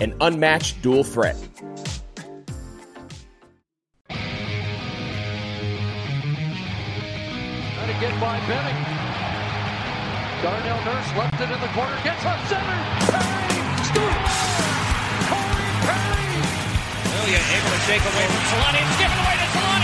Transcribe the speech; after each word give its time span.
an 0.00 0.14
unmatched 0.20 0.80
dual 0.82 1.02
threat. 1.04 1.36
Trying 4.08 4.18
to 7.86 7.98
get 8.00 8.14
by 8.20 8.38
Benning. 8.46 8.84
Darnell 10.42 10.78
Nurse 10.84 11.10
left 11.18 11.40
it 11.40 11.50
in 11.50 11.60
the 11.60 11.66
corner, 11.74 11.98
gets 12.04 12.24
up 12.24 12.38
center. 12.46 12.78
Perry 13.10 13.58
scores! 13.90 14.38
Corey 15.26 15.70
Perry! 15.82 16.46
William 17.10 17.42
able 17.58 17.70
to 17.74 17.80
shake 17.90 18.06
away 18.06 18.26
from 18.30 18.44
Solani. 18.54 18.78
It's 18.86 18.98
given 19.02 19.18
away 19.18 19.34
to 19.34 19.46
Solani 19.50 19.77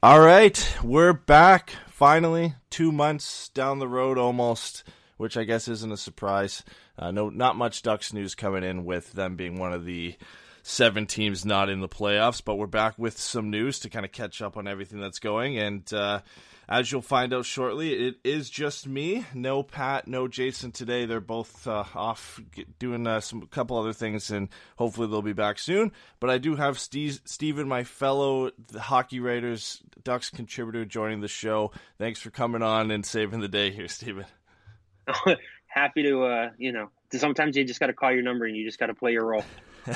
All 0.00 0.20
right, 0.20 0.76
we're 0.80 1.12
back 1.12 1.72
finally. 1.88 2.54
Two 2.70 2.92
months 2.92 3.48
down 3.48 3.80
the 3.80 3.88
road, 3.88 4.16
almost, 4.16 4.84
which 5.16 5.36
I 5.36 5.42
guess 5.42 5.66
isn't 5.66 5.90
a 5.90 5.96
surprise. 5.96 6.62
Uh, 6.96 7.10
no, 7.10 7.30
not 7.30 7.56
much 7.56 7.82
Ducks 7.82 8.12
news 8.12 8.36
coming 8.36 8.62
in 8.62 8.84
with 8.84 9.12
them 9.14 9.34
being 9.34 9.58
one 9.58 9.72
of 9.72 9.84
the 9.84 10.14
seven 10.62 11.06
teams 11.06 11.44
not 11.44 11.68
in 11.68 11.80
the 11.80 11.88
playoffs, 11.88 12.40
but 12.44 12.54
we're 12.54 12.68
back 12.68 12.96
with 12.96 13.18
some 13.18 13.50
news 13.50 13.80
to 13.80 13.90
kind 13.90 14.06
of 14.06 14.12
catch 14.12 14.40
up 14.40 14.56
on 14.56 14.68
everything 14.68 15.00
that's 15.00 15.18
going. 15.18 15.58
And 15.58 15.92
uh, 15.92 16.20
as 16.68 16.92
you'll 16.92 17.00
find 17.00 17.32
out 17.32 17.46
shortly, 17.46 17.94
it 17.94 18.16
is 18.24 18.50
just 18.50 18.86
me. 18.86 19.24
No 19.32 19.62
Pat, 19.62 20.06
no 20.06 20.28
Jason 20.28 20.70
today. 20.70 21.06
They're 21.06 21.20
both 21.20 21.66
uh, 21.66 21.84
off 21.94 22.40
doing 22.78 23.06
uh, 23.06 23.20
some 23.20 23.42
couple 23.46 23.78
other 23.78 23.94
things, 23.94 24.30
and 24.30 24.48
hopefully 24.76 25.08
they'll 25.08 25.22
be 25.22 25.32
back 25.32 25.58
soon. 25.58 25.92
But 26.20 26.28
I 26.28 26.36
do 26.36 26.56
have 26.56 26.78
Steve, 26.78 27.20
Steven, 27.24 27.66
my 27.68 27.84
fellow 27.84 28.50
Hockey 28.76 29.18
Writers 29.18 29.82
Ducks 30.04 30.28
contributor, 30.28 30.84
joining 30.84 31.20
the 31.20 31.28
show. 31.28 31.72
Thanks 31.96 32.20
for 32.20 32.30
coming 32.30 32.62
on 32.62 32.90
and 32.90 33.04
saving 33.04 33.40
the 33.40 33.48
day 33.48 33.70
here, 33.70 33.88
Steven. 33.88 34.26
Happy 35.66 36.02
to, 36.02 36.24
uh, 36.24 36.50
you 36.58 36.72
know, 36.72 36.90
sometimes 37.12 37.56
you 37.56 37.64
just 37.64 37.80
got 37.80 37.86
to 37.86 37.94
call 37.94 38.12
your 38.12 38.22
number 38.22 38.44
and 38.44 38.56
you 38.56 38.64
just 38.66 38.78
got 38.78 38.86
to 38.86 38.94
play 38.94 39.12
your 39.12 39.24
role. 39.24 39.44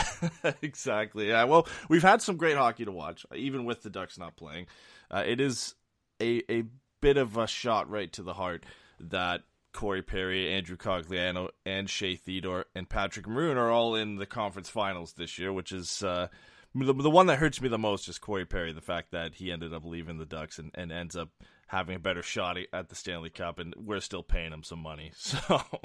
exactly. 0.62 1.28
Yeah. 1.28 1.44
Well, 1.44 1.66
we've 1.88 2.02
had 2.02 2.22
some 2.22 2.36
great 2.36 2.56
hockey 2.56 2.86
to 2.86 2.92
watch, 2.92 3.26
even 3.34 3.66
with 3.66 3.82
the 3.82 3.90
Ducks 3.90 4.18
not 4.18 4.36
playing. 4.36 4.66
Uh, 5.10 5.22
it 5.26 5.40
is 5.40 5.74
a 6.22 6.42
a 6.48 6.64
bit 7.00 7.16
of 7.16 7.36
a 7.36 7.46
shot 7.46 7.90
right 7.90 8.12
to 8.12 8.22
the 8.22 8.34
heart 8.34 8.64
that 9.00 9.42
Corey 9.72 10.02
Perry, 10.02 10.52
Andrew 10.52 10.76
Cogliano, 10.76 11.48
and 11.64 11.88
Shea 11.88 12.16
Theodore 12.16 12.66
and 12.74 12.88
Patrick 12.88 13.26
Maroon 13.26 13.56
are 13.56 13.70
all 13.70 13.94
in 13.94 14.16
the 14.16 14.26
conference 14.26 14.68
finals 14.68 15.14
this 15.14 15.38
year, 15.38 15.52
which 15.52 15.72
is 15.72 16.02
uh, 16.02 16.28
the, 16.74 16.92
the 16.92 17.10
one 17.10 17.26
that 17.26 17.38
hurts 17.38 17.60
me 17.60 17.68
the 17.68 17.78
most 17.78 18.08
is 18.08 18.18
Corey 18.18 18.44
Perry. 18.44 18.72
The 18.72 18.80
fact 18.80 19.10
that 19.12 19.34
he 19.34 19.50
ended 19.50 19.72
up 19.72 19.84
leaving 19.84 20.18
the 20.18 20.26
Ducks 20.26 20.58
and, 20.58 20.70
and 20.74 20.92
ends 20.92 21.16
up 21.16 21.30
having 21.66 21.96
a 21.96 21.98
better 21.98 22.22
shot 22.22 22.58
at 22.72 22.88
the 22.90 22.94
Stanley 22.94 23.30
Cup, 23.30 23.58
and 23.58 23.74
we're 23.76 24.00
still 24.00 24.22
paying 24.22 24.52
him 24.52 24.62
some 24.62 24.80
money. 24.80 25.12
So 25.16 25.38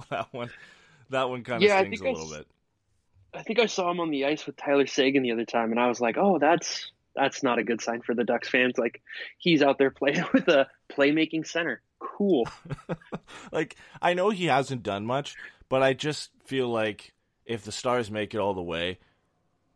that 0.10 0.28
one, 0.34 0.52
that 1.10 1.30
one 1.30 1.44
kind 1.44 1.64
of 1.64 1.70
Yeah, 1.70 1.78
stings 1.78 2.02
a 2.02 2.04
think 2.04 2.18
I 2.18 2.20
little 2.20 2.30
bit. 2.38 2.48
I 3.34 3.44
think 3.44 3.60
I 3.60 3.66
saw 3.68 3.92
him 3.92 4.00
on 4.00 4.10
the 4.12 4.26
ice 4.26 4.46
with 4.46 4.58
Tyler 4.58 4.88
Seguin 4.88 5.24
the 5.24 5.32
other 5.32 5.46
time, 5.46 5.72
and 5.72 5.80
I 5.80 5.88
was 5.88 6.02
like, 6.02 6.18
oh, 6.18 6.40
that's 6.40 6.92
that's 7.18 7.44
not 7.44 7.60
a 7.60 7.64
good 7.64 7.82
sign 7.82 8.02
for 8.02 8.14
the 8.14 8.24
Ducks 8.24 8.48
fans. 8.48 8.78
Like 8.78 9.02
he's 9.38 9.62
out 9.62 9.78
there 9.78 9.92
playing 9.92 10.24
with 10.34 10.48
a 10.48 10.68
playmaking 10.90 11.46
center. 11.46 11.82
Cool. 12.00 12.48
like 13.52 13.76
I 14.02 14.14
know 14.14 14.30
he 14.30 14.46
hasn't 14.46 14.84
done 14.84 15.06
much, 15.06 15.36
but 15.68 15.84
I 15.84 15.94
just 15.94 16.30
feel 16.46 16.70
like 16.70 17.14
if 17.46 17.64
the 17.64 17.72
Stars 17.72 18.12
make 18.12 18.34
it 18.34 18.40
all 18.40 18.54
the 18.54 18.62
way, 18.62 19.00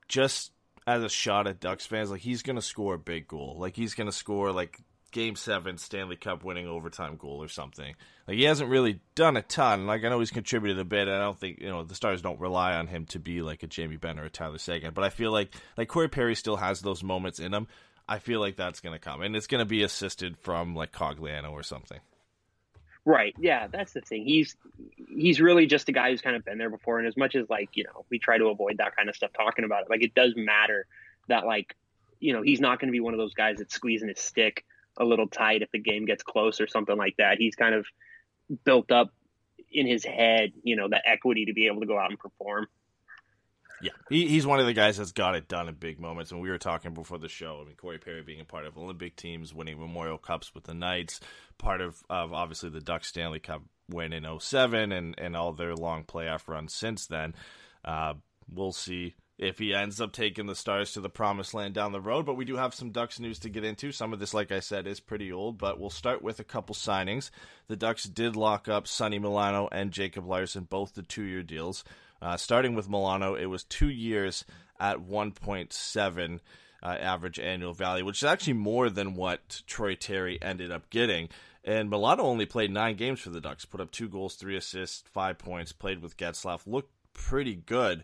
just 0.07 0.52
as 0.85 1.03
a 1.03 1.09
shot 1.09 1.47
at 1.47 1.59
Ducks 1.59 1.85
fans, 1.85 2.12
like 2.12 2.22
he's 2.22 2.44
gonna 2.44 2.62
score 2.62 2.94
a 2.94 3.00
big 3.00 3.28
goal. 3.28 3.58
Like 3.59 3.75
he's 3.75 3.96
gonna 3.96 4.12
score 4.12 4.52
like 4.52 4.79
game 5.11 5.35
seven 5.35 5.77
Stanley 5.77 6.16
Cup 6.16 6.44
winning 6.44 6.67
overtime 6.67 7.17
goal 7.17 7.44
or 7.44 7.47
something. 7.47 7.95
Like 8.27 8.38
he 8.38 8.44
hasn't 8.44 8.69
really 8.69 9.01
done 9.16 9.38
a 9.38 9.41
ton. 9.41 9.85
Like 9.85 10.03
I 10.03 10.09
know 10.09 10.19
he's 10.19 10.31
contributed 10.31 10.79
a 10.79 10.85
bit. 10.85 11.07
I 11.07 11.19
don't 11.19 11.39
think 11.39 11.59
you 11.59 11.69
know 11.69 11.83
the 11.83 11.95
Stars 11.95 12.22
don't 12.22 12.39
rely 12.39 12.73
on 12.73 12.88
him 12.88 13.05
to 13.07 13.19
be 13.19 13.41
like 13.41 13.63
a 13.63 13.67
Jamie 13.67 13.97
Benn 13.97 14.19
or 14.19 14.25
a 14.25 14.29
Tyler 14.29 14.57
Seguin. 14.57 14.94
But 14.94 15.03
I 15.03 15.09
feel 15.09 15.31
like 15.31 15.53
like 15.77 15.88
Corey 15.88 16.09
Perry 16.09 16.35
still 16.35 16.57
has 16.57 16.81
those 16.81 17.03
moments 17.03 17.39
in 17.39 17.53
him. 17.53 17.67
I 18.07 18.19
feel 18.19 18.39
like 18.39 18.55
that's 18.55 18.79
gonna 18.79 18.99
come, 18.99 19.22
and 19.22 19.35
it's 19.35 19.47
gonna 19.47 19.66
be 19.66 19.83
assisted 19.83 20.38
from 20.38 20.75
like 20.75 20.91
Cogliano 20.91 21.51
or 21.51 21.63
something. 21.63 21.99
Right. 23.03 23.33
Yeah, 23.39 23.67
that's 23.67 23.93
the 23.93 24.01
thing. 24.01 24.25
He's 24.25 24.55
he's 25.09 25.41
really 25.41 25.66
just 25.66 25.89
a 25.89 25.91
guy 25.91 26.11
who's 26.11 26.22
kind 26.22 26.35
of 26.35 26.45
been 26.45 26.59
there 26.59 26.69
before. 26.69 26.99
And 26.99 27.07
as 27.07 27.17
much 27.17 27.35
as 27.35 27.49
like, 27.49 27.69
you 27.73 27.83
know, 27.83 28.05
we 28.11 28.19
try 28.19 28.38
to 28.38 28.45
avoid 28.45 28.78
that 28.78 28.95
kind 28.95 29.09
of 29.09 29.16
stuff 29.16 29.31
talking 29.33 29.66
about 29.66 29.83
it, 29.83 29.89
like 29.89 30.03
it 30.03 30.13
does 30.13 30.33
matter 30.35 30.85
that 31.28 31.45
like, 31.45 31.75
you 32.19 32.33
know, 32.33 32.43
he's 32.43 32.59
not 32.59 32.79
going 32.79 32.89
to 32.89 32.91
be 32.91 32.99
one 32.99 33.16
of 33.16 33.17
those 33.17 33.33
guys 33.33 33.55
that's 33.57 33.73
squeezing 33.73 34.07
his 34.07 34.19
stick 34.19 34.66
a 34.97 35.06
little 35.06 35.28
tight 35.28 35.62
if 35.62 35.72
the 35.72 35.79
game 35.79 36.06
gets 36.06 36.24
close 36.24 36.62
or 36.62 36.68
something 36.68 36.97
like 36.97 37.16
that. 37.18 37.38
He's 37.38 37.56
kind 37.56 37.75
of 37.75 37.85
built 38.66 38.91
up 38.91 39.09
in 39.72 39.88
his 39.88 40.03
head, 40.03 40.52
you 40.63 40.75
know, 40.75 40.90
the 40.90 41.02
equity 41.07 41.46
to 41.46 41.53
be 41.53 41.68
able 41.68 41.81
to 41.81 41.88
go 41.88 41.97
out 41.97 42.09
and 42.09 42.19
perform. 42.19 42.68
Yeah, 43.81 43.91
he, 44.09 44.28
he's 44.28 44.46
one 44.46 44.59
of 44.59 44.68
the 44.68 44.74
guys 44.74 44.97
that's 44.97 45.12
got 45.12 45.35
it 45.35 45.47
done 45.47 45.68
in 45.68 45.75
big 45.75 46.00
moments. 46.00 46.31
And 46.31 46.40
we 46.40 46.49
were 46.49 46.59
talking 46.59 46.93
before 46.93 47.17
the 47.17 47.29
show. 47.29 47.61
I 47.61 47.66
mean, 47.66 47.76
Corey 47.76 47.97
Perry 47.97 48.22
being 48.22 48.41
a 48.41 48.46
part 48.46 48.66
of 48.66 48.78
Olympic 48.78 49.16
teams, 49.16 49.53
winning 49.53 49.79
Memorial 49.79 50.20
Cups 50.20 50.53
with 50.53 50.66
the 50.66 50.73
Knights, 50.73 51.20
part 51.58 51.82
of, 51.82 52.03
of 52.09 52.32
obviously 52.32 52.70
the 52.70 52.82
Ducks 52.82 53.08
Stanley 53.08 53.40
Cup 53.40 53.64
win 53.90 54.14
in 54.14 54.26
07 54.40 54.91
and, 54.91 55.16
and 55.17 55.35
all 55.35 55.52
their 55.52 55.76
long 55.76 56.03
playoff 56.03 56.47
runs 56.47 56.73
since 56.73 57.08
then. 57.08 57.34
Uh, 57.84 58.14
we'll 58.53 58.72
see 58.72 59.16
if 59.41 59.58
he 59.58 59.73
ends 59.73 59.99
up 59.99 60.14
taking 60.14 60.46
the 60.46 60.55
Stars 60.55 60.93
to 60.93 61.02
the 61.02 61.09
promised 61.09 61.55
land 61.55 61.73
down 61.73 61.91
the 61.91 61.99
road. 61.99 62.28
But 62.28 62.35
we 62.35 62.46
do 62.46 62.58
have 62.58 62.76
some 62.76 62.91
Ducks 62.91 63.20
news 63.20 63.40
to 63.40 63.49
get 63.49 63.66
into. 63.66 63.91
Some 63.91 64.14
of 64.14 64.20
this, 64.20 64.35
like 64.35 64.52
I 64.52 64.59
said, 64.59 64.85
is 64.85 64.99
pretty 64.99 65.32
old, 65.32 65.58
but 65.58 65.79
we'll 65.79 65.90
start 65.90 66.22
with 66.22 66.40
a 66.40 66.43
couple 66.43 66.76
signings. 66.76 67.32
The 67.67 67.76
Ducks 67.76 68.03
did 68.03 68.35
lock 68.35 68.70
up 68.70 68.88
Sonny 68.88 69.17
Milano 69.17 69.67
and 69.72 69.91
Jacob 69.91 70.28
Larsson, 70.28 70.66
both 70.70 70.93
the 70.93 71.02
two 71.02 71.23
year 71.23 71.41
deals. 71.41 71.84
Uh, 72.22 72.38
starting 72.38 72.76
with 72.76 72.88
Milano, 72.88 73.34
it 73.34 73.47
was 73.47 73.64
two 73.64 73.90
years 73.90 74.46
at 74.79 74.99
1.7 74.99 76.40
uh, 76.84 76.85
average 76.85 77.40
annual 77.40 77.73
value, 77.73 78.05
which 78.05 78.22
is 78.22 78.29
actually 78.29 78.53
more 78.53 78.91
than 78.91 79.16
what 79.16 79.64
Troy 79.66 79.96
Terry 79.96 80.40
ended 80.40 80.72
up 80.72 80.91
getting. 80.91 81.29
And 81.64 81.90
Milano 81.90 82.23
only 82.23 82.46
played 82.46 82.70
nine 82.70 82.96
games 82.96 83.20
for 83.20 83.32
the 83.32 83.41
Ducks, 83.41 83.66
put 83.66 83.82
up 83.82 83.90
two 83.90 84.08
goals, 84.08 84.35
three 84.35 84.55
assists, 84.55 85.03
five 85.08 85.40
points, 85.40 85.72
played 85.72 85.99
with 86.03 86.16
Getzlaf, 86.16 86.67
looked 86.67 86.93
pretty 87.14 87.55
good. 87.55 88.03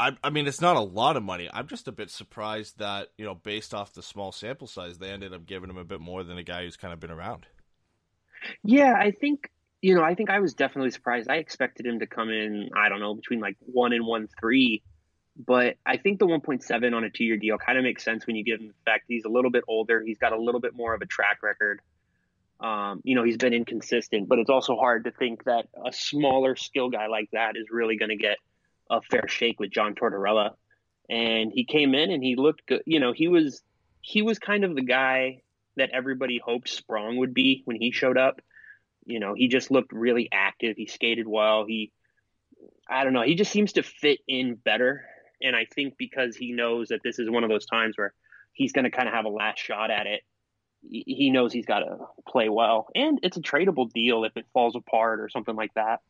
I, 0.00 0.16
I 0.24 0.30
mean, 0.30 0.46
it's 0.46 0.62
not 0.62 0.76
a 0.76 0.80
lot 0.80 1.18
of 1.18 1.22
money. 1.22 1.50
I'm 1.52 1.68
just 1.68 1.86
a 1.86 1.92
bit 1.92 2.10
surprised 2.10 2.78
that 2.78 3.08
you 3.18 3.26
know, 3.26 3.34
based 3.34 3.74
off 3.74 3.92
the 3.92 4.02
small 4.02 4.32
sample 4.32 4.66
size, 4.66 4.96
they 4.96 5.10
ended 5.10 5.34
up 5.34 5.44
giving 5.44 5.68
him 5.68 5.76
a 5.76 5.84
bit 5.84 6.00
more 6.00 6.24
than 6.24 6.38
a 6.38 6.42
guy 6.42 6.64
who's 6.64 6.78
kind 6.78 6.94
of 6.94 7.00
been 7.00 7.10
around. 7.10 7.44
Yeah, 8.64 8.94
I 8.94 9.10
think 9.10 9.50
you 9.82 9.94
know, 9.94 10.02
I 10.02 10.14
think 10.14 10.30
I 10.30 10.40
was 10.40 10.54
definitely 10.54 10.90
surprised. 10.90 11.28
I 11.28 11.36
expected 11.36 11.84
him 11.84 12.00
to 12.00 12.06
come 12.06 12.30
in, 12.30 12.70
I 12.74 12.88
don't 12.88 13.00
know, 13.00 13.14
between 13.14 13.40
like 13.40 13.56
one 13.60 13.92
and 13.92 14.06
one 14.06 14.28
three, 14.40 14.82
but 15.36 15.76
I 15.84 15.98
think 15.98 16.18
the 16.18 16.26
1.7 16.26 16.94
on 16.96 17.04
a 17.04 17.10
two 17.10 17.24
year 17.24 17.36
deal 17.36 17.58
kind 17.58 17.76
of 17.76 17.84
makes 17.84 18.02
sense 18.02 18.26
when 18.26 18.36
you 18.36 18.44
give 18.44 18.60
him 18.60 18.68
the 18.68 18.90
fact 18.90 19.04
he's 19.06 19.24
a 19.26 19.30
little 19.30 19.50
bit 19.50 19.64
older. 19.68 20.02
He's 20.02 20.18
got 20.18 20.32
a 20.32 20.40
little 20.40 20.60
bit 20.60 20.74
more 20.74 20.94
of 20.94 21.02
a 21.02 21.06
track 21.06 21.42
record. 21.42 21.80
Um, 22.58 23.00
you 23.04 23.14
know, 23.14 23.22
he's 23.22 23.36
been 23.36 23.54
inconsistent, 23.54 24.28
but 24.28 24.38
it's 24.38 24.50
also 24.50 24.76
hard 24.76 25.04
to 25.04 25.10
think 25.10 25.44
that 25.44 25.66
a 25.84 25.92
smaller 25.92 26.56
skill 26.56 26.90
guy 26.90 27.06
like 27.06 27.28
that 27.32 27.56
is 27.56 27.66
really 27.70 27.96
going 27.96 28.10
to 28.10 28.16
get 28.16 28.36
a 28.90 29.00
fair 29.00 29.28
shake 29.28 29.60
with 29.60 29.70
John 29.70 29.94
Tortorella. 29.94 30.50
And 31.08 31.50
he 31.52 31.64
came 31.64 31.94
in 31.94 32.10
and 32.10 32.22
he 32.22 32.36
looked 32.36 32.66
good. 32.66 32.82
You 32.86 33.00
know, 33.00 33.12
he 33.12 33.28
was 33.28 33.62
he 34.02 34.22
was 34.22 34.38
kind 34.38 34.64
of 34.64 34.74
the 34.74 34.82
guy 34.82 35.42
that 35.76 35.90
everybody 35.92 36.40
hoped 36.42 36.68
Sprong 36.68 37.16
would 37.18 37.34
be 37.34 37.62
when 37.64 37.76
he 37.76 37.90
showed 37.92 38.18
up. 38.18 38.40
You 39.06 39.20
know, 39.20 39.34
he 39.34 39.48
just 39.48 39.70
looked 39.70 39.92
really 39.92 40.28
active. 40.32 40.76
He 40.76 40.86
skated 40.86 41.26
well. 41.26 41.64
He, 41.66 41.92
I 42.88 43.04
don't 43.04 43.12
know, 43.12 43.22
he 43.22 43.34
just 43.34 43.50
seems 43.50 43.72
to 43.74 43.82
fit 43.82 44.18
in 44.28 44.54
better. 44.54 45.04
And 45.42 45.56
I 45.56 45.66
think 45.74 45.94
because 45.96 46.36
he 46.36 46.52
knows 46.52 46.88
that 46.88 47.00
this 47.02 47.18
is 47.18 47.30
one 47.30 47.44
of 47.44 47.50
those 47.50 47.66
times 47.66 47.96
where 47.96 48.12
he's 48.52 48.72
going 48.72 48.84
to 48.84 48.90
kind 48.90 49.08
of 49.08 49.14
have 49.14 49.24
a 49.24 49.30
last 49.30 49.58
shot 49.58 49.90
at 49.90 50.06
it, 50.06 50.20
he 50.82 51.30
knows 51.30 51.52
he's 51.52 51.66
got 51.66 51.80
to 51.80 51.98
play 52.28 52.48
well. 52.48 52.88
And 52.94 53.20
it's 53.22 53.36
a 53.36 53.42
tradable 53.42 53.90
deal 53.90 54.24
if 54.24 54.36
it 54.36 54.46
falls 54.52 54.76
apart 54.76 55.20
or 55.20 55.28
something 55.28 55.56
like 55.56 55.74
that. 55.74 56.00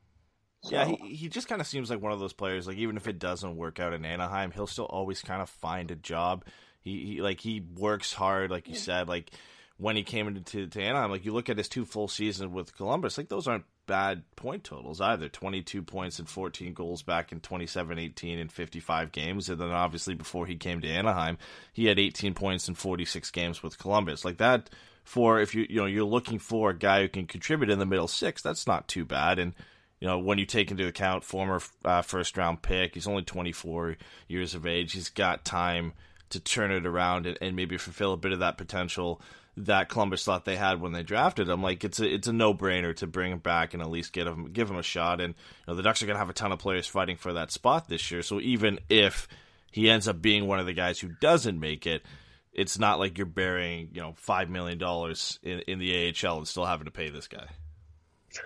So. 0.62 0.70
Yeah, 0.72 0.84
he, 0.84 1.14
he 1.14 1.28
just 1.28 1.48
kind 1.48 1.60
of 1.60 1.66
seems 1.66 1.90
like 1.90 2.02
one 2.02 2.12
of 2.12 2.20
those 2.20 2.32
players. 2.32 2.66
Like 2.66 2.76
even 2.76 2.96
if 2.96 3.08
it 3.08 3.18
doesn't 3.18 3.56
work 3.56 3.80
out 3.80 3.94
in 3.94 4.04
Anaheim, 4.04 4.50
he'll 4.50 4.66
still 4.66 4.84
always 4.84 5.22
kind 5.22 5.40
of 5.40 5.48
find 5.48 5.90
a 5.90 5.96
job. 5.96 6.44
He, 6.82 7.06
he 7.14 7.22
like 7.22 7.40
he 7.40 7.60
works 7.76 8.12
hard, 8.12 8.50
like 8.50 8.68
you 8.68 8.74
said. 8.74 9.08
Like 9.08 9.30
when 9.78 9.96
he 9.96 10.02
came 10.02 10.28
into 10.28 10.66
to 10.66 10.82
Anaheim, 10.82 11.10
like 11.10 11.24
you 11.24 11.32
look 11.32 11.48
at 11.48 11.58
his 11.58 11.68
two 11.68 11.86
full 11.86 12.08
seasons 12.08 12.52
with 12.52 12.76
Columbus, 12.76 13.16
like 13.16 13.28
those 13.28 13.48
aren't 13.48 13.64
bad 13.86 14.22
point 14.36 14.62
totals 14.62 15.00
either. 15.00 15.28
22 15.28 15.82
points 15.82 16.18
and 16.18 16.28
14 16.28 16.74
goals 16.74 17.02
back 17.02 17.32
in 17.32 17.40
27-18 17.40 18.38
in 18.38 18.48
55 18.48 19.12
games, 19.12 19.48
and 19.48 19.58
then 19.58 19.70
obviously 19.70 20.14
before 20.14 20.46
he 20.46 20.56
came 20.56 20.80
to 20.82 20.88
Anaheim, 20.88 21.38
he 21.72 21.86
had 21.86 21.98
18 21.98 22.34
points 22.34 22.68
in 22.68 22.74
46 22.74 23.30
games 23.30 23.62
with 23.62 23.78
Columbus. 23.78 24.24
Like 24.24 24.36
that 24.36 24.68
for 25.04 25.40
if 25.40 25.54
you 25.54 25.66
you 25.68 25.76
know 25.76 25.86
you're 25.86 26.04
looking 26.04 26.38
for 26.38 26.70
a 26.70 26.78
guy 26.78 27.02
who 27.02 27.08
can 27.08 27.26
contribute 27.26 27.70
in 27.70 27.78
the 27.78 27.86
middle 27.86 28.08
six, 28.08 28.42
that's 28.42 28.66
not 28.66 28.86
too 28.86 29.04
bad. 29.04 29.38
And 29.38 29.54
you 30.00 30.08
know, 30.08 30.18
when 30.18 30.38
you 30.38 30.46
take 30.46 30.70
into 30.70 30.86
account 30.86 31.24
former 31.24 31.60
uh, 31.84 32.02
first 32.02 32.36
round 32.36 32.62
pick, 32.62 32.94
he's 32.94 33.06
only 33.06 33.22
24 33.22 33.96
years 34.28 34.54
of 34.54 34.66
age. 34.66 34.92
He's 34.92 35.10
got 35.10 35.44
time 35.44 35.92
to 36.30 36.40
turn 36.40 36.70
it 36.70 36.86
around 36.86 37.26
and, 37.26 37.36
and, 37.40 37.56
maybe 37.56 37.76
fulfill 37.76 38.12
a 38.12 38.16
bit 38.16 38.32
of 38.32 38.38
that 38.38 38.56
potential 38.56 39.20
that 39.56 39.88
Columbus 39.88 40.24
thought 40.24 40.44
they 40.44 40.56
had 40.56 40.80
when 40.80 40.92
they 40.92 41.02
drafted 41.02 41.48
him. 41.48 41.62
Like 41.62 41.84
it's 41.84 42.00
a 42.00 42.08
it's 42.08 42.28
a 42.28 42.32
no 42.32 42.54
brainer 42.54 42.94
to 42.96 43.06
bring 43.06 43.32
him 43.32 43.40
back 43.40 43.74
and 43.74 43.82
at 43.82 43.90
least 43.90 44.12
get 44.12 44.26
him 44.26 44.52
give 44.52 44.70
him 44.70 44.76
a 44.76 44.82
shot. 44.82 45.20
And 45.20 45.34
you 45.34 45.64
know, 45.68 45.74
the 45.74 45.82
Ducks 45.82 46.02
are 46.02 46.06
going 46.06 46.14
to 46.14 46.20
have 46.20 46.30
a 46.30 46.34
ton 46.34 46.52
of 46.52 46.58
players 46.58 46.86
fighting 46.86 47.16
for 47.16 47.32
that 47.34 47.50
spot 47.50 47.88
this 47.88 48.10
year. 48.10 48.22
So 48.22 48.40
even 48.40 48.78
if 48.88 49.28
he 49.70 49.90
ends 49.90 50.08
up 50.08 50.22
being 50.22 50.46
one 50.46 50.60
of 50.60 50.66
the 50.66 50.72
guys 50.72 50.98
who 50.98 51.08
doesn't 51.20 51.58
make 51.58 51.86
it, 51.86 52.04
it's 52.52 52.78
not 52.78 52.98
like 52.98 53.18
you're 53.18 53.26
burying 53.26 53.90
you 53.92 54.00
know 54.00 54.14
five 54.16 54.48
million 54.48 54.78
dollars 54.78 55.38
in 55.42 55.60
in 55.60 55.78
the 55.78 56.14
AHL 56.24 56.38
and 56.38 56.48
still 56.48 56.64
having 56.64 56.86
to 56.86 56.92
pay 56.92 57.10
this 57.10 57.28
guy. 57.28 57.48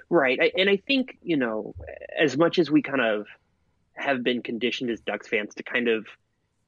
Right. 0.08 0.52
And 0.56 0.68
I 0.68 0.76
think, 0.76 1.18
you 1.22 1.36
know, 1.36 1.74
as 2.18 2.36
much 2.36 2.58
as 2.58 2.70
we 2.70 2.82
kind 2.82 3.00
of 3.00 3.26
have 3.94 4.22
been 4.22 4.42
conditioned 4.42 4.90
as 4.90 5.00
Ducks 5.00 5.28
fans 5.28 5.54
to 5.54 5.62
kind 5.62 5.88
of 5.88 6.06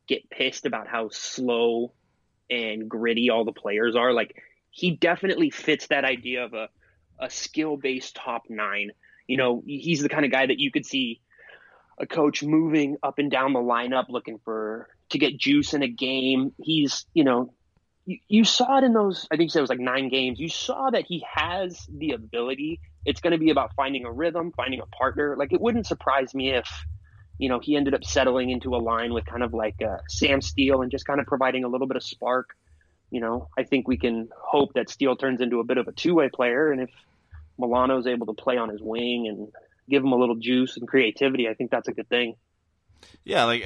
get 0.07 0.31
pissed 0.31 0.67
about 0.67 0.87
how 0.87 1.09
slow 1.11 1.93
and 2.49 2.89
gritty 2.89 3.31
all 3.31 3.45
the 3.45 3.53
players 3.53 3.97
are, 3.97 4.13
like 4.13 4.43
he 4.71 4.93
definitely 4.93 5.51
fits 5.51 5.89
that 5.89 6.05
idea 6.05 6.45
of 6.45 6.55
a, 6.55 6.69
a 7.19 7.31
skill 7.31 7.77
based 7.77 8.15
top 8.15 8.45
nine. 8.49 8.91
You 9.27 9.37
know, 9.37 9.63
he's 9.67 10.03
the 10.03 10.09
kind 10.09 10.25
of 10.25 10.31
guy 10.31 10.47
that 10.47 10.59
you 10.59 10.71
could 10.71 10.87
see 10.87 11.21
a 11.99 12.07
coach 12.07 12.43
moving 12.43 12.97
up 13.03 13.19
and 13.19 13.31
down 13.31 13.53
the 13.53 13.59
lineup 13.59 14.09
looking 14.09 14.39
for 14.45 14.89
to 15.09 15.19
get 15.19 15.39
juice 15.39 15.73
in 15.73 15.83
a 15.83 15.89
game. 15.89 16.53
He's, 16.61 17.07
you 17.15 17.25
know, 17.25 17.53
you, 18.07 18.19
you 18.29 18.45
saw 18.45 18.79
it 18.79 18.85
in 18.85 18.95
those, 18.95 19.29
I 19.31 19.37
think 19.37 19.55
it 19.55 19.61
was 19.61 19.71
like 19.71 19.81
nine 19.81 20.09
games. 20.09 20.41
You 20.41 20.49
saw 20.49 20.91
that 20.91 21.05
he 21.07 21.25
has 21.35 21.87
the 21.89 22.13
ability 22.13 22.81
it's 23.07 23.21
going 23.21 23.31
to 23.31 23.39
be 23.39 23.51
about 23.51 23.73
finding 23.75 24.05
a 24.05 24.11
rhythm, 24.11 24.53
finding 24.57 24.81
a 24.81 24.87
partner. 24.87 25.37
Like 25.39 25.53
it 25.53 25.61
wouldn't 25.61 25.87
surprise 25.87 26.35
me 26.35 26.51
if, 26.51 26.69
you 27.39 27.49
know, 27.49 27.61
he 27.61 27.77
ended 27.77 27.95
up 27.95 28.05
settling 28.05 28.51
into 28.51 28.75
a 28.75 28.79
line 28.79 29.15
with 29.15 29.25
kind 29.25 29.45
of 29.45 29.55
like 29.55 29.77
uh, 29.81 29.99
Sam 30.09 30.43
Steel 30.43 30.83
and 30.83 30.91
just 30.91 31.07
kind 31.07 31.21
of 31.21 31.27
providing 31.27 31.63
a 31.65 31.69
little 31.69 31.87
bit 31.87 31.97
of 31.97 32.03
spark. 32.03 32.51
You 33.11 33.21
know, 33.21 33.49
I 33.57 33.63
think 33.63 33.87
we 33.87 33.97
can 33.97 34.29
hope 34.37 34.75
that 34.75 34.91
Steel 34.91 35.15
turns 35.15 35.41
into 35.41 35.61
a 35.61 35.65
bit 35.65 35.79
of 35.79 35.87
a 35.87 35.93
two 35.93 36.17
way 36.17 36.29
player. 36.29 36.73
And 36.73 36.83
if 36.83 36.91
Milano's 37.59 38.09
able 38.09 38.27
to 38.27 38.33
play 38.33 38.57
on 38.57 38.71
his 38.71 38.83
wing 38.83 39.29
and 39.29 39.53
give 39.89 40.03
him 40.03 40.11
a 40.11 40.17
little 40.17 40.35
juice 40.35 40.77
and 40.77 40.89
creativity, 40.89 41.49
I 41.49 41.55
think 41.55 41.71
that's 41.71 41.87
a 41.87 41.93
good 41.93 42.09
thing. 42.09 42.35
Yeah, 43.23 43.45
like 43.45 43.63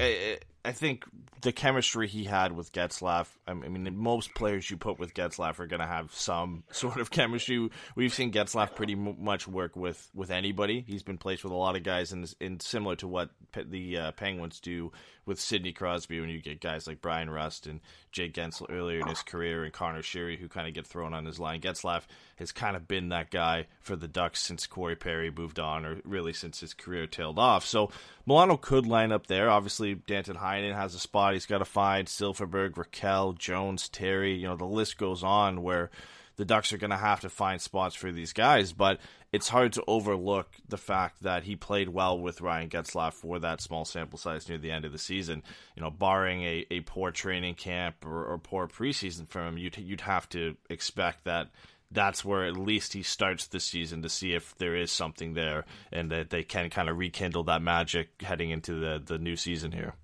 I 0.65 0.73
think 0.73 1.05
the 1.41 1.53
chemistry 1.53 2.07
he 2.07 2.25
had 2.25 2.53
with 2.53 2.73
Getzlaf. 2.73 3.27
I 3.47 3.55
mean, 3.55 3.97
most 3.97 4.35
players 4.35 4.71
you 4.71 4.77
put 4.77 4.99
with 4.99 5.15
Getzlaf 5.15 5.59
are 5.59 5.67
going 5.67 5.81
to 5.81 5.87
have 5.87 6.15
some 6.15 6.65
sort 6.71 6.99
of 6.99 7.11
chemistry. 7.11 7.71
We've 7.95 8.13
seen 8.13 8.31
Getzlaf 8.31 8.75
pretty 8.75 8.95
much 8.95 9.49
work 9.49 9.75
with, 9.75 10.11
with 10.15 10.31
anybody. 10.31 10.85
He's 10.87 11.03
been 11.03 11.19
placed 11.19 11.45
with 11.45 11.53
a 11.53 11.57
lot 11.57 11.77
of 11.77 11.83
guys, 11.83 12.13
and 12.13 12.33
in 12.41 12.61
similar 12.61 12.97
to 12.97 13.09
what 13.09 13.31
the 13.55 13.97
uh, 13.97 14.13
Penguins 14.13 14.61
do 14.61 14.93
with 15.31 15.41
Sidney 15.41 15.71
Crosby, 15.71 16.19
when 16.21 16.29
you 16.29 16.43
get 16.43 16.61
guys 16.61 16.89
like 16.89 17.01
Bryan 17.01 17.31
Rust 17.31 17.69
and 17.69 17.79
Jake 18.11 18.35
Guentzel 18.35 18.67
earlier 18.69 18.99
in 18.99 19.07
his 19.07 19.23
career, 19.23 19.63
and 19.63 19.73
Conor 19.73 20.03
Sheary 20.03 20.37
who 20.37 20.49
kind 20.49 20.67
of 20.67 20.75
get 20.75 20.89
thrown 20.89 21.15
on 21.15 21.25
his 21.25 21.39
line. 21.39 21.61
Getzlaf 21.61 22.03
has 22.35 22.51
kind 22.51 22.75
of 22.75 22.89
been 22.89 23.11
that 23.11 23.31
guy 23.31 23.69
for 23.81 23.95
the 23.95 24.09
Ducks 24.09 24.41
since 24.41 24.67
Corey 24.67 24.97
Perry 24.97 25.31
moved 25.31 25.61
on, 25.61 25.87
or 25.87 26.01
really 26.05 26.33
since 26.33 26.59
his 26.59 26.75
career 26.75 27.07
tailed 27.07 27.39
off. 27.39 27.65
So 27.65 27.93
Milano 28.27 28.57
could 28.57 28.89
line 28.89 29.13
up 29.13 29.29
there. 29.29 29.49
Obviously, 29.49 29.95
Danton 29.95 30.37
Heinen 30.37 30.75
has 30.75 30.97
a 30.97 30.99
spot 30.99 31.35
he's 31.35 31.47
got 31.47 31.59
to 31.59 31.65
find. 31.65 32.09
Silfverberg, 32.09 32.71
Rakell, 32.71 33.39
Jones, 33.39 33.89
Terry. 33.89 34.35
You 34.35 34.49
know, 34.49 34.57
the 34.57 34.65
list 34.65 34.99
goes 34.99 35.23
on 35.23 35.63
where 35.63 35.91
the 36.37 36.45
Ducks 36.45 36.73
are 36.73 36.79
going 36.79 36.91
to 36.91 36.97
have 36.97 37.21
to 37.21 37.29
find 37.29 37.61
spots 37.61 37.95
for 37.95 38.11
these 38.11 38.33
guys. 38.33 38.73
But 38.73 38.99
it's 39.33 39.49
hard 39.49 39.73
to 39.75 39.85
overlook 39.87 40.49
the 40.69 40.77
fact 40.79 41.23
that 41.23 41.45
he 41.45 41.57
played 41.57 41.89
well 41.89 42.19
with 42.19 42.41
Ryan 42.41 42.69
Getzlaf 42.69 43.15
for 43.15 43.39
that 43.39 43.61
small 43.61 43.85
sample 43.85 44.19
size 44.19 44.49
near 44.49 44.59
the 44.59 44.71
end 44.71 44.85
of 44.85 44.93
the 44.93 44.99
season. 44.99 45.43
You 45.77 45.83
know, 45.83 45.91
barring 45.91 46.43
a, 46.43 46.67
a 46.71 46.81
poor 46.81 47.11
training 47.11 47.55
camp 47.55 48.05
or, 48.05 48.25
or 48.25 48.39
poor 48.39 48.67
preseason 48.67 49.29
from 49.29 49.49
him, 49.49 49.59
you'd, 49.59 49.77
you'd 49.79 50.01
have 50.03 50.29
to 50.31 50.57
expect 50.69 51.25
that 51.25 51.49
that's 51.93 52.25
where 52.25 52.45
at 52.45 52.57
least 52.57 52.93
he 52.93 53.03
starts 53.03 53.47
the 53.47 53.61
season 53.61 54.03
to 54.03 54.09
see 54.09 54.33
if 54.33 54.57
there 54.59 54.77
is 54.77 54.93
something 54.93 55.35
there 55.35 55.65
and 55.93 56.11
that 56.11 56.31
they 56.31 56.45
can 56.45 56.71
kind 56.71 56.89
of 56.89 56.97
rekindle 56.97 57.45
that 57.45 57.63
magic 57.63 58.09
heading 58.23 58.51
into 58.51 58.75
the, 58.75 59.03
the 59.05 59.19
new 59.19 59.37
season 59.37 59.73
here. 59.73 59.95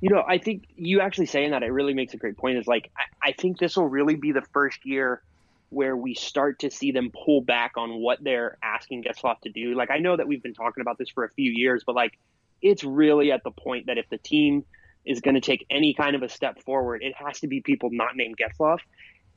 You 0.00 0.10
know, 0.10 0.22
I 0.26 0.38
think 0.38 0.64
you 0.76 1.00
actually 1.00 1.26
saying 1.26 1.50
that 1.50 1.62
it 1.62 1.72
really 1.72 1.94
makes 1.94 2.14
a 2.14 2.16
great 2.16 2.36
point. 2.36 2.58
Is 2.58 2.66
like 2.66 2.90
I, 2.96 3.30
I 3.30 3.32
think 3.32 3.58
this 3.58 3.76
will 3.76 3.88
really 3.88 4.14
be 4.14 4.32
the 4.32 4.42
first 4.52 4.84
year 4.84 5.22
where 5.70 5.96
we 5.96 6.14
start 6.14 6.60
to 6.60 6.70
see 6.70 6.92
them 6.92 7.10
pull 7.10 7.42
back 7.42 7.72
on 7.76 8.00
what 8.00 8.22
they're 8.22 8.56
asking 8.62 9.04
Getzlaf 9.04 9.40
to 9.40 9.50
do. 9.50 9.74
Like 9.74 9.90
I 9.90 9.98
know 9.98 10.16
that 10.16 10.26
we've 10.26 10.42
been 10.42 10.54
talking 10.54 10.80
about 10.80 10.98
this 10.98 11.10
for 11.10 11.24
a 11.24 11.30
few 11.30 11.52
years, 11.54 11.82
but 11.84 11.94
like 11.94 12.18
it's 12.62 12.84
really 12.84 13.32
at 13.32 13.44
the 13.44 13.50
point 13.50 13.86
that 13.86 13.98
if 13.98 14.08
the 14.08 14.18
team 14.18 14.64
is 15.04 15.20
going 15.20 15.34
to 15.34 15.40
take 15.40 15.66
any 15.70 15.94
kind 15.94 16.16
of 16.16 16.22
a 16.22 16.28
step 16.28 16.62
forward, 16.62 17.02
it 17.02 17.14
has 17.14 17.40
to 17.40 17.48
be 17.48 17.60
people 17.60 17.90
not 17.92 18.16
named 18.16 18.36
Getzlaf. 18.36 18.78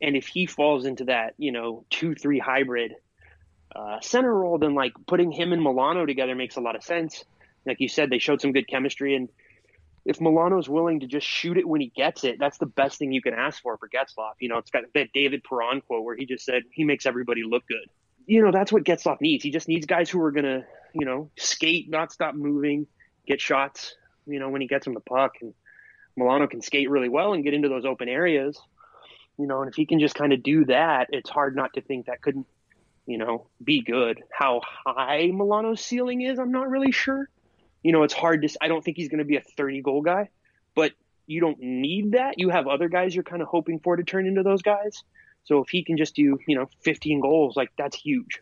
And 0.01 0.15
if 0.15 0.27
he 0.27 0.46
falls 0.46 0.86
into 0.86 1.06
that, 1.06 1.34
you 1.38 1.51
know, 1.51 1.86
two 1.89 2.15
three 2.15 2.39
hybrid 2.39 2.94
uh, 3.75 4.00
center 4.01 4.34
role, 4.34 4.58
then 4.58 4.74
like 4.74 4.94
putting 5.08 5.32
him 5.32 5.53
and 5.53 5.62
Milano 5.62 6.06
together 6.06 6.36
makes 6.36 6.56
a 6.56 6.62
lot 6.62 6.75
of 6.75 6.84
sense. 6.84 7.24
Like 7.65 7.80
you 7.80 7.88
said, 7.88 8.10
they 8.10 8.20
showed 8.20 8.41
some 8.41 8.53
good 8.53 8.68
chemistry, 8.68 9.15
and 9.15 9.30
if 10.05 10.20
Milano's 10.20 10.67
willing 10.67 11.01
to 11.01 11.08
just 11.08 11.27
shoot 11.27 11.58
it 11.58 11.67
when 11.67 11.81
he 11.81 11.88
gets 11.88 12.24
it, 12.24 12.38
that's 12.39 12.58
the 12.58 12.65
best 12.65 12.98
thing 12.98 13.12
you 13.12 13.22
can 13.22 13.34
ask 13.34 13.62
for 13.62 13.77
for 13.77 13.88
Getzlaf. 13.88 14.34
You 14.39 14.50
know, 14.50 14.58
it's 14.58 14.72
got 14.72 14.84
that 14.93 15.13
David 15.13 15.43
Perron 15.43 15.81
quote 15.81 16.03
where 16.03 16.15
he 16.15 16.25
just 16.25 16.46
said 16.46 16.63
he 16.72 16.84
makes 16.84 17.05
everybody 17.05 17.43
look 17.43 17.67
good. 17.67 17.88
You 18.25 18.43
know, 18.43 18.51
that's 18.51 18.72
what 18.72 18.84
Getzlaf 18.84 19.22
needs. 19.22 19.43
He 19.43 19.51
just 19.51 19.67
needs 19.67 19.86
guys 19.86 20.10
who 20.10 20.22
are 20.22 20.31
gonna, 20.31 20.65
you 20.93 21.05
know, 21.05 21.29
skate, 21.38 21.89
not 21.89 22.12
stop 22.12 22.36
moving, 22.36 22.88
get 23.27 23.41
shots. 23.41 23.96
You 24.25 24.39
know, 24.39 24.50
when 24.50 24.62
he 24.62 24.67
gets 24.67 24.88
him 24.88 24.93
the 24.93 25.00
puck, 25.01 25.34
and 25.41 25.53
Milano 26.15 26.48
can 26.48 26.62
skate 26.62 26.89
really 26.89 27.10
well 27.10 27.34
and 27.34 27.43
get 27.43 27.53
into 27.53 27.70
those 27.70 27.86
open 27.86 28.08
areas 28.10 28.60
you 29.41 29.48
know, 29.48 29.62
and 29.62 29.70
if 29.70 29.75
he 29.75 29.88
can 29.88 30.00
just 30.00 30.13
kind 30.13 30.34
of 30.34 30.43
do 30.43 30.65
that, 30.65 31.08
it's 31.12 31.29
hard 31.29 31.55
not 31.55 31.74
to 31.74 31.81
think 31.81 32.05
that 32.05 32.22
couldn't, 32.22 32.46
you 33.08 33.17
know, 33.17 33.48
be 33.63 33.81
good. 33.81 34.22
How 34.31 34.62
high 34.86 35.31
Milano's 35.34 35.81
ceiling 35.81 36.22
is, 36.22 36.38
I'm 36.38 36.51
not 36.51 36.70
really 36.70 36.91
sure. 36.91 37.27
You 37.84 37.92
know, 37.92 38.04
it's 38.04 38.14
hard 38.14 38.42
to. 38.44 38.50
I 38.62 38.68
don't 38.68 38.84
think 38.84 38.98
he's 38.98 39.10
going 39.10 39.20
to 39.20 39.26
be 39.26 39.38
a 39.38 39.42
30 39.42 39.82
goal 39.82 40.02
guy, 40.02 40.30
but 40.76 40.92
you 41.26 41.42
don't 41.42 41.60
need 41.60 42.14
that. 42.14 42.38
You 42.38 42.50
have 42.50 42.68
other 42.68 42.90
guys 42.90 43.16
you're 43.16 43.24
kind 43.24 43.42
of 43.42 43.48
hoping 43.48 43.80
for 43.80 43.96
to 43.96 44.04
turn 44.04 44.28
into 44.28 44.44
those 44.44 44.62
guys. 44.62 45.04
So 45.44 45.62
if 45.64 45.70
he 45.70 45.84
can 45.84 45.98
just 45.98 46.16
do, 46.16 46.38
you 46.48 46.56
know, 46.56 46.68
15 46.84 47.22
goals, 47.22 47.56
like 47.56 47.72
that's 47.78 47.98
huge. 47.98 48.42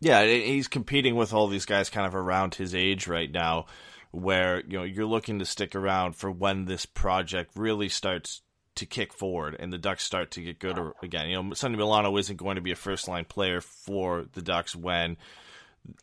Yeah, 0.00 0.24
he's 0.24 0.68
competing 0.68 1.16
with 1.16 1.32
all 1.32 1.48
these 1.48 1.66
guys 1.66 1.90
kind 1.90 2.06
of 2.06 2.14
around 2.14 2.54
his 2.54 2.74
age 2.74 3.06
right 3.06 3.30
now 3.30 3.66
where 4.12 4.62
you 4.66 4.78
know 4.78 4.82
you're 4.82 5.06
looking 5.06 5.38
to 5.38 5.44
stick 5.44 5.74
around 5.74 6.16
for 6.16 6.30
when 6.30 6.64
this 6.64 6.84
project 6.84 7.52
really 7.54 7.88
starts 7.88 8.42
to 8.76 8.86
kick 8.86 9.12
forward 9.12 9.56
and 9.58 9.72
the 9.72 9.78
Ducks 9.78 10.04
start 10.04 10.30
to 10.32 10.42
get 10.42 10.58
good 10.58 10.78
again. 11.02 11.28
You 11.28 11.42
know, 11.42 11.54
Sonny 11.54 11.76
Milano 11.76 12.16
isn't 12.16 12.36
going 12.36 12.56
to 12.56 12.62
be 12.62 12.72
a 12.72 12.76
first 12.76 13.08
line 13.08 13.24
player 13.24 13.60
for 13.60 14.24
the 14.32 14.42
Ducks 14.42 14.74
when 14.74 15.16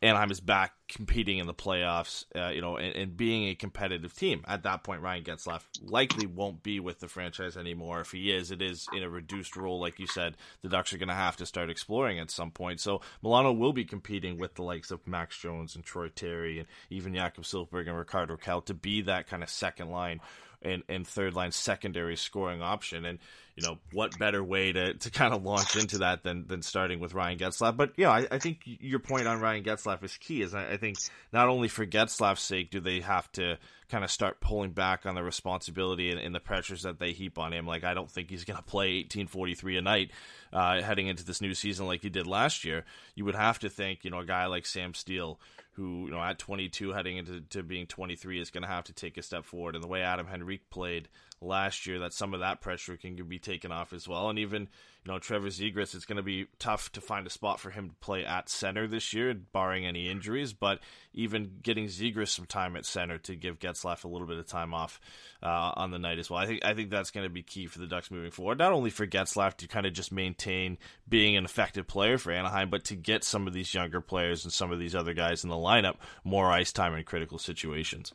Anaheim 0.02 0.32
is 0.32 0.40
back 0.40 0.74
competing 0.88 1.38
in 1.38 1.48
the 1.48 1.54
playoffs, 1.54 2.26
uh, 2.36 2.50
you 2.50 2.62
know, 2.62 2.78
and, 2.78 2.96
and, 2.96 3.18
being 3.18 3.48
a 3.48 3.56
competitive 3.56 4.14
team. 4.16 4.44
At 4.48 4.64
that 4.64 4.84
point, 4.84 5.02
Ryan 5.02 5.24
Getzlaf 5.24 5.62
likely 5.82 6.26
won't 6.26 6.64
be 6.64 6.80
with 6.80 7.00
the 7.00 7.08
franchise 7.08 7.58
anymore. 7.58 8.02
If 8.02 8.12
he 8.12 8.32
is, 8.32 8.52
it 8.52 8.62
is 8.62 8.88
in 8.96 9.04
a 9.04 9.10
reduced 9.10 9.56
role, 9.56 9.80
like 9.80 10.00
you 10.00 10.08
said. 10.08 10.36
The 10.62 10.70
Ducks 10.70 10.94
are 10.94 10.98
going 10.98 11.10
to 11.10 11.16
have 11.16 11.38
to 11.38 11.46
start 11.46 11.70
exploring 11.70 12.20
at 12.20 12.32
some 12.32 12.52
point. 12.52 12.80
So 12.80 13.02
Milano 13.22 13.52
will 13.52 13.74
be 13.74 13.86
competing 13.86 14.38
with 14.38 14.56
the 14.56 14.64
likes 14.64 14.92
of 14.92 15.06
Max 15.08 15.38
Jones 15.38 15.76
and 15.76 15.84
Troy 15.84 16.10
Terry 16.10 16.60
and 16.60 16.68
even 16.90 17.14
Jakob 17.14 17.44
Silfverberg 17.44 17.88
and 17.88 17.98
Rickard 17.98 18.30
Rakell 18.30 18.66
to 18.66 18.74
be 18.74 19.02
that 19.02 19.28
kind 19.28 19.44
of 19.44 19.50
second 19.50 19.90
line 19.90 20.22
and, 20.62 20.84
and 20.90 21.08
third 21.08 21.34
line 21.34 21.52
secondary 21.52 22.16
scoring 22.16 22.62
option. 22.62 23.06
And 23.06 23.20
you 23.58 23.66
know, 23.66 23.80
what 23.92 24.18
better 24.20 24.44
way 24.44 24.72
to, 24.72 24.94
to 24.94 25.10
kind 25.10 25.34
of 25.34 25.44
launch 25.44 25.76
into 25.76 25.98
that 26.00 26.22
than, 26.22 26.46
than 26.46 26.62
starting 26.62 27.00
with 27.00 27.16
Ryan 27.16 27.40
Getzlaf? 27.40 27.76
But, 27.76 27.94
yeah, 27.98 28.12
I, 28.12 28.28
I 28.30 28.38
think 28.38 28.60
your 28.64 29.00
point 29.00 29.28
on 29.28 29.42
Ryan 29.42 29.64
Getzlaf 29.64 30.04
is 30.04 30.16
key. 30.16 30.44
Is 30.44 30.54
I, 30.54 30.74
I 30.74 30.78
think 30.78 30.98
not 31.34 31.50
only 31.50 31.68
for 31.68 31.84
Getzlaf's 31.84 32.42
sake 32.42 32.70
do 32.70 32.80
they 32.80 33.00
have 33.00 33.32
to 33.32 33.58
kind 33.90 34.04
of 34.04 34.12
start 34.12 34.42
pulling 34.42 34.72
back 34.72 35.08
on 35.08 35.16
the 35.16 35.24
responsibility 35.24 36.12
and, 36.12 36.20
and 36.20 36.36
the 36.36 36.40
pressures 36.40 36.84
that 36.84 37.00
they 37.00 37.14
heap 37.14 37.40
on 37.40 37.52
him. 37.52 37.66
Like, 37.66 37.84
I 37.84 37.96
don't 37.96 38.12
think 38.12 38.30
he's 38.30 38.46
going 38.46 38.58
to 38.58 38.64
play 38.64 38.98
1843 38.98 39.78
a 39.78 39.82
night 39.82 40.12
uh, 40.54 40.80
heading 40.84 41.08
into 41.08 41.26
this 41.26 41.42
new 41.42 41.56
season 41.56 41.88
like 41.88 42.04
he 42.04 42.10
did 42.10 42.28
last 42.28 42.64
year. 42.64 42.86
You 43.16 43.26
would 43.26 43.36
have 43.36 43.58
to 43.60 43.70
think, 43.70 44.06
you 44.06 44.12
know, 44.12 44.20
a 44.20 44.26
guy 44.26 44.46
like 44.46 44.68
Sam 44.68 44.94
Steel– 44.94 45.40
who 45.78 46.06
you 46.06 46.12
know 46.12 46.20
at 46.20 46.40
22 46.40 46.92
heading 46.92 47.18
into 47.18 47.40
to 47.40 47.64
being 47.64 47.86
23 47.86 48.42
is 48.42 48.50
going 48.50 48.64
to 48.64 48.68
have 48.68 48.84
to 48.86 48.94
take 48.94 49.18
a 49.18 49.22
step 49.22 49.46
forward. 49.46 49.76
And 49.76 49.84
the 49.84 49.88
way 49.88 50.02
Adam 50.02 50.28
Henrique 50.28 50.70
played 50.70 51.08
last 51.40 51.86
year 51.86 52.00
that 52.00 52.14
some 52.14 52.34
of 52.34 52.42
that 52.42 52.62
pressure 52.62 52.98
can 52.98 53.16
be 53.16 53.40
taken 53.40 53.72
off 53.72 53.94
as 53.94 54.08
well. 54.08 54.30
And 54.30 54.40
even 54.40 54.68
know 55.08 55.20
Trevor 55.20 55.48
Zegras 55.48 55.96
it's 55.96 56.06
going 56.06 56.18
to 56.18 56.24
be 56.24 56.48
tough 56.60 56.92
to 56.92 57.02
find 57.02 57.26
a 57.26 57.30
spot 57.30 57.60
for 57.60 57.70
him 57.70 57.90
to 57.90 57.96
play 57.96 58.26
at 58.26 58.50
center 58.50 58.88
this 58.88 59.14
year 59.14 59.34
barring 59.34 59.86
any 59.86 60.10
injuries 60.10 60.54
but 60.54 60.80
even 61.14 61.60
getting 61.64 61.86
Zegras 61.86 62.30
some 62.30 62.46
time 62.46 62.76
at 62.76 62.86
center 62.86 63.18
to 63.20 63.36
give 63.36 63.60
Getzlaf 63.60 64.04
a 64.04 64.08
little 64.08 64.28
bit 64.28 64.38
of 64.38 64.48
time 64.48 64.74
off 64.74 65.00
uh, 65.42 65.72
on 65.76 65.92
the 65.92 66.00
night 66.00 66.20
as 66.20 66.30
well 66.30 66.40
I 66.40 66.46
think 66.46 66.64
I 66.64 66.74
think 66.74 66.90
that's 66.90 67.12
going 67.12 67.26
to 67.26 67.30
be 67.30 67.44
key 67.44 67.68
for 67.68 67.80
the 67.80 67.88
Ducks 67.88 68.12
moving 68.12 68.32
forward 68.32 68.60
not 68.60 68.72
only 68.72 68.90
for 68.90 69.08
Getzlaf 69.08 69.56
to 69.58 69.68
kind 69.68 69.86
of 69.86 69.94
just 69.94 70.12
maintain 70.12 70.78
being 71.08 71.36
an 71.36 71.46
effective 71.46 71.88
player 71.88 72.18
for 72.18 72.32
Anaheim 72.32 72.70
but 72.70 72.84
to 72.86 72.96
get 72.96 73.24
some 73.24 73.48
of 73.48 73.54
these 73.54 73.74
younger 73.74 74.02
players 74.02 74.44
and 74.44 74.54
some 74.54 74.72
of 74.72 74.80
these 74.80 74.96
other 74.96 75.14
guys 75.14 75.44
in 75.44 75.50
the 75.50 75.56
lineup 75.56 75.96
more 76.24 76.52
ice 76.52 76.72
time 76.72 76.94
in 76.94 77.04
critical 77.04 77.40
situations. 77.40 78.14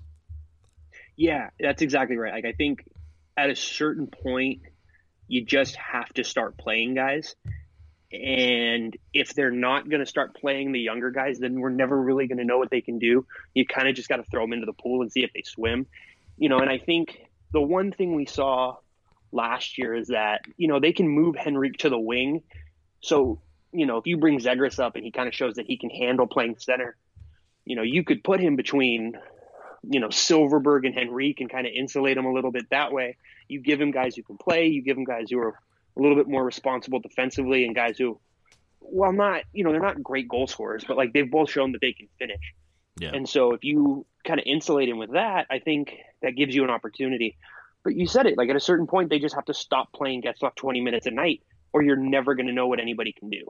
Yeah, 1.17 1.51
that's 1.61 1.83
exactly 1.83 2.17
right. 2.17 2.33
Like 2.33 2.45
I 2.45 2.53
think 2.53 2.85
at 3.37 3.51
a 3.51 3.57
certain 3.57 4.07
point 4.07 4.63
you 5.33 5.43
just 5.43 5.77
have 5.77 6.13
to 6.13 6.25
start 6.25 6.59
playing 6.59 6.93
guys. 6.93 7.37
And 8.13 8.95
if 9.15 9.33
they're 9.33 9.51
not 9.51 9.89
going 9.89 10.01
to 10.01 10.07
start 10.07 10.35
playing 10.35 10.73
the 10.73 10.79
younger 10.79 11.11
guys, 11.11 11.39
then 11.39 11.59
we're 11.59 11.71
never 11.71 11.99
really 11.99 12.27
going 12.27 12.37
to 12.37 12.45
know 12.45 12.59
what 12.59 12.69
they 12.69 12.83
can 12.83 12.99
do. 12.99 13.25
You 13.55 13.65
kind 13.65 13.89
of 13.89 13.95
just 13.95 14.11
got 14.11 14.19
to 14.19 14.25
throw 14.25 14.43
them 14.43 14.53
into 14.53 14.67
the 14.67 14.75
pool 14.75 15.01
and 15.01 15.11
see 15.11 15.25
if 15.25 15.33
they 15.33 15.41
swim. 15.43 15.87
You 16.37 16.51
know, 16.51 16.59
and 16.59 16.69
I 16.69 16.77
think 16.77 17.17
the 17.51 17.63
one 17.63 17.93
thing 17.93 18.15
we 18.15 18.27
saw 18.27 18.77
last 19.33 19.79
year 19.79 19.95
is 19.95 20.09
that, 20.09 20.43
you 20.59 20.69
know, 20.69 20.81
they 20.81 20.93
can 20.93 21.09
move 21.09 21.37
Henrique 21.37 21.79
to 21.79 21.89
the 21.89 21.99
wing. 21.99 22.43
So, 23.01 23.41
you 23.73 23.87
know, 23.87 23.97
if 23.97 24.07
you 24.07 24.19
bring 24.19 24.39
Zegras 24.39 24.79
up 24.79 24.97
and 24.97 25.05
he 25.05 25.13
kind 25.13 25.29
of 25.29 25.35
shows 25.35 25.55
that 25.55 25.65
he 25.65 25.79
can 25.79 25.89
handle 25.89 26.27
playing 26.27 26.57
center, 26.59 26.95
you 27.65 27.75
know, 27.75 27.83
you 27.83 28.05
could 28.05 28.23
put 28.23 28.39
him 28.39 28.57
between, 28.57 29.15
you 29.83 30.01
know, 30.01 30.09
Silfverberg 30.09 30.87
and 30.87 30.97
Henrique 30.97 31.41
and 31.41 31.51
kind 31.51 31.67
of 31.67 31.73
insulate 31.75 32.17
him 32.17 32.25
a 32.25 32.33
little 32.33 32.51
bit 32.51 32.71
that 32.71 32.93
way. 32.93 33.17
You 33.49 33.61
give 33.61 33.81
him 33.81 33.91
guys 33.91 34.15
who 34.17 34.23
can 34.23 34.39
play, 34.39 34.67
you 34.69 34.83
give 34.83 34.97
him 34.97 35.05
guys 35.05 35.31
who 35.31 35.39
are 35.39 35.59
a 35.97 36.01
little 36.01 36.17
bit 36.17 36.29
more 36.29 36.45
responsible 36.45 37.01
defensively 37.01 37.65
and 37.65 37.75
guys 37.75 37.99
who, 37.99 38.19
well, 38.81 39.13
not, 39.13 39.43
you 39.53 39.65
know, 39.65 39.73
they're 39.73 39.81
not 39.81 40.03
great 40.03 40.29
goal 40.29 40.47
scorers, 40.47 40.85
but 40.87 40.97
like 40.97 41.13
they've 41.13 41.31
both 41.31 41.51
shown 41.51 41.73
that 41.73 41.81
they 41.81 41.93
can 41.93 42.09
finish. 42.19 42.55
Yeah. 42.99 43.11
And 43.15 43.29
so 43.29 43.53
if 43.53 43.65
you 43.65 44.07
kind 44.25 44.39
of 44.39 44.45
insulate 44.47 44.89
him 44.89 44.99
with 44.99 45.13
that, 45.13 45.47
I 45.51 45.59
think 45.59 45.95
that 46.23 46.37
gives 46.37 46.55
you 46.55 46.65
an 46.65 46.71
opportunity. 46.71 47.37
But 47.83 47.97
you 47.97 48.07
said 48.07 48.27
it, 48.27 48.39
like 48.39 48.49
at 48.49 48.57
a 48.57 48.61
certain 48.61 48.87
point, 48.87 49.11
they 49.11 49.19
just 49.19 49.35
have 49.35 49.47
to 49.47 49.55
stop 49.55 49.93
playing 49.93 50.23
Getzlaf 50.23 50.55
20 50.55 50.81
minutes 50.81 51.07
a 51.07 51.11
night 51.11 51.43
or 51.73 51.83
you're 51.83 51.97
never 51.97 52.35
going 52.35 52.47
to 52.47 52.53
know 52.53 52.69
what 52.69 52.81
anybody 52.81 53.13
can 53.13 53.31
do. 53.31 53.45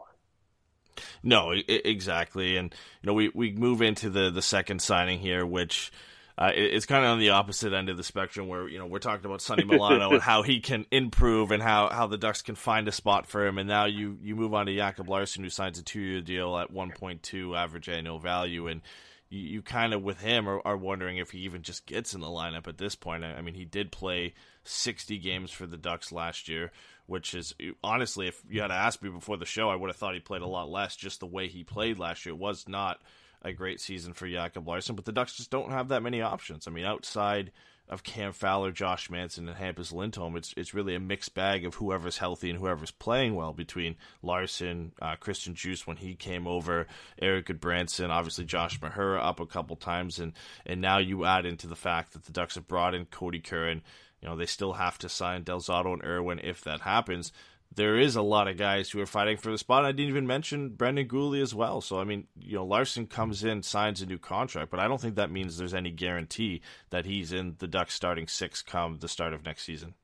No, 1.22 1.52
exactly, 1.68 2.56
and 2.56 2.74
you 3.00 3.06
know 3.06 3.14
we, 3.14 3.30
we 3.34 3.52
move 3.52 3.80
into 3.80 4.10
the 4.10 4.30
the 4.30 4.42
second 4.42 4.82
signing 4.82 5.20
here, 5.20 5.46
which 5.46 5.90
uh, 6.38 6.50
it's 6.54 6.86
kind 6.86 7.04
of 7.04 7.10
on 7.10 7.18
the 7.18 7.30
opposite 7.30 7.72
end 7.72 7.88
of 7.88 7.96
the 7.96 8.02
spectrum, 8.02 8.48
where 8.48 8.68
you 8.68 8.78
know 8.78 8.86
we're 8.86 8.98
talking 8.98 9.26
about 9.26 9.42
Sonny 9.42 9.64
Milano 9.64 10.10
and 10.10 10.22
how 10.22 10.42
he 10.42 10.60
can 10.60 10.86
improve 10.90 11.50
and 11.50 11.62
how, 11.62 11.88
how 11.88 12.06
the 12.06 12.16
Ducks 12.16 12.42
can 12.42 12.54
find 12.54 12.88
a 12.88 12.92
spot 12.92 13.26
for 13.26 13.46
him, 13.46 13.58
and 13.58 13.68
now 13.68 13.84
you 13.84 14.18
you 14.22 14.34
move 14.34 14.54
on 14.54 14.66
to 14.66 14.74
Jacob 14.74 15.08
Larsson 15.08 15.44
who 15.44 15.50
signs 15.50 15.78
a 15.78 15.82
two 15.82 16.00
year 16.00 16.20
deal 16.20 16.56
at 16.56 16.70
one 16.70 16.90
point 16.90 17.22
two 17.22 17.54
average 17.54 17.88
annual 17.88 18.18
value, 18.18 18.66
and 18.66 18.80
you, 19.28 19.40
you 19.40 19.62
kind 19.62 19.92
of 19.92 20.02
with 20.02 20.20
him 20.20 20.48
are, 20.48 20.60
are, 20.64 20.76
wondering 20.76 21.18
if 21.18 21.30
he 21.30 21.40
even 21.40 21.62
just 21.62 21.86
gets 21.86 22.14
in 22.14 22.20
the 22.20 22.26
lineup 22.28 22.66
at 22.66 22.78
this 22.78 22.94
point. 22.94 23.24
I, 23.24 23.34
I 23.34 23.42
mean, 23.42 23.54
he 23.54 23.66
did 23.66 23.92
play 23.92 24.34
sixty 24.64 25.18
games 25.18 25.50
for 25.50 25.66
the 25.66 25.76
Ducks 25.76 26.12
last 26.12 26.48
year 26.48 26.72
which 27.06 27.34
is 27.34 27.54
honestly, 27.82 28.28
if 28.28 28.40
you 28.48 28.62
had 28.62 28.70
asked 28.70 29.02
me 29.02 29.10
before 29.10 29.36
the 29.36 29.44
show, 29.44 29.68
I 29.68 29.76
would 29.76 29.88
have 29.88 29.96
thought 29.96 30.14
he 30.14 30.20
played 30.20 30.42
a 30.42 30.46
lot 30.46 30.70
less. 30.70 30.96
Just 30.96 31.20
the 31.20 31.26
way 31.26 31.48
he 31.48 31.64
played 31.64 31.98
last 31.98 32.24
year 32.24 32.34
was 32.34 32.68
not 32.68 33.02
a 33.42 33.52
great 33.52 33.80
season 33.80 34.12
for 34.12 34.28
Jacob 34.28 34.66
Larsson, 34.66 34.96
but 34.96 35.04
the 35.04 35.12
Ducks 35.12 35.36
just 35.36 35.50
don't 35.50 35.70
have 35.70 35.88
that 35.88 36.02
many 36.02 36.22
options. 36.22 36.66
I 36.66 36.70
mean, 36.70 36.84
outside 36.84 37.50
of 37.88 38.04
Cam 38.04 38.32
Fowler, 38.32 38.70
Josh 38.70 39.10
Manson, 39.10 39.48
and 39.48 39.58
Hampus 39.58 39.92
Lindholm, 39.92 40.36
it's 40.36 40.54
it's 40.56 40.72
really 40.72 40.94
a 40.94 41.00
mixed 41.00 41.34
bag 41.34 41.64
of 41.66 41.74
whoever's 41.74 42.18
healthy 42.18 42.48
and 42.48 42.58
whoever's 42.58 42.90
playing 42.90 43.34
well 43.34 43.52
between 43.52 43.96
Larsson, 44.22 44.92
uh, 45.02 45.16
Christian 45.16 45.54
Djoos 45.54 45.86
when 45.86 45.96
he 45.98 46.14
came 46.14 46.46
over, 46.46 46.86
Erik 47.20 47.46
Gudbranson, 47.46 48.10
obviously 48.10 48.44
Josh 48.44 48.80
Mahura 48.80 49.22
up 49.22 49.40
a 49.40 49.46
couple 49.46 49.76
times, 49.76 50.18
and 50.18 50.32
and 50.64 50.80
now 50.80 50.98
you 50.98 51.24
add 51.24 51.44
into 51.44 51.66
the 51.66 51.76
fact 51.76 52.12
that 52.12 52.24
the 52.24 52.32
Ducks 52.32 52.54
have 52.54 52.68
brought 52.68 52.94
in 52.94 53.06
Kodie 53.06 53.42
Curran 53.42 53.82
you 54.22 54.28
know, 54.28 54.36
they 54.36 54.46
still 54.46 54.74
have 54.74 54.98
to 54.98 55.08
sign 55.08 55.42
Del 55.42 55.60
Zotto 55.60 55.92
and 55.92 56.04
Irwin 56.04 56.38
if 56.42 56.62
that 56.62 56.82
happens. 56.82 57.32
There 57.74 57.98
is 57.98 58.16
a 58.16 58.22
lot 58.22 58.48
of 58.48 58.56
guys 58.56 58.90
who 58.90 59.00
are 59.00 59.06
fighting 59.06 59.36
for 59.36 59.50
the 59.50 59.58
spot. 59.58 59.84
I 59.84 59.92
didn't 59.92 60.10
even 60.10 60.26
mention 60.26 60.70
Brendan 60.70 61.08
Guhle 61.08 61.40
as 61.40 61.54
well. 61.54 61.80
So 61.80 61.98
I 62.00 62.04
mean, 62.04 62.26
you 62.38 62.56
know, 62.56 62.64
Larsson 62.64 63.06
comes 63.06 63.44
in, 63.44 63.62
signs 63.62 64.02
a 64.02 64.06
new 64.06 64.18
contract, 64.18 64.70
but 64.70 64.80
I 64.80 64.88
don't 64.88 65.00
think 65.00 65.16
that 65.16 65.30
means 65.30 65.56
there's 65.56 65.74
any 65.74 65.90
guarantee 65.90 66.60
that 66.90 67.06
he's 67.06 67.32
in 67.32 67.56
the 67.58 67.66
Ducks 67.66 67.94
starting 67.94 68.28
six 68.28 68.62
come 68.62 68.98
the 68.98 69.08
start 69.08 69.32
of 69.32 69.44
next 69.44 69.64
season. 69.64 69.94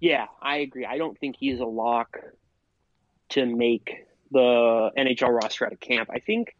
Yeah, 0.00 0.26
I 0.40 0.58
agree. 0.58 0.86
I 0.86 0.98
don't 0.98 1.18
think 1.18 1.36
he's 1.38 1.60
a 1.60 1.64
lock 1.64 2.18
to 3.30 3.44
make 3.44 4.06
the 4.30 4.90
NHL 4.96 5.30
roster 5.30 5.66
at 5.66 5.72
a 5.72 5.76
camp. 5.76 6.10
I 6.12 6.20
think 6.20 6.54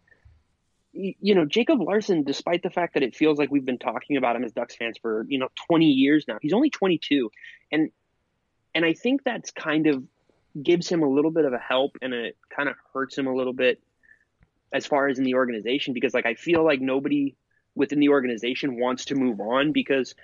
you 0.93 1.35
know, 1.35 1.45
Jacob 1.45 1.81
Larsson, 1.81 2.25
despite 2.25 2.63
the 2.63 2.71
fact 2.71 2.95
that 2.95 3.03
it 3.03 3.15
feels 3.15 3.39
like 3.39 3.51
we've 3.51 3.65
been 3.65 3.79
talking 3.79 4.17
about 4.17 4.37
him 4.37 4.45
as 4.45 4.53
Ducks 4.53 4.75
fans 4.75 4.97
for, 5.01 5.27
you 5.29 5.39
know, 5.39 5.49
20 5.69 5.87
years 5.87 6.25
now, 6.27 6.39
he's 6.41 6.53
only 6.53 6.71
22. 6.71 7.31
And, 7.71 7.91
and 8.79 8.87
I 8.87 8.95
think 8.95 9.25
that's 9.25 9.51
kind 9.51 9.87
of 9.89 10.05
gives 10.61 10.89
him 10.89 11.03
a 11.03 11.09
little 11.09 11.31
bit 11.31 11.45
of 11.45 11.53
a 11.53 11.59
help 11.59 11.97
and 12.01 12.15
it 12.15 12.37
kind 12.49 12.69
of 12.69 12.77
hurts 12.95 13.19
him 13.19 13.27
a 13.27 13.35
little 13.35 13.53
bit 13.53 13.83
as 14.73 14.87
far 14.87 15.09
as 15.09 15.19
in 15.19 15.25
the 15.25 15.35
organization 15.35 15.95
because 15.95 16.15
like 16.15 16.27
I 16.27 16.35
feel 16.35 16.65
like 16.65 16.81
nobody 16.81 17.35
within 17.75 18.01
the 18.01 18.11
organization 18.11 18.79
wants 18.79 19.07
to 19.07 19.15
move 19.15 19.41
on 19.41 19.73
because 19.73 20.15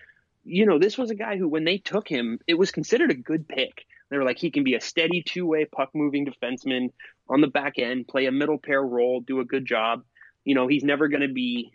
you 0.45 0.67
know 0.67 0.79
this 0.79 0.97
was 0.97 1.11
a 1.11 1.15
guy 1.15 1.37
who 1.37 1.49
when 1.49 1.65
they 1.65 1.79
took 1.79 2.09
him 2.09 2.39
it 2.47 2.55
was 2.55 2.71
considered 2.71 3.11
a 3.11 3.15
good 3.15 3.49
pick 3.49 3.85
they 4.11 4.17
were 4.17 4.25
like 4.25 4.39
he 4.39 4.51
can 4.51 4.65
be 4.65 4.75
a 4.75 4.81
steady 4.81 5.23
two-way 5.23 5.65
puck 5.65 5.91
moving 5.95 6.27
defenseman 6.27 6.91
on 7.29 7.41
the 7.41 7.49
back 7.49 7.79
end 7.79 8.07
play 8.07 8.27
a 8.27 8.33
middle 8.33 8.59
pair 8.59 8.83
role 8.83 9.21
do 9.21 9.41
a 9.41 9.45
good 9.45 9.67
job 9.67 10.03
you 10.45 10.55
know, 10.55 10.67
he's 10.67 10.85
never 10.85 11.09
going 11.09 11.23
to 11.23 11.33
be, 11.33 11.73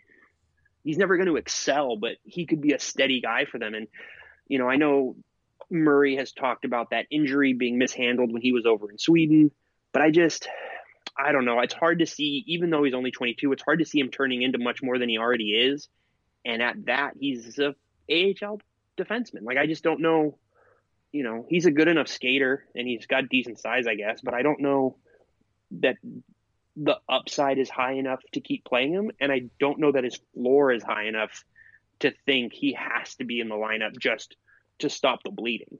he's 0.84 0.98
never 0.98 1.16
going 1.16 1.28
to 1.28 1.36
excel, 1.36 1.96
but 1.96 2.16
he 2.24 2.46
could 2.46 2.60
be 2.60 2.72
a 2.72 2.78
steady 2.78 3.20
guy 3.20 3.44
for 3.44 3.58
them. 3.58 3.74
And, 3.74 3.88
you 4.46 4.58
know, 4.58 4.68
I 4.68 4.76
know 4.76 5.16
Murray 5.70 6.16
has 6.16 6.32
talked 6.32 6.64
about 6.64 6.90
that 6.90 7.06
injury 7.10 7.52
being 7.52 7.78
mishandled 7.78 8.32
when 8.32 8.42
he 8.42 8.52
was 8.52 8.66
over 8.66 8.90
in 8.90 8.98
Sweden, 8.98 9.50
but 9.92 10.02
I 10.02 10.10
just, 10.10 10.48
I 11.16 11.32
don't 11.32 11.44
know. 11.44 11.60
It's 11.60 11.74
hard 11.74 11.98
to 12.00 12.06
see, 12.06 12.44
even 12.46 12.70
though 12.70 12.84
he's 12.84 12.94
only 12.94 13.10
22, 13.10 13.52
it's 13.52 13.62
hard 13.62 13.80
to 13.80 13.84
see 13.84 14.00
him 14.00 14.10
turning 14.10 14.42
into 14.42 14.58
much 14.58 14.82
more 14.82 14.98
than 14.98 15.08
he 15.08 15.18
already 15.18 15.50
is. 15.50 15.88
And 16.44 16.62
at 16.62 16.86
that, 16.86 17.14
he's 17.18 17.58
a 17.58 17.74
AHL 18.10 18.60
defenseman. 18.96 19.42
Like, 19.42 19.58
I 19.58 19.66
just 19.66 19.84
don't 19.84 20.00
know. 20.00 20.38
You 21.12 21.24
know, 21.24 21.44
he's 21.48 21.66
a 21.66 21.72
good 21.72 21.88
enough 21.88 22.06
skater 22.06 22.64
and 22.74 22.86
he's 22.86 23.06
got 23.06 23.28
decent 23.28 23.58
size, 23.58 23.86
I 23.88 23.96
guess, 23.96 24.20
but 24.20 24.32
I 24.32 24.42
don't 24.42 24.60
know 24.60 24.96
that 25.72 25.96
the 26.76 26.98
upside 27.08 27.58
is 27.58 27.68
high 27.68 27.94
enough 27.94 28.20
to 28.32 28.40
keep 28.40 28.64
playing 28.64 28.92
him, 28.92 29.10
and 29.20 29.32
I 29.32 29.50
don't 29.58 29.80
know 29.80 29.92
that 29.92 30.04
his 30.04 30.20
floor 30.34 30.72
is 30.72 30.82
high 30.82 31.06
enough 31.06 31.44
to 32.00 32.12
think 32.26 32.52
he 32.52 32.72
has 32.74 33.16
to 33.16 33.24
be 33.24 33.40
in 33.40 33.48
the 33.48 33.56
lineup 33.56 33.98
just 33.98 34.36
to 34.80 34.90
stop 34.90 35.20
the 35.24 35.30
bleeding. 35.30 35.78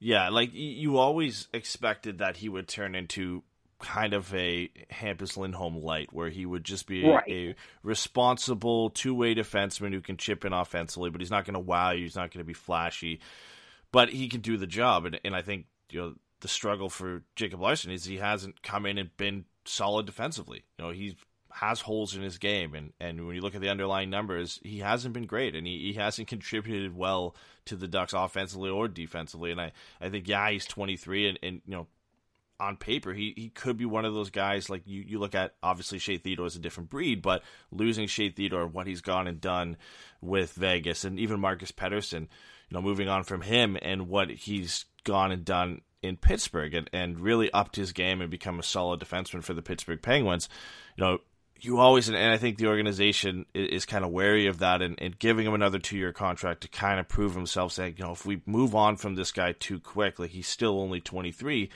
Yeah, 0.00 0.28
like 0.28 0.50
you 0.52 0.98
always 0.98 1.48
expected 1.54 2.18
that 2.18 2.36
he 2.36 2.48
would 2.48 2.68
turn 2.68 2.94
into 2.94 3.42
kind 3.80 4.12
of 4.14 4.32
a 4.34 4.70
Hampus 4.90 5.36
Lindholm 5.36 5.76
light, 5.82 6.12
where 6.12 6.30
he 6.30 6.46
would 6.46 6.64
just 6.64 6.86
be 6.86 7.06
Right. 7.06 7.24
a, 7.28 7.50
a 7.50 7.54
responsible 7.82 8.90
two 8.90 9.14
way 9.14 9.34
defenseman 9.34 9.92
who 9.92 10.00
can 10.00 10.16
chip 10.16 10.44
in 10.44 10.52
offensively, 10.52 11.10
but 11.10 11.20
he's 11.20 11.30
not 11.30 11.44
going 11.44 11.54
to 11.54 11.60
wow 11.60 11.90
you. 11.92 12.02
He's 12.04 12.16
not 12.16 12.30
going 12.30 12.44
to 12.44 12.46
be 12.46 12.54
flashy, 12.54 13.20
but 13.92 14.10
he 14.10 14.28
can 14.28 14.40
do 14.40 14.56
the 14.56 14.66
job. 14.66 15.04
And, 15.06 15.18
and 15.24 15.34
I 15.34 15.42
think 15.42 15.66
you 15.90 16.00
know 16.00 16.14
the 16.40 16.48
struggle 16.48 16.90
for 16.90 17.22
Jacob 17.36 17.60
Larsson 17.60 17.90
is 17.90 18.04
he 18.04 18.16
hasn't 18.18 18.62
come 18.62 18.84
in 18.86 18.98
and 18.98 19.16
been 19.16 19.44
solid 19.64 20.06
defensively. 20.06 20.64
You 20.78 20.84
know 20.84 20.90
he 20.90 21.16
has 21.54 21.80
holes 21.80 22.16
in 22.16 22.22
his 22.22 22.38
game, 22.38 22.74
and, 22.74 22.92
and 22.98 23.24
when 23.24 23.36
you 23.36 23.40
look 23.40 23.54
at 23.54 23.60
the 23.60 23.68
underlying 23.68 24.10
numbers, 24.10 24.58
he 24.64 24.80
hasn't 24.80 25.14
been 25.14 25.26
great, 25.26 25.54
and 25.54 25.64
he, 25.66 25.78
he 25.78 25.92
hasn't 25.92 26.26
contributed 26.26 26.96
well 26.96 27.36
to 27.64 27.76
the 27.76 27.86
Ducks 27.86 28.12
offensively 28.12 28.70
or 28.70 28.88
defensively. 28.88 29.52
And 29.52 29.60
I, 29.60 29.72
I 30.00 30.08
think 30.08 30.26
yeah, 30.26 30.50
he's 30.50 30.66
23, 30.66 31.28
and, 31.28 31.38
and 31.44 31.62
you 31.64 31.76
know 31.76 31.86
on 32.58 32.76
paper, 32.76 33.12
he, 33.12 33.34
he 33.36 33.48
could 33.50 33.76
be 33.76 33.84
one 33.84 34.04
of 34.04 34.14
those 34.14 34.30
guys 34.30 34.68
like 34.68 34.82
you, 34.84 35.04
you 35.06 35.18
look 35.18 35.34
at 35.34 35.54
obviously 35.62 35.98
Shea 35.98 36.16
Theodore 36.16 36.46
is 36.46 36.56
a 36.56 36.60
different 36.60 36.90
breed, 36.90 37.22
but 37.22 37.42
losing 37.70 38.08
Shea 38.08 38.30
Theodore, 38.30 38.66
what 38.66 38.86
he's 38.86 39.00
gone 39.00 39.28
and 39.28 39.40
done 39.40 39.76
with 40.20 40.52
Vegas 40.54 41.04
and 41.04 41.18
even 41.20 41.40
Marcus 41.40 41.72
Pettersson, 41.72 42.22
you 42.22 42.28
know, 42.72 42.82
moving 42.82 43.08
on 43.08 43.22
from 43.22 43.42
him 43.42 43.76
and 43.80 44.08
what 44.08 44.30
he's 44.30 44.86
gone 45.04 45.30
and 45.30 45.44
done 45.44 45.82
in 46.02 46.16
Pittsburgh 46.16 46.74
and, 46.74 46.90
and 46.92 47.20
really 47.20 47.52
upped 47.52 47.76
his 47.76 47.92
game 47.92 48.20
and 48.20 48.30
become 48.30 48.58
a 48.58 48.64
solid 48.64 49.00
defenseman 49.00 49.42
for 49.42 49.54
the 49.54 49.62
Pittsburgh 49.62 50.02
Penguins, 50.02 50.48
you 50.96 51.04
know, 51.04 51.18
you 51.60 51.78
always 51.78 52.08
and 52.08 52.16
I 52.16 52.36
think 52.36 52.58
the 52.58 52.66
organization 52.66 53.46
is, 53.54 53.68
is 53.68 53.86
kind 53.86 54.04
of 54.04 54.10
wary 54.10 54.46
of 54.46 54.58
that 54.58 54.82
and, 54.82 55.00
and 55.00 55.18
giving 55.18 55.46
him 55.46 55.54
another 55.54 55.78
two 55.78 55.96
year 55.96 56.12
contract 56.12 56.62
to 56.62 56.68
kind 56.68 57.00
of 57.00 57.08
prove 57.08 57.34
himself, 57.34 57.72
saying, 57.72 57.94
you 57.98 58.04
know, 58.04 58.12
if 58.12 58.26
we 58.26 58.42
move 58.46 58.74
on 58.74 58.96
from 58.96 59.14
this 59.14 59.32
guy 59.32 59.52
too 59.52 59.80
quick, 59.80 60.18
like 60.18 60.30
he's 60.30 60.48
still 60.48 60.80
only 60.80 61.00
twenty 61.00 61.32
three, 61.32 61.70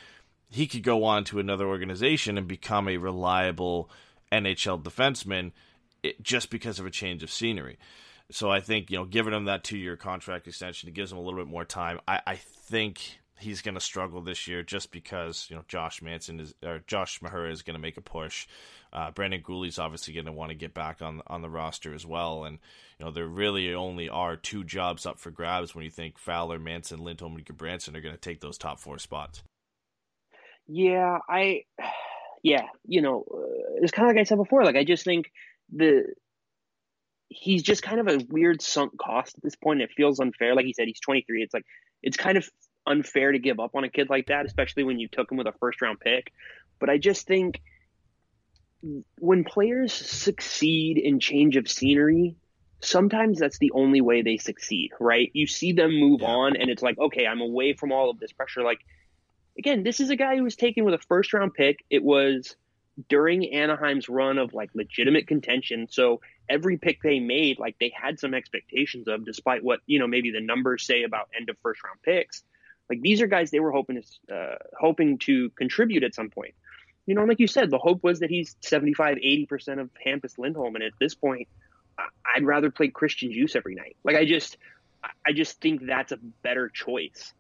he 0.50 0.66
could 0.66 0.82
go 0.82 1.04
on 1.04 1.25
to 1.25 1.38
another 1.38 1.66
organization 1.66 2.38
and 2.38 2.49
become 2.49 2.88
a 2.88 2.97
reliable 2.97 3.90
NHL 4.32 4.82
defenseman 4.82 5.52
it, 6.02 6.23
just 6.23 6.50
because 6.50 6.78
of 6.78 6.87
a 6.87 6.90
change 6.90 7.23
of 7.23 7.30
scenery. 7.30 7.78
So 8.30 8.50
I 8.50 8.61
think 8.61 8.90
you 8.90 8.99
know, 8.99 9.04
giving 9.04 9.32
him 9.32 9.47
that 9.47 9.64
two 9.64 9.78
year 9.78 9.97
contract 9.97 10.47
extension, 10.47 10.88
it 10.88 10.94
gives 10.94 11.12
him 11.12 11.18
a 11.18 11.23
little 11.23 11.38
bit 11.38 11.49
more 11.49 11.64
time. 11.64 12.00
I, 12.06 12.20
I 12.26 12.35
think 12.37 13.20
he's 13.38 13.62
going 13.62 13.75
to 13.75 13.80
struggle 13.80 14.20
this 14.20 14.47
year 14.49 14.62
just 14.62 14.90
because 14.90 15.47
you 15.49 15.56
know 15.56 15.64
Josh 15.68 16.02
Manson 16.02 16.40
is 16.40 16.54
or 16.64 16.80
Josh 16.87 17.20
Mahura 17.20 17.50
is 17.50 17.62
going 17.62 17.75
to 17.75 17.80
make 17.80 17.97
a 17.97 18.02
push. 18.02 18.47
Uh, 18.92 19.11
Brendan 19.11 19.42
Guhle's 19.42 19.78
obviously 19.78 20.14
going 20.14 20.26
to 20.26 20.33
want 20.33 20.50
to 20.50 20.57
get 20.57 20.75
back 20.75 21.02
on 21.02 21.23
on 21.26 21.42
the 21.42 21.50
roster 21.50 21.95
as 21.95 22.07
well, 22.07 22.45
and 22.45 22.59
you 22.99 23.04
know 23.04 23.11
there 23.11 23.26
really 23.26 23.75
only 23.75 24.09
are 24.09 24.37
two 24.37 24.64
jobs 24.64 25.04
up 25.07 25.18
for 25.18 25.30
grabs 25.30 25.75
when 25.75 25.85
you 25.85 25.90
think 25.90 26.18
Fowler, 26.18 26.59
Manson, 26.59 27.04
Lindholm, 27.04 27.37
and 27.37 27.45
Gudbranson 27.45 27.97
are 27.97 28.00
going 28.00 28.14
to 28.14 28.21
take 28.21 28.40
those 28.40 28.59
top 28.59 28.78
four 28.78 28.99
spots. 28.99 29.42
Yeah, 30.66 31.18
I, 31.28 31.62
yeah, 32.42 32.66
you 32.87 33.02
know, 33.02 33.25
uh, 33.30 33.80
it's 33.83 33.92
kind 33.92 34.09
of 34.09 34.16
like 34.16 34.21
I 34.21 34.25
said 34.25 34.38
before. 34.38 34.64
Like 34.64 34.76
I 34.76 34.85
just 34.85 35.04
think 35.04 35.30
the 35.75 36.04
he's 37.28 37.62
just 37.62 37.83
kind 37.83 38.00
of 38.00 38.09
a 38.09 38.25
weird 38.28 38.62
sunk 38.62 38.97
cost 38.99 39.37
at 39.37 39.42
this 39.42 39.57
point. 39.57 39.83
It 39.83 39.90
feels 39.97 40.18
unfair. 40.18 40.54
Like 40.54 40.64
he 40.64 40.73
said, 40.73 40.87
he's 40.87 41.00
23. 41.00 41.42
It's 41.42 41.54
like 41.54 41.66
it's 42.02 42.16
kind 42.16 42.38
of 42.38 42.49
unfair 42.87 43.33
to 43.33 43.38
give 43.38 43.61
up 43.61 43.75
on 43.75 43.85
a 43.85 43.90
kid 43.90 44.09
like 44.09 44.26
that, 44.28 44.47
especially 44.47 44.85
when 44.85 44.99
you 44.99 45.09
took 45.09 45.30
him 45.30 45.38
with 45.38 45.47
a 45.47 45.52
first 45.61 45.80
round 45.83 46.00
pick. 46.00 46.33
But 46.80 46.90
I 46.90 46.99
just 46.99 47.26
think 47.26 47.61
when 49.18 49.44
players 49.44 49.92
succeed 49.92 50.99
in 50.99 51.20
change 51.20 51.56
of 51.56 51.68
scenery, 51.68 52.37
sometimes 52.80 53.38
that's 53.38 53.58
the 53.58 53.73
only 53.73 54.00
way 54.00 54.23
they 54.23 54.37
succeed, 54.37 54.90
right? 55.00 55.30
You 55.35 55.47
see 55.47 55.73
them 55.73 55.99
move 55.99 56.23
Yeah. 56.23 56.28
on, 56.28 56.56
and 56.56 56.70
it's 56.70 56.82
like, 56.82 56.99
okay, 56.99 57.26
I'm 57.26 57.40
away 57.40 57.73
from 57.73 57.92
all 57.92 58.11
of 58.11 58.18
this 58.20 58.32
pressure. 58.32 58.62
Like, 58.62 58.80
again, 59.58 59.82
this 59.82 60.00
is 60.00 60.11
a 60.11 60.16
guy 60.16 60.37
who 60.37 60.44
was 60.44 60.56
taken 60.56 60.85
with 60.85 60.94
a 60.94 60.99
first 60.99 61.32
round 61.32 61.54
pick. 61.54 61.85
It 61.90 62.02
was 62.02 62.56
during 63.08 63.54
Anaheim's 63.54 64.08
run 64.08 64.38
of 64.38 64.54
like 64.54 64.70
legitimate 64.75 65.26
contention. 65.26 65.87
So 65.88 66.20
every 66.49 66.78
pick 66.78 67.00
they 67.02 67.20
made, 67.20 67.58
like 67.58 67.76
they 67.78 67.92
had 67.94 68.18
some 68.18 68.35
expectations 68.35 69.06
of, 69.08 69.25
despite 69.25 69.62
what 69.62 69.80
you 69.87 69.99
know 69.99 70.06
maybe 70.06 70.30
the 70.30 70.40
numbers 70.40 70.85
say 70.87 71.02
about 71.04 71.28
end 71.38 71.49
of 71.49 71.56
first 71.62 71.82
round 71.85 72.00
picks. 72.02 72.42
Like 72.90 73.00
these 73.02 73.20
are 73.20 73.26
guys 73.26 73.50
they 73.50 73.61
were 73.61 73.73
hoping 73.73 74.02
to 74.28 74.35
uh, 74.35 74.56
hoping 74.78 75.18
to 75.18 75.50
contribute 75.50 76.03
at 76.05 76.14
some 76.14 76.31
point. 76.31 76.55
You 77.09 77.14
know, 77.14 77.25
like 77.25 77.40
you 77.40 77.47
said, 77.47 77.71
the 77.71 77.79
hope 77.79 78.05
was 78.05 78.21
that 78.21 78.29
he's 78.29 78.55
75, 78.61 79.16
80% 79.16 79.81
of 79.81 79.88
Hampus 80.07 80.37
Lindholm. 80.37 80.75
And 80.75 80.85
at 80.85 80.92
this 81.01 81.14
point, 81.14 81.49
I'd 81.99 82.44
rather 82.44 82.71
play 82.71 82.88
Christian 82.88 83.31
Djoos 83.31 83.57
every 83.57 83.75
night. 83.75 83.97
Like 84.05 84.16
I 84.16 84.27
just, 84.27 84.59
I 85.27 85.33
just 85.33 85.59
think 85.59 85.87
that's 85.87 86.12
a 86.12 86.18
better 86.42 86.68
choice. 86.68 87.33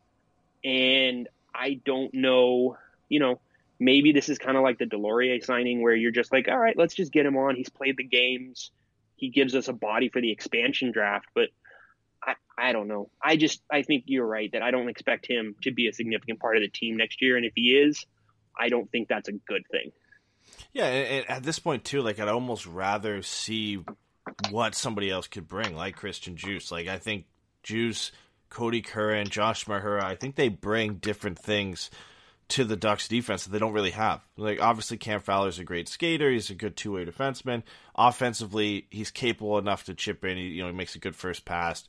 And 0.64 1.28
I 1.54 1.80
don't 1.84 2.14
know, 2.14 2.78
you 3.10 3.20
know, 3.20 3.40
maybe 3.78 4.12
this 4.12 4.30
is 4.30 4.38
kind 4.38 4.56
of 4.56 4.62
like 4.62 4.78
the 4.78 4.86
Deslauriers 4.86 5.44
signing 5.44 5.82
where 5.82 5.94
you're 5.94 6.12
just 6.12 6.32
like, 6.32 6.48
all 6.48 6.58
right, 6.58 6.74
let's 6.74 6.94
just 6.94 7.12
get 7.12 7.26
him 7.26 7.36
on. 7.36 7.54
He's 7.54 7.68
played 7.68 7.98
the 7.98 8.04
games. 8.04 8.70
He 9.16 9.28
gives 9.28 9.54
us 9.54 9.68
a 9.68 9.74
body 9.74 10.08
for 10.08 10.22
the 10.22 10.32
expansion 10.32 10.92
draft. 10.92 11.26
But 11.34 11.50
I, 12.22 12.36
I 12.56 12.72
don't 12.72 12.88
know. 12.88 13.10
I 13.22 13.36
just, 13.36 13.60
I 13.70 13.82
think 13.82 14.04
you're 14.06 14.26
right 14.26 14.50
that 14.52 14.62
I 14.62 14.70
don't 14.70 14.88
expect 14.88 15.26
him 15.26 15.56
to 15.64 15.72
be 15.72 15.88
a 15.88 15.92
significant 15.92 16.40
part 16.40 16.56
of 16.56 16.62
the 16.62 16.68
team 16.68 16.96
next 16.96 17.20
year. 17.20 17.36
And 17.36 17.44
if 17.44 17.52
he 17.54 17.72
is, 17.72 18.06
I 18.58 18.68
don't 18.68 18.90
think 18.90 19.08
that's 19.08 19.28
a 19.28 19.32
good 19.32 19.62
thing. 19.70 19.92
Yeah, 20.72 20.86
and, 20.86 21.30
at 21.30 21.42
this 21.42 21.58
point 21.58 21.84
too, 21.84 22.02
like 22.02 22.18
I'd 22.18 22.28
almost 22.28 22.66
rather 22.66 23.22
see 23.22 23.84
what 24.50 24.74
somebody 24.74 25.10
else 25.10 25.26
could 25.26 25.48
bring, 25.48 25.74
like 25.74 25.96
Christian 25.96 26.36
Djoos. 26.36 26.70
Like 26.70 26.88
I 26.88 26.98
think 26.98 27.26
Djoos, 27.64 28.10
Kodie 28.50 28.84
Curran, 28.84 29.28
Josh 29.28 29.66
Mahura, 29.66 30.02
I 30.02 30.14
think 30.14 30.36
they 30.36 30.48
bring 30.48 30.94
different 30.94 31.38
things 31.38 31.90
to 32.48 32.64
the 32.64 32.76
Ducks 32.76 33.08
defense 33.08 33.44
that 33.44 33.50
they 33.50 33.58
don't 33.58 33.74
really 33.74 33.90
have. 33.90 34.22
Like 34.36 34.60
obviously 34.60 34.96
Cam 34.96 35.20
Fowler's 35.20 35.58
a 35.58 35.64
great 35.64 35.88
skater, 35.88 36.30
he's 36.30 36.50
a 36.50 36.54
good 36.54 36.76
two 36.76 36.92
way 36.92 37.04
defenseman. 37.04 37.62
Offensively, 37.94 38.86
he's 38.90 39.10
capable 39.10 39.58
enough 39.58 39.84
to 39.84 39.94
chip 39.94 40.24
in. 40.24 40.36
He, 40.36 40.44
you 40.48 40.62
know, 40.62 40.68
he 40.68 40.74
makes 40.74 40.94
a 40.94 40.98
good 41.00 41.16
first 41.16 41.44
pass. 41.44 41.84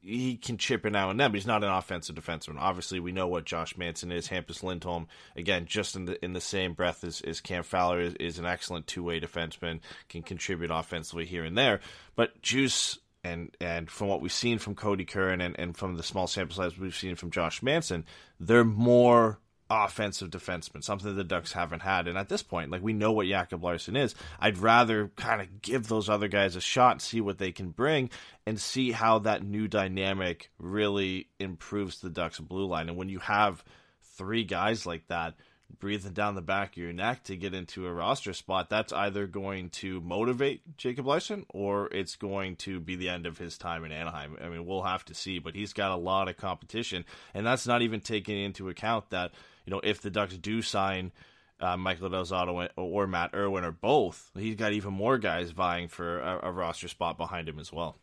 He 0.00 0.36
can 0.36 0.58
chip 0.58 0.86
in 0.86 0.92
now 0.92 1.10
and 1.10 1.18
then, 1.18 1.30
but 1.30 1.36
he's 1.36 1.46
not 1.46 1.64
an 1.64 1.70
offensive 1.70 2.16
defenseman. 2.16 2.58
Obviously, 2.58 3.00
we 3.00 3.12
know 3.12 3.26
what 3.26 3.44
Josh 3.44 3.76
Manson 3.76 4.12
is. 4.12 4.28
Hampus 4.28 4.62
Lindholm, 4.62 5.08
again, 5.36 5.66
just 5.66 5.96
in 5.96 6.04
the 6.04 6.22
in 6.24 6.32
the 6.32 6.40
same 6.40 6.74
breath 6.74 7.04
as, 7.04 7.20
as 7.22 7.40
Cam 7.40 7.62
Fowler, 7.62 8.00
is, 8.00 8.14
is 8.14 8.38
an 8.38 8.46
excellent 8.46 8.86
two 8.86 9.02
way 9.02 9.20
defenseman, 9.20 9.80
can 10.08 10.22
contribute 10.22 10.70
offensively 10.70 11.26
here 11.26 11.44
and 11.44 11.56
there. 11.56 11.80
But 12.16 12.40
Djoos 12.42 12.98
and 13.24 13.56
and 13.60 13.90
from 13.90 14.08
what 14.08 14.20
we've 14.20 14.32
seen 14.32 14.58
from 14.58 14.74
Kodie 14.74 15.08
Curran 15.08 15.40
and, 15.40 15.58
and 15.58 15.76
from 15.76 15.96
the 15.96 16.02
small 16.02 16.26
sample 16.26 16.56
size 16.56 16.78
we've 16.78 16.94
seen 16.94 17.16
from 17.16 17.30
Josh 17.30 17.62
Manson, 17.62 18.04
they're 18.38 18.64
more 18.64 19.40
offensive 19.70 20.30
defenseman, 20.30 20.84
something 20.84 21.14
the 21.16 21.24
Ducks 21.24 21.52
haven't 21.52 21.82
had. 21.82 22.06
And 22.06 22.18
at 22.18 22.28
this 22.28 22.42
point, 22.42 22.70
like 22.70 22.82
we 22.82 22.92
know 22.92 23.12
what 23.12 23.26
Jacob 23.26 23.64
Larsson 23.64 23.96
is. 23.96 24.14
I'd 24.38 24.58
rather 24.58 25.08
kind 25.16 25.40
of 25.40 25.62
give 25.62 25.88
those 25.88 26.08
other 26.08 26.28
guys 26.28 26.56
a 26.56 26.60
shot, 26.60 27.00
see 27.00 27.20
what 27.20 27.38
they 27.38 27.52
can 27.52 27.70
bring, 27.70 28.10
and 28.46 28.60
see 28.60 28.92
how 28.92 29.20
that 29.20 29.42
new 29.42 29.66
dynamic 29.68 30.50
really 30.58 31.28
improves 31.38 32.00
the 32.00 32.10
Ducks 32.10 32.40
blue 32.40 32.66
line. 32.66 32.88
And 32.88 32.98
when 32.98 33.08
you 33.08 33.20
have 33.20 33.64
three 34.02 34.44
guys 34.44 34.86
like 34.86 35.08
that 35.08 35.34
breathing 35.80 36.12
down 36.12 36.34
the 36.34 36.42
back 36.42 36.72
of 36.72 36.76
your 36.76 36.92
neck 36.92 37.24
to 37.24 37.36
get 37.36 37.54
into 37.54 37.86
a 37.86 37.92
roster 37.92 38.32
spot, 38.32 38.68
that's 38.70 38.92
either 38.92 39.26
going 39.26 39.70
to 39.70 40.00
motivate 40.02 40.76
Jacob 40.76 41.06
Larsson 41.06 41.46
or 41.48 41.88
it's 41.88 42.16
going 42.16 42.56
to 42.56 42.80
be 42.80 42.96
the 42.96 43.08
end 43.08 43.26
of 43.26 43.38
his 43.38 43.58
time 43.58 43.84
in 43.84 43.92
Anaheim. 43.92 44.36
I 44.42 44.48
mean, 44.48 44.66
we'll 44.66 44.82
have 44.82 45.04
to 45.06 45.14
see, 45.14 45.38
but 45.38 45.54
he's 45.54 45.72
got 45.72 45.90
a 45.90 45.96
lot 45.96 46.28
of 46.28 46.36
competition, 46.36 47.04
and 47.32 47.46
that's 47.46 47.66
not 47.66 47.82
even 47.82 48.00
taking 48.00 48.38
into 48.38 48.68
account 48.68 49.10
that 49.10 49.32
you 49.64 49.70
know 49.70 49.80
if 49.82 50.00
the 50.00 50.10
Ducks 50.10 50.36
do 50.36 50.62
sign. 50.62 51.12
Uh, 51.60 51.76
Michael 51.76 52.10
Del 52.10 52.24
Zotto 52.24 52.68
or 52.76 53.06
Matt 53.06 53.30
Irwin 53.32 53.64
or 53.64 53.70
both, 53.70 54.32
he's 54.36 54.56
got 54.56 54.72
even 54.72 54.92
more 54.92 55.18
guys 55.18 55.52
vying 55.52 55.86
for 55.86 56.18
a, 56.18 56.48
a 56.48 56.52
roster 56.52 56.88
spot 56.88 57.16
behind 57.16 57.48
him 57.48 57.60
as 57.60 57.72
well. 57.72 57.96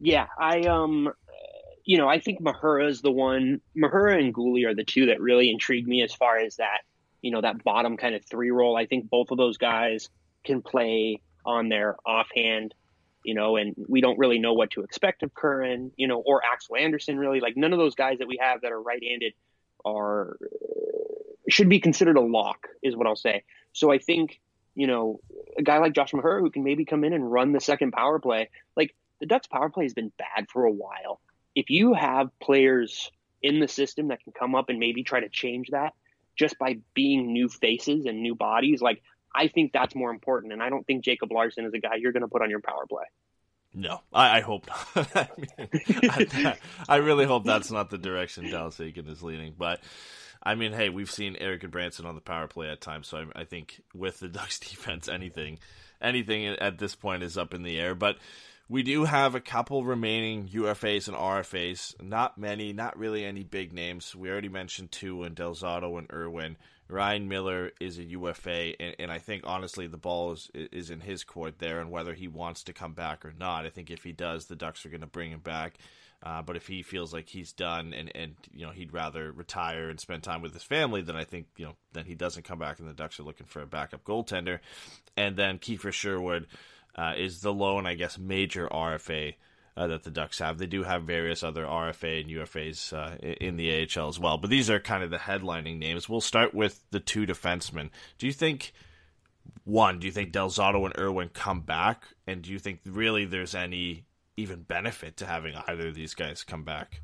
Yeah, 0.00 0.26
I 0.40 0.60
um, 0.62 1.12
you 1.84 1.98
know, 1.98 2.08
I 2.08 2.20
think 2.20 2.40
Mahura 2.40 2.88
is 2.88 3.02
the 3.02 3.10
one. 3.10 3.60
Mahura 3.76 4.18
and 4.18 4.34
Guhle 4.34 4.66
are 4.66 4.74
the 4.74 4.84
two 4.84 5.06
that 5.06 5.20
really 5.20 5.50
intrigue 5.50 5.86
me 5.86 6.02
as 6.02 6.14
far 6.14 6.38
as 6.38 6.56
that, 6.56 6.80
you 7.20 7.30
know, 7.30 7.40
that 7.40 7.62
bottom 7.64 7.96
kind 7.96 8.14
of 8.14 8.24
three 8.24 8.50
role. 8.50 8.76
I 8.76 8.86
think 8.86 9.10
both 9.10 9.30
of 9.30 9.38
those 9.38 9.58
guys 9.58 10.08
can 10.44 10.62
play 10.62 11.20
on 11.44 11.68
their 11.68 11.96
offhand, 12.06 12.74
you 13.24 13.34
know, 13.34 13.56
and 13.56 13.74
we 13.88 14.00
don't 14.00 14.18
really 14.18 14.38
know 14.38 14.54
what 14.54 14.70
to 14.72 14.82
expect 14.82 15.22
of 15.22 15.34
Curran, 15.34 15.92
you 15.96 16.06
know, 16.06 16.18
or 16.18 16.42
Axel 16.44 16.76
Andersson. 16.76 17.18
Really, 17.18 17.40
like 17.40 17.56
none 17.56 17.72
of 17.72 17.78
those 17.78 17.94
guys 17.94 18.18
that 18.18 18.28
we 18.28 18.38
have 18.40 18.62
that 18.62 18.72
are 18.72 18.80
right-handed 18.80 19.34
are 19.84 20.36
should 21.48 21.68
be 21.68 21.80
considered 21.80 22.16
a 22.16 22.20
lock, 22.20 22.68
is 22.82 22.96
what 22.96 23.06
I'll 23.06 23.16
say. 23.16 23.44
So 23.72 23.90
I 23.90 23.98
think, 23.98 24.40
you 24.74 24.86
know, 24.86 25.20
a 25.58 25.62
guy 25.62 25.78
like 25.78 25.92
Josh 25.92 26.12
Mahura 26.12 26.40
who 26.40 26.50
can 26.50 26.64
maybe 26.64 26.84
come 26.84 27.04
in 27.04 27.12
and 27.12 27.30
run 27.30 27.52
the 27.52 27.60
second 27.60 27.92
power 27.92 28.18
play, 28.18 28.48
like 28.76 28.94
the 29.20 29.26
Ducks 29.26 29.46
power 29.46 29.68
play 29.68 29.84
has 29.84 29.94
been 29.94 30.12
bad 30.18 30.46
for 30.52 30.64
a 30.64 30.72
while. 30.72 31.20
If 31.54 31.68
you 31.68 31.94
have 31.94 32.30
players 32.40 33.10
in 33.42 33.60
the 33.60 33.68
system 33.68 34.08
that 34.08 34.22
can 34.22 34.32
come 34.32 34.54
up 34.54 34.68
and 34.68 34.78
maybe 34.78 35.02
try 35.02 35.20
to 35.20 35.28
change 35.28 35.68
that 35.70 35.92
just 36.36 36.58
by 36.58 36.78
being 36.94 37.32
new 37.32 37.48
faces 37.48 38.06
and 38.06 38.22
new 38.22 38.34
bodies, 38.34 38.80
like 38.80 39.02
I 39.34 39.48
think 39.48 39.72
that's 39.72 39.94
more 39.94 40.10
important. 40.10 40.52
And 40.52 40.62
I 40.62 40.70
don't 40.70 40.86
think 40.86 41.04
Jacob 41.04 41.32
Larsson 41.32 41.64
is 41.64 41.74
a 41.74 41.78
guy 41.78 41.96
you're 41.96 42.12
going 42.12 42.22
to 42.22 42.28
put 42.28 42.42
on 42.42 42.50
your 42.50 42.60
power 42.60 42.86
play. 42.88 43.04
No, 43.74 44.00
I, 44.12 44.38
I 44.38 44.40
hope 44.40 44.66
not. 44.66 45.08
I, 45.16 45.28
mean, 45.38 46.46
I, 46.46 46.56
I 46.88 46.96
really 46.96 47.24
hope 47.24 47.44
that's 47.44 47.70
not 47.70 47.90
the 47.90 47.98
direction 47.98 48.50
Dallas 48.50 48.78
Eakins 48.78 49.10
is 49.10 49.22
leading. 49.22 49.54
But 49.56 49.80
I 50.42 50.54
mean, 50.54 50.72
hey, 50.72 50.90
we've 50.90 51.10
seen 51.10 51.36
Erik 51.36 51.62
Gudbranson 51.62 52.04
on 52.04 52.14
the 52.14 52.20
power 52.20 52.48
play 52.48 52.68
at 52.68 52.80
times, 52.80 53.08
so 53.08 53.18
I, 53.34 53.42
I 53.42 53.44
think 53.44 53.82
with 53.94 54.20
the 54.20 54.28
Ducks 54.28 54.58
defense, 54.58 55.08
anything, 55.08 55.58
anything 56.00 56.46
at 56.46 56.78
this 56.78 56.94
point 56.94 57.22
is 57.22 57.38
up 57.38 57.54
in 57.54 57.62
the 57.62 57.78
air. 57.78 57.94
But 57.94 58.18
we 58.68 58.82
do 58.82 59.04
have 59.04 59.34
a 59.34 59.40
couple 59.40 59.84
remaining 59.84 60.48
UFAs 60.48 61.08
and 61.08 61.16
RFAs. 61.16 62.02
Not 62.02 62.38
many, 62.38 62.72
not 62.72 62.98
really 62.98 63.24
any 63.24 63.42
big 63.42 63.72
names. 63.72 64.14
We 64.14 64.30
already 64.30 64.48
mentioned 64.48 64.92
two 64.92 65.24
in 65.24 65.34
Del 65.34 65.54
Zotto 65.54 65.98
and 65.98 66.10
Irwin. 66.12 66.56
Ryan 66.88 67.28
Miller 67.28 67.72
is 67.80 67.98
a 67.98 68.04
UFA, 68.04 68.80
and, 68.80 68.96
and 68.98 69.12
I 69.12 69.18
think 69.18 69.44
honestly 69.46 69.86
the 69.86 69.96
ball 69.96 70.32
is 70.32 70.50
is 70.54 70.90
in 70.90 71.00
his 71.00 71.24
court 71.24 71.58
there, 71.58 71.80
and 71.80 71.90
whether 71.90 72.14
he 72.14 72.28
wants 72.28 72.64
to 72.64 72.72
come 72.72 72.92
back 72.92 73.24
or 73.24 73.32
not. 73.38 73.66
I 73.66 73.70
think 73.70 73.90
if 73.90 74.04
he 74.04 74.12
does, 74.12 74.46
the 74.46 74.56
Ducks 74.56 74.84
are 74.84 74.90
going 74.90 75.00
to 75.00 75.06
bring 75.06 75.30
him 75.30 75.40
back. 75.40 75.78
Uh, 76.24 76.40
but 76.40 76.54
if 76.54 76.68
he 76.68 76.82
feels 76.82 77.12
like 77.12 77.28
he's 77.28 77.52
done 77.52 77.92
and, 77.92 78.12
and 78.14 78.36
you 78.52 78.64
know 78.64 78.70
he'd 78.70 78.92
rather 78.92 79.32
retire 79.32 79.88
and 79.88 79.98
spend 79.98 80.22
time 80.22 80.40
with 80.40 80.52
his 80.52 80.62
family, 80.62 81.02
then 81.02 81.16
I 81.16 81.24
think 81.24 81.46
you 81.56 81.66
know 81.66 81.76
then 81.92 82.04
he 82.04 82.14
doesn't 82.14 82.44
come 82.44 82.58
back, 82.58 82.78
and 82.78 82.88
the 82.88 82.92
Ducks 82.92 83.18
are 83.18 83.24
looking 83.24 83.46
for 83.46 83.62
a 83.62 83.66
backup 83.66 84.04
goaltender. 84.04 84.60
And 85.16 85.36
then 85.36 85.58
Kiefer 85.58 85.92
Sherwood 85.92 86.46
uh, 86.94 87.14
is 87.16 87.40
the 87.40 87.52
lone, 87.52 87.86
I 87.86 87.94
guess, 87.94 88.18
major 88.18 88.68
RFA 88.68 89.34
uh, 89.76 89.86
that 89.86 90.02
the 90.02 90.10
Ducks 90.10 90.38
have. 90.38 90.58
They 90.58 90.66
do 90.66 90.82
have 90.82 91.04
various 91.04 91.42
other 91.42 91.64
RFA 91.64 92.20
and 92.20 92.30
UFAs 92.30 92.92
uh, 92.92 93.16
in 93.16 93.56
the 93.56 93.88
AHL 93.96 94.08
as 94.08 94.18
well, 94.18 94.38
but 94.38 94.50
these 94.50 94.70
are 94.70 94.80
kind 94.80 95.02
of 95.02 95.10
the 95.10 95.18
headlining 95.18 95.78
names. 95.78 96.08
We'll 96.08 96.20
start 96.20 96.54
with 96.54 96.84
the 96.90 97.00
two 97.00 97.26
defensemen. 97.26 97.90
Do 98.18 98.26
you 98.26 98.32
think? 98.32 98.72
One, 99.64 99.98
do 99.98 100.06
you 100.06 100.12
think 100.12 100.32
Del 100.32 100.50
Zotto 100.50 100.84
and 100.84 100.96
Irwin 100.98 101.30
come 101.32 101.60
back? 101.60 102.04
And 102.26 102.42
do 102.42 102.50
you 102.50 102.58
think 102.58 102.80
really 102.84 103.24
there's 103.24 103.54
any 103.54 104.04
even 104.36 104.62
benefit 104.62 105.16
to 105.18 105.26
having 105.26 105.54
either 105.66 105.88
of 105.88 105.94
these 105.94 106.14
guys 106.14 106.42
come 106.42 106.64
back? 106.64 107.00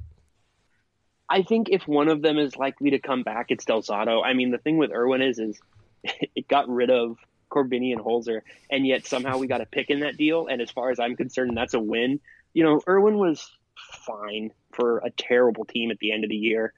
I 1.28 1.42
think 1.42 1.68
if 1.70 1.86
one 1.86 2.08
of 2.08 2.22
them 2.22 2.38
is 2.38 2.56
likely 2.56 2.90
to 2.90 2.98
come 2.98 3.22
back, 3.22 3.46
it's 3.50 3.64
Del 3.64 3.82
Zotto. 3.82 4.24
I 4.24 4.32
mean, 4.32 4.50
the 4.50 4.58
thing 4.58 4.78
with 4.78 4.92
Irwin 4.92 5.22
is, 5.22 5.38
is 5.38 5.60
it 6.02 6.48
got 6.48 6.68
rid 6.68 6.90
of 6.90 7.18
Korbinian 7.50 7.94
and 7.94 8.00
Holzer, 8.00 8.42
and 8.70 8.86
yet 8.86 9.06
somehow 9.06 9.38
we 9.38 9.46
got 9.46 9.60
a 9.60 9.66
pick 9.66 9.90
in 9.90 10.00
that 10.00 10.16
deal. 10.16 10.46
And 10.46 10.62
as 10.62 10.70
far 10.70 10.90
as 10.90 10.98
I'm 10.98 11.16
concerned, 11.16 11.56
that's 11.56 11.74
a 11.74 11.80
win. 11.80 12.20
You 12.58 12.64
know, 12.64 12.80
Irwin 12.88 13.18
was 13.18 13.48
fine 14.04 14.50
for 14.72 14.98
a 14.98 15.10
terrible 15.10 15.64
team 15.64 15.92
at 15.92 16.00
the 16.00 16.10
end 16.10 16.24
of 16.24 16.30
the 16.30 16.34
year. 16.34 16.72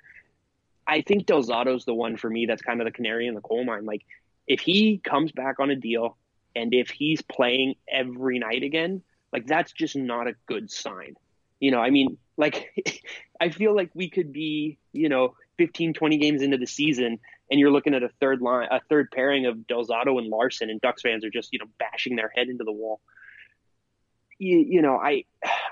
I 0.86 1.00
think 1.00 1.24
Del 1.24 1.42
Zotto's 1.42 1.86
the 1.86 1.94
one 1.94 2.18
for 2.18 2.28
me 2.28 2.44
that's 2.44 2.60
kind 2.60 2.82
of 2.82 2.84
the 2.84 2.90
canary 2.90 3.26
in 3.26 3.34
the 3.34 3.40
coal 3.40 3.64
mine. 3.64 3.86
Like, 3.86 4.04
if 4.46 4.60
he 4.60 4.98
comes 5.02 5.32
back 5.32 5.58
on 5.58 5.70
a 5.70 5.76
deal 5.76 6.18
and 6.54 6.74
if 6.74 6.90
he's 6.90 7.22
playing 7.22 7.76
every 7.90 8.38
night 8.38 8.62
again, 8.62 9.00
like 9.32 9.46
that's 9.46 9.72
just 9.72 9.96
not 9.96 10.26
a 10.26 10.34
good 10.44 10.70
sign. 10.70 11.14
You 11.60 11.70
know, 11.70 11.80
I 11.80 11.88
mean, 11.88 12.18
like 12.36 13.02
I 13.40 13.48
feel 13.48 13.74
like 13.74 13.88
we 13.94 14.10
could 14.10 14.34
be, 14.34 14.76
you 14.92 15.08
know, 15.08 15.34
15, 15.56 15.94
20 15.94 16.18
games 16.18 16.42
into 16.42 16.58
the 16.58 16.66
season 16.66 17.20
and 17.50 17.58
you're 17.58 17.70
looking 17.70 17.94
at 17.94 18.02
a 18.02 18.10
third 18.20 18.42
line, 18.42 18.68
a 18.70 18.82
third 18.90 19.10
pairing 19.10 19.46
of 19.46 19.66
Del 19.66 19.86
Zotto 19.86 20.18
and 20.18 20.28
Larsson, 20.28 20.68
and 20.68 20.78
Ducks 20.78 21.00
fans 21.00 21.24
are 21.24 21.30
just, 21.30 21.54
you 21.54 21.58
know, 21.58 21.70
bashing 21.78 22.16
their 22.16 22.30
head 22.36 22.50
into 22.50 22.64
the 22.64 22.70
wall. 22.70 23.00
You, 24.40 24.58
you 24.58 24.82
know, 24.82 24.96
I, 24.96 25.24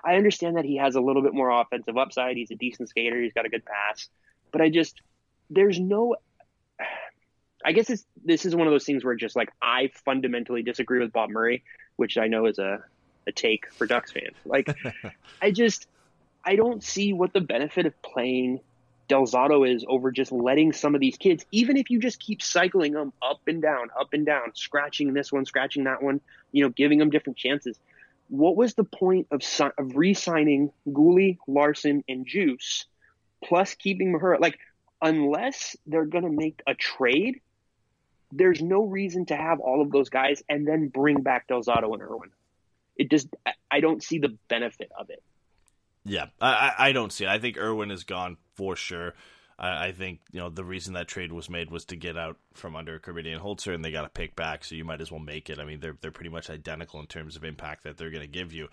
I 0.04 0.16
understand 0.16 0.57
that 0.57 0.64
he 0.64 0.76
has 0.76 0.94
a 0.94 1.00
little 1.00 1.22
bit 1.22 1.35
more 1.35 1.50
offensive 1.50 1.96
upside. 1.96 2.37
He's 2.37 2.50
a 2.50 2.54
decent 2.54 2.88
skater. 2.88 3.20
He's 3.20 3.33
got 3.33 3.46
a 3.46 3.48
good 3.48 3.64
pass, 3.64 4.09
but 4.52 4.61
I 4.61 4.68
just, 4.68 5.00
there's 5.50 5.81
no, 5.81 6.16
I 7.64 7.72
guess 7.72 7.90
it's, 7.90 8.04
this 8.24 8.44
is 8.44 8.54
one 8.54 8.66
of 8.66 8.72
those 8.72 8.85
things 8.85 9.04
where 9.04 9.14
just 9.14 9.37
like 9.37 9.50
I 9.61 9.90
fundamentally 10.04 10.62
disagree 10.62 11.00
with 11.00 11.12
Bob 11.12 11.31
Murray, 11.31 11.64
which 11.96 12.18
I 12.18 12.28
know 12.28 12.46
is 12.46 12.59
a, 12.59 12.85
a 13.26 13.33
take 13.33 13.72
for 13.72 13.87
Ducks 13.87 14.12
fans. 14.12 14.37
Like, 14.44 14.68
I 15.42 15.50
just 15.50 15.88
I 16.44 16.57
don't 16.57 16.83
see 16.83 17.12
what 17.12 17.33
the 17.33 17.40
benefit 17.40 17.87
of 17.87 18.00
playing 18.02 18.61
Del 19.09 19.26
Zotto 19.26 19.68
is 19.68 19.85
over 19.88 20.11
just 20.11 20.33
letting 20.33 20.72
some 20.72 20.94
of 20.94 21.00
these 21.00 21.16
kids, 21.16 21.44
even 21.50 21.76
if 21.76 21.90
you 21.90 21.98
just 21.98 22.20
keep 22.20 22.42
cycling 22.42 22.92
them 22.92 23.12
up 23.22 23.40
and 23.46 23.61
down, 23.61 23.88
up 23.98 24.12
and 24.12 24.24
down, 24.24 24.54
scratching 24.54 25.14
this 25.14 25.33
one, 25.33 25.46
scratching 25.46 25.85
that 25.85 26.02
one, 26.02 26.20
you 26.52 26.62
know, 26.62 26.70
giving 26.70 26.98
them 26.98 27.11
different 27.11 27.38
chances. 27.38 27.78
What 28.29 28.57
was 28.57 28.75
the 28.75 28.85
point 28.85 29.29
of 29.31 29.43
of 29.79 29.97
re-signing 29.97 30.71
Guhle, 30.87 31.38
Larsson, 31.47 32.05
and 32.09 32.27
Djoos, 32.27 32.85
plus 33.45 33.75
keeping 33.75 34.12
Mahura? 34.12 34.41
Like, 34.41 34.59
unless 35.01 35.77
they're 35.87 36.05
going 36.05 36.25
to 36.25 36.31
make 36.31 36.61
a 36.67 36.75
trade, 36.75 37.41
there's 38.31 38.61
no 38.61 38.85
reason 38.85 39.27
to 39.27 39.37
have 39.37 39.61
all 39.61 39.81
of 39.81 39.91
those 39.91 40.11
guys 40.11 40.43
and 40.49 40.67
then 40.67 40.88
bring 40.88 41.23
back 41.23 41.47
Del 41.47 41.62
Zotto 41.62 41.93
and 41.95 42.03
Irwin 42.03 42.31
it 42.99 43.11
just 43.11 43.29
I 43.71 43.81
don't 43.81 44.03
see 44.03 44.19
the 44.19 44.37
benefit 44.49 44.91
of 44.99 45.09
it. 45.09 45.23
Yeah, 46.05 46.27
I, 46.41 46.73
I 46.79 46.93
don't 46.93 47.12
see 47.12 47.25
it. 47.25 47.29
I 47.29 47.38
think 47.38 47.57
Irwin 47.57 47.91
is 47.91 48.05
gone 48.05 48.37
for 48.55 48.77
sure. 48.77 49.14
I, 49.59 49.87
I 49.87 49.92
think 49.92 50.21
you 50.31 50.40
know 50.40 50.49
the 50.49 50.64
reason 50.64 50.94
that 50.94 51.09
trade 51.09 51.33
was 51.33 51.51
made 51.51 51.71
was 51.71 51.85
to 51.87 51.97
get 51.97 52.16
out 52.16 52.37
from 52.55 52.77
under 52.77 52.99
Korbinian 52.99 53.35
and 53.35 53.42
Holzer, 53.42 53.75
and 53.75 53.85
they 53.85 53.90
got 53.90 54.05
a 54.05 54.11
pick 54.11 54.37
back. 54.37 54.64
So 54.64 54.75
you 54.75 54.85
might 54.85 55.01
as 55.01 55.11
well 55.11 55.21
make 55.21 55.51
it. 55.51 55.59
I 55.59 55.64
mean, 55.64 55.81
they're 55.81 55.97
they're 56.01 56.11
pretty 56.11 56.31
much 56.31 56.51
identical 56.51 57.01
in 57.01 57.07
terms 57.07 57.37
of 57.37 57.44
impact 57.44 57.85
that 57.85 57.97
they're 57.97 58.11
going 58.11 58.23
to 58.23 58.27
give 58.27 58.53
you. 58.53 58.68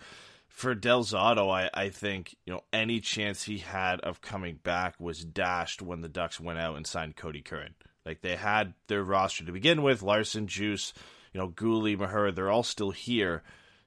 For 0.48 0.74
Del 0.74 1.04
Zotto, 1.04 1.52
I, 1.52 1.70
I 1.74 1.90
think 1.90 2.36
you 2.46 2.54
know 2.54 2.64
any 2.72 3.00
chance 3.00 3.44
he 3.44 3.60
had 3.60 4.00
of 4.02 4.22
coming 4.22 4.60
back 4.64 4.96
was 5.00 5.26
dashed 5.26 5.82
when 5.82 6.02
the 6.02 6.10
Ducks 6.10 6.40
went 6.40 6.60
out 6.60 6.78
and 6.78 6.88
signed 6.88 7.18
Kodie 7.18 7.44
Curran. 7.44 7.76
Like 8.06 8.22
they 8.22 8.36
had 8.36 8.74
their 8.88 9.04
roster 9.04 9.44
to 9.46 9.52
begin 9.52 9.82
with, 9.82 10.04
Larsson, 10.04 10.46
Djoos, 10.46 10.94
you 11.34 11.40
know, 11.40 11.50
Guhle, 11.50 11.98
Mahura, 11.98 12.34
they're 12.34 12.52
all 12.52 12.62
still 12.62 12.92
here 12.92 13.42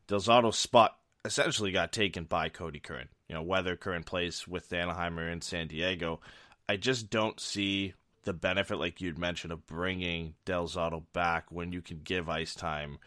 Del 0.09 0.21
Zotto's 0.21 0.57
spot 0.57 0.97
essentially 1.25 1.71
got 1.71 1.93
taken 1.93 2.25
by 2.25 2.49
Kodie 2.49 2.83
Curran. 2.83 3.09
You 3.29 3.35
know, 3.35 3.43
whether 3.43 3.77
Curran 3.77 4.05
plays 4.05 4.49
with 4.49 4.73
Anaheim 4.73 5.19
or 5.19 5.29
in 5.29 5.43
San 5.43 5.69
Diego, 5.69 6.21
I 6.69 6.77
just 6.77 7.11
don't 7.11 7.41
see 7.41 7.95
the 8.25 8.33
benefit, 8.33 8.79
like 8.79 9.01
you'd 9.01 9.19
mentioned, 9.19 9.53
of 9.53 9.67
bringing 9.67 10.35
Del 10.45 10.69
Zotto 10.69 11.05
back 11.13 11.51
when 11.51 11.73
you 11.73 11.81
can 11.81 12.01
give 12.05 12.29
ice 12.29 12.55
time 12.55 12.99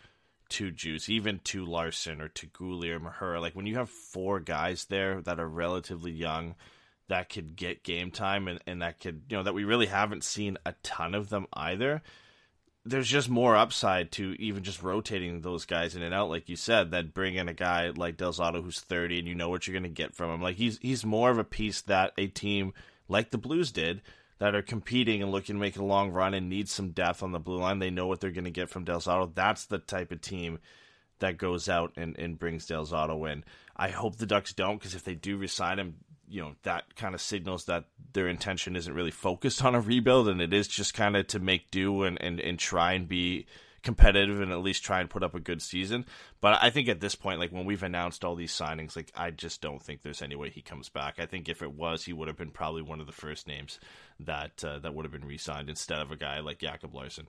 to 0.50 0.72
Djoos, 0.72 1.10
even 1.10 1.40
to 1.46 1.66
Larsson 1.66 2.22
or 2.22 2.28
to 2.30 2.48
Guhle 2.48 2.90
or 2.90 3.00
Mahura. 3.00 3.40
Like 3.40 3.56
when 3.56 3.68
you 3.68 3.76
have 3.76 3.90
four 3.90 4.40
guys 4.40 4.86
there 4.86 5.22
that 5.22 5.40
are 5.40 5.48
relatively 5.48 6.12
young 6.12 6.56
that 7.08 7.30
could 7.30 7.56
get 7.56 7.84
game 7.84 8.10
time 8.10 8.48
and, 8.48 8.60
and 8.66 8.82
that 8.82 9.00
could, 9.00 9.24
you 9.30 9.38
know, 9.38 9.44
that 9.44 9.54
we 9.54 9.64
really 9.64 9.86
haven't 9.86 10.24
seen 10.24 10.58
a 10.66 10.74
ton 10.84 11.14
of 11.14 11.30
them 11.30 11.46
either 11.54 12.02
there's 12.84 13.08
just 13.08 13.30
more 13.30 13.56
upside 13.56 14.12
to 14.12 14.36
even 14.40 14.64
just 14.64 14.82
rotating 14.82 15.42
those 15.42 15.66
guys 15.66 15.96
in 15.96 16.02
and 16.02 16.14
out, 16.14 16.30
like 16.30 16.50
you 16.50 16.56
said, 16.56 16.90
than 16.90 17.12
bringing 17.14 17.48
a 17.48 17.54
guy 17.54 17.92
like 17.96 18.18
Del 18.18 18.34
Zotto 18.34 18.64
who's 18.64 18.80
30 18.80 19.20
and 19.20 19.28
you 19.28 19.36
know 19.36 19.50
what 19.50 19.68
you're 19.68 19.74
going 19.74 19.84
to 19.84 19.90
get 19.90 20.16
from 20.16 20.32
him. 20.32 20.42
Like 20.42 20.56
he's 20.56 20.80
he's 20.80 21.06
more 21.06 21.30
of 21.30 21.38
a 21.38 21.44
piece 21.44 21.82
that 21.82 22.14
a 22.18 22.28
team 22.28 22.74
like 23.12 23.32
the 23.32 23.38
Blues 23.38 23.72
did 23.72 24.02
that 24.40 24.56
are 24.56 24.64
competing 24.64 25.22
and 25.22 25.32
looking 25.32 25.56
to 25.56 25.62
make 25.62 25.78
a 25.78 25.84
long 25.84 26.10
run 26.10 26.34
and 26.34 26.50
need 26.50 26.68
some 26.68 26.90
depth 26.90 27.22
on 27.22 27.32
the 27.32 27.40
blue 27.40 27.60
line. 27.60 27.78
They 27.78 27.92
know 27.92 28.08
what 28.08 28.22
they're 28.22 28.32
going 28.32 28.46
to 28.46 28.50
get 28.50 28.70
from 28.70 28.86
Del 28.86 29.00
Zotto. 29.00 29.32
That's 29.36 29.66
the 29.66 29.78
type 29.78 30.12
of 30.12 30.22
team 30.22 30.58
that 31.20 31.38
goes 31.38 31.70
out 31.70 31.94
and, 31.96 32.18
and 32.18 32.40
brings 32.40 32.66
Del 32.66 32.86
Zotto 32.86 33.32
in. 33.32 33.44
I 33.76 33.90
hope 33.90 34.16
the 34.16 34.26
Ducks 34.26 34.54
don't 34.54 34.80
because 34.80 34.96
if 34.96 35.04
they 35.04 35.14
do 35.14 35.38
resign 35.38 35.78
him, 35.78 35.96
you 36.28 36.42
know 36.42 36.56
that 36.64 36.96
kind 36.96 37.14
of 37.14 37.22
signals 37.22 37.66
that 37.66 37.86
their 38.14 38.30
intention 38.30 38.76
isn't 38.76 38.94
really 38.94 39.12
focused 39.12 39.64
on 39.64 39.76
a 39.76 39.82
rebuild 39.82 40.30
and 40.30 40.42
it 40.42 40.54
is 40.54 40.68
just 40.68 40.94
kind 40.94 41.18
of 41.18 41.28
to 41.28 41.40
make 41.40 41.70
do 41.72 42.04
and, 42.04 42.20
and, 42.22 42.40
and 42.40 42.58
try 42.58 42.94
and 42.94 43.08
be 43.08 43.46
competitive 43.84 44.42
and 44.42 44.52
at 44.52 44.62
least 44.62 44.84
try 44.84 45.00
and 45.00 45.10
put 45.10 45.24
up 45.24 45.36
a 45.36 45.40
good 45.40 45.62
season. 45.62 46.06
But 46.40 46.60
I 46.62 46.70
think 46.70 46.90
at 46.90 47.00
this 47.00 47.16
point, 47.16 47.40
like 47.40 47.52
when 47.52 47.66
we've 47.66 47.84
announced 47.84 48.24
all 48.24 48.36
these 48.36 48.54
signings, 48.54 48.96
like 48.96 49.12
I 49.16 49.32
just 49.32 49.62
don't 49.62 49.82
think 49.82 50.02
there's 50.02 50.22
any 50.22 50.36
way 50.36 50.50
he 50.50 50.62
comes 50.62 50.90
back. 50.90 51.16
I 51.20 51.26
think 51.26 51.50
if 51.50 51.62
it 51.62 51.74
was, 51.74 52.06
he 52.06 52.14
would 52.14 52.28
have 52.28 52.38
been 52.38 52.52
probably 52.52 52.82
one 52.82 53.00
of 53.00 53.08
the 53.08 53.12
first 53.12 53.48
names 53.48 53.80
that 54.20 54.64
uh, 54.64 54.80
that 54.80 54.94
would 54.94 55.06
have 55.06 55.12
been 55.12 55.26
re-signed 55.26 55.70
instead 55.70 56.00
of 56.00 56.12
a 56.12 56.16
guy 56.16 56.40
like 56.40 56.60
Jacob 56.60 56.94
Larsson. 56.94 57.28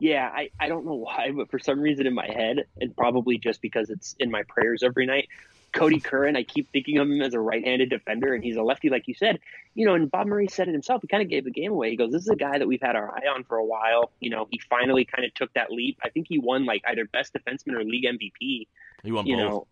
Yeah, 0.00 0.30
I, 0.34 0.50
I 0.58 0.68
don't 0.68 0.86
know 0.86 0.94
why, 0.94 1.30
but 1.34 1.50
for 1.50 1.58
some 1.58 1.80
reason 1.80 2.06
in 2.06 2.14
my 2.14 2.26
head, 2.26 2.64
and 2.80 2.96
probably 2.96 3.38
just 3.38 3.62
because 3.62 3.90
it's 3.90 4.16
in 4.18 4.30
my 4.30 4.42
prayers 4.48 4.82
every 4.82 5.06
night, 5.06 5.28
Kodie 5.72 6.02
Curran, 6.02 6.36
I 6.36 6.42
keep 6.42 6.70
thinking 6.70 6.98
of 6.98 7.08
him 7.08 7.22
as 7.22 7.34
a 7.34 7.40
right-handed 7.40 7.90
defender, 7.90 8.34
and 8.34 8.42
he's 8.42 8.56
a 8.56 8.62
lefty, 8.62 8.88
like 8.88 9.06
you 9.06 9.14
said. 9.14 9.38
You 9.74 9.86
know, 9.86 9.94
and 9.94 10.10
Bob 10.10 10.26
Murray 10.26 10.48
said 10.48 10.68
it 10.68 10.72
himself. 10.72 11.02
He 11.02 11.08
kind 11.08 11.22
of 11.22 11.28
gave 11.28 11.44
the 11.44 11.50
game 11.50 11.72
away. 11.72 11.90
He 11.90 11.96
goes, 11.96 12.12
"This 12.12 12.22
is 12.22 12.28
a 12.28 12.36
guy 12.36 12.58
that 12.58 12.66
we've 12.66 12.80
had 12.80 12.96
our 12.96 13.14
eye 13.14 13.28
on 13.34 13.44
for 13.44 13.56
a 13.56 13.64
while." 13.64 14.10
You 14.20 14.30
know, 14.30 14.48
he 14.50 14.60
finally 14.68 15.04
kind 15.04 15.24
of 15.24 15.32
took 15.34 15.52
that 15.54 15.70
leap. 15.70 15.98
I 16.02 16.08
think 16.10 16.26
he 16.28 16.38
won 16.38 16.64
like 16.66 16.82
either 16.86 17.04
best 17.04 17.34
defenseman 17.34 17.74
or 17.74 17.84
league 17.84 18.04
MVP. 18.04 18.66
He 19.02 19.12
won 19.12 19.26
you 19.26 19.36
both. 19.36 19.48
Know, 19.48 19.66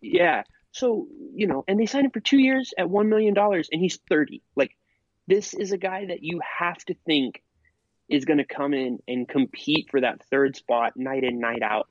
yeah. 0.00 0.42
So 0.72 1.08
you 1.34 1.46
know, 1.46 1.64
and 1.66 1.80
they 1.80 1.86
signed 1.86 2.06
him 2.06 2.10
for 2.10 2.20
two 2.20 2.38
years 2.38 2.72
at 2.76 2.88
one 2.88 3.08
million 3.08 3.34
dollars, 3.34 3.68
and 3.72 3.80
he's 3.80 3.98
thirty. 4.08 4.42
Like, 4.56 4.76
this 5.26 5.54
is 5.54 5.72
a 5.72 5.78
guy 5.78 6.06
that 6.06 6.22
you 6.22 6.40
have 6.58 6.78
to 6.86 6.94
think 7.06 7.42
is 8.08 8.24
going 8.24 8.38
to 8.38 8.44
come 8.44 8.74
in 8.74 8.98
and 9.06 9.28
compete 9.28 9.88
for 9.90 10.00
that 10.00 10.22
third 10.24 10.56
spot 10.56 10.96
night 10.96 11.24
in, 11.24 11.38
night 11.38 11.62
out. 11.62 11.88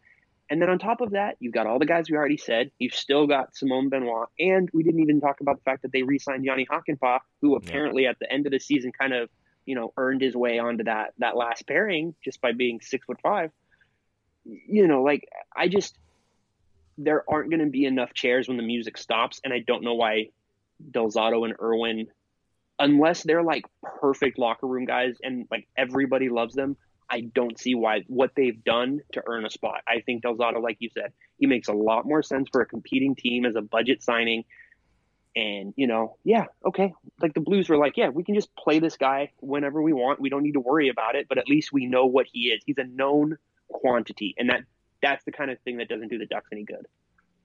And 0.49 0.62
then 0.62 0.69
on 0.69 0.79
top 0.79 1.01
of 1.01 1.12
that, 1.12 1.35
you've 1.39 1.53
got 1.53 1.67
all 1.67 1.77
the 1.77 1.85
guys 1.85 2.09
we 2.09 2.17
already 2.17 2.38
said. 2.38 2.71
You've 2.79 2.95
still 2.95 3.27
got 3.27 3.55
Simon 3.55 3.89
Benoit, 3.89 4.29
and 4.39 4.69
we 4.73 4.83
didn't 4.83 5.01
even 5.01 5.21
talk 5.21 5.41
about 5.41 5.57
the 5.57 5.63
fact 5.63 5.83
that 5.83 5.91
they 5.91 6.01
re-signed 6.01 6.43
Jani 6.43 6.65
Hakanpää, 6.65 7.19
who 7.41 7.55
apparently 7.55 8.03
yeah. 8.03 8.09
at 8.09 8.19
the 8.19 8.31
end 8.31 8.47
of 8.47 8.51
the 8.51 8.59
season 8.59 8.91
kind 8.91 9.13
of, 9.13 9.29
you 9.65 9.75
know, 9.75 9.93
earned 9.97 10.21
his 10.21 10.35
way 10.35 10.57
onto 10.57 10.85
that 10.85 11.13
that 11.19 11.38
last 11.38 11.67
pairing 11.67 12.15
just 12.23 12.41
by 12.41 12.51
being 12.51 12.81
six 12.81 13.05
foot 13.05 13.19
five. 13.21 13.51
You 14.43 14.88
know, 14.88 15.03
like 15.03 15.29
I 15.55 15.67
just 15.67 15.97
there 16.97 17.23
aren't 17.29 17.49
going 17.49 17.62
to 17.62 17.69
be 17.69 17.85
enough 17.85 18.13
chairs 18.13 18.47
when 18.47 18.57
the 18.57 18.63
music 18.63 18.97
stops, 18.97 19.39
and 19.43 19.53
I 19.53 19.59
don't 19.59 19.83
know 19.83 19.93
why 19.93 20.29
Del 20.91 21.12
Zotto 21.12 21.45
and 21.45 21.55
Irwin 21.62 22.07
unless 22.79 23.23
they're 23.23 23.43
like 23.43 23.65
perfect 23.99 24.39
locker 24.39 24.65
room 24.65 24.85
guys 24.85 25.17
and 25.21 25.45
like 25.51 25.67
everybody 25.77 26.29
loves 26.29 26.55
them, 26.55 26.77
I 27.10 27.22
don't 27.22 27.60
see 27.60 27.76
why 27.76 28.04
what 28.08 28.32
they've 28.36 28.63
done 28.63 29.02
to 29.13 29.24
earn 29.26 29.45
a 29.45 29.50
spot. 29.50 29.82
I 29.88 30.02
think 30.02 30.24
Del 30.24 30.36
Zotto, 30.36 30.62
like 30.62 30.78
you 30.80 30.89
said, 30.89 31.13
he 31.39 31.48
makes 31.48 31.67
a 31.67 31.74
lot 31.74 32.06
more 32.06 32.22
sense 32.22 32.50
for 32.52 32.62
a 32.62 32.65
competing 32.65 33.15
team 33.15 33.45
as 33.45 33.56
a 33.56 33.62
budget 33.62 34.04
signing. 34.04 34.45
And, 35.36 35.74
you 35.78 35.88
know, 35.88 36.17
yeah, 36.24 36.45
okay. 36.65 36.93
Like 37.22 37.34
the 37.34 37.39
Blues 37.39 37.69
were 37.69 37.78
like, 37.78 37.98
yeah, 37.98 38.10
we 38.10 38.24
can 38.24 38.36
just 38.36 38.54
play 38.56 38.80
this 38.80 38.98
guy 38.98 39.32
whenever 39.39 39.82
we 39.82 39.93
want. 39.93 40.19
We 40.19 40.30
don't 40.30 40.43
need 40.43 40.54
to 40.54 40.60
worry 40.60 40.89
about 40.89 41.15
it, 41.15 41.28
but 41.30 41.38
at 41.38 41.48
least 41.48 41.72
we 41.72 41.86
know 41.86 42.06
what 42.08 42.26
he 42.32 42.50
is. 42.50 42.62
He's 42.65 42.78
a 42.78 42.84
known 42.84 43.38
quantity. 43.69 44.36
And 44.38 44.50
that 44.50 44.63
that's 45.02 45.24
the 45.24 45.32
kind 45.32 45.50
of 45.50 45.60
thing 45.62 45.78
that 45.78 45.88
doesn't 45.88 46.10
do 46.10 46.17
the 46.17 46.26
Ducks 46.26 46.50
any 46.52 46.63
good. 46.63 46.86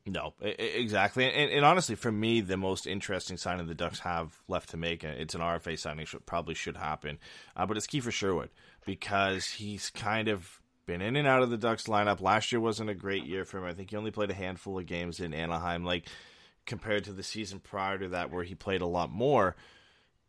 No, 0.06 0.34
exactly. 0.42 1.24
And, 1.24 1.50
and, 1.50 1.64
honestly, 1.64 1.94
for 1.94 2.12
me, 2.12 2.42
the 2.42 2.58
most 2.58 2.86
interesting 2.86 3.38
signing 3.38 3.66
the 3.66 3.74
Ducks 3.74 4.00
have 4.00 4.42
left 4.48 4.68
to 4.70 4.76
make, 4.76 5.02
it's 5.02 5.34
an 5.34 5.40
RFA 5.40 5.78
signing, 5.78 6.04
should, 6.04 6.26
probably 6.26 6.54
should 6.54 6.76
happen, 6.76 7.18
uh, 7.56 7.64
but 7.64 7.78
it's 7.78 7.86
Kiefer 7.86 8.12
Sherwood 8.12 8.50
because 8.84 9.46
he's 9.46 9.88
kind 9.88 10.28
of 10.28 10.60
been 10.84 11.00
in 11.00 11.16
and 11.16 11.26
out 11.26 11.42
of 11.42 11.48
the 11.48 11.56
Ducks 11.56 11.84
lineup. 11.84 12.20
Last 12.20 12.52
year 12.52 12.60
wasn't 12.60 12.90
a 12.90 12.94
great 12.94 13.24
year 13.24 13.46
for 13.46 13.58
him. 13.58 13.64
I 13.64 13.72
think 13.72 13.90
he 13.90 13.96
only 13.96 14.10
played 14.10 14.30
a 14.30 14.34
handful 14.34 14.78
of 14.78 14.84
games 14.84 15.20
in 15.20 15.32
Anaheim, 15.32 15.84
like 15.84 16.06
compared 16.66 17.04
to 17.04 17.12
the 17.12 17.22
season 17.22 17.58
prior 17.58 17.98
to 17.98 18.08
that 18.08 18.30
where 18.30 18.44
he 18.44 18.54
played 18.54 18.82
a 18.82 18.86
lot 18.86 19.10
more 19.10 19.56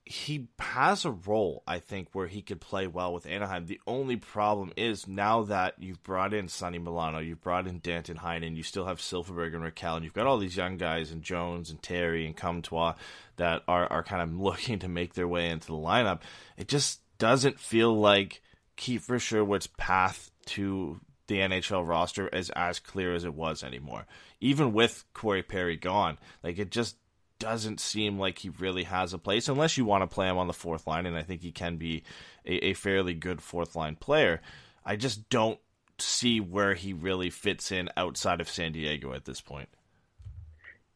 he 0.05 0.47
has 0.59 1.03
a 1.03 1.11
role, 1.11 1.63
I 1.65 1.79
think, 1.79 2.09
where 2.13 2.27
he 2.27 2.43
could 2.43 2.61
play 2.61 2.85
well 2.85 3.11
with 3.11 3.25
Anaheim. 3.25 3.65
The 3.65 3.81
only 3.87 4.17
problem 4.17 4.71
is 4.77 5.07
now 5.07 5.41
that 5.43 5.75
you've 5.79 6.03
brought 6.03 6.31
in 6.31 6.47
Sonny 6.47 6.77
Milano, 6.77 7.17
you've 7.17 7.41
brought 7.41 7.65
in 7.65 7.79
Danton 7.79 8.17
Heinen, 8.17 8.55
you 8.55 8.61
still 8.61 8.85
have 8.85 8.99
Silfverberg 8.99 9.55
and 9.55 9.63
Rakell, 9.63 9.95
and 9.95 10.05
you've 10.05 10.13
got 10.13 10.27
all 10.27 10.37
these 10.37 10.55
young 10.55 10.77
guys 10.77 11.09
and 11.09 11.23
Jones 11.23 11.71
and 11.71 11.81
Terry 11.81 12.27
and 12.27 12.37
Comtois 12.37 12.93
that 13.37 13.63
are, 13.67 13.91
are 13.91 14.03
kind 14.03 14.21
of 14.21 14.35
looking 14.39 14.77
to 14.79 14.87
make 14.87 15.15
their 15.15 15.27
way 15.27 15.49
into 15.49 15.67
the 15.67 15.73
lineup. 15.73 16.21
It 16.55 16.67
just 16.67 17.01
doesn't 17.17 17.59
feel 17.59 17.97
like 17.97 18.43
Kiefer 18.77 19.19
Sherwood's 19.19 19.67
path 19.67 20.29
to 20.47 20.99
the 21.27 21.39
NHL 21.39 21.87
roster 21.87 22.27
is 22.27 22.51
as 22.51 22.79
clear 22.79 23.15
as 23.15 23.23
it 23.23 23.33
was 23.33 23.63
anymore. 23.63 24.05
Even 24.39 24.71
with 24.71 25.03
Corey 25.13 25.41
Perry 25.41 25.77
gone, 25.77 26.19
like 26.43 26.59
it 26.59 26.69
just 26.69 26.95
doesn't 27.39 27.79
seem 27.79 28.19
like 28.19 28.39
he 28.39 28.49
really 28.49 28.83
has 28.83 29.13
a 29.13 29.17
place 29.17 29.47
unless 29.47 29.77
you 29.77 29.85
want 29.85 30.01
to 30.03 30.13
play 30.13 30.27
him 30.27 30.37
on 30.37 30.47
the 30.47 30.53
fourth 30.53 30.87
line, 30.87 31.05
and 31.05 31.17
I 31.17 31.23
think 31.23 31.41
he 31.41 31.51
can 31.51 31.77
be 31.77 32.03
a, 32.45 32.67
a 32.67 32.73
fairly 32.73 33.13
good 33.13 33.41
fourth 33.41 33.75
line 33.75 33.95
player. 33.95 34.41
I 34.85 34.95
just 34.95 35.29
don't 35.29 35.59
see 35.97 36.39
where 36.39 36.73
he 36.73 36.93
really 36.93 37.29
fits 37.29 37.71
in 37.71 37.89
outside 37.97 38.41
of 38.41 38.49
San 38.49 38.71
Diego 38.71 39.13
at 39.13 39.25
this 39.25 39.41
point. 39.41 39.69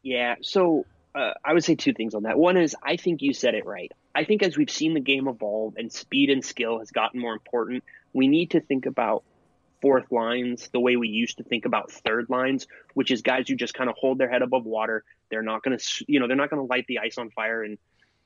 Yeah, 0.02 0.36
so 0.42 0.86
uh, 1.16 1.34
I 1.44 1.54
would 1.54 1.64
say 1.64 1.76
two 1.76 1.94
things 1.94 2.14
on 2.14 2.24
that. 2.24 2.38
One 2.38 2.58
is 2.58 2.76
I 2.82 2.96
think 2.96 3.22
you 3.22 3.34
said 3.34 3.56
it 3.56 3.66
right. 3.66 3.92
I 4.16 4.24
think 4.24 4.44
as 4.44 4.58
we've 4.58 4.70
seen 4.70 4.94
the 4.94 5.00
game 5.00 5.28
evolve 5.28 5.76
and 5.78 5.92
speed 5.92 6.30
and 6.30 6.44
skill 6.44 6.80
has 6.80 6.92
gotten 6.92 7.20
more 7.20 7.34
important, 7.34 7.84
we 8.14 8.28
need 8.28 8.52
to 8.52 8.62
think 8.62 8.86
about 8.86 9.24
fourth 9.82 10.12
lines 10.12 10.70
the 10.74 10.80
way 10.80 10.96
we 10.96 11.08
used 11.08 11.38
to 11.38 11.44
think 11.44 11.66
about 11.66 11.92
third 11.92 12.30
lines, 12.30 12.68
which 12.94 13.12
is 13.12 13.22
guys 13.22 13.48
who 13.48 13.56
just 13.56 13.74
kind 13.74 13.90
of 13.90 13.96
hold 13.98 14.18
their 14.18 14.30
head 14.30 14.42
above 14.42 14.66
water. 14.66 15.04
They're 15.30 15.42
not 15.42 15.64
going 15.64 15.78
to, 15.78 16.06
you 16.08 16.20
know, 16.20 16.28
they're 16.28 16.36
not 16.36 16.50
going 16.50 16.62
to 16.62 16.70
light 16.70 16.86
the 16.88 17.00
ice 17.00 17.18
on 17.18 17.30
fire 17.30 17.64
in 17.64 17.78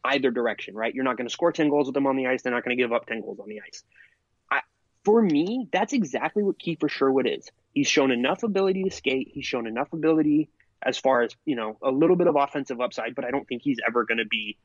either 0.03 0.31
direction, 0.31 0.75
right? 0.75 0.93
You're 0.93 1.03
not 1.03 1.17
going 1.17 1.27
to 1.27 1.33
score 1.33 1.51
10 1.51 1.69
goals 1.69 1.87
with 1.87 1.93
them 1.93 2.07
on 2.07 2.15
the 2.15 2.27
ice. 2.27 2.41
They're 2.41 2.53
not 2.53 2.63
going 2.63 2.75
to 2.75 2.81
give 2.81 2.91
up 2.91 3.05
10 3.05 3.21
goals 3.21 3.39
on 3.39 3.47
the 3.47 3.61
ice. 3.61 3.83
I, 4.51 4.61
for 5.03 5.21
me, 5.21 5.67
that's 5.71 5.93
exactly 5.93 6.43
what 6.43 6.59
Kiefer 6.59 6.89
Sherwood 6.89 7.27
is. 7.27 7.49
He's 7.73 7.87
shown 7.87 8.11
enough 8.11 8.43
ability 8.43 8.83
to 8.83 8.91
skate. 8.91 9.31
He's 9.33 9.45
shown 9.45 9.67
enough 9.67 9.93
ability 9.93 10.49
as 10.81 10.97
far 10.97 11.23
as, 11.23 11.35
you 11.45 11.55
know, 11.55 11.77
a 11.81 11.91
little 11.91 12.15
bit 12.15 12.27
of 12.27 12.35
offensive 12.35 12.81
upside, 12.81 13.15
but 13.15 13.25
I 13.25 13.31
don't 13.31 13.47
think 13.47 13.61
he's 13.61 13.79
ever 13.87 14.03
going 14.03 14.17
to 14.17 14.25
be. 14.25 14.57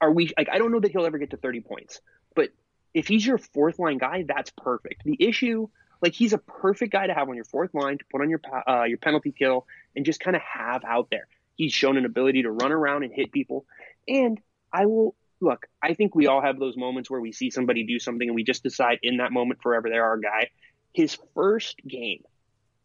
Are 0.00 0.10
we 0.10 0.32
like, 0.36 0.48
I 0.50 0.58
don't 0.58 0.72
know 0.72 0.80
that 0.80 0.90
he'll 0.90 1.06
ever 1.06 1.18
get 1.18 1.30
to 1.30 1.36
30 1.36 1.60
points, 1.60 2.00
but 2.34 2.48
if 2.94 3.08
he's 3.08 3.26
your 3.26 3.38
fourth 3.38 3.78
line 3.78 3.98
guy, 3.98 4.24
that's 4.26 4.50
perfect. 4.50 5.04
The 5.04 5.16
issue, 5.18 5.68
like 6.00 6.14
he's 6.14 6.32
a 6.32 6.38
perfect 6.38 6.92
guy 6.92 7.06
to 7.06 7.14
have 7.14 7.28
on 7.28 7.36
your 7.36 7.44
fourth 7.44 7.74
line 7.74 7.98
to 7.98 8.04
put 8.10 8.20
on 8.20 8.30
your 8.30 8.40
uh, 8.68 8.84
your 8.84 8.98
penalty 8.98 9.32
kill 9.32 9.66
and 9.96 10.04
just 10.04 10.20
kind 10.20 10.36
of 10.36 10.42
have 10.42 10.84
out 10.84 11.08
there. 11.10 11.26
He's 11.56 11.72
shown 11.72 11.96
an 11.96 12.04
ability 12.04 12.42
to 12.42 12.50
run 12.50 12.72
around 12.72 13.04
and 13.04 13.12
hit 13.12 13.32
people. 13.32 13.66
And 14.08 14.40
I 14.72 14.86
will 14.86 15.14
look. 15.40 15.66
I 15.82 15.94
think 15.94 16.14
we 16.14 16.26
all 16.26 16.40
have 16.40 16.58
those 16.58 16.76
moments 16.76 17.10
where 17.10 17.20
we 17.20 17.32
see 17.32 17.50
somebody 17.50 17.84
do 17.84 17.98
something 17.98 18.28
and 18.28 18.34
we 18.34 18.44
just 18.44 18.62
decide 18.62 18.98
in 19.02 19.18
that 19.18 19.32
moment 19.32 19.60
forever 19.62 19.88
they're 19.88 20.04
our 20.04 20.18
guy. 20.18 20.50
His 20.92 21.16
first 21.34 21.80
game, 21.86 22.22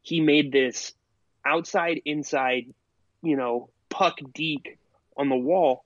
he 0.01 0.21
made 0.21 0.51
this 0.51 0.93
outside 1.45 2.01
inside, 2.05 2.73
you 3.21 3.35
know, 3.35 3.69
puck 3.89 4.17
deep 4.33 4.65
on 5.15 5.29
the 5.29 5.35
wall 5.35 5.83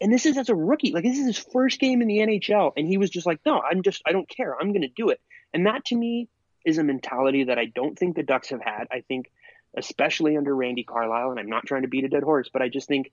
and 0.00 0.12
this 0.12 0.26
is 0.26 0.36
as 0.36 0.48
a 0.48 0.54
rookie. 0.54 0.92
Like 0.92 1.04
this 1.04 1.18
is 1.18 1.26
his 1.26 1.38
first 1.38 1.78
game 1.78 2.02
in 2.02 2.08
the 2.08 2.18
NHL, 2.18 2.72
and 2.76 2.86
he 2.86 2.98
was 2.98 3.10
just 3.10 3.26
like, 3.26 3.40
"No, 3.44 3.60
I'm 3.60 3.82
just, 3.82 4.02
I 4.06 4.12
don't 4.12 4.28
care. 4.28 4.56
I'm 4.58 4.72
going 4.72 4.82
to 4.82 4.88
do 4.88 5.10
it." 5.10 5.20
And 5.52 5.66
that 5.66 5.84
to 5.86 5.96
me 5.96 6.28
is 6.64 6.78
a 6.78 6.84
mentality 6.84 7.44
that 7.44 7.58
I 7.58 7.66
don't 7.66 7.98
think 7.98 8.16
the 8.16 8.22
Ducks 8.22 8.50
have 8.50 8.62
had. 8.62 8.88
I 8.90 9.00
think, 9.00 9.30
especially 9.76 10.36
under 10.36 10.54
Randy 10.54 10.84
Carlyle, 10.84 11.30
and 11.30 11.40
I'm 11.40 11.48
not 11.48 11.66
trying 11.66 11.82
to 11.82 11.88
beat 11.88 12.04
a 12.04 12.08
dead 12.08 12.22
horse, 12.22 12.48
but 12.52 12.62
I 12.62 12.68
just 12.68 12.88
think 12.88 13.12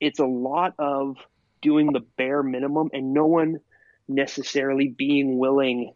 it's 0.00 0.18
a 0.18 0.26
lot 0.26 0.74
of 0.78 1.16
doing 1.60 1.92
the 1.92 2.00
bare 2.00 2.42
minimum 2.42 2.90
and 2.92 3.12
no 3.12 3.26
one 3.26 3.60
necessarily 4.06 4.88
being 4.88 5.38
willing 5.38 5.92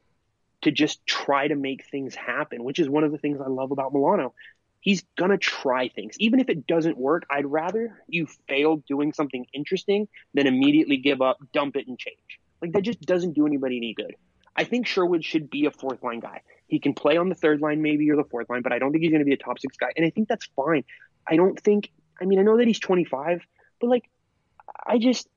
to 0.62 0.70
just 0.70 1.04
try 1.06 1.48
to 1.48 1.54
make 1.54 1.84
things 1.86 2.14
happen, 2.14 2.62
which 2.64 2.78
is 2.78 2.88
one 2.88 3.04
of 3.04 3.12
the 3.12 3.18
things 3.18 3.40
I 3.40 3.48
love 3.48 3.70
about 3.70 3.92
Milano 3.92 4.34
he's 4.82 5.02
gonna 5.16 5.38
try 5.38 5.88
things. 5.88 6.16
Even 6.18 6.40
if 6.40 6.50
it 6.50 6.66
doesn't 6.66 6.98
work, 6.98 7.24
I'd 7.30 7.46
rather 7.46 8.02
you 8.08 8.26
fail 8.48 8.76
doing 8.76 9.14
something 9.14 9.46
interesting 9.54 10.08
than 10.34 10.46
immediately 10.46 10.98
give 10.98 11.22
up, 11.22 11.38
dump 11.54 11.76
it, 11.76 11.86
and 11.86 11.98
change. 11.98 12.18
Like 12.60 12.72
that 12.72 12.82
just 12.82 13.00
doesn't 13.00 13.32
do 13.32 13.46
anybody 13.46 13.78
any 13.78 13.94
good. 13.94 14.14
I 14.54 14.64
think 14.64 14.86
Sherwood 14.86 15.24
should 15.24 15.48
be 15.48 15.64
a 15.64 15.70
fourth 15.70 16.02
line 16.02 16.20
guy. 16.20 16.42
He 16.66 16.78
can 16.78 16.94
play 16.94 17.16
on 17.16 17.28
the 17.28 17.34
third 17.34 17.60
line, 17.60 17.80
maybe, 17.80 18.10
or 18.10 18.16
the 18.16 18.24
fourth 18.24 18.50
line, 18.50 18.62
but 18.62 18.72
I 18.72 18.78
don't 18.78 18.92
think 18.92 19.02
he's 19.02 19.12
to 19.12 19.24
be 19.24 19.32
a 19.32 19.36
top 19.36 19.58
six 19.58 19.76
guy. 19.76 19.92
And 19.96 20.04
I 20.04 20.10
think 20.10 20.28
that's 20.28 20.48
fine. 20.56 20.84
I 21.26 21.36
don't 21.36 21.58
think, 21.58 21.90
I 22.20 22.24
mean, 22.24 22.38
I 22.38 22.42
know 22.42 22.58
that 22.58 22.66
he's 22.66 22.80
25, 22.80 23.40
but 23.80 23.86
like, 23.88 24.04
I 24.84 24.98
just, 24.98 25.28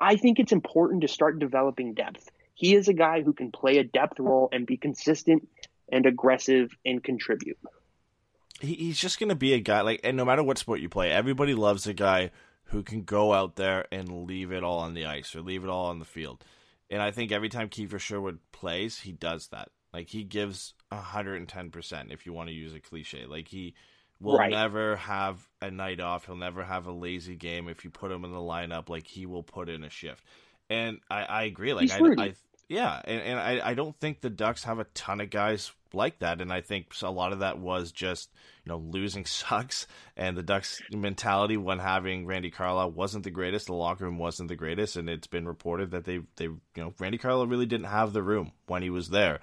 I 0.00 0.16
think 0.16 0.38
it's 0.38 0.52
important 0.52 1.02
to 1.02 1.08
start 1.08 1.38
developing 1.38 1.94
depth. 1.94 2.30
He 2.54 2.74
is 2.74 2.88
a 2.88 2.92
guy 2.92 3.22
who 3.22 3.32
can 3.32 3.50
play 3.50 3.78
a 3.78 3.84
depth 3.84 4.18
role 4.20 4.48
and 4.52 4.66
be 4.66 4.76
consistent 4.76 5.46
and 5.90 6.06
aggressive 6.06 6.70
and 6.86 7.02
contribute 7.02 7.58
he's 8.60 8.98
just 8.98 9.18
going 9.18 9.28
to 9.28 9.34
be 9.34 9.52
a 9.54 9.60
guy 9.60 9.80
like, 9.80 10.00
and 10.04 10.16
no 10.16 10.24
matter 10.24 10.42
what 10.42 10.58
sport 10.58 10.80
you 10.80 10.88
play, 10.88 11.10
everybody 11.10 11.54
loves 11.54 11.86
a 11.86 11.94
guy 11.94 12.30
who 12.64 12.82
can 12.82 13.02
go 13.02 13.32
out 13.32 13.56
there 13.56 13.86
and 13.92 14.26
leave 14.26 14.52
it 14.52 14.64
all 14.64 14.78
on 14.78 14.94
the 14.94 15.06
ice 15.06 15.34
or 15.34 15.42
leave 15.42 15.64
it 15.64 15.70
all 15.70 15.86
on 15.86 15.98
the 15.98 16.04
field. 16.04 16.44
And 16.90 17.02
I 17.02 17.10
think 17.10 17.32
every 17.32 17.48
time 17.48 17.68
Kiefer 17.68 17.98
Sherwood 17.98 18.38
plays, 18.52 19.00
he 19.00 19.12
does 19.12 19.48
that. 19.48 19.70
Like 19.92 20.08
he 20.08 20.24
gives 20.24 20.74
hundred 20.92 21.36
and 21.36 21.48
ten 21.48 21.70
percent, 21.70 22.12
if 22.12 22.26
you 22.26 22.32
want 22.32 22.48
to 22.48 22.54
use 22.54 22.74
a 22.74 22.80
cliche. 22.80 23.26
Like 23.26 23.48
he 23.48 23.74
will 24.20 24.38
right. 24.38 24.50
never 24.50 24.96
have 24.96 25.46
a 25.60 25.70
night 25.70 26.00
off. 26.00 26.26
He'll 26.26 26.36
never 26.36 26.64
have 26.64 26.86
a 26.86 26.92
lazy 26.92 27.36
game. 27.36 27.68
If 27.68 27.84
you 27.84 27.90
put 27.90 28.10
him 28.10 28.24
in 28.24 28.32
the 28.32 28.38
lineup, 28.38 28.88
like 28.88 29.06
he 29.06 29.26
will 29.26 29.42
put 29.42 29.68
in 29.68 29.84
a 29.84 29.90
shift. 29.90 30.24
And 30.68 30.98
I, 31.10 31.22
I 31.24 31.42
agree. 31.44 31.74
Like 31.74 31.90
I, 31.90 31.98
I, 32.18 32.34
yeah, 32.68 33.00
and, 33.04 33.20
and 33.20 33.38
I, 33.38 33.70
I 33.70 33.74
don't 33.74 33.98
think 34.00 34.20
the 34.20 34.30
Ducks 34.30 34.64
have 34.64 34.78
a 34.78 34.84
ton 34.94 35.20
of 35.20 35.30
guys 35.30 35.72
like 35.94 36.18
that, 36.20 36.40
and 36.40 36.52
I 36.52 36.60
think 36.60 36.88
a 37.02 37.10
lot 37.10 37.32
of 37.32 37.40
that 37.40 37.58
was 37.58 37.92
just 37.92 38.30
you 38.64 38.70
know 38.70 38.78
losing 38.78 39.24
sucks, 39.26 39.86
and 40.16 40.36
the 40.36 40.42
Ducks' 40.42 40.80
mentality 40.90 41.56
when 41.56 41.78
having 41.78 42.26
Randy 42.26 42.50
Carlyle 42.50 42.90
wasn't 42.90 43.24
the 43.24 43.30
greatest, 43.30 43.66
the 43.66 43.74
locker 43.74 44.04
room 44.04 44.18
wasn't 44.18 44.48
the 44.48 44.56
greatest, 44.56 44.96
and 44.96 45.08
it's 45.08 45.26
been 45.26 45.46
reported 45.46 45.92
that 45.92 46.04
they 46.04 46.20
they 46.36 46.44
you 46.44 46.60
know 46.76 46.92
Randy 46.98 47.18
Carlyle 47.18 47.46
really 47.46 47.66
didn't 47.66 47.86
have 47.86 48.12
the 48.12 48.22
room 48.22 48.52
when 48.66 48.82
he 48.82 48.90
was 48.90 49.08
there, 49.08 49.40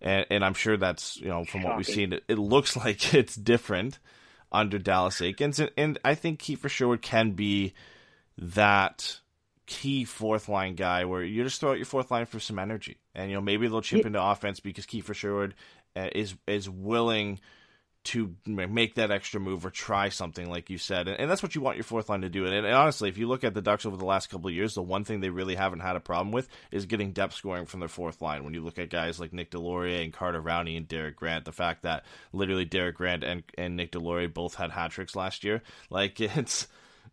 and 0.00 0.26
and 0.30 0.44
I'm 0.44 0.54
sure 0.54 0.76
that's 0.76 1.16
you 1.18 1.28
know 1.28 1.44
from 1.44 1.62
what 1.62 1.76
we've 1.76 1.86
seen, 1.86 2.12
it, 2.12 2.24
it 2.28 2.38
looks 2.38 2.76
like 2.84 3.14
it's 3.14 3.36
different 3.36 3.98
under 4.52 4.78
Dallas 4.78 5.20
Eakins. 5.20 5.58
and, 5.58 5.70
and 5.76 5.98
I 6.04 6.14
think 6.14 6.40
Kiefer 6.40 6.68
Sherwood 6.68 7.02
can 7.02 7.32
be 7.32 7.74
that 8.36 9.20
key 9.70 10.04
fourth 10.04 10.48
line 10.48 10.74
guy 10.74 11.04
where 11.04 11.22
you 11.22 11.44
just 11.44 11.60
throw 11.60 11.70
out 11.70 11.76
your 11.76 11.86
fourth 11.86 12.10
line 12.10 12.26
for 12.26 12.40
some 12.40 12.58
energy, 12.58 12.98
and 13.14 13.30
you 13.30 13.36
know 13.36 13.40
maybe 13.40 13.68
they'll 13.68 13.80
chip 13.80 14.00
yeah. 14.00 14.08
into 14.08 14.22
offense 14.22 14.60
because 14.60 14.84
Kiefer 14.84 15.14
Sherwood 15.14 15.54
is 16.08 16.34
is 16.46 16.68
willing 16.68 17.40
to 18.02 18.34
make 18.46 18.94
that 18.94 19.10
extra 19.10 19.38
move 19.38 19.66
or 19.66 19.70
try 19.70 20.08
something 20.08 20.48
like 20.48 20.70
you 20.70 20.78
said, 20.78 21.06
and, 21.06 21.20
and 21.20 21.30
that's 21.30 21.42
what 21.42 21.54
you 21.54 21.60
want 21.60 21.76
your 21.76 21.84
fourth 21.84 22.08
line 22.08 22.22
to 22.22 22.30
do. 22.30 22.46
And, 22.46 22.54
and, 22.54 22.66
honestly, 22.66 23.10
if 23.10 23.18
you 23.18 23.28
look 23.28 23.44
at 23.44 23.52
the 23.52 23.60
Ducks 23.60 23.84
over 23.84 23.98
the 23.98 24.06
last 24.06 24.30
couple 24.30 24.48
of 24.48 24.54
years, 24.54 24.72
the 24.74 24.82
one 24.82 25.04
thing 25.04 25.20
they 25.20 25.28
really 25.28 25.54
haven't 25.54 25.80
had 25.80 25.96
a 25.96 26.00
problem 26.00 26.32
with 26.32 26.48
is 26.70 26.86
getting 26.86 27.12
depth 27.12 27.34
scoring 27.34 27.66
from 27.66 27.80
their 27.80 27.90
fourth 27.90 28.22
line. 28.22 28.42
When 28.42 28.54
you 28.54 28.62
look 28.62 28.78
at 28.78 28.88
guys 28.88 29.20
like 29.20 29.34
Nick 29.34 29.50
Deslauriers 29.50 30.02
and 30.02 30.14
Carter 30.14 30.40
Rowney 30.40 30.78
and 30.78 30.88
Derek 30.88 31.16
Grant, 31.16 31.44
the 31.44 31.52
fact 31.52 31.82
that 31.82 32.06
literally 32.32 32.64
Derek 32.64 32.96
Grant 32.96 33.22
and 33.22 33.42
and 33.58 33.76
Nick 33.76 33.92
Deslauriers 33.92 34.32
both 34.32 34.54
had 34.54 34.70
hat 34.70 34.92
tricks 34.92 35.14
last 35.14 35.44
year, 35.44 35.62
like 35.90 36.18
it's 36.20 36.68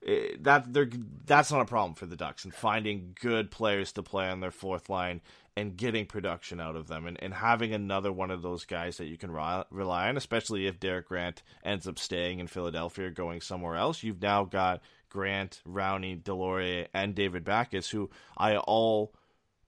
Eh, 0.06 0.36
that 0.40 0.72
they're 0.72 0.90
that's 1.26 1.52
not 1.52 1.62
a 1.62 1.66
problem 1.66 1.96
for 1.96 2.06
the 2.06 2.16
Ducks 2.16 2.46
and 2.46 2.54
finding 2.54 3.16
good 3.20 3.50
players 3.50 3.92
to 3.94 4.04
play 4.04 4.30
on 4.30 4.40
their 4.40 4.52
fourth 4.52 4.90
line 4.90 5.22
and 5.58 5.76
getting 5.76 6.06
production 6.06 6.62
out 6.62 6.76
of 6.76 6.88
them 6.88 7.08
and, 7.08 7.18
and 7.20 7.34
having 7.34 7.74
another 7.74 8.12
one 8.12 8.30
of 8.30 8.44
those 8.44 8.64
guys 8.64 8.98
that 8.98 9.08
you 9.08 9.18
can 9.18 9.32
rely 9.32 10.08
on, 10.08 10.16
especially 10.16 10.68
if 10.68 10.80
Derek 10.80 11.08
Grant 11.08 11.42
ends 11.66 11.88
up 11.88 11.98
staying 11.98 12.40
in 12.40 12.46
Philadelphia 12.46 13.08
or 13.08 13.10
going 13.10 13.42
somewhere 13.42 13.76
else. 13.76 14.04
You've 14.04 14.22
now 14.22 14.44
got 14.44 14.84
Grant, 15.10 15.64
Rowney, 15.68 16.22
Deslauriers, 16.22 16.86
and 16.94 17.16
David 17.16 17.44
Backes, 17.44 17.90
who 17.90 18.12
I 18.38 18.58
all 18.58 19.16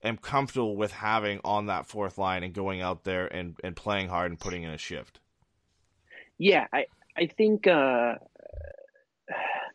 am 0.04 0.16
comfortable 0.16 0.76
with 0.76 0.92
having 0.92 1.40
on 1.42 1.66
that 1.66 1.88
fourth 1.88 2.18
line 2.18 2.44
and 2.44 2.54
going 2.54 2.80
out 2.80 3.02
there 3.02 3.26
and, 3.26 3.56
and 3.64 3.74
playing 3.74 4.10
hard 4.10 4.30
and 4.30 4.38
putting 4.38 4.62
in 4.62 4.70
a 4.70 4.78
shift. 4.78 5.18
Yeah, 6.38 6.68
I 6.72 6.86
I 7.16 7.26
think 7.26 7.66
uh, 7.66 8.14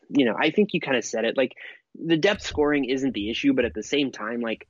you 0.08 0.24
know 0.24 0.34
I 0.36 0.50
think 0.50 0.70
you 0.72 0.80
kind 0.80 0.96
of 0.96 1.04
said 1.04 1.26
it. 1.26 1.36
Like 1.36 1.52
the 1.94 2.16
depth 2.16 2.40
scoring 2.40 2.86
isn't 2.86 3.12
the 3.12 3.28
issue, 3.28 3.52
but 3.52 3.66
at 3.66 3.74
the 3.74 3.82
same 3.82 4.12
time, 4.12 4.40
like 4.40 4.66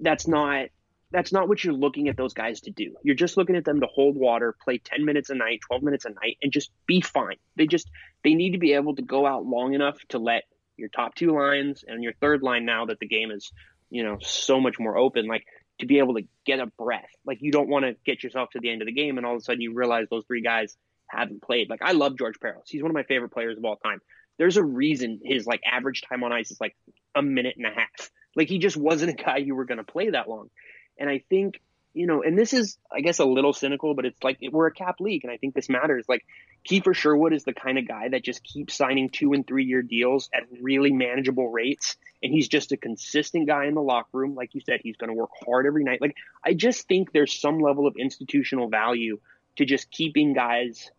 that's 0.00 0.26
not 0.26 0.66
that's 1.12 1.32
not 1.32 1.48
what 1.48 1.64
you're 1.64 1.74
looking 1.74 2.08
at 2.08 2.16
those 2.16 2.34
guys 2.34 2.60
to 2.62 2.70
do. 2.70 2.94
You're 3.02 3.16
just 3.16 3.36
looking 3.36 3.56
at 3.56 3.64
them 3.64 3.80
to 3.80 3.86
hold 3.86 4.16
water, 4.16 4.54
play 4.62 4.78
10 4.78 5.04
minutes 5.04 5.28
a 5.28 5.34
night, 5.34 5.60
12 5.66 5.82
minutes 5.82 6.04
a 6.04 6.10
night, 6.10 6.38
and 6.40 6.52
just 6.52 6.70
be 6.86 7.00
fine. 7.00 7.36
They 7.56 7.66
just 7.66 7.90
they 8.22 8.34
need 8.34 8.52
to 8.52 8.58
be 8.58 8.74
able 8.74 8.94
to 8.96 9.02
go 9.02 9.26
out 9.26 9.44
long 9.44 9.74
enough 9.74 9.98
to 10.10 10.18
let 10.18 10.44
your 10.76 10.88
top 10.88 11.14
two 11.14 11.36
lines 11.36 11.84
and 11.86 12.02
your 12.02 12.12
third 12.14 12.42
line 12.42 12.64
now 12.64 12.86
that 12.86 13.00
the 13.00 13.08
game 13.08 13.30
is, 13.30 13.50
you 13.90 14.04
know, 14.04 14.18
so 14.20 14.60
much 14.60 14.78
more 14.78 14.96
open, 14.96 15.26
like 15.26 15.44
to 15.80 15.86
be 15.86 15.98
able 15.98 16.14
to 16.14 16.22
get 16.46 16.60
a 16.60 16.66
breath. 16.66 17.10
Like 17.24 17.38
you 17.40 17.50
don't 17.50 17.68
want 17.68 17.84
to 17.84 17.96
get 18.06 18.22
yourself 18.22 18.50
to 18.50 18.60
the 18.60 18.70
end 18.70 18.82
of 18.82 18.86
the 18.86 18.92
game 18.92 19.16
and 19.16 19.26
all 19.26 19.34
of 19.34 19.40
a 19.40 19.44
sudden 19.44 19.60
you 19.60 19.74
realize 19.74 20.06
those 20.10 20.24
three 20.26 20.42
guys 20.42 20.76
haven't 21.08 21.42
played. 21.42 21.68
Like 21.68 21.82
I 21.82 21.92
love 21.92 22.16
George 22.16 22.38
Parros. 22.38 22.68
He's 22.68 22.82
one 22.82 22.90
of 22.90 22.94
my 22.94 23.02
favorite 23.02 23.30
players 23.30 23.58
of 23.58 23.64
all 23.64 23.76
time. 23.76 24.00
There's 24.38 24.56
a 24.56 24.64
reason 24.64 25.20
his 25.24 25.46
like 25.46 25.60
average 25.70 26.02
time 26.08 26.22
on 26.22 26.32
ice 26.32 26.50
is 26.50 26.60
like 26.60 26.76
a 27.14 27.22
minute 27.22 27.56
and 27.56 27.66
a 27.66 27.70
half. 27.70 28.10
Like 28.36 28.48
he 28.48 28.58
just 28.58 28.76
wasn't 28.76 29.18
a 29.18 29.22
guy 29.22 29.38
you 29.38 29.54
were 29.54 29.64
going 29.64 29.78
to 29.78 29.84
play 29.84 30.10
that 30.10 30.28
long. 30.28 30.50
And 30.98 31.08
I 31.08 31.22
think, 31.28 31.60
you 31.94 32.06
know, 32.06 32.22
and 32.22 32.38
this 32.38 32.52
is, 32.52 32.78
I 32.92 33.00
guess, 33.00 33.18
a 33.18 33.24
little 33.24 33.52
cynical, 33.52 33.94
but 33.94 34.04
it's 34.04 34.22
like 34.22 34.38
we're 34.52 34.68
a 34.68 34.72
cap 34.72 35.00
league, 35.00 35.24
and 35.24 35.32
I 35.32 35.38
think 35.38 35.54
this 35.54 35.68
matters. 35.68 36.04
Like 36.08 36.24
Kiefer 36.68 36.94
Sherwood 36.94 37.32
is 37.32 37.42
the 37.42 37.52
kind 37.52 37.78
of 37.78 37.88
guy 37.88 38.08
that 38.10 38.22
just 38.22 38.44
keeps 38.44 38.74
signing 38.74 39.08
two 39.08 39.32
and 39.32 39.44
three 39.44 39.64
year 39.64 39.82
deals 39.82 40.30
at 40.32 40.44
really 40.60 40.92
manageable 40.92 41.48
rates, 41.48 41.96
and 42.22 42.32
he's 42.32 42.46
just 42.46 42.70
a 42.70 42.76
consistent 42.76 43.48
guy 43.48 43.66
in 43.66 43.74
the 43.74 43.82
locker 43.82 44.18
room. 44.18 44.36
Like 44.36 44.54
you 44.54 44.60
said, 44.60 44.80
he's 44.82 44.96
going 44.96 45.10
to 45.10 45.14
work 45.14 45.30
hard 45.44 45.66
every 45.66 45.82
night. 45.82 46.00
Like 46.00 46.14
I 46.44 46.54
just 46.54 46.86
think 46.86 47.12
there's 47.12 47.40
some 47.40 47.58
level 47.58 47.88
of 47.88 47.96
institutional 47.96 48.68
value 48.68 49.18
to 49.56 49.64
just 49.64 49.90
keeping 49.90 50.32
guys 50.32 50.90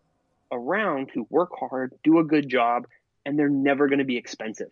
around 0.50 1.10
who 1.14 1.26
work 1.30 1.52
hard, 1.58 1.94
do 2.04 2.18
a 2.18 2.24
good 2.24 2.48
job, 2.50 2.86
and 3.24 3.38
they're 3.38 3.48
never 3.48 3.88
going 3.88 4.00
to 4.00 4.04
be 4.04 4.18
expensive 4.18 4.68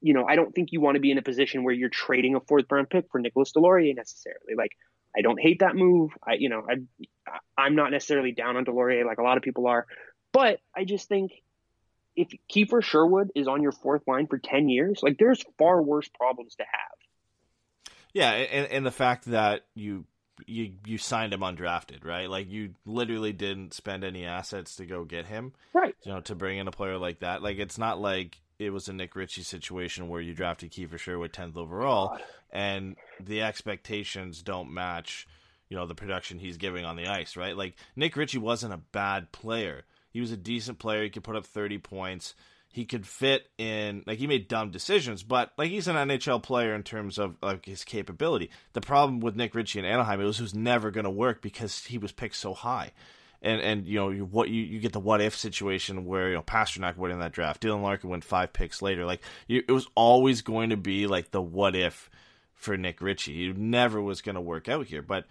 you 0.00 0.14
know, 0.14 0.24
I 0.26 0.36
don't 0.36 0.54
think 0.54 0.72
you 0.72 0.80
want 0.80 0.94
to 0.94 1.00
be 1.00 1.10
in 1.10 1.18
a 1.18 1.22
position 1.22 1.64
where 1.64 1.74
you're 1.74 1.88
trading 1.88 2.34
a 2.34 2.40
fourth 2.40 2.66
round 2.70 2.88
pick 2.90 3.06
for 3.10 3.18
Nicolas 3.18 3.52
Deslauriers 3.52 3.96
necessarily. 3.96 4.54
Like, 4.56 4.72
I 5.16 5.22
don't 5.22 5.40
hate 5.40 5.60
that 5.60 5.74
move. 5.74 6.12
I, 6.26 6.34
you 6.34 6.48
know, 6.48 6.64
I, 6.68 7.38
I'm 7.56 7.74
not 7.74 7.90
necessarily 7.90 8.32
down 8.32 8.56
on 8.56 8.64
Deslauriers 8.64 9.06
like 9.06 9.18
a 9.18 9.22
lot 9.22 9.36
of 9.36 9.42
people 9.42 9.66
are, 9.66 9.86
but 10.32 10.60
I 10.76 10.84
just 10.84 11.08
think 11.08 11.32
if 12.14 12.28
Kiefer 12.52 12.82
Sherwood 12.82 13.30
is 13.34 13.48
on 13.48 13.62
your 13.62 13.72
fourth 13.72 14.02
line 14.06 14.26
for 14.26 14.38
10 14.38 14.68
years, 14.68 15.00
like 15.02 15.18
there's 15.18 15.42
far 15.58 15.80
worse 15.82 16.08
problems 16.08 16.54
to 16.56 16.64
have. 16.64 17.94
Yeah. 18.12 18.30
And, 18.30 18.66
and 18.66 18.86
the 18.86 18.90
fact 18.90 19.26
that 19.26 19.64
you, 19.74 20.04
you, 20.46 20.72
you 20.84 20.98
signed 20.98 21.32
him 21.32 21.40
undrafted, 21.40 22.04
right? 22.04 22.28
Like 22.28 22.50
you 22.50 22.74
literally 22.84 23.32
didn't 23.32 23.74
spend 23.74 24.04
any 24.04 24.24
assets 24.24 24.76
to 24.76 24.86
go 24.86 25.04
get 25.04 25.26
him, 25.26 25.52
right? 25.72 25.94
You 26.04 26.12
know, 26.12 26.20
to 26.22 26.34
bring 26.34 26.58
in 26.58 26.68
a 26.68 26.72
player 26.72 26.98
like 26.98 27.20
that. 27.20 27.42
Like 27.42 27.58
it's 27.58 27.78
not 27.78 28.00
like 28.00 28.40
it 28.58 28.70
was 28.70 28.88
a 28.88 28.92
Nick 28.92 29.14
Ritchie 29.14 29.42
situation 29.42 30.08
where 30.08 30.20
you 30.20 30.34
drafted 30.34 30.72
Kiefer 30.72 30.98
Sherwood 30.98 31.32
10th 31.32 31.56
overall, 31.56 32.08
God. 32.08 32.22
and 32.50 32.96
the 33.20 33.42
expectations 33.42 34.42
don't 34.42 34.72
match, 34.72 35.28
you 35.68 35.76
know, 35.76 35.86
the 35.86 35.94
production 35.94 36.38
he's 36.38 36.56
giving 36.56 36.84
on 36.84 36.96
the 36.96 37.06
ice, 37.06 37.36
right? 37.36 37.56
Like 37.56 37.76
Nick 37.94 38.16
Ritchie 38.16 38.38
wasn't 38.38 38.74
a 38.74 38.80
bad 38.92 39.30
player. 39.30 39.84
He 40.10 40.20
was 40.20 40.32
a 40.32 40.36
decent 40.36 40.78
player. 40.78 41.04
He 41.04 41.10
could 41.10 41.24
put 41.24 41.36
up 41.36 41.46
30 41.46 41.78
points. 41.78 42.34
He 42.70 42.84
could 42.84 43.06
fit 43.06 43.48
in, 43.58 44.02
like 44.06 44.18
he 44.18 44.26
made 44.26 44.48
dumb 44.48 44.70
decisions, 44.70 45.22
but 45.22 45.52
like 45.56 45.70
he's 45.70 45.88
an 45.88 45.96
NHL 45.96 46.42
player 46.42 46.74
in 46.74 46.82
terms 46.82 47.18
of 47.18 47.36
like 47.40 47.64
his 47.64 47.84
capability. 47.84 48.50
The 48.72 48.80
problem 48.80 49.20
with 49.20 49.36
Nick 49.36 49.54
Ritchie 49.54 49.78
in 49.78 49.84
Anaheim, 49.84 50.20
it 50.20 50.24
was, 50.24 50.40
it 50.40 50.42
was 50.42 50.54
never 50.54 50.90
going 50.90 51.04
to 51.04 51.10
work 51.10 51.42
because 51.42 51.84
he 51.84 51.96
was 51.96 52.12
picked 52.12 52.36
so 52.36 52.54
high 52.54 52.92
and 53.42 53.60
and 53.60 53.86
you 53.86 53.98
know 53.98 54.10
what 54.10 54.48
you, 54.48 54.62
you 54.62 54.80
get 54.80 54.92
the 54.92 55.00
what 55.00 55.20
if 55.20 55.36
situation 55.36 56.04
where 56.04 56.28
you 56.28 56.34
know 56.34 56.42
Pastrnak 56.42 56.96
went 56.96 57.12
in 57.12 57.20
that 57.20 57.32
draft, 57.32 57.62
Dylan 57.62 57.82
Larkin 57.82 58.10
went 58.10 58.24
five 58.24 58.52
picks 58.52 58.82
later. 58.82 59.04
Like 59.04 59.22
you, 59.46 59.62
it 59.66 59.72
was 59.72 59.88
always 59.94 60.42
going 60.42 60.70
to 60.70 60.76
be 60.76 61.06
like 61.06 61.30
the 61.30 61.42
what 61.42 61.76
if 61.76 62.10
for 62.54 62.76
Nick 62.76 63.00
Ritchie. 63.00 63.50
It 63.50 63.56
never 63.56 64.02
was 64.02 64.22
going 64.22 64.34
to 64.34 64.40
work 64.40 64.68
out 64.68 64.86
here, 64.86 65.02
but. 65.02 65.26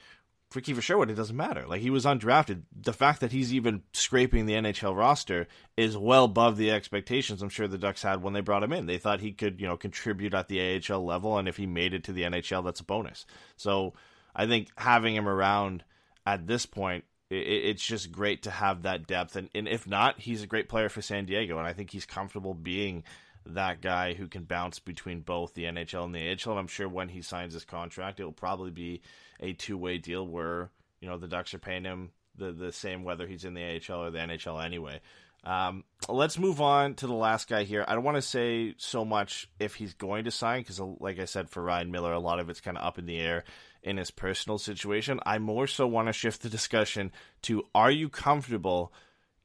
For 0.49 0.61
Kiefer 0.61 0.81
Sherwood, 0.81 1.09
it 1.09 1.15
doesn't 1.15 1.35
matter. 1.35 1.65
Like 1.67 1.81
he 1.81 1.89
was 1.89 2.05
undrafted. 2.05 2.61
The 2.73 2.93
fact 2.93 3.19
that 3.19 3.33
he's 3.33 3.53
even 3.53 3.83
scraping 3.91 4.45
the 4.45 4.53
NHL 4.53 4.95
roster 4.95 5.49
is 5.75 5.97
well 5.97 6.23
above 6.23 6.55
the 6.55 6.71
expectations 6.71 7.41
I'm 7.41 7.49
sure 7.49 7.67
the 7.67 7.77
Ducks 7.77 8.01
had 8.01 8.23
when 8.23 8.31
they 8.31 8.39
brought 8.39 8.63
him 8.63 8.71
in. 8.71 8.85
They 8.85 8.97
thought 8.97 9.19
he 9.19 9.33
could, 9.33 9.59
you 9.59 9.67
know, 9.67 9.75
contribute 9.75 10.33
at 10.33 10.47
the 10.47 10.81
AHL 10.89 11.03
level, 11.03 11.37
and 11.37 11.49
if 11.49 11.57
he 11.57 11.65
made 11.65 11.93
it 11.93 12.05
to 12.05 12.13
the 12.13 12.21
NHL, 12.21 12.63
that's 12.63 12.79
a 12.79 12.85
bonus. 12.85 13.25
So 13.57 13.93
I 14.33 14.47
think 14.47 14.69
having 14.77 15.13
him 15.13 15.27
around 15.27 15.83
at 16.25 16.47
this 16.47 16.65
point 16.65 17.03
it's 17.29 17.85
just 17.85 18.11
great 18.11 18.43
to 18.43 18.51
have 18.51 18.83
that 18.83 19.07
depth. 19.07 19.35
And, 19.35 19.49
and 19.53 19.67
if 19.67 19.87
not, 19.87 20.19
he's 20.19 20.43
a 20.43 20.47
great 20.47 20.69
player 20.69 20.89
for 20.89 21.01
San 21.01 21.25
Diego, 21.25 21.57
and 21.57 21.67
I 21.67 21.73
think 21.73 21.91
he's 21.91 22.05
comfortable 22.05 22.53
being 22.53 23.03
that 23.45 23.81
guy 23.81 24.13
who 24.13 24.27
can 24.27 24.43
bounce 24.43 24.79
between 24.79 25.21
both 25.21 25.53
the 25.53 25.63
NHL 25.63 26.05
and 26.05 26.15
the 26.15 26.29
AHL. 26.29 26.51
And 26.51 26.59
I'm 26.59 26.67
sure 26.67 26.87
when 26.87 27.09
he 27.09 27.21
signs 27.21 27.53
his 27.53 27.65
contract, 27.65 28.19
it 28.19 28.25
will 28.25 28.31
probably 28.31 28.71
be 28.71 29.01
a 29.39 29.53
two 29.53 29.77
way 29.77 29.97
deal 29.97 30.27
where 30.27 30.69
you 31.01 31.07
know 31.07 31.17
the 31.17 31.27
Ducks 31.27 31.53
are 31.53 31.59
paying 31.59 31.83
him 31.83 32.11
the 32.35 32.51
the 32.51 32.71
same 32.71 33.03
whether 33.03 33.27
he's 33.27 33.45
in 33.45 33.53
the 33.53 33.63
AHL 33.63 34.03
or 34.03 34.11
the 34.11 34.19
NHL 34.19 34.63
anyway. 34.63 35.01
Um, 35.43 35.85
let's 36.09 36.37
move 36.37 36.59
on 36.59 36.95
to 36.95 37.07
the 37.07 37.13
last 37.13 37.47
guy 37.47 37.63
here. 37.63 37.85
I 37.87 37.93
don't 37.93 38.03
want 38.03 38.17
to 38.17 38.21
say 38.21 38.73
so 38.77 39.05
much 39.05 39.49
if 39.59 39.75
he's 39.75 39.93
going 39.93 40.25
to 40.25 40.31
sign 40.31 40.61
because, 40.61 40.79
like 40.99 41.19
I 41.19 41.25
said, 41.25 41.49
for 41.49 41.63
Ryan 41.63 41.91
Miller, 41.91 42.11
a 42.11 42.19
lot 42.19 42.39
of 42.39 42.49
it's 42.49 42.59
kind 42.59 42.77
of 42.77 42.83
up 42.83 42.97
in 42.97 43.05
the 43.05 43.19
air 43.19 43.45
in 43.87 43.97
his 43.97 44.11
personal 44.11 44.57
situation. 44.57 45.19
I 45.25 45.39
more 45.39 45.65
so 45.65 45.87
want 45.87 46.09
to 46.09 46.13
shift 46.13 46.41
the 46.41 46.49
discussion 46.49 47.11
to 47.43 47.63
are 47.73 47.89
you 47.89 48.09
comfortable 48.09 48.91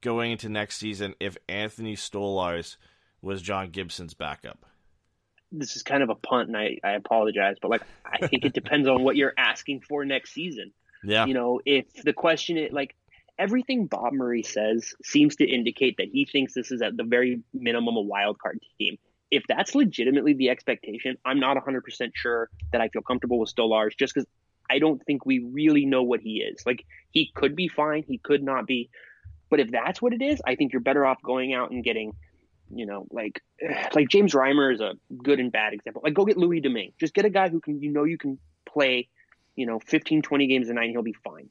going 0.00 0.32
into 0.32 0.48
next 0.48 0.78
season 0.78 1.14
if 1.20 1.36
Anthony 1.48 1.94
Stolarz 1.94 2.76
was 3.22 3.40
John 3.40 3.70
Gibson's 3.70 4.14
backup? 4.14 4.66
This 5.52 5.76
is 5.76 5.82
kind 5.82 6.02
of 6.02 6.10
a 6.10 6.14
punt, 6.14 6.48
and 6.48 6.56
I, 6.56 6.78
I 6.82 6.92
apologize, 6.92 7.56
but 7.62 7.70
like 7.70 7.82
I 8.04 8.26
think 8.26 8.44
it 8.44 8.52
depends 8.52 8.88
on 8.88 9.04
what 9.04 9.16
you're 9.16 9.34
asking 9.36 9.82
for 9.88 10.04
next 10.04 10.32
season. 10.32 10.72
Yeah, 11.04 11.26
you 11.26 11.34
know, 11.34 11.60
if 11.64 11.86
the 12.02 12.12
question 12.12 12.56
is 12.56 12.72
like 12.72 12.96
everything 13.38 13.86
Bob 13.86 14.12
Murray 14.12 14.42
says 14.42 14.94
seems 15.04 15.36
to 15.36 15.48
indicate 15.48 15.98
that 15.98 16.08
he 16.12 16.24
thinks 16.24 16.54
this 16.54 16.72
is 16.72 16.82
at 16.82 16.96
the 16.96 17.04
very 17.04 17.42
minimum 17.52 17.96
a 17.96 18.00
wild 18.00 18.38
card 18.38 18.60
team 18.78 18.98
if 19.32 19.44
that's 19.48 19.74
legitimately 19.74 20.34
the 20.34 20.50
expectation, 20.50 21.16
I'm 21.24 21.40
not 21.40 21.56
100% 21.56 22.10
sure 22.14 22.50
that 22.70 22.82
I 22.82 22.88
feel 22.88 23.00
comfortable 23.00 23.38
with 23.38 23.52
Stolarz 23.52 23.96
just 23.96 24.14
because 24.14 24.28
I 24.70 24.78
don't 24.78 25.02
think 25.06 25.24
we 25.24 25.38
really 25.38 25.86
know 25.86 26.02
what 26.02 26.20
he 26.20 26.42
is. 26.42 26.64
Like, 26.66 26.84
he 27.10 27.32
could 27.34 27.56
be 27.56 27.66
fine, 27.66 28.04
he 28.06 28.18
could 28.18 28.42
not 28.42 28.66
be. 28.66 28.90
But 29.48 29.60
if 29.60 29.70
that's 29.70 30.02
what 30.02 30.12
it 30.12 30.20
is, 30.20 30.42
I 30.46 30.54
think 30.54 30.74
you're 30.74 30.82
better 30.82 31.06
off 31.06 31.16
going 31.22 31.54
out 31.54 31.70
and 31.70 31.82
getting, 31.82 32.12
you 32.70 32.84
know, 32.84 33.06
like 33.10 33.40
like 33.94 34.10
James 34.10 34.34
Reimer 34.34 34.72
is 34.72 34.82
a 34.82 34.92
good 35.16 35.40
and 35.40 35.50
bad 35.50 35.72
example. 35.72 36.02
Like, 36.04 36.12
go 36.12 36.26
get 36.26 36.36
Louis 36.36 36.60
Domingue. 36.60 36.92
Just 37.00 37.14
get 37.14 37.24
a 37.24 37.30
guy 37.30 37.48
who 37.48 37.60
can, 37.60 37.80
you 37.80 37.90
know, 37.90 38.04
you 38.04 38.18
can 38.18 38.38
play, 38.66 39.08
you 39.56 39.64
know, 39.64 39.80
15, 39.80 40.20
20 40.20 40.46
games 40.46 40.68
a 40.68 40.74
night 40.74 40.90
he'll 40.90 41.02
be 41.02 41.16
fine. 41.24 41.48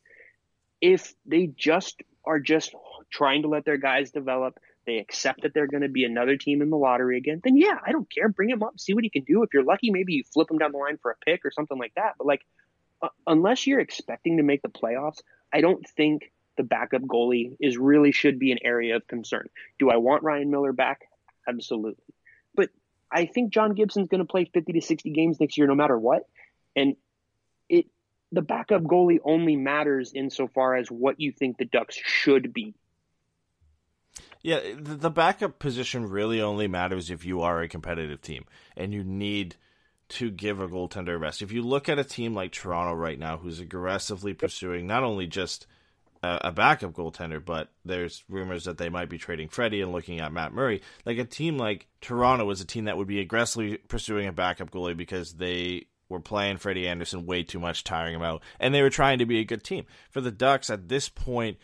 If 0.82 1.16
they 1.26 1.48
just 1.48 2.00
are 2.24 2.40
just 2.40 2.76
trying 3.12 3.42
to 3.42 3.48
let 3.48 3.66
their 3.66 3.78
guys 3.78 4.12
develop, 4.12 4.60
they 4.92 5.00
accept 5.00 5.44
that 5.44 5.54
they're 5.54 5.68
going 5.68 5.84
to 5.84 5.90
be 5.90 6.04
another 6.04 6.36
team 6.36 6.62
in 6.62 6.70
the 6.70 6.78
lottery 6.78 7.18
again, 7.18 7.40
then 7.44 7.56
yeah, 7.56 7.78
I 7.86 7.94
don't 7.94 8.10
care. 8.10 8.28
Bring 8.28 8.50
him 8.50 8.62
up, 8.62 8.78
see 8.78 8.94
what 8.94 9.06
he 9.06 9.10
can 9.10 9.24
do. 9.24 9.42
If 9.44 9.54
you're 9.54 9.64
lucky, 9.64 9.90
maybe 9.90 10.14
you 10.14 10.24
flip 10.34 10.52
him 10.52 10.58
down 10.58 10.74
the 10.74 10.78
line 10.78 10.98
for 11.02 11.12
a 11.12 11.16
pick 11.26 11.46
or 11.46 11.52
something 11.52 11.78
like 11.78 11.94
that. 11.96 12.16
But 12.18 12.28
like, 12.28 12.46
uh, 13.02 13.08
unless 13.26 13.66
you're 13.66 13.80
expecting 13.80 14.38
to 14.38 14.44
make 14.44 14.62
the 14.62 14.70
playoffs, 14.70 15.22
I 15.54 15.62
don't 15.62 15.88
think 15.96 16.32
the 16.58 16.64
backup 16.64 17.04
goalie 17.04 17.56
is 17.62 17.78
really 17.78 18.12
should 18.12 18.38
be 18.38 18.52
an 18.52 18.60
area 18.64 18.98
of 18.98 19.08
concern. 19.08 19.48
Do 19.80 19.90
I 19.90 19.96
want 19.96 20.24
Ryan 20.24 20.52
Miller 20.52 20.74
back? 20.74 21.08
Absolutely. 21.48 22.04
But 22.54 22.70
I 23.10 23.26
think 23.28 23.54
John 23.54 23.74
Gibson's 23.74 24.10
going 24.10 24.20
to 24.20 24.26
play 24.26 24.46
50 24.54 24.74
to 24.74 24.82
60 24.82 25.10
games 25.12 25.40
next 25.40 25.58
year, 25.58 25.68
no 25.68 25.76
matter 25.76 25.98
what. 25.98 26.24
And 26.76 26.98
it, 27.70 27.86
the 28.34 28.42
backup 28.42 28.82
goalie 28.82 29.20
only 29.24 29.56
matters 29.56 30.12
insofar 30.14 30.76
as 30.76 30.92
what 30.92 31.22
you 31.22 31.32
think 31.32 31.58
the 31.58 31.66
Ducks 31.66 31.96
should 31.96 32.54
be 32.54 32.76
yeah, 34.44 34.60
the 34.78 35.10
backup 35.10 35.60
position 35.60 36.10
really 36.10 36.42
only 36.42 36.68
matters 36.68 37.10
if 37.10 37.26
you 37.26 37.42
are 37.42 37.62
a 37.62 37.68
competitive 37.68 38.22
team 38.22 38.46
and 38.76 38.94
you 38.94 39.04
need 39.04 39.56
to 40.10 40.30
give 40.30 40.60
a 40.60 40.68
goaltender 40.68 41.14
a 41.14 41.18
rest. 41.18 41.42
If 41.42 41.52
you 41.52 41.62
look 41.62 41.88
at 41.88 42.00
a 42.00 42.04
team 42.04 42.34
like 42.34 42.52
Toronto 42.52 42.94
right 42.94 43.18
now, 43.18 43.38
who's 43.38 43.60
aggressively 43.60 44.34
pursuing 44.34 44.88
not 44.88 45.04
only 45.04 45.28
just 45.28 45.68
a, 46.24 46.52
backup 46.52 46.94
goaltender, 46.94 47.44
but 47.44 47.70
there's 47.86 48.24
rumors 48.30 48.66
that 48.66 48.78
they 48.78 48.90
might 48.90 49.10
be 49.10 49.18
trading 49.18 49.48
Freddie 49.48 49.82
and 49.82 49.92
looking 49.92 50.20
at 50.20 50.34
Matt 50.34 50.54
Murray. 50.54 50.82
Like 51.06 51.18
a 51.18 51.26
team 51.26 51.58
like 51.58 51.88
Toronto 52.00 52.50
is 52.52 52.62
a 52.62 52.66
team 52.66 52.86
that 52.86 52.98
would 52.98 53.08
be 53.08 53.20
aggressively 53.20 53.78
pursuing 53.78 54.28
a 54.28 54.34
backup 54.34 54.70
goalie 54.70 54.98
because 54.98 55.34
they 55.34 55.88
were 56.10 56.20
playing 56.20 56.58
Freddie 56.58 56.88
Andersen 56.88 57.26
way 57.26 57.44
too 57.44 57.60
much, 57.60 57.84
tiring 57.84 58.16
him 58.16 58.22
out, 58.22 58.44
and 58.60 58.74
they 58.74 58.82
were 58.82 58.90
trying 58.90 59.20
to 59.20 59.26
be 59.26 59.40
a 59.40 59.46
good 59.46 59.64
team. 59.64 59.86
For 60.12 60.22
the 60.22 60.32
Ducks 60.32 60.70
at 60.70 60.90
this 60.90 61.10
point 61.10 61.58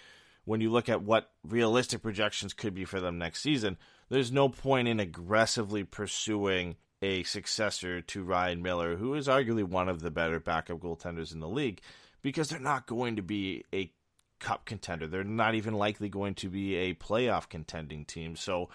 when 0.48 0.62
you 0.62 0.72
look 0.72 0.88
at 0.88 1.04
what 1.04 1.30
realistic 1.44 2.02
projections 2.02 2.54
could 2.54 2.74
be 2.74 2.86
for 2.86 3.02
them 3.02 3.18
next 3.18 3.42
season, 3.42 3.78
there's 4.08 4.32
no 4.32 4.48
point 4.48 4.88
in 4.88 4.98
aggressively 4.98 5.84
pursuing 5.84 6.78
a 7.02 7.24
successor 7.24 8.00
to 8.00 8.24
Ryan 8.24 8.62
Miller, 8.62 8.96
who 8.96 9.14
is 9.14 9.28
arguably 9.28 9.66
one 9.66 9.90
of 9.90 10.02
the 10.02 10.10
better 10.10 10.40
backup 10.40 10.80
goaltenders 10.80 11.34
in 11.34 11.42
the 11.42 11.50
league, 11.50 11.82
because 12.22 12.48
they're 12.48 12.62
not 12.62 12.88
going 12.88 13.18
to 13.18 13.22
be 13.22 13.66
a 13.74 13.92
cup 14.40 14.64
contender. 14.64 15.06
They're 15.06 15.26
not 15.26 15.54
even 15.54 15.74
likely 15.74 16.08
going 16.08 16.36
to 16.36 16.50
be 16.50 16.76
a 16.76 16.94
playoff 16.94 17.50
contending 17.50 18.06
team. 18.06 18.38
So 18.38 18.70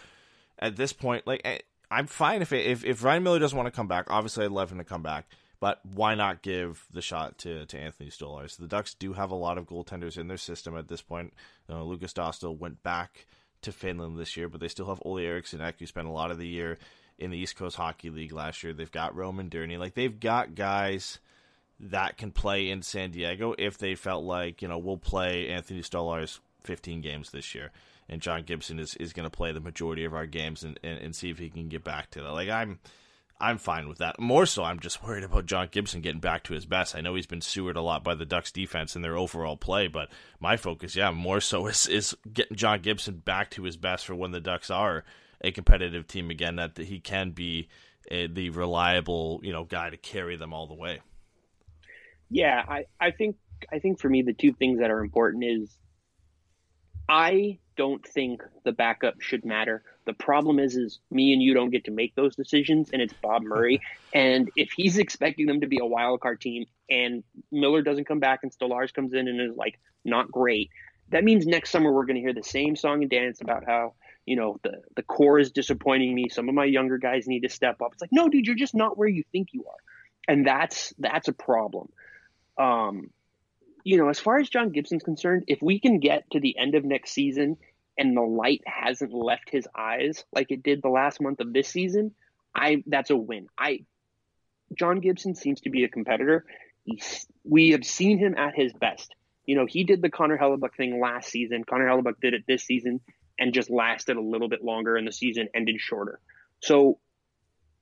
at 0.58 0.76
this 0.76 0.92
point, 0.92 1.26
like 1.26 1.64
I'm 1.90 2.06
fine 2.06 2.42
if 2.42 2.52
it, 2.52 2.66
if 2.66 2.84
if 2.84 3.02
Ryan 3.02 3.22
Miller 3.22 3.38
doesn't 3.38 3.56
want 3.56 3.66
to 3.66 3.74
come 3.74 3.88
back. 3.88 4.10
Obviously, 4.10 4.44
I'd 4.44 4.50
love 4.50 4.70
him 4.70 4.78
to 4.78 4.84
come 4.84 5.02
back, 5.02 5.26
but 5.62 5.78
why 5.94 6.16
not 6.16 6.42
give 6.42 6.84
the 6.92 7.00
shot 7.00 7.38
to 7.38 7.64
to 7.66 7.78
Anthony 7.78 8.10
Stolarz? 8.10 8.56
The 8.56 8.66
Ducks 8.66 8.94
do 8.94 9.12
have 9.12 9.30
a 9.30 9.36
lot 9.36 9.58
of 9.58 9.68
goaltenders 9.68 10.18
in 10.18 10.26
their 10.26 10.36
system 10.36 10.76
at 10.76 10.88
this 10.88 11.02
point. 11.02 11.32
Uh, 11.70 11.84
Lukas 11.84 12.12
Dostal 12.12 12.58
went 12.58 12.82
back 12.82 13.26
to 13.60 13.70
Finland 13.70 14.18
this 14.18 14.36
year, 14.36 14.48
but 14.48 14.60
they 14.60 14.66
still 14.66 14.88
have 14.88 15.00
Olle 15.04 15.18
Eriksson 15.18 15.60
who 15.78 15.86
spent 15.86 16.08
a 16.08 16.10
lot 16.10 16.32
of 16.32 16.38
the 16.38 16.48
year 16.48 16.78
in 17.16 17.30
the 17.30 17.38
East 17.38 17.54
Coast 17.54 17.76
Hockey 17.76 18.10
League 18.10 18.32
last 18.32 18.64
year. 18.64 18.72
They've 18.72 18.90
got 18.90 19.14
Roman 19.14 19.48
Durny. 19.48 19.78
Like 19.78 19.94
they've 19.94 20.18
got 20.18 20.56
guys 20.56 21.20
that 21.78 22.16
can 22.16 22.32
play 22.32 22.68
in 22.68 22.82
San 22.82 23.12
Diego 23.12 23.54
if 23.56 23.78
they 23.78 23.94
felt 23.94 24.24
like, 24.24 24.62
you 24.62 24.68
know, 24.68 24.78
we'll 24.78 24.96
play 24.96 25.48
Anthony 25.48 25.82
Stolarz 25.82 26.40
15 26.64 27.02
games 27.02 27.30
this 27.30 27.54
year. 27.54 27.70
And 28.08 28.20
John 28.20 28.42
Gibson 28.42 28.80
is, 28.80 28.96
is 28.96 29.12
going 29.12 29.30
to 29.30 29.36
play 29.36 29.52
the 29.52 29.60
majority 29.60 30.04
of 30.04 30.12
our 30.12 30.26
games 30.26 30.64
and, 30.64 30.80
and, 30.82 30.98
and 30.98 31.14
see 31.14 31.30
if 31.30 31.38
he 31.38 31.50
can 31.50 31.68
get 31.68 31.84
back 31.84 32.10
to 32.10 32.22
that. 32.22 32.32
Like, 32.32 32.48
I'm 32.48 32.80
I'm 33.41 33.59
fine 33.59 33.89
with 33.89 33.99
that. 33.99 34.20
More 34.20 34.47
so, 34.47 34.62
I'm 34.62 34.78
just 34.78 35.03
worried 35.03 35.24
about 35.24 35.47
John 35.47 35.68
Gibson 35.70 36.01
getting 36.01 36.20
back 36.20 36.45
to 36.45 36.55
his 36.55 36.66
best. 36.66 36.95
I 36.95 37.01
know 37.01 37.14
he's 37.14 37.26
been 37.26 37.41
sewered 37.41 37.76
a 37.76 37.83
lot 37.83 38.05
by 38.05 38.14
the 38.14 38.24
Ducks 38.24 38.53
defense 38.53 38.95
and 38.95 39.05
their 39.05 39.16
overall 39.16 39.57
play, 39.57 39.89
but 39.89 40.11
my 40.39 40.57
focus, 40.57 40.95
yeah, 40.95 41.11
more 41.11 41.41
so 41.41 41.66
is, 41.68 41.87
is 41.87 42.16
getting 42.33 42.57
John 42.57 42.80
Gibson 42.80 43.16
back 43.18 43.51
to 43.53 43.64
his 43.64 43.76
best 43.76 44.07
for 44.07 44.14
when 44.14 44.30
the 44.30 44.41
Ducks 44.41 44.70
are 44.70 45.05
a 45.41 45.51
competitive 45.51 46.07
team 46.07 46.30
again, 46.30 46.57
that 46.57 46.78
he 46.78 47.01
can 47.01 47.33
be 47.33 47.68
a, 48.11 48.28
the 48.28 48.51
reliable, 48.51 49.41
you 49.43 49.53
know, 49.53 49.64
guy 49.64 49.91
to 49.91 49.97
carry 49.97 50.37
them 50.37 50.53
all 50.53 50.66
the 50.66 50.74
way. 50.74 51.01
Yeah, 52.30 52.64
I, 52.66 52.85
I 52.99 53.11
think 53.11 53.37
I 53.70 53.78
think 53.78 54.01
for 54.01 54.09
me 54.09 54.22
the 54.22 54.33
two 54.33 54.53
things 54.53 54.80
that 54.80 54.91
are 54.91 55.01
important 55.01 55.45
is 55.45 55.76
I 57.09 57.59
don't 57.76 58.07
think 58.07 58.43
the 58.64 58.72
backup 58.72 59.20
should 59.20 59.45
matter. 59.45 59.83
The 60.05 60.12
problem 60.12 60.59
is, 60.59 60.76
is 60.76 60.98
me 61.11 61.32
and 61.32 61.40
you 61.40 61.55
don't 61.55 61.70
get 61.70 61.84
to 61.84 61.90
make 61.90 62.14
those 62.14 62.34
decisions, 62.34 62.90
and 62.92 63.00
it's 63.00 63.14
Bob 63.22 63.42
Murray. 63.42 63.80
and 64.12 64.50
if 64.57 64.72
he's 64.72 64.98
expecting 64.98 65.46
them 65.46 65.61
to 65.61 65.66
be 65.66 65.78
a 65.80 65.86
wild 65.86 66.20
card 66.20 66.40
team, 66.40 66.66
and 66.90 67.22
Miller 67.50 67.82
doesn't 67.82 68.07
come 68.07 68.18
back, 68.18 68.40
and 68.42 68.53
Stolarz 68.53 68.92
comes 68.92 69.12
in 69.14 69.28
and 69.28 69.40
is 69.40 69.57
like 69.57 69.78
not 70.05 70.30
great, 70.30 70.70
that 71.11 71.24
means 71.24 71.46
next 71.46 71.70
summer 71.70 71.92
we're 71.92 72.07
going 72.07 72.16
to 72.16 72.20
hear 72.20 72.34
the 72.34 72.42
same 72.42 72.74
song 72.74 73.03
and 73.03 73.11
dance 73.11 73.40
about 73.40 73.64
how 73.64 73.94
you 74.26 74.36
know 74.36 74.59
the 74.62 74.82
the 74.96 75.03
core 75.03 75.38
is 75.38 75.53
disappointing 75.53 76.14
me. 76.14 76.28
Some 76.28 76.48
of 76.48 76.55
my 76.55 76.64
younger 76.64 76.98
guys 76.98 77.28
need 77.28 77.40
to 77.40 77.48
step 77.48 77.80
up. 77.80 77.92
It's 77.92 78.00
like, 78.00 78.12
no, 78.12 78.28
dude, 78.28 78.46
you're 78.46 78.57
just 78.57 78.74
not 78.74 78.98
where 78.98 79.09
you 79.09 79.22
think 79.30 79.48
you 79.53 79.64
are, 79.66 80.32
and 80.32 80.46
that's 80.46 80.92
that's 80.98 81.28
a 81.28 81.32
problem. 81.32 81.88
Um, 82.59 83.11
you 83.84 83.98
know, 83.98 84.09
as 84.09 84.20
far 84.20 84.38
as 84.38 84.48
John 84.48 84.70
Gibson's 84.70 85.03
concerned, 85.03 85.44
if 85.48 85.61
we 85.61 85.80
can 85.80 85.98
get 85.98 86.30
to 86.30 86.40
the 86.40 86.57
end 86.59 86.74
of 86.74 86.84
next 86.84 87.12
season 87.12 87.57
and 87.99 88.16
the 88.16 88.22
light 88.22 88.62
hasn't 88.66 89.12
left 89.12 89.51
his 89.51 89.68
eyes 89.76 90.24
like 90.32 90.51
it 90.51 90.62
did 90.62 90.82
the 90.82 90.88
last 90.88 91.20
month 91.20 91.40
of 91.40 91.53
this 91.53 91.68
season, 91.68 92.14
I 92.55 92.82
that's 92.86 93.11
a 93.11 93.16
win. 93.16 93.49
I 93.59 93.84
John 94.74 95.01
Gibson 95.01 95.34
seems 95.34 95.61
to 95.62 95.70
be 95.70 95.84
a 95.84 95.88
competitor. 95.88 96.45
He's, 96.84 97.26
we 97.45 97.70
have 97.70 97.84
seen 97.84 98.18
him 98.18 98.34
at 98.36 98.55
his 98.55 98.72
best. 98.72 99.14
You 99.45 99.57
know, 99.57 99.66
he 99.66 99.84
did 99.84 100.03
the 100.03 100.11
Connor 100.11 100.38
Hellebuyck 100.38 100.74
thing 100.76 101.01
last 101.01 101.30
season. 101.30 101.64
Connor 101.64 101.86
Hellebuyck 101.86 102.20
did 102.20 102.34
it 102.34 102.45
this 102.47 102.64
season 102.64 103.01
and 103.38 103.53
just 103.53 103.70
lasted 103.70 104.16
a 104.16 104.20
little 104.20 104.49
bit 104.49 104.64
longer 104.64 104.97
and 104.97 105.07
the 105.07 105.12
season 105.12 105.49
ended 105.55 105.80
shorter. 105.80 106.20
So, 106.61 106.99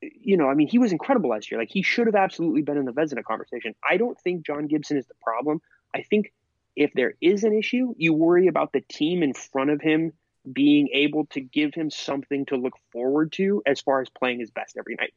you 0.01 0.37
know, 0.37 0.49
I 0.49 0.55
mean, 0.55 0.69
he 0.69 0.79
was 0.79 0.93
incredible 0.93 1.31
last 1.31 1.51
year. 1.51 1.61
Like 1.61 1.71
he 1.71 1.83
should 1.83 2.07
have 2.07 2.15
absolutely 2.17 2.63
been 2.63 2.79
in 2.79 2.87
the 2.87 2.93
Vezina 2.93 3.23
conversation. 3.23 3.75
I 3.89 3.99
don't 3.99 4.19
think 4.21 4.47
John 4.47 4.67
Gibson 4.67 4.97
is 4.97 5.07
the 5.07 5.15
problem. 5.23 5.61
I 5.95 6.03
think 6.03 6.33
if 6.77 6.93
there 6.95 7.15
is 7.21 7.45
an 7.45 7.53
issue, 7.53 7.95
you 7.97 8.13
worry 8.13 8.47
about 8.47 8.73
the 8.73 8.81
team 8.81 9.23
in 9.23 9.35
front 9.35 9.71
of 9.71 9.81
him 9.81 10.13
being 10.51 10.89
able 10.95 11.27
to 11.27 11.41
give 11.41 11.75
him 11.75 11.91
something 11.91 12.47
to 12.47 12.57
look 12.57 12.75
forward 12.93 13.33
to 13.33 13.63
as 13.67 13.81
far 13.81 14.01
as 14.01 14.09
playing 14.09 14.41
his 14.41 14.51
best 14.51 14.77
every 14.79 14.97
night. 14.99 15.13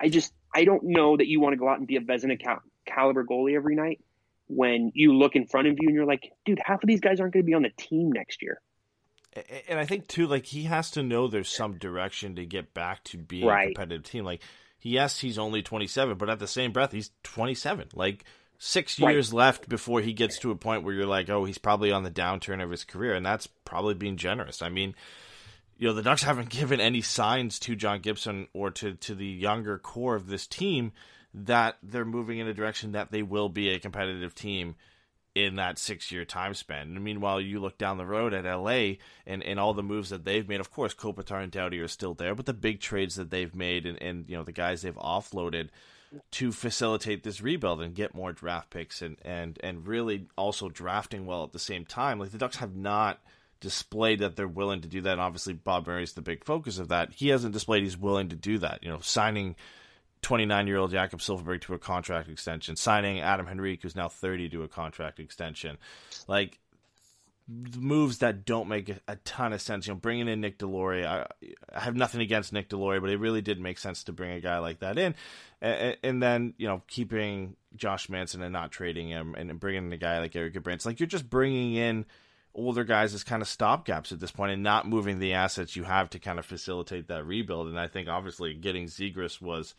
I 0.00 0.08
just 0.08 0.32
I 0.52 0.64
don't 0.64 0.82
know 0.84 1.16
that 1.16 1.28
you 1.28 1.40
want 1.40 1.52
to 1.52 1.56
go 1.56 1.68
out 1.68 1.78
and 1.78 1.86
be 1.86 1.96
a 1.96 2.00
Vezina 2.00 2.40
cal- 2.40 2.62
caliber 2.84 3.24
goalie 3.24 3.54
every 3.56 3.76
night 3.76 4.00
when 4.46 4.90
you 4.94 5.14
look 5.14 5.36
in 5.36 5.46
front 5.46 5.68
of 5.68 5.76
you 5.80 5.88
and 5.88 5.94
you're 5.94 6.04
like, 6.04 6.32
dude, 6.44 6.60
half 6.64 6.82
of 6.82 6.86
these 6.86 7.00
guys 7.00 7.20
aren't 7.20 7.32
going 7.32 7.44
to 7.44 7.46
be 7.46 7.54
on 7.54 7.62
the 7.62 7.70
team 7.70 8.10
next 8.12 8.42
year. 8.42 8.60
And 9.68 9.78
I 9.78 9.84
think 9.84 10.06
too, 10.06 10.26
like 10.26 10.46
he 10.46 10.64
has 10.64 10.90
to 10.92 11.02
know 11.02 11.26
there's 11.26 11.48
some 11.48 11.78
direction 11.78 12.36
to 12.36 12.46
get 12.46 12.74
back 12.74 13.02
to 13.04 13.18
being 13.18 13.46
Right. 13.46 13.70
a 13.70 13.74
competitive 13.74 14.04
team. 14.04 14.24
Like, 14.24 14.42
yes, 14.80 15.18
he's 15.18 15.38
only 15.38 15.62
27, 15.62 16.18
but 16.18 16.30
at 16.30 16.38
the 16.38 16.46
same 16.46 16.72
breath, 16.72 16.92
he's 16.92 17.10
27. 17.24 17.88
Like 17.94 18.24
six 18.58 18.98
Right. 19.00 19.12
years 19.12 19.32
left 19.32 19.68
before 19.68 20.00
he 20.00 20.12
gets 20.12 20.38
to 20.40 20.50
a 20.50 20.56
point 20.56 20.82
where 20.84 20.94
you're 20.94 21.06
like, 21.06 21.28
oh, 21.28 21.44
he's 21.44 21.58
probably 21.58 21.90
on 21.92 22.02
the 22.02 22.10
downturn 22.10 22.62
of 22.62 22.70
his 22.70 22.84
career, 22.84 23.14
and 23.14 23.24
that's 23.24 23.46
probably 23.46 23.94
being 23.94 24.16
generous. 24.16 24.62
I 24.62 24.68
mean, 24.68 24.94
you 25.76 25.88
know, 25.88 25.94
the 25.94 26.02
Ducks 26.02 26.22
haven't 26.24 26.50
given 26.50 26.80
any 26.80 27.00
signs 27.00 27.58
to 27.60 27.74
John 27.76 28.00
Gibson 28.00 28.48
or 28.52 28.70
to 28.72 28.94
to 28.94 29.14
the 29.14 29.26
younger 29.26 29.78
core 29.78 30.14
of 30.16 30.28
this 30.28 30.46
team 30.46 30.92
that 31.34 31.78
they're 31.82 32.04
moving 32.04 32.38
in 32.38 32.46
a 32.46 32.54
direction 32.54 32.92
that 32.92 33.10
they 33.10 33.22
will 33.22 33.48
be 33.48 33.68
a 33.70 33.80
competitive 33.80 34.34
team 34.34 34.76
in 35.34 35.56
that 35.56 35.80
six 35.80 36.12
year 36.12 36.24
time 36.24 36.54
span. 36.54 36.94
And 36.94 37.02
meanwhile, 37.02 37.40
you 37.40 37.58
look 37.58 37.76
down 37.76 37.98
the 37.98 38.06
road 38.06 38.32
at 38.32 38.44
LA 38.44 38.98
and, 39.26 39.42
and 39.42 39.58
all 39.58 39.74
the 39.74 39.82
moves 39.82 40.10
that 40.10 40.24
they've 40.24 40.48
made. 40.48 40.60
Of 40.60 40.70
course, 40.70 40.94
Kopitar 40.94 41.42
and 41.42 41.50
Doughty 41.50 41.80
are 41.80 41.88
still 41.88 42.14
there, 42.14 42.36
but 42.36 42.46
the 42.46 42.52
big 42.54 42.78
trades 42.80 43.16
that 43.16 43.30
they've 43.30 43.52
made 43.52 43.84
and, 43.84 44.00
and 44.00 44.26
you 44.28 44.36
know 44.36 44.44
the 44.44 44.52
guys 44.52 44.82
they've 44.82 44.94
offloaded 44.94 45.70
to 46.32 46.52
facilitate 46.52 47.22
this 47.22 47.40
rebuild 47.40 47.80
and 47.80 47.94
get 47.94 48.14
more 48.14 48.32
draft 48.32 48.70
picks 48.70 49.02
and, 49.02 49.16
and, 49.24 49.58
and 49.62 49.86
really 49.86 50.26
also 50.36 50.68
drafting 50.68 51.26
well 51.26 51.44
at 51.44 51.52
the 51.52 51.58
same 51.58 51.84
time. 51.84 52.18
Like 52.18 52.30
the 52.30 52.38
Ducks 52.38 52.56
have 52.56 52.74
not 52.74 53.20
displayed 53.60 54.18
that 54.20 54.36
they're 54.36 54.46
willing 54.46 54.82
to 54.82 54.88
do 54.88 55.00
that. 55.00 55.12
And 55.12 55.20
obviously, 55.20 55.54
Bob 55.54 55.86
Murray's 55.86 56.12
the 56.12 56.22
big 56.22 56.44
focus 56.44 56.78
of 56.78 56.88
that. 56.88 57.12
He 57.12 57.28
hasn't 57.28 57.54
displayed 57.54 57.82
he's 57.82 57.96
willing 57.96 58.28
to 58.28 58.36
do 58.36 58.58
that. 58.58 58.82
You 58.82 58.90
know, 58.90 59.00
signing 59.00 59.56
29 60.22 60.66
year 60.66 60.78
old 60.78 60.90
Jakob 60.90 61.20
Silfverberg 61.20 61.62
to 61.62 61.74
a 61.74 61.78
contract 61.78 62.28
extension, 62.28 62.76
signing 62.76 63.20
Adam 63.20 63.46
Henrique, 63.48 63.82
who's 63.82 63.96
now 63.96 64.08
30, 64.08 64.50
to 64.50 64.62
a 64.62 64.68
contract 64.68 65.20
extension. 65.20 65.78
Like, 66.28 66.58
moves 67.46 68.18
that 68.18 68.46
don't 68.46 68.68
make 68.68 68.90
a, 69.06 69.16
ton 69.16 69.52
of 69.52 69.60
sense. 69.60 69.86
You 69.86 69.92
know, 69.92 70.00
bringing 70.00 70.28
in 70.28 70.40
Nick 70.40 70.58
Deslauriers, 70.58 71.06
I, 71.06 71.26
I 71.74 71.80
have 71.80 71.94
nothing 71.94 72.20
against 72.20 72.52
Nick 72.52 72.70
Deslauriers, 72.70 73.02
but 73.02 73.10
it 73.10 73.20
really 73.20 73.42
did 73.42 73.60
make 73.60 73.78
sense 73.78 74.04
to 74.04 74.12
bring 74.12 74.30
a 74.30 74.40
guy 74.40 74.58
like 74.58 74.80
that 74.80 74.98
in. 74.98 75.14
And, 75.60 75.96
and 76.02 76.22
then, 76.22 76.54
you 76.56 76.66
know, 76.66 76.82
keeping 76.86 77.56
Josh 77.76 78.08
Manson 78.08 78.42
and 78.42 78.52
not 78.52 78.70
trading 78.70 79.08
him 79.08 79.34
and 79.36 79.60
bringing 79.60 79.86
in 79.86 79.92
a 79.92 79.98
guy 79.98 80.20
like 80.20 80.34
Eric 80.34 80.62
Brandt. 80.62 80.86
Like, 80.86 81.00
you're 81.00 81.06
just 81.06 81.28
bringing 81.28 81.74
in 81.74 82.06
older 82.54 82.84
guys 82.84 83.12
as 83.12 83.24
kind 83.24 83.42
of 83.42 83.48
stopgaps 83.48 84.12
at 84.12 84.20
this 84.20 84.30
point 84.30 84.52
and 84.52 84.62
not 84.62 84.88
moving 84.88 85.18
the 85.18 85.32
assets 85.32 85.74
you 85.74 85.82
have 85.82 86.08
to 86.10 86.18
kind 86.18 86.38
of 86.38 86.46
facilitate 86.46 87.08
that 87.08 87.26
rebuild. 87.26 87.68
And 87.68 87.78
I 87.78 87.88
think 87.88 88.08
obviously 88.08 88.54
getting 88.54 88.86
Zegras 88.86 89.40
was 89.40 89.74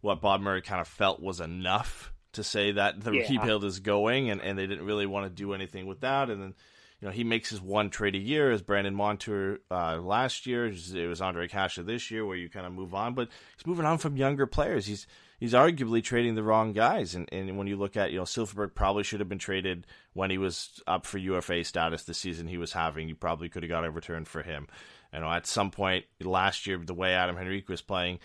what 0.00 0.20
Bob 0.20 0.42
Murray 0.42 0.62
kind 0.62 0.80
of 0.80 0.86
felt 0.86 1.20
was 1.20 1.40
enough 1.40 2.12
to 2.32 2.44
say 2.44 2.72
that 2.72 3.00
the 3.00 3.12
Yeah. 3.12 3.26
rebuild 3.28 3.64
is 3.64 3.80
going, 3.80 4.30
and, 4.30 4.40
and 4.40 4.56
they 4.56 4.66
didn't 4.66 4.86
really 4.86 5.06
want 5.06 5.26
to 5.26 5.30
do 5.30 5.54
anything 5.54 5.86
with 5.86 6.02
that. 6.02 6.30
And 6.30 6.40
then, 6.40 6.54
you 7.00 7.08
know, 7.08 7.12
he 7.12 7.24
makes 7.24 7.48
his 7.48 7.60
one 7.60 7.88
trade 7.88 8.14
a 8.14 8.18
year 8.18 8.50
as 8.50 8.60
Brandon 8.60 8.94
Montour 8.94 9.60
uh, 9.70 9.98
last 9.98 10.46
year. 10.46 10.66
It 10.66 11.08
was 11.08 11.20
Ondrej 11.20 11.50
Kase 11.50 11.76
this 11.76 12.10
year, 12.10 12.26
where 12.26 12.36
you 12.36 12.50
kind 12.50 12.66
of 12.66 12.72
move 12.72 12.94
on, 12.94 13.14
but 13.14 13.28
he's 13.56 13.66
moving 13.66 13.86
on 13.86 13.98
from 13.98 14.16
younger 14.16 14.46
players. 14.46 14.84
He's 14.86 15.06
he's 15.38 15.54
arguably 15.54 16.04
trading 16.04 16.34
the 16.34 16.42
wrong 16.42 16.74
guys. 16.74 17.14
And, 17.14 17.26
and 17.32 17.56
when 17.56 17.66
you 17.66 17.76
look 17.76 17.96
at, 17.96 18.12
you 18.12 18.18
know, 18.18 18.24
Silfverberg 18.24 18.74
probably 18.74 19.02
should 19.02 19.20
have 19.20 19.28
been 19.28 19.38
traded 19.38 19.86
when 20.12 20.30
he 20.30 20.36
was 20.36 20.82
up 20.86 21.06
for 21.06 21.16
UFA 21.16 21.64
status 21.64 22.04
the 22.04 22.14
season 22.14 22.46
he 22.46 22.58
was 22.58 22.72
having. 22.72 23.08
You 23.08 23.14
probably 23.14 23.48
could 23.48 23.62
have 23.62 23.70
got 23.70 23.86
a 23.86 23.90
return 23.90 24.26
for 24.26 24.42
him. 24.42 24.68
You 25.12 25.20
know, 25.20 25.30
at 25.30 25.46
some 25.46 25.70
point 25.70 26.04
last 26.20 26.66
year, 26.66 26.78
the 26.78 26.94
way 26.94 27.14
Adam 27.14 27.36
Henrique 27.36 27.70
was 27.70 27.80
playing, 27.80 28.18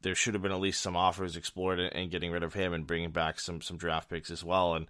there 0.00 0.14
should 0.14 0.34
have 0.34 0.42
been 0.42 0.52
at 0.52 0.60
least 0.60 0.80
some 0.80 0.96
offers 0.96 1.36
explored 1.36 1.78
and 1.78 2.10
getting 2.10 2.32
rid 2.32 2.42
of 2.42 2.54
him 2.54 2.72
and 2.72 2.86
bringing 2.86 3.10
back 3.10 3.38
some 3.38 3.60
some 3.60 3.76
draft 3.76 4.08
picks 4.08 4.30
as 4.30 4.42
well. 4.42 4.74
And 4.74 4.86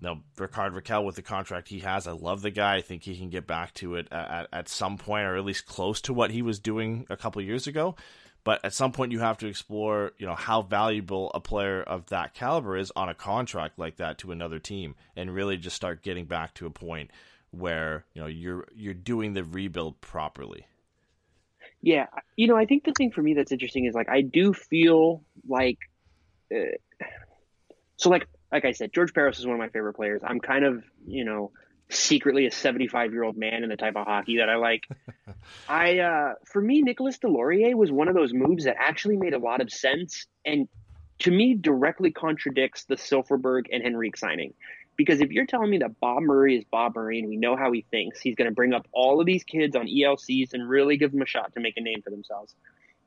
now 0.00 0.22
Rickard 0.38 0.74
Rakell 0.74 1.04
with 1.04 1.16
the 1.16 1.22
contract 1.22 1.68
he 1.68 1.80
has, 1.80 2.06
I 2.06 2.12
love 2.12 2.42
the 2.42 2.50
guy. 2.50 2.76
I 2.76 2.80
think 2.82 3.02
he 3.02 3.16
can 3.16 3.30
get 3.30 3.46
back 3.46 3.74
to 3.74 3.94
it 3.96 4.08
at, 4.12 4.48
at 4.52 4.68
some 4.68 4.98
point, 4.98 5.26
or 5.26 5.36
at 5.36 5.44
least 5.44 5.66
close 5.66 6.00
to 6.02 6.12
what 6.12 6.30
he 6.30 6.42
was 6.42 6.58
doing 6.58 7.06
a 7.10 7.16
couple 7.16 7.40
years 7.42 7.66
ago. 7.66 7.96
But 8.44 8.62
at 8.62 8.74
some 8.74 8.92
point, 8.92 9.10
you 9.10 9.20
have 9.20 9.38
to 9.38 9.46
explore, 9.46 10.12
you 10.18 10.26
know, 10.26 10.34
how 10.34 10.60
valuable 10.60 11.30
a 11.34 11.40
player 11.40 11.82
of 11.82 12.06
that 12.06 12.34
caliber 12.34 12.76
is 12.76 12.92
on 12.94 13.08
a 13.08 13.14
contract 13.14 13.78
like 13.78 13.96
that 13.96 14.18
to 14.18 14.32
another 14.32 14.58
team, 14.58 14.96
and 15.16 15.34
really 15.34 15.56
just 15.56 15.76
start 15.76 16.02
getting 16.02 16.26
back 16.26 16.52
to 16.54 16.66
a 16.66 16.70
point 16.70 17.10
where 17.50 18.04
you 18.14 18.20
know 18.20 18.26
you're 18.26 18.66
you're 18.74 18.94
doing 18.94 19.32
the 19.32 19.44
rebuild 19.44 20.00
properly. 20.00 20.66
Yeah, 21.80 22.06
you 22.36 22.46
know, 22.46 22.56
I 22.56 22.66
think 22.66 22.84
the 22.84 22.92
thing 22.92 23.10
for 23.10 23.22
me 23.22 23.34
that's 23.34 23.52
interesting 23.52 23.86
is 23.86 23.94
like 23.94 24.08
I 24.08 24.20
do 24.20 24.52
feel 24.52 25.22
like, 25.48 25.78
uh, 26.54 26.76
so 27.96 28.10
like 28.10 28.26
like 28.54 28.64
I 28.64 28.72
said, 28.72 28.92
George 28.92 29.12
Parros 29.12 29.38
is 29.38 29.46
one 29.46 29.54
of 29.54 29.58
my 29.58 29.68
favorite 29.68 29.94
players. 29.94 30.22
I'm 30.24 30.38
kind 30.38 30.64
of 30.64 30.84
you 31.04 31.24
know 31.24 31.50
secretly 31.90 32.46
a 32.46 32.50
75 32.50 33.12
year 33.12 33.24
old 33.24 33.36
man 33.36 33.62
in 33.62 33.68
the 33.68 33.76
type 33.76 33.96
of 33.96 34.06
hockey 34.06 34.38
that 34.38 34.48
I 34.48 34.56
like. 34.56 34.88
I, 35.68 35.98
uh, 35.98 36.34
for 36.46 36.62
me, 36.62 36.82
Nicolas 36.82 37.18
Deslauriers 37.18 37.74
was 37.74 37.90
one 37.92 38.08
of 38.08 38.14
those 38.14 38.32
moves 38.32 38.64
that 38.64 38.76
actually 38.78 39.16
made 39.16 39.34
a 39.34 39.38
lot 39.38 39.60
of 39.60 39.70
sense 39.70 40.26
and 40.44 40.68
to 41.20 41.30
me 41.30 41.54
directly 41.54 42.10
contradicts 42.10 42.84
the 42.84 42.94
Silfverberg 42.94 43.66
and 43.72 43.84
Henrique 43.84 44.16
signing. 44.16 44.54
Because 44.96 45.20
if 45.20 45.30
you're 45.30 45.46
telling 45.46 45.70
me 45.70 45.78
that 45.78 45.98
Bob 46.00 46.22
Murray 46.22 46.56
is 46.56 46.64
Bob 46.70 46.94
Murray 46.94 47.18
and 47.18 47.28
we 47.28 47.36
know 47.36 47.56
how 47.56 47.72
he 47.72 47.84
thinks, 47.90 48.20
he's 48.20 48.36
going 48.36 48.48
to 48.48 48.54
bring 48.54 48.72
up 48.72 48.86
all 48.92 49.20
of 49.20 49.26
these 49.26 49.42
kids 49.42 49.74
on 49.74 49.86
ELCs 49.86 50.54
and 50.54 50.68
really 50.68 50.96
give 50.96 51.10
them 51.10 51.22
a 51.22 51.26
shot 51.26 51.52
to 51.54 51.60
make 51.60 51.76
a 51.76 51.80
name 51.80 52.00
for 52.02 52.10
themselves. 52.10 52.54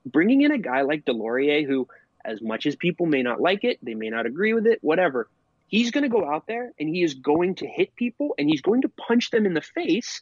Bringing 0.06 0.41
in 0.41 0.52
a 0.52 0.58
guy 0.58 0.82
like 0.82 1.06
Deslauriers, 1.06 1.66
who, 1.66 1.88
as 2.24 2.41
much 2.41 2.66
as 2.66 2.76
people 2.76 3.06
may 3.06 3.24
not 3.24 3.39
like 3.39 3.64
it, 3.64 3.80
they 3.82 3.93
may 3.93 4.10
not 4.10 4.26
agree 4.26 4.54
with 4.54 4.68
it, 4.68 4.80
whatever, 4.82 5.30
he's 5.68 5.91
going 5.91 6.03
to 6.03 6.09
go 6.09 6.30
out 6.30 6.47
there 6.47 6.72
and 6.80 6.89
he 6.89 7.03
is 7.03 7.13
going 7.13 7.55
to 7.55 7.68
hit 7.68 7.95
people 7.95 8.34
and 8.38 8.49
he's 8.49 8.61
going 8.61 8.82
to 8.82 8.89
punch 8.89 9.30
them 9.30 9.45
in 9.45 9.53
the 9.53 9.61
face 9.61 10.22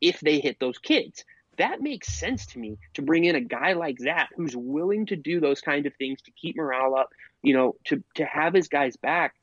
if 0.00 0.20
they 0.20 0.40
hit 0.40 0.58
those 0.60 0.78
kids. 0.78 1.24
That 1.58 1.80
makes 1.80 2.08
sense 2.08 2.46
to 2.46 2.58
me 2.58 2.78
to 2.94 3.02
bring 3.02 3.24
in 3.24 3.36
a 3.36 3.40
guy 3.40 3.74
like 3.74 3.98
that 3.98 4.28
who's 4.36 4.56
willing 4.56 5.06
to 5.06 5.16
do 5.16 5.40
those 5.40 5.60
kind 5.60 5.86
of 5.86 5.94
things 5.96 6.22
to 6.22 6.30
keep 6.30 6.56
morale 6.56 6.94
up, 6.94 7.10
you 7.42 7.54
know, 7.54 7.76
to 7.84 8.02
to 8.14 8.24
have 8.24 8.54
his 8.54 8.68
guys 8.68 8.96
back 8.96 9.34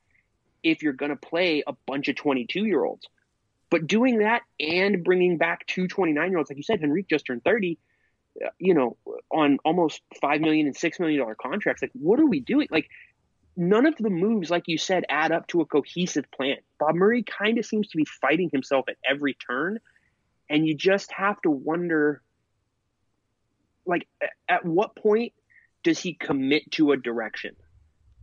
if 0.64 0.82
you're 0.82 0.94
going 0.94 1.12
to 1.12 1.16
play 1.16 1.64
a 1.66 1.74
bunch 1.86 2.08
of 2.08 2.16
22 2.16 2.66
year 2.66 2.84
olds. 2.84 3.08
But 3.70 3.86
doing 3.86 4.20
that 4.20 4.42
and 4.60 5.04
bringing 5.04 5.38
back 5.38 5.68
two 5.68 5.88
29 5.88 6.30
year 6.30 6.38
olds, 6.38 6.50
like 6.50 6.58
you 6.58 6.64
said, 6.64 6.82
Henrique 6.82 7.10
just 7.10 7.26
turned 7.26 7.44
30, 7.44 7.78
uh, 8.44 8.50
you 8.58 8.74
know, 8.74 8.98
on 9.30 9.60
almost 9.64 10.02
five 10.22 10.42
million 10.42 10.66
and 10.66 10.76
six 10.76 11.00
million 11.00 11.20
dollar 11.20 11.36
contracts. 11.36 11.82
Like, 11.82 11.92
what 11.94 12.20
are 12.20 12.26
we 12.26 12.40
doing? 12.40 12.68
Like, 12.72 12.90
none 13.58 13.88
of 13.88 13.96
the 13.98 14.10
moves, 14.10 14.50
like 14.52 14.68
you 14.68 14.78
said, 14.78 15.04
add 15.10 15.32
up 15.32 15.48
to 15.48 15.62
a 15.62 15.66
cohesive 15.66 16.30
plan. 16.32 16.58
Bob 16.80 16.96
Murray 16.96 17.24
kind 17.24 17.58
of 17.58 17.66
seems 17.66 17.88
to 17.90 17.98
be 17.98 18.06
fighting 18.06 18.50
himself 18.52 18.86
at 18.88 18.98
every 19.10 19.34
turn, 19.34 19.80
and 20.50 20.66
you 20.66 20.76
just 20.76 21.12
have 21.12 21.42
to 21.42 21.50
wonder, 21.50 22.22
like, 23.86 24.08
at 24.48 24.64
what 24.64 24.96
point 24.96 25.34
does 25.84 26.00
he 26.00 26.14
commit 26.14 26.72
to 26.72 26.92
a 26.92 26.98
direction? 26.98 27.56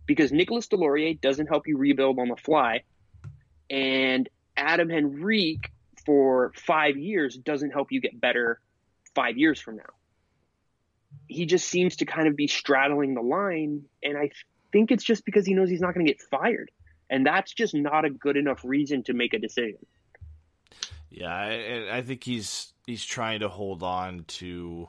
Because 0.07 0.32
Nicolas 0.32 0.68
Deslauriers 0.68 1.20
doesn't 1.20 1.49
help 1.49 1.66
you 1.66 1.76
rebuild 1.76 2.18
on 2.18 2.28
the 2.28 2.37
fly, 2.37 2.82
and 3.68 4.28
Adam 4.57 4.91
Henrique 4.91 5.70
for 6.07 6.53
five 6.55 6.97
years 6.97 7.37
doesn't 7.37 7.72
help 7.72 7.91
you 7.91 8.01
get 8.01 8.20
better 8.20 8.61
five 9.14 9.37
years 9.37 9.61
from 9.61 9.76
now. 9.76 9.82
He 11.26 11.47
just 11.47 11.66
seems 11.66 11.97
to 11.97 12.05
kind 12.05 12.28
of 12.28 12.37
be 12.37 12.47
straddling 12.47 13.14
the 13.14 13.22
line, 13.22 13.85
and 14.03 14.16
I 14.16 14.30
think 14.74 14.90
it's 14.90 15.04
just 15.04 15.24
because 15.24 15.46
he 15.46 15.54
knows 15.54 15.70
he's 15.70 15.80
not 15.80 15.94
going 15.94 16.04
to 16.04 16.12
get 16.12 16.20
fired. 16.20 16.70
And 17.08 17.24
that's 17.24 17.54
just 17.54 17.74
not 17.74 18.04
a 18.04 18.10
good 18.10 18.36
enough 18.36 18.62
reason 18.64 19.04
to 19.04 19.12
make 19.14 19.32
a 19.32 19.38
decision. 19.38 19.78
Yeah, 21.10 21.32
I, 21.32 21.98
I 21.98 22.02
think 22.02 22.24
he's 22.24 22.72
he's 22.86 23.04
trying 23.04 23.40
to 23.40 23.48
hold 23.48 23.84
on 23.84 24.24
to 24.26 24.88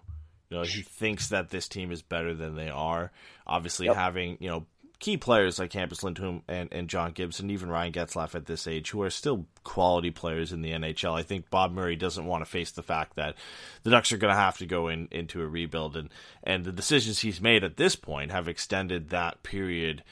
you 0.50 0.58
know 0.58 0.64
he 0.64 0.82
thinks 0.82 1.30
that 1.30 1.50
this 1.50 1.68
team 1.68 1.92
is 1.92 2.02
better 2.02 2.34
than 2.34 2.56
they 2.56 2.70
are. 2.70 3.12
Obviously, 3.46 3.86
yep. 3.86 3.96
having 3.96 4.38
you 4.40 4.50
know 4.50 4.66
key 5.00 5.18
players 5.18 5.60
like 5.60 5.72
Hampus 5.72 6.04
Lindholm 6.04 6.42
and, 6.48 6.70
and 6.72 6.88
John 6.88 7.12
Gibson, 7.12 7.50
even 7.50 7.70
Ryan 7.70 7.92
Getzlaf 7.92 8.36
at 8.36 8.46
this 8.46 8.68
age, 8.68 8.92
who 8.92 9.02
are 9.02 9.10
still 9.10 9.46
quality 9.64 10.12
players 10.12 10.52
in 10.52 10.62
the 10.62 10.72
NHL. 10.72 11.14
I 11.14 11.24
think 11.24 11.50
Bob 11.50 11.72
Murray 11.72 11.96
doesn't 11.96 12.26
want 12.26 12.44
to 12.44 12.50
face 12.50 12.72
the 12.72 12.84
fact 12.84 13.16
that 13.16 13.36
the 13.84 13.90
Ducks 13.90 14.12
are 14.12 14.18
going 14.18 14.34
to 14.34 14.40
have 14.40 14.58
to 14.60 14.66
go 14.66 14.88
in 14.88 15.08
into 15.12 15.42
a 15.42 15.48
rebuild, 15.48 15.96
and 15.96 16.10
and 16.44 16.66
the 16.66 16.72
decisions 16.72 17.20
he's 17.20 17.42
made 17.42 17.64
at 17.64 17.78
this 17.78 17.96
point 17.96 18.32
have 18.32 18.48
extended 18.48 19.10
that 19.10 19.44
period 19.44 20.04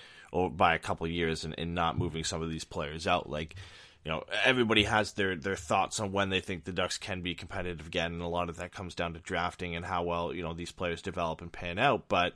by 0.51 0.73
a 0.73 0.79
couple 0.79 1.07
years 1.07 1.43
and, 1.43 1.53
and 1.57 1.75
not 1.75 1.97
moving 1.97 2.23
some 2.23 2.41
of 2.41 2.49
these 2.49 2.63
players 2.63 3.05
out. 3.05 3.29
Like 3.29 3.55
you 4.03 4.11
know, 4.11 4.23
everybody 4.43 4.83
has 4.83 5.13
their 5.13 5.35
their 5.35 5.55
thoughts 5.55 5.99
on 5.99 6.11
when 6.11 6.29
they 6.29 6.41
think 6.41 6.65
the 6.65 6.73
Ducks 6.73 6.97
can 6.97 7.21
be 7.21 7.35
competitive 7.35 7.87
again, 7.87 8.13
and 8.13 8.21
a 8.21 8.27
lot 8.27 8.49
of 8.49 8.57
that 8.57 8.73
comes 8.73 8.95
down 8.95 9.13
to 9.13 9.19
drafting 9.19 9.75
and 9.75 9.85
how 9.85 10.03
well 10.03 10.33
you 10.33 10.43
know 10.43 10.53
these 10.53 10.71
players 10.71 11.01
develop 11.01 11.41
and 11.41 11.51
pan 11.51 11.79
out. 11.79 12.09
But 12.09 12.33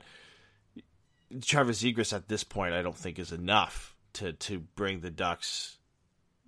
Trevor 1.42 1.72
Zegras 1.72 2.12
at 2.12 2.28
this 2.28 2.44
point, 2.44 2.74
I 2.74 2.82
don't 2.82 2.96
think 2.96 3.18
is 3.18 3.32
enough 3.32 3.94
to 4.14 4.32
to 4.32 4.60
bring 4.60 5.00
the 5.00 5.10
Ducks 5.10 5.78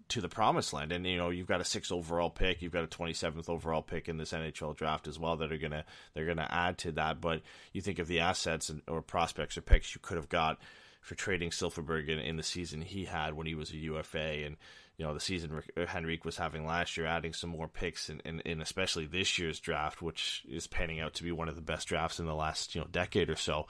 to 0.08 0.20
the 0.20 0.28
promised 0.28 0.72
land. 0.72 0.92
And 0.92 1.06
you 1.06 1.16
know, 1.16 1.30
you've 1.30 1.46
got 1.46 1.60
a 1.60 1.64
six 1.64 1.92
overall 1.92 2.30
pick, 2.30 2.62
you've 2.62 2.72
got 2.72 2.84
a 2.84 2.88
twenty 2.88 3.12
seventh 3.12 3.48
overall 3.48 3.82
pick 3.82 4.08
in 4.08 4.16
this 4.16 4.32
NHL 4.32 4.76
draft 4.76 5.06
as 5.06 5.18
well 5.18 5.36
that 5.36 5.52
are 5.52 5.58
gonna 5.58 5.84
they're 6.14 6.26
gonna 6.26 6.48
add 6.50 6.78
to 6.78 6.92
that. 6.92 7.20
But 7.20 7.42
you 7.72 7.80
think 7.80 7.98
of 7.98 8.08
the 8.08 8.20
assets 8.20 8.68
and, 8.68 8.82
or 8.88 9.02
prospects 9.02 9.56
or 9.56 9.62
picks 9.62 9.94
you 9.94 10.00
could 10.02 10.16
have 10.16 10.28
got 10.28 10.58
for 11.00 11.14
trading 11.14 11.50
Silfverberg 11.50 12.08
in, 12.08 12.18
in 12.18 12.36
the 12.36 12.42
season 12.42 12.82
he 12.82 13.06
had 13.06 13.34
when 13.34 13.46
he 13.46 13.54
was 13.54 13.70
a 13.70 13.76
UFA 13.76 14.44
and 14.44 14.56
you 14.98 15.06
know 15.06 15.14
the 15.14 15.20
season 15.20 15.62
uh, 15.76 15.86
Henrique 15.94 16.24
was 16.24 16.36
having 16.36 16.66
last 16.66 16.96
year, 16.96 17.06
adding 17.06 17.32
some 17.32 17.50
more 17.50 17.68
picks 17.68 18.10
in, 18.10 18.20
in, 18.24 18.40
in, 18.40 18.60
especially 18.60 19.06
this 19.06 19.38
year's 19.38 19.60
draft, 19.60 20.02
which 20.02 20.44
is 20.48 20.66
panning 20.66 21.00
out 21.00 21.14
to 21.14 21.22
be 21.22 21.32
one 21.32 21.48
of 21.48 21.54
the 21.54 21.62
best 21.62 21.88
drafts 21.88 22.18
in 22.18 22.26
the 22.26 22.34
last 22.34 22.74
you 22.74 22.80
know 22.80 22.86
decade 22.90 23.30
or 23.30 23.36
so 23.36 23.66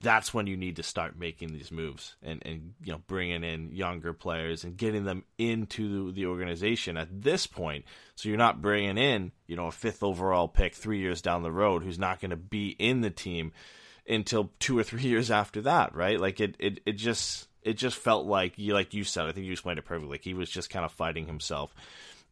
that's 0.00 0.34
when 0.34 0.46
you 0.46 0.56
need 0.56 0.76
to 0.76 0.82
start 0.82 1.18
making 1.18 1.52
these 1.52 1.70
moves 1.70 2.16
and, 2.22 2.42
and 2.44 2.74
you 2.84 2.92
know 2.92 3.00
bringing 3.06 3.44
in 3.44 3.72
younger 3.72 4.12
players 4.12 4.64
and 4.64 4.76
getting 4.76 5.04
them 5.04 5.24
into 5.38 6.12
the 6.12 6.26
organization 6.26 6.96
at 6.96 7.22
this 7.22 7.46
point. 7.46 7.84
So 8.16 8.28
you're 8.28 8.38
not 8.38 8.62
bringing 8.62 8.98
in 8.98 9.32
you 9.46 9.56
know 9.56 9.66
a 9.66 9.72
fifth 9.72 10.02
overall 10.02 10.48
pick 10.48 10.74
three 10.74 10.98
years 10.98 11.22
down 11.22 11.42
the 11.42 11.52
road 11.52 11.82
who's 11.82 11.98
not 11.98 12.20
going 12.20 12.30
to 12.30 12.36
be 12.36 12.70
in 12.70 13.00
the 13.00 13.10
team 13.10 13.52
until 14.08 14.50
two 14.58 14.78
or 14.78 14.82
three 14.82 15.02
years 15.08 15.30
after 15.30 15.62
that 15.62 15.94
right? 15.94 16.20
Like 16.20 16.40
it, 16.40 16.56
it, 16.58 16.80
it 16.84 16.92
just 16.92 17.48
it 17.62 17.74
just 17.74 17.96
felt 17.96 18.26
like 18.26 18.58
you 18.58 18.74
like 18.74 18.92
you 18.92 19.04
said 19.04 19.24
i 19.26 19.30
think 19.30 19.46
you 19.46 19.52
explained 19.52 19.78
it 19.78 19.84
perfectly 19.84 20.10
like 20.10 20.24
he 20.24 20.34
was 20.34 20.50
just 20.50 20.68
kind 20.68 20.84
of 20.84 20.90
fighting 20.90 21.26
himself 21.26 21.72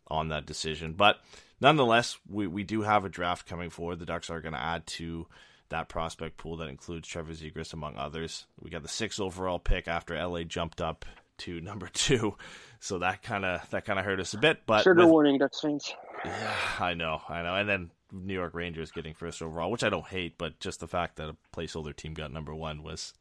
on 0.08 0.28
that 0.28 0.44
decision. 0.44 0.92
But 0.92 1.20
nonetheless 1.60 2.18
we, 2.28 2.46
we 2.46 2.64
do 2.64 2.82
have 2.82 3.04
a 3.04 3.08
draft 3.08 3.46
coming 3.46 3.70
forward. 3.70 4.00
The 4.00 4.06
ducks 4.06 4.28
are 4.28 4.40
going 4.40 4.54
to 4.54 4.60
add 4.60 4.86
to 4.88 5.26
that 5.70 5.88
prospect 5.88 6.36
pool 6.36 6.58
that 6.58 6.68
includes 6.68 7.08
Trevor 7.08 7.32
Zegras 7.32 7.72
among 7.72 7.96
others. 7.96 8.46
We 8.60 8.70
got 8.70 8.82
the 8.82 8.88
sixth 8.88 9.20
overall 9.20 9.58
pick 9.58 9.88
after 9.88 10.14
LA 10.14 10.42
jumped 10.42 10.80
up 10.80 11.04
to 11.38 11.60
number 11.60 11.88
two, 11.92 12.36
so 12.78 12.98
that 12.98 13.22
kind 13.22 13.44
of 13.44 13.68
that 13.70 13.84
kind 13.84 13.98
of 13.98 14.04
hurt 14.04 14.20
us 14.20 14.34
a 14.34 14.38
bit. 14.38 14.60
But 14.66 14.82
trigger 14.82 15.02
with, 15.02 15.10
warning, 15.10 15.38
Ducks 15.38 15.60
fans. 15.60 15.94
Yeah, 16.24 16.54
I 16.78 16.94
know, 16.94 17.22
I 17.28 17.42
know, 17.42 17.54
and 17.54 17.68
then 17.68 17.90
New 18.12 18.34
York 18.34 18.54
Rangers 18.54 18.90
getting 18.90 19.14
first 19.14 19.40
overall, 19.42 19.70
which 19.70 19.84
I 19.84 19.88
don't 19.88 20.06
hate, 20.06 20.36
but 20.36 20.58
just 20.60 20.80
the 20.80 20.86
fact 20.86 21.16
that 21.16 21.28
a 21.28 21.36
placeholder 21.54 21.94
team 21.94 22.14
got 22.14 22.32
number 22.32 22.54
one 22.54 22.82
was 22.82 23.14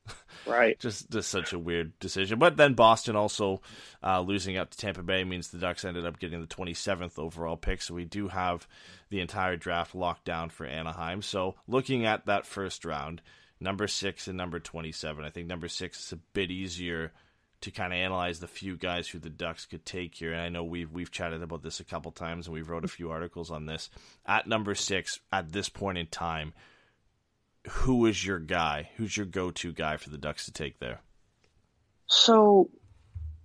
right. 0.46 0.78
just 0.82 1.10
just 1.10 1.30
such 1.30 1.54
a 1.54 1.60
weird 1.60 1.98
decision. 2.00 2.40
But 2.40 2.58
then 2.58 2.74
Boston 2.74 3.16
also 3.16 3.62
uh, 4.04 4.22
losing 4.22 4.58
out 4.58 4.72
to 4.72 4.78
Tampa 4.78 5.04
Bay 5.04 5.24
means 5.24 5.50
the 5.50 5.60
Ducks 5.60 5.86
ended 5.86 6.06
up 6.06 6.20
getting 6.20 6.42
the 6.42 6.48
27th 6.48 7.20
overall 7.20 7.58
pick. 7.58 7.82
So 7.82 7.94
we 7.94 8.06
do 8.06 8.28
have 8.28 8.68
the 9.10 9.22
entire 9.22 9.56
draft 9.56 9.96
locked 9.96 10.26
down 10.26 10.50
for 10.50 10.66
Anaheim. 10.66 11.22
So 11.22 11.56
looking 11.68 12.06
at 12.06 12.26
that 12.28 12.46
first 12.46 12.86
round, 12.86 13.22
number 13.60 13.88
six 13.88 14.28
and 14.28 14.38
number 14.38 14.60
27, 14.60 15.24
I 15.24 15.30
think 15.30 15.48
number 15.48 15.68
six 15.68 16.06
is 16.06 16.14
a 16.14 16.18
bit 16.34 16.52
easier 16.52 17.12
to 17.62 17.72
kind 17.72 17.92
of 17.92 18.00
analyze 18.00 18.40
the 18.40 18.48
few 18.48 18.78
guys 18.78 19.08
who 19.08 19.20
the 19.20 19.30
Ducks 19.30 19.66
could 19.66 19.86
take 19.86 20.16
here. 20.16 20.32
And 20.32 20.42
I 20.42 20.50
know 20.50 20.64
we've 20.64 20.92
we've 20.92 21.12
chatted 21.12 21.44
about 21.44 21.62
this 21.62 21.80
a 21.80 21.86
couple 21.86 22.12
times, 22.12 22.48
and 22.48 22.54
we've 22.54 22.70
wrote 22.70 22.86
a 22.86 22.90
few 22.90 23.12
articles 23.12 23.52
on 23.52 23.66
this. 23.66 23.90
At 24.26 24.48
number 24.48 24.76
six, 24.76 25.20
at 25.32 25.52
this 25.52 25.68
point 25.68 25.98
in 25.98 26.08
time, 26.08 26.54
who 27.68 28.06
is 28.06 28.26
your 28.26 28.40
guy? 28.40 28.90
Who's 28.96 29.16
your 29.16 29.26
go-to 29.26 29.74
guy 29.74 29.98
for 29.98 30.10
the 30.10 30.18
Ducks 30.18 30.46
to 30.46 30.54
take 30.54 30.80
there? 30.80 31.02
So, 32.08 32.70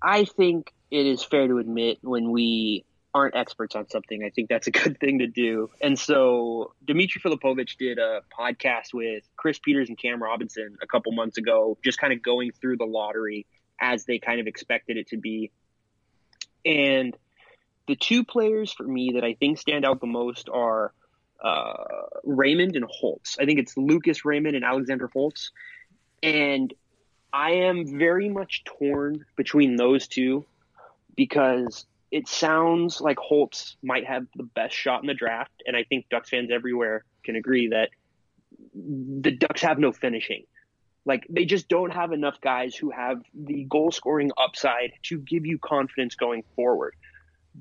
I 0.01 0.25
think 0.25 0.73
it 0.91 1.07
is 1.07 1.23
fair 1.23 1.49
to 1.49 1.59
admit 1.59 1.99
when 2.03 2.31
we 2.31 2.85
aren't 3.15 3.37
experts 3.37 3.77
on 3.77 3.89
something, 3.89 4.25
I 4.25 4.31
think 4.31 4.49
that's 4.49 4.67
a 4.67 4.71
good 4.73 4.99
thing 4.99 5.21
to 5.21 5.27
do. 5.27 5.71
And 5.81 5.99
so, 5.99 6.73
Dimitri 6.85 7.23
Filipovic 7.23 7.77
did 7.79 7.99
a 7.99 8.23
podcast 8.37 8.93
with 8.93 9.25
Chris 9.37 9.59
Peters 9.59 9.89
and 9.89 9.97
Cam 9.97 10.23
Robinson 10.23 10.77
a 10.83 10.87
couple 10.87 11.13
months 11.13 11.39
ago, 11.39 11.79
just 11.83 11.99
kind 11.99 12.13
of 12.13 12.23
going 12.23 12.51
through 12.61 12.77
the 12.77 12.85
lottery 12.85 13.47
as 13.81 14.05
they 14.05 14.19
kind 14.19 14.41
of 14.41 14.47
expected 14.47 14.97
it 14.97 15.09
to 15.09 15.17
be. 15.17 15.53
And 16.65 17.17
the 17.87 17.97
two 17.97 18.25
players 18.25 18.73
for 18.73 18.85
me 18.85 19.13
that 19.15 19.25
I 19.25 19.35
think 19.35 19.59
stand 19.59 19.85
out 19.85 20.01
the 20.01 20.07
most 20.07 20.49
are 20.49 20.93
uh, 21.43 21.85
Raymond 22.25 22.77
and 22.77 22.87
Holtz. 22.89 23.37
I 23.39 23.45
think 23.45 23.59
it's 23.59 23.77
Lucas 23.77 24.25
Raymond 24.25 24.57
and 24.57 24.65
Alexander 24.65 25.11
Holtz. 25.13 25.51
And 26.23 26.73
I 27.33 27.51
am 27.51 27.99
very 27.99 28.29
much 28.31 28.65
torn 28.65 29.27
between 29.37 29.77
those 29.77 30.09
two 30.09 30.47
because 31.15 31.85
it 32.11 32.29
sounds 32.29 33.01
like 33.01 33.19
Holtz 33.19 33.77
might 33.83 34.07
have 34.07 34.27
the 34.37 34.45
best 34.45 34.75
shot 34.75 35.03
in 35.03 35.07
the 35.07 35.15
draft. 35.15 35.63
And 35.67 35.77
I 35.77 35.85
think 35.85 36.09
Ducks 36.09 36.31
fans 36.31 36.51
everywhere 36.53 37.05
can 37.25 37.37
agree 37.37 37.69
that 37.69 37.91
the 38.75 39.31
Ducks 39.33 39.63
have 39.63 39.79
no 39.79 39.93
finishing. 39.93 40.45
Like 41.05 41.27
they 41.29 41.45
just 41.45 41.69
don't 41.69 41.93
have 41.93 42.13
enough 42.13 42.41
guys 42.41 42.75
who 42.75 42.91
have 42.91 43.23
the 43.35 43.65
goal 43.65 43.91
scoring 43.91 44.31
upside 44.39 44.93
to 45.05 45.19
give 45.19 45.45
you 45.45 45.59
confidence 45.59 46.15
going 46.15 46.45
forward. 46.57 46.95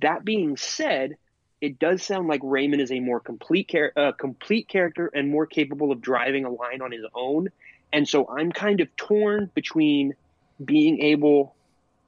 That 0.02 0.24
being 0.24 0.56
said, 0.56 1.18
it 1.60 1.80
does 1.80 2.04
sound 2.04 2.28
like 2.28 2.42
Raymond 2.44 2.82
is 2.82 2.92
a 2.92 3.00
more 3.00 3.20
complete 3.20 3.70
char- 3.70 3.94
uh, 3.96 4.12
complete 4.14 4.68
character 4.68 5.10
and 5.14 5.30
more 5.30 5.46
capable 5.46 5.92
of 5.92 6.02
driving 6.02 6.46
a 6.46 6.50
line 6.50 6.82
on 6.82 6.92
his 6.92 7.06
own. 7.14 7.50
And 7.92 8.08
so 8.08 8.28
I'm 8.28 8.52
kind 8.52 8.82
of 8.82 8.96
torn 8.96 9.50
between 9.54 10.16
being 10.64 11.02
able 11.02 11.56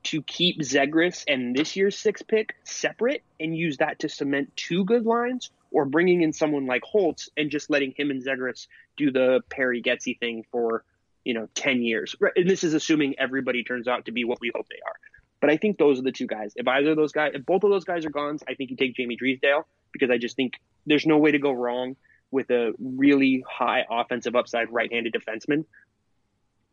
to 0.06 0.22
keep 0.22 0.62
Zegras 0.62 1.24
and 1.28 1.56
this 1.56 1.76
year's 1.76 1.98
six 1.98 2.22
pick 2.22 2.56
separate 2.64 3.24
and 3.40 3.56
use 3.56 3.78
that 3.78 4.00
to 4.00 4.10
cement 4.10 4.56
two 4.56 4.86
good 4.86 5.06
lines, 5.06 5.50
or 5.72 5.86
bringing 5.86 6.22
in 6.22 6.32
someone 6.32 6.66
like 6.66 6.84
Holtz 6.84 7.30
and 7.36 7.52
just 7.52 7.70
letting 7.70 7.94
him 7.98 8.10
and 8.10 8.24
Zegras 8.24 8.68
do 8.98 9.12
the 9.12 9.42
Perry 9.50 9.82
Getzy 9.82 10.18
thing 10.18 10.46
for 10.52 10.84
you 11.26 11.34
know 11.34 11.50
10 11.56 11.82
years. 11.82 12.16
And 12.36 12.50
this 12.50 12.64
is 12.64 12.74
assuming 12.74 13.16
everybody 13.20 13.64
turns 13.64 13.88
out 13.88 14.06
to 14.06 14.12
be 14.12 14.24
what 14.24 14.40
we 14.40 14.52
hope 14.56 14.68
they 14.70 14.80
are. 14.86 14.96
But 15.42 15.50
I 15.50 15.58
think 15.58 15.78
those 15.78 16.00
are 16.00 16.04
the 16.04 16.12
two 16.12 16.28
guys. 16.28 16.54
If 16.56 16.68
either 16.68 16.92
of 16.92 16.98
those 16.98 17.12
guys, 17.12 17.32
if 17.34 17.46
both 17.46 17.64
of 17.64 17.70
those 17.70 17.84
guys 17.84 18.06
are 18.06 18.10
gone, 18.10 18.40
I 18.48 18.54
think 18.54 18.70
you 18.70 18.78
take 18.78 18.96
Jamie 18.96 19.16
Drysdale 19.18 19.68
because 19.92 20.10
I 20.10 20.18
just 20.18 20.36
think 20.36 20.54
there's 20.86 21.06
no 21.06 21.18
way 21.18 21.32
to 21.32 21.40
go 21.40 21.52
wrong 21.52 21.98
with 22.32 22.50
a 22.50 22.74
really 22.80 23.44
high 23.48 23.86
offensive 23.90 24.36
upside 24.36 24.72
right-handed 24.72 25.14
defenseman. 25.14 25.66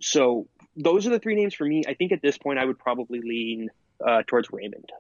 So 0.03 0.49
those 0.77 1.07
are 1.07 1.11
the 1.11 1.19
three 1.19 1.35
names 1.35 1.55
for 1.55 1.65
me. 1.65 1.85
I 1.87 1.95
think 1.95 2.13
at 2.13 2.23
this 2.23 2.39
point 2.39 2.59
I 2.59 2.65
would 2.65 2.79
probably 2.79 3.21
lean 3.21 3.71
uh, 4.05 4.23
towards 4.27 4.49
Raymond. 4.53 4.91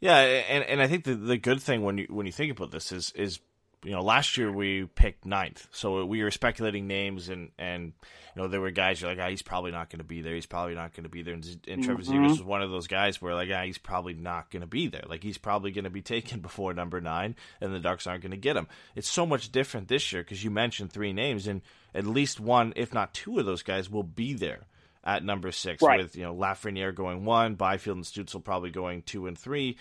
Yeah, 0.00 0.18
and 0.18 0.64
and 0.64 0.82
I 0.82 0.86
think 0.86 1.04
the 1.04 1.14
the 1.14 1.38
good 1.38 1.62
thing 1.62 1.82
when 1.82 1.98
you 1.98 2.06
when 2.10 2.26
you 2.26 2.32
think 2.32 2.52
about 2.52 2.70
this 2.70 2.92
is 2.92 3.12
is 3.12 3.40
you 3.84 3.92
know 3.92 4.02
last 4.02 4.36
year 4.36 4.50
we 4.50 4.86
picked 4.86 5.24
ninth, 5.26 5.68
so 5.72 6.04
we 6.04 6.22
were 6.22 6.30
speculating 6.30 6.86
names 6.86 7.28
and 7.28 7.50
and 7.58 7.92
you 8.34 8.42
know 8.42 8.48
there 8.48 8.60
were 8.60 8.70
guys 8.70 9.00
you're 9.00 9.10
like 9.10 9.18
ah, 9.20 9.28
he's 9.28 9.42
probably 9.42 9.70
not 9.70 9.90
going 9.90 9.98
to 9.98 10.04
be 10.04 10.22
there, 10.22 10.34
he's 10.34 10.46
probably 10.46 10.74
not 10.74 10.94
going 10.94 11.04
to 11.04 11.10
be 11.10 11.22
there, 11.22 11.34
and, 11.34 11.44
and 11.68 11.84
Trevor 11.84 12.02
mm-hmm. 12.02 12.24
Zegras 12.24 12.30
was 12.30 12.42
one 12.42 12.62
of 12.62 12.70
those 12.70 12.86
guys 12.86 13.20
where 13.20 13.34
like 13.34 13.48
ah, 13.52 13.62
he's 13.62 13.78
probably 13.78 14.14
not 14.14 14.50
going 14.50 14.62
to 14.62 14.66
be 14.66 14.88
there, 14.88 15.04
like 15.08 15.22
he's 15.22 15.38
probably 15.38 15.70
going 15.70 15.84
to 15.84 15.90
be 15.90 16.02
taken 16.14 16.40
before 16.40 16.74
number 16.74 17.00
nine, 17.00 17.36
and 17.60 17.74
the 17.74 17.80
Ducks 17.80 18.06
aren't 18.06 18.22
going 18.22 18.30
to 18.32 18.36
get 18.36 18.56
him. 18.56 18.66
It's 18.94 19.08
so 19.08 19.26
much 19.26 19.52
different 19.52 19.88
this 19.88 20.12
year 20.12 20.22
because 20.22 20.42
you 20.42 20.50
mentioned 20.50 20.92
three 20.92 21.12
names 21.12 21.46
and 21.46 21.62
at 21.94 22.06
least 22.06 22.40
one, 22.40 22.72
if 22.76 22.92
not 22.92 23.14
two 23.14 23.38
of 23.38 23.46
those 23.46 23.62
guys 23.62 23.88
will 23.88 24.02
be 24.02 24.34
there 24.34 24.60
at 25.04 25.22
number 25.22 25.52
six, 25.52 25.82
right. 25.82 26.00
with 26.00 26.16
you 26.16 26.22
know 26.22 26.34
Lafreniere 26.34 26.94
going 26.94 27.24
one, 27.24 27.54
Byfield 27.54 27.98
and 27.98 28.06
Stützle 28.06 28.42
probably 28.42 28.70
going 28.70 29.02
two 29.02 29.26
and 29.26 29.38
three, 29.38 29.76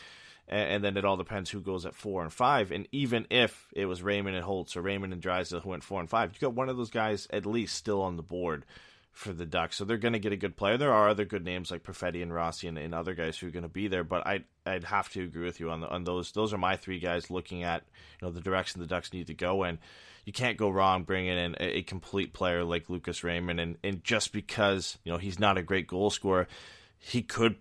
and, 0.47 0.83
then 0.83 0.97
it 0.97 1.05
all 1.05 1.17
depends 1.17 1.49
who 1.49 1.61
goes 1.61 1.85
at 1.85 1.95
four 1.95 2.21
and 2.21 2.31
five. 2.31 2.71
And 2.71 2.87
even 2.91 3.25
if 3.29 3.67
it 3.73 3.85
was 3.85 4.03
Raymond 4.03 4.35
and 4.35 4.45
Holtz 4.45 4.75
or 4.75 4.81
Raymond 4.81 5.13
and 5.13 5.21
Drysdale 5.21 5.61
who 5.61 5.69
went 5.69 5.83
four 5.83 5.99
and 5.99 6.09
five, 6.09 6.33
you 6.33 6.39
got 6.39 6.53
one 6.53 6.69
of 6.69 6.77
those 6.77 6.89
guys 6.91 7.27
at 7.31 7.45
least 7.45 7.75
still 7.75 8.01
on 8.01 8.17
the 8.17 8.23
board 8.23 8.65
for 9.11 9.31
the 9.31 9.45
Ducks. 9.45 9.77
So 9.77 9.85
they're 9.85 9.97
going 9.97 10.13
to 10.13 10.19
get 10.19 10.33
a 10.33 10.37
good 10.37 10.57
player. 10.57 10.77
There 10.77 10.93
are 10.93 11.07
other 11.07 11.25
good 11.25 11.45
names 11.45 11.71
like 11.71 11.83
Perfetti 11.83 12.21
and 12.21 12.33
Rossi 12.33 12.67
and, 12.67 12.77
and 12.77 12.93
other 12.93 13.13
guys 13.13 13.37
who 13.37 13.47
are 13.47 13.51
going 13.51 13.63
to 13.63 13.69
be 13.69 13.87
there, 13.87 14.03
but 14.03 14.25
I 14.25 14.43
I'd 14.65 14.85
have 14.85 15.09
to 15.13 15.23
agree 15.23 15.45
with 15.45 15.59
you 15.59 15.69
on 15.69 15.81
the, 15.81 15.87
on 15.87 16.03
those. 16.03 16.31
Those 16.31 16.53
are 16.53 16.57
my 16.57 16.77
three 16.77 16.99
guys 16.99 17.29
looking 17.29 17.63
at 17.63 17.83
you 18.19 18.27
know 18.27 18.33
the 18.33 18.41
direction 18.41 18.81
the 18.81 18.87
Ducks 18.87 19.13
need 19.13 19.27
to 19.27 19.33
go 19.33 19.63
in 19.63 19.79
you 20.25 20.33
can't 20.33 20.57
go 20.57 20.69
wrong 20.69 21.03
bringing 21.03 21.37
in 21.37 21.55
a, 21.59 21.77
a 21.79 21.83
complete 21.83 22.33
player 22.33 22.63
like 22.63 22.89
Lucas 22.89 23.23
Raymond. 23.23 23.59
And, 23.59 23.77
and 23.83 24.03
just 24.03 24.31
because, 24.31 24.97
you 25.03 25.11
know, 25.11 25.17
he's 25.17 25.39
not 25.39 25.57
a 25.57 25.63
great 25.63 25.87
goal 25.87 26.09
scorer, 26.09 26.47
he 26.99 27.21
could 27.21 27.57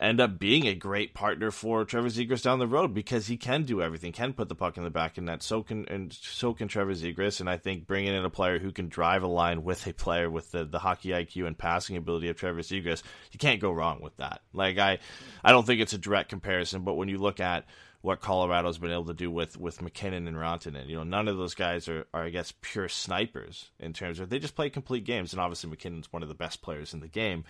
end 0.00 0.20
up 0.20 0.38
being 0.38 0.66
a 0.66 0.74
great 0.74 1.12
partner 1.12 1.50
for 1.50 1.84
Trevor 1.84 2.08
Zegras 2.08 2.42
down 2.42 2.58
the 2.58 2.66
road 2.66 2.94
because 2.94 3.26
he 3.26 3.36
can 3.36 3.64
do 3.64 3.82
everything, 3.82 4.12
can 4.12 4.32
put 4.32 4.48
the 4.48 4.54
puck 4.54 4.78
in 4.78 4.84
the 4.84 4.90
back 4.90 5.18
of 5.18 5.24
net. 5.24 5.42
So 5.42 5.62
can 5.62 5.86
and 5.88 6.12
so 6.12 6.54
can 6.54 6.68
Trevor 6.68 6.94
Zegras, 6.94 7.40
and 7.40 7.50
I 7.50 7.58
think 7.58 7.86
bringing 7.86 8.14
in 8.14 8.24
a 8.24 8.30
player 8.30 8.58
who 8.58 8.72
can 8.72 8.88
drive 8.88 9.22
a 9.22 9.28
line 9.28 9.62
with 9.62 9.86
a 9.86 9.92
player 9.92 10.30
with 10.30 10.50
the, 10.52 10.64
the 10.64 10.78
hockey 10.78 11.10
IQ 11.10 11.46
and 11.46 11.58
passing 11.58 11.96
ability 11.96 12.28
of 12.28 12.36
Trevor 12.36 12.60
Zegras, 12.60 13.02
you 13.32 13.38
can't 13.38 13.60
go 13.60 13.70
wrong 13.70 14.00
with 14.00 14.16
that. 14.16 14.40
Like 14.54 14.78
I, 14.78 14.98
I 15.44 15.52
don't 15.52 15.66
think 15.66 15.80
it's 15.80 15.92
a 15.92 15.98
direct 15.98 16.30
comparison, 16.30 16.82
but 16.82 16.94
when 16.94 17.08
you 17.08 17.18
look 17.18 17.40
at 17.40 17.66
what 18.02 18.20
Colorado's 18.20 18.78
been 18.78 18.92
able 18.92 19.06
to 19.06 19.14
do 19.14 19.30
with 19.30 19.58
with 19.58 19.82
MacKinnon 19.82 20.26
and 20.26 20.36
Rantanen. 20.36 20.88
You 20.88 20.96
know, 20.96 21.04
none 21.04 21.28
of 21.28 21.36
those 21.36 21.54
guys 21.54 21.88
are, 21.88 22.06
are 22.14 22.24
I 22.24 22.30
guess 22.30 22.54
pure 22.62 22.88
snipers 22.88 23.70
in 23.78 23.92
terms 23.92 24.20
of 24.20 24.30
they 24.30 24.38
just 24.38 24.56
play 24.56 24.70
complete 24.70 25.04
games, 25.04 25.32
and 25.32 25.40
obviously 25.40 25.70
MacKinnon's 25.70 26.12
one 26.12 26.22
of 26.22 26.28
the 26.28 26.34
best 26.34 26.62
players 26.62 26.94
in 26.94 27.00
the 27.00 27.08
game, 27.08 27.44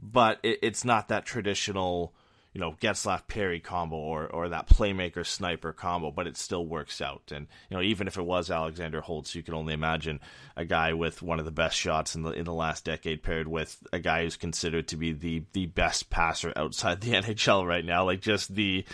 but 0.00 0.38
it, 0.42 0.58
it's 0.62 0.84
not 0.84 1.08
that 1.08 1.24
traditional. 1.24 2.12
You 2.52 2.60
know, 2.60 2.76
Getzlaf 2.80 3.26
Perry 3.26 3.58
combo 3.58 3.96
or, 3.96 4.28
or 4.28 4.48
that 4.48 4.68
playmaker 4.68 5.26
sniper 5.26 5.72
combo, 5.72 6.12
but 6.12 6.28
it 6.28 6.36
still 6.36 6.64
works 6.64 7.00
out. 7.00 7.32
And 7.34 7.48
you 7.68 7.76
know, 7.76 7.82
even 7.82 8.06
if 8.06 8.16
it 8.16 8.22
was 8.22 8.48
Alexander 8.48 9.00
Holtz, 9.00 9.34
you 9.34 9.42
can 9.42 9.54
only 9.54 9.74
imagine 9.74 10.20
a 10.56 10.64
guy 10.64 10.92
with 10.92 11.20
one 11.20 11.40
of 11.40 11.46
the 11.46 11.50
best 11.50 11.76
shots 11.76 12.14
in 12.14 12.22
the 12.22 12.30
in 12.30 12.44
the 12.44 12.54
last 12.54 12.84
decade 12.84 13.24
paired 13.24 13.48
with 13.48 13.82
a 13.92 13.98
guy 13.98 14.22
who's 14.22 14.36
considered 14.36 14.86
to 14.86 14.96
be 14.96 15.12
the 15.12 15.42
the 15.52 15.66
best 15.66 16.10
passer 16.10 16.52
outside 16.54 17.00
the 17.00 17.10
NHL 17.14 17.66
right 17.66 17.84
now. 17.84 18.04
Like 18.04 18.20
just 18.20 18.54
the 18.54 18.84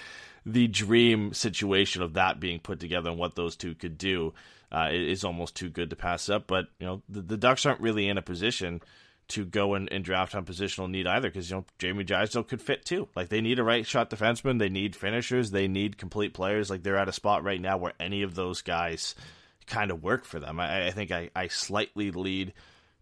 the 0.47 0.69
dream 0.69 1.35
situation 1.35 2.03
of 2.03 2.15
that 2.15 2.41
being 2.41 2.61
put 2.61 2.81
together 2.81 3.11
and 3.11 3.19
what 3.19 3.35
those 3.35 3.57
two 3.57 3.75
could 3.75 3.99
do 3.99 4.33
uh, 4.73 4.89
is 4.91 5.25
almost 5.25 5.57
too 5.57 5.69
good 5.69 5.91
to 5.91 5.97
pass 5.97 6.29
up. 6.29 6.47
But 6.47 6.67
you 6.79 6.87
know, 6.87 7.03
the, 7.09 7.21
the 7.21 7.37
Ducks 7.37 7.67
aren't 7.67 7.81
really 7.81 8.09
in 8.09 8.19
a 8.19 8.23
position 8.23 8.81
to 9.31 9.45
go 9.45 9.75
and, 9.75 9.91
and 9.93 10.05
draft 10.05 10.35
on 10.35 10.45
positional 10.45 10.91
need 10.91 11.07
either 11.07 11.29
because 11.29 11.51
you 11.51 11.57
know 11.57 11.65
Jamie 11.79 12.05
Drysdale 12.05 12.45
could 12.45 12.63
fit 12.63 12.85
too. 12.85 13.09
Like 13.17 13.29
they 13.29 13.41
need 13.41 13.59
a 13.59 13.65
right 13.65 13.87
shot 13.87 14.11
defenseman, 14.11 14.59
they 14.59 14.69
need 14.69 14.95
finishers, 14.97 15.51
they 15.51 15.69
need 15.69 15.99
complete 15.99 16.35
players. 16.35 16.71
Like 16.71 16.83
they're 16.83 16.99
at 16.99 17.09
a 17.09 17.13
spot 17.13 17.45
right 17.45 17.61
now 17.61 17.79
where 17.79 17.93
any 17.99 18.23
of 18.23 18.35
those 18.35 18.63
guys 18.63 19.15
kind 19.67 19.91
of 19.91 20.03
work 20.03 20.25
for 20.25 20.41
them. 20.41 20.61
I, 20.61 20.89
I 20.89 20.91
think 20.91 21.11
I, 21.11 21.31
I 21.35 21.49
slightly 21.49 22.11
lead 22.11 22.53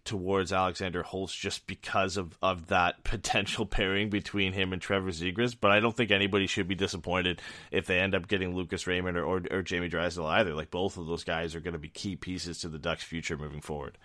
towards 0.05 0.55
Alexander 0.55 1.03
Holtz 1.03 1.35
just 1.35 1.67
because 1.67 2.17
of, 2.17 2.37
of 2.41 2.69
that 2.69 3.05
potential 3.05 3.67
pairing 3.67 4.09
between 4.09 4.53
him 4.53 4.73
and 4.73 4.81
Trevor 4.81 5.11
Zegras. 5.11 5.57
But 5.59 5.71
I 5.71 5.81
don't 5.81 5.97
think 5.97 6.11
anybody 6.11 6.47
should 6.47 6.69
be 6.69 6.75
disappointed 6.75 7.43
if 7.71 7.87
they 7.87 7.99
end 7.99 8.15
up 8.15 8.29
getting 8.29 8.55
Lucas 8.55 8.87
Raymond 8.87 9.17
or, 9.17 9.25
or, 9.25 9.43
or 9.51 9.63
Jamie 9.63 9.89
Drysdale 9.89 10.27
either. 10.27 10.55
Like 10.55 10.71
both 10.71 10.97
of 10.97 11.07
those 11.07 11.25
guys 11.25 11.55
are 11.55 11.61
going 11.61 11.73
to 11.73 11.79
be 11.79 11.89
key 11.89 12.17
pieces 12.17 12.59
to 12.61 12.69
the 12.69 12.79
Ducks' 12.79 13.03
future 13.03 13.37
moving 13.37 13.61
forward. 13.61 13.99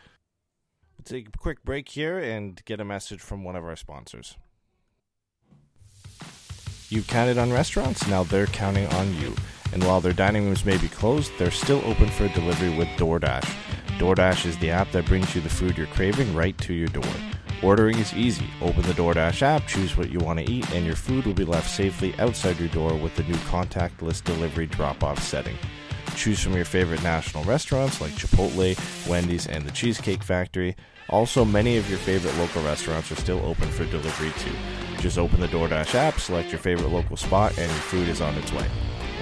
Take 1.05 1.27
a 1.27 1.37
quick 1.37 1.63
break 1.63 1.89
here 1.89 2.17
and 2.17 2.63
get 2.65 2.79
a 2.79 2.85
message 2.85 3.19
from 3.19 3.43
one 3.43 3.55
of 3.55 3.63
our 3.63 3.75
sponsors. 3.75 4.37
You've 6.89 7.07
counted 7.07 7.37
on 7.37 7.51
restaurants, 7.51 8.07
now 8.07 8.23
they're 8.23 8.47
counting 8.47 8.87
on 8.87 9.13
you. 9.15 9.35
And 9.73 9.83
while 9.83 9.99
their 9.99 10.13
dining 10.13 10.45
rooms 10.45 10.65
may 10.65 10.77
be 10.77 10.87
closed, 10.87 11.31
they're 11.37 11.51
still 11.51 11.81
open 11.85 12.07
for 12.09 12.27
delivery 12.29 12.75
with 12.77 12.87
DoorDash. 12.89 13.43
DoorDash 13.97 14.45
is 14.45 14.57
the 14.59 14.69
app 14.69 14.91
that 14.91 15.05
brings 15.05 15.33
you 15.35 15.41
the 15.41 15.49
food 15.49 15.77
you're 15.77 15.87
craving 15.87 16.33
right 16.33 16.57
to 16.59 16.73
your 16.73 16.87
door. 16.87 17.03
Ordering 17.61 17.97
is 17.97 18.13
easy. 18.13 18.45
Open 18.61 18.83
the 18.83 18.93
DoorDash 18.93 19.41
app, 19.41 19.67
choose 19.67 19.97
what 19.97 20.11
you 20.11 20.19
want 20.19 20.39
to 20.39 20.51
eat, 20.51 20.69
and 20.71 20.85
your 20.85 20.95
food 20.95 21.25
will 21.25 21.33
be 21.33 21.45
left 21.45 21.69
safely 21.69 22.13
outside 22.19 22.59
your 22.59 22.69
door 22.69 22.95
with 22.95 23.15
the 23.15 23.23
new 23.23 23.35
contactless 23.47 24.23
delivery 24.23 24.67
drop 24.67 25.03
off 25.03 25.21
setting. 25.21 25.57
Choose 26.15 26.41
from 26.41 26.53
your 26.53 26.65
favorite 26.65 27.01
national 27.01 27.43
restaurants 27.45 27.99
like 27.99 28.11
Chipotle, 28.11 28.77
Wendy's, 29.09 29.47
and 29.47 29.65
the 29.65 29.71
Cheesecake 29.71 30.21
Factory. 30.21 30.75
Also, 31.09 31.45
many 31.45 31.77
of 31.77 31.89
your 31.89 31.99
favorite 31.99 32.35
local 32.37 32.63
restaurants 32.63 33.11
are 33.11 33.15
still 33.15 33.39
open 33.45 33.69
for 33.69 33.85
delivery 33.85 34.31
too. 34.39 34.55
Just 34.99 35.17
open 35.17 35.41
the 35.41 35.47
DoorDash 35.47 35.95
app, 35.95 36.19
select 36.19 36.51
your 36.51 36.59
favorite 36.59 36.89
local 36.89 37.17
spot, 37.17 37.57
and 37.57 37.69
your 37.69 37.81
food 37.81 38.07
is 38.07 38.21
on 38.21 38.33
its 38.35 38.51
way. 38.53 38.67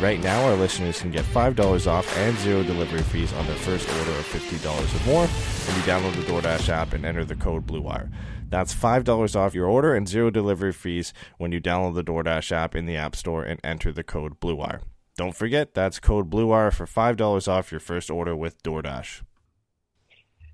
Right 0.02 0.22
now, 0.22 0.44
our 0.46 0.56
listeners 0.56 1.00
can 1.00 1.12
get 1.12 1.26
$5 1.26 1.88
off 1.88 2.18
and 2.18 2.36
zero 2.40 2.64
delivery 2.64 3.04
fees 3.04 3.32
on 3.34 3.46
their 3.46 3.56
first 3.56 3.88
order 3.88 4.12
of 4.12 4.26
$50 4.26 4.66
or 4.66 5.06
more 5.06 5.28
when 5.28 5.76
you 5.76 5.84
download 5.84 6.16
the 6.16 6.32
DoorDash 6.32 6.70
app 6.70 6.94
and 6.94 7.06
enter 7.06 7.24
the 7.24 7.36
code 7.36 7.68
BLUEWIRE. 7.68 8.10
That's 8.50 8.74
$5 8.74 9.36
off 9.36 9.54
your 9.54 9.68
order 9.68 9.94
and 9.94 10.08
zero 10.10 10.32
delivery 10.32 10.74
fees 10.74 11.14
when 11.38 11.52
you 11.52 11.62
download 11.62 11.96
the 11.96 12.04
DoorDash 12.04 12.52
app 12.52 12.76
in 12.76 12.86
the 12.86 12.98
App 12.98 13.16
Store 13.16 13.44
and 13.44 13.60
enter 13.64 13.92
the 13.92 14.04
code 14.04 14.40
BLUEWIRE. 14.40 14.82
Don't 15.18 15.36
forget, 15.36 15.74
that's 15.74 16.00
code 16.00 16.30
BLUEWIRE 16.32 16.74
for 16.74 16.88
$5 16.88 17.48
off 17.48 17.72
your 17.72 17.80
first 17.80 18.10
order 18.10 18.36
with 18.36 18.62
DoorDash. 18.64 19.22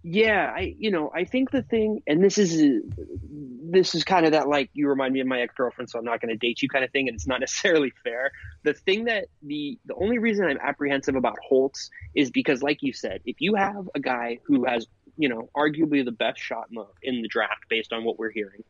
Yeah, 0.09 0.53
I 0.55 0.73
you 0.79 0.89
know 0.89 1.11
I 1.13 1.25
think 1.25 1.51
the 1.51 1.63
thing, 1.63 2.01
and 2.07 2.23
this 2.23 2.37
is 2.37 2.81
this 3.69 3.93
is 3.93 4.05
kind 4.05 4.25
of 4.25 4.31
that 4.31 4.47
like 4.47 4.69
you 4.71 4.87
remind 4.87 5.13
me 5.13 5.19
of 5.19 5.27
my 5.27 5.41
ex 5.41 5.53
girlfriend, 5.53 5.89
so 5.89 5.99
I'm 5.99 6.05
not 6.05 6.21
going 6.21 6.29
to 6.29 6.37
date 6.37 6.61
you 6.61 6.69
kind 6.69 6.85
of 6.85 6.91
thing, 6.91 7.09
and 7.09 7.15
it's 7.15 7.27
not 7.27 7.39
necessarily 7.41 7.91
fair. 8.05 8.31
The 8.63 8.73
thing 8.73 9.05
that 9.05 9.25
the 9.43 9.77
the 9.85 9.95
only 9.95 10.17
reason 10.17 10.45
I'm 10.45 10.59
apprehensive 10.63 11.15
about 11.17 11.35
Holtz 11.45 11.89
is 12.15 12.31
because, 12.31 12.63
like 12.63 12.83
you 12.83 12.93
said, 12.93 13.19
if 13.25 13.41
you 13.41 13.55
have 13.55 13.89
a 13.95 13.99
guy 13.99 14.39
who 14.45 14.63
has 14.63 14.87
you 15.17 15.27
know 15.27 15.49
arguably 15.53 16.05
the 16.05 16.13
best 16.13 16.39
shot 16.39 16.69
in 17.03 17.21
the 17.21 17.27
draft 17.27 17.65
based 17.69 17.91
on 17.91 18.05
what 18.05 18.17
we're 18.17 18.31
hearing, 18.31 18.63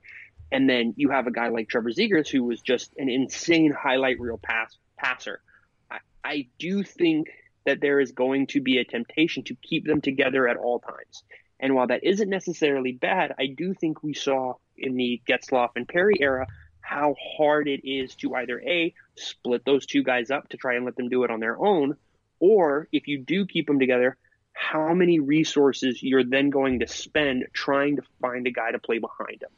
and 0.52 0.68
then 0.68 0.96
you 0.98 1.12
have 1.12 1.28
a 1.28 1.32
guy 1.32 1.50
like 1.50 1.70
Trevor 1.70 1.92
Zegras 1.92 2.28
who 2.28 2.46
was 2.46 2.62
just 2.62 2.92
an 2.98 3.10
insane 3.10 3.72
highlight 3.72 4.20
reel 4.20 4.40
pass 4.42 4.76
passer, 4.98 5.40
I, 5.92 6.00
I 6.24 6.48
do 6.58 6.82
think 6.82 7.28
that 7.68 7.82
there 7.82 7.99
is 7.99 8.13
going 8.13 8.47
to 8.47 8.61
be 8.61 8.78
a 8.78 8.86
temptation 8.86 9.43
to 9.43 9.55
keep 9.55 9.86
them 9.86 10.01
together 10.01 10.47
at 10.47 10.57
all 10.57 10.80
times. 10.80 11.24
And 11.59 11.76
while 11.76 11.88
that 11.88 12.03
isn't 12.03 12.30
necessarily 12.30 12.93
bad, 12.93 13.34
I 13.38 13.47
do 13.47 13.74
think 13.74 14.01
we 14.01 14.13
saw 14.13 14.53
in 14.78 14.95
the 14.95 15.22
Getzlaf 15.28 15.72
and 15.76 15.88
Perry 15.88 16.15
era 16.20 16.47
how 16.82 17.15
hard 17.38 17.68
it 17.68 17.86
is 17.86 18.15
to 18.15 18.36
either 18.36 18.61
A, 18.61 18.93
split 19.18 19.65
those 19.65 19.86
two 19.86 20.03
guys 20.03 20.32
up 20.32 20.47
to 20.49 20.57
try 20.57 20.76
and 20.76 20.86
let 20.86 20.95
them 20.95 21.09
do 21.09 21.26
it 21.26 21.32
on 21.32 21.41
their 21.41 21.59
own, 21.59 21.97
or 22.39 22.88
if 22.93 23.07
you 23.07 23.20
do 23.20 23.45
keep 23.45 23.68
them 23.68 23.80
together, 23.80 24.15
how 24.53 24.93
many 24.93 25.20
resources 25.20 26.01
you're 26.01 26.24
then 26.24 26.49
going 26.49 26.80
to 26.80 26.88
spend 26.88 27.45
trying 27.51 27.97
to 27.97 28.03
find 28.22 28.47
a 28.47 28.51
guy 28.51 28.72
to 28.72 28.80
play 28.80 28.99
behind 28.99 29.41
him. 29.43 29.49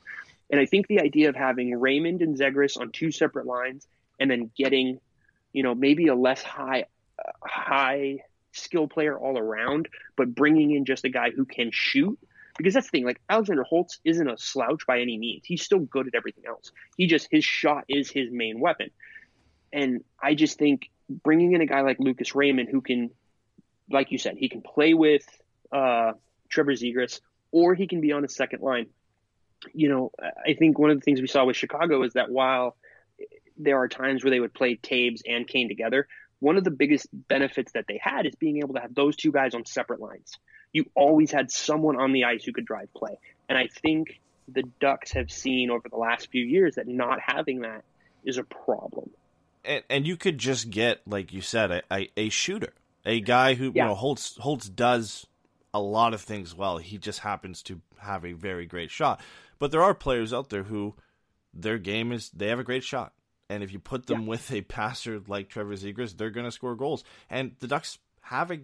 And 0.49 0.59
I 0.59 0.65
think 0.65 0.87
the 0.87 1.01
idea 1.01 1.29
of 1.29 1.35
having 1.35 1.79
Raymond 1.79 2.23
and 2.23 2.35
Zegras 2.35 2.79
on 2.79 2.91
two 2.91 3.11
separate 3.11 3.45
lines 3.45 3.87
and 4.19 4.31
then 4.31 4.49
getting, 4.57 4.99
you 5.53 5.61
know, 5.61 5.75
maybe 5.75 6.07
a 6.07 6.15
less 6.15 6.41
high 6.41 6.85
high 7.43 8.19
skill 8.51 8.87
player 8.87 9.17
all 9.17 9.37
around, 9.37 9.87
but 10.17 10.33
bringing 10.33 10.71
in 10.71 10.85
just 10.85 11.05
a 11.05 11.09
guy 11.09 11.31
who 11.31 11.45
can 11.45 11.69
shoot 11.71 12.17
Because 12.57 12.73
that's 12.73 12.87
the 12.87 12.91
thing, 12.91 13.05
like 13.05 13.21
Alexander 13.29 13.63
Holtz 13.63 13.99
isn't 14.03 14.27
a 14.27 14.37
slouch 14.37 14.85
by 14.85 14.99
any 14.99 15.17
means. 15.17 15.43
He's 15.45 15.63
still 15.63 15.79
good 15.79 16.07
at 16.07 16.15
everything 16.15 16.45
else. 16.47 16.71
He 16.97 17.07
just 17.07 17.27
his 17.31 17.45
shot 17.45 17.85
is 17.87 18.09
his 18.09 18.31
main 18.31 18.59
weapon. 18.59 18.89
And 19.71 20.03
I 20.21 20.35
just 20.35 20.57
think 20.57 20.89
bringing 21.09 21.53
in 21.53 21.61
a 21.61 21.65
guy 21.65 21.81
like 21.81 21.99
Lucas 21.99 22.35
Raymond 22.35 22.69
who 22.69 22.81
can 22.81 23.11
like 23.91 24.11
you 24.11 24.17
said, 24.17 24.35
he 24.37 24.49
can 24.49 24.61
play 24.61 24.93
with 24.93 25.25
uh, 25.71 26.13
Trevor 26.49 26.73
Zegras 26.73 27.21
or 27.51 27.73
he 27.73 27.87
can 27.87 28.01
be 28.01 28.11
on 28.11 28.21
the 28.21 28.29
second 28.29 28.61
line. 28.61 28.87
You 29.73 29.89
know, 29.89 30.11
I 30.21 30.53
think 30.53 30.77
one 30.77 30.91
of 30.91 30.97
the 30.97 31.01
things 31.01 31.21
we 31.21 31.27
saw 31.27 31.45
with 31.45 31.55
Chicago 31.55 32.03
is 32.03 32.13
that 32.13 32.29
while 32.29 32.75
there 33.57 33.77
are 33.77 33.87
times 33.87 34.23
where 34.23 34.31
they 34.31 34.39
would 34.39 34.53
play 34.53 34.77
Toews 34.77 35.21
and 35.27 35.47
Kane 35.47 35.67
together, 35.67 36.07
one 36.39 36.57
of 36.57 36.63
the 36.63 36.71
biggest 36.71 37.07
benefits 37.11 37.71
that 37.73 37.85
they 37.87 37.99
had 38.01 38.25
is 38.25 38.35
being 38.35 38.57
able 38.57 38.75
to 38.75 38.81
have 38.81 38.93
those 38.95 39.15
two 39.15 39.31
guys 39.31 39.53
on 39.53 39.65
separate 39.65 39.99
lines. 39.99 40.37
You 40.71 40.85
always 40.95 41.31
had 41.31 41.51
someone 41.51 41.99
on 41.99 42.11
the 42.13 42.25
ice 42.25 42.43
who 42.43 42.53
could 42.53 42.65
drive 42.65 42.93
play. 42.93 43.17
And 43.47 43.57
I 43.57 43.67
think 43.81 44.19
the 44.47 44.63
Ducks 44.79 45.11
have 45.13 45.31
seen 45.31 45.69
over 45.69 45.89
the 45.89 45.97
last 45.97 46.29
few 46.31 46.43
years 46.45 46.75
that 46.75 46.87
not 46.87 47.19
having 47.19 47.61
that 47.61 47.83
is 48.23 48.37
a 48.37 48.43
problem. 48.43 49.09
And, 49.65 49.83
and 49.89 50.07
you 50.07 50.15
could 50.15 50.37
just 50.37 50.69
get, 50.69 51.01
like 51.05 51.33
you 51.33 51.41
said, 51.41 51.71
a, 51.71 51.81
a, 51.91 52.09
a 52.15 52.29
shooter, 52.29 52.73
a 53.05 53.19
guy 53.19 53.55
who 53.55 53.71
Yeah. 53.73 53.83
you 53.83 53.89
know 53.89 53.95
Holtz 53.95 54.37
Holtz 54.37 54.69
does 54.69 55.27
a 55.73 55.81
lot 55.81 56.13
of 56.13 56.21
things 56.21 56.55
well. 56.55 56.77
He 56.77 56.97
just 56.97 57.19
happens 57.19 57.61
to 57.63 57.81
have 57.99 58.25
a 58.25 58.33
very 58.33 58.65
great 58.65 58.91
shot. 58.91 59.21
But 59.59 59.71
there 59.71 59.83
are 59.83 59.93
players 59.93 60.33
out 60.33 60.49
there 60.49 60.63
who 60.63 60.95
their 61.53 61.77
game 61.77 62.11
is 62.11 62.29
they 62.29 62.47
have 62.47 62.59
a 62.59 62.63
great 62.63 62.83
shot. 62.83 63.13
And 63.49 63.63
if 63.63 63.73
you 63.73 63.79
put 63.79 64.05
them 64.05 64.27
with 64.27 64.51
a 64.51 64.61
passer 64.61 65.21
like 65.27 65.49
Trevor 65.49 65.75
Zegras, 65.75 66.15
they're 66.15 66.29
going 66.29 66.45
to 66.45 66.51
score 66.51 66.75
goals. 66.75 67.03
And 67.29 67.55
the 67.59 67.67
Ducks 67.67 67.97
have 68.21 68.51
a, 68.51 68.59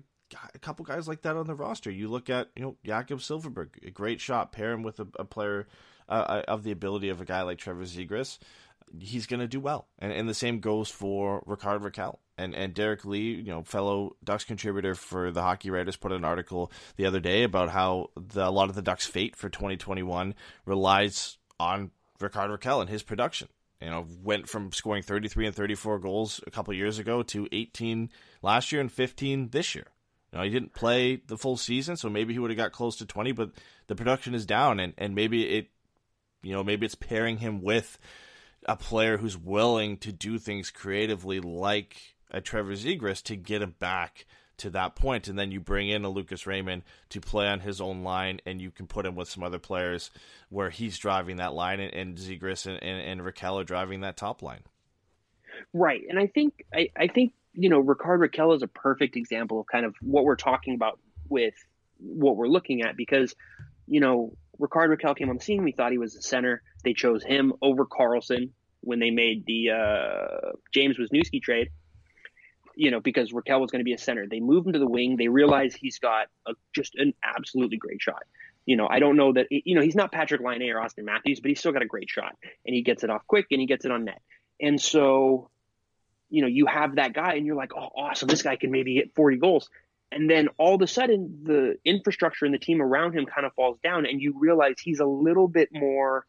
a 0.53 0.59
couple 0.59 0.86
guys 0.86 1.07
like 1.07 1.23
that 1.23 1.36
on 1.36 1.47
the 1.47 1.55
roster. 1.55 1.89
You 1.89 2.07
look 2.07 2.29
at 2.29 2.49
you 2.55 2.61
know 2.61 2.75
Jakob 2.86 3.19
Silfverberg, 3.19 3.86
a 3.86 3.91
great 3.91 4.21
shot. 4.21 4.51
Pair 4.51 4.71
him 4.71 4.83
with 4.83 4.99
a, 4.99 5.07
a 5.17 5.25
player 5.25 5.67
uh, 6.07 6.43
of 6.47 6.63
the 6.63 6.71
ability 6.71 7.09
of 7.09 7.21
a 7.21 7.25
guy 7.25 7.41
like 7.41 7.57
Trevor 7.57 7.83
Zegras, 7.83 8.38
he's 8.99 9.25
going 9.25 9.39
to 9.39 9.47
do 9.47 9.59
well. 9.59 9.88
And 9.99 10.11
and 10.11 10.29
the 10.29 10.33
same 10.33 10.59
goes 10.59 10.89
for 10.89 11.43
Rickard 11.45 11.81
Rakell. 11.81 12.19
And 12.38 12.53
and 12.53 12.73
Derek 12.73 13.05
Lee, 13.05 13.33
you 13.33 13.51
know, 13.51 13.63
fellow 13.63 14.15
Ducks 14.23 14.43
contributor 14.43 14.95
for 14.95 15.31
the 15.31 15.41
Hockey 15.41 15.69
Writers, 15.69 15.95
put 15.95 16.11
an 16.11 16.25
article 16.25 16.71
the 16.97 17.05
other 17.05 17.19
day 17.19 17.43
about 17.43 17.69
how 17.69 18.09
the, 18.15 18.47
a 18.47 18.51
lot 18.51 18.69
of 18.69 18.75
the 18.75 18.81
Ducks' 18.81 19.05
fate 19.05 19.36
for 19.36 19.49
2021 19.49 20.36
relies 20.65 21.38
on 21.59 21.91
Rickard 22.19 22.51
Rakell 22.51 22.81
and 22.81 22.89
his 22.89 23.03
production. 23.03 23.47
You 23.82 23.89
know, 23.89 24.07
went 24.23 24.47
from 24.47 24.71
scoring 24.71 25.03
33 25.03 25.47
and 25.47 25.55
34 25.55 25.99
goals 25.99 26.41
a 26.47 26.51
couple 26.51 26.73
years 26.73 26.97
ago 26.97 27.23
to 27.23 27.47
18 27.51 28.09
last 28.41 28.71
year 28.71 28.82
and 28.82 28.91
15 28.91 29.49
this 29.49 29.76
year. 29.76 29.88
You 30.32 30.38
know, 30.38 30.43
he 30.43 30.49
didn't 30.49 30.73
play 30.73 31.17
the 31.17 31.38
full 31.38 31.57
season, 31.57 31.97
so 31.97 32.09
maybe 32.09 32.34
he 32.34 32.39
would 32.39 32.51
have 32.51 32.57
got 32.57 32.71
close 32.71 32.95
to 32.97 33.05
20, 33.05 33.34
but 33.34 33.51
the 33.88 33.95
production 33.95 34.34
is 34.34 34.45
down, 34.45 34.80
and, 34.80 34.93
and 34.97 35.13
maybe 35.13 35.43
it, 35.57 35.69
you 36.41 36.53
know, 36.53 36.63
maybe 36.63 36.86
it's 36.86 36.95
pairing 36.95 37.38
him 37.38 37.61
with 37.61 37.97
a 38.65 38.76
player 38.76 39.17
who's 39.17 39.38
willing 39.38 39.97
to 39.97 40.11
do 40.11 40.38
things 40.38 40.71
creatively 40.71 41.39
like 41.39 42.15
a 42.32 42.41
Trevor 42.41 42.73
Zegras 42.73 43.21
to 43.23 43.36
get 43.36 43.61
him 43.61 43.76
back 43.80 44.26
to 44.57 44.69
that 44.71 44.95
point, 44.95 45.27
and 45.27 45.37
then 45.37 45.51
you 45.51 45.59
bring 45.59 45.89
in 45.89 46.05
a 46.05 46.09
Lucas 46.09 46.47
Raymond 46.47 46.83
to 47.09 47.19
play 47.19 47.47
on 47.47 47.59
his 47.59 47.81
own 47.81 48.03
line, 48.03 48.39
and 48.45 48.61
you 48.61 48.71
can 48.71 48.87
put 48.87 49.05
him 49.05 49.15
with 49.15 49.29
some 49.29 49.43
other 49.43 49.59
players 49.59 50.11
where 50.49 50.69
he's 50.69 50.97
driving 50.97 51.37
that 51.37 51.53
line, 51.53 51.79
and, 51.79 51.93
and 51.93 52.17
Zegras 52.17 52.65
and, 52.65 52.81
and, 52.81 53.01
and 53.01 53.21
Rakell 53.21 53.61
are 53.61 53.65
driving 53.65 54.01
that 54.01 54.17
top 54.17 54.41
line. 54.41 54.61
Right. 55.73 56.01
And 56.09 56.19
I 56.19 56.27
think 56.27 56.65
I, 56.73 56.89
I 56.97 57.07
think, 57.07 57.33
you 57.53 57.69
know, 57.69 57.79
Rickard 57.79 58.19
Rakell 58.19 58.55
is 58.55 58.61
a 58.61 58.67
perfect 58.67 59.15
example 59.15 59.61
of 59.61 59.67
kind 59.67 59.85
of 59.85 59.95
what 60.01 60.25
we're 60.25 60.35
talking 60.35 60.75
about 60.75 60.99
with 61.29 61.53
what 61.97 62.35
we're 62.35 62.47
looking 62.47 62.81
at 62.81 62.97
because, 62.97 63.35
you 63.87 63.99
know, 63.99 64.33
Rickard 64.59 64.89
Rakell 64.89 65.15
came 65.15 65.29
on 65.29 65.37
the 65.37 65.43
scene. 65.43 65.63
We 65.63 65.71
thought 65.71 65.91
he 65.91 65.97
was 65.97 66.13
the 66.13 66.21
center. 66.21 66.61
They 66.83 66.93
chose 66.93 67.23
him 67.23 67.53
over 67.61 67.85
Karlsson 67.85 68.49
when 68.81 68.99
they 68.99 69.11
made 69.11 69.45
the 69.45 69.71
uh, 69.71 70.51
James 70.73 70.97
Wisniewski 70.97 71.41
trade, 71.41 71.69
you 72.76 72.91
know, 72.91 72.99
because 72.99 73.32
Rakell 73.32 73.59
was 73.59 73.71
going 73.71 73.80
to 73.80 73.86
be 73.86 73.93
a 73.93 73.97
center. 73.97 74.28
They 74.28 74.39
moved 74.39 74.67
him 74.67 74.73
to 74.73 74.80
the 74.80 74.88
wing. 74.88 75.17
They 75.17 75.28
realize 75.28 75.76
he's 75.76 75.99
got 75.99 76.28
a, 76.47 76.53
just 76.73 76.95
an 76.95 77.13
absolutely 77.23 77.78
great 77.78 78.01
shot. 78.01 78.23
You 78.65 78.78
know, 78.78 78.88
I 78.89 78.99
don't 78.99 79.15
know 79.15 79.34
that, 79.34 79.47
you 79.49 79.76
know, 79.76 79.82
he's 79.82 79.95
not 79.95 80.11
Patrick 80.11 80.41
Laine 80.41 80.69
or 80.69 80.80
Auston 80.80 81.03
Matthews, 81.03 81.39
but 81.39 81.49
he's 81.49 81.59
still 81.59 81.71
got 81.71 81.84
a 81.84 81.88
great 81.88 82.09
shot 82.09 82.36
and 82.65 82.76
he 82.76 82.82
gets 82.82 83.03
it 83.03 83.09
off 83.09 83.21
quick 83.28 83.47
and 83.51 83.61
he 83.61 83.67
gets 83.67 83.86
it 83.86 83.91
on 83.91 84.05
net. 84.05 84.21
And 84.59 84.82
so, 84.82 85.49
you 86.30 86.41
know, 86.41 86.47
you 86.47 86.65
have 86.65 86.95
that 86.95 87.13
guy 87.13 87.34
and 87.34 87.45
you're 87.45 87.55
like, 87.55 87.73
oh, 87.76 87.89
awesome, 87.95 88.28
this 88.28 88.41
guy 88.41 88.55
can 88.55 88.71
maybe 88.71 88.95
hit 88.95 89.13
40 89.15 89.38
goals. 89.38 89.69
And 90.11 90.30
then 90.30 90.49
all 90.57 90.76
of 90.76 90.82
a 90.82 90.88
sudden, 90.88 91.41
the 91.43 91.78
infrastructure 91.84 92.45
and 92.45 92.53
the 92.53 92.59
team 92.59 92.82
around 92.82 93.13
him 93.13 93.26
kind 93.26 93.45
of 93.45 93.53
falls 93.53 93.78
down, 93.84 94.05
and 94.05 94.21
you 94.21 94.36
realize 94.38 94.76
he's 94.80 94.99
a 94.99 95.05
little 95.05 95.47
bit 95.47 95.69
more 95.73 96.26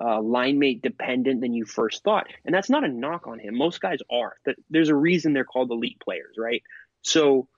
uh, 0.00 0.20
line 0.20 0.58
mate 0.58 0.82
dependent 0.82 1.40
than 1.40 1.52
you 1.52 1.64
first 1.64 2.02
thought. 2.02 2.26
And 2.44 2.54
that's 2.54 2.70
not 2.70 2.84
a 2.84 2.88
knock 2.88 3.26
on 3.26 3.38
him. 3.38 3.56
Most 3.56 3.80
guys 3.80 3.98
are. 4.10 4.34
There's 4.70 4.88
a 4.88 4.94
reason 4.94 5.32
they're 5.32 5.44
called 5.44 5.70
elite 5.70 6.00
players, 6.00 6.36
right? 6.38 6.62
So 7.02 7.48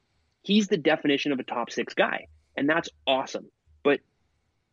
he's 0.42 0.68
the 0.68 0.76
definition 0.76 1.32
of 1.32 1.38
a 1.38 1.44
top 1.44 1.70
six 1.70 1.94
guy, 1.94 2.26
and 2.56 2.68
that's 2.68 2.88
awesome. 3.06 3.50
But 3.82 4.00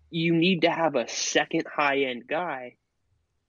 you 0.09 0.36
need 0.36 0.61
to 0.61 0.72
have 0.72 0.95
a 0.95 1.07
second 1.07 1.65
high 1.72 2.03
end 2.03 2.28
guy 2.28 2.76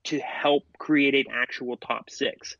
to 0.05 0.19
help 0.19 0.63
create 0.77 1.15
an 1.15 1.31
actual 1.31 1.77
top 1.77 2.09
six. 2.09 2.57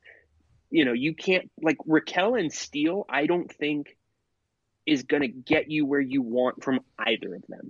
You 0.70 0.86
know, 0.86 0.93
you 0.93 1.14
can't 1.14 1.51
like 1.62 1.78
Rakell 1.88 2.39
and 2.39 2.51
Steel, 2.51 3.05
I 3.09 3.26
don't 3.26 3.51
think 3.51 3.95
is 4.86 5.03
going 5.03 5.22
to 5.22 5.28
get 5.28 5.70
you 5.70 5.86
where 5.86 6.01
you 6.01 6.22
want 6.22 6.64
from 6.64 6.80
either 6.97 7.36
of 7.36 7.43
them. 7.47 7.70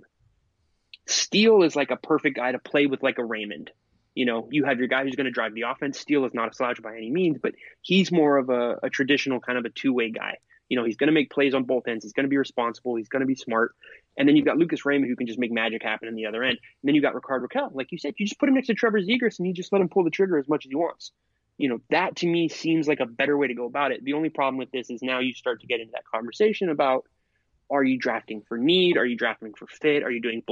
Steel 1.06 1.62
is 1.62 1.76
like 1.76 1.90
a 1.90 1.96
perfect 1.96 2.36
guy 2.36 2.52
to 2.52 2.58
play 2.58 2.86
with 2.86 3.02
like 3.02 3.18
a 3.18 3.24
Raymond. 3.24 3.70
You 4.14 4.26
know, 4.26 4.48
you 4.50 4.64
have 4.64 4.78
your 4.78 4.88
guy 4.88 5.04
who's 5.04 5.16
going 5.16 5.26
to 5.26 5.30
drive 5.30 5.54
the 5.54 5.62
offense. 5.62 5.98
Steel 5.98 6.24
is 6.26 6.34
not 6.34 6.50
a 6.50 6.54
slouch 6.54 6.82
by 6.82 6.96
any 6.96 7.10
means, 7.10 7.38
but 7.42 7.54
he's 7.80 8.12
more 8.12 8.36
of 8.36 8.50
a, 8.50 8.78
a 8.82 8.90
traditional 8.90 9.40
kind 9.40 9.58
of 9.58 9.64
a 9.64 9.70
two 9.70 9.92
way 9.92 10.10
guy. 10.10 10.36
You 10.68 10.76
know, 10.76 10.84
he's 10.84 10.96
going 10.96 11.08
to 11.08 11.12
make 11.12 11.30
plays 11.30 11.54
on 11.54 11.64
both 11.64 11.86
ends. 11.86 12.04
He's 12.04 12.12
going 12.12 12.24
to 12.24 12.30
be 12.30 12.38
responsible. 12.38 12.96
He's 12.96 13.08
going 13.08 13.20
to 13.20 13.26
be 13.26 13.34
smart. 13.34 13.74
And 14.16 14.28
then 14.28 14.36
you've 14.36 14.46
got 14.46 14.58
Lucas 14.58 14.84
Raymond 14.84 15.08
who 15.08 15.16
can 15.16 15.26
just 15.26 15.38
make 15.38 15.52
magic 15.52 15.82
happen 15.82 16.08
in 16.08 16.14
the 16.14 16.26
other 16.26 16.42
end. 16.42 16.58
And 16.58 16.88
then 16.88 16.94
you've 16.94 17.02
got 17.02 17.14
Rickard 17.14 17.42
Rakell. 17.42 17.74
Like 17.74 17.92
you 17.92 17.98
said, 17.98 18.14
you 18.16 18.26
just 18.26 18.38
put 18.38 18.48
him 18.48 18.54
next 18.54 18.68
to 18.68 18.74
Trevor 18.74 19.00
Zegras 19.00 19.38
and 19.38 19.46
you 19.46 19.54
just 19.54 19.72
let 19.72 19.80
him 19.80 19.88
pull 19.88 20.04
the 20.04 20.10
trigger 20.10 20.38
as 20.38 20.48
much 20.48 20.66
as 20.66 20.70
he 20.70 20.76
wants. 20.76 21.12
You 21.58 21.68
know, 21.68 21.78
that 21.90 22.16
to 22.16 22.26
me 22.26 22.48
seems 22.48 22.88
like 22.88 23.00
a 23.00 23.06
better 23.06 23.36
way 23.36 23.48
to 23.48 23.54
go 23.54 23.66
about 23.66 23.92
it. 23.92 24.04
The 24.04 24.14
only 24.14 24.30
problem 24.30 24.58
with 24.58 24.70
this 24.70 24.90
is 24.90 25.02
now 25.02 25.20
you 25.20 25.34
start 25.34 25.60
to 25.60 25.66
get 25.66 25.80
into 25.80 25.92
that 25.92 26.04
conversation 26.12 26.70
about 26.70 27.06
are 27.70 27.82
you 27.82 27.98
drafting 27.98 28.42
for 28.46 28.58
need? 28.58 28.98
Are 28.98 29.06
you 29.06 29.16
drafting 29.16 29.54
for 29.54 29.66
fit? 29.66 30.02
Are 30.02 30.10
you 30.10 30.20
doing 30.20 30.42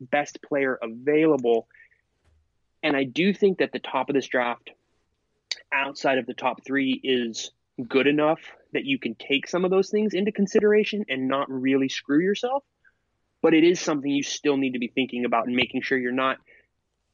best 0.00 0.38
player 0.42 0.78
available? 0.82 1.68
And 2.84 2.94
I 2.94 3.04
do 3.04 3.32
think 3.32 3.58
that 3.58 3.72
the 3.72 3.78
top 3.78 4.10
of 4.10 4.14
this 4.14 4.28
draft, 4.28 4.70
outside 5.72 6.18
of 6.18 6.26
the 6.26 6.34
top 6.34 6.64
three, 6.66 7.00
is 7.02 7.50
good 7.88 8.06
enough 8.06 8.40
that 8.74 8.84
you 8.84 8.98
can 8.98 9.14
take 9.14 9.48
some 9.48 9.64
of 9.64 9.70
those 9.70 9.88
things 9.88 10.12
into 10.12 10.30
consideration 10.30 11.06
and 11.08 11.26
not 11.26 11.50
really 11.50 11.88
screw 11.88 12.20
yourself. 12.20 12.62
But 13.40 13.54
it 13.54 13.64
is 13.64 13.80
something 13.80 14.10
you 14.10 14.22
still 14.22 14.58
need 14.58 14.74
to 14.74 14.78
be 14.78 14.88
thinking 14.88 15.24
about 15.24 15.46
and 15.46 15.56
making 15.56 15.80
sure 15.80 15.96
you're 15.96 16.12
not, 16.12 16.36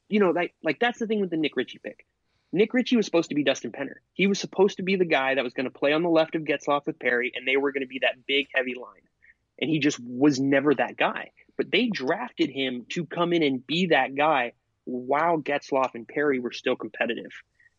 you 0.08 0.18
know, 0.18 0.30
like 0.30 0.54
like 0.62 0.80
that's 0.80 0.98
the 0.98 1.06
thing 1.06 1.20
with 1.20 1.30
the 1.30 1.36
Nick 1.36 1.56
Ritchie 1.56 1.80
pick. 1.82 2.04
Nick 2.52 2.74
Ritchie 2.74 2.96
was 2.96 3.06
supposed 3.06 3.28
to 3.28 3.36
be 3.36 3.44
Dustin 3.44 3.70
Penner. 3.70 3.98
He 4.12 4.26
was 4.26 4.40
supposed 4.40 4.78
to 4.78 4.82
be 4.82 4.96
the 4.96 5.04
guy 5.04 5.36
that 5.36 5.44
was 5.44 5.54
going 5.54 5.70
to 5.70 5.78
play 5.78 5.92
on 5.92 6.02
the 6.02 6.08
left 6.08 6.34
of 6.34 6.42
Getzlaf 6.42 6.84
with 6.84 6.98
Perry, 6.98 7.30
and 7.34 7.46
they 7.46 7.56
were 7.56 7.70
going 7.70 7.82
to 7.82 7.88
be 7.88 8.00
that 8.00 8.26
big, 8.26 8.48
heavy 8.52 8.74
line. 8.74 9.02
And 9.60 9.70
he 9.70 9.78
just 9.78 10.00
was 10.00 10.40
never 10.40 10.74
that 10.74 10.96
guy. 10.96 11.30
But 11.56 11.70
they 11.70 11.86
drafted 11.86 12.50
him 12.50 12.86
to 12.90 13.06
come 13.06 13.32
in 13.32 13.44
and 13.44 13.64
be 13.64 13.86
that 13.86 14.16
guy 14.16 14.52
while 14.84 15.38
Getzlaf 15.38 15.94
and 15.94 16.06
Perry 16.06 16.38
were 16.38 16.52
still 16.52 16.76
competitive. 16.76 17.30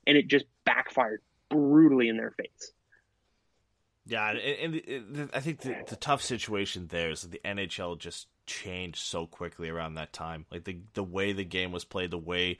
And 0.07 0.17
it 0.17 0.27
just 0.27 0.45
backfired 0.65 1.21
brutally 1.49 2.09
in 2.09 2.17
their 2.17 2.31
face. 2.31 2.71
Yeah, 4.05 4.31
and, 4.31 4.75
and, 4.75 5.29
I 5.31 5.39
think 5.41 5.61
the, 5.61 5.75
the 5.87 5.95
tough 5.95 6.23
situation 6.23 6.87
there 6.87 7.11
is 7.11 7.21
that 7.21 7.31
the 7.31 7.41
NHL 7.45 7.99
just 7.99 8.27
changed 8.47 8.97
so 8.97 9.27
quickly 9.27 9.69
around 9.69 9.95
that 9.95 10.11
time. 10.11 10.45
Like 10.51 10.63
the 10.63 10.79
the 10.93 11.03
way 11.03 11.33
the 11.33 11.45
game 11.45 11.71
was 11.71 11.85
played, 11.85 12.09
the 12.09 12.17
way 12.17 12.57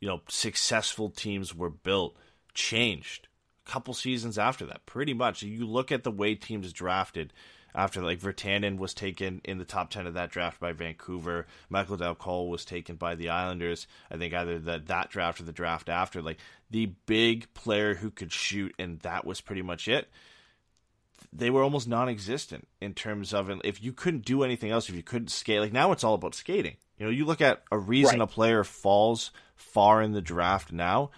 you 0.00 0.08
know 0.08 0.22
successful 0.28 1.08
teams 1.08 1.54
were 1.54 1.70
built 1.70 2.16
changed 2.52 3.28
a 3.66 3.70
couple 3.70 3.94
seasons 3.94 4.38
after 4.38 4.66
that. 4.66 4.86
Pretty 4.86 5.14
much, 5.14 5.42
you 5.42 5.66
look 5.66 5.92
at 5.92 6.02
the 6.02 6.10
way 6.10 6.34
teams 6.34 6.72
drafted 6.72 7.32
after 7.74 8.02
like 8.02 8.20
Virtanen 8.20 8.78
was 8.78 8.94
taken 8.94 9.40
in 9.44 9.58
the 9.58 9.64
top 9.64 9.90
10 9.90 10.06
of 10.06 10.14
that 10.14 10.30
draft 10.30 10.60
by 10.60 10.72
Vancouver. 10.72 11.46
Michael 11.68 11.96
Dal 11.96 12.14
Colle 12.14 12.48
was 12.48 12.64
taken 12.64 12.96
by 12.96 13.14
the 13.14 13.28
Islanders. 13.28 13.86
I 14.10 14.16
think 14.16 14.34
either 14.34 14.58
that 14.60 14.86
that 14.86 15.10
draft 15.10 15.40
or 15.40 15.44
the 15.44 15.52
draft 15.52 15.88
after. 15.88 16.20
Like 16.22 16.38
the 16.70 16.86
big 17.06 17.52
player 17.54 17.94
who 17.94 18.10
could 18.10 18.32
shoot, 18.32 18.74
and 18.78 18.98
that 19.00 19.24
was 19.24 19.40
pretty 19.40 19.62
much 19.62 19.88
it. 19.88 20.08
They 21.32 21.50
were 21.50 21.62
almost 21.62 21.86
non 21.88 22.08
existent 22.08 22.66
in 22.80 22.94
terms 22.94 23.32
of 23.32 23.50
if 23.64 23.82
you 23.82 23.92
couldn't 23.92 24.24
do 24.24 24.42
anything 24.42 24.70
else, 24.70 24.88
if 24.88 24.94
you 24.96 25.02
couldn't 25.02 25.28
skate. 25.28 25.60
Like 25.60 25.72
now 25.72 25.92
it's 25.92 26.02
all 26.04 26.14
about 26.14 26.34
skating. 26.34 26.76
You 26.98 27.06
know, 27.06 27.12
you 27.12 27.24
look 27.24 27.40
at 27.40 27.62
a 27.70 27.78
reason 27.78 28.18
Right. 28.18 28.24
a 28.24 28.26
player 28.26 28.64
falls 28.64 29.30
far 29.54 30.02
in 30.02 30.12
the 30.12 30.20
draft 30.20 30.72
now. 30.72 31.10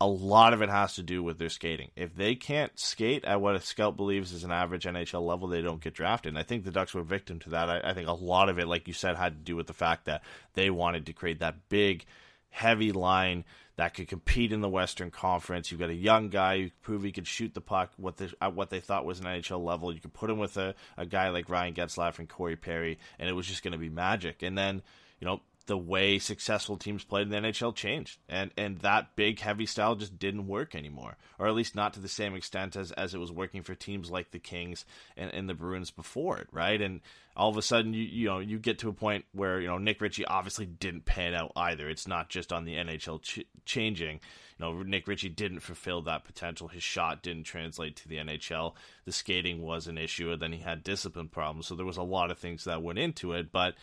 A 0.00 0.06
lot 0.06 0.52
of 0.52 0.62
it 0.62 0.68
has 0.68 0.94
to 0.94 1.02
do 1.02 1.22
with 1.22 1.38
their 1.38 1.48
skating. 1.48 1.90
If 1.96 2.14
they 2.14 2.36
can't 2.36 2.78
skate 2.78 3.24
at 3.24 3.40
what 3.40 3.56
a 3.56 3.60
scout 3.60 3.96
believes 3.96 4.32
is 4.32 4.44
an 4.44 4.52
average 4.52 4.84
NHL 4.84 5.26
level, 5.26 5.48
they 5.48 5.60
don't 5.60 5.82
get 5.82 5.94
drafted. 5.94 6.30
And 6.30 6.38
I 6.38 6.44
think 6.44 6.64
the 6.64 6.70
Ducks 6.70 6.94
were 6.94 7.02
victim 7.02 7.40
to 7.40 7.50
that. 7.50 7.68
I, 7.68 7.80
I 7.82 7.94
think 7.94 8.08
a 8.08 8.12
lot 8.12 8.48
of 8.48 8.58
it, 8.58 8.68
like 8.68 8.86
you 8.86 8.94
said, 8.94 9.16
had 9.16 9.32
to 9.32 9.44
do 9.44 9.56
with 9.56 9.66
the 9.66 9.72
fact 9.72 10.04
that 10.04 10.22
they 10.54 10.70
wanted 10.70 11.06
to 11.06 11.12
create 11.12 11.40
that 11.40 11.68
big, 11.68 12.04
heavy 12.50 12.92
line 12.92 13.44
that 13.74 13.94
could 13.94 14.08
compete 14.08 14.52
in 14.52 14.60
the 14.60 14.68
Western 14.68 15.10
Conference. 15.10 15.70
You've 15.70 15.80
got 15.80 15.90
a 15.90 15.94
young 15.94 16.28
guy 16.28 16.62
who 16.62 16.70
prove 16.82 17.02
he 17.02 17.12
could 17.12 17.26
shoot 17.26 17.54
the 17.54 17.60
puck 17.60 17.90
what 17.96 18.18
the, 18.18 18.32
at 18.40 18.54
what 18.54 18.70
they 18.70 18.80
thought 18.80 19.04
was 19.04 19.18
an 19.18 19.26
NHL 19.26 19.64
level. 19.64 19.92
You 19.92 20.00
could 20.00 20.14
put 20.14 20.30
him 20.30 20.38
with 20.38 20.56
a, 20.56 20.76
a 20.96 21.06
guy 21.06 21.28
like 21.30 21.48
Ryan 21.48 21.74
Getzlaf 21.74 22.20
and 22.20 22.28
Corey 22.28 22.56
Perry, 22.56 22.98
and 23.18 23.28
it 23.28 23.34
was 23.34 23.46
just 23.46 23.64
going 23.64 23.72
to 23.72 23.78
be 23.78 23.88
magic. 23.88 24.42
And 24.42 24.56
then, 24.56 24.82
you 25.20 25.26
know, 25.26 25.40
the 25.68 25.78
way 25.78 26.18
successful 26.18 26.78
teams 26.78 27.04
played 27.04 27.22
in 27.22 27.28
the 27.28 27.48
NHL 27.48 27.74
changed, 27.74 28.18
and 28.28 28.50
and 28.56 28.78
that 28.78 29.14
big 29.14 29.38
heavy 29.38 29.66
style 29.66 29.94
just 29.94 30.18
didn't 30.18 30.48
work 30.48 30.74
anymore, 30.74 31.16
or 31.38 31.46
at 31.46 31.54
least 31.54 31.76
not 31.76 31.92
to 31.94 32.00
the 32.00 32.08
same 32.08 32.34
extent 32.34 32.74
as 32.74 32.90
as 32.92 33.14
it 33.14 33.18
was 33.18 33.30
working 33.30 33.62
for 33.62 33.74
teams 33.74 34.10
like 34.10 34.30
the 34.30 34.38
Kings 34.38 34.86
and, 35.16 35.32
and 35.32 35.48
the 35.48 35.54
Bruins 35.54 35.90
before 35.90 36.38
it, 36.38 36.48
right? 36.50 36.80
And 36.80 37.00
all 37.36 37.50
of 37.50 37.56
a 37.58 37.62
sudden, 37.62 37.92
you 37.92 38.02
you 38.02 38.26
know 38.28 38.38
you 38.38 38.58
get 38.58 38.78
to 38.80 38.88
a 38.88 38.94
point 38.94 39.26
where 39.32 39.60
you 39.60 39.68
know 39.68 39.76
Nick 39.76 40.00
Ritchie 40.00 40.24
obviously 40.24 40.64
didn't 40.64 41.04
pan 41.04 41.34
out 41.34 41.52
either. 41.54 41.88
It's 41.88 42.08
not 42.08 42.30
just 42.30 42.50
on 42.52 42.64
the 42.64 42.74
NHL 42.74 43.22
ch- 43.22 43.44
changing. 43.66 44.20
You 44.58 44.64
know, 44.64 44.82
Nick 44.82 45.06
Ritchie 45.06 45.28
didn't 45.28 45.60
fulfill 45.60 46.02
that 46.02 46.24
potential. 46.24 46.68
His 46.68 46.82
shot 46.82 47.22
didn't 47.22 47.44
translate 47.44 47.94
to 47.96 48.08
the 48.08 48.16
NHL. 48.16 48.72
The 49.04 49.12
skating 49.12 49.62
was 49.62 49.86
an 49.86 49.98
issue, 49.98 50.32
and 50.32 50.40
then 50.40 50.52
he 50.52 50.60
had 50.60 50.82
discipline 50.82 51.28
problems. 51.28 51.66
So 51.66 51.74
there 51.74 51.86
was 51.86 51.98
a 51.98 52.02
lot 52.02 52.30
of 52.30 52.38
things 52.38 52.64
that 52.64 52.82
went 52.82 52.98
into 52.98 53.34
it, 53.34 53.52
but 53.52 53.74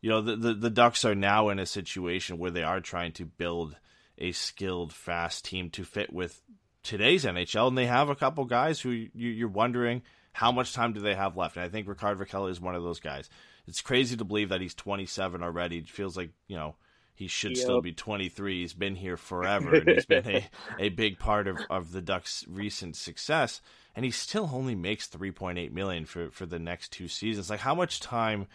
you 0.00 0.10
know 0.10 0.20
the, 0.20 0.36
the, 0.36 0.54
the 0.54 0.70
Ducks 0.70 1.04
are 1.04 1.14
now 1.14 1.48
in 1.48 1.58
a 1.58 1.66
situation 1.66 2.38
where 2.38 2.50
they 2.50 2.62
are 2.62 2.80
trying 2.80 3.12
to 3.12 3.24
build 3.24 3.76
a 4.18 4.32
skilled, 4.32 4.92
fast 4.92 5.44
team 5.44 5.70
to 5.70 5.84
fit 5.84 6.12
with 6.12 6.40
today's 6.82 7.24
NHL, 7.24 7.68
and 7.68 7.78
they 7.78 7.86
have 7.86 8.08
a 8.08 8.16
couple 8.16 8.44
guys 8.44 8.80
who 8.80 8.90
you, 8.90 9.10
you're 9.14 9.48
wondering 9.48 10.02
how 10.32 10.52
much 10.52 10.72
time 10.72 10.92
do 10.92 11.00
they 11.00 11.14
have 11.14 11.36
left. 11.36 11.56
And 11.56 11.64
I 11.64 11.68
think 11.68 11.88
Rickard 11.88 12.18
Rakell 12.18 12.50
is 12.50 12.60
one 12.60 12.74
of 12.74 12.82
those 12.82 13.00
guys. 13.00 13.28
It's 13.66 13.80
crazy 13.80 14.16
to 14.16 14.24
believe 14.24 14.48
that 14.50 14.60
he's 14.60 14.74
27 14.74 15.42
already. 15.42 15.78
It 15.78 15.88
feels 15.88 16.16
like 16.16 16.30
you 16.46 16.56
know 16.56 16.76
he 17.14 17.26
should 17.26 17.56
yep. 17.56 17.64
still 17.64 17.80
be 17.80 17.92
23. 17.92 18.60
He's 18.60 18.74
been 18.74 18.94
here 18.94 19.16
forever, 19.16 19.74
and 19.74 19.88
he's 19.88 20.06
been 20.06 20.28
a, 20.28 20.48
a 20.78 20.88
big 20.90 21.18
part 21.18 21.48
of, 21.48 21.58
of 21.68 21.92
the 21.92 22.00
Ducks' 22.00 22.44
recent 22.48 22.96
success. 22.96 23.60
And 23.96 24.04
he 24.04 24.12
still 24.12 24.48
only 24.52 24.76
makes 24.76 25.08
3.8 25.08 25.72
million 25.72 26.04
for 26.06 26.30
for 26.30 26.46
the 26.46 26.60
next 26.60 26.92
two 26.92 27.08
seasons. 27.08 27.50
Like, 27.50 27.60
how 27.60 27.74
much 27.74 27.98
time 27.98 28.46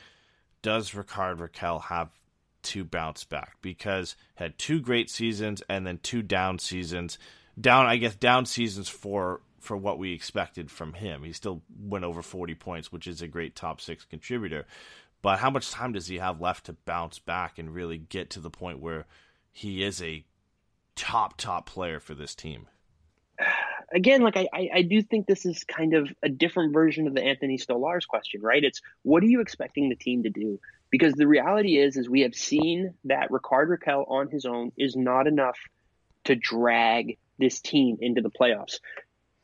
does 0.64 0.95
Rickard 0.95 1.38
Rakell 1.38 1.84
have 1.84 2.09
to 2.64 2.84
bounce 2.84 3.24
back? 3.24 3.57
Because 3.61 4.16
had 4.36 4.57
two 4.57 4.80
great 4.80 5.11
seasons 5.11 5.61
and 5.70 5.86
then 5.86 5.99
two 6.01 6.24
down 6.24 6.57
seasons. 6.57 7.20
Down, 7.59 7.86
I 7.86 7.97
guess, 7.97 8.16
down 8.16 8.47
seasons 8.47 8.89
for 8.89 9.41
for 9.59 9.78
what 9.78 9.99
we 9.99 10.11
expected 10.11 10.70
from 10.72 10.93
him. 10.93 11.24
He 11.24 11.32
still 11.32 11.61
went 11.80 12.03
over 12.03 12.22
40 12.22 12.55
points, 12.55 12.91
which 12.91 13.07
is 13.07 13.22
a 13.22 13.28
great 13.28 13.55
top 13.55 13.80
six 13.80 14.03
contributor. 14.03 14.66
But 15.22 15.39
how 15.39 15.49
much 15.49 15.72
time 15.72 15.93
does 15.93 16.07
he 16.07 16.18
have 16.18 16.41
left 16.41 16.66
to 16.66 16.74
bounce 16.74 17.20
back 17.20 17.57
and 17.57 17.74
really 17.74 17.97
get 17.97 18.30
to 18.32 18.41
the 18.41 18.49
point 18.49 18.80
where 18.80 19.05
he 19.53 19.82
is 19.82 20.01
a 20.01 20.26
top, 20.95 21.38
top 21.38 21.66
player 21.66 22.01
for 22.01 22.14
this 22.14 22.36
team? 22.36 22.68
Again, 23.93 24.21
like 24.21 24.37
I, 24.37 24.69
I 24.73 24.81
do 24.81 25.01
think 25.01 25.27
this 25.27 25.45
is 25.45 25.63
kind 25.63 25.93
of 25.93 26.09
a 26.23 26.29
different 26.29 26.73
version 26.73 27.07
of 27.07 27.13
the 27.13 27.23
Anthony 27.23 27.57
Stolarz 27.57 28.07
question, 28.07 28.41
right? 28.41 28.63
It's 28.63 28.81
what 29.03 29.23
are 29.23 29.27
you 29.27 29.41
expecting 29.41 29.89
the 29.89 29.95
team 29.95 30.23
to 30.23 30.29
do? 30.29 30.59
Because 30.89 31.13
the 31.13 31.27
reality 31.27 31.77
is, 31.77 31.97
is 31.97 32.09
we 32.09 32.21
have 32.21 32.35
seen 32.35 32.93
that 33.05 33.31
Rickard 33.31 33.69
Rakell 33.69 34.09
on 34.09 34.29
his 34.29 34.45
own 34.45 34.71
is 34.77 34.95
not 34.95 35.27
enough 35.27 35.57
to 36.25 36.35
drag 36.35 37.17
this 37.39 37.59
team 37.59 37.97
into 37.99 38.21
the 38.21 38.29
playoffs 38.29 38.79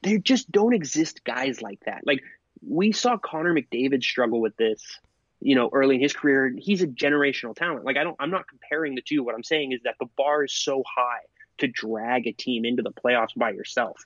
there 0.01 0.17
just 0.17 0.51
don't 0.51 0.73
exist 0.73 1.23
guys 1.23 1.61
like 1.61 1.79
that. 1.85 2.01
Like 2.05 2.21
we 2.67 2.91
saw 2.91 3.17
Connor 3.17 3.53
McDavid 3.53 4.03
struggle 4.03 4.41
with 4.41 4.55
this, 4.57 4.99
you 5.39 5.55
know, 5.55 5.69
early 5.71 5.95
in 5.95 6.01
his 6.01 6.13
career. 6.13 6.53
He's 6.57 6.81
a 6.81 6.87
generational 6.87 7.55
talent. 7.55 7.85
Like 7.85 7.97
I 7.97 8.03
don't, 8.03 8.15
I'm 8.19 8.31
not 8.31 8.47
comparing 8.47 8.95
the 8.95 9.01
two. 9.01 9.23
What 9.23 9.35
I'm 9.35 9.43
saying 9.43 9.73
is 9.73 9.81
that 9.83 9.95
the 9.99 10.07
bar 10.17 10.45
is 10.45 10.53
so 10.53 10.83
high 10.85 11.21
to 11.59 11.67
drag 11.67 12.27
a 12.27 12.31
team 12.31 12.65
into 12.65 12.81
the 12.81 12.91
playoffs 12.91 13.35
by 13.35 13.51
yourself 13.51 13.97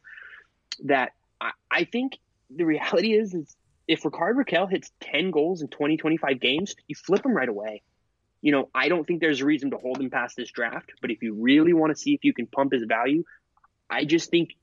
that 0.83 1.13
I, 1.39 1.51
I 1.69 1.83
think 1.85 2.17
the 2.49 2.65
reality 2.65 3.13
is, 3.13 3.33
is 3.33 3.55
if 3.87 4.05
Rickard 4.05 4.37
Rakell 4.37 4.69
hits 4.69 4.91
10 5.01 5.31
goals 5.31 5.61
in 5.61 5.67
20, 5.67 5.97
25 5.97 6.39
games, 6.39 6.75
you 6.87 6.95
flip 6.95 7.25
him 7.25 7.33
right 7.33 7.49
away. 7.49 7.81
You 8.41 8.51
know, 8.51 8.69
I 8.75 8.89
don't 8.89 9.05
think 9.05 9.21
there's 9.21 9.41
a 9.41 9.45
reason 9.45 9.71
to 9.71 9.77
hold 9.77 9.99
him 9.99 10.09
past 10.09 10.35
this 10.35 10.51
draft, 10.51 10.91
but 11.01 11.11
if 11.11 11.21
you 11.21 11.33
really 11.33 11.73
want 11.73 11.95
to 11.95 11.99
see 11.99 12.13
if 12.13 12.23
you 12.23 12.33
can 12.33 12.45
pump 12.45 12.73
his 12.73 12.83
value, 12.83 13.23
I 13.89 14.05
just 14.05 14.29
think 14.29 14.55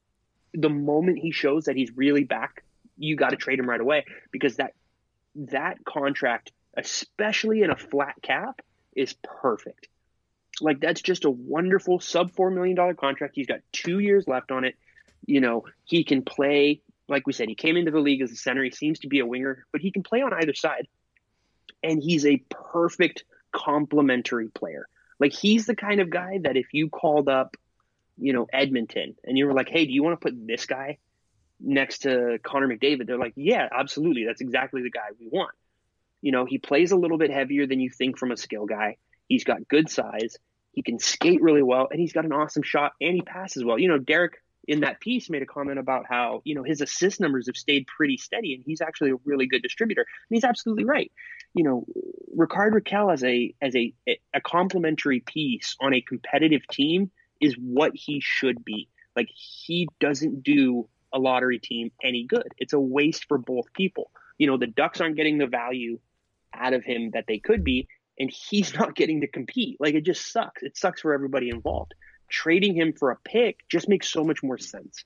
the 0.53 0.69
moment 0.69 1.19
he 1.19 1.33
shows 1.33 1.65
that 1.65 1.77
he's 1.77 1.91
really 1.97 2.25
back, 2.25 2.65
you 2.97 3.17
got 3.17 3.31
to 3.31 3.37
trade 3.37 3.59
him 3.59 3.69
right 3.69 3.81
away 3.81 4.05
because 4.33 4.57
that 4.57 4.75
that 5.35 5.85
contract, 5.85 6.53
especially 6.77 7.63
in 7.63 7.71
a 7.71 7.77
flat 7.77 8.15
cap, 8.23 8.61
is 8.95 9.15
perfect. 9.23 9.89
Like 10.61 10.81
that's 10.81 11.01
just 11.01 11.25
a 11.25 11.31
wonderful 11.31 12.01
sub 12.01 12.33
four 12.33 12.51
million 12.51 12.77
dollar 12.77 12.95
contract. 12.95 13.35
He's 13.35 13.47
got 13.47 13.61
two 13.73 13.99
years 13.99 14.27
left 14.27 14.51
on 14.51 14.65
it. 14.65 14.75
You 15.27 15.41
know, 15.41 15.65
he 15.85 16.05
can 16.05 16.23
play. 16.23 16.81
Like 17.09 17.27
we 17.27 17.33
said, 17.33 17.49
he 17.49 17.55
came 17.55 17.77
into 17.77 17.91
the 17.91 17.99
league 17.99 18.23
as 18.23 18.31
a 18.31 18.37
center. 18.37 18.63
He 18.63 18.71
seems 18.71 19.01
to 19.01 19.09
be 19.09 19.21
a 19.21 19.27
winger, 19.27 19.67
but 19.73 19.81
he 19.81 19.91
can 19.91 20.03
play 20.03 20.23
on 20.23 20.33
either 20.33 20.55
side, 20.55 20.87
and 21.83 22.03
he's 22.03 22.25
a 22.25 22.43
perfect 22.51 23.25
complementary 23.53 24.49
player. 24.49 24.87
Like 25.19 25.33
he's 25.33 25.67
the 25.67 25.75
kind 25.75 26.01
of 26.01 26.09
guy 26.09 26.39
that 26.43 26.57
if 26.57 26.73
you 26.73 26.89
called 26.89 27.29
up 27.29 27.57
you 28.21 28.33
know, 28.33 28.47
Edmonton, 28.53 29.17
and 29.25 29.37
you 29.37 29.47
were 29.47 29.55
like, 29.55 29.69
hey, 29.69 29.87
do 29.87 29.93
you 29.93 30.03
want 30.03 30.21
to 30.21 30.25
put 30.25 30.47
this 30.47 30.67
guy 30.67 30.99
next 31.59 32.01
to 32.01 32.39
Connor 32.43 32.69
McDavid? 32.69 33.07
They're 33.07 33.19
like, 33.19 33.33
yeah, 33.35 33.69
absolutely. 33.73 34.25
That's 34.27 34.43
exactly 34.43 34.83
the 34.83 34.91
guy 34.91 35.09
we 35.19 35.27
want. 35.29 35.55
You 36.21 36.33
know, 36.33 36.45
he 36.45 36.59
plays 36.59 36.93
a 36.93 36.97
little 36.97 37.17
bit 37.17 37.31
heavier 37.31 37.67
than 37.67 37.81
you 37.81 37.89
think 37.89 38.19
from 38.19 38.31
a 38.31 38.37
skill 38.37 38.67
guy. 38.67 38.99
He's 39.27 39.45
got 39.45 39.67
good 39.69 39.89
size. 39.89 40.37
He 40.73 40.83
can 40.83 40.99
skate 40.99 41.41
really 41.41 41.63
well, 41.63 41.89
and 41.91 41.99
he's 41.99 42.13
got 42.13 42.27
an 42.27 42.33
awesome 42.33 42.63
shot, 42.63 42.93
and 43.01 43.15
he 43.15 43.23
passes 43.23 43.65
well. 43.65 43.79
You 43.79 43.89
know, 43.89 43.99
Derek 43.99 44.43
in 44.71 44.81
that 44.81 45.01
piece 45.01 45.29
made 45.29 45.43
a 45.43 45.47
comment 45.47 45.81
about 45.81 46.07
how 46.09 46.43
you 46.45 46.55
know 46.55 46.63
his 46.63 46.81
assist 46.81 47.19
numbers 47.19 47.49
have 47.49 47.57
stayed 47.57 47.89
pretty 47.89 48.17
steady, 48.17 48.55
and 48.55 48.63
he's 48.65 48.81
actually 48.81 49.11
a 49.11 49.17
really 49.25 49.47
good 49.47 49.63
distributor. 49.63 50.03
And 50.03 50.37
he's 50.37 50.45
absolutely 50.45 50.85
right. 50.85 51.11
You 51.55 51.65
know, 51.65 51.85
Rickard 52.37 52.73
Rakell 52.73 53.13
as 53.13 53.25
a 53.25 53.53
as 53.61 53.75
a 53.75 53.93
a 54.07 54.41
complementary 54.41 55.21
piece 55.27 55.77
on 55.81 55.93
a 55.93 56.01
competitive 56.01 56.63
team 56.71 57.11
is 57.41 57.57
what 57.59 57.91
he 57.95 58.21
should 58.23 58.65
be. 58.65 58.89
Like 59.17 59.29
he 59.35 59.89
doesn't 59.99 60.45
do 60.45 60.89
a 61.13 61.19
lottery 61.19 61.59
team 61.59 61.91
any 62.05 62.25
good. 62.25 62.47
It's 62.59 62.73
a 62.73 62.79
waste 62.79 63.25
for 63.27 63.39
both 63.39 63.73
people. 63.73 64.13
You 64.39 64.47
know, 64.47 64.57
the 64.57 64.69
Ducks 64.69 65.01
aren't 65.01 65.17
getting 65.17 65.39
the 65.39 65.49
value 65.49 65.99
out 66.55 66.75
of 66.75 66.85
him 66.85 67.11
that 67.15 67.25
they 67.27 67.41
could 67.41 67.65
be, 67.65 67.89
and 68.21 68.31
he's 68.31 68.73
not 68.79 68.95
getting 68.95 69.23
to 69.23 69.27
compete. 69.27 69.79
Like 69.81 69.95
it 69.95 70.05
just 70.05 70.33
sucks. 70.33 70.63
It 70.63 70.77
sucks 70.77 71.01
for 71.01 71.13
everybody 71.13 71.49
involved. 71.49 71.95
Trading 72.31 72.75
him 72.75 72.93
for 72.93 73.11
a 73.11 73.17
pick 73.17 73.69
just 73.69 73.89
makes 73.89 74.09
so 74.09 74.25
much 74.25 74.43
more 74.43 74.59
sense. 74.59 75.05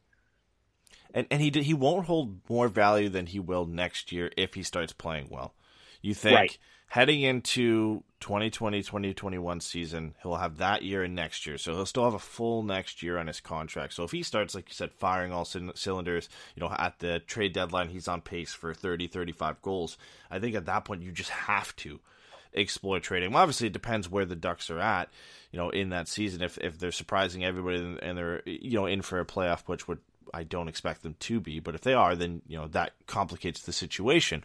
And 1.12 1.26
and 1.30 1.40
he 1.40 1.50
he 1.62 1.74
won't 1.74 2.06
hold 2.06 2.40
more 2.48 2.68
value 2.68 3.08
than 3.08 3.26
he 3.26 3.40
will 3.40 3.66
next 3.66 4.12
year 4.12 4.30
if 4.36 4.54
he 4.54 4.62
starts 4.62 4.92
playing 4.92 5.28
well. 5.30 5.54
You 6.02 6.14
think 6.14 6.36
right 6.36 6.58
heading 6.94 7.22
into 7.22 8.04
2020 8.20 8.80
2021 8.82 9.60
season 9.60 10.14
he'll 10.22 10.36
have 10.36 10.58
that 10.58 10.84
year 10.84 11.02
and 11.02 11.14
next 11.14 11.44
year 11.44 11.58
so 11.58 11.74
he'll 11.74 11.84
still 11.84 12.04
have 12.04 12.14
a 12.14 12.20
full 12.20 12.62
next 12.62 13.02
year 13.02 13.18
on 13.18 13.26
his 13.26 13.40
contract 13.40 13.92
so 13.92 14.04
if 14.04 14.12
he 14.12 14.22
starts 14.22 14.54
like 14.54 14.68
you 14.68 14.74
said 14.74 14.92
firing 14.92 15.32
all 15.32 15.44
c- 15.44 15.70
cylinders 15.74 16.28
you 16.54 16.60
know 16.60 16.72
at 16.78 17.00
the 17.00 17.18
trade 17.20 17.52
deadline 17.52 17.88
he's 17.88 18.06
on 18.06 18.20
pace 18.20 18.52
for 18.52 18.72
30 18.72 19.08
35 19.08 19.60
goals 19.60 19.98
i 20.30 20.38
think 20.38 20.54
at 20.54 20.66
that 20.66 20.84
point 20.84 21.02
you 21.02 21.10
just 21.10 21.30
have 21.30 21.74
to 21.74 21.98
explore 22.54 23.00
trading. 23.00 23.32
Well, 23.32 23.42
obviously 23.42 23.66
it 23.66 23.72
depends 23.72 24.08
where 24.08 24.24
the 24.24 24.36
ducks 24.36 24.70
are 24.70 24.80
at 24.80 25.10
you 25.54 25.58
know 25.58 25.70
in 25.70 25.90
that 25.90 26.08
season. 26.08 26.42
If 26.42 26.58
if 26.58 26.78
they're 26.78 26.90
surprising 26.90 27.44
everybody 27.44 27.98
and 28.02 28.18
they're 28.18 28.42
you 28.44 28.76
know 28.76 28.86
in 28.86 29.02
for 29.02 29.20
a 29.20 29.24
playoff 29.24 29.64
push 29.64 29.82
which 29.82 30.00
i 30.32 30.42
don't 30.42 30.66
expect 30.66 31.02
them 31.02 31.14
to 31.20 31.38
be 31.38 31.60
but 31.60 31.76
if 31.76 31.82
they 31.82 31.92
are 31.92 32.16
then 32.16 32.42
you 32.48 32.58
know 32.58 32.66
that 32.68 32.92
complicates 33.06 33.62
the 33.62 33.72
situation. 33.72 34.42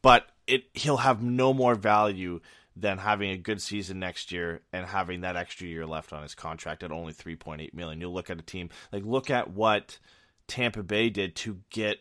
But 0.00 0.26
it 0.46 0.64
he'll 0.72 0.98
have 0.98 1.22
no 1.22 1.52
more 1.52 1.74
value 1.74 2.40
than 2.74 2.96
having 2.96 3.30
a 3.30 3.36
good 3.36 3.60
season 3.60 3.98
next 3.98 4.32
year 4.32 4.62
and 4.72 4.86
having 4.86 5.20
that 5.20 5.36
extra 5.36 5.66
year 5.66 5.84
left 5.84 6.12
on 6.12 6.22
his 6.22 6.34
contract 6.34 6.82
at 6.82 6.92
only 6.92 7.12
3.8 7.12 7.74
million. 7.74 8.00
You'll 8.00 8.14
look 8.14 8.30
at 8.30 8.38
a 8.38 8.42
team 8.42 8.70
like 8.90 9.04
look 9.04 9.30
at 9.30 9.50
what 9.50 9.98
Tampa 10.46 10.82
Bay 10.82 11.10
did 11.10 11.36
to 11.36 11.58
get 11.68 11.98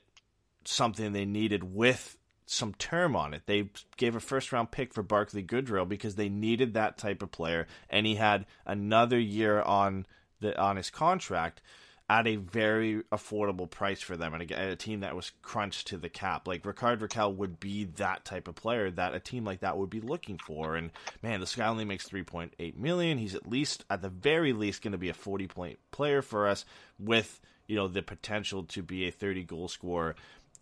something 0.64 1.12
they 1.12 1.26
needed 1.26 1.64
with 1.76 2.18
some 2.48 2.74
term 2.74 3.16
on 3.16 3.34
it. 3.34 3.44
They 3.46 3.70
gave 3.98 4.16
a 4.16 4.20
first 4.20 4.52
round 4.52 4.72
pick 4.72 4.94
for 4.94 5.04
Barclay 5.04 5.44
Goodrow 5.44 5.88
because 5.88 6.16
they 6.16 6.30
needed 6.30 6.74
that 6.74 6.98
type 6.98 7.22
of 7.22 7.32
player 7.32 7.68
and 7.90 8.06
he 8.06 8.16
had 8.16 8.46
another 8.66 9.20
year 9.20 9.62
on 9.62 10.06
the 10.40 10.60
on 10.60 10.78
his 10.78 10.90
contract 10.90 11.62
at 12.10 12.26
a 12.26 12.38
very 12.38 13.04
affordable 13.12 13.70
price 13.70 14.00
for 14.00 14.16
them 14.16 14.34
and 14.34 14.50
a, 14.50 14.76
team 14.78 15.02
that 15.02 15.14
was 15.14 15.34
crunched 15.42 15.88
to 15.88 15.98
the 15.98 16.08
cap. 16.08 16.48
Like 16.48 16.66
Rickard 16.66 17.02
Rakell 17.02 17.36
would 17.36 17.60
be 17.60 17.84
that 17.98 18.24
type 18.24 18.48
of 18.48 18.56
player 18.56 18.90
that 18.92 19.14
a 19.14 19.20
team 19.20 19.44
like 19.44 19.60
that 19.60 19.78
would 19.78 19.90
be 19.90 20.00
looking 20.00 20.38
for. 20.38 20.78
And 20.78 20.92
man, 21.22 21.42
this 21.42 21.56
guy 21.56 21.68
only 21.68 21.84
makes 21.84 22.08
3.8 22.08 22.78
million. 22.78 23.18
He's 23.18 23.36
at 23.36 23.50
least 23.50 23.84
at 23.90 24.02
the 24.02 24.10
very 24.10 24.54
least 24.54 24.82
going 24.82 24.94
to 24.94 24.98
be 24.98 25.10
a 25.10 25.14
40 25.14 25.48
point 25.48 25.80
player 25.92 26.22
for 26.22 26.48
us 26.48 26.64
with, 26.98 27.42
you 27.68 27.76
know, 27.76 27.90
the 27.90 28.02
potential 28.02 28.64
to 28.64 28.82
be 28.82 29.06
a 29.06 29.12
30 29.12 29.44
goal 29.44 29.68
scorer 29.68 30.16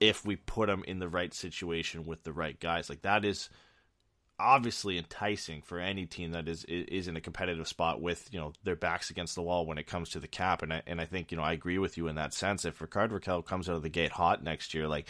if 0.07 0.25
we 0.25 0.35
put 0.35 0.69
him 0.69 0.83
in 0.87 0.99
the 0.99 1.09
right 1.09 1.33
situation 1.33 2.05
with 2.05 2.23
the 2.23 2.33
right 2.33 2.59
guys. 2.59 2.89
Like 2.89 3.01
that 3.01 3.25
is 3.25 3.49
obviously 4.37 4.97
enticing 4.97 5.61
for 5.61 5.79
any 5.79 6.05
team 6.05 6.31
that 6.31 6.47
is 6.47 6.65
is 6.65 7.07
in 7.07 7.15
a 7.15 7.21
competitive 7.21 7.67
spot 7.67 8.01
with 8.01 8.27
you 8.33 8.39
know 8.39 8.51
their 8.63 8.75
backs 8.75 9.09
against 9.09 9.35
the 9.35 9.41
wall 9.41 9.65
when 9.65 9.77
it 9.77 9.87
comes 9.87 10.09
to 10.09 10.19
the 10.19 10.27
cap. 10.27 10.61
And 10.61 10.73
I, 10.73 10.81
and 10.87 10.99
I 10.99 11.05
think 11.05 11.31
you 11.31 11.37
know 11.37 11.43
I 11.43 11.53
agree 11.53 11.77
with 11.77 11.97
you 11.97 12.07
in 12.07 12.15
that 12.15 12.33
sense. 12.33 12.65
If 12.65 12.81
Rickard 12.81 13.11
Rakell 13.11 13.45
comes 13.45 13.69
out 13.69 13.75
of 13.75 13.83
the 13.83 13.89
gate 13.89 14.11
hot 14.11 14.43
next 14.43 14.73
year 14.73 14.87
like 14.87 15.07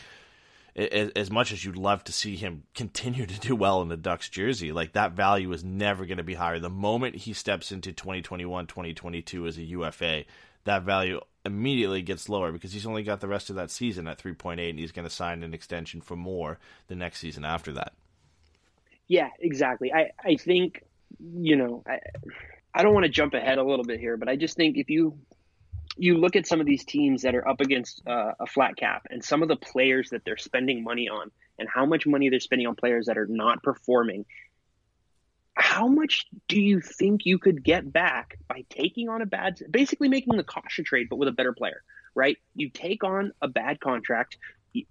as 0.76 1.32
much 1.32 1.54
as 1.54 1.64
you'd 1.64 1.78
love 1.78 2.04
to 2.04 2.12
see 2.12 2.36
him 2.36 2.64
continue 2.74 3.26
to 3.26 3.40
do 3.40 3.56
well 3.56 3.82
in 3.82 3.88
the 3.88 3.96
Ducks 3.96 4.28
jersey 4.28 4.74
like 4.74 4.92
that 4.92 5.14
value 5.14 5.52
is 5.54 5.64
never 5.64 6.06
going 6.06 6.18
to 6.18 6.24
be 6.24 6.34
higher. 6.36 6.60
The 6.60 6.70
moment 6.70 7.16
he 7.16 7.34
steps 7.34 7.72
into 7.72 7.94
2021 7.94 8.68
2022 8.68 9.48
as 9.48 9.58
a 9.58 9.64
UFA 9.64 10.26
that 10.66 10.84
value 10.84 11.22
immediately 11.46 12.02
gets 12.02 12.28
lower 12.28 12.52
because 12.52 12.74
he's 12.74 12.86
only 12.86 13.04
got 13.04 13.22
the 13.22 13.28
rest 13.28 13.50
of 13.50 13.56
that 13.56 13.70
season 13.70 14.08
at 14.08 14.18
3.8 14.18 14.70
and 14.70 14.80
he's 14.80 14.92
going 14.92 15.08
to 15.08 15.14
sign 15.14 15.44
an 15.44 15.54
extension 15.54 16.02
for 16.02 16.16
more 16.16 16.58
the 16.88 16.96
next 16.96 17.20
season 17.20 17.46
after 17.46 17.72
that 17.72 17.94
yeah, 19.08 19.30
exactly. 19.40 19.94
I, 19.94 20.12
I 20.24 20.36
think, 20.36 20.84
you 21.20 21.56
know, 21.56 21.84
I, 21.88 22.00
I 22.74 22.84
don't 22.84 22.94
want 22.94 23.06
to 23.06 23.12
jump 23.12 23.34
ahead 23.34 23.58
a 23.58 23.64
little 23.64 23.86
bit 23.86 24.00
here, 24.00 24.18
but 24.18 24.28
I 24.28 24.36
just 24.36 24.56
think 24.56 24.78
if 24.78 24.90
you 24.90 25.18
you 25.98 26.18
look 26.18 26.36
at 26.36 26.46
some 26.46 26.60
of 26.60 26.66
these 26.66 26.84
teams 26.84 27.22
that 27.22 27.36
are 27.36 27.48
up 27.48 27.62
against 27.62 28.06
uh, 28.06 28.34
a 28.38 28.46
flat 28.46 28.76
cap 28.76 29.08
and 29.10 29.24
some 29.24 29.42
of 29.42 29.48
the 29.48 29.56
players 29.56 30.10
that 30.10 30.26
they're 30.26 30.36
spending 30.36 30.84
money 30.84 31.08
on 31.08 31.32
and 31.58 31.70
how 31.74 31.86
much 31.86 32.06
money 32.06 32.28
they're 32.28 32.42
spending 32.42 32.68
on 32.68 32.76
players 32.76 33.06
that 33.06 33.18
are 33.18 33.28
not 33.28 33.64
performing 33.64 34.26
how 35.56 35.88
much 35.88 36.26
do 36.48 36.60
you 36.60 36.82
think 36.82 37.26
you 37.26 37.40
could 37.40 37.64
get 37.64 37.92
back 37.92 38.38
by 38.48 38.66
taking 38.70 39.10
on 39.10 39.22
a 39.22 39.26
bad 39.26 39.60
basically 39.72 40.10
making 40.10 40.36
the 40.36 40.44
Kase 40.44 40.86
trade 40.86 41.08
but 41.10 41.18
with 41.18 41.28
a 41.28 41.32
better 41.32 41.54
player 41.54 41.82
right 42.14 42.38
you 42.56 42.70
take 42.70 43.04
on 43.04 43.32
a 43.42 43.48
bad 43.48 43.80
contract 43.80 44.38
you, 44.74 44.86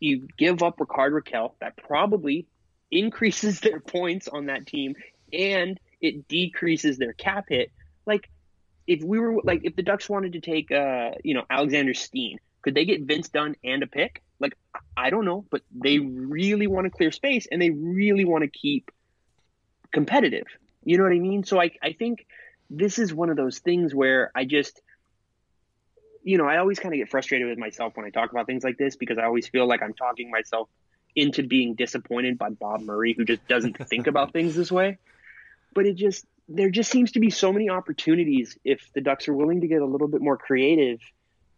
you 0.00 0.28
give 0.36 0.62
up 0.62 0.78
Rickard 0.78 1.12
Rakell, 1.12 1.52
that 1.60 1.76
probably 1.76 2.46
increases 2.90 3.60
their 3.60 3.80
points 3.80 4.28
on 4.28 4.46
that 4.46 4.66
team 4.66 4.94
and 5.32 5.78
it 6.00 6.28
decreases 6.28 6.98
their 6.98 7.12
cap 7.12 7.46
hit. 7.48 7.70
Like 8.06 8.28
if 8.86 9.02
we 9.02 9.18
were 9.18 9.40
like 9.42 9.62
if 9.64 9.76
the 9.76 9.82
Ducks 9.82 10.08
wanted 10.08 10.34
to 10.34 10.40
take 10.40 10.70
uh 10.70 11.10
you 11.24 11.34
know 11.34 11.44
Alexander 11.50 11.94
Steen, 11.94 12.38
could 12.62 12.74
they 12.74 12.84
get 12.84 13.02
Vince 13.02 13.28
Dunn 13.28 13.56
and 13.64 13.82
a 13.82 13.86
pick? 13.86 14.22
Like 14.40 14.56
I 14.96 15.10
don't 15.10 15.24
know, 15.24 15.44
but 15.50 15.62
they 15.70 15.98
really 15.98 16.66
want 16.66 16.84
to 16.84 16.90
clear 16.90 17.10
space 17.10 17.46
and 17.50 17.60
they 17.60 17.70
really 17.70 18.24
want 18.24 18.44
to 18.44 18.48
keep 18.48 18.90
competitive. 19.92 20.46
You 20.84 20.98
know 20.98 21.04
what 21.04 21.12
I 21.12 21.18
mean? 21.18 21.44
So 21.44 21.60
I 21.60 21.70
I 21.82 21.92
think 21.92 22.26
this 22.70 22.98
is 22.98 23.12
one 23.12 23.30
of 23.30 23.36
those 23.36 23.58
things 23.58 23.94
where 23.94 24.30
I 24.34 24.44
just 24.44 24.80
you 26.22 26.36
know, 26.36 26.46
I 26.46 26.58
always 26.58 26.78
kind 26.78 26.92
of 26.92 26.98
get 26.98 27.08
frustrated 27.08 27.48
with 27.48 27.58
myself 27.58 27.96
when 27.96 28.04
I 28.04 28.10
talk 28.10 28.32
about 28.32 28.46
things 28.46 28.62
like 28.62 28.76
this 28.76 28.96
because 28.96 29.16
I 29.18 29.24
always 29.24 29.48
feel 29.48 29.66
like 29.66 29.82
I'm 29.82 29.94
talking 29.94 30.30
myself 30.30 30.68
into 31.16 31.42
being 31.42 31.74
disappointed 31.74 32.36
by 32.36 32.50
Bob 32.50 32.82
Murray, 32.82 33.14
who 33.14 33.24
just 33.24 33.46
doesn't 33.48 33.78
think 33.88 34.06
about 34.06 34.32
things 34.32 34.54
this 34.54 34.70
way. 34.70 34.98
But 35.74 35.86
it 35.86 35.94
just 35.94 36.26
there 36.48 36.70
just 36.70 36.90
seems 36.90 37.12
to 37.12 37.20
be 37.20 37.30
so 37.30 37.52
many 37.52 37.68
opportunities 37.68 38.58
if 38.64 38.90
the 38.94 39.00
Ducks 39.00 39.28
are 39.28 39.34
willing 39.34 39.60
to 39.60 39.68
get 39.68 39.82
a 39.82 39.86
little 39.86 40.08
bit 40.08 40.20
more 40.20 40.36
creative 40.36 41.00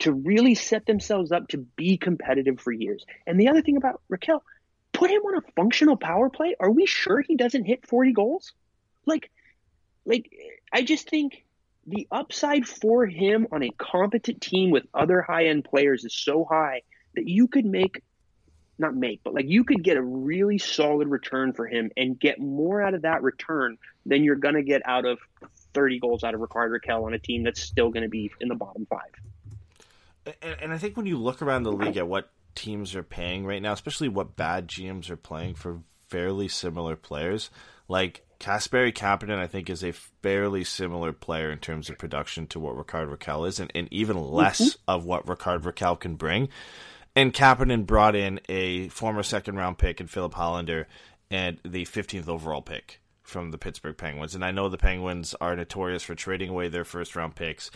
to 0.01 0.13
really 0.13 0.55
set 0.55 0.87
themselves 0.87 1.31
up 1.31 1.49
to 1.49 1.59
be 1.59 1.97
competitive 1.97 2.61
for 2.61 2.73
years. 2.73 3.05
And 3.27 3.39
the 3.39 3.49
other 3.49 3.63
thing 3.63 3.77
about 3.77 4.01
Rakell, 4.11 4.41
put 5.01 5.11
him 5.11 5.23
on 5.23 5.39
a 5.39 5.53
functional 5.57 5.97
power 5.97 6.29
play. 6.29 6.55
Are 6.61 6.71
we 6.71 6.85
sure 6.85 7.23
he 7.23 7.35
doesn't 7.35 7.65
hit 7.65 7.87
40 7.87 8.13
goals? 8.13 8.53
Like 9.07 9.31
like 10.05 10.31
I 10.71 10.83
just 10.83 11.09
think 11.09 11.43
the 11.87 12.07
upside 12.13 12.67
for 12.67 13.07
him 13.07 13.47
on 13.51 13.63
a 13.63 13.71
competent 13.71 14.43
team 14.43 14.71
with 14.71 14.85
other 14.93 15.23
high 15.23 15.47
end 15.47 15.65
players 15.65 16.05
is 16.05 16.15
so 16.15 16.45
high 16.45 16.83
that 17.15 17.27
you 17.27 17.49
could 17.49 17.65
make 17.65 18.03
not 18.79 18.95
make, 18.95 19.23
but 19.25 19.35
like 19.35 19.47
you 19.49 19.65
could 19.65 19.83
get 19.83 19.97
a 19.97 20.03
really 20.03 20.59
solid 20.59 21.09
return 21.09 21.55
for 21.55 21.67
him 21.67 21.91
and 21.97 22.19
get 22.19 22.39
more 22.39 22.83
out 22.83 22.93
of 22.93 23.03
that 23.03 23.23
return 23.23 23.79
than 24.05 24.23
you're 24.23 24.37
going 24.37 24.55
to 24.55 24.63
get 24.63 24.83
out 24.87 25.07
of 25.07 25.19
30 25.75 25.99
goals 25.99 26.25
out 26.25 26.35
of 26.35 26.41
Rickard 26.41 26.73
Rakell 26.73 27.05
on 27.05 27.15
a 27.15 27.19
team 27.19 27.43
that's 27.43 27.61
still 27.61 27.91
going 27.91 28.03
to 28.03 28.09
be 28.09 28.31
in 28.41 28.49
the 28.49 28.55
bottom 28.55 28.87
five. 28.87 29.11
And, 30.43 30.57
and 30.63 30.73
I 30.73 30.79
think 30.79 30.97
when 30.97 31.07
you 31.07 31.19
look 31.19 31.43
around 31.43 31.65
the 31.65 31.73
league 31.73 31.99
at 31.99 32.09
what 32.09 32.31
teams 32.55 32.95
are 32.95 33.03
paying 33.03 33.47
right 33.47 33.63
now, 33.63 33.73
especially 33.73 34.09
what 34.09 34.37
bad 34.37 34.69
GMs 34.69 35.11
are 35.11 35.17
playing 35.17 35.55
for 35.55 35.81
fairly 36.09 36.49
similar 36.49 36.97
players, 36.97 37.51
like 37.89 38.25
Kasperi 38.41 38.93
Kapanen, 38.93 39.39
I 39.39 39.47
think, 39.47 39.69
is 39.69 39.85
a 39.85 39.93
fairly 39.93 40.65
similar 40.65 41.13
player 41.13 41.51
in 41.51 41.59
terms 41.59 41.91
of 41.91 41.99
production 41.99 42.47
to 42.49 42.61
what 42.61 42.77
Rickard 42.77 43.09
Rakell 43.11 43.47
is, 43.47 43.61
and, 43.61 43.71
and 43.75 43.87
even 43.91 44.17
less 44.19 44.61
mm-hmm. 44.61 44.91
of 44.91 45.05
what 45.05 45.29
Rickard 45.29 45.63
Rakell 45.63 46.01
can 46.01 46.17
bring. 46.17 46.49
And 47.15 47.35
Kapanen 47.35 47.87
brought 47.87 48.17
in 48.17 48.41
a 48.49 48.89
former 48.89 49.23
second 49.23 49.57
round 49.57 49.79
pick 49.79 50.01
in 50.01 50.07
Filip 50.07 50.35
Hallander 50.35 50.87
and 51.31 51.59
the 51.65 51.85
15th 51.85 52.29
overall 52.29 52.63
pick 52.63 53.01
from 53.23 53.51
the 53.51 53.59
Pittsburgh 53.59 53.97
Penguins. 53.97 54.35
And 54.35 54.45
I 54.45 54.51
know 54.51 54.69
the 54.69 54.79
Penguins 54.79 55.35
are 55.41 55.55
notorious 55.55 56.03
for 56.03 56.15
trading 56.15 56.51
away 56.51 56.69
their 56.69 56.85
first 56.85 57.15
round 57.15 57.37
picks. 57.37 57.71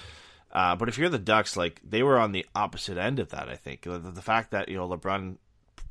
Uh, 0.54 0.76
but 0.76 0.88
if 0.88 0.98
you're 0.98 1.08
the 1.08 1.18
Ducks, 1.18 1.56
like 1.56 1.80
they 1.82 2.02
were 2.02 2.18
on 2.18 2.32
the 2.32 2.46
opposite 2.54 2.96
end 2.96 3.18
of 3.18 3.30
that, 3.30 3.48
I 3.48 3.56
think 3.56 3.82
the, 3.82 3.98
the 3.98 4.22
fact 4.22 4.52
that 4.52 4.68
you 4.68 4.76
know 4.76 4.88
LeBrun 4.88 5.36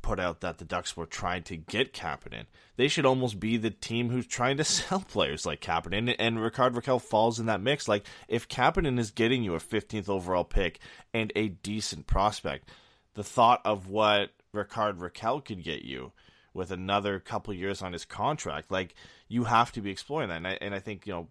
put 0.02 0.20
out 0.20 0.42
that 0.42 0.58
the 0.60 0.66
Ducks 0.66 0.96
were 0.96 1.06
trying 1.06 1.44
to 1.44 1.58
get 1.58 1.94
Kapanen, 1.94 2.46
they 2.76 2.88
should 2.88 3.06
almost 3.06 3.40
be 3.40 3.58
the 3.58 3.72
team 3.72 4.10
who's 4.10 4.28
trying 4.28 4.58
to 4.58 4.64
sell 4.64 5.00
players 5.00 5.46
like 5.46 5.62
Kapanen. 5.62 6.16
And 6.20 6.42
Rickard 6.42 6.74
Rakell 6.74 7.02
falls 7.02 7.40
in 7.40 7.48
that 7.48 7.62
mix. 7.62 7.88
Like 7.88 8.06
if 8.28 8.48
Kapanen 8.48 9.00
is 9.00 9.12
getting 9.12 9.44
you 9.44 9.56
a 9.56 9.60
15th 9.60 10.10
overall 10.10 10.44
pick 10.44 10.80
and 11.14 11.34
a 11.36 11.50
decent 11.50 12.06
prospect, 12.08 12.70
the 13.16 13.24
thought 13.24 13.62
of 13.66 13.88
what 13.88 14.30
Rickard 14.54 15.00
Rakell 15.00 15.44
could 15.44 15.64
get 15.64 15.82
you 15.82 16.12
with 16.54 16.72
another 16.72 17.20
couple 17.20 17.54
years 17.54 17.82
on 17.82 17.94
his 17.94 18.06
contract, 18.06 18.72
like 18.72 18.94
you 19.28 19.46
have 19.46 19.72
to 19.72 19.82
be 19.82 19.90
exploring 19.90 20.30
that. 20.30 20.38
And 20.38 20.48
I, 20.48 20.58
and 20.62 20.76
I 20.76 20.80
think 20.80 21.08
you 21.08 21.14
know 21.14 21.28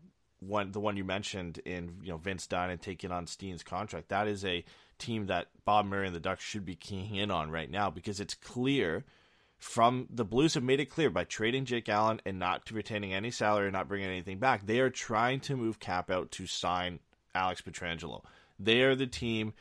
one 0.46 0.72
the 0.72 0.80
one 0.80 0.96
you 0.96 1.04
mentioned 1.04 1.60
in 1.64 1.96
you 2.02 2.10
know 2.10 2.16
Vince 2.16 2.46
Dunn 2.46 2.70
and 2.70 2.80
taking 2.80 3.12
on 3.12 3.26
Steen's 3.26 3.62
contract, 3.62 4.08
that 4.08 4.28
is 4.28 4.44
a 4.44 4.64
team 4.98 5.26
that 5.26 5.48
Bob 5.64 5.86
Murray 5.86 6.06
and 6.06 6.14
the 6.14 6.20
Ducks 6.20 6.44
should 6.44 6.64
be 6.64 6.74
keying 6.74 7.14
in 7.16 7.30
on 7.30 7.50
right 7.50 7.70
now 7.70 7.90
because 7.90 8.20
it's 8.20 8.34
clear 8.34 9.04
from 9.58 10.08
the 10.10 10.24
Blues 10.24 10.54
have 10.54 10.62
made 10.64 10.80
it 10.80 10.90
clear 10.90 11.08
by 11.08 11.24
trading 11.24 11.64
Jake 11.64 11.88
Allen 11.88 12.20
and 12.26 12.38
not 12.38 12.68
retaining 12.70 13.14
any 13.14 13.30
salary 13.30 13.66
and 13.66 13.72
not 13.72 13.88
bringing 13.88 14.08
anything 14.08 14.38
back, 14.38 14.66
they 14.66 14.80
are 14.80 14.90
trying 14.90 15.38
to 15.40 15.56
move 15.56 15.78
cap 15.78 16.10
out 16.10 16.32
to 16.32 16.46
sign 16.46 16.98
Alex 17.32 17.62
Pietrangelo. 17.62 18.24
They 18.58 18.82
are 18.82 18.96
the 18.96 19.06
team 19.06 19.52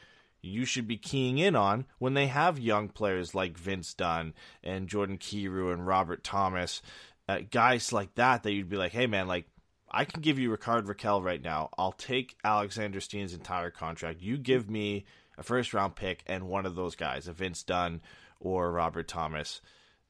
you 0.42 0.66
should 0.66 0.88
be 0.88 0.98
keying 0.98 1.38
in 1.38 1.56
on 1.56 1.86
when 2.00 2.16
they 2.16 2.28
have 2.28 2.58
young 2.58 2.90
players 2.90 3.36
like 3.36 3.58
Vince 3.58 3.94
Dunn 3.94 4.34
and 4.64 4.88
Jordan 4.88 5.20
Kyrou 5.20 5.72
and 5.72 5.86
Robert 5.86 6.24
Thomas, 6.24 6.82
uh, 7.30 7.40
guys 7.52 7.94
like 7.94 8.16
that, 8.16 8.42
that 8.42 8.52
you'd 8.52 8.70
be 8.70 8.78
like, 8.78 8.92
hey 8.92 9.06
man, 9.06 9.28
like 9.28 9.46
I 9.92 10.06
can 10.06 10.22
give 10.22 10.40
you 10.40 10.52
Rickard 10.52 10.86
Rakell 10.86 11.24
right 11.24 11.42
now. 11.42 11.70
I'll 11.78 11.92
take 11.92 12.38
Alexander 12.44 13.02
Steen's 13.02 13.34
entire 13.34 13.70
contract. 13.70 14.22
You 14.22 14.38
give 14.38 14.70
me 14.70 15.06
a 15.38 15.44
first 15.44 15.74
round 15.74 15.96
pick 15.96 16.24
and 16.28 16.48
one 16.48 16.66
of 16.66 16.76
those 16.76 16.96
guys, 16.96 17.28
a 17.28 17.34
Vince 17.34 17.64
Dunn 17.64 18.02
or 18.40 18.72
Robert 18.72 19.08
Thomas. 19.08 19.62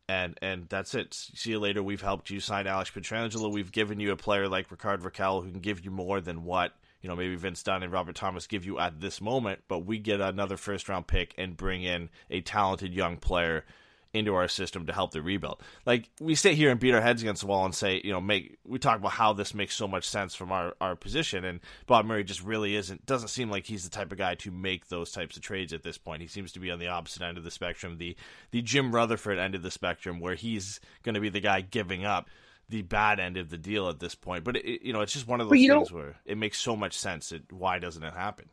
And 0.07 0.37
and 0.41 0.67
that's 0.69 0.93
it. 0.93 1.13
See 1.13 1.51
you 1.51 1.59
later. 1.59 1.81
We've 1.81 2.01
helped 2.01 2.29
you 2.29 2.39
sign 2.39 2.67
Alex 2.67 2.91
Pietrangelo. 2.91 3.51
We've 3.51 3.71
given 3.71 3.99
you 3.99 4.11
a 4.11 4.17
player 4.17 4.47
like 4.47 4.69
Rickard 4.69 5.01
Rakell 5.01 5.43
who 5.43 5.51
can 5.51 5.61
give 5.61 5.83
you 5.83 5.91
more 5.91 6.21
than 6.21 6.43
what 6.43 6.73
you 7.01 7.09
know, 7.09 7.15
maybe 7.15 7.35
Vince 7.35 7.63
Dunn 7.63 7.81
and 7.83 7.91
Robert 7.91 8.15
Thomas 8.15 8.45
give 8.45 8.65
you 8.65 8.77
at 8.77 9.01
this 9.01 9.21
moment, 9.21 9.61
but 9.67 9.79
we 9.79 9.97
get 9.97 10.21
another 10.21 10.55
first 10.55 10.87
round 10.87 11.07
pick 11.07 11.33
and 11.37 11.57
bring 11.57 11.83
in 11.83 12.09
a 12.29 12.41
talented 12.41 12.93
young 12.93 13.17
player 13.17 13.65
into 14.13 14.35
our 14.35 14.47
system 14.47 14.85
to 14.85 14.93
help 14.93 15.11
the 15.11 15.21
rebuild. 15.21 15.61
Like 15.85 16.09
we 16.19 16.35
sit 16.35 16.55
here 16.55 16.69
and 16.69 16.79
beat 16.79 16.93
our 16.93 17.01
heads 17.01 17.21
against 17.21 17.41
the 17.41 17.47
wall 17.47 17.65
and 17.65 17.73
say, 17.73 18.01
you 18.03 18.11
know, 18.11 18.21
make 18.21 18.57
we 18.65 18.77
talk 18.77 18.97
about 18.99 19.13
how 19.13 19.33
this 19.33 19.53
makes 19.53 19.75
so 19.75 19.87
much 19.87 20.07
sense 20.07 20.35
from 20.35 20.51
our, 20.51 20.75
our 20.81 20.95
position 20.95 21.45
and 21.45 21.61
Bob 21.87 22.05
Murray 22.05 22.23
just 22.23 22.43
really 22.43 22.75
isn't 22.75 23.05
doesn't 23.05 23.29
seem 23.29 23.49
like 23.49 23.65
he's 23.65 23.83
the 23.83 23.89
type 23.89 24.11
of 24.11 24.17
guy 24.17 24.35
to 24.35 24.51
make 24.51 24.87
those 24.89 25.11
types 25.11 25.37
of 25.37 25.43
trades 25.43 25.73
at 25.73 25.83
this 25.83 25.97
point. 25.97 26.21
He 26.21 26.27
seems 26.27 26.51
to 26.53 26.59
be 26.59 26.71
on 26.71 26.79
the 26.79 26.87
opposite 26.87 27.21
end 27.21 27.37
of 27.37 27.43
the 27.43 27.51
spectrum, 27.51 27.97
the 27.97 28.15
the 28.51 28.61
Jim 28.61 28.93
Rutherford 28.93 29.39
end 29.39 29.55
of 29.55 29.61
the 29.61 29.71
spectrum 29.71 30.19
where 30.19 30.35
he's 30.35 30.79
going 31.03 31.15
to 31.15 31.21
be 31.21 31.29
the 31.29 31.39
guy 31.39 31.61
giving 31.61 32.05
up 32.05 32.29
the 32.69 32.81
bad 32.81 33.19
end 33.19 33.37
of 33.37 33.49
the 33.49 33.57
deal 33.57 33.89
at 33.89 33.99
this 33.99 34.15
point. 34.15 34.43
But 34.43 34.57
it, 34.57 34.81
you 34.81 34.93
know, 34.93 35.01
it's 35.01 35.13
just 35.13 35.27
one 35.27 35.41
of 35.41 35.47
those 35.47 35.59
things 35.79 35.91
where 35.91 36.15
it 36.25 36.37
makes 36.37 36.59
so 36.59 36.75
much 36.75 36.97
sense. 36.97 37.31
It, 37.31 37.51
why 37.51 37.79
doesn't 37.79 38.03
it 38.03 38.13
happen? 38.13 38.49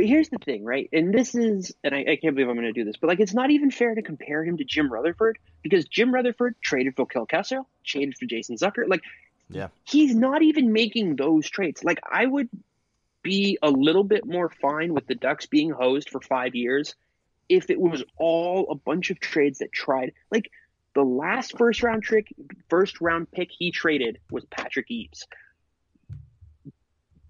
But 0.00 0.08
here's 0.08 0.30
the 0.30 0.38
thing, 0.38 0.64
right? 0.64 0.88
And 0.94 1.12
this 1.12 1.34
is, 1.34 1.74
and 1.84 1.94
I, 1.94 1.98
I 1.98 2.16
can't 2.16 2.34
believe 2.34 2.48
I'm 2.48 2.56
going 2.56 2.64
to 2.64 2.72
do 2.72 2.84
this, 2.84 2.96
but 2.96 3.08
like, 3.08 3.20
it's 3.20 3.34
not 3.34 3.50
even 3.50 3.70
fair 3.70 3.94
to 3.94 4.00
compare 4.00 4.42
him 4.42 4.56
to 4.56 4.64
Jim 4.64 4.90
Rutherford 4.90 5.38
because 5.62 5.84
Jim 5.84 6.14
Rutherford 6.14 6.54
traded 6.62 6.96
for 6.96 7.04
Phil 7.04 7.26
Kessel, 7.26 7.68
traded 7.84 8.16
for 8.16 8.24
Jason 8.24 8.56
Zucker. 8.56 8.88
Like, 8.88 9.02
yeah, 9.50 9.68
he's 9.84 10.14
not 10.14 10.40
even 10.40 10.72
making 10.72 11.16
those 11.16 11.50
trades. 11.50 11.84
Like, 11.84 12.00
I 12.10 12.24
would, 12.24 12.48
be 13.22 13.58
a 13.62 13.70
little 13.70 14.04
bit 14.04 14.24
more 14.24 14.48
fine 14.48 14.94
with 14.94 15.06
the 15.06 15.14
Ducks 15.14 15.46
being 15.46 15.70
hosed 15.70 16.08
for 16.08 16.20
five 16.20 16.54
years 16.54 16.94
if 17.48 17.68
it 17.68 17.80
was 17.80 18.02
all 18.16 18.70
a 18.70 18.74
bunch 18.74 19.10
of 19.10 19.20
trades 19.20 19.58
that 19.58 19.72
tried 19.72 20.12
like 20.30 20.50
the 20.94 21.02
last 21.02 21.58
first 21.58 21.82
round 21.82 22.02
trick 22.02 22.32
first 22.68 23.00
round 23.00 23.30
pick 23.30 23.50
he 23.50 23.70
traded 23.70 24.18
was 24.30 24.44
Patrick 24.46 24.90
Eaves. 24.90 25.26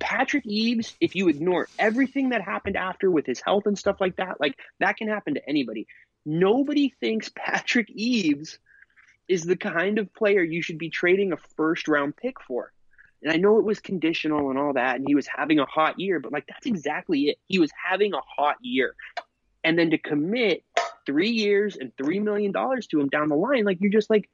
Patrick 0.01 0.47
Eaves, 0.47 0.97
if 1.01 1.15
you 1.15 1.29
ignore 1.29 1.69
everything 1.79 2.31
that 2.31 2.43
happened 2.43 2.77
after 2.77 3.11
with 3.11 3.27
his 3.27 3.41
health 3.41 3.67
and 3.67 3.79
stuff 3.79 4.01
like 4.01 4.17
that, 4.17 4.41
like 4.41 4.57
that 4.81 4.97
can 4.97 5.09
happen 5.09 5.35
to 5.35 5.49
anybody. 5.49 5.87
Nobody 6.27 6.93
thinks 7.01 7.29
Patrick 7.35 7.89
Eaves 7.91 8.59
is 9.29 9.45
the 9.45 9.57
kind 9.57 9.99
of 9.99 10.13
player 10.13 10.43
you 10.43 10.63
should 10.63 10.79
be 10.79 10.91
trading 10.91 11.33
a 11.33 11.37
first 11.57 11.87
round 11.87 12.17
pick 12.17 12.41
for. 12.41 12.73
And 13.23 13.31
I 13.31 13.37
know 13.37 13.59
it 13.59 13.65
was 13.65 13.81
conditional 13.81 14.49
and 14.49 14.59
all 14.59 14.73
that, 14.73 14.97
and 14.97 15.05
he 15.07 15.15
was 15.15 15.27
having 15.27 15.59
a 15.59 15.67
hot 15.67 16.01
year, 16.01 16.19
but 16.19 16.33
like 16.33 16.47
that's 16.49 16.67
exactly 16.67 17.29
it. 17.29 17.39
He 17.47 17.59
was 17.59 17.71
having 17.91 18.15
a 18.15 18.21
hot 18.21 18.57
year. 18.63 18.95
And 19.63 19.79
then 19.79 19.91
to 19.91 19.99
commit 19.99 20.65
three 21.05 21.31
years 21.31 21.77
and 21.77 21.93
three 21.97 22.19
million 22.19 22.51
dollars 22.51 22.87
to 22.89 23.01
him 23.01 23.09
down 23.09 23.29
the 23.29 23.37
line, 23.37 23.65
like 23.65 23.79
you're 23.81 23.93
just 23.93 24.09
like 24.09 24.31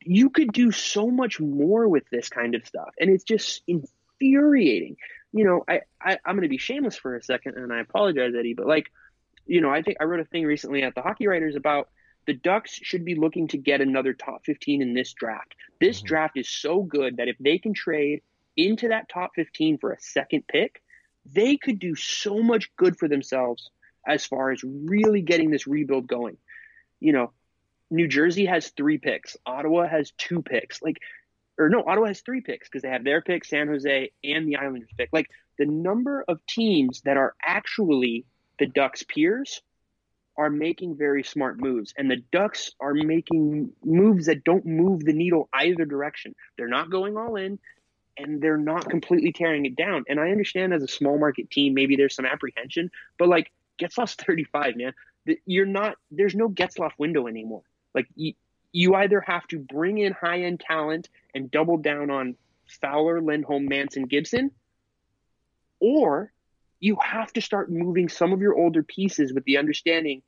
you 0.00 0.30
could 0.30 0.52
do 0.52 0.70
so 0.70 1.10
much 1.10 1.38
more 1.38 1.86
with 1.86 2.04
this 2.10 2.28
kind 2.28 2.54
of 2.54 2.66
stuff. 2.66 2.94
And 2.98 3.10
it's 3.10 3.24
just 3.24 3.62
infuriating. 4.20 4.96
You 5.32 5.44
know, 5.44 5.64
I, 5.68 5.80
I 6.00 6.18
I'm 6.24 6.36
gonna 6.36 6.48
be 6.48 6.58
shameless 6.58 6.96
for 6.96 7.16
a 7.16 7.22
second 7.22 7.56
and 7.56 7.72
I 7.72 7.80
apologize, 7.80 8.34
Eddie, 8.38 8.54
but 8.54 8.66
like, 8.66 8.90
you 9.46 9.60
know, 9.60 9.70
I 9.70 9.82
think 9.82 9.98
I 10.00 10.04
wrote 10.04 10.20
a 10.20 10.24
thing 10.24 10.44
recently 10.44 10.82
at 10.82 10.94
the 10.94 11.02
hockey 11.02 11.26
writers 11.26 11.56
about 11.56 11.88
the 12.26 12.34
Ducks 12.34 12.78
should 12.82 13.04
be 13.04 13.14
looking 13.14 13.48
to 13.48 13.58
get 13.58 13.80
another 13.80 14.12
top 14.12 14.44
15 14.44 14.82
in 14.82 14.94
this 14.94 15.12
draft. 15.12 15.54
This 15.80 15.98
mm-hmm. 15.98 16.06
draft 16.06 16.36
is 16.36 16.48
so 16.48 16.82
good 16.82 17.18
that 17.18 17.28
if 17.28 17.36
they 17.38 17.58
can 17.58 17.72
trade 17.72 18.22
into 18.56 18.88
that 18.88 19.08
top 19.08 19.32
15 19.34 19.78
for 19.78 19.92
a 19.92 20.00
second 20.00 20.44
pick, 20.48 20.82
they 21.32 21.56
could 21.56 21.78
do 21.78 21.94
so 21.94 22.42
much 22.42 22.74
good 22.76 22.98
for 22.98 23.08
themselves 23.08 23.70
as 24.06 24.24
far 24.24 24.50
as 24.50 24.62
really 24.64 25.22
getting 25.22 25.50
this 25.50 25.66
rebuild 25.66 26.06
going. 26.06 26.36
You 27.00 27.12
know, 27.12 27.32
New 27.90 28.08
Jersey 28.08 28.46
has 28.46 28.68
three 28.70 28.98
picks, 28.98 29.36
Ottawa 29.46 29.86
has 29.86 30.12
two 30.12 30.42
picks. 30.42 30.82
Like, 30.82 30.98
or 31.58 31.68
no, 31.68 31.82
Ottawa 31.86 32.08
has 32.08 32.20
three 32.20 32.40
picks 32.40 32.68
because 32.68 32.82
they 32.82 32.88
have 32.88 33.04
their 33.04 33.22
pick, 33.22 33.44
San 33.44 33.68
Jose, 33.68 34.10
and 34.24 34.48
the 34.48 34.56
Islanders 34.56 34.90
pick. 34.96 35.08
Like, 35.12 35.30
the 35.58 35.66
number 35.66 36.24
of 36.28 36.44
teams 36.46 37.00
that 37.02 37.16
are 37.16 37.34
actually 37.42 38.26
the 38.58 38.66
Ducks' 38.66 39.02
peers 39.02 39.62
are 40.36 40.50
making 40.50 40.96
very 40.96 41.22
smart 41.22 41.58
moves, 41.58 41.94
and 41.96 42.10
the 42.10 42.22
Ducks 42.30 42.72
are 42.78 42.92
making 42.92 43.72
moves 43.82 44.26
that 44.26 44.44
don't 44.44 44.66
move 44.66 45.04
the 45.04 45.14
needle 45.14 45.48
either 45.52 45.86
direction. 45.86 46.34
They're 46.58 46.68
not 46.68 46.90
going 46.90 47.16
all 47.16 47.36
in, 47.36 47.58
and 48.18 48.40
they're 48.42 48.58
not 48.58 48.88
completely 48.88 49.32
tearing 49.32 49.64
it 49.64 49.76
down. 49.76 50.04
And 50.08 50.20
I 50.20 50.30
understand 50.30 50.74
as 50.74 50.82
a 50.82 50.88
small 50.88 51.18
market 51.18 51.50
team, 51.50 51.74
maybe 51.74 51.96
there's 51.96 52.14
some 52.14 52.26
apprehension, 52.26 52.90
but 53.18 53.28
like 53.28 53.50
Getzlaf's 53.80 54.14
35, 54.26 54.76
man. 54.76 54.92
You're 55.44 55.66
not. 55.66 55.96
There's 56.10 56.34
no 56.34 56.48
Getzlaf 56.48 56.92
window 56.98 57.26
anymore. 57.26 57.62
Like 57.94 58.06
you, 58.76 58.94
either 58.94 59.20
have 59.22 59.46
to 59.48 59.58
bring 59.58 59.98
in 59.98 60.12
high 60.12 60.42
end 60.42 60.60
talent 60.60 61.08
and 61.34 61.50
double 61.50 61.78
down 61.78 62.10
on 62.10 62.36
Fowler, 62.80 63.20
Lindholm, 63.22 63.66
Manson, 63.66 64.04
Gibson, 64.04 64.50
or 65.80 66.32
you 66.78 66.98
have 67.02 67.32
to 67.32 67.40
start 67.40 67.70
moving 67.70 68.08
some 68.08 68.32
of 68.32 68.40
your 68.40 68.54
older 68.54 68.82
pieces 68.82 69.32
with 69.32 69.44
the 69.44 69.56
understanding 69.56 70.22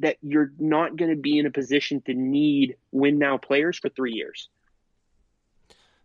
that 0.00 0.16
you're 0.20 0.52
not 0.58 0.96
going 0.96 1.10
to 1.10 1.16
be 1.16 1.38
in 1.38 1.46
a 1.46 1.50
position 1.50 2.02
to 2.02 2.12
need 2.12 2.76
win 2.90 3.18
now 3.18 3.38
players 3.38 3.78
for 3.78 3.88
three 3.88 4.12
years. 4.12 4.48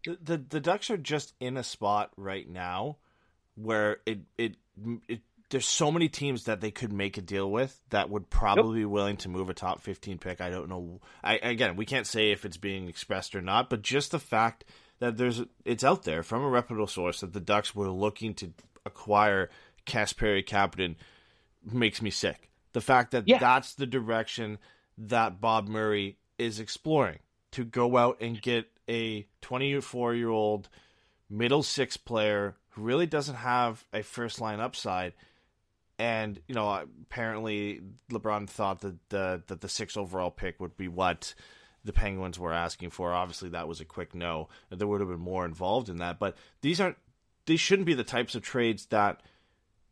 The, 0.05 0.17
the, 0.21 0.37
the 0.37 0.59
Ducks 0.59 0.89
are 0.91 0.97
just 0.97 1.33
in 1.39 1.57
a 1.57 1.63
spot 1.63 2.11
right 2.15 2.47
now 2.47 2.97
where 3.55 3.97
it 4.05 4.19
it 4.37 4.55
it 5.07 5.21
there's 5.51 5.67
so 5.67 5.91
many 5.91 6.09
teams 6.09 6.45
that 6.45 6.61
they 6.61 6.71
could 6.71 6.91
make 6.91 7.17
a 7.17 7.21
deal 7.21 7.51
with 7.51 7.79
that 7.89 8.09
would 8.09 8.29
probably 8.29 8.79
yep. 8.79 8.83
be 8.83 8.85
willing 8.85 9.17
to 9.17 9.29
move 9.29 9.49
a 9.49 9.53
top 9.53 9.81
15 9.81 10.17
pick. 10.17 10.41
I 10.41 10.49
don't 10.49 10.69
know. 10.69 11.01
I 11.23 11.35
again, 11.35 11.75
we 11.75 11.85
can't 11.85 12.07
say 12.07 12.31
if 12.31 12.45
it's 12.45 12.57
being 12.57 12.87
expressed 12.87 13.35
or 13.35 13.41
not, 13.41 13.69
but 13.69 13.81
just 13.81 14.11
the 14.11 14.19
fact 14.19 14.65
that 14.99 15.17
there's 15.17 15.41
it's 15.65 15.83
out 15.83 16.03
there 16.03 16.23
from 16.23 16.43
a 16.43 16.49
reputable 16.49 16.87
source 16.87 17.19
that 17.19 17.33
the 17.33 17.39
Ducks 17.39 17.75
were 17.75 17.89
looking 17.89 18.33
to 18.35 18.53
acquire 18.85 19.49
Kasperi 19.85 20.45
Kapanen 20.45 20.95
makes 21.63 22.01
me 22.01 22.09
sick. 22.09 22.49
The 22.73 22.81
fact 22.81 23.11
that 23.11 23.27
yeah. 23.27 23.37
that's 23.37 23.75
the 23.75 23.85
direction 23.85 24.57
that 24.97 25.41
Bob 25.41 25.67
Murray 25.67 26.17
is 26.37 26.59
exploring 26.59 27.19
to 27.51 27.65
go 27.65 27.97
out 27.97 28.21
and 28.21 28.41
get 28.41 28.67
a 28.89 29.27
24 29.41 30.15
year 30.15 30.29
old 30.29 30.69
middle 31.29 31.63
six 31.63 31.97
player 31.97 32.55
who 32.69 32.83
really 32.83 33.05
doesn't 33.05 33.35
have 33.35 33.85
a 33.93 34.01
first 34.01 34.39
line 34.39 34.59
upside. 34.59 35.13
And 36.01 36.39
you 36.47 36.55
know, 36.55 36.83
apparently 37.03 37.79
LeBrun 38.11 38.49
thought 38.49 38.81
that 38.81 38.95
the 39.09 39.43
that 39.45 39.61
the 39.61 39.69
six 39.69 39.95
overall 39.95 40.31
pick 40.31 40.59
would 40.59 40.75
be 40.75 40.87
what 40.87 41.35
the 41.85 41.93
Penguins 41.93 42.39
were 42.39 42.51
asking 42.51 42.89
for. 42.89 43.13
Obviously, 43.13 43.49
that 43.49 43.67
was 43.67 43.81
a 43.81 43.85
quick 43.85 44.15
no. 44.15 44.49
There 44.71 44.87
would 44.87 44.99
have 44.99 45.11
been 45.11 45.19
more 45.19 45.45
involved 45.45 45.89
in 45.89 45.97
that. 45.97 46.17
But 46.17 46.37
these 46.61 46.81
aren't 46.81 46.97
these 47.45 47.59
shouldn't 47.59 47.85
be 47.85 47.93
the 47.93 48.03
types 48.03 48.33
of 48.33 48.41
trades 48.41 48.87
that 48.87 49.21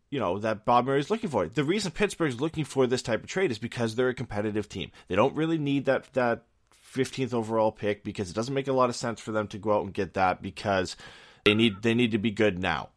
you 0.10 0.20
know 0.20 0.40
that 0.40 0.66
Bob 0.66 0.88
Murray 0.88 1.00
is 1.00 1.12
looking 1.12 1.30
for. 1.30 1.48
The 1.48 1.64
reason 1.64 1.92
Pittsburgh's 1.92 2.42
looking 2.42 2.66
for 2.66 2.88
this 2.88 3.04
type 3.04 3.22
of 3.22 3.30
trade 3.30 3.52
is 3.52 3.60
because 3.60 3.94
they're 3.94 4.10
a 4.10 4.16
competitive 4.16 4.68
team. 4.68 4.90
They 5.10 5.16
don't 5.16 5.36
really 5.36 5.60
need 5.60 5.86
that 5.86 6.12
that 6.14 6.46
15th 6.92 7.36
overall 7.36 7.72
pick 7.72 8.04
because 8.04 8.32
it 8.32 8.36
doesn't 8.36 8.56
make 8.56 8.68
a 8.68 8.74
lot 8.74 8.90
of 8.90 8.96
sense 8.96 9.22
for 9.22 9.32
them 9.32 9.48
to 9.50 9.60
go 9.60 9.78
out 9.78 9.84
and 9.84 9.94
get 9.94 10.16
that 10.16 10.42
because 10.42 10.96
they 11.46 11.54
need 11.54 11.84
they 11.84 11.94
need 11.94 12.14
to 12.14 12.18
be 12.18 12.32
good 12.32 12.58
now. 12.58 12.90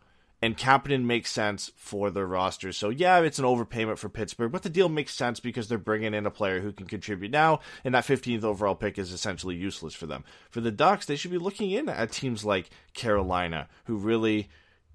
And 0.45 0.59
Kapanen 0.59 1.05
makes 1.05 1.30
sense 1.30 1.70
for 1.76 2.11
their 2.11 2.26
roster. 2.26 2.72
So 2.72 2.88
yeah, 2.88 3.20
it's 3.20 3.38
an 3.38 3.45
overpayment 3.45 3.99
for 3.99 4.09
Pittsburgh, 4.09 4.51
but 4.51 4.62
the 4.62 4.68
deal 4.68 4.88
makes 4.88 5.14
sense 5.14 5.38
because 5.38 5.68
they're 5.68 5.78
bringing 5.78 6.14
in 6.14 6.26
a 6.26 6.32
player 6.32 6.61
who 6.61 6.72
can 6.72 6.86
contribute 6.86 7.30
now, 7.30 7.61
and 7.84 7.95
that 7.95 8.05
15th 8.05 8.43
overall 8.43 8.74
pick 8.74 8.99
is 8.99 9.12
essentially 9.12 9.55
useless 9.55 9.95
for 9.95 10.07
them. 10.07 10.24
For 10.51 10.61
the 10.61 10.72
Ducks, 10.72 11.07
they 11.07 11.14
should 11.14 11.30
be 11.30 11.38
looking 11.38 11.70
in 11.70 11.88
at 11.88 12.11
teams 12.11 12.45
like 12.45 12.70
Carolina, 12.93 13.68
who 13.84 13.97
really 13.97 14.49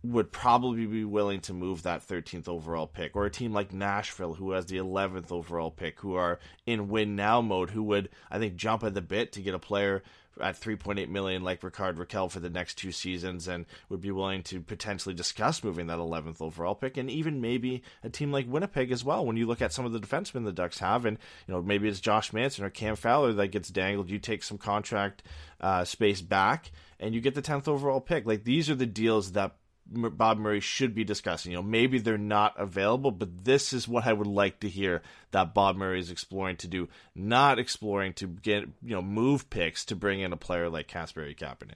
would 0.03 0.31
probably 0.31 0.85
be 0.85 1.03
willing 1.03 1.39
to 1.41 1.53
move 1.53 1.83
that 1.83 2.05
13th 2.05 2.47
overall 2.47 2.87
pick, 2.87 3.15
or 3.15 3.25
a 3.25 3.31
team 3.31 3.53
like 3.53 3.73
Nashville, 3.73 4.33
who 4.33 4.51
has 4.51 4.65
the 4.65 4.77
11th 4.77 5.31
overall 5.31 5.71
pick, 5.71 5.99
who 6.01 6.15
are 6.15 6.39
in 6.65 6.89
win 6.89 7.15
now 7.15 7.41
mode, 7.41 7.69
who 7.69 7.83
would 7.83 8.09
I 8.29 8.37
think 8.37 8.57
jump 8.57 8.83
at 8.83 8.93
the 8.93 9.01
bit 9.01 9.31
to 9.33 9.41
get 9.41 9.55
a 9.55 9.59
player 9.59 10.03
at 10.41 10.59
3.8 10.59 11.09
million 11.09 11.43
like 11.43 11.63
Rickard 11.63 11.97
Rakell 11.97 12.31
for 12.31 12.39
the 12.39 12.49
next 12.49 12.75
two 12.75 12.91
seasons, 12.91 13.47
and 13.47 13.65
would 13.89 14.01
be 14.01 14.11
willing 14.11 14.43
to 14.43 14.61
potentially 14.61 15.15
discuss 15.15 15.63
moving 15.63 15.87
that 15.87 15.99
11th 15.99 16.41
overall 16.41 16.75
pick, 16.75 16.97
and 16.97 17.09
even 17.09 17.41
maybe 17.41 17.83
a 18.03 18.09
team 18.09 18.31
like 18.31 18.47
Winnipeg 18.47 18.91
as 18.91 19.03
well. 19.03 19.25
When 19.25 19.37
you 19.37 19.45
look 19.45 19.61
at 19.61 19.73
some 19.73 19.85
of 19.85 19.93
the 19.93 19.99
defensemen 19.99 20.45
the 20.45 20.51
Ducks 20.51 20.79
have, 20.79 21.05
and 21.05 21.17
you 21.47 21.53
know 21.53 21.61
maybe 21.61 21.87
it's 21.87 21.99
Josh 21.99 22.33
Manson 22.33 22.65
or 22.65 22.69
Cam 22.69 22.95
Fowler 22.95 23.33
that 23.33 23.49
gets 23.49 23.69
dangled, 23.69 24.09
you 24.09 24.19
take 24.19 24.43
some 24.43 24.57
contract 24.57 25.23
uh, 25.61 25.83
space 25.85 26.21
back, 26.21 26.71
and 26.99 27.13
you 27.13 27.21
get 27.21 27.35
the 27.35 27.41
10th 27.41 27.67
overall 27.67 28.01
pick. 28.01 28.25
Like 28.25 28.43
these 28.43 28.69
are 28.69 28.75
the 28.75 28.85
deals 28.85 29.33
that 29.33 29.55
Bob 29.89 30.37
Murray 30.37 30.59
should 30.59 30.93
be 30.93 31.03
discussing. 31.03 31.51
You 31.51 31.57
know, 31.57 31.63
maybe 31.63 31.99
they're 31.99 32.17
not 32.17 32.53
available, 32.57 33.11
but 33.11 33.45
this 33.45 33.73
is 33.73 33.87
what 33.87 34.05
I 34.05 34.13
would 34.13 34.27
like 34.27 34.59
to 34.61 34.69
hear 34.69 35.01
that 35.31 35.53
Bob 35.53 35.75
Murray 35.75 35.99
is 35.99 36.11
exploring 36.11 36.57
to 36.57 36.67
do, 36.67 36.89
not 37.15 37.59
exploring 37.59 38.13
to 38.13 38.27
get 38.27 38.63
you 38.83 38.95
know 38.95 39.01
move 39.01 39.49
picks 39.49 39.85
to 39.85 39.95
bring 39.95 40.19
in 40.19 40.33
a 40.33 40.37
player 40.37 40.69
like 40.69 40.87
Kasperi 40.87 41.37
Kapanen. 41.37 41.75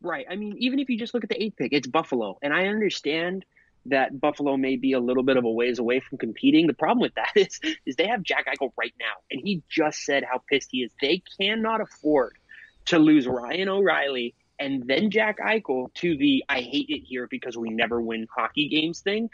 Right. 0.00 0.26
I 0.30 0.36
mean, 0.36 0.56
even 0.58 0.78
if 0.78 0.88
you 0.88 0.98
just 0.98 1.14
look 1.14 1.24
at 1.24 1.30
the 1.30 1.42
eighth 1.42 1.56
pick, 1.56 1.72
it's 1.72 1.86
Buffalo, 1.86 2.38
and 2.42 2.52
I 2.52 2.66
understand 2.66 3.44
that 3.86 4.20
Buffalo 4.20 4.56
may 4.56 4.76
be 4.76 4.92
a 4.92 5.00
little 5.00 5.22
bit 5.22 5.36
of 5.36 5.44
a 5.44 5.50
ways 5.50 5.78
away 5.78 6.00
from 6.00 6.18
competing. 6.18 6.66
The 6.66 6.74
problem 6.74 7.00
with 7.00 7.14
that 7.14 7.32
is, 7.36 7.60
is 7.86 7.96
they 7.96 8.06
have 8.06 8.22
Jack 8.22 8.46
Eichel 8.46 8.72
right 8.76 8.94
now, 8.98 9.14
and 9.30 9.40
he 9.42 9.62
just 9.68 10.04
said 10.04 10.24
how 10.24 10.42
pissed 10.50 10.68
he 10.70 10.82
is. 10.82 10.92
They 11.00 11.22
cannot 11.40 11.80
afford 11.80 12.36
to 12.86 12.98
lose 12.98 13.26
Ryan 13.26 13.68
O'Reilly 13.68 14.34
and 14.58 14.86
then 14.86 15.10
Jack 15.10 15.38
Eichel 15.38 15.92
to 15.94 16.16
the 16.16 16.44
I 16.48 16.60
hate 16.60 16.88
it 16.88 17.02
here 17.04 17.26
because 17.26 17.56
we 17.56 17.70
never 17.70 18.00
win 18.00 18.26
hockey 18.34 18.68
games 18.68 19.00
thing, 19.00 19.30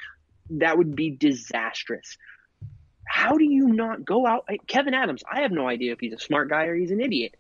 that 0.51 0.77
would 0.77 0.95
be 0.95 1.11
disastrous. 1.11 2.19
How 3.07 3.37
do 3.37 3.45
you 3.45 3.69
not 3.69 4.05
go 4.05 4.27
out? 4.27 4.49
Kevyn 4.67 4.95
Adams, 4.95 5.23
I 5.31 5.43
have 5.43 5.53
no 5.53 5.69
idea 5.69 5.93
if 5.93 6.01
he's 6.01 6.13
a 6.13 6.19
smart 6.19 6.49
guy 6.49 6.65
or 6.65 6.75
he's 6.75 6.91
an 6.91 7.01
idiot. 7.01 7.35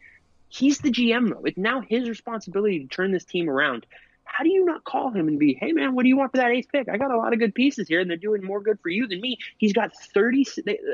He's 0.48 0.78
the 0.78 0.90
GM, 0.90 1.30
though. 1.30 1.42
It's 1.44 1.58
now 1.58 1.80
his 1.80 2.08
responsibility 2.08 2.80
to 2.80 2.86
turn 2.86 3.12
this 3.12 3.24
team 3.24 3.50
around. 3.50 3.86
How 4.24 4.44
do 4.44 4.50
you 4.50 4.64
not 4.64 4.84
call 4.84 5.10
him 5.10 5.28
and 5.28 5.38
be, 5.38 5.54
hey, 5.54 5.72
man, 5.72 5.94
what 5.94 6.02
do 6.02 6.08
you 6.08 6.16
want 6.16 6.32
for 6.32 6.38
that 6.38 6.50
eighth 6.50 6.68
pick? 6.72 6.88
I 6.88 6.96
got 6.96 7.10
a 7.10 7.16
lot 7.16 7.32
of 7.32 7.38
good 7.38 7.54
pieces 7.54 7.88
here, 7.88 8.00
and 8.00 8.08
they're 8.08 8.16
doing 8.16 8.42
more 8.42 8.60
good 8.60 8.78
for 8.80 8.88
you 8.88 9.06
than 9.06 9.20
me. 9.20 9.38
He's 9.58 9.72
got 9.72 9.92
30, 9.96 10.46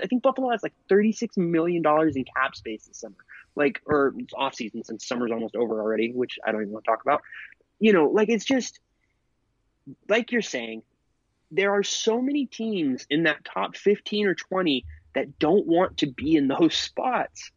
I 0.02 0.06
think 0.06 0.22
Buffalo 0.22 0.50
has 0.50 0.62
like 0.62 0.72
$36 0.90 1.36
million 1.36 1.82
in 1.86 2.24
cap 2.24 2.56
space 2.56 2.86
this 2.86 2.98
summer 2.98 3.16
like 3.56 3.80
or 3.86 4.14
off 4.36 4.54
season 4.54 4.84
since 4.84 5.06
summer's 5.06 5.32
almost 5.32 5.56
over 5.56 5.80
already, 5.80 6.12
which 6.12 6.38
I 6.46 6.52
don't 6.52 6.62
even 6.62 6.72
want 6.72 6.84
to 6.84 6.90
talk 6.90 7.02
about. 7.02 7.22
You 7.78 7.92
know, 7.92 8.06
like 8.06 8.28
it's 8.28 8.44
just 8.44 8.80
like 10.08 10.32
you're 10.32 10.42
saying, 10.42 10.82
there 11.50 11.72
are 11.72 11.82
so 11.82 12.20
many 12.20 12.46
teams 12.46 13.06
in 13.10 13.24
that 13.24 13.44
top 13.44 13.76
15 13.76 14.26
or 14.26 14.34
20 14.34 14.84
that 15.14 15.38
don't 15.38 15.66
want 15.66 15.98
to 15.98 16.06
be 16.06 16.36
in 16.36 16.48
those 16.48 16.74
spots. 16.88 17.50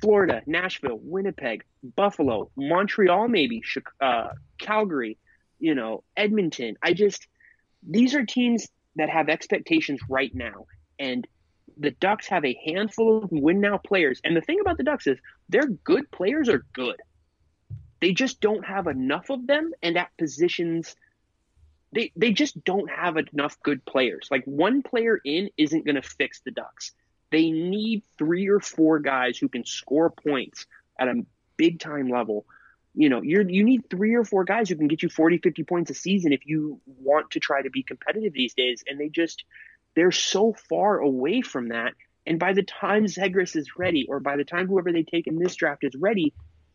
Florida, 0.00 0.42
Nashville, 0.46 1.00
Winnipeg, 1.02 1.64
Buffalo, 1.82 2.50
Montreal, 2.54 3.28
maybe 3.28 3.62
uh, 4.00 4.28
Calgary. 4.58 5.18
you 5.58 5.74
know, 5.74 6.04
Edmonton. 6.16 6.76
I 6.82 6.92
just 6.92 7.26
these 7.88 8.14
are 8.14 8.24
teams 8.24 8.68
that 8.96 9.08
have 9.08 9.28
expectations 9.28 10.00
right 10.08 10.34
now. 10.34 10.66
And 10.98 11.26
the 11.76 11.90
Ducks 11.90 12.26
have 12.28 12.44
a 12.44 12.58
handful 12.64 13.24
of 13.24 13.30
win 13.30 13.60
now 13.60 13.78
players. 13.78 14.20
And 14.24 14.36
the 14.36 14.40
thing 14.40 14.60
about 14.60 14.78
the 14.78 14.84
Ducks 14.84 15.06
is 15.06 15.18
their 15.48 15.66
good 15.66 16.10
players 16.10 16.48
are 16.48 16.64
good. 16.72 16.96
They 18.00 18.12
just 18.12 18.40
don't 18.40 18.64
have 18.64 18.86
enough 18.86 19.30
of 19.30 19.46
them 19.46 19.72
and 19.82 19.96
at 19.96 20.16
positions 20.16 20.94
they 21.92 22.12
they 22.16 22.32
just 22.32 22.62
don't 22.64 22.90
have 22.90 23.16
enough 23.16 23.60
good 23.62 23.84
players. 23.84 24.28
Like 24.30 24.44
one 24.44 24.82
player 24.82 25.18
in 25.24 25.50
isn't 25.56 25.84
going 25.84 25.94
to 25.94 26.02
fix 26.02 26.40
the 26.40 26.50
Ducks. 26.50 26.92
They 27.30 27.50
need 27.50 28.02
three 28.18 28.48
or 28.48 28.60
four 28.60 28.98
guys 28.98 29.38
who 29.38 29.48
can 29.48 29.64
score 29.64 30.10
points 30.10 30.66
at 30.98 31.08
a 31.08 31.24
big 31.56 31.80
time 31.80 32.08
level. 32.10 32.44
You 32.94 33.08
know, 33.08 33.22
you 33.22 33.44
you 33.48 33.64
need 33.64 33.88
three 33.90 34.14
or 34.14 34.24
four 34.24 34.44
guys 34.44 34.68
who 34.68 34.76
can 34.76 34.88
get 34.88 35.02
you 35.02 35.08
40, 35.08 35.38
50 35.38 35.64
points 35.64 35.90
a 35.90 35.94
season 35.94 36.32
if 36.32 36.46
you 36.46 36.80
want 36.86 37.30
to 37.32 37.40
try 37.40 37.62
to 37.62 37.70
be 37.70 37.82
competitive 37.82 38.32
these 38.32 38.54
days. 38.54 38.84
And 38.86 38.98
they 39.00 39.08
just 39.08 39.44
they're 39.96 40.12
so 40.12 40.54
far 40.68 40.98
away 40.98 41.40
from 41.40 41.68
that. 41.68 41.94
And 42.26 42.38
by 42.38 42.52
the 42.52 42.62
time 42.62 43.06
Zegras 43.06 43.56
is 43.56 43.76
ready, 43.76 44.06
or 44.08 44.20
by 44.20 44.36
the 44.36 44.44
time 44.44 44.68
whoever 44.68 44.92
they 44.92 45.02
take 45.02 45.26
in 45.26 45.38
this 45.38 45.56
draft 45.56 45.82
is 45.82 45.94
ready, 45.96 46.32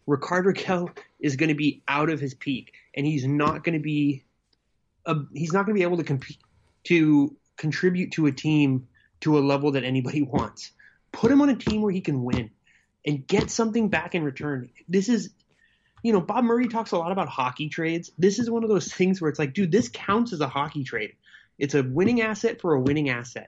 Rickard 0.07 0.45
Rakell 0.45 0.97
is 1.19 1.35
going 1.35 1.49
to 1.49 1.55
be 1.55 1.83
out 1.87 2.09
of 2.09 2.19
his 2.19 2.33
peak, 2.33 2.73
and 2.95 3.05
he's 3.05 3.25
not 3.25 3.63
going 3.63 3.77
to 3.77 3.83
be 3.83 4.23
a, 5.05 5.15
he's 5.33 5.53
not 5.53 5.65
going 5.65 5.75
to 5.75 5.79
be 5.79 5.83
able 5.83 5.97
to 5.97 6.03
compete 6.03 6.39
to 6.85 7.35
contribute 7.57 8.13
to 8.13 8.25
a 8.25 8.31
team 8.31 8.87
to 9.21 9.37
a 9.37 9.41
level 9.41 9.71
that 9.73 9.83
anybody 9.83 10.21
wants. 10.23 10.71
Put 11.11 11.31
him 11.31 11.41
on 11.41 11.49
a 11.49 11.55
team 11.55 11.81
where 11.81 11.91
he 11.91 12.01
can 12.01 12.23
win 12.23 12.49
and 13.05 13.27
get 13.27 13.51
something 13.51 13.89
back 13.89 14.15
in 14.15 14.23
return. 14.23 14.69
This 14.87 15.09
is, 15.09 15.31
you 16.01 16.13
know, 16.13 16.21
Bob 16.21 16.45
Murray 16.45 16.67
talks 16.67 16.91
a 16.91 16.97
lot 16.97 17.11
about 17.11 17.27
hockey 17.27 17.69
trades. 17.69 18.11
This 18.17 18.39
is 18.39 18.49
one 18.49 18.63
of 18.63 18.69
those 18.69 18.91
things 18.91 19.21
where 19.21 19.29
it's 19.29 19.39
like, 19.39 19.53
dude, 19.53 19.71
this 19.71 19.89
counts 19.89 20.33
as 20.33 20.39
a 20.39 20.47
hockey 20.47 20.83
trade. 20.83 21.13
It's 21.61 21.75
a 21.75 21.83
winning 21.83 22.21
asset 22.21 22.59
for 22.59 22.73
a 22.73 22.79
winning 22.81 23.09
asset. 23.09 23.47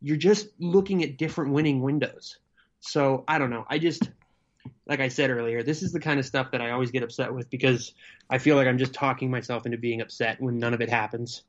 You're 0.00 0.16
just 0.16 0.48
looking 0.60 1.02
at 1.02 1.18
different 1.18 1.52
winning 1.52 1.82
windows. 1.82 2.38
So 2.78 3.24
I 3.26 3.38
don't 3.38 3.50
know. 3.50 3.66
I 3.68 3.78
just 3.78 4.08
like 4.86 5.00
I 5.00 5.08
said 5.08 5.28
earlier, 5.28 5.64
this 5.64 5.82
is 5.82 5.90
the 5.92 5.98
kind 5.98 6.20
of 6.20 6.24
stuff 6.24 6.52
that 6.52 6.60
I 6.60 6.70
always 6.70 6.92
get 6.92 7.02
upset 7.02 7.34
with 7.34 7.50
because 7.50 7.94
I 8.30 8.38
feel 8.38 8.54
like 8.54 8.68
I'm 8.68 8.78
just 8.78 8.94
talking 8.94 9.28
myself 9.28 9.66
into 9.66 9.76
being 9.76 10.00
upset 10.00 10.40
when 10.40 10.60
none 10.60 10.72
of 10.72 10.80
it 10.80 10.88
happens. 10.88 11.42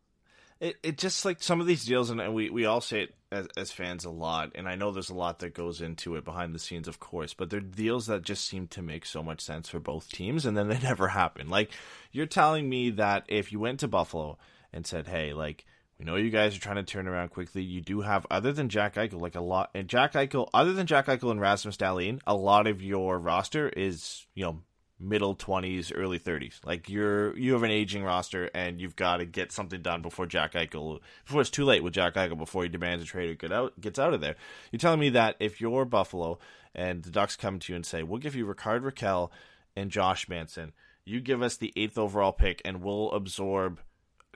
It 0.60 0.78
it 0.82 0.98
just 0.98 1.26
like 1.26 1.44
some 1.44 1.61
of 1.61 1.68
these 1.68 1.86
deals, 1.86 2.10
and 2.10 2.34
we 2.34 2.49
we 2.49 2.65
all 2.65 2.82
say 2.82 3.03
it 3.03 3.15
as, 3.32 3.48
as 3.56 3.72
fans 3.72 4.03
a 4.03 4.10
lot, 4.10 4.53
and 4.56 4.68
I 4.68 4.74
know 4.74 4.91
there's 4.91 5.11
a 5.11 5.15
lot 5.15 5.40
that 5.40 5.53
goes 5.53 5.80
into 5.80 6.15
it 6.15 6.26
behind 6.26 6.56
the 6.56 6.60
scenes, 6.60 6.88
of 6.88 6.99
course, 6.99 7.36
but 7.36 7.52
they're 7.52 7.60
deals 7.60 8.07
that 8.07 8.24
just 8.24 8.48
seem 8.48 8.68
to 8.70 8.82
make 8.82 9.06
so 9.06 9.22
much 9.22 9.41
sense 9.41 9.70
for 9.70 9.80
both 9.80 10.10
teams, 10.10 10.44
and 10.48 10.57
then 10.57 10.70
they 10.70 10.80
never 10.84 11.10
happen. 11.10 11.49
Like 11.49 11.70
you're 12.11 12.26
telling 12.26 12.68
me 12.68 12.90
that 12.91 13.26
if 13.28 13.52
you 13.52 13.60
went 13.60 13.80
to 13.82 13.88
Buffalo 13.88 14.40
and 14.72 14.88
said, 14.88 15.07
"Hey, 15.07 15.34
like." 15.34 15.65
Know 16.04 16.16
you 16.16 16.30
guys 16.30 16.56
are 16.56 16.60
trying 16.60 16.76
to 16.78 16.84
turn 16.84 17.08
around 17.08 17.30
quickly. 17.30 17.64
You 17.64 17.82
do 17.82 18.02
have, 18.02 18.26
other 18.30 18.52
than 18.52 18.70
Jack 18.70 18.96
Eichel, 18.96 19.22
like 19.22 19.36
a 19.36 19.42
lot, 19.42 19.70
and 19.74 19.88
Jack 19.88 20.14
Eichel, 20.14 20.50
other 20.54 20.74
than 20.74 20.88
Jack 20.88 21.08
Eichel 21.08 21.32
and 21.32 21.40
Rasmus 21.40 21.78
Dahlin, 21.78 22.20
a 22.28 22.36
lot 22.36 22.68
of 22.68 22.82
your 22.82 23.18
roster 23.20 23.70
is, 23.70 24.26
you 24.36 24.44
know, 24.44 24.62
middle 25.00 25.36
20s, 25.36 25.92
early 25.96 26.20
30s. 26.20 26.60
Like 26.66 26.90
you're 26.90 27.38
you 27.38 27.54
have 27.54 27.64
an 27.64 27.72
aging 27.72 28.04
roster 28.04 28.50
and 28.54 28.80
you've 28.80 28.96
got 28.96 29.18
to 29.18 29.26
get 29.26 29.52
something 29.52 29.82
done 29.82 30.02
before 30.02 30.26
Jack 30.26 30.54
Eichel 30.54 31.00
before 31.26 31.42
it's 31.42 31.50
too 31.50 31.66
late 31.66 31.84
with 31.84 31.94
Jack 31.94 32.16
Eichel 32.16 32.38
before 32.38 32.64
he 32.64 32.70
demands 32.70 33.04
a 33.04 33.08
trade 33.08 33.30
or 33.30 33.36
get 33.36 33.52
out 33.52 33.80
gets 33.82 34.00
out 34.00 34.14
of 34.14 34.22
there. 34.22 34.36
You're 34.72 34.80
telling 34.80 35.00
me 35.00 35.10
that 35.10 35.36
if 35.40 35.60
you're 35.60 35.86
Buffalo 35.86 36.40
and 36.74 37.04
the 37.04 37.12
Ducks 37.12 37.36
come 37.36 37.60
to 37.60 37.74
you 37.74 37.76
and 37.76 37.86
say, 37.86 38.04
"We'll 38.04 38.20
give 38.20 38.36
you 38.36 38.46
Rickard 38.46 38.84
Rakell 38.84 39.30
and 39.76 39.92
Josh 39.92 40.30
Manson. 40.30 40.72
You 41.06 41.20
give 41.20 41.42
us 41.42 41.58
the 41.58 41.74
8th 41.76 41.98
overall 41.98 42.32
pick 42.32 42.62
and 42.64 42.82
we'll 42.82 43.12
absorb 43.12 43.82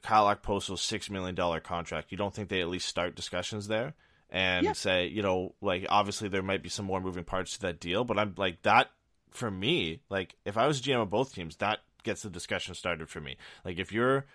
Kyle 0.03 0.33
Okposo's 0.33 0.81
6 0.81 1.09
million 1.09 1.35
dollar 1.35 1.59
contract." 1.59 2.11
You 2.11 2.17
don't 2.17 2.33
think 2.33 2.49
they 2.49 2.61
at 2.61 2.69
least 2.69 2.87
start 2.87 3.15
discussions 3.15 3.67
there? 3.67 3.93
And 4.29 4.65
yeah. 4.65 4.73
say, 4.73 5.07
you 5.07 5.21
know, 5.21 5.55
like 5.61 5.85
obviously 5.89 6.27
there 6.27 6.43
might 6.43 6.61
be 6.61 6.69
some 6.69 6.85
more 6.85 6.99
moving 6.99 7.23
parts 7.23 7.53
to 7.53 7.61
that 7.61 7.79
deal, 7.79 8.03
but 8.03 8.19
I'm 8.19 8.33
like 8.37 8.61
that 8.63 8.89
for 9.31 9.51
me, 9.51 10.01
like 10.09 10.35
if 10.45 10.57
I 10.57 10.67
was 10.67 10.81
GM 10.81 11.01
of 11.01 11.09
both 11.09 11.33
teams, 11.33 11.55
that 11.57 11.79
gets 12.03 12.23
the 12.23 12.29
discussion 12.29 12.73
started 12.75 13.09
for 13.09 13.21
me. 13.21 13.37
Like 13.63 13.79
if 13.79 13.91
you're 13.91 14.25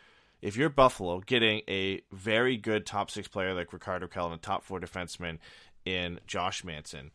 if 0.41 0.57
you're 0.57 0.69
Buffalo 0.69 1.21
getting 1.21 1.63
a 1.69 2.03
very 2.13 2.57
good 2.57 2.85
top 2.85 3.11
six 3.11 3.29
player 3.29 3.55
like 3.55 3.73
Rickard 3.73 4.03
Rakell 4.03 4.27
and 4.27 4.35
a 4.35 4.39
top 4.39 4.65
four 4.65 4.81
defenseman 4.81 5.39
in 5.85 6.21
Josh 6.27 6.65
Manson, 6.65 7.11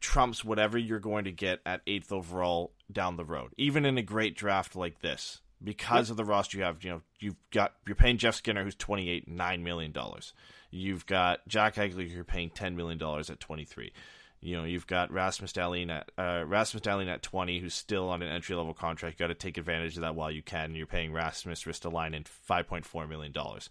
trumps 0.00 0.44
whatever 0.44 0.76
you're 0.76 0.98
going 0.98 1.24
to 1.24 1.32
get 1.32 1.60
at 1.64 1.80
eighth 1.86 2.12
overall 2.12 2.72
down 2.90 3.16
the 3.16 3.24
road, 3.24 3.52
even 3.56 3.84
in 3.84 3.98
a 3.98 4.02
great 4.02 4.36
draft 4.36 4.76
like 4.76 5.00
this. 5.00 5.40
Because 5.66 6.06
yep. 6.06 6.12
of 6.12 6.16
the 6.16 6.24
roster 6.24 6.56
you 6.56 6.62
have, 6.62 6.84
you 6.84 6.90
know, 6.90 7.02
you've 7.18 7.34
got 7.50 7.74
you're 7.86 7.96
paying 7.96 8.18
Jeff 8.18 8.36
Skinner, 8.36 8.62
who's 8.62 8.76
twenty 8.76 9.10
eight, 9.10 9.26
nine 9.28 9.64
million 9.64 9.90
dollars. 9.90 10.32
You've 10.70 11.06
got 11.06 11.46
Jack 11.48 11.74
Eichel, 11.74 12.08
you're 12.08 12.22
paying 12.22 12.50
ten 12.50 12.76
million 12.76 12.98
dollars 12.98 13.30
at 13.30 13.40
twenty 13.40 13.64
three. 13.64 13.92
You 14.40 14.56
know, 14.56 14.64
you've 14.64 14.86
got 14.86 15.10
Rasmus 15.10 15.52
Dahlin 15.52 15.90
at 15.90 16.10
uh, 16.16 16.44
Rasmus 16.46 16.82
Dahlin 16.82 17.08
at 17.08 17.22
twenty, 17.22 17.58
who's 17.58 17.74
still 17.74 18.08
on 18.10 18.22
an 18.22 18.28
entry 18.28 18.54
level 18.54 18.74
contract. 18.74 19.18
You 19.18 19.24
got 19.24 19.32
to 19.32 19.34
take 19.34 19.58
advantage 19.58 19.96
of 19.96 20.02
that 20.02 20.14
while 20.14 20.30
you 20.30 20.42
can. 20.42 20.76
You're 20.76 20.86
paying 20.86 21.12
Rasmus 21.12 21.64
Ristolainen 21.64 22.28
five 22.28 22.68
point 22.68 22.84
four 22.84 23.08
million 23.08 23.32
dollars. 23.32 23.68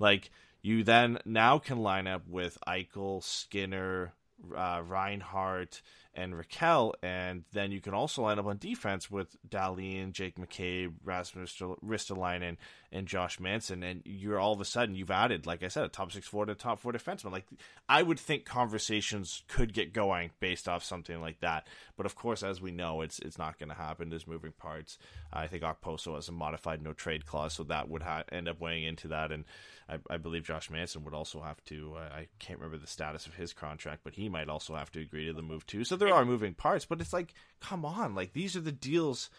Like 0.00 0.30
you 0.62 0.82
then 0.82 1.18
now 1.24 1.60
can 1.60 1.78
line 1.78 2.08
up 2.08 2.26
with 2.28 2.58
Eichel, 2.66 3.22
Skinner, 3.22 4.14
uh, 4.56 4.82
Reinhart, 4.84 5.80
and 6.16 6.32
Rakell. 6.32 6.94
and 7.02 7.44
then 7.52 7.70
you 7.70 7.80
can 7.80 7.94
also 7.94 8.22
line 8.22 8.38
up 8.38 8.46
on 8.46 8.56
defense 8.56 9.10
with 9.10 9.36
Dahlin, 9.48 10.12
Jake 10.12 10.36
McCabe, 10.36 10.94
Rasmus 11.04 11.60
Ristolainen, 11.84 12.56
and 12.90 13.06
Josh 13.06 13.38
Manson, 13.38 13.82
and 13.82 14.00
you're 14.04 14.38
all 14.38 14.54
of 14.54 14.60
a 14.60 14.64
sudden 14.64 14.94
you've 14.94 15.10
added, 15.10 15.46
like 15.46 15.62
I 15.62 15.68
said, 15.68 15.84
a 15.84 15.88
top 15.88 16.10
six 16.10 16.26
four 16.26 16.46
to 16.46 16.54
top 16.54 16.80
four 16.80 16.92
defenseman. 16.92 17.32
Like 17.32 17.46
I 17.88 18.02
would 18.02 18.18
think 18.18 18.46
conversations 18.46 19.42
could 19.46 19.74
get 19.74 19.92
going 19.92 20.30
based 20.40 20.68
off 20.68 20.82
something 20.82 21.20
like 21.20 21.40
that, 21.40 21.66
but 21.96 22.06
of 22.06 22.14
course, 22.14 22.42
as 22.42 22.60
we 22.60 22.70
know, 22.70 23.02
it's 23.02 23.18
it's 23.18 23.38
not 23.38 23.58
going 23.58 23.68
to 23.68 23.74
happen. 23.74 24.08
There's 24.08 24.26
moving 24.26 24.52
parts. 24.52 24.98
I 25.32 25.46
think 25.46 25.62
Okposo 25.62 26.14
has 26.14 26.28
a 26.28 26.32
modified 26.32 26.82
no 26.82 26.94
trade 26.94 27.26
clause, 27.26 27.52
so 27.52 27.64
that 27.64 27.88
would 27.90 28.02
ha- 28.02 28.24
end 28.32 28.48
up 28.48 28.60
weighing 28.60 28.84
into 28.84 29.08
that, 29.08 29.30
and 29.30 29.44
I, 29.88 29.98
I, 30.10 30.16
believe 30.16 30.44
Josh 30.44 30.70
Manson 30.70 31.04
would 31.04 31.14
also 31.14 31.40
have 31.40 31.62
to. 31.66 31.94
Uh, 31.96 32.14
I 32.14 32.28
can't 32.38 32.58
remember 32.58 32.78
the 32.78 32.86
status 32.86 33.26
of 33.26 33.34
his 33.34 33.52
contract, 33.52 34.02
but 34.02 34.14
he 34.14 34.28
might 34.28 34.48
also 34.48 34.74
have 34.74 34.90
to 34.92 35.00
agree 35.00 35.26
to 35.26 35.32
the 35.32 35.42
move 35.42 35.66
too. 35.66 35.84
So 35.84 35.96
there 35.96 36.12
are 36.12 36.24
moving 36.24 36.54
parts, 36.54 36.84
but 36.84 37.00
it's 37.00 37.12
like, 37.12 37.34
come 37.60 37.84
on, 37.84 38.14
like 38.14 38.32
these 38.32 38.56
are 38.56 38.60
the 38.60 38.72
deals 38.72 39.30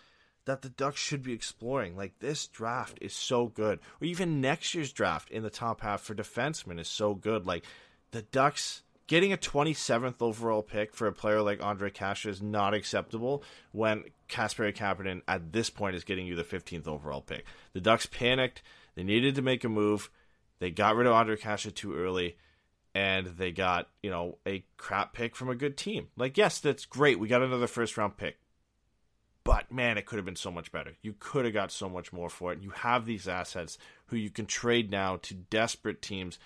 that 0.46 0.62
the 0.62 0.70
Ducks 0.70 1.02
should 1.02 1.22
be 1.22 1.34
exploring. 1.34 1.98
Like 1.98 2.20
this 2.20 2.48
draft 2.48 2.98
is 3.02 3.14
so 3.14 3.48
good, 3.48 3.80
or 4.02 4.06
even 4.08 4.42
next 4.42 4.74
year's 4.74 4.94
draft 4.94 5.30
in 5.30 5.44
the 5.44 5.50
top 5.50 5.82
half 5.82 6.02
for 6.02 6.16
defensemen 6.16 6.80
is 6.80 6.88
so 6.88 7.14
good. 7.14 7.46
Like 7.46 7.66
the 8.12 8.22
Ducks 8.22 8.84
getting 9.08 9.32
a 9.34 9.38
27th 9.38 10.22
overall 10.22 10.62
pick 10.62 10.94
for 10.94 11.08
a 11.08 11.14
player 11.14 11.42
like 11.42 11.60
Ondrej 11.60 11.94
Kase 11.94 12.26
is 12.26 12.42
not 12.42 12.74
acceptable 12.74 13.44
when 13.72 14.04
Kasperi 14.30 14.76
Kapanen 14.76 15.22
at 15.28 15.54
this 15.54 15.70
point 15.70 15.96
is 15.96 16.04
getting 16.04 16.28
you 16.28 16.36
the 16.36 16.44
15th 16.44 16.88
overall 16.88 17.22
pick. 17.22 17.46
The 17.74 17.82
Ducks 17.82 18.06
panicked. 18.06 18.62
They 18.96 19.04
needed 19.04 19.36
to 19.36 19.42
make 19.42 19.64
a 19.64 19.70
move. 19.70 20.10
They 20.60 20.72
got 20.72 20.96
rid 20.96 21.08
of 21.08 21.14
Ondrej 21.14 21.42
Kase 21.42 21.72
too 21.74 21.96
early, 21.96 22.38
and 22.96 23.28
they 23.28 23.52
got 23.52 23.90
you 24.02 24.10
know 24.10 24.38
a 24.46 24.64
crap 24.78 25.14
pick 25.14 25.36
from 25.36 25.50
a 25.50 25.56
good 25.56 25.78
team. 25.78 26.08
Like, 26.18 26.38
yes, 26.38 26.60
that's 26.60 26.86
great. 26.86 27.20
We 27.20 27.28
got 27.28 27.42
another 27.42 27.68
first 27.68 27.98
round 27.98 28.18
pick, 28.18 28.38
but 29.44 29.72
man, 29.72 29.98
it 29.98 30.06
could 30.06 30.18
have 30.18 30.26
been 30.26 30.36
so 30.36 30.52
much 30.52 30.72
better. 30.72 30.94
You 31.02 31.16
could 31.20 31.46
have 31.46 31.54
got 31.54 31.72
so 31.72 31.88
much 31.88 32.12
more 32.12 32.30
for 32.30 32.52
it. 32.52 32.62
You 32.62 32.72
have 32.72 33.06
these 33.06 33.28
assets 33.28 33.78
who 34.08 34.16
you 34.16 34.30
can 34.30 34.46
trade 34.46 34.92
now 34.92 35.18
to 35.24 35.34
desperate 35.34 36.02
teams 36.02 36.40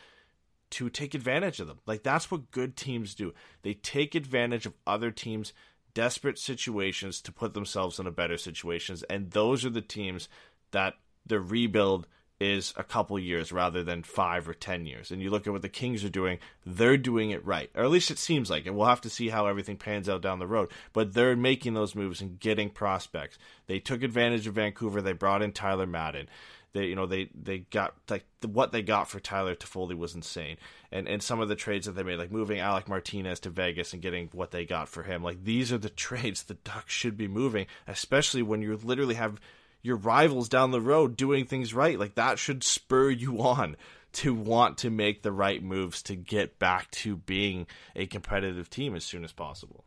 to 0.71 0.89
take 0.89 1.13
advantage 1.13 1.59
of 1.59 1.67
them. 1.67 1.79
Like 1.85 2.03
that's 2.03 2.31
what 2.31 2.51
good 2.51 2.75
teams 2.75 3.15
do. 3.15 3.33
They 3.61 3.73
take 3.73 4.15
advantage 4.15 4.65
of 4.65 4.73
other 4.87 5.11
teams' 5.11 5.53
desperate 5.93 6.39
situations 6.39 7.21
to 7.21 7.31
put 7.31 7.53
themselves 7.53 7.99
in 7.99 8.07
a 8.07 8.11
better 8.11 8.37
situations, 8.37 9.03
and 9.03 9.31
those 9.31 9.65
are 9.65 9.69
the 9.69 9.81
teams 9.81 10.27
that 10.71 10.95
the 11.25 11.39
rebuild 11.39 12.07
is 12.41 12.73
a 12.75 12.83
couple 12.83 13.19
years 13.19 13.51
rather 13.51 13.83
than 13.83 14.01
five 14.01 14.49
or 14.49 14.55
ten 14.55 14.87
years. 14.87 15.11
And 15.11 15.21
you 15.21 15.29
look 15.29 15.45
at 15.45 15.53
what 15.53 15.61
the 15.61 15.69
Kings 15.69 16.03
are 16.03 16.09
doing, 16.09 16.39
they're 16.65 16.97
doing 16.97 17.29
it 17.29 17.45
right. 17.45 17.69
Or 17.75 17.83
at 17.83 17.91
least 17.91 18.09
it 18.09 18.17
seems 18.17 18.49
like 18.49 18.65
it. 18.65 18.73
We'll 18.73 18.87
have 18.87 19.01
to 19.01 19.11
see 19.11 19.29
how 19.29 19.45
everything 19.45 19.77
pans 19.77 20.09
out 20.09 20.23
down 20.23 20.39
the 20.39 20.47
road. 20.47 20.71
But 20.91 21.13
they're 21.13 21.35
making 21.35 21.75
those 21.75 21.93
moves 21.93 22.19
and 22.19 22.39
getting 22.39 22.71
prospects. 22.71 23.37
They 23.67 23.79
took 23.79 24.01
advantage 24.01 24.47
of 24.47 24.55
Vancouver. 24.55 25.03
They 25.03 25.13
brought 25.13 25.43
in 25.43 25.51
Tyler 25.51 25.85
Madden. 25.85 26.29
They, 26.73 26.85
you 26.85 26.95
know, 26.95 27.05
they 27.05 27.29
they 27.39 27.59
got 27.59 27.93
like 28.09 28.25
what 28.47 28.71
they 28.71 28.81
got 28.81 29.07
for 29.07 29.19
Tyler 29.19 29.55
Toffoli 29.55 29.95
was 29.95 30.15
insane, 30.15 30.57
and 30.91 31.07
and 31.07 31.21
some 31.21 31.41
of 31.41 31.49
the 31.49 31.55
trades 31.55 31.85
that 31.85 31.91
they 31.91 32.03
made, 32.03 32.17
like 32.17 32.31
moving 32.31 32.59
Alec 32.59 32.87
Martinez 32.87 33.41
to 33.41 33.49
Vegas 33.49 33.91
and 33.93 34.01
getting 34.01 34.29
what 34.31 34.51
they 34.51 34.65
got 34.65 34.87
for 34.87 35.03
him, 35.03 35.21
like 35.21 35.43
these 35.43 35.71
are 35.73 35.77
the 35.77 35.89
trades 36.07 36.43
the 36.43 36.53
Ducks 36.53 36.93
should 36.93 37.17
be 37.17 37.27
moving, 37.27 37.67
especially 37.87 38.41
when 38.41 38.61
you 38.61 38.75
literally 38.77 39.15
have 39.15 39.39
your 39.81 39.97
rivals 39.97 40.49
down 40.49 40.71
the 40.71 40.81
road 40.81 41.17
doing 41.17 41.45
things 41.45 41.73
right. 41.73 41.97
Like 41.97 42.15
that 42.15 42.39
should 42.39 42.63
spur 42.63 43.09
you 43.09 43.41
on 43.41 43.75
to 44.13 44.33
want 44.33 44.77
to 44.79 44.89
make 44.89 45.23
the 45.23 45.31
right 45.31 45.63
moves 45.63 46.01
to 46.03 46.15
get 46.15 46.59
back 46.59 46.91
to 46.91 47.15
being 47.15 47.67
a 47.95 48.05
competitive 48.05 48.69
team 48.69 48.95
as 48.95 49.03
soon 49.03 49.23
as 49.23 49.31
possible. 49.31 49.85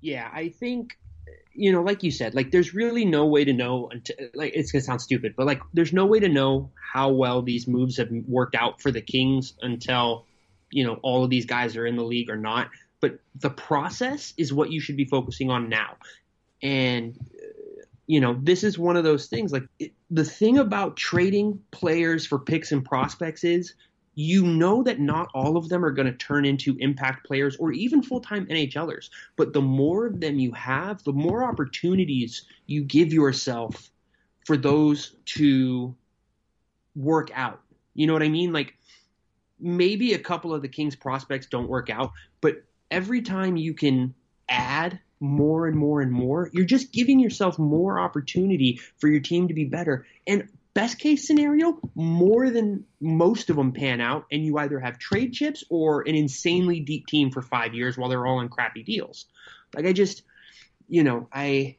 Yeah, 0.00 0.28
I 0.32 0.48
think 0.48 0.96
you 1.54 1.70
know, 1.72 1.82
like 1.82 2.02
you 2.02 2.10
said, 2.10 2.34
like 2.34 2.50
there's 2.50 2.74
really 2.74 3.04
no 3.04 3.26
way 3.26 3.44
to 3.44 3.52
know 3.52 3.88
until 3.90 4.16
like 4.34 4.52
it's 4.54 4.72
gonna 4.72 4.82
sound 4.82 5.02
stupid, 5.02 5.34
but 5.36 5.46
like 5.46 5.60
there's 5.72 5.92
no 5.92 6.06
way 6.06 6.20
to 6.20 6.28
know 6.28 6.70
how 6.92 7.10
well 7.10 7.42
these 7.42 7.68
moves 7.68 7.98
have 7.98 8.08
worked 8.26 8.54
out 8.54 8.80
for 8.80 8.90
the 8.90 9.02
Kings 9.02 9.54
until 9.60 10.24
you 10.70 10.84
know 10.84 10.98
all 11.02 11.24
of 11.24 11.30
these 11.30 11.46
guys 11.46 11.76
are 11.76 11.86
in 11.86 11.96
the 11.96 12.04
league 12.04 12.30
or 12.30 12.36
not. 12.36 12.70
But 13.00 13.18
the 13.34 13.50
process 13.50 14.32
is 14.36 14.52
what 14.52 14.70
you 14.70 14.80
should 14.80 14.96
be 14.96 15.04
focusing 15.04 15.50
on 15.50 15.68
now, 15.68 15.96
and 16.62 17.18
you 18.12 18.20
know 18.20 18.38
this 18.42 18.62
is 18.62 18.78
one 18.78 18.98
of 18.98 19.04
those 19.04 19.26
things. 19.28 19.52
Like 19.52 19.66
it, 19.78 19.94
the 20.10 20.24
thing 20.24 20.58
about 20.58 20.98
trading 20.98 21.58
players 21.70 22.26
for 22.26 22.38
picks 22.38 22.70
and 22.70 22.84
prospects 22.84 23.42
is 23.42 23.72
you 24.14 24.44
know 24.44 24.82
that 24.82 25.00
not 25.00 25.30
all 25.32 25.56
of 25.56 25.70
them 25.70 25.82
are 25.82 25.90
going 25.90 26.06
to 26.06 26.18
turn 26.18 26.44
into 26.44 26.76
impact 26.80 27.26
players 27.26 27.56
or 27.56 27.72
even 27.72 28.02
full 28.02 28.20
time 28.20 28.44
NHLers. 28.48 29.08
But 29.36 29.54
the 29.54 29.62
more 29.62 30.04
of 30.04 30.20
them 30.20 30.38
you 30.38 30.52
have, 30.52 31.02
the 31.04 31.14
more 31.14 31.42
opportunities 31.42 32.44
you 32.66 32.84
give 32.84 33.14
yourself 33.14 33.90
for 34.44 34.58
those 34.58 35.16
to 35.36 35.96
work 36.94 37.30
out. 37.32 37.62
You 37.94 38.06
know 38.06 38.12
what 38.12 38.22
I 38.22 38.28
mean? 38.28 38.52
Like 38.52 38.74
maybe 39.58 40.12
a 40.12 40.18
couple 40.18 40.52
of 40.52 40.60
the 40.60 40.68
Kings 40.68 40.96
prospects 40.96 41.46
don't 41.46 41.66
work 41.66 41.88
out, 41.88 42.12
but 42.42 42.62
every 42.90 43.22
time 43.22 43.56
you 43.56 43.72
can 43.72 44.12
add 44.50 45.00
more 45.22 45.68
and 45.68 45.76
more 45.76 46.00
and 46.00 46.10
more, 46.10 46.50
you're 46.52 46.64
just 46.66 46.92
giving 46.92 47.20
yourself 47.20 47.58
more 47.58 48.00
opportunity 48.00 48.80
for 48.98 49.08
your 49.08 49.20
team 49.20 49.48
to 49.48 49.54
be 49.54 49.64
better. 49.64 50.04
And 50.26 50.48
best 50.74 50.98
case 50.98 51.26
scenario, 51.26 51.78
more 51.94 52.50
than 52.50 52.84
most 53.00 53.48
of 53.48 53.56
them 53.56 53.72
pan 53.72 54.00
out, 54.00 54.26
and 54.32 54.44
you 54.44 54.58
either 54.58 54.80
have 54.80 54.98
trade 54.98 55.32
chips 55.32 55.62
or 55.70 56.02
an 56.02 56.16
insanely 56.16 56.80
deep 56.80 57.06
team 57.06 57.30
for 57.30 57.40
five 57.40 57.72
years 57.72 57.96
while 57.96 58.10
they're 58.10 58.26
all 58.26 58.38
on 58.38 58.48
crappy 58.48 58.82
deals. 58.82 59.26
Like 59.74 59.86
I 59.86 59.92
just, 59.92 60.22
you 60.88 61.04
know, 61.04 61.28
I. 61.32 61.76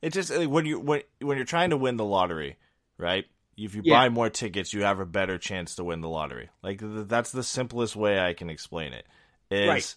It's 0.00 0.14
just 0.14 0.34
like 0.34 0.48
when 0.48 0.66
you 0.66 0.80
when 0.80 1.02
when 1.20 1.36
you're 1.36 1.46
trying 1.46 1.70
to 1.70 1.76
win 1.76 1.96
the 1.96 2.04
lottery, 2.04 2.56
right? 2.98 3.26
If 3.56 3.74
you 3.76 3.82
Yeah. 3.82 3.94
buy 3.94 4.08
more 4.08 4.30
tickets, 4.30 4.72
you 4.72 4.82
have 4.82 4.98
a 4.98 5.06
better 5.06 5.38
chance 5.38 5.76
to 5.76 5.84
win 5.84 6.00
the 6.00 6.08
lottery. 6.08 6.50
Like 6.62 6.80
th- 6.80 7.06
that's 7.06 7.30
the 7.30 7.44
simplest 7.44 7.94
way 7.94 8.18
I 8.18 8.34
can 8.34 8.50
explain 8.50 8.92
it. 8.92 9.06
Is 9.50 9.68
Right. 9.68 9.94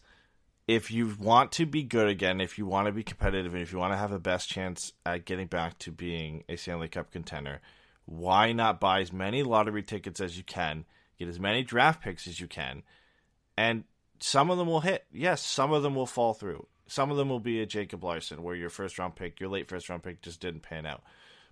If 0.68 0.90
you 0.90 1.16
want 1.20 1.52
to 1.54 1.66
be 1.68 1.84
good 1.84 2.08
again, 2.08 2.42
if 2.42 2.58
you 2.58 2.66
want 2.66 2.88
to 2.88 2.92
be 2.92 3.04
competitive, 3.04 3.54
and 3.54 3.62
if 3.62 3.72
you 3.72 3.78
want 3.78 3.94
to 3.94 3.98
have 3.98 4.12
a 4.12 4.20
best 4.20 4.50
chance 4.50 4.94
at 5.06 5.26
getting 5.26 5.48
back 5.48 5.78
to 5.80 5.92
being 5.92 6.44
a 6.50 6.56
Stanley 6.56 6.88
Cup 6.88 7.12
contender, 7.12 7.62
why 8.06 8.52
not 8.52 8.80
buy 8.80 9.02
as 9.02 9.14
many 9.14 9.44
lottery 9.44 9.84
tickets 9.84 10.20
as 10.20 10.38
you 10.38 10.44
can, 10.44 10.86
get 11.20 11.28
as 11.28 11.40
many 11.40 11.64
draft 11.64 12.02
picks 12.02 12.28
as 12.28 12.40
you 12.40 12.48
can, 12.48 12.82
and 13.56 13.84
some 14.20 14.50
of 14.50 14.58
them 14.58 14.68
will 14.68 14.82
hit. 14.82 15.06
Yes, 15.12 15.44
some 15.44 15.72
of 15.72 15.84
them 15.84 15.94
will 15.94 16.06
fall 16.06 16.34
through. 16.34 16.66
Some 16.88 17.12
of 17.12 17.18
them 17.18 17.30
will 17.30 17.40
be 17.40 17.62
a 17.62 17.66
Jacob 17.66 18.04
Larsson, 18.04 18.44
where 18.44 18.56
your 18.56 18.70
first 18.70 18.98
round 18.98 19.16
pick, 19.16 19.40
your 19.40 19.50
late 19.50 19.68
first 19.68 19.90
round 19.90 20.04
pick, 20.04 20.22
just 20.22 20.40
didn't 20.40 20.62
pan 20.62 20.86
out. 20.86 21.04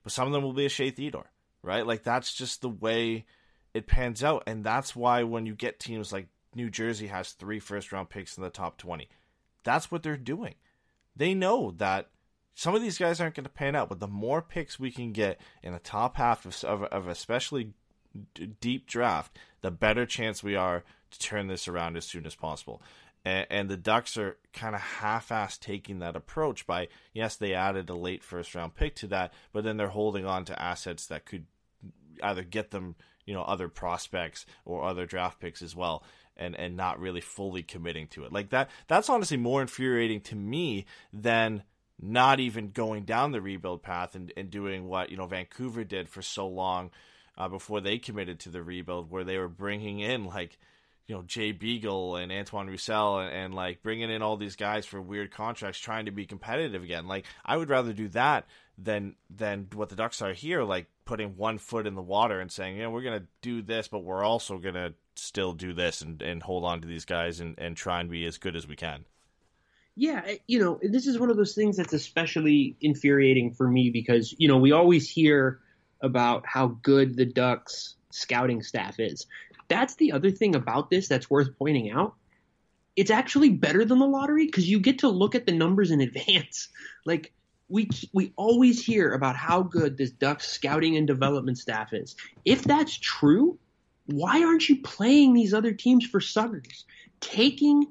But 0.03 0.11
some 0.11 0.27
of 0.27 0.34
them 0.34 0.44
will 0.44 0.53
be 0.53 0.65
a 0.65 0.69
Shea 0.69 0.90
Theodore, 0.90 1.30
right? 1.61 1.85
Like 1.85 2.03
that's 2.03 2.34
just 2.34 2.61
the 2.61 2.69
way 2.69 3.26
it 3.73 3.88
pans 3.88 4.23
out, 4.23 4.44
and 4.48 4.64
that's 4.64 4.95
why 4.95 5.23
when 5.23 5.45
you 5.45 5.56
get 5.56 5.80
teams 5.80 6.11
like 6.11 6.27
New 6.55 6.69
Jersey 6.69 7.07
has 7.07 7.31
three 7.31 7.59
first 7.59 7.91
round 7.91 8.09
picks 8.09 8.38
in 8.38 8.43
the 8.43 8.49
top 8.49 8.77
twenty, 8.77 9.09
that's 9.63 9.91
what 9.91 10.03
they're 10.03 10.17
doing. 10.17 10.55
They 11.15 11.34
know 11.34 11.73
that 11.77 12.09
some 12.55 12.75
of 12.75 12.81
these 12.81 12.97
guys 12.97 13.19
aren't 13.19 13.35
going 13.35 13.45
to 13.45 13.49
pan 13.49 13.75
out, 13.75 13.89
but 13.89 13.99
the 13.99 14.07
more 14.07 14.41
picks 14.41 14.80
we 14.80 14.91
can 14.91 15.11
get 15.11 15.39
in 15.63 15.73
the 15.73 15.80
top 15.80 16.17
half 16.17 16.45
of, 16.45 16.63
of, 16.63 16.84
of 16.84 17.07
especially 17.07 17.73
deep 18.61 18.88
draft, 18.88 19.38
the 19.61 19.71
better 19.71 20.05
chance 20.05 20.43
we 20.43 20.55
are 20.55 20.84
to 21.09 21.19
turn 21.19 21.47
this 21.47 21.67
around 21.67 21.97
as 21.97 22.05
soon 22.05 22.25
as 22.25 22.35
possible. 22.35 22.81
And, 23.25 23.47
and 23.49 23.69
the 23.69 23.77
Ducks 23.77 24.17
are 24.17 24.38
kind 24.53 24.75
of 24.75 24.81
half-assed 24.81 25.61
taking 25.61 25.99
that 25.99 26.15
approach 26.15 26.67
by 26.67 26.89
yes, 27.13 27.35
they 27.35 27.53
added 27.53 27.89
a 27.89 27.95
late 27.95 28.23
first-round 28.23 28.75
pick 28.75 28.95
to 28.97 29.07
that, 29.07 29.34
but 29.51 29.63
then 29.63 29.77
they're 29.77 29.88
holding 29.88 30.25
on 30.25 30.45
to 30.45 30.61
assets 30.61 31.07
that 31.07 31.25
could 31.25 31.45
either 32.21 32.43
get 32.43 32.69
them, 32.69 32.95
you 33.25 33.34
know, 33.34 33.43
other 33.43 33.69
prospects 33.69 34.45
or 34.65 34.84
other 34.84 35.05
draft 35.07 35.39
picks 35.39 35.61
as 35.63 35.75
well. 35.75 36.03
And, 36.35 36.55
and 36.55 36.76
not 36.76 36.99
really 36.99 37.22
fully 37.22 37.61
committing 37.61 38.07
to 38.07 38.23
it 38.26 38.34
like 38.34 38.49
that. 38.49 38.72
That's 38.88 39.07
honestly 39.07 39.38
more 39.38 39.61
infuriating 39.61 40.22
to 40.22 40.35
me 40.35 40.88
than 41.14 41.61
not 42.01 42.39
even 42.39 42.72
going 42.72 43.03
down 43.03 43.31
the 43.31 43.41
rebuild 43.41 43.84
path 43.84 44.15
and, 44.15 44.34
and 44.35 44.49
doing 44.49 44.88
what 44.88 45.10
you 45.10 45.18
know 45.18 45.27
Vancouver 45.27 45.84
did 45.84 46.10
for 46.10 46.22
so 46.22 46.47
long 46.47 46.91
uh, 47.38 47.47
before 47.47 47.81
they 47.81 47.97
committed 47.97 48.39
to 48.41 48.49
the 48.49 48.64
rebuild, 48.64 49.10
where 49.10 49.23
they 49.23 49.38
were 49.38 49.47
bringing 49.47 49.99
in 49.99 50.26
like 50.26 50.57
you 51.07 51.15
know 51.15 51.23
Jay 51.23 51.51
Beagle 51.51 52.15
and 52.15 52.31
Antoine 52.31 52.68
Roussel 52.68 53.19
and, 53.19 53.34
and 53.34 53.53
like 53.53 53.84
bringing 53.84 54.10
in 54.10 54.22
all 54.22 54.38
these 54.38 54.55
guys 54.55 54.85
for 54.85 55.01
weird 55.01 55.31
contracts, 55.31 55.80
trying 55.80 56.05
to 56.05 56.11
be 56.11 56.26
competitive 56.26 56.84
again. 56.84 57.07
Like 57.07 57.26
I 57.45 57.57
would 57.57 57.69
rather 57.69 57.93
do 57.93 58.07
that 58.10 58.47
than 58.77 59.15
than 59.29 59.67
what 59.73 59.89
the 59.89 59.95
Ducks 59.95 60.21
are 60.21 60.33
here, 60.33 60.63
like 60.63 60.87
putting 61.05 61.37
one 61.37 61.57
foot 61.57 61.87
in 61.87 61.95
the 61.95 62.01
water 62.01 62.39
and 62.39 62.51
saying, 62.51 62.77
you 62.77 62.83
know, 62.83 62.89
we're 62.89 63.03
gonna 63.03 63.27
do 63.41 63.61
this, 63.61 63.87
but 63.87 63.99
we're 63.99 64.23
also 64.23 64.57
gonna 64.57 64.93
still 65.15 65.53
do 65.53 65.73
this 65.73 66.01
and, 66.01 66.21
and 66.21 66.41
hold 66.43 66.65
on 66.65 66.81
to 66.81 66.87
these 66.87 67.05
guys 67.05 67.39
and, 67.39 67.55
and 67.57 67.77
try 67.77 67.99
and 67.99 68.09
be 68.09 68.25
as 68.25 68.37
good 68.37 68.55
as 68.55 68.67
we 68.67 68.75
can. 68.75 69.05
Yeah, 69.95 70.21
eh, 70.25 70.37
you 70.47 70.59
know, 70.59 70.79
this 70.81 71.05
is 71.05 71.19
one 71.19 71.29
of 71.29 71.37
those 71.37 71.53
things 71.53 71.77
that's 71.77 71.93
especially 71.93 72.75
infuriating 72.81 73.53
for 73.53 73.67
me 73.67 73.89
because, 73.89 74.33
you 74.37 74.47
know, 74.47 74.57
we 74.57 74.71
always 74.71 75.09
hear 75.09 75.59
about 76.01 76.45
how 76.45 76.67
good 76.81 77.15
the 77.15 77.25
Ducks 77.25 77.95
scouting 78.09 78.63
staff 78.63 78.99
is. 78.99 79.27
That's 79.67 79.95
the 79.95 80.11
other 80.11 80.31
thing 80.31 80.55
about 80.55 80.89
this 80.89 81.07
that's 81.07 81.29
worth 81.29 81.57
pointing 81.57 81.91
out. 81.91 82.15
It's 82.95 83.11
actually 83.11 83.49
better 83.49 83.85
than 83.85 83.99
the 83.99 84.05
lottery 84.05 84.45
because 84.45 84.69
you 84.69 84.79
get 84.79 84.99
to 84.99 85.09
look 85.09 85.35
at 85.35 85.45
the 85.45 85.51
numbers 85.51 85.91
in 85.91 86.01
advance. 86.01 86.69
Like 87.05 87.33
we 87.69 87.90
we 88.14 88.34
always 88.35 88.84
hear 88.84 89.14
about 89.14 89.35
how 89.35 89.64
good 89.64 89.98
this 89.98 90.11
Ducks 90.11 90.48
scouting 90.48 90.98
and 90.98 91.07
development 91.07 91.57
staff 91.57 91.94
is. 91.94 92.15
If 92.45 92.64
that's 92.64 92.98
true, 92.98 93.57
why 94.06 94.44
aren't 94.44 94.68
you 94.68 94.81
playing 94.81 95.34
these 95.34 95.53
other 95.53 95.72
teams 95.72 96.06
for 96.06 96.19
suckers? 96.19 96.85
Taking 97.19 97.88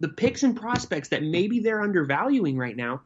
the 0.00 0.08
picks 0.08 0.42
and 0.42 0.56
prospects 0.56 1.10
that 1.10 1.22
maybe 1.22 1.60
they're 1.60 1.82
undervaluing 1.82 2.56
right 2.56 2.76
now 2.76 3.02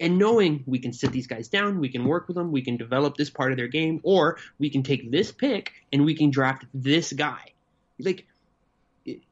and 0.00 0.18
knowing 0.18 0.62
we 0.66 0.78
can 0.78 0.92
sit 0.92 1.12
these 1.12 1.26
guys 1.26 1.48
down, 1.48 1.78
we 1.78 1.88
can 1.88 2.04
work 2.04 2.28
with 2.28 2.36
them, 2.36 2.52
we 2.52 2.62
can 2.62 2.76
develop 2.76 3.16
this 3.16 3.30
part 3.30 3.52
of 3.52 3.56
their 3.56 3.68
game, 3.68 4.00
or 4.02 4.38
we 4.58 4.68
can 4.68 4.82
take 4.82 5.10
this 5.10 5.32
pick 5.32 5.72
and 5.92 6.04
we 6.04 6.14
can 6.14 6.30
draft 6.30 6.64
this 6.74 7.12
guy. 7.12 7.52
Like 7.98 8.26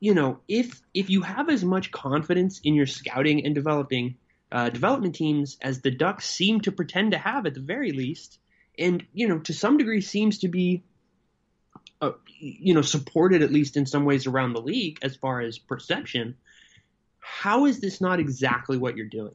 you 0.01 0.15
know, 0.15 0.41
if 0.49 0.83
if 0.95 1.09
you 1.09 1.23
have 1.23 1.49
as 1.49 1.65
much 1.65 1.91
confidence 1.91 2.61
in 2.65 2.75
your 2.75 2.87
scouting 2.87 3.45
and 3.45 3.55
developing 3.55 4.17
uh, 4.53 4.69
development 4.69 5.15
teams 5.15 5.57
as 5.61 5.81
the 5.81 5.91
Ducks 5.91 6.29
seem 6.29 6.61
to 6.61 6.73
pretend 6.73 7.13
to 7.13 7.19
have 7.19 7.47
at 7.47 7.55
the 7.55 7.61
very 7.61 7.93
least, 7.93 8.39
and 8.79 9.05
you 9.13 9.29
know, 9.29 9.39
to 9.41 9.53
some 9.53 9.79
degree 9.79 10.01
seems 10.01 10.39
to 10.39 10.49
be 10.49 10.85
uh, 12.01 12.13
you 12.39 12.75
know 12.75 12.83
supported 12.83 13.43
at 13.43 13.51
least 13.51 13.77
in 13.77 13.87
some 13.87 14.05
ways 14.05 14.27
around 14.27 14.53
the 14.53 14.61
league 14.61 14.99
as 15.03 15.17
far 15.17 15.41
as 15.41 15.59
perception. 15.59 16.37
How 17.19 17.67
is 17.67 17.81
this 17.81 18.01
not 18.01 18.21
exactly 18.21 18.77
what 18.77 18.97
you're 18.97 19.07
doing? 19.07 19.35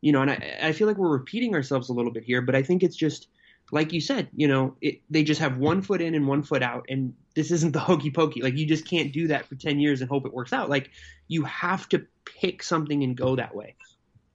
You 0.00 0.12
know 0.12 0.22
and 0.22 0.32
i, 0.32 0.58
I 0.60 0.72
feel 0.72 0.88
like 0.88 0.96
we're 0.96 1.08
repeating 1.08 1.54
ourselves 1.54 1.88
a 1.88 1.92
little 1.92 2.10
bit 2.10 2.24
here 2.24 2.42
but 2.42 2.56
i 2.56 2.64
think 2.64 2.82
it's 2.82 2.96
just 2.96 3.28
like 3.70 3.92
you 3.92 4.00
said 4.00 4.26
you 4.34 4.48
know 4.48 4.74
it, 4.80 5.00
they 5.08 5.22
just 5.22 5.40
have 5.40 5.58
one 5.58 5.80
foot 5.80 6.00
in 6.00 6.16
and 6.16 6.26
one 6.26 6.42
foot 6.42 6.60
out 6.60 6.86
and 6.88 7.14
this 7.34 7.50
isn't 7.50 7.72
the 7.72 7.80
hokey 7.80 8.10
pokey. 8.10 8.42
Like 8.42 8.56
you 8.56 8.66
just 8.66 8.86
can't 8.86 9.12
do 9.12 9.28
that 9.28 9.46
for 9.46 9.54
10 9.54 9.80
years 9.80 10.00
and 10.00 10.10
hope 10.10 10.26
it 10.26 10.32
works 10.32 10.52
out. 10.52 10.68
Like 10.68 10.90
you 11.28 11.44
have 11.44 11.88
to 11.90 12.06
pick 12.24 12.62
something 12.62 13.02
and 13.02 13.16
go 13.16 13.36
that 13.36 13.54
way 13.54 13.76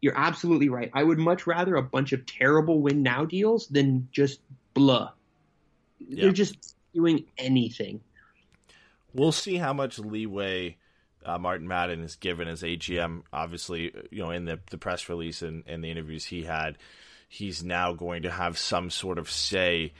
you're 0.07 0.17
absolutely 0.17 0.69
right 0.69 0.89
i 0.93 1.03
would 1.03 1.17
much 1.19 1.45
rather 1.45 1.75
a 1.75 1.83
bunch 1.83 2.13
of 2.13 2.25
terrible 2.25 2.79
win 2.81 3.03
now 3.03 3.25
deals 3.25 3.67
than 3.67 4.07
just 4.11 4.39
blah 4.73 5.11
Yeah. 5.99 6.23
they're 6.23 6.31
just 6.31 6.75
doing 6.93 7.25
anything 7.37 7.99
We'll 9.13 9.31
see 9.31 9.55
how 9.55 9.73
much 9.73 9.97
leeway 9.99 10.77
uh, 11.25 11.39
Martin 11.39 11.67
Madden 11.67 12.01
is 12.01 12.17
given 12.17 12.47
as 12.47 12.61
AGM. 12.61 13.23
Obviously, 13.33 13.91
you 14.11 14.19
know, 14.23 14.29
in 14.31 14.45
the, 14.45 14.59
the 14.69 14.77
press 14.77 15.09
release 15.09 15.41
and, 15.41 15.63
and 15.65 15.83
the 15.83 15.89
interviews 15.89 16.23
he 16.25 16.43
had, 16.43 16.77
he's 17.27 17.63
now 17.63 17.93
going 17.93 18.23
to 18.23 18.29
have 18.29 18.57
some 18.59 18.91
sort 18.91 19.17
of 19.17 19.31
say 19.31 19.93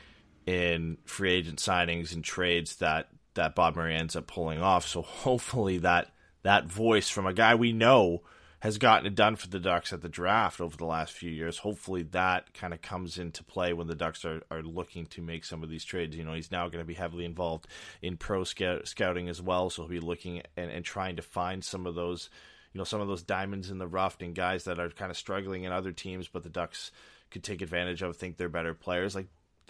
in 0.46 0.98
free 1.06 1.32
agent 1.34 1.58
signings 1.60 2.14
and 2.14 2.24
trades 2.24 2.76
that, 2.76 3.08
that 3.34 3.56
Bob 3.56 3.76
Murray 3.76 3.96
ends 3.96 4.16
up 4.16 4.28
pulling 4.28 4.62
off. 4.62 4.88
So 4.88 5.02
hopefully 5.02 5.80
that 5.80 6.12
that 6.44 6.66
voice 6.66 7.10
from 7.10 7.26
a 7.26 7.34
guy 7.34 7.56
we 7.56 7.74
know 7.74 8.22
has 8.60 8.80
gotten 8.80 9.06
it 9.06 9.14
done 9.14 9.36
for 9.36 9.48
the 9.48 9.60
Ducks 9.60 9.94
at 9.94 10.02
the 10.02 10.10
draft 10.10 10.60
over 10.60 10.76
the 10.76 10.86
last 10.86 11.14
few 11.14 11.30
years. 11.30 11.60
Hopefully 11.60 12.04
that 12.04 12.54
kind 12.56 12.74
of 12.74 12.82
comes 12.82 13.20
into 13.20 13.44
play 13.44 13.72
when 13.72 13.88
the 13.88 13.96
Ducks 13.96 14.26
are, 14.26 14.42
are 14.50 14.64
looking 14.64 15.06
to 15.08 15.22
make 15.22 15.46
some 15.46 15.62
of 15.62 15.70
these 15.70 15.86
trades. 15.86 16.16
You 16.16 16.24
know, 16.24 16.34
he's 16.34 16.52
now 16.52 16.68
going 16.68 16.82
to 16.82 16.88
be 16.88 16.96
heavily 16.96 17.26
involved 17.26 17.68
in 18.02 18.18
pro 18.18 18.44
scout, 18.44 18.88
scouting 18.88 19.30
as 19.30 19.42
well, 19.42 19.70
so 19.70 19.84
he'll 19.84 19.90
be 19.90 20.00
looking 20.00 20.42
and, 20.56 20.72
and 20.72 20.84
trying 20.84 21.18
to 21.18 21.22
find 21.22 21.64
some 21.64 21.86
of 21.86 21.94
those, 21.94 22.30
you 22.74 22.80
know, 22.80 22.84
some 22.84 23.02
of 23.02 23.08
those 23.08 23.24
diamonds 23.24 23.70
in 23.70 23.78
the 23.78 23.88
rough 23.88 24.18
and 24.22 24.34
guys 24.34 24.64
that 24.64 24.80
are 24.80 24.90
kind 24.90 25.12
of 25.12 25.18
struggling 25.18 25.64
in 25.64 25.72
other 25.72 25.92
teams, 25.92 26.28
but 26.28 26.42
the 26.42 26.50
Ducks 26.50 26.92
could 27.30 27.44
take 27.44 27.62
advantage 27.62 28.02
of, 28.02 28.18
think 28.18 28.38
they're 28.38 28.50
better 28.50 28.74
players. 28.74 29.14
Like 29.14 29.28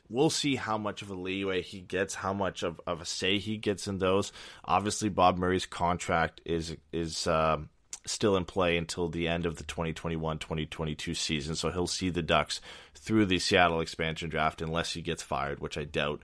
we'll 0.09 0.29
see 0.29 0.55
how 0.55 0.77
much 0.77 1.01
of 1.01 1.09
a 1.09 1.15
leeway 1.15 1.61
he 1.61 1.81
gets, 1.81 2.15
how 2.15 2.33
much 2.33 2.63
of, 2.63 2.79
of 2.87 3.01
a 3.01 3.05
say 3.05 3.37
he 3.37 3.57
gets 3.57 3.87
in 3.87 3.97
those. 3.97 4.31
Obviously, 4.63 5.09
Bob 5.09 5.37
Murray's 5.37 5.65
contract 5.65 6.39
is 6.45 6.75
is 6.93 7.27
um 7.27 7.69
still 8.07 8.35
in 8.35 8.45
play 8.45 8.77
until 8.77 9.09
the 9.09 9.27
end 9.27 9.45
of 9.45 9.57
the 9.57 9.63
2021-2022 9.63 11.15
season. 11.15 11.55
So 11.55 11.71
he'll 11.71 11.87
see 11.87 12.09
the 12.09 12.21
Ducks 12.21 12.61
through 12.95 13.25
the 13.25 13.39
Seattle 13.39 13.81
expansion 13.81 14.29
draft 14.29 14.61
unless 14.61 14.93
he 14.93 15.01
gets 15.01 15.23
fired, 15.23 15.59
which 15.59 15.77
I 15.77 15.83
doubt 15.83 16.21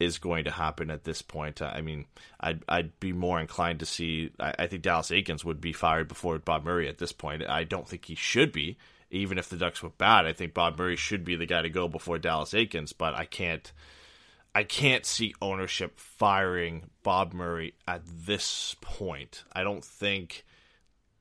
is 0.00 0.18
going 0.18 0.44
to 0.44 0.50
happen 0.50 0.90
at 0.90 1.04
this 1.04 1.22
point. 1.22 1.60
I 1.60 1.82
mean, 1.82 2.06
I'd 2.40 2.64
I'd 2.68 2.98
be 2.98 3.12
more 3.12 3.38
inclined 3.38 3.80
to 3.80 3.86
see. 3.86 4.30
I, 4.40 4.54
I 4.60 4.66
think 4.66 4.82
Dallas 4.82 5.10
Eakins 5.10 5.44
would 5.44 5.60
be 5.60 5.74
fired 5.74 6.08
before 6.08 6.38
Bob 6.38 6.64
Murray 6.64 6.88
at 6.88 6.98
this 6.98 7.12
point. 7.12 7.46
I 7.46 7.64
don't 7.64 7.86
think 7.86 8.06
he 8.06 8.14
should 8.14 8.50
be, 8.50 8.78
even 9.10 9.38
if 9.38 9.50
the 9.50 9.58
Ducks 9.58 9.82
were 9.82 9.90
bad. 9.90 10.26
I 10.26 10.32
think 10.32 10.54
Bob 10.54 10.78
Murray 10.78 10.96
should 10.96 11.24
be 11.24 11.36
the 11.36 11.46
guy 11.46 11.62
to 11.62 11.68
go 11.68 11.86
before 11.86 12.18
Dallas 12.18 12.54
Eakins. 12.54 12.94
But 12.96 13.14
I 13.14 13.26
can't. 13.26 13.70
I 14.52 14.64
can't 14.64 15.06
see 15.06 15.34
ownership 15.40 15.96
firing 15.96 16.90
Bob 17.04 17.32
Murray 17.32 17.74
at 17.86 18.02
this 18.04 18.74
point. 18.80 19.44
I 19.52 19.62
don't 19.62 19.84
think 19.84 20.44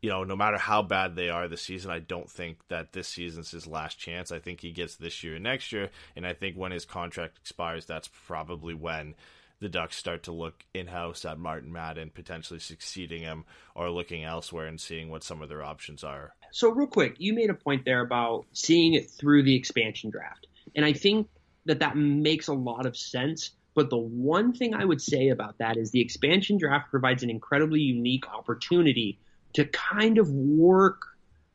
you 0.02 0.10
know, 0.10 0.24
no 0.24 0.36
matter 0.36 0.58
how 0.58 0.82
bad 0.82 1.16
they 1.16 1.30
are 1.30 1.48
this 1.48 1.62
season, 1.62 1.92
I 1.92 2.00
don't 2.00 2.30
think 2.30 2.60
that 2.70 2.94
this 2.94 3.08
season's 3.08 3.52
his 3.52 3.68
last 3.68 4.00
chance. 4.00 4.32
I 4.32 4.40
think 4.40 4.62
he 4.62 4.72
gets 4.72 4.96
this 4.96 5.24
year 5.24 5.36
and 5.36 5.44
next 5.44 5.72
year, 5.72 5.90
and 6.16 6.26
I 6.26 6.34
think 6.34 6.56
when 6.56 6.72
his 6.72 6.86
contract 6.86 7.38
expires, 7.38 7.86
that's 7.86 8.10
probably 8.28 8.74
when 8.74 9.16
the 9.60 9.68
Ducks 9.68 9.98
start 9.98 10.24
to 10.24 10.32
look 10.32 10.64
in 10.74 10.88
house 10.88 11.26
at 11.26 11.38
Martin 11.38 11.74
Madden, 11.74 12.12
potentially 12.14 12.60
succeeding 12.60 13.24
him 13.24 13.44
or 13.76 13.90
looking 13.90 14.24
elsewhere 14.24 14.68
and 14.68 14.80
seeing 14.80 15.10
what 15.10 15.24
some 15.24 15.42
of 15.42 15.50
their 15.50 15.64
options 15.64 16.02
are. 16.02 16.34
So, 16.52 16.72
real 16.72 16.88
quick, 16.88 17.16
you 17.18 17.34
made 17.34 17.50
a 17.50 17.54
point 17.54 17.84
there 17.84 18.02
about 18.02 18.46
seeing 18.54 18.94
it 18.94 19.10
through 19.10 19.44
the 19.44 19.56
expansion 19.56 20.12
draft, 20.12 20.48
and 20.76 20.86
I 20.86 20.94
think 20.94 21.28
that 21.66 21.80
that 21.80 21.98
makes 21.98 22.48
a 22.48 22.54
lot 22.54 22.86
of 22.86 22.96
sense. 22.96 23.52
But 23.76 23.90
the 23.90 23.98
one 23.98 24.54
thing 24.54 24.74
I 24.74 24.84
would 24.84 25.02
say 25.02 25.30
about 25.30 25.60
that 25.60 25.78
is 25.78 25.92
the 25.92 26.02
expansion 26.02 26.58
draft 26.58 26.90
provides 26.90 27.22
an 27.24 27.30
incredibly 27.30 27.82
unique 27.82 28.28
opportunity 28.28 29.20
to 29.54 29.66
kind 29.66 30.18
of 30.18 30.30
work 30.30 31.02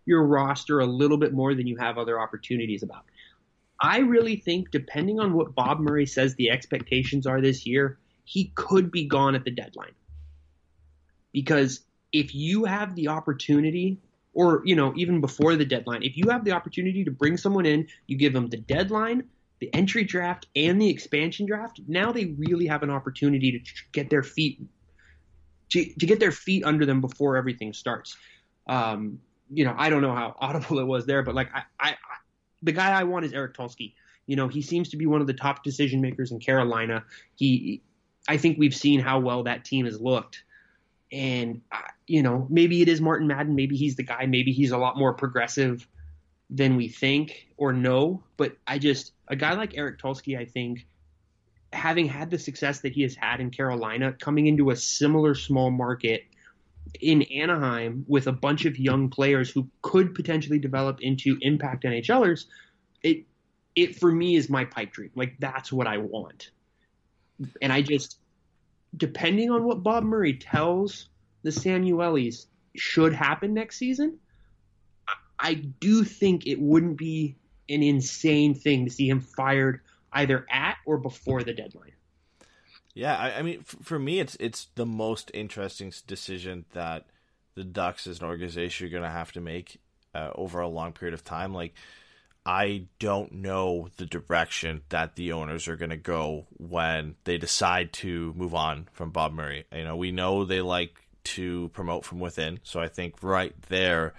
your 0.06 0.24
roster 0.24 0.80
a 0.80 0.86
little 0.86 1.16
bit 1.16 1.32
more 1.32 1.54
than 1.54 1.66
you 1.66 1.76
have 1.76 1.98
other 1.98 2.20
opportunities 2.20 2.82
about. 2.82 3.04
I 3.80 3.98
really 3.98 4.36
think, 4.36 4.70
depending 4.70 5.20
on 5.20 5.34
what 5.34 5.54
Bob 5.54 5.80
Murray 5.80 6.06
says 6.06 6.34
the 6.34 6.50
expectations 6.50 7.26
are 7.26 7.40
this 7.40 7.66
year, 7.66 7.98
he 8.24 8.52
could 8.54 8.90
be 8.90 9.04
gone 9.06 9.34
at 9.34 9.44
the 9.44 9.50
deadline. 9.50 9.94
Because 11.32 11.80
if 12.12 12.34
you 12.34 12.64
have 12.64 12.94
the 12.94 13.08
opportunity, 13.08 13.98
or 14.32 14.62
you 14.64 14.76
know, 14.76 14.92
even 14.96 15.20
before 15.20 15.56
the 15.56 15.64
deadline, 15.64 16.02
if 16.02 16.16
you 16.16 16.30
have 16.30 16.44
the 16.44 16.52
opportunity 16.52 17.04
to 17.04 17.10
bring 17.10 17.36
someone 17.36 17.66
in, 17.66 17.88
you 18.06 18.16
give 18.16 18.32
them 18.32 18.48
the 18.48 18.56
deadline, 18.56 19.24
the 19.60 19.72
entry 19.74 20.04
draft, 20.04 20.46
and 20.54 20.80
the 20.80 20.88
expansion 20.88 21.46
draft. 21.46 21.80
Now 21.86 22.12
they 22.12 22.26
really 22.26 22.66
have 22.66 22.82
an 22.82 22.90
opportunity 22.90 23.52
to 23.52 23.60
get 23.92 24.10
their 24.10 24.22
feet 24.22 24.60
to, 25.70 25.84
to 25.84 26.06
get 26.06 26.20
their 26.20 26.32
feet 26.32 26.64
under 26.64 26.86
them 26.86 27.00
before 27.00 27.36
everything 27.36 27.72
starts. 27.72 28.16
Um, 28.66 29.20
you 29.50 29.64
know, 29.64 29.74
I 29.76 29.90
don't 29.90 30.02
know 30.02 30.14
how 30.14 30.36
audible 30.40 30.78
it 30.78 30.86
was 30.86 31.06
there, 31.06 31.22
but 31.22 31.34
like 31.34 31.50
I, 31.54 31.62
I, 31.80 31.90
I 31.90 31.96
the 32.62 32.72
guy 32.72 32.92
I 32.92 33.04
want 33.04 33.24
is 33.24 33.32
Eric 33.32 33.54
Tulsky. 33.54 33.94
You 34.26 34.36
know, 34.36 34.48
he 34.48 34.62
seems 34.62 34.88
to 34.90 34.96
be 34.96 35.06
one 35.06 35.20
of 35.20 35.26
the 35.26 35.34
top 35.34 35.62
decision 35.62 36.00
makers 36.00 36.32
in 36.32 36.40
Carolina. 36.40 37.04
He, 37.36 37.82
I 38.26 38.38
think 38.38 38.58
we've 38.58 38.74
seen 38.74 39.00
how 39.00 39.20
well 39.20 39.42
that 39.42 39.66
team 39.66 39.84
has 39.84 40.00
looked, 40.00 40.44
and 41.12 41.60
you 42.06 42.22
know, 42.22 42.46
maybe 42.48 42.80
it 42.80 42.88
is 42.88 43.00
Martin 43.00 43.26
Madden. 43.26 43.54
Maybe 43.54 43.76
he's 43.76 43.96
the 43.96 44.02
guy. 44.02 44.24
Maybe 44.26 44.52
he's 44.52 44.70
a 44.70 44.78
lot 44.78 44.96
more 44.96 45.12
progressive 45.12 45.86
than 46.48 46.76
we 46.76 46.88
think 46.88 47.48
or 47.56 47.72
know. 47.72 48.22
But 48.38 48.56
I 48.66 48.78
just 48.78 49.12
a 49.28 49.36
guy 49.36 49.52
like 49.54 49.76
Eric 49.76 49.98
Tulsky, 49.98 50.38
I 50.38 50.46
think 50.46 50.86
having 51.74 52.06
had 52.06 52.30
the 52.30 52.38
success 52.38 52.80
that 52.80 52.92
he 52.92 53.02
has 53.02 53.14
had 53.14 53.40
in 53.40 53.50
Carolina, 53.50 54.12
coming 54.12 54.46
into 54.46 54.70
a 54.70 54.76
similar 54.76 55.34
small 55.34 55.70
market 55.70 56.24
in 57.00 57.22
Anaheim 57.22 58.04
with 58.08 58.26
a 58.26 58.32
bunch 58.32 58.64
of 58.64 58.78
young 58.78 59.10
players 59.10 59.50
who 59.50 59.68
could 59.82 60.14
potentially 60.14 60.58
develop 60.58 61.00
into 61.00 61.38
impact 61.40 61.84
NHLers, 61.84 62.46
it 63.02 63.24
it 63.74 63.96
for 63.96 64.10
me 64.10 64.36
is 64.36 64.48
my 64.48 64.64
pipe 64.64 64.92
dream. 64.92 65.10
Like 65.14 65.34
that's 65.38 65.72
what 65.72 65.86
I 65.86 65.98
want. 65.98 66.50
And 67.60 67.72
I 67.72 67.82
just 67.82 68.18
depending 68.96 69.50
on 69.50 69.64
what 69.64 69.82
Bob 69.82 70.04
Murray 70.04 70.34
tells 70.34 71.08
the 71.42 71.50
Samuelis 71.50 72.46
should 72.76 73.12
happen 73.12 73.52
next 73.52 73.76
season, 73.76 74.18
I 75.38 75.54
do 75.54 76.04
think 76.04 76.46
it 76.46 76.60
wouldn't 76.60 76.96
be 76.96 77.36
an 77.68 77.82
insane 77.82 78.54
thing 78.54 78.84
to 78.84 78.90
see 78.90 79.08
him 79.08 79.20
fired 79.20 79.80
either 80.14 80.46
at 80.50 80.76
or 80.86 80.98
before 80.98 81.42
the 81.42 81.52
deadline. 81.52 81.92
Yeah, 82.94 83.16
I, 83.16 83.38
I 83.38 83.42
mean, 83.42 83.60
f- 83.60 83.76
for 83.82 83.98
me, 83.98 84.20
it's 84.20 84.36
it's 84.38 84.68
the 84.76 84.86
most 84.86 85.30
interesting 85.34 85.92
decision 86.06 86.64
that 86.72 87.06
the 87.54 87.64
Ducks 87.64 88.06
as 88.06 88.20
an 88.20 88.26
organization 88.26 88.86
are 88.86 88.90
going 88.90 89.02
to 89.02 89.08
have 89.08 89.32
to 89.32 89.40
make 89.40 89.80
uh, 90.14 90.30
over 90.34 90.60
a 90.60 90.68
long 90.68 90.92
period 90.92 91.14
of 91.14 91.24
time. 91.24 91.52
Like, 91.52 91.74
I 92.46 92.86
don't 92.98 93.32
know 93.32 93.88
the 93.96 94.06
direction 94.06 94.82
that 94.90 95.16
the 95.16 95.32
owners 95.32 95.66
are 95.66 95.76
going 95.76 95.90
to 95.90 95.96
go 95.96 96.46
when 96.56 97.16
they 97.24 97.36
decide 97.36 97.92
to 97.94 98.32
move 98.36 98.54
on 98.54 98.88
from 98.92 99.10
Bob 99.10 99.32
Murray. 99.32 99.64
You 99.72 99.84
know, 99.84 99.96
we 99.96 100.12
know 100.12 100.44
they 100.44 100.60
like 100.60 100.96
to 101.24 101.70
promote 101.70 102.04
from 102.04 102.20
within, 102.20 102.60
so 102.62 102.80
I 102.80 102.88
think 102.88 103.22
right 103.22 103.54
there 103.68 104.14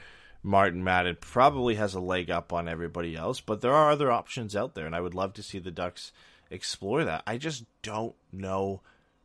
Martin 0.45 0.83
Madden 0.83 1.17
probably 1.19 1.73
has 1.73 1.95
a 1.95 1.99
leg 1.99 2.29
up 2.29 2.53
on 2.53 2.69
everybody 2.69 3.15
else, 3.15 3.41
but 3.41 3.61
there 3.61 3.73
are 3.73 3.89
other 3.89 4.11
options 4.11 4.55
out 4.55 4.75
there, 4.75 4.85
and 4.85 4.95
I 4.95 5.01
would 5.01 5.15
love 5.15 5.33
to 5.33 5.43
see 5.43 5.57
the 5.57 5.71
Ducks 5.71 6.11
explore 6.51 7.03
that. 7.03 7.23
I 7.25 7.39
just 7.39 7.65
don't 7.81 8.13
know 8.31 8.81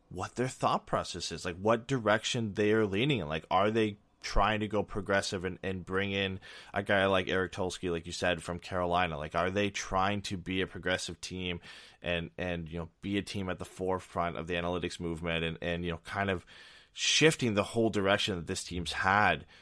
what 0.09 0.37
their 0.37 0.49
thought 0.49 0.87
process 0.87 1.31
is, 1.31 1.45
like 1.45 1.57
what 1.57 1.87
direction 1.87 2.55
they 2.55 2.73
are 2.73 2.87
leaning 2.87 3.19
in. 3.19 3.29
Like, 3.29 3.45
are 3.51 3.71
they 3.71 3.99
trying 4.23 4.61
to 4.61 4.67
go 4.67 4.83
progressive 4.83 5.45
and, 5.45 5.59
and 5.63 5.85
bring 5.85 6.13
in 6.13 6.41
a 6.73 6.83
guy 6.83 7.05
like 7.05 7.29
Eric 7.29 7.53
Tulsky, 7.53 7.91
like 7.91 8.07
you 8.07 8.13
said, 8.13 8.43
from 8.43 8.59
Carolina? 8.59 9.19
Like, 9.19 9.35
are 9.35 9.51
they 9.51 9.69
trying 9.69 10.23
to 10.23 10.39
be 10.39 10.63
a 10.63 10.67
progressive 10.67 11.21
team 11.21 11.61
and, 12.03 12.31
and 12.39 12.67
you 12.67 12.79
know, 12.79 12.89
be 13.03 13.19
a 13.19 13.23
team 13.23 13.51
at 13.51 13.59
the 13.59 13.67
forefront 13.67 14.39
of 14.39 14.47
the 14.47 14.55
analytics 14.55 14.99
movement 14.99 15.45
and, 15.45 15.59
and 15.61 15.85
you 15.85 15.91
know, 15.91 16.01
kind 16.07 16.31
of 16.31 16.47
shifting 16.95 17.53
the 17.53 17.63
whole 17.63 17.91
direction 17.91 18.37
that 18.37 18.47
this 18.47 18.65
team's 18.65 18.93
had– 18.93 19.45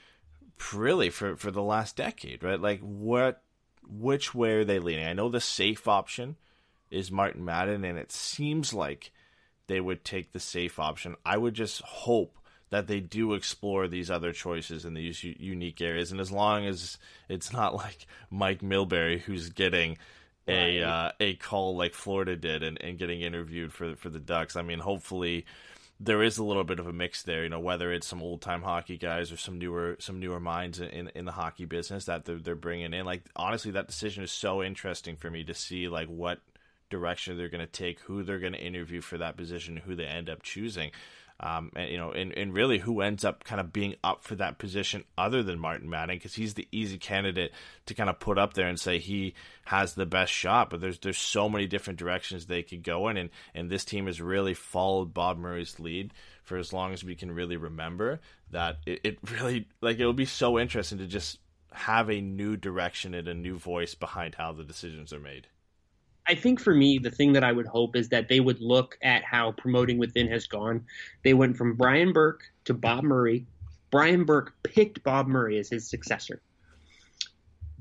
really 0.74 1.10
for 1.10 1.36
for 1.36 1.50
the 1.50 1.62
last 1.62 1.96
decade, 1.96 2.42
right? 2.42 2.60
Like 2.60 2.80
what 2.80 3.42
which 3.88 4.34
way 4.34 4.52
are 4.52 4.64
they 4.64 4.78
leaning? 4.78 5.06
I 5.06 5.12
know 5.12 5.28
the 5.28 5.40
safe 5.40 5.88
option 5.88 6.36
is 6.90 7.10
Martin 7.10 7.44
Madden, 7.44 7.84
and 7.84 7.98
it 7.98 8.12
seems 8.12 8.72
like 8.72 9.12
they 9.66 9.80
would 9.80 10.04
take 10.04 10.32
the 10.32 10.40
safe 10.40 10.78
option. 10.78 11.16
I 11.24 11.36
would 11.36 11.54
just 11.54 11.82
hope 11.82 12.38
that 12.70 12.86
they 12.86 13.00
do 13.00 13.32
explore 13.32 13.88
these 13.88 14.10
other 14.10 14.32
choices 14.32 14.84
in 14.84 14.94
these 14.94 15.24
unique 15.24 15.80
areas, 15.80 16.12
and 16.12 16.20
as 16.20 16.32
long 16.32 16.66
as 16.66 16.98
it's 17.28 17.52
not 17.52 17.74
like 17.74 18.06
Mike 18.30 18.60
Milbury 18.60 19.20
who's 19.20 19.50
getting 19.50 19.98
a 20.48 20.82
uh, 20.82 21.12
a 21.20 21.34
call 21.34 21.76
like 21.76 21.94
Florida 21.94 22.36
did 22.36 22.62
and, 22.62 22.80
and 22.80 22.98
getting 22.98 23.20
interviewed 23.20 23.72
for 23.72 23.96
for 23.96 24.08
the 24.08 24.18
Ducks. 24.18 24.56
I 24.56 24.62
mean, 24.62 24.78
hopefully 24.78 25.44
there 26.00 26.22
is 26.22 26.38
a 26.38 26.44
little 26.44 26.64
bit 26.64 26.78
of 26.78 26.86
a 26.86 26.92
mix 26.92 27.22
there. 27.22 27.42
You 27.42 27.48
know, 27.48 27.60
whether 27.60 27.92
it's 27.92 28.06
some 28.06 28.22
old 28.22 28.40
time 28.40 28.62
hockey 28.62 28.96
guys 28.96 29.32
or 29.32 29.36
some 29.36 29.58
newer 29.58 29.96
some 29.98 30.20
newer 30.20 30.40
minds 30.40 30.80
in 30.80 31.10
in 31.14 31.24
the 31.24 31.32
hockey 31.32 31.64
business 31.64 32.04
that 32.04 32.24
they're, 32.24 32.38
they're 32.38 32.54
bringing 32.54 32.94
in. 32.94 33.04
Like 33.04 33.24
honestly, 33.34 33.70
that 33.72 33.88
decision 33.88 34.22
is 34.22 34.32
so 34.32 34.62
interesting 34.62 35.16
for 35.16 35.30
me 35.30 35.44
to 35.44 35.54
see 35.54 35.88
like 35.88 36.08
what 36.08 36.40
direction 36.90 37.36
they're 37.36 37.48
going 37.48 37.64
to 37.64 37.70
take, 37.70 38.00
who 38.00 38.22
they're 38.22 38.38
going 38.38 38.52
to 38.52 38.64
interview 38.64 39.00
for 39.00 39.18
that 39.18 39.36
position, 39.36 39.76
who 39.76 39.94
they 39.94 40.06
end 40.06 40.30
up 40.30 40.42
choosing. 40.42 40.90
Um, 41.40 41.70
and 41.76 41.90
you 41.90 41.96
know, 41.98 42.10
and, 42.10 42.36
and 42.36 42.52
really 42.52 42.78
who 42.78 43.00
ends 43.00 43.24
up 43.24 43.44
kind 43.44 43.60
of 43.60 43.72
being 43.72 43.94
up 44.02 44.24
for 44.24 44.34
that 44.36 44.58
position 44.58 45.04
other 45.16 45.42
than 45.42 45.60
Martin 45.60 45.88
Madden 45.88 46.16
because 46.16 46.34
he's 46.34 46.54
the 46.54 46.66
easy 46.72 46.98
candidate 46.98 47.52
to 47.86 47.94
kind 47.94 48.10
of 48.10 48.18
put 48.18 48.38
up 48.38 48.54
there 48.54 48.66
and 48.66 48.78
say 48.78 48.98
he 48.98 49.34
has 49.66 49.94
the 49.94 50.06
best 50.06 50.32
shot. 50.32 50.68
But 50.68 50.80
there's 50.80 50.98
there's 50.98 51.18
so 51.18 51.48
many 51.48 51.68
different 51.68 51.98
directions 51.98 52.46
they 52.46 52.64
could 52.64 52.82
go 52.82 53.08
in, 53.08 53.16
and 53.16 53.30
and 53.54 53.70
this 53.70 53.84
team 53.84 54.06
has 54.06 54.20
really 54.20 54.54
followed 54.54 55.14
Bob 55.14 55.38
Murray's 55.38 55.78
lead 55.78 56.12
for 56.42 56.56
as 56.56 56.72
long 56.72 56.92
as 56.92 57.04
we 57.04 57.14
can 57.14 57.30
really 57.30 57.56
remember. 57.56 58.20
That 58.50 58.78
it, 58.84 59.00
it 59.04 59.18
really 59.30 59.66
like 59.80 60.00
it 60.00 60.06
will 60.06 60.12
be 60.12 60.24
so 60.24 60.58
interesting 60.58 60.98
to 60.98 61.06
just 61.06 61.38
have 61.72 62.10
a 62.10 62.20
new 62.20 62.56
direction 62.56 63.14
and 63.14 63.28
a 63.28 63.34
new 63.34 63.56
voice 63.56 63.94
behind 63.94 64.34
how 64.34 64.52
the 64.52 64.64
decisions 64.64 65.12
are 65.12 65.20
made. 65.20 65.46
I 66.28 66.34
think 66.34 66.60
for 66.60 66.74
me, 66.74 66.98
the 66.98 67.10
thing 67.10 67.32
that 67.32 67.42
I 67.42 67.52
would 67.52 67.66
hope 67.66 67.96
is 67.96 68.10
that 68.10 68.28
they 68.28 68.38
would 68.38 68.60
look 68.60 68.98
at 69.00 69.24
how 69.24 69.52
promoting 69.52 69.96
within 69.96 70.28
has 70.28 70.46
gone. 70.46 70.84
They 71.24 71.32
went 71.32 71.56
from 71.56 71.74
Brian 71.74 72.12
Burke 72.12 72.42
to 72.66 72.74
Bob 72.74 73.02
Murray. 73.02 73.46
Brian 73.90 74.24
Burke 74.24 74.52
picked 74.62 75.02
Bob 75.02 75.26
Murray 75.26 75.58
as 75.58 75.70
his 75.70 75.88
successor. 75.88 76.42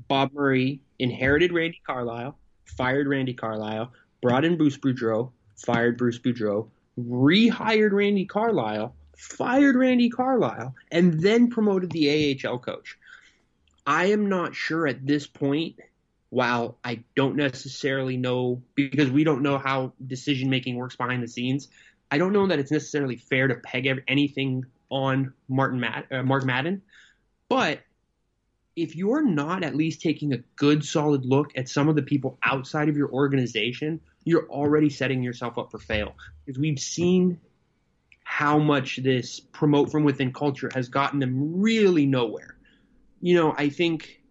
Bob 0.08 0.32
Murray 0.32 0.80
inherited 0.98 1.52
Randy 1.52 1.82
Carlyle, 1.86 2.38
fired 2.64 3.06
Randy 3.06 3.34
Carlyle, 3.34 3.92
brought 4.22 4.46
in 4.46 4.56
Bruce 4.56 4.78
Boudreau, 4.78 5.30
fired 5.56 5.98
Bruce 5.98 6.18
Boudreau, 6.18 6.70
rehired 6.98 7.92
Randy 7.92 8.24
Carlyle, 8.24 8.94
fired 9.14 9.76
Randy 9.76 10.08
Carlyle, 10.08 10.74
and 10.90 11.20
then 11.20 11.50
promoted 11.50 11.90
the 11.90 12.40
AHL 12.42 12.58
coach. 12.58 12.96
I 13.86 14.06
am 14.06 14.30
not 14.30 14.54
sure 14.54 14.86
at 14.86 15.06
this 15.06 15.26
point 15.26 15.78
while 16.30 16.78
I 16.84 17.04
don't 17.16 17.36
necessarily 17.36 18.16
know 18.16 18.62
because 18.74 19.10
we 19.10 19.24
don't 19.24 19.42
know 19.42 19.58
how 19.58 19.92
decision 20.04 20.50
making 20.50 20.76
works 20.76 20.96
behind 20.96 21.22
the 21.22 21.28
scenes, 21.28 21.68
I 22.10 22.18
don't 22.18 22.32
know 22.32 22.46
that 22.46 22.58
it's 22.58 22.70
necessarily 22.70 23.16
fair 23.16 23.48
to 23.48 23.54
peg 23.56 23.88
anything 24.06 24.64
on 24.90 25.32
Martin 25.48 25.80
Mad- 25.80 26.06
uh, 26.10 26.22
Mark 26.22 26.44
Madden. 26.44 26.82
But 27.48 27.80
if 28.76 28.94
you're 28.94 29.24
not 29.24 29.64
at 29.64 29.74
least 29.74 30.00
taking 30.00 30.32
a 30.32 30.38
good 30.56 30.84
solid 30.84 31.24
look 31.24 31.50
at 31.56 31.68
some 31.68 31.88
of 31.88 31.96
the 31.96 32.02
people 32.02 32.38
outside 32.42 32.88
of 32.88 32.96
your 32.96 33.10
organization, 33.10 34.00
you're 34.24 34.48
already 34.48 34.90
setting 34.90 35.22
yourself 35.22 35.58
up 35.58 35.70
for 35.70 35.78
fail. 35.78 36.14
Because 36.44 36.60
we've 36.60 36.78
seen 36.78 37.40
how 38.22 38.58
much 38.58 38.96
this 39.02 39.40
promote 39.40 39.90
from 39.90 40.04
within 40.04 40.32
culture 40.32 40.70
has 40.74 40.90
gotten 40.90 41.18
them 41.18 41.60
really 41.60 42.06
nowhere. 42.06 42.56
You 43.20 43.34
know, 43.34 43.54
I 43.56 43.70
think, 43.70 44.22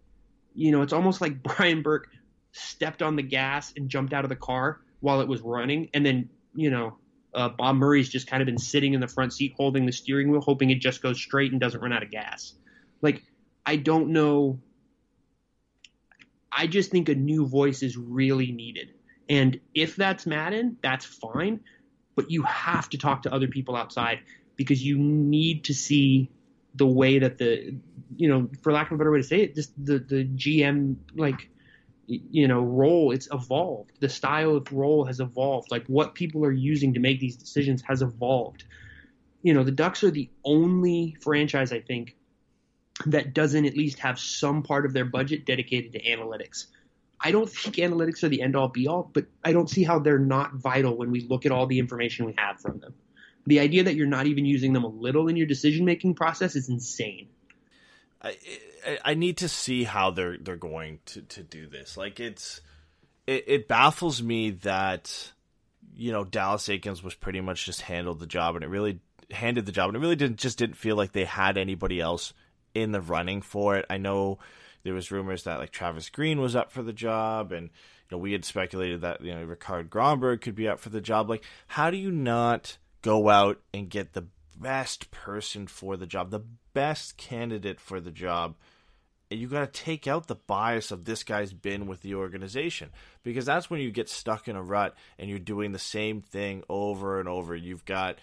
you 0.57 0.71
know, 0.71 0.81
it's 0.81 0.93
almost 0.93 1.21
like 1.21 1.41
Brian 1.57 1.81
Burke 1.81 2.09
stepped 2.51 3.01
on 3.01 3.15
the 3.15 3.21
gas 3.21 3.73
and 3.77 3.89
jumped 3.89 4.13
out 4.13 4.25
of 4.25 4.29
the 4.29 4.35
car 4.35 4.81
while 4.99 5.21
it 5.21 5.27
was 5.27 5.41
running, 5.41 5.89
and 5.93 6.05
then, 6.05 6.29
you 6.55 6.71
know, 6.71 6.97
uh, 7.33 7.49
Bob 7.49 7.75
Murray's 7.75 8.09
just 8.09 8.27
kind 8.27 8.41
of 8.41 8.47
been 8.47 8.57
sitting 8.57 8.93
in 8.93 8.99
the 8.99 9.07
front 9.07 9.31
seat 9.31 9.53
holding 9.55 9.85
the 9.85 9.91
steering 9.91 10.31
wheel, 10.31 10.41
hoping 10.41 10.71
it 10.71 10.79
just 10.79 11.03
goes 11.03 11.21
straight 11.21 11.51
and 11.51 11.61
doesn't 11.61 11.79
run 11.79 11.93
out 11.93 12.01
of 12.01 12.09
gas. 12.09 12.53
Like, 13.01 13.21
I 13.63 13.75
don't 13.75 14.09
know. 14.09 14.59
I 16.51 16.65
just 16.65 16.89
think 16.89 17.09
a 17.09 17.15
new 17.15 17.45
voice 17.45 17.83
is 17.83 17.95
really 17.95 18.51
needed. 18.51 18.93
And 19.29 19.59
if 19.75 19.95
that's 19.95 20.25
Madden, 20.25 20.77
that's 20.81 21.05
fine. 21.05 21.59
But 22.15 22.31
you 22.31 22.41
have 22.43 22.89
to 22.89 22.97
talk 22.97 23.23
to 23.23 23.33
other 23.33 23.47
people 23.47 23.75
outside 23.75 24.21
because 24.55 24.83
you 24.83 24.97
need 24.97 25.65
to 25.65 25.73
see 25.73 26.31
the 26.73 26.87
way 26.87 27.19
that 27.19 27.37
the, 27.37 27.75
you 28.15 28.29
know, 28.29 28.49
for 28.61 28.71
lack 28.71 28.87
of 28.87 28.93
a 28.93 28.97
better 28.97 29.11
way 29.11 29.19
to 29.19 29.23
say 29.23 29.41
it, 29.41 29.55
just 29.55 29.71
the, 29.83 29.99
the 29.99 30.25
GM, 30.25 30.95
like, 31.15 31.49
you 32.07 32.47
know 32.47 32.61
role 32.61 33.11
it's 33.11 33.27
evolved. 33.31 33.91
The 33.99 34.09
style 34.09 34.55
of 34.55 34.71
role 34.71 35.05
has 35.05 35.19
evolved. 35.19 35.71
Like 35.71 35.85
what 35.87 36.15
people 36.15 36.45
are 36.45 36.51
using 36.51 36.93
to 36.93 36.99
make 36.99 37.19
these 37.19 37.35
decisions 37.35 37.81
has 37.83 38.01
evolved. 38.01 38.63
You 39.43 39.53
know 39.53 39.63
the 39.63 39.71
ducks 39.71 40.03
are 40.03 40.11
the 40.11 40.29
only 40.43 41.17
franchise 41.21 41.71
i 41.71 41.79
think 41.79 42.15
that 43.05 43.33
doesn't 43.33 43.65
at 43.65 43.77
least 43.77 43.99
have 43.99 44.17
some 44.17 44.63
part 44.63 44.85
of 44.85 44.93
their 44.93 45.05
budget 45.05 45.45
dedicated 45.45 45.91
to 45.93 46.03
analytics. 46.03 46.65
I 47.19 47.31
don't 47.31 47.49
think 47.49 47.75
analytics 47.75 48.23
are 48.23 48.29
the 48.29 48.41
end 48.41 48.55
all 48.55 48.69
be 48.69 48.87
all 48.87 49.09
but 49.13 49.25
i 49.43 49.51
don't 49.51 49.69
see 49.69 49.83
how 49.83 49.99
they're 49.99 50.17
not 50.17 50.55
vital 50.55 50.97
when 50.97 51.11
we 51.11 51.21
look 51.21 51.45
at 51.45 51.51
all 51.51 51.67
the 51.67 51.79
information 51.79 52.25
we 52.25 52.35
have 52.37 52.59
from 52.59 52.79
them. 52.79 52.93
The 53.45 53.59
idea 53.59 53.83
that 53.83 53.95
you're 53.95 54.07
not 54.07 54.27
even 54.27 54.45
using 54.45 54.73
them 54.73 54.83
a 54.83 54.89
little 54.89 55.27
in 55.27 55.35
your 55.35 55.47
decision 55.47 55.85
making 55.85 56.15
process 56.15 56.55
is 56.55 56.69
insane 56.69 57.29
I, 58.21 58.37
I 59.05 59.13
need 59.13 59.37
to 59.37 59.49
see 59.49 59.83
how 59.83 60.11
they're 60.11 60.37
they're 60.37 60.55
going 60.55 60.99
to, 61.07 61.21
to 61.21 61.43
do 61.43 61.67
this. 61.67 61.97
Like 61.97 62.19
it's 62.19 62.61
it, 63.25 63.43
it 63.47 63.67
baffles 63.67 64.21
me 64.23 64.51
that 64.51 65.31
you 65.95 66.11
know 66.11 66.23
Dallas 66.23 66.67
Eakins 66.67 67.03
was 67.03 67.13
pretty 67.13 67.41
much 67.41 67.65
just 67.65 67.81
handled 67.81 68.19
the 68.19 68.25
job 68.25 68.55
and 68.55 68.63
it 68.63 68.69
really 68.69 68.99
handed 69.31 69.65
the 69.65 69.71
job 69.71 69.89
and 69.89 69.97
it 69.97 69.99
really 69.99 70.15
didn't 70.15 70.37
just 70.37 70.57
didn't 70.57 70.77
feel 70.77 70.95
like 70.95 71.11
they 71.11 71.25
had 71.25 71.57
anybody 71.57 71.99
else 71.99 72.33
in 72.73 72.91
the 72.91 73.01
running 73.01 73.41
for 73.41 73.75
it. 73.75 73.85
I 73.89 73.97
know 73.97 74.39
there 74.83 74.93
was 74.93 75.11
rumors 75.11 75.43
that 75.43 75.59
like 75.59 75.71
Travis 75.71 76.09
Green 76.09 76.39
was 76.39 76.55
up 76.55 76.71
for 76.71 76.81
the 76.81 76.93
job 76.93 77.51
and 77.51 77.65
you 77.65 78.11
know 78.11 78.17
we 78.17 78.31
had 78.31 78.45
speculated 78.45 79.01
that 79.01 79.21
you 79.21 79.33
know 79.33 79.45
Rikard 79.45 79.89
Grönborg 79.89 80.41
could 80.41 80.55
be 80.55 80.67
up 80.67 80.79
for 80.79 80.89
the 80.89 81.01
job. 81.01 81.29
Like 81.29 81.43
how 81.67 81.91
do 81.91 81.97
you 81.97 82.11
not 82.11 82.77
go 83.01 83.29
out 83.29 83.59
and 83.73 83.89
get 83.89 84.13
the 84.13 84.25
best 84.59 85.11
person 85.11 85.67
for 85.67 85.97
the 85.97 86.07
job, 86.07 86.31
the 86.31 86.41
best 86.77 87.17
candidate 87.17 87.79
for 87.79 87.99
the 87.99 88.11
job 88.11 88.55
you 89.29 89.47
got 89.47 89.73
to 89.73 89.83
take 89.83 90.07
out 90.07 90.27
the 90.27 90.35
bias 90.35 90.91
of 90.91 91.03
this 91.03 91.23
guy's 91.23 91.51
been 91.51 91.87
with 91.87 92.01
the 92.01 92.15
organization 92.15 92.89
because 93.23 93.45
that's 93.45 93.69
when 93.69 93.81
you 93.81 93.91
get 93.91 94.09
stuck 94.09 94.47
in 94.47 94.55
a 94.55 94.63
rut 94.63 94.95
and 95.19 95.29
you're 95.29 95.39
doing 95.39 95.71
the 95.71 95.79
same 95.79 96.21
thing 96.21 96.63
over 96.69 97.19
and 97.19 97.27
over. 97.27 97.55
You've 97.55 97.83
got, 97.83 98.19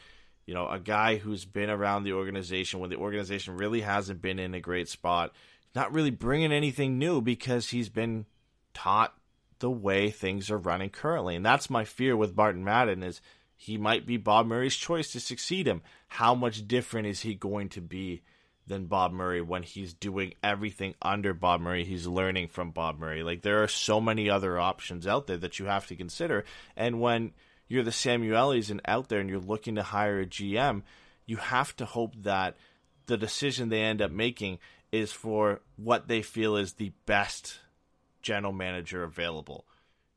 you 0.47 0.55
know, 0.55 0.67
a 0.67 0.79
guy 0.79 1.17
who's 1.17 1.45
been 1.45 1.69
around 1.69 2.05
the 2.05 2.15
organization 2.15 2.81
when 2.81 2.91
the 2.91 2.97
organization 2.97 3.57
really 3.57 3.83
hasn't 3.83 4.23
been 4.23 4.39
in 4.39 4.55
a 4.55 4.61
great 4.61 4.89
spot, 4.89 5.33
not 5.75 5.93
really 5.93 6.11
bringing 6.11 6.53
anything 6.53 6.99
new 6.99 7.21
because 7.21 7.69
he's 7.69 7.91
been 7.91 8.25
taught 8.73 9.15
the 9.59 9.71
way 9.71 10.11
things 10.11 10.51
are 10.51 10.59
running 10.59 10.91
currently. 10.91 11.37
And 11.37 11.45
that's 11.45 11.69
my 11.69 11.85
fear 11.85 12.17
with 12.17 12.37
Martin 12.37 12.65
Madden 12.65 13.03
is 13.03 13.21
he 13.57 13.77
might 13.77 14.07
be 14.07 14.17
Bob 14.17 14.47
Murray's 14.47 14.77
choice 14.77 15.13
to 15.13 15.21
succeed 15.21 15.67
him. 15.67 15.83
How 16.09 16.35
much 16.35 16.67
different 16.67 17.09
is 17.09 17.21
he 17.21 17.35
going 17.35 17.69
to 17.71 17.83
be? 17.83 18.23
Than 18.66 18.86
Bob 18.86 19.12
Murray 19.12 19.43
when 19.43 19.62
he's 19.62 19.93
doing 19.93 20.35
everything 20.43 20.95
under 21.03 21.35
Bob 21.35 21.61
Murray. 21.61 21.85
He's 21.85 22.07
learning 22.07 22.49
from 22.49 22.70
Bob 22.70 22.99
Murray. 22.99 23.23
Like 23.23 23.43
there 23.43 23.62
are 23.62 23.69
so 23.69 24.01
many 24.01 24.31
other 24.31 24.59
options 24.59 25.07
out 25.07 25.27
there 25.27 25.36
that 25.36 25.59
you 25.59 25.66
have 25.66 25.86
to 25.89 25.97
consider. 25.97 26.45
And 26.74 27.01
when 27.01 27.32
you're 27.69 27.82
the 27.82 27.91
Samuelis 27.91 28.70
and 28.70 28.81
out 28.86 29.09
there 29.09 29.20
and 29.20 29.28
you're 29.28 29.39
looking 29.39 29.74
to 29.74 29.82
hire 29.82 30.20
a 30.20 30.27
GM, 30.27 30.82
you 31.27 31.36
have 31.36 31.77
to 31.77 31.85
hope 31.85 32.15
that 32.23 32.57
the 33.07 33.16
decision 33.16 33.69
they 33.69 33.82
end 33.82 34.01
up 34.01 34.11
making 34.11 34.59
is 34.93 35.12
for 35.12 35.61
what 35.77 36.09
they 36.09 36.23
feel 36.23 36.57
is 36.57 36.74
the 36.74 36.93
best 37.05 37.59
general 38.23 38.53
manager 38.53 39.03
available. 39.03 39.66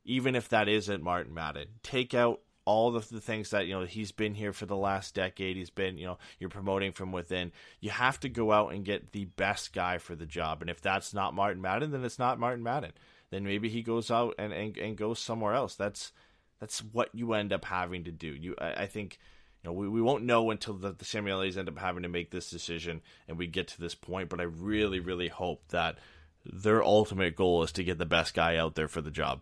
Even 0.04 0.34
if 0.34 0.48
that 0.48 0.68
isn't 0.68 1.02
Martin 1.02 1.34
Madden. 1.34 1.68
Take 1.82 2.14
out 2.14 2.40
all 2.68 2.94
of 2.94 3.08
the 3.08 3.20
things 3.20 3.48
that 3.48 3.66
you 3.66 3.72
know 3.72 3.86
he's 3.86 4.12
been 4.12 4.34
here 4.34 4.52
for 4.52 4.66
the 4.66 4.76
last 4.76 5.14
decade 5.14 5.56
he's 5.56 5.70
been 5.70 5.96
you 5.96 6.04
know 6.04 6.18
you're 6.38 6.50
promoting 6.50 6.92
from 6.92 7.12
within. 7.12 7.50
You 7.80 7.88
have 7.88 8.20
to 8.20 8.28
go 8.28 8.52
out 8.52 8.74
and 8.74 8.84
get 8.84 9.12
the 9.12 9.24
best 9.24 9.72
guy 9.72 9.96
for 9.96 10.14
the 10.14 10.26
job. 10.26 10.60
And 10.60 10.68
if 10.68 10.82
that's 10.82 11.14
not 11.14 11.34
martin 11.34 11.62
madden 11.62 11.92
then 11.92 12.04
it's 12.04 12.18
not 12.18 12.38
martin 12.38 12.62
madden. 12.62 12.92
Then 13.30 13.44
maybe 13.44 13.70
he 13.70 13.82
goes 13.82 14.10
out 14.10 14.34
and, 14.38 14.52
and, 14.52 14.76
and 14.76 14.98
goes 14.98 15.18
somewhere 15.18 15.54
else. 15.54 15.76
That's 15.76 16.12
that's 16.60 16.80
what 16.80 17.08
you 17.14 17.32
end 17.32 17.54
up 17.54 17.64
having 17.64 18.04
to 18.04 18.12
do. 18.12 18.28
You 18.28 18.54
i, 18.60 18.82
I 18.82 18.86
think 18.86 19.18
you 19.64 19.70
know, 19.70 19.72
we, 19.72 19.88
we 19.88 20.02
won't 20.02 20.24
know 20.24 20.50
until 20.50 20.74
the, 20.74 20.92
the 20.92 21.06
Samuelis 21.06 21.56
end 21.56 21.70
up 21.70 21.78
having 21.78 22.02
to 22.02 22.10
make 22.10 22.30
this 22.30 22.50
decision 22.50 23.00
and 23.26 23.38
we 23.38 23.46
get 23.46 23.68
to 23.68 23.80
this 23.80 23.94
point. 23.94 24.28
But 24.28 24.40
I 24.40 24.44
really, 24.44 25.00
really 25.00 25.28
hope 25.28 25.62
that 25.68 25.96
their 26.44 26.82
ultimate 26.82 27.34
goal 27.34 27.62
is 27.62 27.72
to 27.72 27.84
get 27.84 27.96
the 27.96 28.04
best 28.04 28.34
guy 28.34 28.56
out 28.58 28.74
there 28.74 28.88
for 28.88 29.00
the 29.00 29.10
job. 29.10 29.40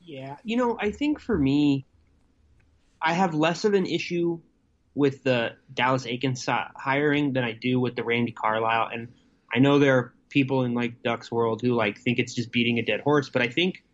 Yeah, 0.00 0.36
you 0.44 0.56
know, 0.56 0.76
I 0.80 0.90
think 0.90 1.18
for 1.18 1.36
me, 1.36 1.86
I 3.04 3.12
have 3.12 3.34
less 3.34 3.64
of 3.64 3.74
an 3.74 3.84
issue 3.84 4.40
with 4.94 5.24
the 5.24 5.50
Dallas 5.72 6.06
Eakins 6.06 6.48
hiring 6.74 7.34
than 7.34 7.44
I 7.44 7.52
do 7.52 7.78
with 7.78 7.96
the 7.96 8.02
Randy 8.02 8.32
Carlyle. 8.32 8.88
And 8.90 9.08
I 9.54 9.58
know 9.58 9.78
there 9.78 9.98
are 9.98 10.14
people 10.30 10.64
in 10.64 10.72
like 10.72 11.02
Ducks 11.02 11.30
world 11.30 11.60
who 11.60 11.74
like 11.74 11.98
think 11.98 12.18
it's 12.18 12.32
just 12.32 12.50
beating 12.50 12.78
a 12.78 12.82
dead 12.82 13.00
horse, 13.00 13.28
but 13.28 13.42
I 13.42 13.48
think 13.48 13.84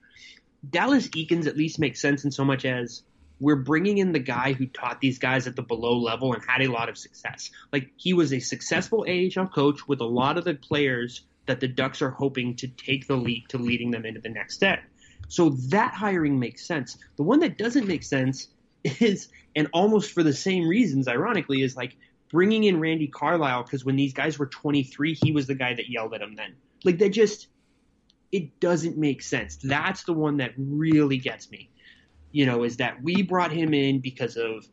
Dallas 0.69 1.09
Eakins 1.09 1.49
at 1.49 1.57
least 1.57 1.81
makes 1.81 2.01
sense 2.01 2.25
in 2.25 2.31
so 2.31 2.45
much 2.45 2.65
as 2.65 3.03
we're 3.41 3.57
bringing 3.57 3.99
in 3.99 4.13
the 4.13 4.21
guy 4.21 4.53
who 4.53 4.67
taught 4.67 5.01
these 5.01 5.19
guys 5.19 5.49
at 5.49 5.57
the 5.57 5.63
below 5.63 5.99
level 5.99 6.33
and 6.33 6.43
had 6.47 6.63
a 6.63 6.69
lot 6.69 6.89
of 6.89 6.97
success. 6.97 7.51
Like 7.73 7.91
he 7.97 8.13
was 8.13 8.33
a 8.33 8.39
successful 8.39 9.05
AHL 9.09 9.49
coach 9.49 9.89
with 9.89 10.01
a 10.01 10.07
lot 10.07 10.39
of 10.39 10.45
the 10.45 10.55
players 10.55 11.23
that 11.47 11.59
the 11.59 11.69
Ducks 11.69 12.01
are 12.01 12.11
hoping 12.11 12.55
to 12.57 12.69
take 12.69 13.09
the 13.09 13.17
leap 13.17 13.49
to 13.49 13.59
leading 13.59 13.91
them 13.91 14.07
into 14.07 14.21
the 14.21 14.29
next 14.29 14.55
step. 14.55 14.81
So 15.29 15.51
that 15.71 15.95
hiring 15.95 16.39
makes 16.39 16.65
sense. 16.65 16.97
The 17.17 17.23
one 17.23 17.41
that 17.41 17.59
doesn't 17.59 17.89
make 17.89 18.05
sense 18.05 18.49
is, 18.85 19.29
and 19.55 19.69
almost 19.73 20.13
for 20.13 20.23
the 20.23 20.33
same 20.33 20.69
reasons, 20.69 21.09
ironically, 21.09 21.63
is 21.63 21.77
like 21.77 21.97
bringing 22.31 22.65
in 22.65 22.81
Randy 22.81 23.09
Carlyle 23.09 23.63
because 23.63 23.85
when 23.85 23.97
these 23.97 24.13
guys 24.13 24.39
were 24.39 24.47
23, 24.47 25.15
he 25.15 25.33
was 25.33 25.47
the 25.47 25.55
guy 25.55 25.75
that 25.75 25.91
yelled 25.91 26.15
at 26.15 26.21
them 26.21 26.37
then. 26.37 26.55
Like 26.85 26.99
that 26.99 27.11
just, 27.11 27.49
it 28.33 28.61
doesn't 28.61 28.97
make 28.97 29.23
sense. 29.23 29.57
That's 29.57 30.05
the 30.05 30.13
one 30.13 30.39
that 30.39 30.53
really 30.57 31.19
gets 31.19 31.51
me. 31.51 31.71
You 32.33 32.47
know, 32.47 32.63
is 32.63 32.77
that 32.77 33.03
we 33.03 33.23
brought 33.23 33.51
him 33.51 33.75
in 33.75 34.01
because 34.01 34.37
of 34.37 34.65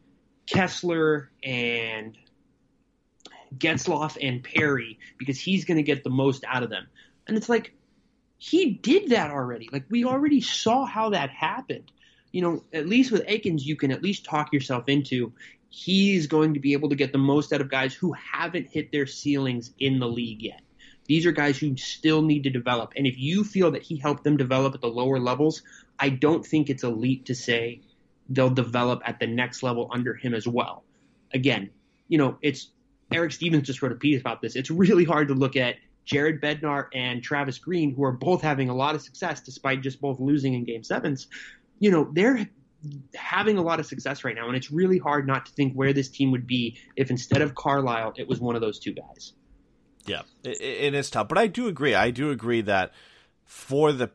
Kesler 0.46 1.28
and 1.44 2.16
Getzlaf 3.56 4.18
and 4.22 4.44
Perry 4.44 5.00
because 5.18 5.40
he's 5.40 5.66
going 5.66 5.78
to 5.78 5.84
get 5.84 6.04
the 6.04 6.12
most 6.12 6.44
out 6.48 6.64
of 6.64 6.70
them. 6.70 6.88
And 7.28 7.36
it's 7.36 7.50
like, 7.50 7.74
he 8.38 8.72
did 8.72 9.10
that 9.10 9.32
already. 9.32 9.70
Like, 9.72 9.86
we 9.90 10.06
already 10.06 10.42
saw 10.42 10.86
how 10.86 11.10
that 11.10 11.32
happened 11.32 11.92
you 12.32 12.42
know, 12.42 12.64
at 12.74 12.88
least 12.88 13.12
with 13.12 13.26
Eakins, 13.28 13.64
you 13.64 13.76
can 13.76 13.92
at 13.92 14.04
least 14.04 14.26
talk 14.26 14.54
yourself 14.54 14.88
into 14.88 15.32
he's 15.70 16.28
going 16.28 16.54
to 16.54 16.60
be 16.60 16.74
able 16.74 16.90
to 16.90 16.96
get 16.96 17.12
the 17.12 17.18
most 17.18 17.54
out 17.54 17.62
of 17.62 17.70
guys 17.70 17.94
who 17.94 18.14
haven't 18.14 18.68
hit 18.68 18.92
their 18.92 19.06
ceilings 19.06 19.72
in 19.80 20.00
the 20.00 20.08
league 20.08 20.42
yet. 20.42 20.62
These 21.06 21.26
are 21.26 21.32
guys 21.32 21.58
who 21.58 21.76
still 21.78 22.22
need 22.22 22.44
to 22.44 22.50
develop. 22.50 22.94
And 22.96 23.08
if 23.08 23.18
you 23.18 23.44
feel 23.44 23.72
that 23.72 23.84
he 23.84 23.98
helped 23.98 24.24
them 24.24 24.38
develop 24.38 24.76
at 24.76 24.82
the 24.82 24.88
lower 24.88 25.20
levels, 25.20 25.62
I 26.00 26.10
don't 26.10 26.46
think 26.46 26.70
it's 26.70 26.84
a 26.84 26.90
leap 26.90 27.26
to 27.26 27.36
say 27.36 27.82
they'll 28.30 28.50
develop 28.50 29.02
at 29.06 29.20
the 29.20 29.28
next 29.28 29.64
level 29.64 29.90
under 29.92 30.14
him 30.14 30.34
as 30.34 30.48
well. 30.48 30.84
Again, 31.34 31.70
you 32.10 32.18
know, 32.18 32.38
it's 32.42 32.70
Eric 33.12 33.32
Stephens 33.32 33.66
just 33.66 33.82
wrote 33.82 33.94
a 33.94 33.96
piece 33.96 34.20
about 34.20 34.42
this. 34.42 34.56
It's 34.56 34.70
really 34.70 35.06
hard 35.06 35.30
to 35.30 35.34
look 35.34 35.56
at 35.56 35.76
Jared 36.04 36.42
Bednar 36.42 36.88
and 36.94 37.22
Travis 37.22 37.58
Green, 37.58 37.94
who 37.94 38.04
are 38.04 38.12
both 38.12 38.42
having 38.42 38.70
a 38.70 38.76
lot 38.76 38.96
of 38.96 39.02
success 39.02 39.42
despite 39.42 39.82
just 39.82 40.00
both 40.02 40.20
losing 40.20 40.54
in 40.54 40.64
game 40.64 40.84
sevens, 40.84 41.28
you 41.80 41.92
know, 41.92 42.10
they're 42.14 42.48
having 43.16 43.58
a 43.58 43.62
lot 43.62 43.80
of 43.80 43.86
success 43.86 44.24
right 44.24 44.36
now, 44.36 44.48
and 44.48 44.56
it's 44.56 44.72
really 44.72 44.98
hard 44.98 45.28
not 45.28 45.46
to 45.48 45.52
think 45.54 45.74
where 45.74 45.94
this 45.94 46.10
team 46.10 46.32
would 46.32 46.48
be 46.48 46.80
if 46.96 47.10
instead 47.10 47.42
of 47.42 47.56
Carlyle, 47.56 48.14
it 48.18 48.28
was 48.28 48.40
one 48.40 48.56
of 48.56 48.62
those 48.62 48.80
two 48.80 48.94
guys. 48.94 49.34
Yeah, 50.06 50.22
it, 50.44 50.94
is 50.94 51.10
tough, 51.10 51.28
but 51.28 51.38
I 51.38 51.48
do 51.48 51.68
agree. 51.68 51.94
I 51.94 52.12
do 52.12 52.32
agree 52.32 52.62
that 52.62 52.94
for 53.44 53.92
the 53.92 54.12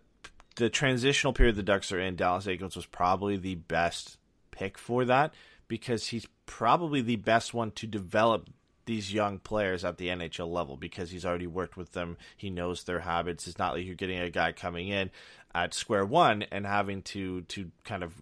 the 0.56 0.70
transitional 0.70 1.32
period 1.32 1.56
the 1.56 1.62
Ducks 1.62 1.92
are 1.92 2.00
in, 2.00 2.16
Dallas 2.16 2.46
Eakins 2.46 2.76
was 2.76 2.86
probably 2.86 3.36
the 3.36 3.54
best 3.56 4.18
pick 4.50 4.78
for 4.78 5.04
that 5.04 5.34
because 5.68 6.08
he's 6.08 6.26
probably 6.46 7.00
the 7.00 7.16
best 7.16 7.54
one 7.54 7.70
to 7.72 7.86
develop 7.86 8.48
these 8.84 9.12
young 9.12 9.38
players 9.38 9.84
at 9.84 9.98
the 9.98 10.08
NHL 10.08 10.50
level 10.50 10.76
because 10.76 11.10
he's 11.10 11.24
already 11.24 11.46
worked 11.46 11.76
with 11.76 11.92
them. 11.92 12.16
He 12.36 12.50
knows 12.50 12.84
their 12.84 13.00
habits. 13.00 13.46
It's 13.46 13.58
not 13.58 13.74
like 13.74 13.84
you're 13.84 13.94
getting 13.94 14.18
a 14.18 14.30
guy 14.30 14.52
coming 14.52 14.88
in 14.88 15.10
at 15.54 15.74
square 15.74 16.04
one 16.04 16.42
and 16.50 16.66
having 16.66 17.02
to 17.02 17.42
to 17.42 17.70
kind 17.84 18.02
of 18.02 18.14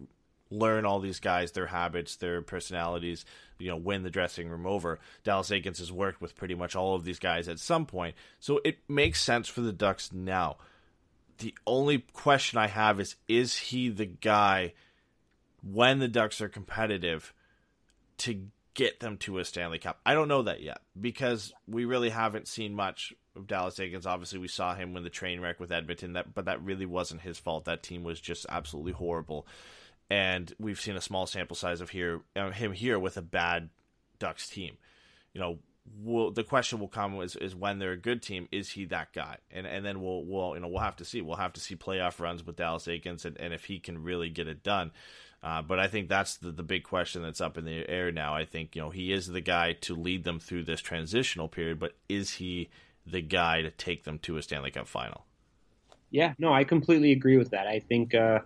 learn 0.51 0.85
all 0.85 0.99
these 0.99 1.19
guys, 1.19 1.53
their 1.53 1.67
habits, 1.67 2.17
their 2.17 2.41
personalities, 2.41 3.25
you 3.57 3.69
know, 3.69 3.77
win 3.77 4.03
the 4.03 4.09
dressing 4.09 4.49
room 4.49 4.67
over. 4.67 4.99
Dallas 5.23 5.49
Eakins 5.49 5.79
has 5.79 5.91
worked 5.91 6.21
with 6.21 6.35
pretty 6.35 6.55
much 6.55 6.75
all 6.75 6.93
of 6.93 7.05
these 7.05 7.19
guys 7.19 7.47
at 7.47 7.57
some 7.57 7.85
point. 7.85 8.15
So 8.39 8.59
it 8.65 8.79
makes 8.89 9.21
sense 9.21 9.47
for 9.47 9.61
the 9.61 9.71
Ducks 9.71 10.11
now. 10.11 10.57
The 11.37 11.55
only 11.65 11.99
question 12.13 12.59
I 12.59 12.67
have 12.67 12.99
is 12.99 13.15
is 13.27 13.57
he 13.57 13.89
the 13.89 14.05
guy 14.05 14.73
when 15.63 15.99
the 15.99 16.07
Ducks 16.07 16.41
are 16.41 16.49
competitive 16.49 17.33
to 18.19 18.47
get 18.73 18.99
them 18.99 19.17
to 19.17 19.39
a 19.39 19.45
Stanley 19.45 19.79
Cup? 19.79 19.99
I 20.05 20.13
don't 20.13 20.27
know 20.27 20.43
that 20.43 20.61
yet 20.61 20.81
because 20.99 21.53
we 21.67 21.85
really 21.85 22.09
haven't 22.09 22.47
seen 22.47 22.73
much 22.73 23.13
of 23.35 23.47
Dallas 23.47 23.79
Eakins. 23.79 24.05
Obviously, 24.05 24.39
we 24.39 24.47
saw 24.47 24.75
him 24.75 24.93
win 24.93 25.03
the 25.03 25.09
train 25.09 25.39
wreck 25.39 25.59
with 25.59 25.71
Edmonton, 25.71 26.13
that 26.13 26.33
but 26.33 26.45
that 26.45 26.63
really 26.63 26.85
wasn't 26.85 27.21
his 27.21 27.39
fault. 27.39 27.65
That 27.65 27.83
team 27.83 28.03
was 28.03 28.19
just 28.19 28.45
absolutely 28.49 28.93
horrible 28.93 29.47
and 30.11 30.53
we've 30.59 30.81
seen 30.81 30.97
a 30.97 31.01
small 31.01 31.25
sample 31.25 31.55
size 31.55 31.79
of 31.79 31.89
here 31.89 32.19
uh, 32.35 32.51
him 32.51 32.73
here 32.73 32.99
with 32.99 33.15
a 33.15 33.21
bad 33.21 33.69
Ducks 34.19 34.49
team. 34.49 34.77
You 35.33 35.39
know, 35.39 35.59
will 36.03 36.31
the 36.31 36.43
question 36.43 36.79
will 36.79 36.89
come 36.89 37.21
is, 37.21 37.37
is 37.37 37.55
when 37.55 37.79
they're 37.79 37.93
a 37.93 37.97
good 37.97 38.21
team, 38.21 38.49
is 38.51 38.69
he 38.69 38.83
that 38.85 39.13
guy? 39.13 39.37
And 39.49 39.65
and 39.65 39.85
then 39.85 40.01
we'll 40.01 40.25
we'll 40.25 40.53
you 40.55 40.59
know 40.59 40.67
we'll 40.67 40.79
have 40.81 40.97
to 40.97 41.05
see. 41.05 41.21
We'll 41.21 41.37
have 41.37 41.53
to 41.53 41.61
see 41.61 41.77
playoff 41.77 42.19
runs 42.19 42.45
with 42.45 42.57
Dallas 42.57 42.87
Eakins 42.87 43.23
and, 43.23 43.39
and 43.39 43.53
if 43.53 43.63
he 43.63 43.79
can 43.79 44.03
really 44.03 44.29
get 44.29 44.49
it 44.49 44.63
done. 44.63 44.91
Uh, 45.43 45.61
but 45.61 45.79
I 45.79 45.87
think 45.87 46.07
that's 46.07 46.37
the, 46.37 46.51
the 46.51 46.63
big 46.63 46.83
question 46.83 47.23
that's 47.23 47.41
up 47.41 47.57
in 47.57 47.65
the 47.65 47.89
air 47.89 48.11
now. 48.11 48.35
I 48.35 48.45
think 48.45 48.75
you 48.75 48.81
know 48.81 48.91
he 48.91 49.11
is 49.11 49.27
the 49.27 49.41
guy 49.41 49.73
to 49.81 49.95
lead 49.95 50.23
them 50.23 50.39
through 50.39 50.65
this 50.65 50.81
transitional 50.81 51.47
period, 51.47 51.79
but 51.79 51.93
is 52.07 52.35
he 52.35 52.69
the 53.05 53.21
guy 53.21 53.61
to 53.63 53.71
take 53.71 54.03
them 54.03 54.19
to 54.19 54.37
a 54.37 54.41
Stanley 54.43 54.71
Cup 54.71 54.87
final? 54.87 55.25
Yeah, 56.11 56.33
no, 56.37 56.53
I 56.53 56.63
completely 56.63 57.11
agree 57.11 57.37
with 57.37 57.51
that. 57.51 57.65
I 57.65 57.79
think 57.79 58.13
uh, 58.13 58.39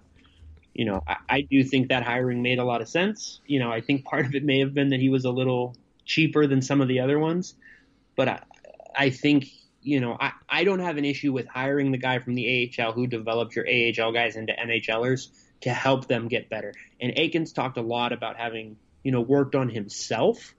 you 0.74 0.86
know, 0.86 1.04
I, 1.08 1.16
I, 1.30 1.42
do 1.42 1.64
think 1.64 1.90
that 1.90 2.04
hiring 2.04 2.42
made 2.42 2.60
a 2.60 2.64
lot 2.66 2.82
of 2.82 2.90
sense. 2.90 3.40
You 3.46 3.60
know, 3.60 3.72
I 3.72 3.82
think 3.82 4.06
part 4.06 4.26
of 4.26 4.36
it 4.36 4.44
may 4.44 4.60
have 4.60 4.74
been 4.74 4.90
that 4.90 5.00
he 5.00 5.10
was 5.10 5.26
a 5.26 5.32
little 5.32 5.76
cheaper 6.06 6.48
than 6.48 6.62
some 6.62 6.82
of 6.82 6.88
the 6.88 7.00
other 7.00 7.18
ones, 7.18 7.56
but 8.16 8.28
I, 8.30 8.40
I 8.96 9.10
think 9.10 9.48
you 9.82 10.00
know 10.00 10.16
I, 10.20 10.32
I 10.48 10.64
don't 10.64 10.80
have 10.80 10.96
an 10.96 11.04
issue 11.04 11.34
with 11.34 11.48
hiring 11.48 11.92
the 11.92 11.98
guy 11.98 12.20
from 12.20 12.36
the 12.36 12.74
AHL 12.80 12.94
who 12.94 13.06
developed 13.06 13.54
your 13.56 13.66
AHL 13.68 14.14
guys 14.14 14.38
into 14.38 14.54
NHLers 14.54 15.28
to 15.66 15.74
help 15.74 16.08
them 16.08 16.28
get 16.28 16.48
better. 16.48 16.74
And 17.02 17.14
Eakins 17.16 17.54
talked 17.54 17.78
a 17.78 17.82
lot 17.82 18.14
about 18.14 18.38
having 18.38 18.78
you 19.04 19.12
know 19.12 19.22
worked 19.22 19.56
on 19.56 19.68
himself 19.68 20.54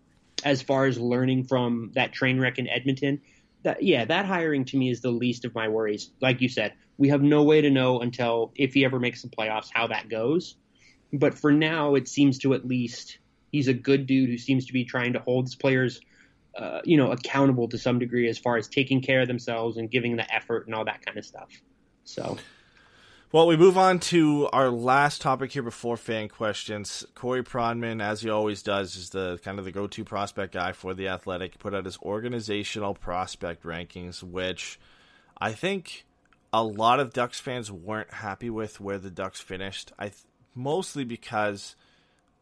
as 0.44 0.62
far 0.62 0.86
as 0.86 0.98
learning 0.98 1.44
from 1.44 1.92
that 1.94 2.12
train 2.12 2.40
wreck 2.40 2.58
in 2.58 2.68
Edmonton. 2.68 3.22
That 3.62 3.82
yeah, 3.82 4.04
that 4.04 4.26
hiring 4.26 4.64
to 4.66 4.76
me 4.76 4.90
is 4.90 5.00
the 5.00 5.10
least 5.10 5.44
of 5.44 5.54
my 5.54 5.68
worries. 5.68 6.10
Like 6.20 6.40
you 6.40 6.48
said, 6.48 6.74
we 6.98 7.10
have 7.10 7.22
no 7.22 7.44
way 7.44 7.60
to 7.60 7.70
know 7.70 8.00
until 8.00 8.52
if 8.56 8.74
he 8.74 8.84
ever 8.84 8.98
makes 8.98 9.22
the 9.22 9.28
playoffs 9.28 9.68
how 9.72 9.86
that 9.86 10.08
goes. 10.08 10.56
But 11.12 11.34
for 11.34 11.52
now, 11.52 11.94
it 11.94 12.08
seems 12.08 12.40
to 12.40 12.54
at 12.54 12.66
least 12.66 13.18
he's 13.52 13.68
a 13.68 13.74
good 13.74 14.06
dude 14.06 14.28
who 14.28 14.38
seems 14.38 14.66
to 14.66 14.72
be 14.72 14.84
trying 14.84 15.12
to 15.12 15.20
hold 15.20 15.44
his 15.44 15.54
players, 15.54 16.00
uh, 16.58 16.80
you 16.84 16.96
know, 16.96 17.12
accountable 17.12 17.68
to 17.68 17.78
some 17.78 18.00
degree 18.00 18.28
as 18.28 18.38
far 18.38 18.56
as 18.56 18.66
taking 18.66 19.02
care 19.02 19.20
of 19.20 19.28
themselves 19.28 19.76
and 19.76 19.88
giving 19.88 20.16
the 20.16 20.34
effort 20.34 20.66
and 20.66 20.74
all 20.74 20.84
that 20.84 21.06
kind 21.06 21.16
of 21.16 21.24
stuff. 21.24 21.48
So. 22.02 22.38
Well, 23.32 23.48
we 23.48 23.57
move 23.57 23.77
on 23.77 23.98
to 24.01 24.48
our 24.53 24.70
last 24.70 25.20
topic 25.20 25.51
here 25.51 25.65
before 25.65 25.97
fan 25.97 26.28
questions. 26.28 27.05
Corey 27.16 27.43
Pronman, 27.43 28.01
as 28.01 28.23
he 28.23 28.31
always 28.31 28.62
does, 28.62 28.94
is 28.94 29.11
the 29.11 29.40
kind 29.43 29.59
of 29.59 29.65
the 29.65 29.73
go-to 29.73 30.05
prospect 30.05 30.55
guy 30.55 30.70
for 30.70 30.94
the 30.94 31.09
Athletic. 31.09 31.59
Put 31.59 31.74
out 31.74 31.86
his 31.86 31.98
organizational 31.98 32.94
prospect 32.94 33.65
rankings, 33.65 34.23
which 34.23 34.78
I 35.39 35.53
think 35.55 36.07
a 36.53 36.62
lot 36.62 37.01
of 37.01 37.12
Ducks 37.12 37.40
fans 37.40 37.70
weren't 37.70 38.12
happy 38.12 38.48
with 38.48 38.81
where 38.81 38.98
the 38.98 39.11
Ducks 39.11 39.40
finished. 39.40 39.90
I 39.98 40.11
th- 40.11 40.23
mostly 40.55 41.03
because 41.03 41.74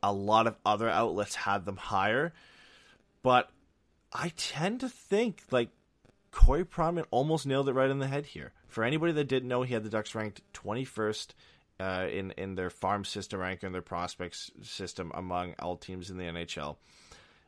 a 0.02 0.12
lot 0.12 0.47
of 0.47 0.59
other 0.66 0.90
outlets 0.90 1.35
had 1.35 1.65
them 1.65 1.78
higher, 1.78 2.35
but 3.23 3.48
I 4.12 4.32
tend 4.36 4.81
to 4.81 4.90
think 4.90 5.44
like 5.51 5.70
Corey 6.31 6.65
Pronman 6.66 7.06
almost 7.11 7.47
nailed 7.47 7.70
it 7.70 7.73
right 7.73 7.90
in 7.90 8.01
the 8.01 8.06
head 8.06 8.27
here. 8.27 8.52
For 8.74 8.82
anybody 8.82 9.12
that 9.12 9.28
didn't 9.28 9.48
know, 9.48 9.62
he 9.62 9.72
had 9.72 9.84
the 9.84 9.88
Ducks 9.88 10.14
ranked 10.16 10.40
21st 10.52 11.28
uh, 11.78 12.06
in 12.10 12.32
in 12.32 12.56
their 12.56 12.70
farm 12.70 13.05
system 13.05 13.40
ranking, 13.40 13.70
their 13.70 13.82
prospects 13.82 14.51
system 14.62 15.12
among 15.14 15.55
all 15.60 15.76
teams 15.76 16.10
in 16.10 16.18
the 16.18 16.24
NHL 16.24 16.76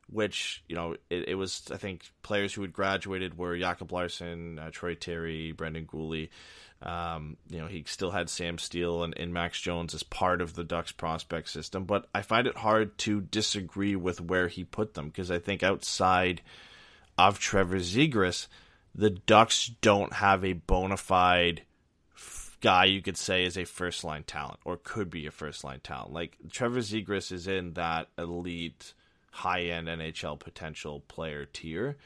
which 0.09 0.62
you 0.69 0.77
know 0.77 0.94
it, 1.11 1.31
it, 1.31 1.35
was 1.35 1.65
I 1.73 1.78
think 1.78 2.11
players 2.23 2.55
who 2.55 2.62
had 2.62 2.73
graduated 2.73 3.36
were 3.36 3.59
Jacob 3.59 3.90
Larsson, 3.90 4.59
uh, 4.59 4.70
Troy 4.70 4.94
Terry, 4.94 5.53
Brendan 5.53 5.86
Guhle. 5.86 6.28
Um, 6.82 7.39
you 7.48 7.59
know 7.59 7.66
he 7.66 7.85
still 7.86 8.11
had 8.11 8.28
Sam 8.28 8.59
Steel 8.59 9.03
and, 9.03 9.19
and, 9.19 9.32
Max 9.32 9.61
Jones 9.61 9.94
as 9.94 10.03
part 10.03 10.40
of 10.43 10.55
the 10.55 10.62
Ducks 10.62 10.93
prospect 10.93 11.48
system, 11.48 11.86
but 11.86 12.07
I 12.15 12.23
find 12.23 12.47
it 12.47 12.57
hard 12.57 12.97
to 12.98 13.23
disagree 13.23 13.97
with 13.97 14.20
where 14.20 14.47
he 14.47 14.62
put 14.62 14.94
them 14.94 15.07
because 15.07 15.31
I 15.31 15.39
think 15.39 15.62
outside 15.62 16.43
of 17.16 17.39
Trevor 17.39 17.78
Zegras, 17.78 18.47
the 18.97 19.10
Ducks 19.10 19.70
don't 19.82 20.14
have 20.14 20.44
a 20.44 20.55
bona 20.55 20.97
fide 20.97 21.62
guy 22.62 22.86
you 22.86 23.02
could 23.02 23.18
say 23.18 23.44
is 23.44 23.59
a 23.59 23.64
first 23.64 24.02
line 24.02 24.24
talent 24.24 24.59
or 24.64 24.78
could 24.82 25.10
be 25.10 25.27
a 25.27 25.31
first 25.31 25.62
line 25.62 25.81
talent. 25.81 26.12
Like 26.12 26.36
Trevor 26.51 26.81
Zegras 26.81 27.31
is 27.31 27.47
in 27.47 27.74
that 27.74 28.09
elite 28.16 28.94
high 29.31 29.64
end 29.64 29.86
NHL 29.86 30.40
potential 30.40 31.01
player 31.09 31.44
tier. 31.44 31.97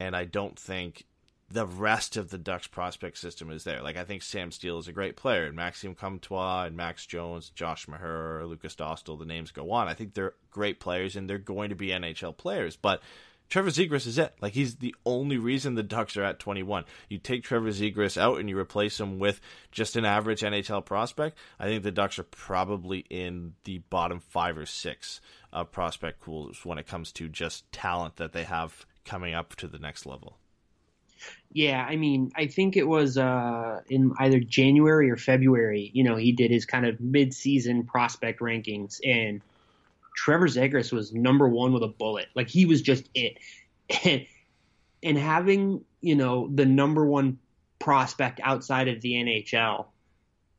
And 0.00 0.16
I 0.16 0.24
don't 0.24 0.58
think 0.58 1.04
the 1.50 1.66
rest 1.66 2.16
of 2.16 2.30
the 2.30 2.38
Ducks 2.38 2.66
prospect 2.66 3.16
system 3.16 3.50
is 3.52 3.62
there. 3.62 3.80
Like 3.80 3.96
I 3.96 4.02
think 4.02 4.22
Sam 4.22 4.50
Steel 4.50 4.78
is 4.78 4.88
a 4.88 4.92
great 4.92 5.14
player, 5.14 5.44
and 5.44 5.54
Maxime 5.54 5.94
Comtois 5.94 6.64
and 6.64 6.76
Max 6.76 7.06
Jones, 7.06 7.50
Josh 7.50 7.86
Maher, 7.86 8.44
Lukas 8.44 8.74
Dostal, 8.74 9.18
the 9.18 9.24
names 9.24 9.52
go 9.52 9.70
on. 9.70 9.86
I 9.86 9.94
think 9.94 10.14
they're 10.14 10.34
great 10.50 10.80
players, 10.80 11.14
and 11.14 11.30
they're 11.30 11.38
going 11.38 11.68
to 11.68 11.76
be 11.76 11.88
NHL 11.88 12.36
players. 12.36 12.76
But 12.76 13.02
Trevor 13.48 13.70
Zegras 13.70 14.06
is 14.06 14.18
it. 14.18 14.34
Like 14.40 14.54
he's 14.54 14.76
the 14.76 14.94
only 15.04 15.36
reason 15.36 15.74
the 15.74 15.82
Ducks 15.82 16.16
are 16.16 16.24
at 16.24 16.38
21. 16.38 16.84
You 17.08 17.18
take 17.18 17.44
Trevor 17.44 17.70
Zegras 17.70 18.16
out 18.16 18.40
and 18.40 18.48
you 18.48 18.58
replace 18.58 18.98
him 18.98 19.18
with 19.18 19.40
just 19.70 19.96
an 19.96 20.04
average 20.04 20.40
NHL 20.40 20.84
prospect. 20.84 21.38
I 21.58 21.66
think 21.66 21.82
the 21.82 21.90
Ducks 21.90 22.18
are 22.18 22.24
probably 22.24 23.04
in 23.10 23.54
the 23.64 23.78
bottom 23.90 24.20
five 24.20 24.58
or 24.58 24.66
six 24.66 25.20
of 25.52 25.70
prospect 25.70 26.20
pools 26.20 26.64
when 26.64 26.78
it 26.78 26.86
comes 26.86 27.12
to 27.12 27.28
just 27.28 27.70
talent 27.70 28.16
that 28.16 28.32
they 28.32 28.44
have 28.44 28.86
coming 29.04 29.34
up 29.34 29.54
to 29.56 29.68
the 29.68 29.78
next 29.78 30.06
level. 30.06 30.38
Yeah, 31.52 31.86
I 31.88 31.96
mean, 31.96 32.32
I 32.34 32.48
think 32.48 32.76
it 32.76 32.86
was 32.86 33.16
uh, 33.16 33.80
in 33.88 34.12
either 34.18 34.40
January 34.40 35.10
or 35.10 35.16
February. 35.16 35.90
You 35.94 36.02
know, 36.02 36.16
he 36.16 36.32
did 36.32 36.50
his 36.50 36.66
kind 36.66 36.84
of 36.84 37.00
mid-season 37.00 37.84
prospect 37.84 38.40
rankings, 38.40 38.98
and 39.04 39.40
Trevor 40.14 40.48
Zegras 40.48 40.92
was 40.92 41.12
number 41.12 41.48
one 41.48 41.72
with 41.72 41.82
a 41.82 41.88
bullet. 41.88 42.28
Like 42.34 42.48
he 42.48 42.66
was 42.66 42.82
just 42.82 43.08
it. 43.14 43.38
And, 44.04 44.26
and 45.02 45.18
having, 45.18 45.84
you 46.00 46.14
know, 46.14 46.48
the 46.54 46.64
number 46.64 47.04
one 47.04 47.38
prospect 47.78 48.40
outside 48.42 48.88
of 48.88 49.02
the 49.02 49.12
NHL 49.12 49.86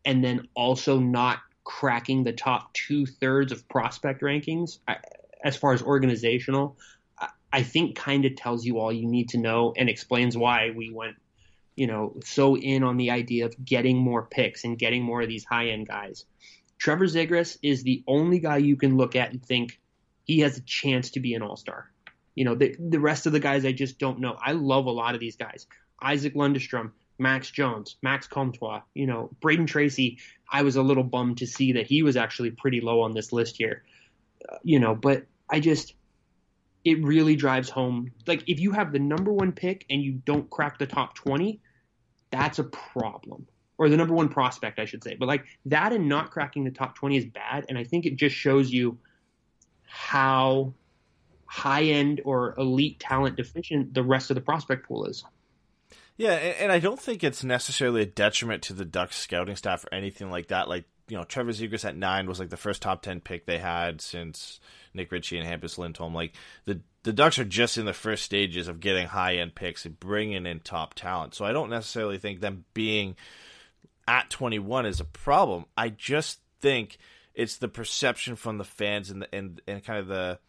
and 0.06 0.24
then 0.24 0.48
also 0.54 1.00
not 1.00 1.40
cracking 1.64 2.24
the 2.24 2.32
top 2.32 2.72
two 2.74 3.06
thirds 3.06 3.52
of 3.52 3.68
prospect 3.68 4.22
rankings 4.22 4.78
I, 4.88 4.98
as 5.44 5.58
far 5.58 5.74
as 5.74 5.82
organizational, 5.82 6.78
I, 7.20 7.30
I 7.52 7.64
think 7.64 7.96
kind 7.96 8.26
of 8.26 8.36
tells 8.36 8.66
you 8.66 8.80
all 8.80 8.94
you 8.94 9.08
need 9.08 9.30
to 9.30 9.38
know 9.38 9.74
and 9.76 9.90
explains 9.90 10.38
why 10.38 10.70
we 10.70 10.92
went, 10.92 11.16
you 11.76 11.88
know, 11.88 12.16
so 12.24 12.56
in 12.56 12.84
on 12.84 12.98
the 12.98 13.12
idea 13.12 13.46
of 13.46 13.66
getting 13.66 13.98
more 13.98 14.24
picks 14.24 14.64
and 14.64 14.78
getting 14.78 15.04
more 15.04 15.22
of 15.22 15.28
these 15.28 15.44
high 15.44 15.70
end 15.70 15.88
guys. 15.88 16.26
Trevor 16.78 17.06
Zegras 17.06 17.58
is 17.62 17.84
the 17.84 18.04
only 18.08 18.40
guy 18.40 18.58
you 18.58 18.76
can 18.76 18.98
look 18.98 19.16
at 19.16 19.32
and 19.32 19.44
think 19.44 19.80
he 20.24 20.40
has 20.40 20.58
a 20.58 20.62
chance 20.62 21.12
to 21.12 21.20
be 21.20 21.34
an 21.34 21.42
all 21.42 21.56
star. 21.56 21.90
You 22.34 22.46
know, 22.46 22.56
the, 22.56 22.76
the 22.78 23.00
rest 23.00 23.26
of 23.26 23.32
the 23.32 23.40
guys 23.40 23.66
I 23.66 23.72
just 23.72 23.98
don't 23.98 24.20
know. 24.20 24.38
I 24.40 24.52
love 24.52 24.86
a 24.86 24.92
lot 24.92 25.14
of 25.14 25.22
these 25.22 25.38
guys. 25.38 25.68
Isac 26.02 26.34
Lundestrom, 26.34 26.92
Max 27.18 27.50
Jones, 27.50 27.96
Max 28.02 28.28
Comtois, 28.28 28.82
you 28.94 29.08
know, 29.08 29.32
Brayden 29.42 29.68
Tracey. 29.68 30.20
I 30.52 30.64
was 30.64 30.76
a 30.76 30.84
little 30.84 31.04
bummed 31.04 31.38
to 31.38 31.48
see 31.48 31.74
that 31.74 31.88
he 31.88 32.04
was 32.04 32.18
actually 32.18 32.52
pretty 32.52 32.82
low 32.82 33.02
on 33.02 33.14
this 33.14 33.32
list 33.32 33.56
here. 33.58 33.84
Uh, 34.48 34.58
you 34.64 34.80
know, 34.80 34.96
but 34.96 35.26
I 35.50 35.62
just, 35.62 35.94
it 36.84 37.02
really 37.04 37.36
drives 37.36 37.70
home. 37.70 38.12
Like, 38.28 38.44
if 38.48 38.60
you 38.60 38.72
have 38.72 38.92
the 38.92 39.00
number 39.00 39.32
one 39.32 39.54
pick 39.54 39.86
and 39.90 40.02
you 40.02 40.12
don't 40.14 40.50
crack 40.50 40.78
the 40.78 40.88
top 40.88 41.16
20, 41.16 41.62
that's 42.32 42.60
a 42.60 42.64
problem 42.66 43.48
or 43.78 43.90
the 43.90 43.98
number 43.98 44.14
one 44.14 44.30
prospect, 44.30 44.80
I 44.80 44.86
should 44.86 45.04
say. 45.04 45.16
But 45.16 45.28
like 45.28 45.46
that 45.66 45.94
and 45.94 46.08
not 46.08 46.32
cracking 46.32 46.64
the 46.64 46.72
top 46.72 46.96
20 46.96 47.18
is 47.18 47.26
bad. 47.26 47.66
And 47.70 47.78
I 47.78 47.84
think 47.84 48.06
it 48.06 48.16
just 48.16 48.36
shows 48.36 48.72
you 48.72 48.98
how 49.86 50.74
high 51.46 51.84
end 51.84 52.22
or 52.26 52.56
elite 52.58 53.00
talent 53.00 53.36
deficient 53.36 53.94
the 53.94 54.04
rest 54.04 54.32
of 54.32 54.36
the 54.36 54.42
prospect 54.42 54.88
pool 54.88 55.06
is. 55.06 55.24
Yeah, 56.18 56.32
and, 56.32 56.72
I 56.72 56.80
don't 56.80 57.00
think 57.00 57.26
it's 57.26 57.44
necessarily 57.44 58.02
a 58.02 58.06
detriment 58.06 58.64
to 58.64 58.74
the 58.74 58.86
Ducks 58.86 59.18
scouting 59.18 59.58
staff 59.58 59.84
or 59.84 59.94
anything 59.94 60.32
like 60.32 60.48
that. 60.48 60.70
Like, 60.70 60.86
you 61.10 61.18
know, 61.18 61.26
Trevor 61.26 61.52
Zegras 61.52 61.84
at 61.84 61.98
nine 61.98 62.26
was 62.26 62.40
like 62.40 62.50
the 62.50 62.56
first 62.56 62.82
top 62.82 63.02
10 63.02 63.20
pick 63.20 63.46
they 63.46 63.58
had 63.58 64.00
since 64.00 64.62
Nick 64.94 65.12
Ritchie 65.12 65.38
and 65.38 65.46
Hampus 65.46 65.78
Lindholm. 65.78 66.14
Like, 66.14 66.34
the 66.64 66.80
the 67.06 67.14
Ducks 67.14 67.38
are 67.38 67.46
just 67.46 67.78
in 67.78 67.86
the 67.86 67.94
first 67.94 68.24
stages 68.24 68.68
of 68.68 68.80
getting 68.80 69.06
high 69.08 69.36
end 69.36 69.54
picks 69.54 69.86
and 69.86 69.98
bringing 70.00 70.48
in 70.48 70.60
top 70.60 70.96
talent. 70.96 71.36
So 71.36 71.46
I 71.46 71.54
don't 71.54 71.70
necessarily 71.70 72.18
think 72.18 72.42
them 72.42 72.66
being 72.74 73.16
at 74.08 74.30
21 74.30 74.86
is 74.86 75.00
a 75.00 75.06
problem. 75.06 75.66
I 75.76 75.90
just 75.90 76.40
think 76.60 76.98
it's 77.34 77.58
the 77.58 77.68
perception 77.68 78.36
from 78.36 78.58
the 78.58 78.64
fans 78.64 79.10
and 79.10 79.22
the, 79.22 79.36
and 79.36 79.62
and 79.68 79.84
kind 79.84 80.00
of 80.00 80.08
the 80.08 80.40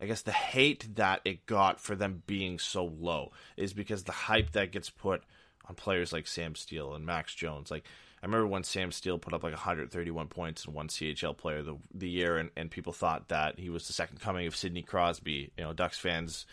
I 0.00 0.06
guess 0.06 0.22
the 0.22 0.32
hate 0.32 0.96
that 0.96 1.20
it 1.24 1.46
got 1.46 1.80
for 1.80 1.94
them 1.94 2.22
being 2.26 2.58
so 2.58 2.84
low 2.84 3.30
is 3.56 3.72
because 3.72 4.04
the 4.04 4.12
hype 4.12 4.52
that 4.52 4.72
gets 4.72 4.90
put 4.90 5.22
on 5.68 5.76
players 5.76 6.12
like 6.12 6.26
Sam 6.26 6.54
Steel 6.54 6.94
and 6.94 7.06
Max 7.06 7.34
Jones. 7.34 7.70
Like 7.70 7.84
I 8.22 8.26
remember 8.26 8.46
when 8.46 8.64
Sam 8.64 8.92
Steel 8.92 9.18
put 9.18 9.32
up 9.32 9.42
like 9.42 9.52
131 9.52 10.28
points 10.28 10.64
and 10.64 10.74
won 10.74 10.88
CHL 10.88 11.36
player 11.36 11.62
the, 11.62 11.76
the 11.92 12.08
year, 12.08 12.36
and, 12.36 12.50
and 12.56 12.70
people 12.70 12.92
thought 12.92 13.28
that 13.28 13.58
he 13.58 13.68
was 13.68 13.86
the 13.86 13.92
second 13.92 14.20
coming 14.20 14.46
of 14.46 14.56
Sidney 14.56 14.82
Crosby. 14.82 15.50
You 15.56 15.64
know, 15.64 15.72
Ducks 15.72 15.98
fans, 15.98 16.46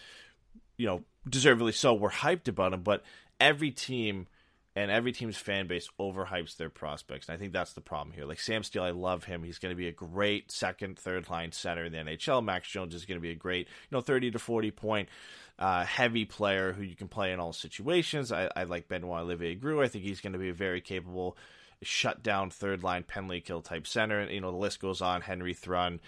you 0.77 0.87
know, 0.87 1.03
deservedly 1.27 1.71
so, 1.71 1.93
were 1.93 2.09
hyped 2.09 2.47
about 2.47 2.73
him. 2.73 2.81
But 2.81 3.03
every 3.39 3.69
team 3.69 4.27
and 4.75 4.91
every 4.91 5.11
team's 5.11 5.37
fan 5.37 5.67
base 5.67 5.89
overhypes 5.99 6.55
their 6.57 6.69
prospects. 6.69 7.27
And 7.27 7.35
I 7.35 7.39
think 7.39 7.53
that's 7.53 7.73
the 7.73 7.81
problem 7.81 8.13
here. 8.13 8.25
Like 8.25 8.39
Sam 8.39 8.63
Steel, 8.63 8.83
I 8.83 8.91
love 8.91 9.23
him. 9.23 9.43
He's 9.43 9.59
going 9.59 9.71
to 9.71 9.77
be 9.77 9.87
a 9.87 9.91
great 9.91 10.51
second, 10.51 10.97
third 10.97 11.29
line 11.29 11.51
center 11.51 11.85
in 11.85 11.91
the 11.91 11.97
NHL. 11.97 12.43
Max 12.43 12.69
Jones 12.69 12.93
is 12.93 13.05
going 13.05 13.17
to 13.17 13.21
be 13.21 13.31
a 13.31 13.35
great, 13.35 13.67
you 13.67 13.97
know, 13.97 14.01
30 14.01 14.31
to 14.31 14.39
40 14.39 14.71
point 14.71 15.09
uh, 15.57 15.83
heavy 15.85 16.23
player 16.23 16.71
who 16.73 16.83
you 16.83 16.95
can 16.95 17.07
play 17.07 17.33
in 17.33 17.39
all 17.39 17.51
situations. 17.51 18.31
I, 18.31 18.49
I 18.55 18.63
like 18.63 18.87
Benoit 18.87 19.21
Olivier 19.21 19.55
Groulx. 19.55 19.85
I 19.85 19.87
think 19.87 20.05
he's 20.05 20.21
going 20.21 20.33
to 20.33 20.39
be 20.39 20.49
a 20.49 20.53
very 20.53 20.81
capable 20.81 21.35
shut 21.81 22.21
down 22.21 22.49
third 22.49 22.83
line 22.83 23.03
penalty 23.03 23.41
kill 23.41 23.61
type 23.61 23.87
center. 23.87 24.19
And, 24.19 24.31
you 24.31 24.39
know, 24.39 24.51
the 24.51 24.57
list 24.57 24.79
goes 24.79 25.01
on. 25.01 25.21
Henry 25.21 25.53
Thrun. 25.53 25.99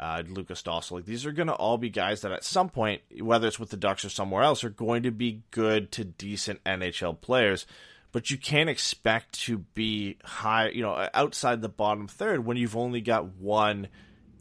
Uh, 0.00 0.22
Lukas 0.28 0.62
Dostal, 0.62 0.92
like 0.92 1.06
these 1.06 1.26
are 1.26 1.32
going 1.32 1.48
to 1.48 1.54
all 1.54 1.76
be 1.76 1.90
guys 1.90 2.20
that 2.20 2.30
at 2.30 2.44
some 2.44 2.68
point, 2.68 3.02
whether 3.20 3.48
it's 3.48 3.58
with 3.58 3.70
the 3.70 3.76
Ducks 3.76 4.04
or 4.04 4.08
somewhere 4.08 4.44
else, 4.44 4.62
are 4.62 4.70
going 4.70 5.02
to 5.02 5.10
be 5.10 5.42
good 5.50 5.90
to 5.90 6.04
decent 6.04 6.62
NHL 6.62 7.20
players 7.20 7.66
but 8.12 8.30
you 8.30 8.38
can't 8.38 8.70
expect 8.70 9.40
to 9.40 9.58
be 9.74 10.16
high, 10.24 10.68
you 10.68 10.82
know, 10.82 11.08
outside 11.14 11.62
the 11.62 11.68
bottom 11.68 12.08
third 12.08 12.44
when 12.44 12.56
you've 12.56 12.76
only 12.76 13.00
got 13.00 13.26
one 13.36 13.88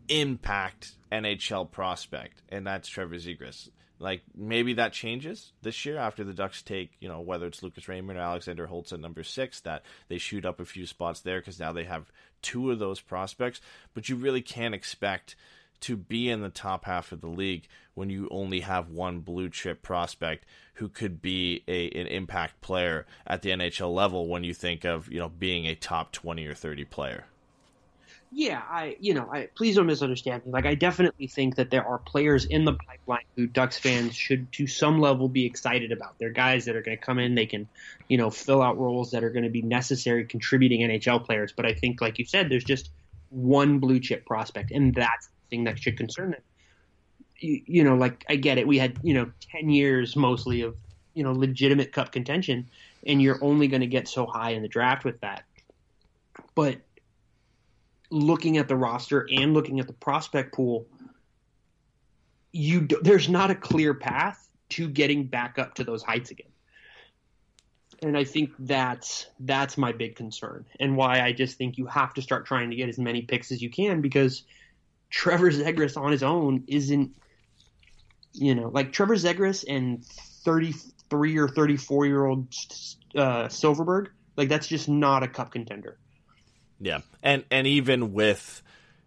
impact 0.10 0.94
NHL 1.12 1.70
prospect, 1.70 2.42
and 2.50 2.66
that's 2.66 2.88
Trevor 2.88 3.16
Zegras. 3.16 3.70
Like 4.00 4.22
maybe 4.36 4.74
that 4.74 4.94
changes 4.94 5.54
this 5.64 5.86
year 5.86 5.98
after 5.98 6.24
the 6.24 6.34
Ducks 6.34 6.62
take, 6.62 6.92
you 7.00 7.10
know, 7.10 7.20
whether 7.20 7.48
it's 7.48 7.64
Lucas 7.64 7.88
Raymond 7.88 8.20
or 8.20 8.22
Alexander 8.22 8.68
Holtz 8.68 8.94
at 8.94 9.00
number 9.00 9.24
six, 9.24 9.60
that 9.62 9.84
they 10.08 10.20
shoot 10.20 10.46
up 10.46 10.60
a 10.60 10.66
few 10.66 10.86
spots 10.86 11.22
there 11.22 11.40
because 11.40 11.60
now 11.60 11.72
they 11.72 11.86
have 11.86 12.12
two 12.44 12.70
of 12.70 12.78
those 12.78 13.02
prospects. 13.02 13.60
But 13.96 14.08
you 14.08 14.16
really 14.16 14.44
can't 14.44 14.76
expect 14.76 15.36
to 15.82 15.96
be 15.96 16.30
in 16.30 16.42
the 16.42 16.50
top 16.50 16.86
half 16.86 17.12
of 17.12 17.22
the 17.22 17.28
league 17.28 17.68
when 17.94 18.10
you 18.10 18.28
only 18.30 18.62
have 18.62 18.90
one 18.90 19.20
blue 19.20 19.50
chip 19.50 19.82
prospect 19.82 20.46
who 20.76 20.88
could 20.88 21.22
be 21.22 21.64
a 21.68 21.90
an 21.90 22.08
impact 22.08 22.62
player 22.62 23.06
at 23.26 23.42
the 23.42 23.50
NHL 23.50 23.94
level 23.94 24.28
when 24.28 24.44
you 24.44 24.54
think 24.54 24.86
of, 24.86 25.12
you 25.12 25.20
know, 25.20 25.30
being 25.30 25.66
a 25.66 25.76
top 25.76 26.12
20 26.12 26.46
or 26.46 26.54
30 26.54 26.86
player. 26.86 27.26
Yeah, 28.32 28.62
I 28.70 28.98
you 29.00 29.14
know, 29.14 29.30
I 29.32 29.48
please 29.56 29.78
don't 29.78 29.86
misunderstand 29.88 30.46
me. 30.46 30.52
Like 30.52 30.66
I 30.66 30.76
definitely 30.76 31.28
think 31.28 31.56
that 31.56 31.70
there 31.70 31.86
are 31.88 31.98
players 31.98 32.46
in 32.46 32.66
the 32.66 32.74
pipeline 32.74 33.24
who 33.36 33.48
Ducks 33.48 33.78
fans 33.78 34.16
should 34.16 34.52
to 34.54 34.68
some 34.68 35.00
level 35.00 35.30
be 35.30 35.46
excited 35.46 35.92
about. 35.94 36.20
They're 36.20 36.30
guys 36.30 36.66
that 36.66 36.76
are 36.76 36.82
going 36.82 36.98
to 36.98 37.04
come 37.04 37.20
in, 37.20 37.36
they 37.36 37.46
can, 37.46 37.70
you 38.10 38.18
know, 38.18 38.30
fill 38.30 38.62
out 38.62 38.78
roles 38.78 39.12
that 39.12 39.24
are 39.24 39.30
going 39.30 39.46
to 39.46 39.50
be 39.50 39.62
necessary 39.62 40.26
contributing 40.26 40.82
NHL 40.82 41.26
players, 41.26 41.54
but 41.56 41.66
I 41.66 41.74
think 41.74 42.02
like 42.02 42.20
you 42.20 42.26
said 42.26 42.50
there's 42.50 42.66
just 42.66 42.90
one 43.30 43.80
blue 43.80 44.00
chip 44.00 44.26
prospect 44.26 44.72
and 44.72 44.94
that's 44.94 45.30
thing 45.50 45.64
that 45.66 45.80
should 45.80 45.98
concern 45.98 46.32
them. 46.32 46.42
You, 47.40 47.62
you 47.66 47.84
know, 47.84 47.96
like 47.96 48.26
I 48.30 48.36
get 48.36 48.58
it. 48.58 48.68
We 48.68 48.78
had 48.78 49.00
you 49.04 49.14
know 49.14 49.32
ten 49.40 49.70
years 49.70 50.16
mostly 50.16 50.62
of 50.62 50.76
you 51.14 51.24
know 51.24 51.32
legitimate 51.32 51.92
cup 51.92 52.12
contention, 52.12 52.70
and 53.06 53.22
you're 53.22 53.44
only 53.44 53.68
going 53.68 53.82
to 53.82 53.88
get 53.88 54.08
so 54.08 54.26
high 54.26 54.52
in 54.52 54.62
the 54.62 54.68
draft 54.68 55.04
with 55.04 55.20
that. 55.22 55.44
But 56.56 56.78
looking 58.10 58.58
at 58.58 58.68
the 58.68 58.76
roster 58.76 59.28
and 59.32 59.54
looking 59.54 59.80
at 59.80 59.88
the 59.88 59.94
prospect 59.94 60.54
pool, 60.54 60.88
you 62.52 62.82
do, 62.82 63.00
there's 63.02 63.30
not 63.30 63.52
a 63.52 63.56
clear 63.56 63.94
path 63.94 64.48
to 64.70 64.88
getting 64.88 65.26
back 65.26 65.60
up 65.60 65.76
to 65.76 65.84
those 65.84 66.04
heights 66.04 66.32
again. 66.32 66.48
And 68.02 68.16
I 68.16 68.24
think 68.24 68.52
that's 68.60 69.26
that's 69.40 69.76
my 69.76 69.92
big 69.92 70.16
concern, 70.16 70.66
and 70.80 70.96
why 70.96 71.22
I 71.22 71.32
just 71.32 71.58
think 71.58 71.80
you 71.80 71.88
have 71.88 72.14
to 72.14 72.22
start 72.22 72.46
trying 72.46 72.70
to 72.70 72.76
get 72.76 72.90
as 72.90 73.00
many 73.00 73.24
picks 73.24 73.52
as 73.52 73.60
you 73.60 73.72
can 73.72 74.02
because 74.02 74.44
Trevor 75.10 75.52
Zegras 75.52 75.98
on 75.98 76.12
his 76.12 76.24
own 76.24 76.64
isn't, 76.68 77.16
you 78.34 78.56
know, 78.56 78.70
like 78.70 78.92
Trevor 78.92 79.16
Zegras 79.16 79.64
and 79.68 80.04
33 80.06 81.38
or 81.38 81.48
34 81.48 82.06
year 82.06 82.26
old 82.26 82.48
uh, 83.16 83.48
Silfverberg, 83.48 84.08
like 84.36 84.50
that's 84.50 84.68
just 84.68 84.90
not 84.90 85.24
a 85.24 85.28
cup 85.28 85.52
contender. 85.52 85.98
Yeah, 86.80 87.00
and 87.24 87.44
and 87.50 87.66
even 87.66 88.14
with, 88.14 88.62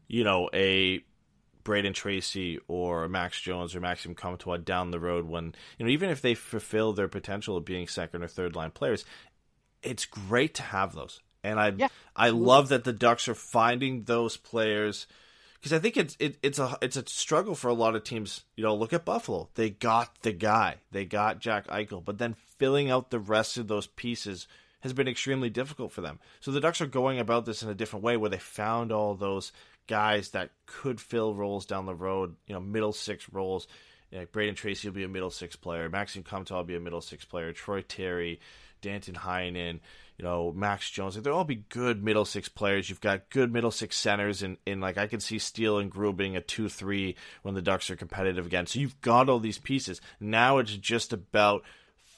you 0.08 0.24
know, 0.24 0.50
a 0.52 1.04
Brayden 1.64 1.94
Tracey 1.94 2.58
or 2.66 3.08
Max 3.08 3.40
Jones 3.40 3.76
or 3.76 3.80
Maxime 3.80 4.14
Comtois 4.14 4.56
down 4.56 4.90
the 4.90 4.98
road, 4.98 5.26
when 5.26 5.54
you 5.78 5.86
know, 5.86 5.90
even 5.92 6.10
if 6.10 6.20
they 6.20 6.34
fulfill 6.34 6.92
their 6.92 7.08
potential 7.08 7.56
of 7.56 7.64
being 7.64 7.86
second 7.86 8.22
or 8.22 8.28
third 8.28 8.56
line 8.56 8.70
players, 8.70 9.04
it's 9.82 10.04
great 10.04 10.54
to 10.54 10.62
have 10.62 10.94
those. 10.94 11.20
And 11.44 11.60
I 11.60 11.72
yeah. 11.76 11.88
I 12.16 12.30
love 12.30 12.68
that 12.70 12.84
the 12.84 12.92
Ducks 12.92 13.28
are 13.28 13.34
finding 13.34 14.04
those 14.04 14.36
players 14.36 15.06
because 15.60 15.72
I 15.72 15.78
think 15.78 15.96
it's 15.96 16.16
it, 16.18 16.38
it's 16.42 16.58
a 16.58 16.78
it's 16.80 16.96
a 16.96 17.06
struggle 17.06 17.54
for 17.54 17.68
a 17.68 17.74
lot 17.74 17.94
of 17.94 18.04
teams. 18.04 18.44
You 18.56 18.64
know, 18.64 18.74
look 18.74 18.92
at 18.92 19.04
Buffalo; 19.04 19.48
they 19.54 19.70
got 19.70 20.22
the 20.22 20.32
guy, 20.32 20.76
they 20.90 21.04
got 21.04 21.40
Jack 21.40 21.66
Eichel, 21.68 22.04
but 22.04 22.18
then 22.18 22.34
filling 22.58 22.90
out 22.90 23.10
the 23.10 23.18
rest 23.18 23.56
of 23.58 23.68
those 23.68 23.86
pieces 23.86 24.46
has 24.80 24.92
been 24.94 25.08
extremely 25.08 25.50
difficult 25.50 25.92
for 25.92 26.00
them. 26.00 26.18
So 26.40 26.50
the 26.50 26.60
Ducks 26.60 26.80
are 26.80 26.86
going 26.86 27.18
about 27.18 27.44
this 27.44 27.62
in 27.62 27.68
a 27.68 27.74
different 27.74 28.04
way, 28.04 28.16
where 28.16 28.30
they 28.30 28.38
found 28.38 28.92
all 28.92 29.14
those 29.14 29.52
guys 29.86 30.30
that 30.30 30.50
could 30.66 31.00
fill 31.00 31.34
roles 31.34 31.66
down 31.66 31.84
the 31.84 31.94
road. 31.94 32.36
You 32.46 32.54
know, 32.54 32.60
middle 32.60 32.92
six 32.92 33.28
roles. 33.30 33.68
You 34.10 34.20
know, 34.20 34.26
Brayden 34.26 34.56
Tracey 34.56 34.88
will 34.88 34.94
be 34.94 35.04
a 35.04 35.08
middle 35.08 35.30
six 35.30 35.56
player. 35.56 35.88
Maxime 35.88 36.22
Comtois 36.22 36.56
will 36.56 36.64
be 36.64 36.76
a 36.76 36.80
middle 36.80 37.02
six 37.02 37.24
player. 37.24 37.52
Troy 37.52 37.82
Terry, 37.82 38.40
Danton 38.80 39.14
Heinen 39.14 39.80
you 40.20 40.26
know, 40.26 40.52
Max 40.54 40.90
Jones. 40.90 41.14
Like, 41.14 41.24
they'll 41.24 41.32
all 41.32 41.44
be 41.44 41.64
good 41.70 42.04
middle 42.04 42.26
six 42.26 42.46
players. 42.46 42.90
You've 42.90 43.00
got 43.00 43.30
good 43.30 43.50
middle 43.50 43.70
six 43.70 43.96
centers, 43.96 44.42
and 44.42 44.58
in, 44.66 44.74
in 44.74 44.80
like 44.82 44.98
I 44.98 45.06
can 45.06 45.18
see 45.18 45.38
Steel 45.38 45.78
and 45.78 45.90
Groulx 45.90 46.14
being 46.14 46.36
a 46.36 46.42
two 46.42 46.68
three 46.68 47.16
when 47.40 47.54
the 47.54 47.62
Ducks 47.62 47.88
are 47.88 47.96
competitive 47.96 48.44
again. 48.44 48.66
So 48.66 48.80
you've 48.80 49.00
got 49.00 49.30
all 49.30 49.38
these 49.38 49.56
pieces. 49.56 50.02
Now 50.20 50.58
it's 50.58 50.76
just 50.76 51.14
about 51.14 51.62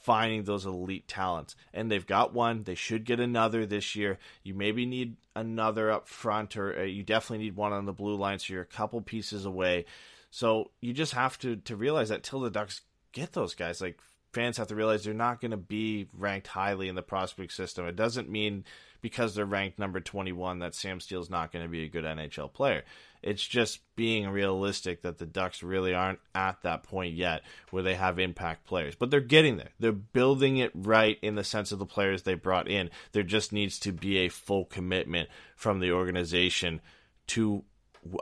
finding 0.02 0.42
those 0.42 0.66
elite 0.66 1.06
talents, 1.06 1.54
and 1.72 1.92
they've 1.92 2.04
got 2.04 2.34
one. 2.34 2.64
They 2.64 2.74
should 2.74 3.04
get 3.04 3.20
another 3.20 3.66
this 3.66 3.94
year. 3.94 4.18
You 4.42 4.54
maybe 4.54 4.84
need 4.84 5.14
another 5.36 5.88
up 5.92 6.08
front, 6.08 6.56
or 6.56 6.80
uh, 6.80 6.82
you 6.82 7.04
definitely 7.04 7.44
need 7.44 7.54
one 7.54 7.72
on 7.72 7.86
the 7.86 7.92
blue 7.92 8.16
line. 8.16 8.40
So 8.40 8.52
you're 8.52 8.62
a 8.62 8.66
couple 8.66 9.00
pieces 9.00 9.44
away. 9.44 9.84
So 10.32 10.72
you 10.80 10.92
just 10.92 11.12
have 11.12 11.38
to 11.38 11.54
to 11.54 11.76
realize 11.76 12.08
that 12.08 12.24
till 12.24 12.40
the 12.40 12.50
Ducks 12.50 12.80
get 13.12 13.32
those 13.32 13.54
guys, 13.54 13.80
like 13.80 14.00
fans 14.32 14.56
have 14.56 14.68
to 14.68 14.74
realize 14.74 15.04
they're 15.04 15.14
not 15.14 15.40
going 15.40 15.50
to 15.50 15.56
be 15.56 16.08
ranked 16.16 16.46
highly 16.46 16.88
in 16.88 16.94
the 16.94 17.02
prospect 17.02 17.52
system. 17.52 17.86
It 17.86 17.96
doesn't 17.96 18.30
mean 18.30 18.64
because 19.00 19.34
they're 19.34 19.44
ranked 19.44 19.78
number 19.78 20.00
21 20.00 20.60
that 20.60 20.74
Sam 20.74 21.00
Steel's 21.00 21.28
not 21.28 21.52
going 21.52 21.64
to 21.64 21.70
be 21.70 21.84
a 21.84 21.88
good 21.88 22.04
NHL 22.04 22.52
player. 22.52 22.82
It's 23.22 23.46
just 23.46 23.80
being 23.94 24.28
realistic 24.28 25.02
that 25.02 25.18
the 25.18 25.26
Ducks 25.26 25.62
really 25.62 25.94
aren't 25.94 26.20
at 26.34 26.62
that 26.62 26.82
point 26.82 27.14
yet 27.14 27.42
where 27.70 27.82
they 27.82 27.94
have 27.94 28.18
impact 28.18 28.64
players. 28.64 28.94
But 28.94 29.10
they're 29.10 29.20
getting 29.20 29.56
there. 29.56 29.70
They're 29.78 29.92
building 29.92 30.56
it 30.56 30.72
right 30.74 31.18
in 31.20 31.34
the 31.34 31.44
sense 31.44 31.72
of 31.72 31.78
the 31.78 31.86
players 31.86 32.22
they 32.22 32.34
brought 32.34 32.68
in. 32.68 32.90
There 33.12 33.22
just 33.22 33.52
needs 33.52 33.78
to 33.80 33.92
be 33.92 34.18
a 34.18 34.28
full 34.28 34.64
commitment 34.64 35.28
from 35.56 35.80
the 35.80 35.92
organization 35.92 36.80
to 37.28 37.64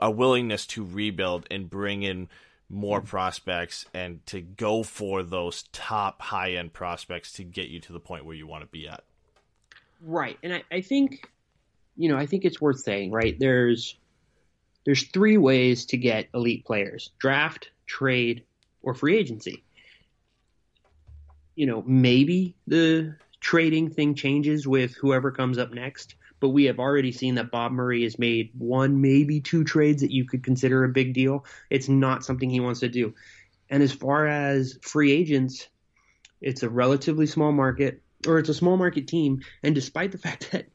a 0.01 0.11
willingness 0.11 0.67
to 0.67 0.85
rebuild 0.85 1.47
and 1.49 1.69
bring 1.69 2.03
in 2.03 2.29
more 2.71 3.01
mm. 3.01 3.05
prospects 3.05 3.85
and 3.93 4.25
to 4.27 4.41
go 4.41 4.81
for 4.81 5.23
those 5.23 5.63
top 5.73 6.21
high 6.21 6.53
end 6.53 6.73
prospects 6.73 7.33
to 7.33 7.43
get 7.43 7.67
you 7.67 7.79
to 7.81 7.93
the 7.93 7.99
point 7.99 8.25
where 8.25 8.35
you 8.35 8.47
want 8.47 8.63
to 8.63 8.67
be 8.67 8.87
at. 8.87 9.03
Right. 10.01 10.37
And 10.41 10.53
I, 10.53 10.63
I 10.71 10.81
think 10.81 11.29
you 11.97 12.09
know, 12.09 12.17
I 12.17 12.25
think 12.25 12.45
it's 12.45 12.61
worth 12.61 12.79
saying, 12.79 13.11
right? 13.11 13.37
There's 13.37 13.95
there's 14.85 15.03
three 15.03 15.37
ways 15.37 15.85
to 15.87 15.97
get 15.97 16.27
elite 16.33 16.65
players. 16.65 17.11
Draft, 17.19 17.69
trade, 17.85 18.43
or 18.81 18.95
free 18.95 19.17
agency. 19.17 19.63
You 21.55 21.67
know, 21.67 21.83
maybe 21.85 22.55
the 22.65 23.15
trading 23.39 23.89
thing 23.89 24.15
changes 24.15 24.67
with 24.67 24.95
whoever 24.95 25.31
comes 25.31 25.57
up 25.57 25.71
next 25.71 26.15
but 26.41 26.49
we 26.49 26.65
have 26.65 26.79
already 26.79 27.11
seen 27.11 27.35
that 27.35 27.51
Bob 27.51 27.71
Murray 27.71 28.03
has 28.03 28.19
made 28.19 28.49
one, 28.57 28.99
maybe 28.99 29.39
two 29.39 29.63
trades 29.63 30.01
that 30.01 30.11
you 30.11 30.25
could 30.25 30.43
consider 30.43 30.83
a 30.83 30.89
big 30.89 31.13
deal. 31.13 31.45
It's 31.69 31.87
not 31.87 32.25
something 32.25 32.49
he 32.49 32.59
wants 32.59 32.81
to 32.81 32.89
do. 32.89 33.13
And 33.69 33.81
as 33.81 33.93
far 33.93 34.27
as 34.27 34.77
free 34.81 35.11
agents, 35.13 35.69
it's 36.41 36.63
a 36.63 36.69
relatively 36.69 37.27
small 37.27 37.51
market, 37.51 38.01
or 38.27 38.39
it's 38.39 38.49
a 38.49 38.55
small 38.55 38.75
market 38.75 39.07
team. 39.07 39.41
And 39.63 39.75
despite 39.75 40.11
the 40.11 40.17
fact 40.27 40.51
that, 40.51 40.65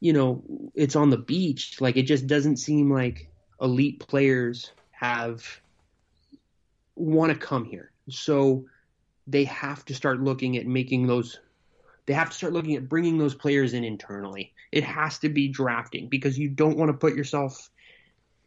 you 0.00 0.12
know, 0.12 0.42
it's 0.74 0.96
on 0.96 1.10
the 1.10 1.18
beach, 1.18 1.80
like 1.80 1.96
it 1.96 2.04
just 2.04 2.28
doesn't 2.28 2.56
seem 2.58 2.90
like 2.90 3.28
elite 3.60 3.98
players 3.98 4.70
have 4.92 5.44
want 6.94 7.32
to 7.32 7.38
come 7.38 7.64
here. 7.64 7.90
So 8.08 8.66
they 9.26 9.44
have 9.44 9.84
to 9.86 9.94
start 9.94 10.22
looking 10.22 10.56
at 10.56 10.66
making 10.66 11.08
those 11.08 11.40
they 12.08 12.14
have 12.14 12.30
to 12.30 12.34
start 12.34 12.54
looking 12.54 12.74
at 12.74 12.88
bringing 12.88 13.18
those 13.18 13.34
players 13.34 13.74
in 13.74 13.84
internally. 13.84 14.54
It 14.72 14.82
has 14.82 15.18
to 15.18 15.28
be 15.28 15.46
drafting 15.46 16.08
because 16.08 16.38
you 16.38 16.48
don't 16.48 16.78
want 16.78 16.88
to 16.88 16.96
put 16.96 17.14
yourself 17.14 17.68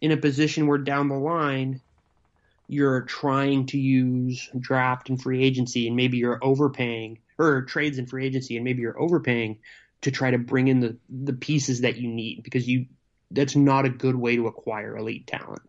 in 0.01 0.11
a 0.11 0.17
position 0.17 0.65
where 0.65 0.79
down 0.79 1.09
the 1.09 1.15
line 1.15 1.79
you're 2.67 3.01
trying 3.01 3.67
to 3.67 3.77
use 3.77 4.49
draft 4.59 5.09
and 5.09 5.21
free 5.21 5.43
agency 5.43 5.85
and 5.85 5.95
maybe 5.95 6.17
you're 6.17 6.43
overpaying 6.43 7.19
or 7.37 7.61
trades 7.61 7.99
and 7.99 8.09
free 8.09 8.25
agency 8.25 8.55
and 8.55 8.65
maybe 8.65 8.81
you're 8.81 8.99
overpaying 8.99 9.59
to 10.01 10.09
try 10.09 10.31
to 10.31 10.39
bring 10.39 10.67
in 10.67 10.79
the 10.79 10.97
the 11.07 11.33
pieces 11.33 11.81
that 11.81 11.97
you 11.97 12.07
need 12.07 12.41
because 12.41 12.67
you 12.67 12.87
that's 13.29 13.55
not 13.55 13.85
a 13.85 13.89
good 13.89 14.15
way 14.15 14.37
to 14.37 14.47
acquire 14.47 14.97
elite 14.97 15.27
talent. 15.27 15.61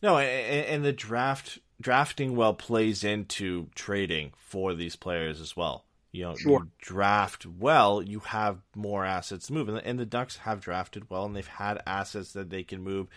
No, 0.00 0.18
and, 0.18 0.84
the 0.84 0.92
draft 0.92 1.58
drafting 1.80 2.36
well 2.36 2.54
plays 2.54 3.02
into 3.02 3.70
trading 3.74 4.34
for 4.36 4.72
these 4.72 4.94
players 4.94 5.40
as 5.40 5.56
well. 5.56 5.85
You 6.16 6.24
know, 6.24 6.34
sure. 6.34 6.60
you 6.60 6.70
draft 6.80 7.44
well, 7.44 8.02
you 8.02 8.20
have 8.20 8.62
more 8.74 9.04
assets 9.04 9.48
to 9.48 9.52
move, 9.52 9.68
and 9.68 9.76
the, 9.76 9.86
and 9.86 9.98
the 9.98 10.06
Ducks 10.06 10.38
have 10.38 10.60
drafted 10.60 11.10
well, 11.10 11.26
and 11.26 11.36
they've 11.36 11.46
had 11.46 11.82
assets 11.86 12.32
that 12.32 12.50
they 12.50 12.62
can 12.62 12.82
move 12.82 13.08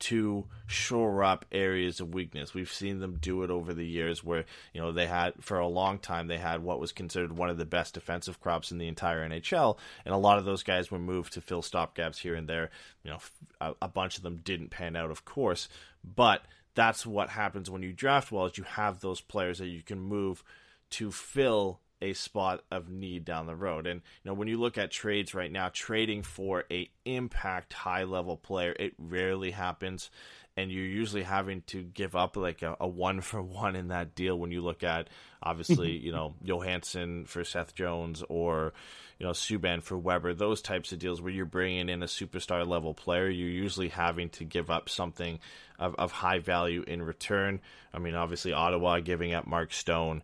to 0.00 0.46
shore 0.66 1.24
up 1.24 1.44
areas 1.50 2.00
of 2.00 2.14
weakness. 2.14 2.54
We've 2.54 2.72
seen 2.72 3.00
them 3.00 3.18
do 3.20 3.42
it 3.42 3.50
over 3.50 3.72
the 3.72 3.86
years 3.86 4.22
where, 4.22 4.44
you 4.72 4.80
know, 4.80 4.92
they 4.92 5.06
had 5.06 5.34
for 5.40 5.58
a 5.58 5.66
long 5.66 5.98
time 5.98 6.26
they 6.26 6.38
had 6.38 6.62
what 6.62 6.80
was 6.80 6.92
considered 6.92 7.36
one 7.36 7.48
of 7.48 7.58
the 7.58 7.64
best 7.64 7.94
defensive 7.94 8.40
crops 8.40 8.70
in 8.70 8.78
the 8.78 8.88
entire 8.88 9.28
NHL, 9.28 9.76
and 10.04 10.14
a 10.14 10.18
lot 10.18 10.38
of 10.38 10.44
those 10.44 10.62
guys 10.62 10.90
were 10.90 10.98
moved 10.98 11.32
to 11.32 11.40
fill 11.40 11.62
stopgaps 11.62 12.18
here 12.18 12.34
and 12.34 12.48
there. 12.48 12.70
You 13.02 13.12
know, 13.12 13.18
a, 13.60 13.74
a 13.82 13.88
bunch 13.88 14.16
of 14.16 14.22
them 14.22 14.40
didn't 14.44 14.70
pan 14.70 14.94
out, 14.94 15.10
of 15.10 15.24
course, 15.24 15.68
but 16.04 16.42
that's 16.74 17.04
what 17.04 17.30
happens 17.30 17.70
when 17.70 17.82
you 17.82 17.92
draft 17.92 18.30
well 18.30 18.46
is 18.46 18.58
you 18.58 18.64
have 18.64 19.00
those 19.00 19.20
players 19.20 19.58
that 19.58 19.68
you 19.68 19.82
can 19.82 19.98
move 19.98 20.44
to 20.90 21.10
fill 21.10 21.80
a 22.04 22.12
spot 22.12 22.62
of 22.70 22.90
need 22.90 23.24
down 23.24 23.46
the 23.46 23.56
road. 23.56 23.86
And 23.86 24.02
you 24.22 24.30
know, 24.30 24.34
when 24.34 24.46
you 24.46 24.58
look 24.58 24.76
at 24.76 24.90
trades 24.90 25.34
right 25.34 25.50
now, 25.50 25.70
trading 25.72 26.22
for 26.22 26.64
a 26.70 26.90
impact 27.06 27.72
high 27.72 28.04
level 28.04 28.36
player, 28.36 28.76
it 28.78 28.92
rarely 28.98 29.50
happens. 29.50 30.10
And 30.56 30.70
you're 30.70 30.84
usually 30.84 31.22
having 31.24 31.62
to 31.68 31.82
give 31.82 32.14
up 32.14 32.36
like 32.36 32.62
a, 32.62 32.76
a 32.78 32.86
one 32.86 33.22
for 33.22 33.42
one 33.62 33.74
in 33.74 33.88
that 33.88 34.14
deal 34.14 34.38
when 34.38 34.50
you 34.50 34.60
look 34.60 34.84
at 34.84 35.08
obviously, 35.42 35.92
you 35.96 36.12
know, 36.12 36.34
Johansen 36.44 37.24
for 37.24 37.42
Seth 37.42 37.74
Jones 37.74 38.22
or, 38.28 38.74
you 39.18 39.24
know, 39.26 39.32
Subban 39.32 39.82
for 39.82 39.96
Weber, 39.96 40.34
those 40.34 40.60
types 40.60 40.92
of 40.92 40.98
deals 40.98 41.22
where 41.22 41.32
you're 41.32 41.46
bringing 41.46 41.88
in 41.88 42.02
a 42.02 42.06
superstar 42.06 42.66
level 42.66 42.92
player, 42.92 43.30
you're 43.30 43.48
usually 43.48 43.88
having 43.88 44.28
to 44.30 44.44
give 44.44 44.70
up 44.70 44.90
something 44.90 45.38
of, 45.78 45.94
of 45.94 46.12
high 46.12 46.38
value 46.38 46.84
in 46.86 47.02
return. 47.02 47.60
I 47.94 47.98
mean, 47.98 48.14
obviously, 48.14 48.52
Ottawa 48.52 49.00
giving 49.00 49.32
up 49.32 49.46
Mark 49.46 49.72
Stone. 49.72 50.22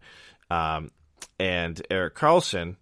Um, 0.51 0.90
and 1.38 1.80
Erik 1.90 2.14
Karlsson, 2.14 2.76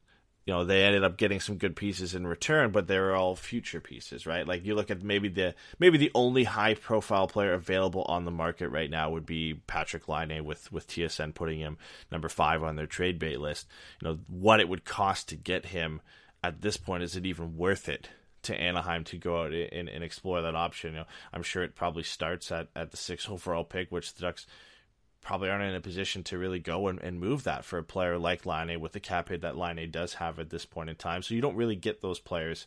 you 0.48 0.54
know, 0.54 0.64
they 0.64 0.82
ended 0.82 1.04
up 1.04 1.18
getting 1.18 1.40
some 1.40 1.58
good 1.58 1.76
pieces 1.76 2.14
in 2.14 2.26
return, 2.26 2.70
but 2.70 2.86
they 2.86 2.98
were 2.98 3.14
all 3.14 3.36
future 3.36 3.82
pieces, 3.82 4.26
right? 4.26 4.48
Like 4.48 4.64
you 4.64 4.74
look 4.74 4.90
at 4.90 5.02
maybe 5.02 5.28
the 5.28 5.54
maybe 5.78 5.98
the 5.98 6.10
only 6.14 6.44
high 6.44 6.72
profile 6.72 7.26
player 7.26 7.52
available 7.52 8.02
on 8.08 8.24
the 8.24 8.30
market 8.30 8.70
right 8.70 8.90
now 8.90 9.10
would 9.10 9.26
be 9.26 9.60
Patrick 9.66 10.08
Laine 10.08 10.42
with 10.46 10.72
with 10.72 10.88
TSN 10.88 11.34
putting 11.34 11.58
him 11.58 11.76
number 12.10 12.30
five 12.30 12.62
on 12.62 12.76
their 12.76 12.86
trade 12.86 13.18
bait 13.18 13.38
list. 13.38 13.68
You 14.00 14.08
know, 14.08 14.18
what 14.26 14.58
it 14.60 14.70
would 14.70 14.86
cost 14.86 15.28
to 15.28 15.36
get 15.36 15.66
him 15.66 16.00
at 16.42 16.62
this 16.62 16.78
point 16.78 17.02
is 17.02 17.14
it 17.14 17.26
even 17.26 17.58
worth 17.58 17.86
it 17.86 18.08
to 18.44 18.58
Anaheim 18.58 19.04
to 19.04 19.18
go 19.18 19.42
out 19.42 19.52
and, 19.52 19.90
and 19.90 20.02
explore 20.02 20.40
that 20.40 20.54
option? 20.54 20.92
You 20.92 21.00
know, 21.00 21.06
I'm 21.30 21.42
sure 21.42 21.62
it 21.62 21.74
probably 21.74 22.04
starts 22.04 22.50
at, 22.50 22.68
at 22.74 22.90
the 22.90 22.96
six 22.96 23.28
overall 23.28 23.64
pick, 23.64 23.92
which 23.92 24.14
the 24.14 24.22
Ducks 24.22 24.46
probably 25.20 25.50
aren't 25.50 25.64
in 25.64 25.74
a 25.74 25.80
position 25.80 26.22
to 26.24 26.38
really 26.38 26.58
go 26.58 26.88
and, 26.88 27.00
and 27.00 27.20
move 27.20 27.44
that 27.44 27.64
for 27.64 27.78
a 27.78 27.84
player 27.84 28.18
like 28.18 28.46
Laine 28.46 28.80
with 28.80 28.92
the 28.92 29.00
cap 29.00 29.28
hit 29.28 29.42
that 29.42 29.56
Laine 29.56 29.90
does 29.90 30.14
have 30.14 30.38
at 30.38 30.50
this 30.50 30.64
point 30.64 30.90
in 30.90 30.96
time. 30.96 31.22
So 31.22 31.34
you 31.34 31.40
don't 31.40 31.56
really 31.56 31.76
get 31.76 32.00
those 32.00 32.18
players 32.18 32.66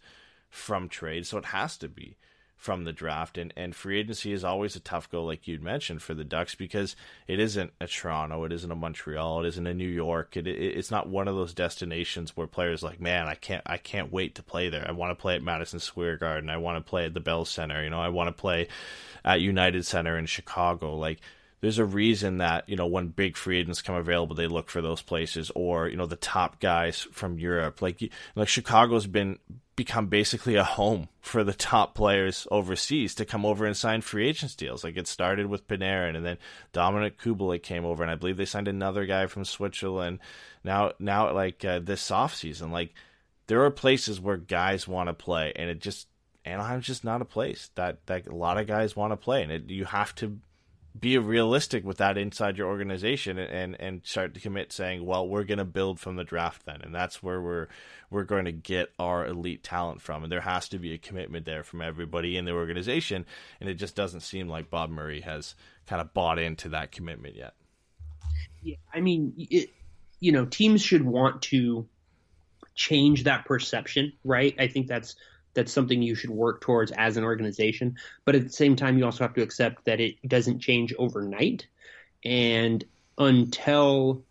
from 0.49 0.89
trade. 0.89 1.25
So 1.25 1.37
it 1.37 1.45
has 1.45 1.77
to 1.77 1.87
be 1.87 2.17
from 2.61 2.83
the 2.83 2.93
draft. 2.93 3.39
And, 3.39 3.51
and 3.57 3.75
free 3.75 3.99
agency 3.99 4.31
is 4.31 4.43
always 4.43 4.75
a 4.75 4.79
tough 4.79 5.09
go, 5.09 5.25
like 5.25 5.47
you'd 5.47 5.63
mentioned, 5.63 6.03
for 6.03 6.13
the 6.13 6.23
Ducks 6.23 6.53
because 6.53 6.95
it 7.27 7.39
isn't 7.39 7.73
a 7.81 7.87
Toronto, 7.87 8.43
it 8.43 8.51
isn't 8.51 8.71
a 8.71 8.75
Montreal, 8.75 9.43
it 9.43 9.47
isn't 9.47 9.65
a 9.65 9.73
New 9.73 9.89
York. 9.89 10.37
It, 10.37 10.45
it, 10.45 10.77
it's 10.77 10.91
not 10.91 11.09
one 11.09 11.27
of 11.27 11.35
those 11.35 11.55
destinations 11.55 12.37
where 12.37 12.45
players 12.45 12.83
like, 12.83 13.01
man, 13.01 13.27
I 13.27 13.33
can't 13.33 13.63
I 13.65 13.77
can't 13.77 14.11
wait 14.11 14.35
to 14.35 14.43
play 14.43 14.69
there. 14.69 14.85
I 14.87 14.91
want 14.91 15.09
to 15.09 15.19
play 15.19 15.35
at 15.35 15.41
Madison 15.41 15.79
Square 15.79 16.17
Garden. 16.17 16.51
I 16.51 16.57
want 16.57 16.77
to 16.77 16.87
play 16.87 17.05
at 17.05 17.15
the 17.15 17.19
Bell 17.19 17.45
Center. 17.45 17.83
You 17.83 17.89
know, 17.89 17.99
I 17.99 18.09
want 18.09 18.27
to 18.27 18.39
play 18.39 18.67
at 19.25 19.41
United 19.41 19.83
Center 19.87 20.15
in 20.15 20.27
Chicago. 20.27 20.95
Like 20.95 21.19
there's 21.61 21.77
a 21.77 21.85
reason 21.85 22.39
that 22.39 22.67
you 22.67 22.75
know 22.75 22.87
when 22.87 23.07
big 23.07 23.37
free 23.37 23.59
agents 23.59 23.81
come 23.81 23.95
available, 23.95 24.35
they 24.35 24.47
look 24.47 24.69
for 24.69 24.81
those 24.81 25.01
places, 25.01 25.51
or 25.55 25.87
you 25.87 25.95
know 25.95 26.07
the 26.07 26.15
top 26.15 26.59
guys 26.59 27.07
from 27.11 27.39
Europe. 27.39 27.81
Like 27.81 28.11
like 28.35 28.47
Chicago's 28.47 29.07
been 29.07 29.37
become 29.75 30.07
basically 30.07 30.55
a 30.55 30.63
home 30.63 31.07
for 31.21 31.43
the 31.43 31.53
top 31.53 31.95
players 31.95 32.45
overseas 32.51 33.15
to 33.15 33.25
come 33.25 33.45
over 33.45 33.65
and 33.65 33.77
sign 33.77 34.01
free 34.01 34.27
agents 34.27 34.55
deals. 34.55 34.83
Like 34.83 34.97
it 34.97 35.07
started 35.07 35.45
with 35.47 35.67
Panarin, 35.67 36.15
and 36.15 36.25
then 36.25 36.37
Dominik 36.73 37.17
Kubalik 37.17 37.63
came 37.63 37.85
over, 37.85 38.03
and 38.03 38.11
I 38.11 38.15
believe 38.15 38.37
they 38.37 38.45
signed 38.45 38.67
another 38.67 39.05
guy 39.05 39.27
from 39.27 39.45
Switzerland. 39.45 40.19
Now 40.63 40.93
now 40.99 41.31
like 41.31 41.63
uh, 41.63 41.79
this 41.79 42.09
off 42.09 42.35
season, 42.35 42.71
like 42.71 42.93
there 43.45 43.63
are 43.63 43.71
places 43.71 44.19
where 44.19 44.37
guys 44.37 44.87
want 44.87 45.09
to 45.09 45.13
play, 45.13 45.53
and 45.55 45.69
it 45.69 45.79
just 45.79 46.07
Anaheim's 46.43 46.87
just 46.87 47.03
not 47.03 47.21
a 47.21 47.25
place 47.25 47.69
that 47.75 48.05
that 48.07 48.25
a 48.27 48.35
lot 48.35 48.57
of 48.57 48.65
guys 48.65 48.95
want 48.95 49.11
to 49.11 49.17
play, 49.17 49.43
and 49.43 49.51
it, 49.51 49.69
you 49.69 49.85
have 49.85 50.15
to 50.15 50.39
be 50.99 51.17
realistic 51.17 51.85
with 51.85 51.97
that 51.97 52.17
inside 52.17 52.57
your 52.57 52.67
organization 52.67 53.37
and 53.37 53.79
and 53.79 54.01
start 54.03 54.33
to 54.33 54.39
commit 54.41 54.73
saying 54.73 55.05
well 55.05 55.27
we're 55.27 55.45
going 55.45 55.57
to 55.57 55.65
build 55.65 55.99
from 55.99 56.15
the 56.15 56.23
draft 56.23 56.65
then. 56.65 56.81
And 56.81 56.93
that's 56.93 57.23
where 57.23 57.41
we're 57.41 57.67
we're 58.09 58.23
going 58.23 58.45
to 58.45 58.51
get 58.51 58.91
our 58.99 59.25
elite 59.25 59.63
talent 59.63 60.01
from. 60.01 60.23
And 60.23 60.31
there 60.31 60.41
has 60.41 60.67
to 60.69 60.79
be 60.79 60.93
a 60.93 60.97
commitment 60.97 61.45
there 61.45 61.63
from 61.63 61.81
everybody 61.81 62.35
in 62.35 62.45
the 62.45 62.51
organization. 62.51 63.25
And 63.61 63.69
it 63.69 63.75
just 63.75 63.95
doesn't 63.95 64.19
seem 64.19 64.49
like 64.49 64.69
Bob 64.69 64.89
Murray 64.89 65.21
has 65.21 65.55
kind 65.87 66.01
of 66.01 66.13
bought 66.13 66.39
into 66.39 66.69
that 66.69 66.91
commitment 66.91 67.35
yet. 67.35 67.53
Yeah 68.61 68.75
i 68.93 68.99
mean 68.99 69.33
it, 69.37 69.69
you 70.19 70.31
know 70.31 70.45
teams 70.45 70.81
should 70.81 71.03
want 71.03 71.41
to 71.41 71.87
change 72.75 73.23
that 73.23 73.45
perception 73.45 74.13
right? 74.23 74.55
I 74.59 74.67
think 74.67 74.87
that's 74.87 75.15
that's 75.53 75.71
something 75.71 76.01
you 76.01 76.15
should 76.15 76.29
work 76.29 76.61
towards 76.61 76.91
as 76.91 77.17
an 77.17 77.23
organization. 77.23 77.95
But 78.25 78.35
at 78.35 78.43
the 78.43 78.53
same 78.53 78.75
time, 78.75 78.97
you 78.97 79.05
also 79.05 79.23
have 79.23 79.33
to 79.35 79.41
accept 79.41 79.85
that 79.85 79.99
it 79.99 80.15
doesn't 80.27 80.59
change 80.59 80.93
overnight. 80.97 81.67
And 82.23 82.83
until 83.17 84.23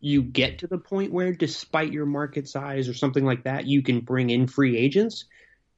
you 0.00 0.22
get 0.22 0.58
to 0.58 0.66
the 0.66 0.78
point 0.78 1.12
where, 1.12 1.32
despite 1.32 1.92
your 1.92 2.06
market 2.06 2.48
size 2.48 2.88
or 2.88 2.94
something 2.94 3.24
like 3.24 3.44
that, 3.44 3.66
you 3.66 3.82
can 3.82 4.00
bring 4.00 4.30
in 4.30 4.46
free 4.46 4.76
agents, 4.76 5.24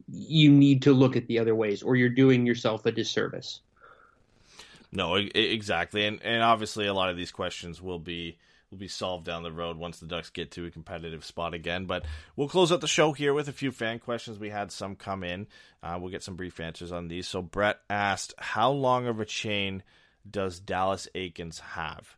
you 0.09 0.51
need 0.51 0.83
to 0.83 0.93
look 0.93 1.17
at 1.17 1.27
the 1.27 1.39
other 1.39 1.55
ways, 1.55 1.83
or 1.83 1.97
you're 1.97 2.09
doing 2.09 2.45
yourself 2.47 2.85
a 2.87 2.93
disservice. 2.93 3.61
No, 4.93 5.15
exactly, 5.15 6.05
and 6.05 6.21
and 6.23 6.43
obviously 6.43 6.87
a 6.87 6.95
lot 6.95 7.11
of 7.11 7.17
these 7.17 7.31
questions 7.31 7.81
will 7.81 8.01
be 8.01 8.39
will 8.71 8.79
be 8.79 8.89
solved 8.89 9.27
down 9.27 9.43
the 9.43 9.53
road 9.53 9.77
once 9.77 9.99
the 9.99 10.07
Ducks 10.07 10.31
get 10.31 10.53
to 10.53 10.67
a 10.67 10.71
competitive 10.71 11.25
spot 11.25 11.55
again. 11.55 11.87
But 11.87 12.05
we'll 12.37 12.49
close 12.49 12.71
out 12.71 12.81
the 12.81 12.89
show 12.89 13.13
here 13.13 13.35
with 13.35 13.49
a 13.49 13.53
few 13.53 13.73
fan 13.73 13.99
questions. 13.99 14.39
We 14.39 14.51
had 14.51 14.71
some 14.71 14.95
come 14.97 15.25
in. 15.25 15.49
Uh, 15.83 15.99
we'll 16.01 16.11
get 16.11 16.23
some 16.23 16.37
brief 16.37 16.61
answers 16.61 16.93
on 16.93 17.09
these. 17.09 17.27
So 17.27 17.43
Brett 17.43 17.81
asked, 17.89 18.35
"How 18.39 18.71
long 18.71 19.07
of 19.07 19.21
a 19.21 19.25
chain 19.25 19.83
does 20.29 20.61
Dallas 20.61 21.09
Eakins 21.15 21.61
have?" 21.61 22.17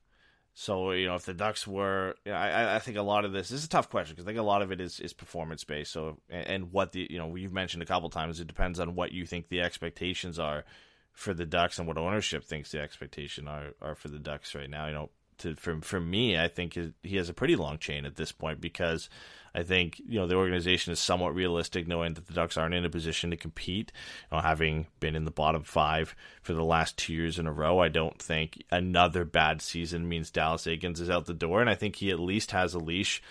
So 0.55 0.91
you 0.93 1.07
know, 1.07 1.15
if 1.15 1.25
the 1.25 1.33
Ducks 1.33 1.67
were, 1.67 2.15
I, 2.27 2.77
I 2.77 2.79
think 2.79 2.99
a 2.99 3.03
lot 3.03 3.25
of 3.25 3.33
this, 3.33 3.49
this 3.49 3.61
is 3.61 3.65
a 3.65 3.71
tough 3.71 3.89
question 3.89 4.15
because 4.15 4.27
I 4.27 4.31
think 4.31 4.39
a 4.39 4.43
lot 4.43 4.61
of 4.61 4.71
it 4.71 4.81
is, 4.81 5.01
is 5.01 5.15
performance 5.15 5.65
based. 5.65 5.93
So 5.93 6.19
and, 6.29 6.47
and 6.47 6.73
what 6.73 6.93
the 6.93 7.07
you 7.09 7.19
know 7.19 7.29
we've 7.29 7.53
mentioned 7.53 7.83
a 7.83 7.87
couple 7.87 8.11
times, 8.11 8.41
it 8.41 8.47
depends 8.47 8.79
on 8.79 8.95
what 8.95 9.13
you 9.13 9.25
think 9.25 9.49
the 9.49 9.63
expectations 9.63 10.39
are 10.39 10.65
for 11.13 11.33
the 11.33 11.47
Ducks 11.47 11.79
and 11.79 11.89
what 11.89 11.97
ownership 11.97 12.45
thinks 12.45 12.71
the 12.71 12.81
expectation 12.81 13.49
are 13.49 13.69
are 13.81 13.95
for 13.95 14.09
the 14.09 14.19
Ducks 14.19 14.55
right 14.55 14.69
now. 14.69 14.87
You 14.87 14.93
know, 14.93 15.11
to 15.43 15.55
for 15.55 16.01
me, 16.01 16.39
I 16.39 16.49
think 16.49 16.79
he 17.03 17.17
has 17.17 17.29
a 17.29 17.35
pretty 17.35 17.57
long 17.57 17.79
chain 17.79 18.05
at 18.05 18.17
this 18.17 18.33
point 18.33 18.61
because 18.61 19.09
I 19.55 19.63
think 19.63 20.01
you 20.07 20.19
know 20.19 20.27
the 20.27 20.37
organization 20.37 20.93
is 20.93 20.99
somewhat 20.99 21.35
realistic, 21.35 21.87
knowing 21.87 22.15
that 22.15 22.27
the 22.27 22.33
Ducks 22.33 22.57
aren't 22.57 22.75
in 22.75 22.85
a 22.85 22.91
position 22.91 23.31
to 23.31 23.37
compete. 23.37 23.93
You 24.31 24.37
know, 24.37 24.43
having 24.43 24.87
been 25.01 25.15
in 25.15 25.25
the 25.25 25.31
bottom 25.31 25.63
five 25.63 26.17
for 26.43 26.55
the 26.55 26.65
last 26.65 26.97
two 26.97 27.13
years 27.13 27.39
in 27.39 27.47
a 27.47 27.53
row, 27.53 27.79
I 27.79 27.89
don't 27.89 28.21
think 28.21 28.63
another 28.71 29.25
bad 29.25 29.61
season 29.61 30.09
means 30.09 30.31
Dallas 30.31 30.67
Eakins 30.67 31.01
is 31.01 31.11
out 31.11 31.27
the 31.27 31.35
door, 31.35 31.61
and 31.61 31.69
I 31.69 31.75
think 31.75 31.97
he 31.97 32.11
at 32.11 32.21
least 32.21 32.53
has 32.53 32.75
a 32.75 32.79
leash 32.79 33.23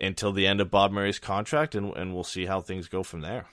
until 0.00 0.32
the 0.32 0.46
end 0.46 0.60
of 0.60 0.70
Bob 0.70 0.90
Murray's 0.90 1.18
contract, 1.18 1.74
and 1.74 1.96
and 1.96 2.14
we'll 2.14 2.24
see 2.24 2.46
how 2.46 2.60
things 2.60 2.88
go 2.88 3.02
from 3.02 3.20
there. 3.20 3.46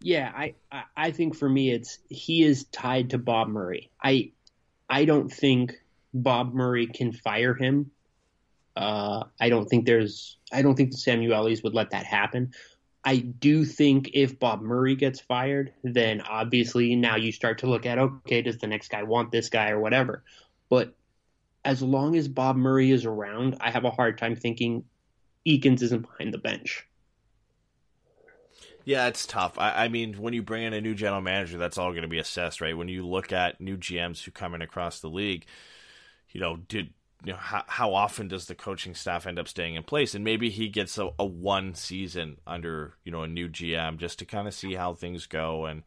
Yeah, 0.00 0.32
I 0.34 0.54
I 0.96 1.10
think 1.10 1.36
for 1.36 1.48
me 1.48 1.70
it's 1.70 1.98
he 2.08 2.42
is 2.42 2.64
tied 2.64 3.10
to 3.10 3.18
Bob 3.18 3.48
Murray. 3.48 3.90
I 4.02 4.32
I 4.88 5.04
don't 5.04 5.32
think 5.32 5.80
Bob 6.22 6.54
Murray 6.54 6.86
can 6.86 7.12
fire 7.12 7.54
him. 7.54 7.90
Uh, 8.74 9.24
I 9.40 9.48
don't 9.48 9.66
think 9.66 9.86
there's. 9.86 10.36
I 10.52 10.62
don't 10.62 10.74
think 10.74 10.90
the 10.90 10.98
Samuelis 10.98 11.62
would 11.64 11.74
let 11.74 11.90
that 11.90 12.04
happen. 12.04 12.52
I 13.04 13.18
do 13.18 13.64
think 13.64 14.10
if 14.14 14.38
Bob 14.38 14.62
Murray 14.62 14.96
gets 14.96 15.20
fired, 15.20 15.72
then 15.84 16.20
obviously 16.20 16.96
now 16.96 17.16
you 17.16 17.30
start 17.30 17.58
to 17.58 17.66
look 17.66 17.86
at 17.86 17.98
okay, 17.98 18.42
does 18.42 18.58
the 18.58 18.66
next 18.66 18.88
guy 18.88 19.04
want 19.04 19.30
this 19.30 19.48
guy 19.48 19.70
or 19.70 19.80
whatever. 19.80 20.24
But 20.68 20.94
as 21.64 21.82
long 21.82 22.16
as 22.16 22.26
Bob 22.28 22.56
Murray 22.56 22.90
is 22.90 23.04
around, 23.04 23.58
I 23.60 23.70
have 23.70 23.84
a 23.84 23.90
hard 23.90 24.18
time 24.18 24.36
thinking 24.36 24.84
Eakins 25.46 25.82
isn't 25.82 26.02
behind 26.02 26.34
the 26.34 26.38
bench. 26.38 26.86
Yeah, 28.84 29.08
it's 29.08 29.26
tough. 29.26 29.58
I, 29.58 29.84
I, 29.84 29.88
mean, 29.88 30.14
when 30.14 30.32
you 30.32 30.42
bring 30.42 30.62
in 30.62 30.72
a 30.72 30.80
new 30.80 30.94
general 30.94 31.20
manager, 31.20 31.58
that's 31.58 31.76
all 31.76 31.90
going 31.90 32.02
to 32.02 32.08
be 32.08 32.20
assessed, 32.20 32.60
right? 32.60 32.76
When 32.76 32.86
you 32.86 33.04
look 33.04 33.32
at 33.32 33.60
new 33.60 33.76
GMs 33.76 34.22
who 34.22 34.30
come 34.30 34.54
in 34.54 34.62
across 34.62 35.00
the 35.00 35.10
league, 35.10 35.44
you 36.30 36.40
know, 36.40 36.56
did 36.56 36.90
you 37.24 37.32
know 37.32 37.38
how, 37.38 37.64
how 37.66 37.94
often 37.94 38.28
does 38.28 38.46
the 38.46 38.54
coaching 38.54 38.94
staff 38.94 39.26
end 39.26 39.38
up 39.38 39.48
staying 39.48 39.74
in 39.74 39.82
place? 39.82 40.14
And 40.14 40.24
maybe 40.24 40.50
he 40.50 40.68
gets 40.68 40.98
a, 40.98 41.10
a 41.18 41.24
one 41.24 41.74
season 41.74 42.38
under 42.46 42.94
you 43.04 43.12
know 43.12 43.22
a 43.22 43.28
new 43.28 43.48
GM 43.48 43.98
just 43.98 44.18
to 44.20 44.24
kind 44.24 44.46
of 44.46 44.54
see 44.54 44.74
how 44.74 44.94
things 44.94 45.26
go. 45.26 45.66
And 45.66 45.82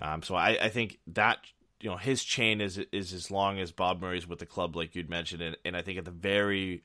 um, 0.00 0.22
so 0.22 0.34
I, 0.34 0.58
I 0.62 0.68
think 0.68 0.98
that 1.08 1.38
you 1.80 1.90
know 1.90 1.96
his 1.96 2.24
chain 2.24 2.60
is 2.60 2.78
is 2.92 3.12
as 3.12 3.30
long 3.30 3.58
as 3.58 3.72
Bob 3.72 4.00
Murray's 4.00 4.28
with 4.28 4.38
the 4.38 4.46
club, 4.46 4.76
like 4.76 4.94
you'd 4.94 5.10
mentioned, 5.10 5.42
and, 5.42 5.56
and 5.64 5.76
I 5.76 5.82
think 5.82 5.98
at 5.98 6.04
the 6.04 6.10
very 6.10 6.82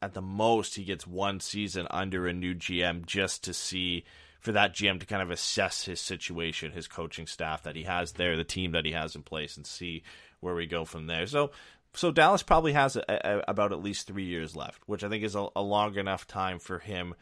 at 0.00 0.14
the 0.14 0.22
most 0.22 0.74
he 0.74 0.84
gets 0.84 1.06
one 1.06 1.40
season 1.40 1.86
under 1.90 2.26
a 2.26 2.32
new 2.32 2.54
GM 2.54 3.06
just 3.06 3.42
to 3.44 3.54
see 3.54 4.04
for 4.44 4.52
that 4.52 4.74
GM 4.74 5.00
to 5.00 5.06
kind 5.06 5.22
of 5.22 5.30
assess 5.30 5.84
his 5.84 5.98
situation, 5.98 6.72
his 6.72 6.86
coaching 6.86 7.26
staff 7.26 7.62
that 7.62 7.76
he 7.76 7.84
has 7.84 8.12
there, 8.12 8.36
the 8.36 8.44
team 8.44 8.72
that 8.72 8.84
he 8.84 8.92
has 8.92 9.16
in 9.16 9.22
place, 9.22 9.56
and 9.56 9.66
see 9.66 10.02
where 10.40 10.54
we 10.54 10.66
go 10.66 10.84
from 10.84 11.06
there. 11.06 11.26
So, 11.26 11.50
so 11.94 12.10
Dallas 12.10 12.42
probably 12.42 12.72
has 12.72 12.96
a, 12.96 13.04
a, 13.08 13.44
about 13.48 13.72
at 13.72 13.82
least 13.82 14.06
three 14.06 14.24
years 14.24 14.54
left, 14.54 14.82
which 14.86 15.04
I 15.04 15.08
think 15.08 15.24
is 15.24 15.34
a, 15.34 15.48
a, 15.56 15.62
long 15.62 15.96
enough 15.96 16.26
time 16.26 16.58
for 16.58 16.78
him 16.78 17.14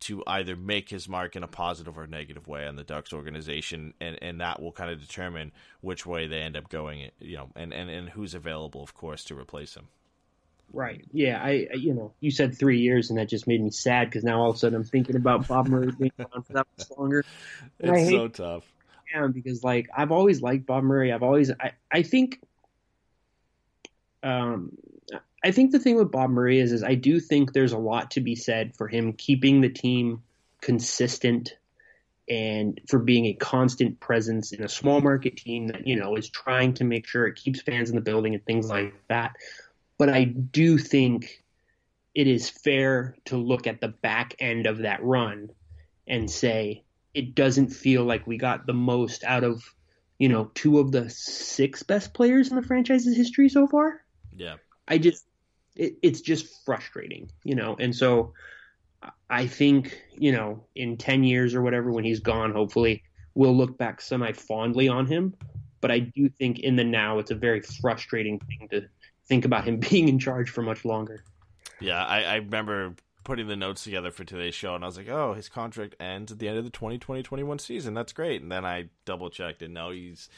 to 0.00 0.22
either 0.26 0.56
make 0.56 0.88
his 0.88 1.08
mark 1.08 1.36
in 1.36 1.42
a 1.42 1.48
positive 1.48 1.96
or 1.96 2.06
negative 2.06 2.48
way 2.48 2.66
on 2.66 2.76
the 2.76 2.82
Ducks 2.82 3.12
organization, 3.12 3.94
and, 4.00 4.18
and 4.20 4.40
that 4.40 4.60
will 4.60 4.72
kind 4.72 4.90
of 4.90 5.00
determine 5.00 5.52
which 5.80 6.04
way 6.04 6.26
they 6.26 6.40
end 6.40 6.56
up 6.56 6.68
going, 6.68 7.10
you 7.20 7.36
know, 7.36 7.50
and, 7.54 7.72
and, 7.72 7.88
and 7.88 8.08
who's 8.10 8.34
available, 8.34 8.82
of 8.82 8.94
course, 8.94 9.22
to 9.24 9.38
replace 9.38 9.76
him. 9.76 9.86
Right. 10.72 11.04
Yeah. 11.12 11.40
I, 11.42 11.68
you 11.74 11.92
know, 11.92 12.12
you 12.20 12.30
said 12.30 12.56
three 12.56 12.80
years, 12.80 13.10
and 13.10 13.18
that 13.18 13.28
just 13.28 13.46
made 13.46 13.62
me 13.62 13.70
sad 13.70 14.08
because 14.08 14.24
now 14.24 14.40
all 14.40 14.50
of 14.50 14.56
a 14.56 14.58
sudden 14.58 14.76
I'm 14.76 14.84
thinking 14.84 15.16
about 15.16 15.46
Bob 15.46 15.68
Murray 15.68 15.92
being 15.98 16.12
on 16.18 16.42
for 16.42 16.52
that 16.54 16.66
much 16.78 16.90
longer. 16.98 17.24
And 17.78 17.96
it's 17.96 18.10
so 18.10 18.28
tough. 18.28 18.64
Yeah, 19.14 19.26
because 19.26 19.62
like 19.62 19.90
I've 19.94 20.10
always 20.10 20.40
liked 20.40 20.66
Bob 20.66 20.84
Murray. 20.84 21.12
I've 21.12 21.22
always, 21.22 21.50
I, 21.50 21.72
I 21.90 22.02
think, 22.02 22.40
um, 24.22 24.72
I 25.44 25.50
think 25.50 25.72
the 25.72 25.78
thing 25.78 25.96
with 25.96 26.12
Bob 26.12 26.30
Murray 26.30 26.60
is, 26.60 26.72
is 26.72 26.82
I 26.84 26.94
do 26.94 27.18
think 27.18 27.52
there's 27.52 27.72
a 27.72 27.78
lot 27.78 28.12
to 28.12 28.20
be 28.20 28.36
said 28.36 28.76
for 28.76 28.86
him 28.86 29.12
keeping 29.12 29.60
the 29.60 29.68
team 29.68 30.22
consistent 30.60 31.56
and 32.28 32.80
for 32.88 33.00
being 33.00 33.26
a 33.26 33.34
constant 33.34 33.98
presence 33.98 34.52
in 34.52 34.62
a 34.62 34.68
small 34.68 35.00
market 35.00 35.36
team 35.36 35.66
that 35.68 35.86
you 35.86 35.96
know 35.96 36.14
is 36.14 36.28
trying 36.28 36.72
to 36.74 36.84
make 36.84 37.06
sure 37.06 37.26
it 37.26 37.34
keeps 37.34 37.60
fans 37.60 37.90
in 37.90 37.96
the 37.96 38.02
building 38.02 38.34
and 38.34 38.44
things 38.46 38.68
like 38.68 38.94
that. 39.08 39.34
But 39.98 40.08
I 40.08 40.24
do 40.24 40.78
think 40.78 41.42
it 42.14 42.26
is 42.26 42.48
fair 42.48 43.16
to 43.26 43.36
look 43.36 43.66
at 43.66 43.80
the 43.80 43.88
back 43.88 44.34
end 44.38 44.66
of 44.66 44.78
that 44.78 45.02
run 45.02 45.50
and 46.06 46.30
say 46.30 46.84
it 47.14 47.34
doesn't 47.34 47.68
feel 47.68 48.04
like 48.04 48.26
we 48.26 48.36
got 48.36 48.66
the 48.66 48.72
most 48.72 49.24
out 49.24 49.44
of, 49.44 49.62
you 50.18 50.28
know, 50.28 50.50
two 50.54 50.78
of 50.78 50.92
the 50.92 51.10
six 51.10 51.82
best 51.82 52.14
players 52.14 52.50
in 52.50 52.56
the 52.56 52.62
franchise's 52.62 53.16
history 53.16 53.48
so 53.48 53.66
far. 53.66 54.01
Yeah. 54.36 54.56
I 54.88 54.98
just, 54.98 55.24
it, 55.76 55.94
it's 56.02 56.20
just 56.20 56.64
frustrating, 56.64 57.30
you 57.44 57.54
know, 57.54 57.76
and 57.78 57.94
so 57.94 58.32
I 59.30 59.46
think, 59.46 60.02
you 60.14 60.32
know, 60.32 60.64
in 60.74 60.96
10 60.96 61.24
years 61.24 61.54
or 61.54 61.62
whatever, 61.62 61.90
when 61.90 62.04
he's 62.04 62.20
gone, 62.20 62.52
hopefully 62.52 63.02
we'll 63.34 63.56
look 63.56 63.78
back 63.78 64.00
semi 64.00 64.32
fondly 64.32 64.88
on 64.88 65.06
him. 65.06 65.34
But 65.80 65.90
I 65.90 66.00
do 66.00 66.28
think 66.28 66.60
in 66.60 66.76
the 66.76 66.84
now, 66.84 67.18
it's 67.18 67.30
a 67.30 67.34
very 67.34 67.60
frustrating 67.60 68.38
thing 68.38 68.68
to 68.70 68.82
think 69.26 69.44
about 69.44 69.64
him 69.64 69.78
being 69.90 70.08
in 70.08 70.18
charge 70.18 70.50
for 70.50 70.62
much 70.62 70.84
longer. 70.84 71.24
Yeah, 71.80 72.04
I, 72.04 72.22
I 72.22 72.34
remember 72.36 72.94
putting 73.24 73.48
the 73.48 73.56
notes 73.56 73.84
together 73.84 74.10
for 74.10 74.24
today's 74.24 74.54
show, 74.54 74.74
and 74.74 74.84
I 74.84 74.86
was 74.86 74.96
like, 74.96 75.08
oh, 75.08 75.34
his 75.34 75.48
contract 75.48 75.96
ends 75.98 76.30
at 76.30 76.38
the 76.38 76.48
end 76.48 76.58
of 76.58 76.64
the 76.64 76.70
2020-21 76.70 77.60
season. 77.60 77.94
That's 77.94 78.12
great. 78.12 78.42
And 78.42 78.50
then 78.50 78.64
I 78.64 78.90
double 79.04 79.30
checked, 79.30 79.62
and 79.62 79.74
now 79.74 79.90
he's 79.90 80.28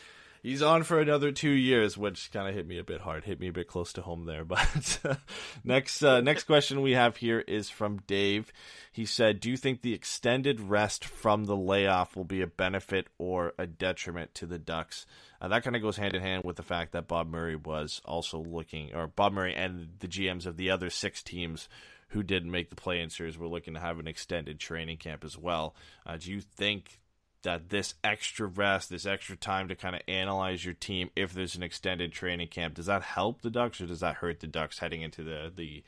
he's 0.44 0.62
on 0.62 0.84
for 0.84 1.00
another 1.00 1.32
two 1.32 1.50
years, 1.50 1.98
which 1.98 2.30
kind 2.30 2.46
of 2.46 2.54
hit 2.54 2.68
me 2.68 2.78
a 2.78 2.84
bit 2.84 3.00
hard, 3.00 3.24
hit 3.24 3.40
me 3.40 3.48
a 3.48 3.52
bit 3.52 3.66
close 3.66 3.92
to 3.94 4.02
home 4.02 4.26
there. 4.26 4.44
But 4.54 5.18
next 5.64 6.02
uh, 6.04 6.20
next 6.20 6.44
question 6.44 6.82
we 6.82 6.92
have 6.92 7.16
here 7.16 7.40
is 7.40 7.70
from 7.70 8.02
Dave. 8.06 8.52
He 8.92 9.06
said, 9.06 9.40
"Do 9.40 9.50
you 9.50 9.56
think 9.56 9.80
the 9.80 9.94
extended 9.94 10.60
rest 10.60 11.04
from 11.04 11.46
the 11.46 11.56
layoff 11.56 12.14
will 12.14 12.24
be 12.24 12.42
a 12.42 12.46
benefit 12.46 13.08
or 13.18 13.54
a 13.58 13.66
detriment 13.66 14.34
to 14.36 14.46
the 14.46 14.58
Ducks?" 14.58 15.06
Uh, 15.40 15.48
that 15.48 15.64
kind 15.64 15.74
of 15.74 15.82
goes 15.82 15.96
hand 15.96 16.14
in 16.14 16.22
hand 16.22 16.44
with 16.44 16.56
the 16.56 16.62
fact 16.62 16.92
that 16.92 17.08
Bob 17.08 17.28
Murray 17.28 17.56
was 17.56 18.00
also 18.04 18.38
looking, 18.38 18.94
or 18.94 19.08
Bob 19.08 19.32
Murray 19.32 19.54
and 19.54 19.88
the 19.98 20.08
GMs 20.08 20.46
of 20.46 20.56
the 20.56 20.70
other 20.70 20.90
six 20.90 21.22
teams 21.22 21.68
who 22.08 22.22
didn't 22.22 22.50
make 22.50 22.70
the 22.70 22.76
play-in 22.76 23.10
series 23.10 23.36
were 23.36 23.48
looking 23.48 23.74
to 23.74 23.80
have 23.80 23.98
an 23.98 24.06
extended 24.06 24.60
training 24.60 24.96
camp 24.96 25.24
as 25.24 25.36
well. 25.36 25.74
Uh, 26.06 26.16
do 26.16 26.30
you 26.30 26.40
think 26.40 27.00
that 27.44 27.70
this 27.70 27.94
extra 28.02 28.46
rest, 28.46 28.90
this 28.90 29.06
extra 29.06 29.36
time 29.36 29.68
to 29.68 29.74
kind 29.74 29.94
of 29.94 30.02
analyze 30.08 30.64
your 30.64 30.74
team, 30.74 31.10
if 31.16 31.32
there's 31.32 31.54
an 31.54 31.62
extended 31.62 32.12
training 32.12 32.48
camp, 32.48 32.74
does 32.74 32.86
that 32.86 33.02
help 33.02 33.42
the 33.42 33.50
Ducks 33.50 33.80
or 33.80 33.86
does 33.86 34.00
that 34.00 34.16
hurt 34.16 34.40
the 34.40 34.46
Ducks 34.46 34.80
heading 34.80 35.02
into 35.02 35.22
the 35.22 35.52
the 35.54 35.82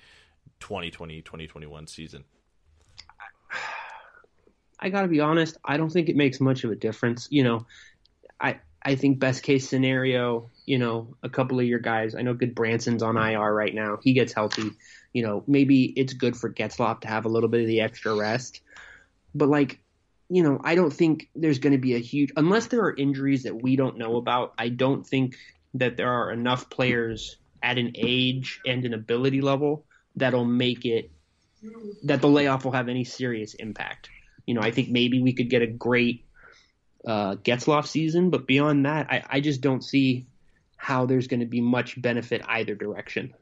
2020-2021 0.60 1.88
season? 1.88 2.24
I 4.78 4.90
got 4.90 5.02
to 5.02 5.08
be 5.08 5.20
honest, 5.20 5.56
I 5.64 5.76
don't 5.76 5.90
think 5.90 6.08
it 6.08 6.16
makes 6.16 6.40
much 6.40 6.64
of 6.64 6.70
a 6.70 6.76
difference. 6.76 7.28
You 7.30 7.44
know, 7.44 7.66
I 8.40 8.60
I 8.82 8.94
think 8.94 9.18
best 9.18 9.42
case 9.42 9.68
scenario, 9.68 10.50
you 10.64 10.78
know, 10.78 11.16
a 11.22 11.28
couple 11.28 11.58
of 11.58 11.66
your 11.66 11.80
guys. 11.80 12.14
I 12.14 12.22
know 12.22 12.34
Gudbranson's 12.34 13.02
on 13.02 13.16
IR 13.16 13.52
right 13.52 13.74
now. 13.74 13.98
He 14.02 14.12
gets 14.12 14.32
healthy. 14.32 14.70
You 15.12 15.22
know, 15.22 15.42
maybe 15.46 15.84
it's 15.84 16.12
good 16.12 16.36
for 16.36 16.52
Getzlaf 16.52 17.00
to 17.00 17.08
have 17.08 17.24
a 17.24 17.28
little 17.28 17.48
bit 17.48 17.62
of 17.62 17.66
the 17.66 17.80
extra 17.80 18.14
rest. 18.14 18.60
But 19.34 19.48
like, 19.48 19.80
you 20.28 20.42
know, 20.42 20.60
I 20.62 20.74
don't 20.74 20.92
think 20.92 21.28
there's 21.34 21.58
going 21.58 21.72
to 21.72 21.78
be 21.78 21.94
a 21.94 21.98
huge 21.98 22.32
unless 22.36 22.66
there 22.66 22.82
are 22.82 22.94
injuries 22.94 23.44
that 23.44 23.62
we 23.62 23.76
don't 23.76 23.98
know 23.98 24.16
about. 24.16 24.54
I 24.58 24.68
don't 24.68 25.06
think 25.06 25.36
that 25.74 25.96
there 25.96 26.10
are 26.10 26.32
enough 26.32 26.68
players 26.68 27.36
at 27.62 27.78
an 27.78 27.92
age 27.94 28.60
and 28.66 28.84
an 28.84 28.94
ability 28.94 29.40
level 29.40 29.84
that'll 30.16 30.44
make 30.44 30.84
it 30.84 31.10
that 32.04 32.20
the 32.20 32.28
layoff 32.28 32.64
will 32.64 32.72
have 32.72 32.88
any 32.88 33.04
serious 33.04 33.54
impact. 33.54 34.08
You 34.46 34.54
know, 34.54 34.60
I 34.60 34.70
think 34.70 34.88
maybe 34.88 35.20
we 35.20 35.32
could 35.32 35.50
get 35.50 35.62
a 35.62 35.66
great 35.66 36.24
uh, 37.06 37.36
Getzlaf 37.36 37.86
season, 37.86 38.30
but 38.30 38.46
beyond 38.46 38.86
that, 38.86 39.10
I, 39.10 39.24
I 39.28 39.40
just 39.40 39.60
don't 39.60 39.82
see 39.82 40.26
how 40.76 41.06
there's 41.06 41.26
going 41.26 41.40
to 41.40 41.46
be 41.46 41.60
much 41.60 42.00
benefit 42.00 42.42
either 42.46 42.74
direction. 42.74 43.34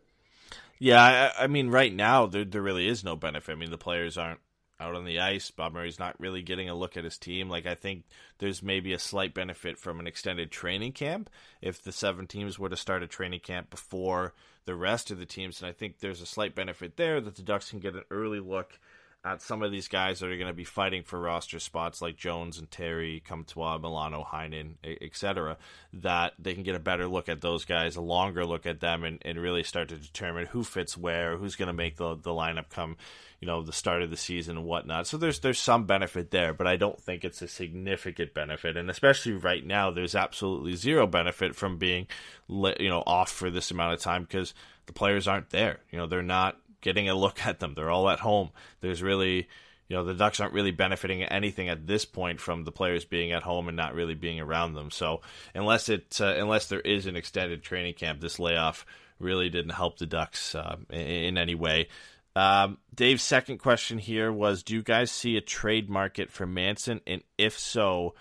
Yeah, 0.79 1.03
I, 1.39 1.45
I, 1.45 1.47
mean, 1.47 1.69
right 1.69 1.93
now 1.93 2.27
there 2.27 2.45
there 2.45 2.63
really 2.63 2.89
is 2.89 3.05
no 3.05 3.17
benefit. 3.17 3.53
I 3.53 3.55
mean, 3.55 3.71
the 3.71 3.79
players 3.79 4.19
aren't 4.19 4.41
out 4.85 4.95
on 4.95 5.05
the 5.05 5.21
ice. 5.21 5.51
Bob 5.51 5.73
Murray's 5.73 5.99
not 5.99 6.19
really 6.21 6.43
getting 6.43 6.69
a 6.69 6.75
look 6.75 6.97
at 6.97 7.05
his 7.05 7.19
team. 7.19 7.49
Like 7.49 7.67
I 7.67 7.75
think 7.75 8.05
there's 8.39 8.63
maybe 8.63 8.93
a 8.93 8.99
slight 8.99 9.35
benefit 9.35 9.79
from 9.79 10.01
an 10.01 10.07
extended 10.07 10.51
training 10.51 10.93
camp 10.93 11.31
if 11.61 11.83
the 11.83 11.93
seven 11.93 12.27
teams 12.27 12.59
were 12.59 12.69
to 12.69 12.77
start 12.77 13.03
a 13.03 13.07
training 13.07 13.41
camp 13.41 13.71
before 13.71 14.35
the 14.65 14.75
rest 14.75 15.11
of 15.11 15.19
the 15.19 15.27
teams, 15.27 15.61
and 15.61 15.69
I 15.69 15.73
think 15.73 15.99
there's 15.99 16.23
a 16.23 16.27
slight 16.27 16.55
benefit 16.55 16.97
there 16.97 17.21
that 17.21 17.37
the 17.37 17.43
Ducks 17.43 17.71
can 17.71 17.81
get 17.81 17.95
an 17.95 18.05
early 18.11 18.41
look 18.41 18.79
at 19.25 19.41
some 19.41 19.63
of 19.63 19.73
these 19.73 19.89
guys 19.89 20.21
that 20.21 20.31
are 20.31 20.37
going 20.37 20.49
to 20.49 20.53
be 20.53 20.65
fighting 20.65 21.03
for 21.03 21.19
roster 21.19 21.59
spots 21.59 22.03
like 22.03 22.17
Jones 22.17 22.59
and 22.59 22.71
Terry, 22.71 23.23
Comtois, 23.27 23.79
Milano, 23.79 24.27
Heinen, 24.31 24.75
etc., 25.01 25.57
that 25.95 26.35
they 26.39 26.53
can 26.53 26.63
get 26.63 26.75
a 26.75 26.81
better 26.81 27.09
look 27.09 27.31
at 27.31 27.41
those 27.41 27.65
guys, 27.65 27.97
a 27.97 28.03
longer 28.03 28.45
look 28.45 28.67
at 28.67 28.81
them, 28.81 29.03
and, 29.03 29.19
and 29.23 29.39
really 29.39 29.63
start 29.63 29.89
to 29.89 29.97
determine 29.97 30.47
who 30.47 30.63
fits 30.63 30.99
where, 30.99 31.39
who's 31.39 31.57
going 31.57 31.69
to 31.69 31.73
make 31.73 31.97
the, 31.97 32.17
the 32.17 32.31
lineup 32.31 32.69
come, 32.69 32.99
you 33.45 33.51
know, 33.51 33.61
the 33.61 33.75
start 33.75 34.01
of 34.01 34.09
the 34.09 34.17
season 34.17 34.57
and 34.57 34.65
whatnot. 34.65 35.07
So 35.07 35.19
there's 35.19 35.41
there's 35.41 35.59
some 35.59 35.85
benefit 35.85 36.31
there, 36.31 36.55
but 36.55 36.67
I 36.67 36.77
don't 36.77 36.99
think 36.99 37.27
it's 37.27 37.43
a 37.43 37.47
significant 37.47 38.33
benefit, 38.33 38.79
and 38.79 38.89
especially 38.89 39.35
right 39.35 39.63
now, 39.63 39.91
there's 39.91 40.15
absolutely 40.15 40.77
zero 40.77 41.07
benefit 41.07 41.55
from 41.55 41.77
being, 41.77 42.07
you 42.49 42.89
know, 42.89 43.03
off 43.07 43.31
for 43.31 43.51
this 43.51 43.71
amount 43.71 43.93
of 43.93 44.01
time 44.01 44.23
because 44.23 44.55
the 44.87 44.95
players 44.95 45.29
aren't 45.29 45.51
there. 45.51 45.81
You 45.91 45.99
know, 45.99 46.07
they're 46.07 46.23
not 46.23 46.57
getting 46.81 47.11
a 47.11 47.15
look 47.15 47.45
at 47.45 47.61
them. 47.61 47.75
They're 47.75 47.91
all 47.91 48.09
at 48.09 48.21
home. 48.21 48.49
There's 48.81 49.03
really, 49.03 49.47
you 49.89 49.97
know, 49.97 50.05
the 50.05 50.15
Ducks 50.15 50.41
aren't 50.41 50.55
really 50.55 50.71
benefiting 50.71 51.23
anything 51.23 51.69
at 51.69 51.87
this 51.87 52.07
point 52.07 52.41
from 52.41 52.65
the 52.65 52.73
players 52.73 53.05
being 53.05 53.33
at 53.33 53.43
home 53.43 53.69
and 53.69 53.77
not 53.77 53.95
really 53.95 54.15
being 54.15 54.41
around 54.41 54.73
them. 54.73 54.91
So 54.91 55.21
unless 55.55 55.91
it, 55.91 56.19
uh, 56.19 56.35
unless 56.39 56.69
there 56.69 56.81
is 56.81 57.05
an 57.05 57.15
extended 57.15 57.63
training 57.63 57.93
camp, 57.93 58.23
this 58.23 58.39
layoff 58.39 58.87
really 59.19 59.51
didn't 59.51 59.73
help 59.73 59.99
the 59.99 60.07
Ducks 60.07 60.55
uh, 60.55 60.77
in, 60.89 60.99
in, 60.99 61.39
any 61.39 61.55
way. 61.55 61.89
Um, 62.37 62.79
Dave's 62.95 63.23
second 63.23 63.59
question 63.59 63.99
here 63.99 64.33
was: 64.33 64.63
Do 64.63 64.75
you 64.75 64.83
guys 64.83 65.11
see 65.11 65.37
a 65.37 65.41
trade 65.41 65.89
market 65.89 66.31
for 66.31 66.47
Manson, 66.47 67.01
and 67.07 67.23
if 67.39 67.59
so, 67.59 68.15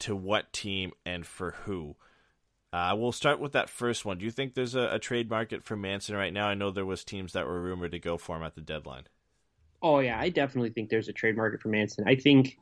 to 0.00 0.16
what 0.16 0.52
team 0.52 0.92
and 1.04 1.26
for 1.26 1.52
who? 1.64 1.96
Uh, 2.72 2.94
we'll 2.96 3.12
start 3.12 3.40
with 3.40 3.52
that 3.52 3.70
first 3.70 4.04
one. 4.04 4.18
Do 4.18 4.24
you 4.24 4.30
think 4.30 4.54
there's 4.54 4.74
a, 4.74 4.94
a, 4.94 4.98
trade 4.98 5.30
market 5.30 5.64
for 5.64 5.74
Manson 5.74 6.14
right 6.14 6.32
now? 6.32 6.48
I 6.48 6.54
know 6.54 6.70
there 6.70 6.84
was 6.84 7.02
teams 7.02 7.32
that 7.32 7.46
were 7.46 7.62
rumored 7.62 7.92
to 7.92 7.98
go 7.98 8.18
for 8.18 8.36
him 8.36 8.42
at 8.42 8.54
the 8.54 8.60
deadline. 8.60 9.04
Oh 9.80 10.00
yeah, 10.00 10.18
I 10.20 10.28
definitely 10.28 10.70
think 10.70 10.90
there's 10.90 11.08
a 11.08 11.12
trade 11.14 11.36
market 11.36 11.62
for 11.62 11.68
Manson. 11.68 12.04
I 12.06 12.16
think 12.16 12.58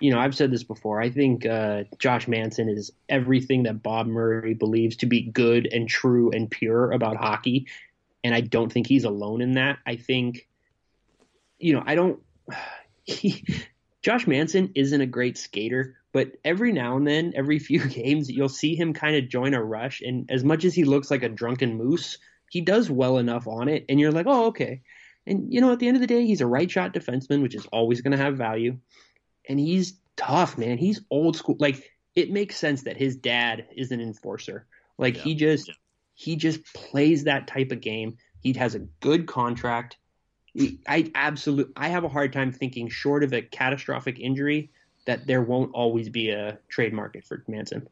you 0.00 0.10
know, 0.10 0.18
I've 0.18 0.34
said 0.34 0.50
this 0.50 0.62
before. 0.62 1.00
I 1.00 1.10
think 1.10 1.44
uh, 1.44 1.84
Josh 1.98 2.26
Manson 2.26 2.68
is 2.68 2.90
everything 3.08 3.64
that 3.64 3.82
Bob 3.82 4.06
Murray 4.06 4.54
believes 4.54 4.96
to 4.96 5.06
be 5.06 5.22
good 5.22 5.68
and 5.70 5.88
true 5.88 6.30
and 6.30 6.50
pure 6.50 6.90
about 6.92 7.16
hockey, 7.16 7.66
and 8.24 8.34
I 8.34 8.40
don't 8.40 8.72
think 8.72 8.86
he's 8.86 9.04
alone 9.04 9.40
in 9.40 9.54
that. 9.54 9.78
I 9.86 9.96
think, 9.96 10.48
you 11.58 11.74
know, 11.74 11.82
I 11.84 11.94
don't. 11.94 12.20
He, 13.04 13.44
Josh 14.02 14.28
Manson 14.28 14.70
isn't 14.76 15.00
a 15.00 15.06
great 15.06 15.36
skater, 15.36 15.96
but 16.12 16.34
every 16.44 16.70
now 16.70 16.96
and 16.96 17.04
then, 17.04 17.32
every 17.34 17.58
few 17.68 17.84
games, 17.84 18.30
you'll 18.30 18.48
see 18.48 18.76
him 18.76 18.92
kind 18.92 19.16
of 19.16 19.28
join 19.28 19.54
a 19.54 19.62
rush, 19.62 20.02
and 20.02 20.30
as 20.30 20.44
much 20.44 20.64
as 20.64 20.72
he 20.72 20.84
looks 20.84 21.10
like 21.10 21.24
a 21.24 21.28
drunken 21.28 21.76
moose, 21.76 22.18
he 22.48 22.60
does 22.60 22.88
well 22.88 23.18
enough 23.18 23.48
on 23.48 23.68
it, 23.68 23.86
and 23.88 23.98
you're 23.98 24.12
like, 24.12 24.26
oh, 24.28 24.46
okay. 24.46 24.82
And 25.26 25.52
you 25.52 25.60
know, 25.60 25.72
at 25.72 25.80
the 25.80 25.88
end 25.88 25.96
of 25.96 26.00
the 26.00 26.06
day, 26.06 26.24
he's 26.24 26.42
a 26.42 26.46
right 26.46 26.70
shot 26.70 26.94
defenseman, 26.94 27.42
which 27.42 27.56
is 27.56 27.66
always 27.72 28.02
going 28.02 28.16
to 28.16 28.22
have 28.22 28.36
value 28.36 28.78
and 29.48 29.58
he's 29.58 29.94
tough, 30.16 30.58
man. 30.58 30.78
He's 30.78 31.00
old 31.10 31.36
school. 31.36 31.56
Like 31.58 31.90
it 32.14 32.30
makes 32.30 32.56
sense 32.56 32.82
that 32.82 32.96
his 32.96 33.16
dad 33.16 33.66
is 33.76 33.90
an 33.90 34.00
enforcer. 34.00 34.66
Like 34.98 35.16
yeah. 35.16 35.22
he 35.22 35.34
just 35.34 35.68
yeah. 35.68 35.74
He 36.14 36.36
just 36.36 36.64
plays 36.74 37.24
that 37.24 37.46
type 37.46 37.72
of 37.72 37.80
game. 37.80 38.16
He 38.40 38.52
has 38.54 38.74
a 38.74 38.80
good 39.00 39.26
contract. 39.26 39.96
I 40.86 41.10
absolutely 41.14 41.72
I 41.76 41.88
have 41.88 42.04
a 42.04 42.08
hard 42.08 42.32
time 42.32 42.52
thinking 42.52 42.88
short 42.88 43.24
of 43.24 43.32
a 43.32 43.40
catastrophic 43.40 44.18
injury 44.18 44.70
that 45.06 45.26
there 45.26 45.42
won't 45.42 45.72
always 45.74 46.08
be 46.08 46.30
a 46.30 46.58
trade 46.68 46.92
market 46.92 47.24
for 47.24 47.42
Manson. 47.48 47.88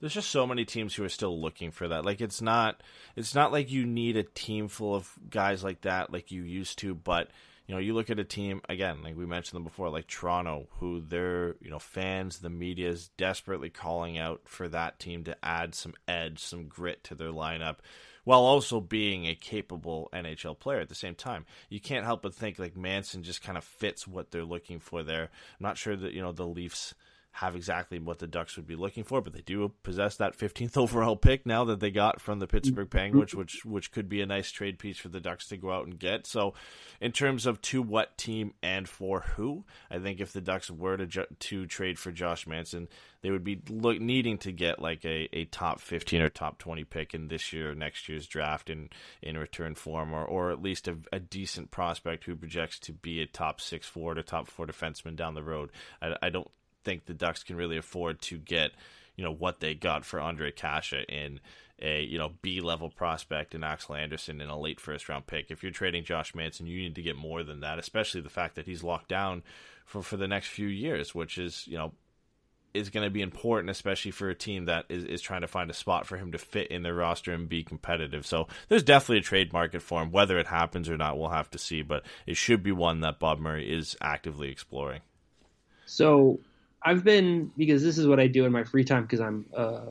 There's 0.00 0.14
just 0.14 0.30
so 0.30 0.46
many 0.46 0.64
teams 0.64 0.94
who 0.94 1.04
are 1.04 1.08
still 1.08 1.40
looking 1.40 1.70
for 1.70 1.88
that. 1.88 2.04
Like 2.04 2.20
it's 2.20 2.42
not 2.42 2.82
it's 3.16 3.34
not 3.34 3.52
like 3.52 3.70
you 3.70 3.86
need 3.86 4.16
a 4.16 4.24
team 4.24 4.68
full 4.68 4.94
of 4.94 5.10
guys 5.30 5.64
like 5.64 5.82
that 5.82 6.12
like 6.12 6.30
you 6.30 6.42
used 6.42 6.78
to, 6.80 6.94
but 6.94 7.30
you 7.66 7.74
know, 7.74 7.80
you 7.80 7.94
look 7.94 8.10
at 8.10 8.18
a 8.18 8.24
team 8.24 8.60
again, 8.68 9.02
like 9.02 9.16
we 9.16 9.26
mentioned 9.26 9.56
them 9.56 9.64
before, 9.64 9.88
like 9.88 10.06
Toronto, 10.06 10.66
who 10.78 11.00
their 11.00 11.56
you 11.60 11.70
know 11.70 11.78
fans, 11.78 12.38
the 12.38 12.50
media 12.50 12.88
is 12.88 13.08
desperately 13.16 13.70
calling 13.70 14.18
out 14.18 14.42
for 14.44 14.68
that 14.68 14.98
team 14.98 15.24
to 15.24 15.44
add 15.44 15.74
some 15.74 15.94
edge, 16.08 16.40
some 16.40 16.66
grit 16.66 17.04
to 17.04 17.14
their 17.14 17.30
lineup, 17.30 17.76
while 18.24 18.40
also 18.40 18.80
being 18.80 19.26
a 19.26 19.34
capable 19.34 20.08
NHL 20.12 20.58
player 20.58 20.80
at 20.80 20.88
the 20.88 20.94
same 20.94 21.14
time. 21.14 21.46
You 21.68 21.80
can't 21.80 22.04
help 22.04 22.22
but 22.22 22.34
think 22.34 22.58
like 22.58 22.76
Manson 22.76 23.22
just 23.22 23.42
kind 23.42 23.56
of 23.56 23.64
fits 23.64 24.06
what 24.06 24.30
they're 24.30 24.44
looking 24.44 24.80
for 24.80 25.02
there. 25.02 25.22
I'm 25.22 25.60
not 25.60 25.78
sure 25.78 25.96
that 25.96 26.12
you 26.12 26.22
know 26.22 26.32
the 26.32 26.46
Leafs 26.46 26.94
have 27.32 27.56
exactly 27.56 27.98
what 27.98 28.18
the 28.18 28.26
Ducks 28.26 28.56
would 28.56 28.66
be 28.66 28.76
looking 28.76 29.04
for, 29.04 29.22
but 29.22 29.32
they 29.32 29.40
do 29.40 29.72
possess 29.82 30.16
that 30.16 30.36
15th 30.36 30.76
overall 30.76 31.16
pick 31.16 31.46
now 31.46 31.64
that 31.64 31.80
they 31.80 31.90
got 31.90 32.20
from 32.20 32.38
the 32.38 32.46
Pittsburgh. 32.46 32.90
Penguins, 32.90 33.34
which 33.34 33.64
which 33.64 33.90
could 33.90 34.08
be 34.08 34.20
a 34.20 34.26
nice 34.26 34.50
trade 34.50 34.78
piece 34.78 34.98
for 34.98 35.08
the 35.08 35.20
Ducks 35.20 35.48
to 35.48 35.56
go 35.56 35.72
out 35.72 35.86
and 35.86 35.98
get. 35.98 36.26
So, 36.26 36.52
in 37.00 37.12
terms 37.12 37.46
of 37.46 37.60
to 37.62 37.80
what 37.80 38.18
team 38.18 38.52
and 38.62 38.86
for 38.86 39.20
who, 39.20 39.64
I 39.90 39.98
think 39.98 40.20
if 40.20 40.32
the 40.32 40.42
Ducks 40.42 40.70
were 40.70 40.96
to 40.96 41.06
ju- 41.06 41.26
to 41.38 41.66
trade 41.66 41.98
for 41.98 42.12
Josh 42.12 42.46
Manson, 42.46 42.88
they 43.22 43.30
would 43.30 43.44
be 43.44 43.62
look, 43.68 43.98
needing 43.98 44.36
to 44.38 44.52
get 44.52 44.80
like 44.80 45.04
a, 45.06 45.28
a 45.32 45.46
top 45.46 45.80
15 45.80 46.20
or 46.20 46.28
top 46.28 46.58
20 46.58 46.84
pick 46.84 47.14
in 47.14 47.28
this 47.28 47.52
year 47.52 47.70
or 47.70 47.74
next 47.74 48.08
year's 48.08 48.26
draft 48.26 48.68
in 48.68 48.90
in 49.22 49.38
return 49.38 49.74
form, 49.74 50.12
or 50.12 50.24
or 50.24 50.50
at 50.50 50.60
least 50.60 50.86
a, 50.86 50.98
a 51.12 51.18
decent 51.18 51.70
prospect 51.70 52.24
who 52.24 52.36
projects 52.36 52.78
to 52.80 52.92
be 52.92 53.22
a 53.22 53.26
top 53.26 53.60
six 53.60 53.86
forward 53.86 54.18
or 54.18 54.22
top 54.22 54.48
four 54.48 54.66
defenseman 54.66 55.16
down 55.16 55.34
the 55.34 55.42
road. 55.42 55.70
I, 56.02 56.16
I 56.20 56.28
don't 56.28 56.50
think 56.84 57.06
the 57.06 57.14
Ducks 57.14 57.42
can 57.42 57.56
really 57.56 57.76
afford 57.76 58.20
to 58.22 58.38
get, 58.38 58.72
you 59.16 59.24
know, 59.24 59.32
what 59.32 59.60
they 59.60 59.74
got 59.74 60.04
for 60.04 60.18
Ondrej 60.18 60.56
Kase 60.56 61.04
in 61.08 61.40
a, 61.80 62.02
you 62.02 62.18
know, 62.18 62.32
B 62.42 62.60
level 62.60 62.90
prospect 62.90 63.54
in 63.54 63.64
Axel 63.64 63.96
Andersson 63.96 64.40
in 64.40 64.48
a 64.48 64.58
late 64.58 64.80
first 64.80 65.08
round 65.08 65.26
pick. 65.26 65.50
If 65.50 65.62
you're 65.62 65.72
trading 65.72 66.04
Josh 66.04 66.34
Manson, 66.34 66.66
you 66.66 66.78
need 66.78 66.94
to 66.94 67.02
get 67.02 67.16
more 67.16 67.42
than 67.42 67.60
that, 67.60 67.78
especially 67.78 68.20
the 68.20 68.28
fact 68.28 68.54
that 68.54 68.66
he's 68.66 68.84
locked 68.84 69.08
down 69.08 69.42
for, 69.84 70.02
for 70.02 70.16
the 70.16 70.28
next 70.28 70.48
few 70.48 70.68
years, 70.68 71.14
which 71.14 71.38
is, 71.38 71.66
you 71.66 71.76
know, 71.76 71.92
is 72.74 72.88
going 72.88 73.04
to 73.04 73.10
be 73.10 73.20
important, 73.20 73.68
especially 73.70 74.10
for 74.10 74.30
a 74.30 74.34
team 74.34 74.64
that 74.66 74.86
is, 74.88 75.04
is 75.04 75.20
trying 75.20 75.42
to 75.42 75.46
find 75.46 75.70
a 75.70 75.74
spot 75.74 76.06
for 76.06 76.16
him 76.16 76.32
to 76.32 76.38
fit 76.38 76.68
in 76.68 76.82
their 76.82 76.94
roster 76.94 77.32
and 77.32 77.48
be 77.48 77.62
competitive. 77.62 78.26
So 78.26 78.48
there's 78.68 78.82
definitely 78.82 79.18
a 79.18 79.22
trade 79.22 79.52
market 79.52 79.82
for 79.82 80.00
him. 80.02 80.10
Whether 80.10 80.38
it 80.38 80.46
happens 80.46 80.88
or 80.88 80.96
not, 80.96 81.18
we'll 81.18 81.28
have 81.28 81.50
to 81.50 81.58
see, 81.58 81.82
but 81.82 82.04
it 82.26 82.36
should 82.36 82.62
be 82.62 82.72
one 82.72 83.00
that 83.00 83.18
Bob 83.18 83.40
Murray 83.40 83.70
is 83.70 83.96
actively 84.00 84.48
exploring. 84.48 85.00
So 85.84 86.40
I've 86.84 87.04
been 87.04 87.50
because 87.56 87.82
this 87.82 87.98
is 87.98 88.06
what 88.06 88.20
I 88.20 88.26
do 88.26 88.44
in 88.44 88.52
my 88.52 88.64
free 88.64 88.84
time 88.84 89.02
because 89.02 89.20
I'm 89.20 89.46
uh, 89.56 89.86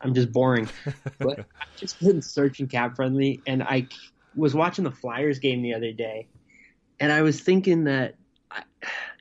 I'm 0.00 0.14
just 0.14 0.32
boring. 0.32 0.68
but 1.18 1.40
I've 1.40 1.76
just 1.76 2.00
been 2.00 2.22
searching 2.22 2.66
cap 2.66 2.96
friendly, 2.96 3.40
and 3.46 3.62
I 3.62 3.88
was 4.34 4.54
watching 4.54 4.84
the 4.84 4.90
Flyers 4.90 5.38
game 5.38 5.62
the 5.62 5.74
other 5.74 5.92
day, 5.92 6.28
and 6.98 7.12
I 7.12 7.22
was 7.22 7.40
thinking 7.40 7.84
that 7.84 8.16
I, 8.50 8.62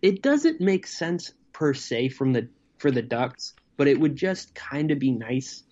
it 0.01 0.21
doesn't 0.21 0.61
make 0.61 0.87
sense 0.87 1.33
per 1.53 1.73
se 1.73 2.09
from 2.09 2.33
the 2.33 2.47
for 2.77 2.91
the 2.91 3.01
Ducks, 3.01 3.53
but 3.77 3.87
it 3.87 3.99
would 3.99 4.15
just 4.15 4.55
kind 4.55 4.91
of 4.91 4.99
be 4.99 5.11
nice. 5.11 5.63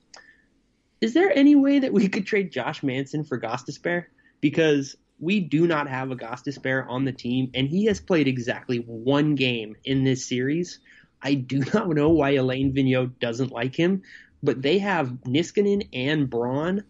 Is 1.02 1.14
there 1.14 1.32
any 1.34 1.56
way 1.56 1.80
that 1.80 1.94
we 1.94 2.10
could 2.10 2.26
trade 2.26 2.52
Josh 2.52 2.84
Manson 2.84 3.24
for 3.24 3.40
Gostisbehere? 3.40 4.06
Because 4.42 4.98
we 5.20 5.40
do 5.40 5.66
not 5.66 5.88
have 5.88 6.12
a 6.12 6.16
Gostisbehere 6.16 6.86
on 6.90 7.06
the 7.06 7.12
team, 7.12 7.52
and 7.54 7.68
he 7.68 7.86
has 7.86 8.00
played 8.00 8.28
exactly 8.28 8.78
one 8.78 9.36
game 9.36 9.76
in 9.86 10.04
this 10.04 10.26
series 10.26 10.80
I 11.22 11.34
do 11.36 11.60
not 11.74 11.90
know 11.90 12.10
why 12.10 12.32
Alain 12.32 12.74
Vigneault 12.74 13.20
doesn't 13.20 13.52
like 13.52 13.76
him, 13.76 14.04
but 14.42 14.62
they 14.62 14.80
have 14.80 15.08
Niskanen 15.26 15.88
and 15.94 16.30
Braun, 16.30 16.84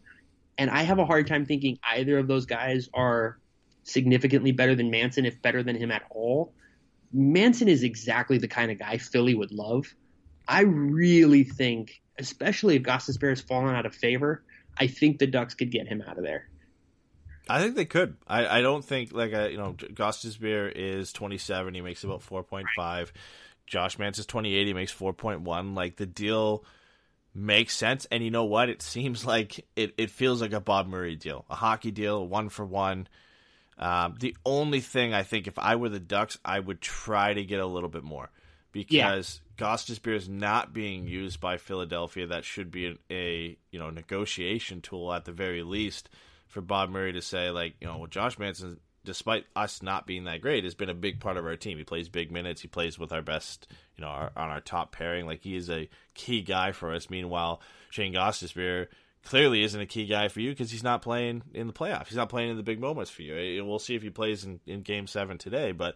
and 0.58 0.70
I 0.70 0.84
have 0.84 1.00
a 1.00 1.06
hard 1.06 1.28
time 1.28 1.46
thinking 1.46 1.80
either 1.84 2.18
of 2.18 2.28
those 2.28 2.46
guys 2.46 2.90
are 2.94 3.40
significantly 3.84 4.52
better 4.52 4.76
than 4.76 4.92
Manson, 4.92 5.26
if 5.26 5.42
better 5.42 5.64
than 5.64 5.76
him 5.76 5.92
at 5.92 6.04
all. 6.12 6.54
Manson 7.12 7.68
is 7.68 7.84
exactly 7.84 8.38
the 8.38 8.48
kind 8.48 8.72
of 8.72 8.78
guy 8.78 8.98
Philly 8.98 9.34
would 9.34 9.52
love. 9.52 9.94
I 10.48 10.62
really 10.62 11.44
think, 11.44 12.02
especially 12.18 12.76
if 12.76 12.84
Gostisbehere 12.84 13.30
has 13.30 13.42
fallen 13.42 13.76
out 13.76 13.86
of 13.86 13.96
favor, 13.96 14.44
I 14.78 14.88
think 14.88 15.20
the 15.20 15.28
Ducks 15.28 15.56
could 15.56 15.72
get 15.72 15.88
him 15.88 16.04
out 16.08 16.18
of 16.18 16.24
there. 16.24 16.50
I 17.50 17.60
think 17.60 17.76
they 17.76 17.86
could. 17.86 18.16
I, 18.28 18.60
I 18.60 18.62
don't 18.62 18.86
think 18.86 19.12
like 19.12 19.34
uh, 19.34 19.48
you 19.48 19.58
know 19.58 19.74
Gostisbehere 19.74 20.72
is 20.74 21.12
27. 21.12 21.74
He 21.74 21.82
makes 21.82 22.04
about 22.04 22.22
4.5. 22.22 22.66
Right. 22.78 23.12
Josh 23.70 24.00
Manson's 24.00 24.26
2080 24.26 24.74
makes 24.74 24.94
4.1. 24.94 25.76
Like 25.76 25.96
the 25.96 26.08
deal 26.08 26.66
makes 27.34 27.76
sense. 27.76 28.06
And 28.12 28.24
you 28.24 28.32
know 28.32 28.46
what? 28.46 28.68
It 28.70 28.82
seems 28.82 29.26
like 29.26 29.66
it, 29.76 29.94
it 29.98 30.10
feels 30.10 30.42
like 30.42 30.54
a 30.54 30.60
Bob 30.60 30.88
Murray 30.88 31.16
deal, 31.16 31.46
a 31.50 31.56
hockey 31.56 31.92
deal, 31.92 32.28
one 32.28 32.50
for 32.50 32.66
one. 32.66 33.08
Um, 33.78 34.16
the 34.20 34.36
only 34.46 34.82
thing 34.82 35.14
I 35.14 35.24
think 35.24 35.48
if 35.48 35.58
I 35.58 35.78
were 35.78 35.88
the 35.88 36.02
Ducks, 36.02 36.38
I 36.44 36.60
would 36.60 36.82
try 36.82 37.34
to 37.34 37.46
get 37.46 37.62
a 37.62 37.66
little 37.66 37.88
bit 37.88 38.04
more 38.04 38.30
because 38.74 39.42
yeah. 39.58 39.66
Gostisbehere 39.66 40.16
is 40.16 40.28
not 40.28 40.74
being 40.74 41.08
used 41.08 41.40
by 41.40 41.58
Philadelphia. 41.58 42.28
That 42.28 42.44
should 42.44 42.72
be 42.72 42.88
a, 42.88 42.96
a, 43.10 43.58
you 43.72 43.80
know 43.80 43.90
negotiation 43.90 44.82
tool 44.82 45.14
at 45.14 45.24
the 45.24 45.32
very 45.32 45.64
least 45.64 46.10
for 46.48 46.60
Bob 46.60 46.90
Murray 46.90 47.14
to 47.14 47.22
say 47.22 47.52
like 47.52 47.76
you 47.80 47.88
know 47.88 48.00
well 48.00 48.08
Josh 48.08 48.38
Manson 48.38 48.80
despite 49.10 49.48
us 49.56 49.82
not 49.82 50.06
being 50.06 50.26
that 50.26 50.40
great, 50.40 50.64
has 50.64 50.76
been 50.76 50.88
a 50.88 50.94
big 50.94 51.20
part 51.20 51.36
of 51.36 51.44
our 51.44 51.56
team. 51.56 51.80
He 51.80 51.84
plays 51.84 52.08
big 52.10 52.32
minutes. 52.32 52.62
He 52.62 52.68
plays 52.68 53.00
with 53.00 53.12
our 53.12 53.24
best, 53.24 53.68
you 53.98 54.04
know, 54.04 54.08
our, 54.08 54.32
on 54.36 54.50
our 54.50 54.62
top 54.62 54.92
pairing. 54.92 55.26
Like 55.26 55.42
he 55.42 55.56
is 55.56 55.68
a 55.68 55.90
key 56.14 56.44
guy 56.44 56.72
for 56.72 56.94
us. 56.94 57.10
Meanwhile, 57.10 57.60
Shane 57.90 58.14
Gostisbehere 58.14 58.86
clearly 59.26 59.64
isn't 59.64 59.82
a 59.82 59.88
key 59.88 60.06
guy 60.06 60.28
for 60.28 60.42
you 60.42 60.52
because 60.52 60.70
he's 60.70 60.84
not 60.84 61.02
playing 61.02 61.42
in 61.56 61.66
the 61.66 61.74
playoffs. 61.74 62.10
He's 62.10 62.18
not 62.18 62.30
playing 62.30 62.52
in 62.52 62.58
the 62.58 62.62
big 62.62 62.80
moments 62.80 63.10
for 63.10 63.24
you. 63.24 63.66
We'll 63.66 63.80
see 63.80 63.96
if 63.96 64.04
he 64.04 64.12
plays 64.12 64.46
in, 64.46 64.60
in 64.68 64.84
Game 64.84 65.08
Seven 65.08 65.40
today, 65.40 65.72
but 65.72 65.96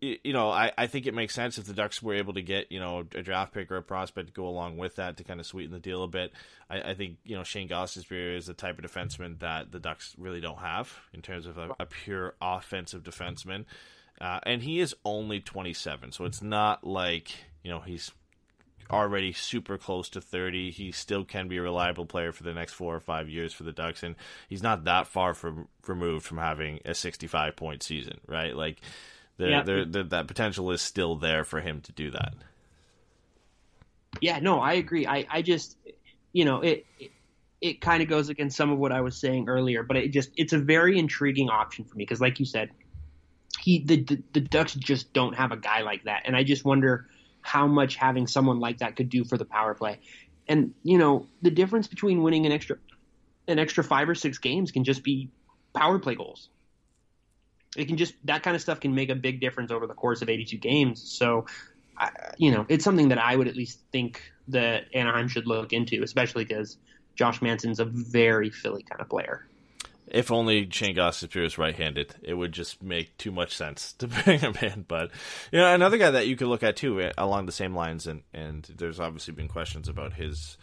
you 0.00 0.32
know, 0.32 0.50
I, 0.50 0.72
I 0.76 0.86
think 0.86 1.06
it 1.06 1.14
makes 1.14 1.34
sense 1.34 1.56
if 1.56 1.64
the 1.64 1.72
Ducks 1.72 2.02
were 2.02 2.14
able 2.14 2.34
to 2.34 2.42
get, 2.42 2.70
you 2.70 2.78
know, 2.78 3.06
a 3.14 3.22
draft 3.22 3.54
pick 3.54 3.70
or 3.70 3.76
a 3.76 3.82
prospect 3.82 4.28
to 4.28 4.32
go 4.32 4.46
along 4.46 4.76
with 4.76 4.96
that 4.96 5.16
to 5.16 5.24
kind 5.24 5.40
of 5.40 5.46
sweeten 5.46 5.72
the 5.72 5.78
deal 5.78 6.02
a 6.02 6.08
bit. 6.08 6.32
I, 6.68 6.90
I 6.90 6.94
think, 6.94 7.16
you 7.24 7.36
know, 7.36 7.44
Shane 7.44 7.68
Gostisbehere 7.68 8.36
is 8.36 8.46
the 8.46 8.54
type 8.54 8.78
of 8.78 8.90
defenseman 8.90 9.38
that 9.40 9.72
the 9.72 9.80
Ducks 9.80 10.14
really 10.18 10.40
don't 10.40 10.58
have 10.58 10.92
in 11.14 11.22
terms 11.22 11.46
of 11.46 11.56
a, 11.56 11.70
a 11.80 11.86
pure 11.86 12.34
offensive 12.42 13.02
defenseman. 13.02 13.64
Uh, 14.20 14.40
and 14.44 14.62
he 14.62 14.80
is 14.80 14.94
only 15.04 15.40
27, 15.40 16.12
so 16.12 16.24
it's 16.24 16.40
not 16.42 16.86
like, 16.86 17.32
you 17.62 17.70
know, 17.70 17.80
he's 17.80 18.10
already 18.90 19.32
super 19.32 19.76
close 19.76 20.08
to 20.10 20.20
30. 20.20 20.70
He 20.70 20.92
still 20.92 21.24
can 21.24 21.48
be 21.48 21.58
a 21.58 21.62
reliable 21.62 22.06
player 22.06 22.32
for 22.32 22.42
the 22.42 22.54
next 22.54 22.72
four 22.72 22.94
or 22.94 23.00
five 23.00 23.28
years 23.28 23.52
for 23.52 23.64
the 23.64 23.72
Ducks, 23.72 24.02
and 24.02 24.14
he's 24.48 24.62
not 24.62 24.84
that 24.84 25.06
far 25.06 25.34
from 25.34 25.68
removed 25.86 26.24
from 26.24 26.38
having 26.38 26.80
a 26.84 26.94
65 26.94 27.56
point 27.56 27.82
season, 27.82 28.20
right? 28.26 28.56
Like, 28.56 28.80
the, 29.38 29.48
yeah. 29.48 29.62
the, 29.62 29.86
the, 29.88 30.04
that 30.04 30.28
potential 30.28 30.70
is 30.70 30.80
still 30.80 31.16
there 31.16 31.44
for 31.44 31.60
him 31.60 31.80
to 31.82 31.92
do 31.92 32.10
that. 32.10 32.34
Yeah, 34.20 34.38
no, 34.38 34.60
I 34.60 34.74
agree. 34.74 35.06
I, 35.06 35.26
I 35.30 35.42
just, 35.42 35.76
you 36.32 36.44
know, 36.44 36.62
it, 36.62 36.86
it, 36.98 37.10
it 37.60 37.80
kind 37.80 38.02
of 38.02 38.08
goes 38.08 38.28
against 38.28 38.56
some 38.56 38.70
of 38.70 38.78
what 38.78 38.92
I 38.92 39.00
was 39.00 39.16
saying 39.16 39.48
earlier, 39.48 39.82
but 39.82 39.96
it 39.96 40.08
just, 40.08 40.30
it's 40.36 40.52
a 40.52 40.58
very 40.58 40.98
intriguing 40.98 41.50
option 41.50 41.84
for 41.84 41.96
me 41.96 42.04
because, 42.04 42.20
like 42.20 42.38
you 42.38 42.46
said, 42.46 42.70
he, 43.60 43.84
the, 43.84 44.02
the, 44.02 44.22
the 44.32 44.40
Ducks 44.40 44.74
just 44.74 45.12
don't 45.12 45.34
have 45.34 45.52
a 45.52 45.56
guy 45.56 45.82
like 45.82 46.04
that, 46.04 46.22
and 46.24 46.36
I 46.36 46.44
just 46.44 46.64
wonder 46.64 47.08
how 47.42 47.66
much 47.66 47.96
having 47.96 48.26
someone 48.26 48.58
like 48.58 48.78
that 48.78 48.96
could 48.96 49.08
do 49.08 49.24
for 49.24 49.38
the 49.38 49.44
power 49.44 49.74
play. 49.74 50.00
And 50.48 50.74
you 50.82 50.98
know, 50.98 51.26
the 51.42 51.50
difference 51.50 51.86
between 51.86 52.22
winning 52.22 52.46
an 52.46 52.52
extra, 52.52 52.76
an 53.48 53.58
extra 53.58 53.84
five 53.84 54.08
or 54.08 54.14
six 54.14 54.38
games 54.38 54.72
can 54.72 54.84
just 54.84 55.02
be 55.02 55.30
power 55.74 55.98
play 55.98 56.14
goals 56.14 56.48
it 57.76 57.86
can 57.86 57.96
just 57.96 58.14
that 58.24 58.42
kind 58.42 58.54
of 58.54 58.62
stuff 58.62 58.80
can 58.80 58.94
make 58.94 59.10
a 59.10 59.14
big 59.14 59.40
difference 59.40 59.70
over 59.70 59.86
the 59.86 59.94
course 59.94 60.22
of 60.22 60.28
82 60.28 60.56
games. 60.58 61.02
So 61.02 61.46
I, 61.98 62.10
you 62.36 62.50
know, 62.50 62.66
it's 62.68 62.84
something 62.84 63.08
that 63.08 63.18
I 63.18 63.36
would 63.36 63.48
at 63.48 63.56
least 63.56 63.80
think 63.92 64.22
that 64.48 64.84
Anaheim 64.94 65.28
should 65.28 65.46
look 65.46 65.72
into, 65.72 66.02
especially 66.02 66.44
because 66.44 66.76
Josh 67.14 67.42
Manson's 67.42 67.80
a 67.80 67.84
very 67.84 68.50
Philly 68.50 68.82
kind 68.82 69.00
of 69.00 69.08
player. 69.08 69.46
If 70.06 70.30
only 70.30 70.68
Shane 70.70 70.94
Gostisbehere 70.94 71.46
is 71.46 71.58
right-handed, 71.58 72.14
it 72.22 72.34
would 72.34 72.52
just 72.52 72.80
make 72.80 73.16
too 73.18 73.32
much 73.32 73.56
sense 73.56 73.92
to 73.98 74.06
bring 74.06 74.38
him 74.38 74.54
in. 74.62 74.84
But 74.86 75.10
you 75.50 75.58
know, 75.58 75.72
another 75.72 75.98
guy 75.98 76.10
that 76.10 76.28
you 76.28 76.36
could 76.36 76.48
look 76.48 76.62
at 76.62 76.76
too, 76.76 77.00
eh, 77.00 77.12
along 77.18 77.46
the 77.46 77.52
same 77.52 77.74
lines, 77.74 78.06
and 78.06 78.22
and 78.32 78.68
there's 78.76 79.00
obviously 79.00 79.34
been 79.34 79.48
questions 79.48 79.88
about 79.88 80.14
his 80.14 80.56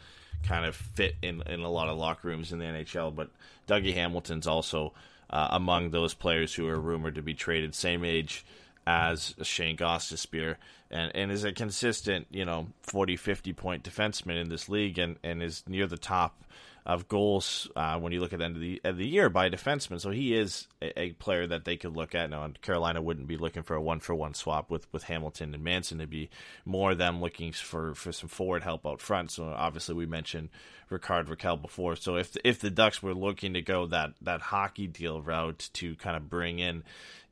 kind 0.44 0.66
of 0.66 0.76
fit 0.76 1.16
in 1.22 1.42
in 1.44 1.62
a 1.62 1.70
lot 1.70 1.90
of 1.90 1.98
locker 1.98 2.28
rooms 2.28 2.52
in 2.52 2.60
the 2.60 2.66
NHL. 2.66 3.14
But 3.14 3.30
Dougie 3.68 3.94
Hamilton's 3.94 4.48
also 4.48 4.94
uh, 5.34 5.48
among 5.50 5.90
those 5.90 6.14
players 6.14 6.54
who 6.54 6.68
are 6.68 6.80
rumored 6.80 7.16
to 7.16 7.24
be 7.24 7.34
traded, 7.34 7.74
same 7.74 8.06
age 8.06 8.46
as 8.86 9.34
Shane 9.42 9.76
Gostisbehere, 9.76 10.58
and 10.92 11.12
and 11.16 11.32
is 11.32 11.44
a 11.44 11.52
consistent, 11.52 12.28
you 12.30 12.46
know, 12.46 12.68
40, 12.84 13.18
50 13.18 13.52
point 13.54 13.84
defenseman 13.84 14.40
in 14.40 14.50
this 14.50 14.70
league, 14.70 15.00
and 15.00 15.18
and 15.24 15.42
is 15.42 15.64
near 15.68 15.88
the 15.88 15.98
top 15.98 16.44
of 16.86 17.08
goals 17.08 17.70
uh, 17.76 17.98
when 17.98 18.12
you 18.12 18.20
look 18.20 18.34
at 18.34 18.40
the 18.40 18.46
end 18.46 18.56
of 18.56 18.62
the, 18.62 18.82
of 18.84 18.98
the 18.98 19.08
year 19.08 19.30
by 19.30 19.46
a 19.46 19.50
defenseman. 19.50 20.02
So 20.02 20.12
he 20.12 20.36
is 20.36 20.68
a, 20.82 21.00
a, 21.00 21.12
player 21.14 21.48
that 21.48 21.64
they 21.64 21.78
could 21.78 21.96
look 21.96 22.14
at. 22.14 22.30
Now, 22.30 22.50
Carolina 22.62 23.02
wouldn't 23.02 23.28
be 23.28 23.38
looking 23.38 23.64
for 23.64 23.76
a 23.76 23.82
one 23.82 24.02
for 24.02 24.14
one 24.14 24.34
swap 24.34 24.70
with, 24.70 24.92
with 24.92 25.04
Hamilton 25.04 25.54
and 25.54 25.64
Manson. 25.64 26.02
It'd 26.02 26.10
be 26.10 26.30
more 26.66 26.94
them 26.94 27.22
looking 27.22 27.54
for, 27.54 27.96
for 27.96 28.12
some 28.12 28.28
forward 28.28 28.64
help 28.64 28.86
out 28.86 29.00
front. 29.00 29.32
So 29.32 29.46
obviously, 29.46 29.96
we 29.96 30.06
mentioned 30.06 30.50
Rickard 30.90 31.28
Rakell 31.28 31.62
before. 31.62 31.96
So 31.96 32.18
if 32.18 32.36
if 32.44 32.60
the 32.60 32.70
Ducks 32.70 33.02
were 33.02 33.14
looking 33.14 33.54
to 33.54 33.62
go 33.62 33.86
that 33.88 34.14
that 34.22 34.42
hockey 34.42 34.88
deal 34.88 35.22
route 35.22 35.70
to 35.74 35.96
kind 35.96 36.18
of 36.18 36.30
bring 36.30 36.60
in 36.60 36.84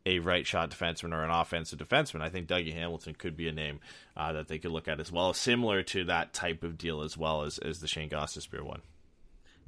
a 0.05 0.19
right 0.19 0.47
shot 0.47 0.71
defenseman 0.71 1.13
or 1.13 1.23
an 1.23 1.29
offensive 1.29 1.77
defenseman, 1.77 2.21
I 2.21 2.29
think 2.29 2.47
Dougie 2.47 2.73
Hamilton 2.73 3.15
could 3.15 3.35
be 3.35 3.47
a 3.47 3.51
name 3.51 3.81
uh, 4.15 4.33
that 4.33 4.47
they 4.47 4.57
could 4.57 4.71
look 4.71 4.87
at 4.87 4.99
as 4.99 5.11
well, 5.11 5.33
similar 5.33 5.83
to 5.83 6.05
that 6.05 6.33
type 6.33 6.63
of 6.63 6.77
deal 6.77 7.01
as 7.01 7.17
well 7.17 7.43
as, 7.43 7.59
as 7.59 7.81
the 7.81 7.87
Shane 7.87 8.09
Gostisbehere 8.09 8.63
one 8.63 8.81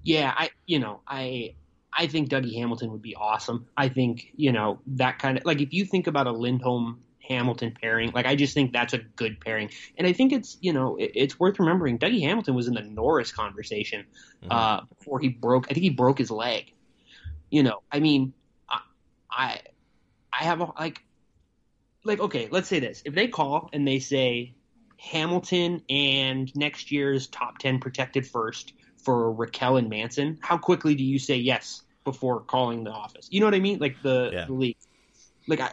yeah, 0.03 0.34
I 0.35 0.49
you 0.65 0.80
know 0.80 1.01
I 1.07 1.55
I 1.91 2.07
think 2.07 2.30
Dougie 2.30 2.55
Hamilton 2.55 2.91
would 2.91 3.01
be 3.01 3.15
awesome. 3.15 3.67
I 3.77 3.89
think 3.89 4.31
you 4.35 4.51
know 4.51 4.80
that 4.88 5.19
kind 5.19 5.38
of 5.38 5.45
like 5.45 5.61
if 5.61 5.73
you 5.73 5.85
think 5.85 6.07
about 6.07 6.27
a 6.27 6.31
Lindholm 6.31 6.99
Hamilton 7.27 7.75
pairing, 7.80 8.11
like 8.11 8.25
I 8.25 8.35
just 8.35 8.53
think 8.53 8.73
that's 8.73 8.93
a 8.93 8.97
good 8.97 9.39
pairing, 9.39 9.69
and 9.97 10.05
I 10.05 10.13
think 10.13 10.34
it's 10.34 10.57
you 10.61 10.73
know 10.73 10.97
it, 10.97 11.11
it's 11.15 11.39
worth 11.39 11.59
remembering 11.59 11.97
Dougie 11.99 12.21
Hamilton 12.21 12.55
was 12.55 12.67
in 12.67 12.73
the 12.73 12.81
Norris 12.81 13.31
conversation 13.31 14.05
mm-hmm. 14.41 14.51
uh, 14.51 14.81
before 14.97 15.19
he 15.19 15.30
broke. 15.30 15.67
I 15.69 15.73
think 15.73 15.84
he 15.84 15.89
broke 15.89 16.17
his 16.17 16.31
leg. 16.31 16.73
You 17.49 17.63
know, 17.63 17.81
I 17.91 17.99
mean, 17.99 18.34
I 18.69 18.80
I, 19.31 19.59
I 20.31 20.43
have 20.43 20.61
a 20.61 20.71
like 20.77 21.01
like 22.03 22.19
okay, 22.19 22.49
let's 22.51 22.67
say 22.67 22.80
this: 22.80 23.01
if 23.05 23.15
they 23.15 23.27
call 23.27 23.69
and 23.71 23.88
they 23.88 23.99
say 23.99 24.55
Hamilton 24.97 25.81
and 25.89 26.53
next 26.55 26.91
year's 26.91 27.27
top 27.27 27.59
ten 27.59 27.80
protected 27.80 28.27
first 28.27 28.73
for 29.03 29.34
Rakell 29.34 29.77
and 29.77 29.89
Manson, 29.89 30.38
how 30.41 30.57
quickly 30.57 30.95
do 30.95 31.03
you 31.03 31.19
say 31.19 31.35
yes 31.35 31.84
before 32.03 32.41
calling 32.41 32.84
the 32.84 32.91
office? 32.91 33.27
You 33.31 33.39
know 33.39 33.47
what 33.47 33.55
I 33.55 33.59
mean? 33.59 33.80
Like 33.80 34.01
the, 34.01 34.30
yeah. 34.34 34.45
the 34.45 34.53
league. 34.53 34.77
Like 35.47 35.59
I, 35.59 35.71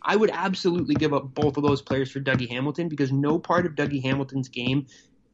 I 0.00 0.16
would 0.16 0.30
absolutely 0.32 0.94
give 0.94 1.14
up 1.14 1.32
both 1.32 1.56
of 1.56 1.62
those 1.62 1.80
players 1.80 2.10
for 2.10 2.20
Dougie 2.20 2.48
Hamilton 2.48 2.88
because 2.88 3.12
no 3.12 3.38
part 3.38 3.66
of 3.66 3.74
Dougie 3.74 4.02
Hamilton's 4.02 4.48
game, 4.48 4.86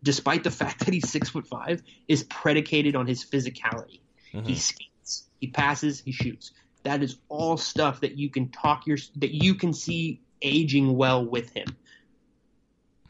despite 0.02 0.44
the 0.44 0.50
fact 0.62 0.84
that 0.84 0.92
he's 0.92 1.10
six 1.10 1.30
foot 1.30 1.46
five, 1.46 1.82
is 2.06 2.24
predicated 2.24 2.94
on 2.94 3.06
his 3.06 3.24
physicality. 3.24 4.00
Mm-hmm. 4.34 4.46
He 4.46 4.54
skates, 4.56 5.24
he 5.40 5.46
passes, 5.46 6.00
he 6.00 6.12
shoots. 6.12 6.52
That 6.82 7.02
is 7.02 7.16
all 7.28 7.56
stuff 7.56 8.00
that 8.00 8.16
you 8.16 8.30
can 8.30 8.50
talk 8.50 8.86
your 8.86 8.98
that 9.16 9.32
you 9.32 9.54
can 9.54 9.72
see 9.72 10.20
aging 10.42 10.96
well 10.96 11.24
with 11.24 11.50
him. 11.50 11.76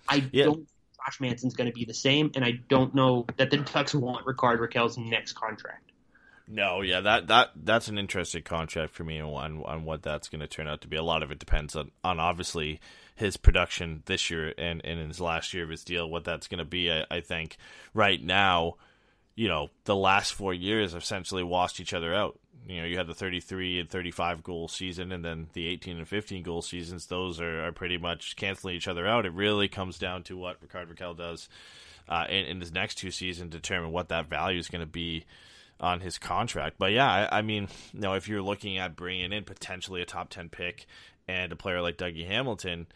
I 0.08 0.28
yeah. 0.32 0.44
don't 0.46 0.67
Josh 1.08 1.20
Manson's 1.20 1.54
going 1.54 1.70
to 1.70 1.72
be 1.72 1.86
the 1.86 1.94
same, 1.94 2.30
and 2.34 2.44
I 2.44 2.52
don't 2.68 2.94
know 2.94 3.24
that 3.38 3.50
the 3.50 3.58
Ducks 3.58 3.94
want 3.94 4.26
Rickard 4.26 4.60
Rakell's 4.60 4.98
next 4.98 5.32
contract. 5.32 5.92
No, 6.46 6.82
yeah, 6.82 7.00
that 7.00 7.28
that 7.28 7.50
that's 7.56 7.88
an 7.88 7.98
interesting 7.98 8.42
contract 8.42 8.92
for 8.92 9.04
me 9.04 9.20
on 9.20 9.62
on 9.64 9.84
what 9.84 10.02
that's 10.02 10.28
going 10.28 10.40
to 10.40 10.46
turn 10.46 10.68
out 10.68 10.82
to 10.82 10.88
be. 10.88 10.96
A 10.96 11.02
lot 11.02 11.22
of 11.22 11.30
it 11.30 11.38
depends 11.38 11.76
on 11.76 11.90
on 12.04 12.20
obviously 12.20 12.80
his 13.14 13.36
production 13.36 14.02
this 14.06 14.30
year 14.30 14.54
and, 14.58 14.80
and 14.84 15.00
in 15.00 15.08
his 15.08 15.20
last 15.20 15.52
year 15.52 15.64
of 15.64 15.70
his 15.70 15.82
deal, 15.82 16.08
what 16.08 16.24
that's 16.24 16.46
going 16.46 16.58
to 16.58 16.64
be. 16.64 16.92
I, 16.92 17.04
I 17.10 17.20
think 17.20 17.56
right 17.92 18.22
now, 18.22 18.76
you 19.34 19.48
know, 19.48 19.70
the 19.84 19.96
last 19.96 20.34
four 20.34 20.54
years 20.54 20.92
have 20.92 21.02
essentially 21.02 21.42
washed 21.42 21.80
each 21.80 21.94
other 21.94 22.14
out 22.14 22.38
you 22.68 22.80
know 22.80 22.86
you 22.86 22.98
had 22.98 23.06
the 23.06 23.14
33 23.14 23.80
and 23.80 23.90
35 23.90 24.42
goal 24.42 24.68
season 24.68 25.10
and 25.10 25.24
then 25.24 25.48
the 25.54 25.66
18 25.66 25.98
and 25.98 26.06
15 26.06 26.42
goal 26.42 26.62
seasons. 26.62 27.06
Those 27.06 27.40
are, 27.40 27.66
are 27.66 27.72
pretty 27.72 27.96
much 27.96 28.36
canceling 28.36 28.76
each 28.76 28.86
other 28.86 29.06
out. 29.06 29.26
It 29.26 29.32
really 29.32 29.68
comes 29.68 29.98
down 29.98 30.22
to 30.24 30.36
what 30.36 30.58
Rickard 30.60 30.94
Rakell 30.94 31.16
does 31.16 31.48
uh, 32.08 32.26
in, 32.28 32.44
in 32.44 32.60
his 32.60 32.70
next 32.70 32.96
two 32.96 33.10
seasons 33.10 33.50
determine 33.50 33.90
what 33.90 34.10
that 34.10 34.28
value 34.28 34.58
is 34.58 34.68
going 34.68 34.82
to 34.82 34.86
be 34.86 35.24
on 35.80 36.00
his 36.00 36.18
contract. 36.18 36.76
But 36.78 36.92
yeah 36.92 37.10
I, 37.10 37.38
I, 37.38 37.42
mean 37.42 37.68
you 37.94 38.00
know 38.00 38.14
if 38.14 38.28
you're 38.28 38.42
looking 38.42 38.76
at 38.76 38.96
bringing 38.96 39.32
in 39.32 39.44
potentially 39.44 40.02
a 40.02 40.06
top 40.06 40.28
10 40.28 40.50
pick 40.50 40.86
and 41.26 41.50
a 41.52 41.56
player 41.56 41.80
like 41.80 41.96
Dougie 41.96 42.26
Hamilton 42.26 42.86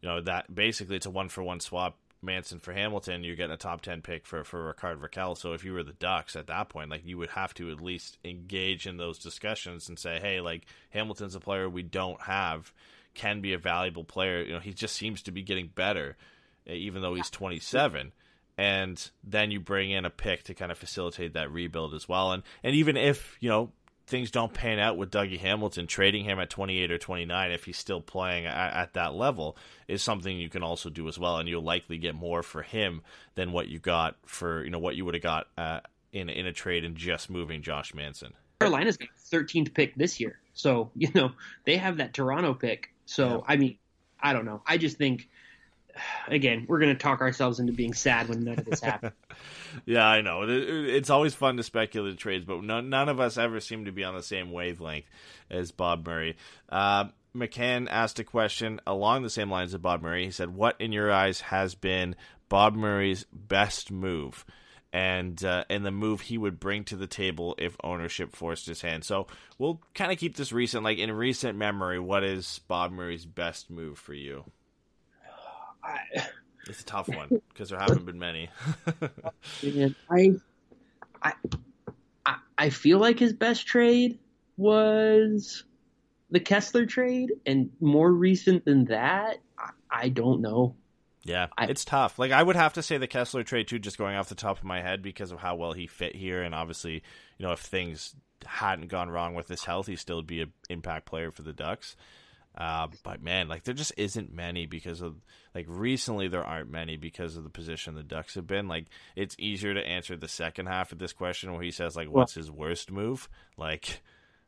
you 0.00 0.08
know 0.08 0.20
that 0.22 0.54
basically 0.54 0.96
it's 0.96 1.06
a 1.06 1.10
one 1.10 1.28
for 1.28 1.42
one 1.42 1.60
swap 1.60 1.98
Manson 2.20 2.58
for 2.58 2.72
Hamilton, 2.72 3.22
you're 3.22 3.36
getting 3.36 3.54
a 3.54 3.58
top 3.58 3.80
ten 3.80 4.02
pick 4.02 4.26
for 4.26 4.44
for 4.44 4.66
Rickard 4.66 5.00
Rakell. 5.00 5.36
So 5.36 5.52
if 5.52 5.64
you 5.64 5.72
were 5.72 5.82
the 5.82 5.92
Ducks 5.92 6.36
at 6.36 6.48
that 6.48 6.68
point, 6.68 6.90
like 6.90 7.06
you 7.06 7.18
would 7.18 7.30
have 7.30 7.54
to 7.54 7.70
at 7.70 7.80
least 7.80 8.18
engage 8.24 8.86
in 8.86 8.96
those 8.96 9.18
discussions 9.18 9.88
and 9.88 9.98
say, 9.98 10.18
hey, 10.20 10.40
like 10.40 10.66
Hamilton's 10.90 11.34
a 11.34 11.40
player 11.40 11.68
we 11.68 11.82
don't 11.82 12.20
have, 12.22 12.72
can 13.14 13.40
be 13.40 13.52
a 13.52 13.58
valuable 13.58 14.04
player. 14.04 14.42
You 14.42 14.54
know, 14.54 14.60
he 14.60 14.72
just 14.72 14.96
seems 14.96 15.22
to 15.22 15.30
be 15.30 15.42
getting 15.42 15.68
better, 15.68 16.16
eh, 16.66 16.74
even 16.74 17.02
though 17.02 17.14
he's 17.14 17.30
27. 17.30 18.12
And 18.56 19.10
then 19.22 19.52
you 19.52 19.60
bring 19.60 19.92
in 19.92 20.04
a 20.04 20.10
pick 20.10 20.42
to 20.44 20.54
kind 20.54 20.72
of 20.72 20.78
facilitate 20.78 21.34
that 21.34 21.52
rebuild 21.52 21.94
as 21.94 22.08
well. 22.08 22.32
And 22.32 22.42
and 22.64 22.74
even 22.74 22.96
if 22.96 23.36
you 23.40 23.48
know 23.48 23.70
things 24.08 24.30
don't 24.30 24.52
pan 24.52 24.78
out 24.78 24.96
with 24.96 25.10
Dougie 25.10 25.38
Hamilton, 25.38 25.86
trading 25.86 26.24
him 26.24 26.40
at 26.40 26.50
28 26.50 26.90
or 26.90 26.98
29, 26.98 27.50
if 27.50 27.64
he's 27.64 27.76
still 27.76 28.00
playing 28.00 28.46
at, 28.46 28.72
at, 28.74 28.94
that 28.94 29.14
level, 29.14 29.56
is 29.86 30.02
something 30.02 30.38
you 30.38 30.48
can 30.48 30.62
also 30.62 30.88
do 30.88 31.06
as 31.08 31.18
well, 31.18 31.36
and 31.36 31.48
you'll 31.48 31.62
likely 31.62 31.98
get 31.98 32.14
more 32.14 32.42
for 32.42 32.62
him 32.62 33.02
than 33.34 33.52
what 33.52 33.68
you 33.68 33.78
got 33.78 34.16
for 34.24 34.64
you 34.64 34.70
know 34.70 34.78
what 34.78 34.96
you 34.96 35.04
would 35.04 35.14
have 35.14 35.22
got 35.22 35.46
uh, 35.56 35.80
in 36.12 36.28
in 36.28 36.46
a 36.46 36.52
trade 36.52 36.84
and 36.84 36.96
just 36.96 37.30
moving 37.30 37.62
Josh 37.62 37.94
Manson. 37.94 38.32
Carolina's 38.60 38.96
got 38.96 39.10
13th 39.30 39.72
pick 39.74 39.94
this 39.94 40.18
year, 40.18 40.40
so 40.54 40.90
you 40.96 41.10
know 41.14 41.32
they 41.64 41.76
have 41.76 41.98
that 41.98 42.14
Toronto 42.14 42.54
pick. 42.54 42.90
So 43.04 43.28
yeah. 43.28 43.40
I 43.46 43.56
mean, 43.56 43.78
I 44.18 44.32
don't 44.32 44.46
know. 44.46 44.62
I 44.66 44.78
just 44.78 44.96
think 44.96 45.28
again, 46.26 46.66
we're 46.68 46.78
going 46.78 46.94
to 46.94 47.02
talk 47.02 47.20
ourselves 47.20 47.60
into 47.60 47.72
being 47.72 47.94
sad 47.94 48.28
when 48.28 48.44
none 48.44 48.58
of 48.58 48.64
this 48.64 48.80
happens. 48.82 49.12
yeah, 49.86 50.06
I 50.06 50.20
know. 50.20 50.44
It's 50.46 51.10
always 51.10 51.34
fun 51.34 51.56
to 51.56 51.62
speculate 51.62 52.18
trades, 52.18 52.44
but 52.44 52.62
none, 52.62 52.88
none, 52.88 53.08
of 53.08 53.20
us 53.20 53.38
ever 53.38 53.60
seem 53.60 53.84
to 53.84 53.92
be 53.92 54.04
on 54.04 54.14
the 54.14 54.22
same 54.22 54.50
wavelength 54.50 55.06
as 55.50 55.70
Bob 55.70 56.06
Murray. 56.06 56.36
Uh, 56.68 57.06
McCann 57.34 57.86
asked 57.90 58.18
a 58.18 58.24
question 58.24 58.80
along 58.86 59.22
the 59.22 59.30
same 59.30 59.50
lines 59.50 59.74
of 59.74 59.82
Bob 59.82 60.02
Murray. 60.02 60.24
He 60.24 60.30
said, 60.30 60.54
"What 60.54 60.80
in 60.80 60.92
your 60.92 61.12
eyes 61.12 61.40
has 61.42 61.74
been 61.74 62.16
Bob 62.48 62.74
Murray's 62.74 63.24
best 63.32 63.90
move?" 63.90 64.44
and 64.92 65.44
uh, 65.44 65.64
and 65.68 65.84
the 65.84 65.90
move 65.90 66.22
he 66.22 66.38
would 66.38 66.58
bring 66.58 66.84
to 66.84 66.96
the 66.96 67.06
table 67.06 67.54
if 67.58 67.76
ownership 67.84 68.34
forced 68.34 68.66
his 68.66 68.80
hand. 68.80 69.04
So 69.04 69.26
we'll 69.58 69.80
kind 69.94 70.12
of 70.12 70.18
keep 70.18 70.36
this 70.36 70.52
recent, 70.52 70.84
like 70.84 70.98
in 70.98 71.12
recent 71.12 71.58
memory. 71.58 71.98
What 71.98 72.24
is 72.24 72.60
Bob 72.68 72.92
Murray's 72.92 73.26
best 73.26 73.70
move 73.70 73.98
for 73.98 74.14
you? 74.14 74.44
I, 75.82 75.98
it's 76.68 76.82
a 76.82 76.84
tough 76.84 77.08
one 77.08 77.40
because 77.48 77.70
there 77.70 77.78
haven't 77.78 78.04
been 78.04 78.18
many. 78.18 78.50
I, 81.22 81.32
I, 82.26 82.36
I 82.56 82.70
feel 82.70 82.98
like 82.98 83.18
his 83.18 83.32
best 83.32 83.66
trade 83.66 84.18
was 84.56 85.64
the 86.30 86.40
Kesler 86.40 86.86
trade, 86.88 87.32
and 87.46 87.70
more 87.80 88.12
recent 88.12 88.64
than 88.64 88.86
that, 88.86 89.38
I, 89.58 89.70
I 89.90 90.08
don't 90.10 90.40
know. 90.42 90.76
Yeah, 91.24 91.48
I, 91.56 91.66
it's 91.66 91.84
tough. 91.84 92.18
Like 92.18 92.32
I 92.32 92.42
would 92.42 92.56
have 92.56 92.74
to 92.74 92.82
say 92.82 92.98
the 92.98 93.08
Kesler 93.08 93.44
trade 93.44 93.68
too, 93.68 93.78
just 93.78 93.98
going 93.98 94.16
off 94.16 94.28
the 94.28 94.34
top 94.34 94.58
of 94.58 94.64
my 94.64 94.80
head 94.80 95.02
because 95.02 95.30
of 95.30 95.38
how 95.40 95.56
well 95.56 95.72
he 95.72 95.86
fit 95.86 96.14
here, 96.14 96.42
and 96.42 96.54
obviously, 96.54 97.02
you 97.38 97.46
know, 97.46 97.52
if 97.52 97.60
things 97.60 98.14
hadn't 98.44 98.88
gone 98.88 99.10
wrong 99.10 99.34
with 99.34 99.48
his 99.48 99.64
health, 99.64 99.86
he'd 99.86 99.96
still 99.98 100.22
be 100.22 100.42
an 100.42 100.52
impact 100.68 101.06
player 101.06 101.30
for 101.30 101.42
the 101.42 101.52
Ducks. 101.52 101.96
Uh, 102.58 102.88
but 103.04 103.22
man, 103.22 103.46
like 103.46 103.62
there 103.62 103.72
just 103.72 103.92
isn't 103.96 104.34
many 104.34 104.66
because 104.66 105.00
of 105.00 105.14
like 105.54 105.66
recently 105.68 106.26
there 106.26 106.44
aren't 106.44 106.70
many 106.70 106.96
because 106.96 107.36
of 107.36 107.44
the 107.44 107.50
position 107.50 107.94
the 107.94 108.02
Ducks 108.02 108.34
have 108.34 108.48
been. 108.48 108.66
Like 108.66 108.86
it's 109.14 109.36
easier 109.38 109.74
to 109.74 109.86
answer 109.86 110.16
the 110.16 110.26
second 110.26 110.66
half 110.66 110.90
of 110.90 110.98
this 110.98 111.12
question 111.12 111.52
where 111.52 111.62
he 111.62 111.70
says 111.70 111.94
like, 111.94 112.10
"What's 112.10 112.34
his 112.34 112.50
worst 112.50 112.90
move?" 112.90 113.28
Like 113.56 114.02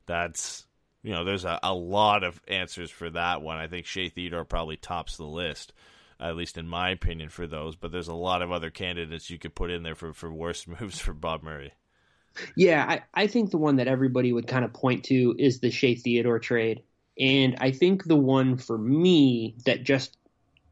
that's 0.06 0.66
you 1.04 1.12
know, 1.12 1.24
there's 1.24 1.44
a, 1.44 1.60
a 1.62 1.72
lot 1.72 2.24
of 2.24 2.42
answers 2.48 2.90
for 2.90 3.08
that 3.10 3.42
one. 3.42 3.58
I 3.58 3.68
think 3.68 3.86
Shea 3.86 4.08
Theodore 4.08 4.44
probably 4.44 4.76
tops 4.76 5.16
the 5.16 5.24
list, 5.24 5.72
at 6.18 6.36
least 6.36 6.58
in 6.58 6.66
my 6.66 6.90
opinion, 6.90 7.28
for 7.28 7.46
those. 7.46 7.76
But 7.76 7.92
there's 7.92 8.08
a 8.08 8.14
lot 8.14 8.42
of 8.42 8.50
other 8.50 8.70
candidates 8.70 9.30
you 9.30 9.38
could 9.38 9.54
put 9.54 9.70
in 9.70 9.84
there 9.84 9.94
for 9.94 10.12
for 10.12 10.32
worst 10.32 10.66
moves 10.80 10.98
for 10.98 11.14
Bob 11.14 11.44
Murray. 11.44 11.74
Yeah, 12.56 12.84
I, 12.88 13.22
I 13.22 13.26
think 13.28 13.50
the 13.50 13.58
one 13.58 13.76
that 13.76 13.88
everybody 13.88 14.32
would 14.32 14.48
kind 14.48 14.64
of 14.64 14.72
point 14.72 15.04
to 15.04 15.34
is 15.38 15.60
the 15.60 15.70
Shea 15.70 15.94
Theodore 15.94 16.40
trade. 16.40 16.82
And 17.20 17.56
I 17.60 17.70
think 17.70 18.04
the 18.04 18.16
one 18.16 18.56
for 18.56 18.78
me 18.78 19.54
that 19.66 19.84
just 19.84 20.16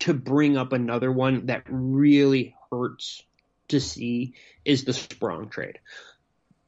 to 0.00 0.14
bring 0.14 0.56
up 0.56 0.72
another 0.72 1.12
one 1.12 1.46
that 1.46 1.64
really 1.68 2.56
hurts 2.70 3.22
to 3.68 3.80
see 3.80 4.34
is 4.64 4.84
the 4.84 4.94
Sprong 4.94 5.50
trade. 5.50 5.78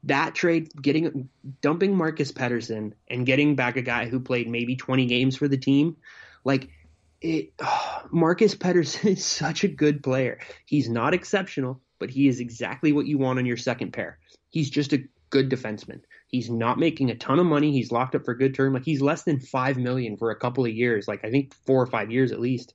That 0.04 0.34
trade, 0.34 0.70
getting 0.80 1.28
dumping 1.62 1.96
Marcus 1.96 2.30
Pettersson 2.30 2.92
and 3.08 3.26
getting 3.26 3.56
back 3.56 3.76
a 3.76 3.82
guy 3.82 4.06
who 4.06 4.20
played 4.20 4.48
maybe 4.48 4.76
20 4.76 5.06
games 5.06 5.36
for 5.36 5.48
the 5.48 5.58
team, 5.58 5.96
like 6.44 6.68
it, 7.20 7.52
oh, 7.60 8.02
Marcus 8.10 8.54
Pettersson 8.54 9.12
is 9.12 9.24
such 9.24 9.64
a 9.64 9.68
good 9.68 10.02
player. 10.02 10.40
He's 10.66 10.88
not 10.88 11.14
exceptional, 11.14 11.80
but 11.98 12.10
he 12.10 12.28
is 12.28 12.40
exactly 12.40 12.92
what 12.92 13.06
you 13.06 13.18
want 13.18 13.38
on 13.38 13.46
your 13.46 13.56
second 13.56 13.92
pair. 13.92 14.18
He's 14.50 14.68
just 14.68 14.92
a 14.92 15.04
good 15.30 15.48
defenseman. 15.48 16.00
He's 16.30 16.48
not 16.48 16.78
making 16.78 17.10
a 17.10 17.16
ton 17.16 17.40
of 17.40 17.46
money. 17.46 17.72
He's 17.72 17.90
locked 17.90 18.14
up 18.14 18.24
for 18.24 18.32
a 18.32 18.38
good 18.38 18.54
term. 18.54 18.72
Like 18.72 18.84
he's 18.84 19.00
less 19.00 19.24
than 19.24 19.40
five 19.40 19.76
million 19.76 20.16
for 20.16 20.30
a 20.30 20.38
couple 20.38 20.64
of 20.64 20.70
years. 20.70 21.08
Like 21.08 21.24
I 21.24 21.30
think 21.30 21.54
four 21.66 21.82
or 21.82 21.86
five 21.86 22.10
years 22.10 22.30
at 22.30 22.40
least 22.40 22.74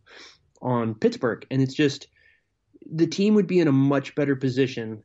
on 0.61 0.95
Pittsburgh. 0.95 1.45
And 1.49 1.61
it's 1.61 1.73
just 1.73 2.07
the 2.91 3.07
team 3.07 3.35
would 3.35 3.47
be 3.47 3.59
in 3.59 3.67
a 3.67 3.73
much 3.73 4.13
better 4.13 4.35
position 4.35 5.03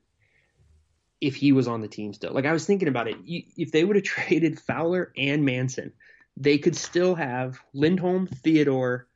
if 1.20 1.36
he 1.36 1.52
was 1.52 1.68
on 1.68 1.80
the 1.80 1.88
team 1.88 2.12
still. 2.12 2.32
Like 2.32 2.46
I 2.46 2.52
was 2.52 2.66
thinking 2.66 2.88
about 2.88 3.08
it. 3.08 3.16
If 3.24 3.70
they 3.72 3.84
would 3.84 3.96
have 3.96 4.04
traded 4.04 4.58
Fowler 4.58 5.12
and 5.16 5.44
Manson, 5.44 5.92
they 6.36 6.58
could 6.58 6.76
still 6.76 7.14
have 7.14 7.58
Lindholm, 7.72 8.26
Theodore, 8.26 9.06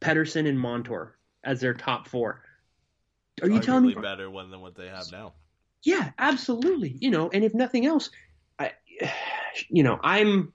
Pettersson, 0.00 0.48
and 0.48 0.58
Montour 0.58 1.16
as 1.44 1.60
their 1.60 1.74
top 1.74 2.08
four. 2.08 2.42
Are 3.40 3.48
you 3.48 3.60
telling 3.60 3.86
me 3.86 3.94
better 3.94 4.28
one 4.30 4.50
than 4.50 4.60
what 4.60 4.74
they 4.74 4.88
have 4.88 5.10
now? 5.10 5.32
Yeah, 5.82 6.10
absolutely. 6.18 6.96
You 7.00 7.10
know, 7.10 7.30
and 7.32 7.44
if 7.44 7.54
nothing 7.54 7.86
else, 7.86 8.10
you 9.68 9.82
know, 9.82 9.98
I'm, 10.02 10.52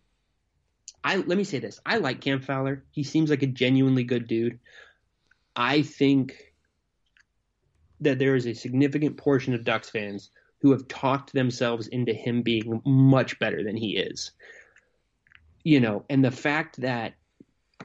I 1.04 1.18
let 1.18 1.38
me 1.38 1.44
say 1.44 1.60
this: 1.60 1.80
I 1.86 1.98
like 1.98 2.22
Cam 2.22 2.42
Fowler. 2.42 2.84
He 2.92 3.04
seems 3.04 3.30
like 3.30 3.44
a 3.44 3.48
genuinely 3.48 4.04
good 4.04 4.28
dude. 4.28 4.60
I 5.56 5.82
think 5.82 6.36
that 8.02 8.20
there 8.20 8.36
is 8.36 8.46
a 8.46 8.54
significant 8.54 9.18
portion 9.18 9.54
of 9.54 9.64
Ducks 9.64 9.90
fans 9.90 10.30
who 10.62 10.72
have 10.72 10.88
talked 10.88 11.34
themselves 11.34 11.88
into 11.88 12.14
him 12.14 12.42
being 12.42 12.82
much 12.86 13.40
better 13.40 13.64
than 13.64 13.76
he 13.76 13.98
is. 13.98 14.32
You 15.64 15.80
know, 15.80 16.06
and 16.10 16.24
the 16.24 16.32
fact 16.32 16.82
that 16.82 17.14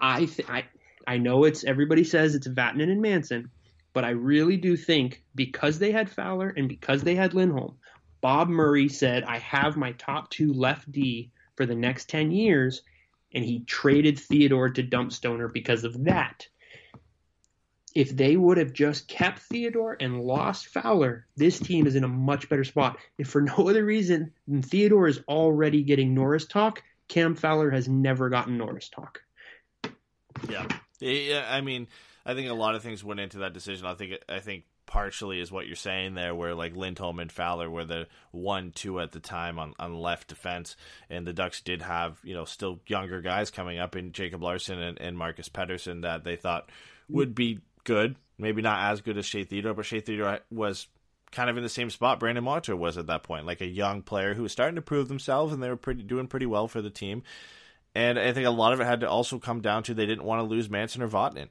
I 0.00 0.26
th- 0.26 0.48
I 0.48 0.64
I 1.06 1.18
know 1.18 1.44
it's 1.44 1.64
everybody 1.64 2.04
says 2.04 2.34
it's 2.34 2.48
Vatanen 2.48 2.90
and 2.90 3.02
Manson, 3.02 3.50
but 3.92 4.04
I 4.04 4.10
really 4.10 4.56
do 4.56 4.76
think 4.76 5.22
because 5.34 5.78
they 5.78 5.92
had 5.92 6.10
Fowler 6.10 6.52
and 6.56 6.68
because 6.68 7.02
they 7.02 7.14
had 7.14 7.34
Lindholm, 7.34 7.76
Bob 8.22 8.48
Murray 8.48 8.88
said, 8.88 9.24
I 9.24 9.38
have 9.38 9.76
my 9.76 9.92
top 9.92 10.30
two 10.30 10.54
left 10.54 10.90
D 10.90 11.30
for 11.56 11.66
the 11.66 11.74
next 11.74 12.08
10 12.08 12.30
years, 12.30 12.82
and 13.34 13.44
he 13.44 13.64
traded 13.64 14.18
Theodore 14.18 14.70
to 14.70 14.82
dump 14.82 15.12
Stoner 15.12 15.48
because 15.48 15.84
of 15.84 16.04
that. 16.04 16.46
If 17.94 18.16
they 18.16 18.36
would 18.36 18.56
have 18.56 18.72
just 18.72 19.08
kept 19.08 19.40
Theodore 19.40 19.98
and 20.00 20.22
lost 20.22 20.68
Fowler, 20.68 21.26
this 21.36 21.58
team 21.58 21.86
is 21.86 21.94
in 21.94 22.04
a 22.04 22.08
much 22.08 22.48
better 22.48 22.64
spot. 22.64 22.96
If 23.18 23.28
for 23.28 23.42
no 23.42 23.68
other 23.68 23.84
reason 23.84 24.32
than 24.48 24.62
Theodore 24.62 25.08
is 25.08 25.20
already 25.28 25.82
getting 25.82 26.14
Norris 26.14 26.46
talk, 26.46 26.82
Cam 27.08 27.34
Fowler 27.34 27.70
has 27.70 27.88
never 27.88 28.30
gotten 28.30 28.56
Norris 28.56 28.88
talk. 28.88 29.20
Yeah. 30.48 30.66
Yeah, 31.00 31.46
I 31.50 31.60
mean, 31.60 31.88
I 32.24 32.34
think 32.34 32.48
a 32.48 32.54
lot 32.54 32.76
of 32.76 32.82
things 32.82 33.02
went 33.02 33.20
into 33.20 33.38
that 33.38 33.52
decision. 33.52 33.86
I 33.86 33.94
think 33.94 34.22
I 34.28 34.38
think 34.38 34.64
partially 34.92 35.40
is 35.40 35.50
what 35.50 35.66
you're 35.66 35.74
saying 35.74 36.12
there, 36.12 36.34
where 36.34 36.54
like 36.54 36.76
Lindholm 36.76 37.18
and 37.18 37.32
Fowler 37.32 37.70
were 37.70 37.86
the 37.86 38.06
one, 38.30 38.72
two 38.72 39.00
at 39.00 39.10
the 39.10 39.20
time 39.20 39.58
on, 39.58 39.72
on 39.78 39.94
left 39.94 40.28
defense, 40.28 40.76
and 41.08 41.26
the 41.26 41.32
Ducks 41.32 41.62
did 41.62 41.80
have 41.80 42.20
you 42.22 42.34
know 42.34 42.44
still 42.44 42.78
younger 42.86 43.22
guys 43.22 43.50
coming 43.50 43.78
up 43.78 43.96
in 43.96 44.12
Jacob 44.12 44.42
Larsson 44.42 44.78
and, 44.78 45.00
and 45.00 45.16
Marcus 45.16 45.48
Pettersson 45.48 46.02
that 46.02 46.24
they 46.24 46.36
thought 46.36 46.68
would 47.08 47.34
be 47.34 47.60
good, 47.84 48.16
maybe 48.36 48.60
not 48.60 48.92
as 48.92 49.00
good 49.00 49.16
as 49.16 49.24
Shea 49.24 49.44
Theodore, 49.44 49.72
but 49.72 49.86
Shea 49.86 50.00
Theodore 50.00 50.40
was 50.50 50.86
kind 51.30 51.48
of 51.48 51.56
in 51.56 51.62
the 51.62 51.70
same 51.70 51.88
spot 51.88 52.20
Brandon 52.20 52.44
Montour 52.44 52.76
was 52.76 52.98
at 52.98 53.06
that 53.06 53.22
point, 53.22 53.46
like 53.46 53.62
a 53.62 53.66
young 53.66 54.02
player 54.02 54.34
who 54.34 54.42
was 54.42 54.52
starting 54.52 54.76
to 54.76 54.82
prove 54.82 55.08
themselves, 55.08 55.54
and 55.54 55.62
they 55.62 55.70
were 55.70 55.76
pretty 55.76 56.02
doing 56.02 56.26
pretty 56.26 56.46
well 56.46 56.68
for 56.68 56.82
the 56.82 56.90
team. 56.90 57.22
And 57.94 58.18
I 58.18 58.34
think 58.34 58.46
a 58.46 58.50
lot 58.50 58.74
of 58.74 58.80
it 58.80 58.86
had 58.86 59.00
to 59.00 59.08
also 59.08 59.38
come 59.38 59.62
down 59.62 59.84
to 59.84 59.94
they 59.94 60.04
didn't 60.04 60.24
want 60.24 60.40
to 60.40 60.44
lose 60.44 60.68
Manson 60.68 61.00
or 61.00 61.08
Vatanen. 61.08 61.48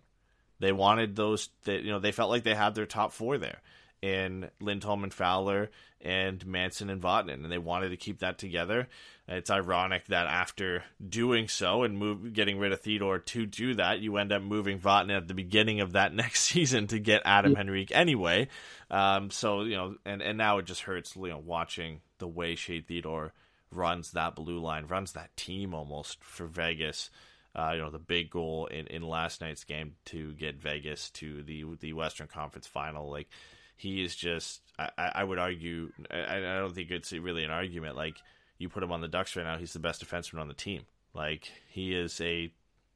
They 0.61 0.71
wanted 0.71 1.15
those 1.15 1.49
that 1.65 1.81
you 1.81 1.91
know 1.91 1.99
they 1.99 2.11
felt 2.11 2.29
like 2.29 2.43
they 2.43 2.55
had 2.55 2.75
their 2.75 2.85
top 2.85 3.11
four 3.11 3.37
there 3.37 3.61
in 4.01 4.49
Lindholm 4.59 5.03
and 5.03 5.13
Fowler 5.13 5.69
and 5.99 6.45
Manson 6.45 6.89
and 6.89 7.01
Vatanen, 7.01 7.43
and 7.43 7.51
they 7.51 7.57
wanted 7.57 7.89
to 7.89 7.97
keep 7.97 8.19
that 8.19 8.37
together. 8.37 8.87
It's 9.27 9.49
ironic 9.49 10.07
that 10.07 10.27
after 10.27 10.83
doing 11.07 11.47
so 11.47 11.83
and 11.83 11.97
move, 11.97 12.33
getting 12.33 12.59
rid 12.59 12.73
of 12.73 12.81
Theodore 12.81 13.19
to 13.19 13.45
do 13.45 13.75
that, 13.75 13.99
you 13.99 14.17
end 14.17 14.31
up 14.31 14.41
moving 14.41 14.79
Vatanen 14.79 15.17
at 15.17 15.27
the 15.27 15.33
beginning 15.33 15.81
of 15.81 15.93
that 15.93 16.13
next 16.15 16.41
season 16.41 16.87
to 16.87 16.99
get 16.99 17.23
Adam 17.25 17.55
Henrique 17.55 17.91
anyway. 17.93 18.47
Um, 18.91 19.31
so 19.31 19.61
you 19.61 19.75
know, 19.75 19.95
and 20.05 20.21
and 20.21 20.37
now 20.37 20.59
it 20.59 20.65
just 20.65 20.81
hurts, 20.81 21.15
you 21.15 21.29
know, 21.29 21.41
watching 21.43 22.01
the 22.19 22.27
way 22.27 22.55
Shea 22.55 22.81
Theodore 22.81 23.33
runs 23.71 24.11
that 24.11 24.35
blue 24.35 24.59
line, 24.59 24.85
runs 24.85 25.13
that 25.13 25.35
team 25.35 25.73
almost 25.73 26.23
for 26.23 26.45
Vegas. 26.45 27.09
Uh, 27.55 27.71
you 27.73 27.79
know, 27.79 27.89
the 27.89 27.99
big 27.99 28.29
goal 28.29 28.67
in, 28.67 28.87
in 28.87 29.01
last 29.01 29.41
night's 29.41 29.65
game 29.65 29.93
to 30.05 30.31
get 30.33 30.55
Vegas 30.55 31.09
to 31.11 31.43
the 31.43 31.65
the 31.79 31.93
Western 31.93 32.27
Conference 32.27 32.67
Final. 32.67 33.09
Like 33.09 33.27
he 33.81 34.03
is 34.03 34.15
just, 34.15 34.61
I, 34.77 34.91
I 34.97 35.23
would 35.23 35.39
argue, 35.39 35.91
I, 36.11 36.37
I 36.37 36.59
don't 36.59 36.75
think 36.75 36.91
it's 36.91 37.11
really 37.11 37.43
an 37.43 37.49
argument. 37.49 37.95
Like 37.95 38.17
you 38.59 38.69
put 38.69 38.83
him 38.83 38.91
on 38.91 39.01
the 39.01 39.07
Ducks 39.07 39.35
right 39.35 39.45
now, 39.45 39.57
he's 39.57 39.73
the 39.73 39.79
best 39.79 40.05
defenseman 40.05 40.39
on 40.39 40.47
the 40.47 40.53
team. 40.53 40.83
Like 41.15 41.51
he 41.67 41.95
is 41.95 42.21
a 42.21 42.53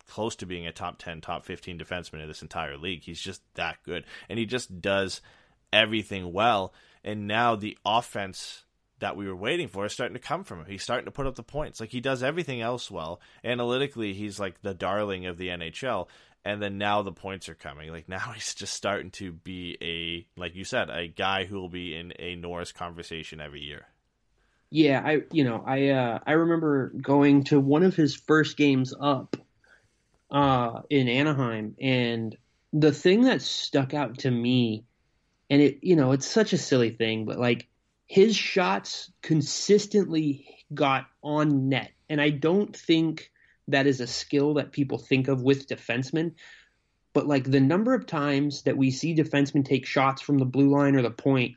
close 0.08 0.36
to 0.38 0.46
being 0.46 0.68
a 0.68 0.72
top 0.72 1.00
10, 1.00 1.22
top 1.22 1.44
15 1.46 1.80
defenseman 1.80 2.22
in 2.22 2.28
this 2.28 2.44
entire 2.44 2.78
league. 2.78 3.02
He's 3.02 3.20
just 3.20 3.42
that 3.56 3.78
good. 3.84 4.06
And 4.30 4.38
he 4.38 4.46
just 4.46 4.80
does 4.80 5.22
everything 5.74 6.32
well. 6.32 6.74
And 7.04 7.28
now 7.28 7.56
the 7.56 7.78
offense 7.86 8.65
that 9.00 9.18
we 9.18 9.28
were 9.28 9.36
waiting 9.36 9.68
for 9.68 9.86
is 9.86 9.94
starting 9.94 10.16
to 10.16 10.22
come 10.22 10.44
from 10.44 10.60
him. 10.60 10.66
He's 10.68 10.84
starting 10.84 11.06
to 11.06 11.12
put 11.12 11.28
up 11.28 11.36
the 11.36 11.44
points. 11.44 11.80
Like 11.80 11.92
he 11.92 12.00
does 12.02 12.24
everything 12.24 12.62
else 12.62 12.90
well. 12.90 13.20
Analytically, 13.44 14.14
he's 14.14 14.40
like 14.40 14.62
the 14.62 14.74
darling 14.74 15.26
of 15.26 15.38
the 15.38 15.50
NHL. 15.50 16.08
And 16.46 16.62
then 16.62 16.78
now 16.78 17.02
the 17.02 17.12
points 17.12 17.50
are 17.50 17.56
coming. 17.56 17.92
Like 17.92 18.08
now 18.08 18.32
he's 18.34 18.54
just 18.54 18.74
starting 18.74 19.12
to 19.12 19.32
be 19.32 19.78
a, 19.82 20.40
like 20.40 20.56
you 20.56 20.64
said, 20.64 20.90
a 20.90 21.08
guy 21.08 21.46
who 21.46 21.60
will 21.60 21.70
be 21.70 21.96
in 21.96 22.14
a 22.20 22.36
Norris 22.36 22.72
conversation 22.72 23.42
every 23.42 23.62
year. 23.62 23.88
Yeah, 24.72 25.02
I 25.06 25.22
you 25.32 25.44
know 25.44 25.64
I 25.66 25.90
uh, 25.90 26.20
I 26.26 26.34
remember 26.34 26.92
going 27.00 27.46
to 27.46 27.60
one 27.60 27.84
of 27.84 27.96
his 27.96 28.16
first 28.16 28.58
games 28.58 28.94
up 29.00 29.38
uh, 30.30 30.82
in 30.90 31.08
Anaheim, 31.08 31.76
and 31.80 32.36
the 32.74 32.92
thing 32.92 33.22
that 33.24 33.42
stuck 33.42 33.94
out 33.94 34.20
to 34.20 34.32
me, 34.32 34.84
and 35.50 35.62
it 35.62 35.80
you 35.84 35.96
know 35.96 36.12
it's 36.12 36.28
such 36.28 36.52
a 36.52 36.58
silly 36.58 36.90
thing, 36.90 37.26
but 37.26 37.40
like 37.40 37.68
his 38.08 38.36
shots 38.36 39.12
consistently 39.22 40.66
got 40.74 41.08
on 41.24 41.70
net. 41.70 41.92
And 42.10 42.22
I 42.22 42.30
don't 42.30 42.76
think 42.76 43.32
that 43.68 43.88
is 43.88 44.00
a 44.00 44.08
skill 44.08 44.56
that 44.56 44.72
people 44.72 44.98
think 44.98 45.28
of 45.28 45.42
with 45.42 45.68
defensemen. 45.68 46.34
But 47.14 47.28
like 47.28 47.50
the 47.50 47.60
number 47.60 47.94
of 47.94 48.06
times 48.06 48.64
that 48.64 48.78
we 48.78 48.92
see 48.92 49.16
defensemen 49.16 49.66
take 49.66 49.86
shots 49.86 50.22
from 50.22 50.38
the 50.38 50.46
blue 50.46 50.70
line 50.70 50.96
or 50.96 51.02
the 51.02 51.12
point 51.12 51.56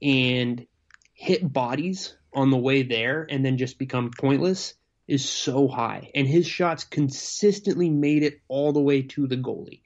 and 0.00 0.66
hit 1.14 1.52
bodies 1.52 2.16
on 2.32 2.50
the 2.50 2.56
way 2.56 2.82
there 2.82 3.26
and 3.28 3.44
then 3.44 3.58
just 3.58 3.78
become 3.78 4.10
pointless 4.16 4.74
is 5.08 5.28
so 5.28 5.66
high. 5.66 6.10
And 6.14 6.28
his 6.28 6.46
shots 6.46 6.84
consistently 6.84 7.90
made 7.90 8.22
it 8.22 8.40
all 8.46 8.72
the 8.72 8.80
way 8.80 9.02
to 9.02 9.26
the 9.26 9.36
goalie. 9.36 9.80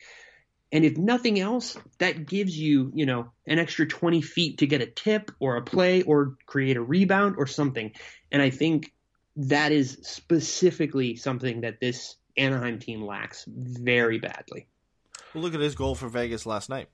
And 0.72 0.86
if 0.86 0.96
nothing 0.96 1.38
else, 1.38 1.76
that 1.98 2.26
gives 2.26 2.58
you, 2.58 2.90
you 2.94 3.04
know, 3.04 3.30
an 3.46 3.58
extra 3.58 3.86
20 3.86 4.22
feet 4.22 4.58
to 4.58 4.66
get 4.66 4.80
a 4.80 4.86
tip 4.86 5.30
or 5.38 5.56
a 5.56 5.62
play 5.62 6.02
or 6.02 6.36
create 6.46 6.78
a 6.78 6.82
rebound 6.82 7.36
or 7.36 7.46
something. 7.46 7.92
And 8.30 8.40
I 8.40 8.48
think 8.48 8.90
that 9.36 9.70
is 9.70 9.98
specifically 10.02 11.16
something 11.16 11.60
that 11.60 11.78
this 11.78 12.16
Anaheim 12.38 12.78
team 12.78 13.04
lacks 13.04 13.44
very 13.46 14.18
badly. 14.18 14.66
Well, 15.34 15.42
look 15.42 15.54
at 15.54 15.60
his 15.60 15.74
goal 15.74 15.94
for 15.94 16.08
Vegas 16.08 16.46
last 16.46 16.70
night. 16.70 16.88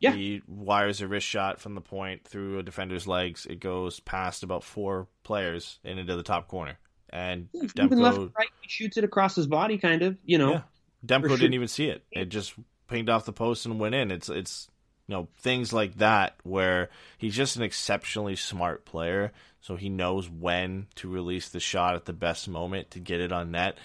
Yeah. 0.00 0.12
He 0.12 0.42
wires 0.48 1.00
a 1.00 1.06
wrist 1.06 1.26
shot 1.26 1.60
from 1.60 1.74
the 1.74 1.80
point 1.80 2.26
through 2.26 2.58
a 2.58 2.62
defender's 2.62 3.06
legs. 3.06 3.46
It 3.48 3.60
goes 3.60 4.00
past 4.00 4.42
about 4.42 4.64
four 4.64 5.06
players 5.22 5.78
and 5.84 5.98
into 5.98 6.16
the 6.16 6.22
top 6.22 6.48
corner. 6.48 6.78
And 7.10 7.48
yeah, 7.52 7.64
Demko, 7.64 8.00
left 8.00 8.18
right, 8.38 8.48
he 8.62 8.68
shoots 8.68 8.96
it 8.96 9.04
across 9.04 9.36
his 9.36 9.46
body, 9.46 9.78
kind 9.78 10.02
of. 10.02 10.16
You 10.24 10.38
know, 10.38 10.52
yeah. 10.52 10.62
Demko 11.04 11.30
didn't 11.30 11.54
even 11.54 11.68
see 11.68 11.86
it. 11.86 12.04
It 12.10 12.26
just 12.26 12.54
pinged 12.90 13.08
off 13.08 13.24
the 13.24 13.32
post 13.32 13.64
and 13.64 13.80
went 13.80 13.94
in. 13.94 14.10
It's 14.10 14.28
it's 14.28 14.68
you 15.06 15.14
know 15.14 15.28
things 15.38 15.72
like 15.72 15.96
that 15.98 16.36
where 16.42 16.90
he's 17.16 17.36
just 17.36 17.56
an 17.56 17.62
exceptionally 17.62 18.36
smart 18.36 18.84
player, 18.84 19.32
so 19.60 19.76
he 19.76 19.88
knows 19.88 20.28
when 20.28 20.88
to 20.96 21.08
release 21.08 21.48
the 21.48 21.60
shot 21.60 21.94
at 21.94 22.04
the 22.04 22.12
best 22.12 22.48
moment 22.48 22.90
to 22.90 22.98
get 22.98 23.20
it 23.20 23.32
on 23.32 23.52
net. 23.52 23.78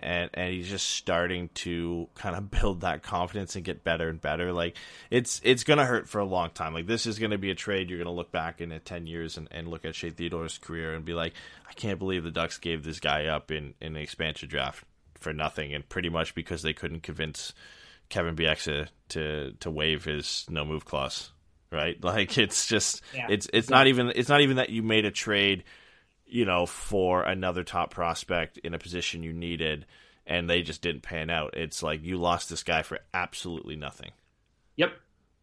And, 0.00 0.28
and 0.34 0.52
he's 0.52 0.68
just 0.68 0.90
starting 0.90 1.48
to 1.54 2.08
kind 2.14 2.36
of 2.36 2.50
build 2.60 2.82
that 2.82 3.02
confidence 3.02 3.56
and 3.56 3.64
get 3.64 3.84
better 3.84 4.08
and 4.08 4.20
better. 4.20 4.52
Like 4.52 4.76
it's 5.10 5.40
it's 5.44 5.64
gonna 5.64 5.86
hurt 5.86 6.08
for 6.08 6.20
a 6.20 6.26
long 6.26 6.50
time. 6.50 6.74
Like 6.74 6.86
this 6.86 7.06
is 7.06 7.18
gonna 7.18 7.38
be 7.38 7.50
a 7.50 7.54
trade 7.54 7.90
you're 7.90 7.98
gonna 7.98 8.12
look 8.12 8.30
back 8.30 8.60
in 8.60 8.78
ten 8.84 9.06
years 9.06 9.36
and, 9.36 9.48
and 9.50 9.68
look 9.68 9.84
at 9.84 9.94
Shea 9.94 10.10
Theodore's 10.10 10.58
career 10.58 10.94
and 10.94 11.04
be 11.04 11.14
like, 11.14 11.32
I 11.68 11.72
can't 11.72 11.98
believe 11.98 12.22
the 12.22 12.30
Ducks 12.30 12.58
gave 12.58 12.84
this 12.84 13.00
guy 13.00 13.26
up 13.26 13.50
in, 13.50 13.74
in 13.80 13.96
an 13.96 14.02
expansion 14.02 14.48
draft 14.48 14.84
for 15.18 15.32
nothing 15.32 15.72
and 15.72 15.88
pretty 15.88 16.10
much 16.10 16.34
because 16.34 16.62
they 16.62 16.74
couldn't 16.74 17.02
convince 17.02 17.54
Kevin 18.14 18.36
Bieksa 18.36 18.86
to 19.08 19.54
to 19.58 19.70
waive 19.72 20.04
his 20.04 20.46
no 20.48 20.64
move 20.64 20.84
clause, 20.84 21.32
right? 21.72 21.96
Like 22.04 22.38
it's 22.38 22.68
just 22.68 23.02
yeah. 23.12 23.26
it's 23.28 23.48
it's 23.52 23.68
not 23.68 23.88
even 23.88 24.12
it's 24.14 24.28
not 24.28 24.40
even 24.40 24.56
that 24.56 24.70
you 24.70 24.84
made 24.84 25.04
a 25.04 25.10
trade, 25.10 25.64
you 26.24 26.44
know, 26.44 26.64
for 26.64 27.24
another 27.24 27.64
top 27.64 27.90
prospect 27.90 28.58
in 28.58 28.72
a 28.72 28.78
position 28.78 29.24
you 29.24 29.32
needed 29.32 29.84
and 30.26 30.48
they 30.48 30.62
just 30.62 30.80
didn't 30.80 31.02
pan 31.02 31.28
out. 31.28 31.56
It's 31.56 31.82
like 31.82 32.04
you 32.04 32.16
lost 32.16 32.50
this 32.50 32.62
guy 32.62 32.82
for 32.82 33.00
absolutely 33.12 33.74
nothing. 33.74 34.12
Yep. 34.76 34.92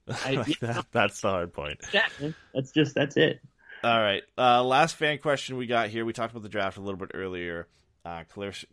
I, 0.26 0.32
like 0.36 0.60
that, 0.62 0.86
that's 0.94 1.20
the 1.20 1.30
hard 1.30 1.52
point. 1.52 1.82
That's 2.54 2.72
just 2.72 2.96
that's 2.96 3.18
it. 3.18 3.42
All 3.84 4.00
right. 4.00 4.24
Uh, 4.38 4.64
last 4.64 4.96
fan 4.96 5.18
question 5.18 5.58
we 5.58 5.68
got 5.68 5.90
here. 5.90 6.06
We 6.06 6.14
talked 6.14 6.32
about 6.32 6.44
the 6.44 6.50
draft 6.50 6.78
a 6.78 6.82
little 6.82 7.00
bit 7.00 7.12
earlier. 7.14 7.68
Uh, 8.04 8.24
Clarissa, 8.28 8.66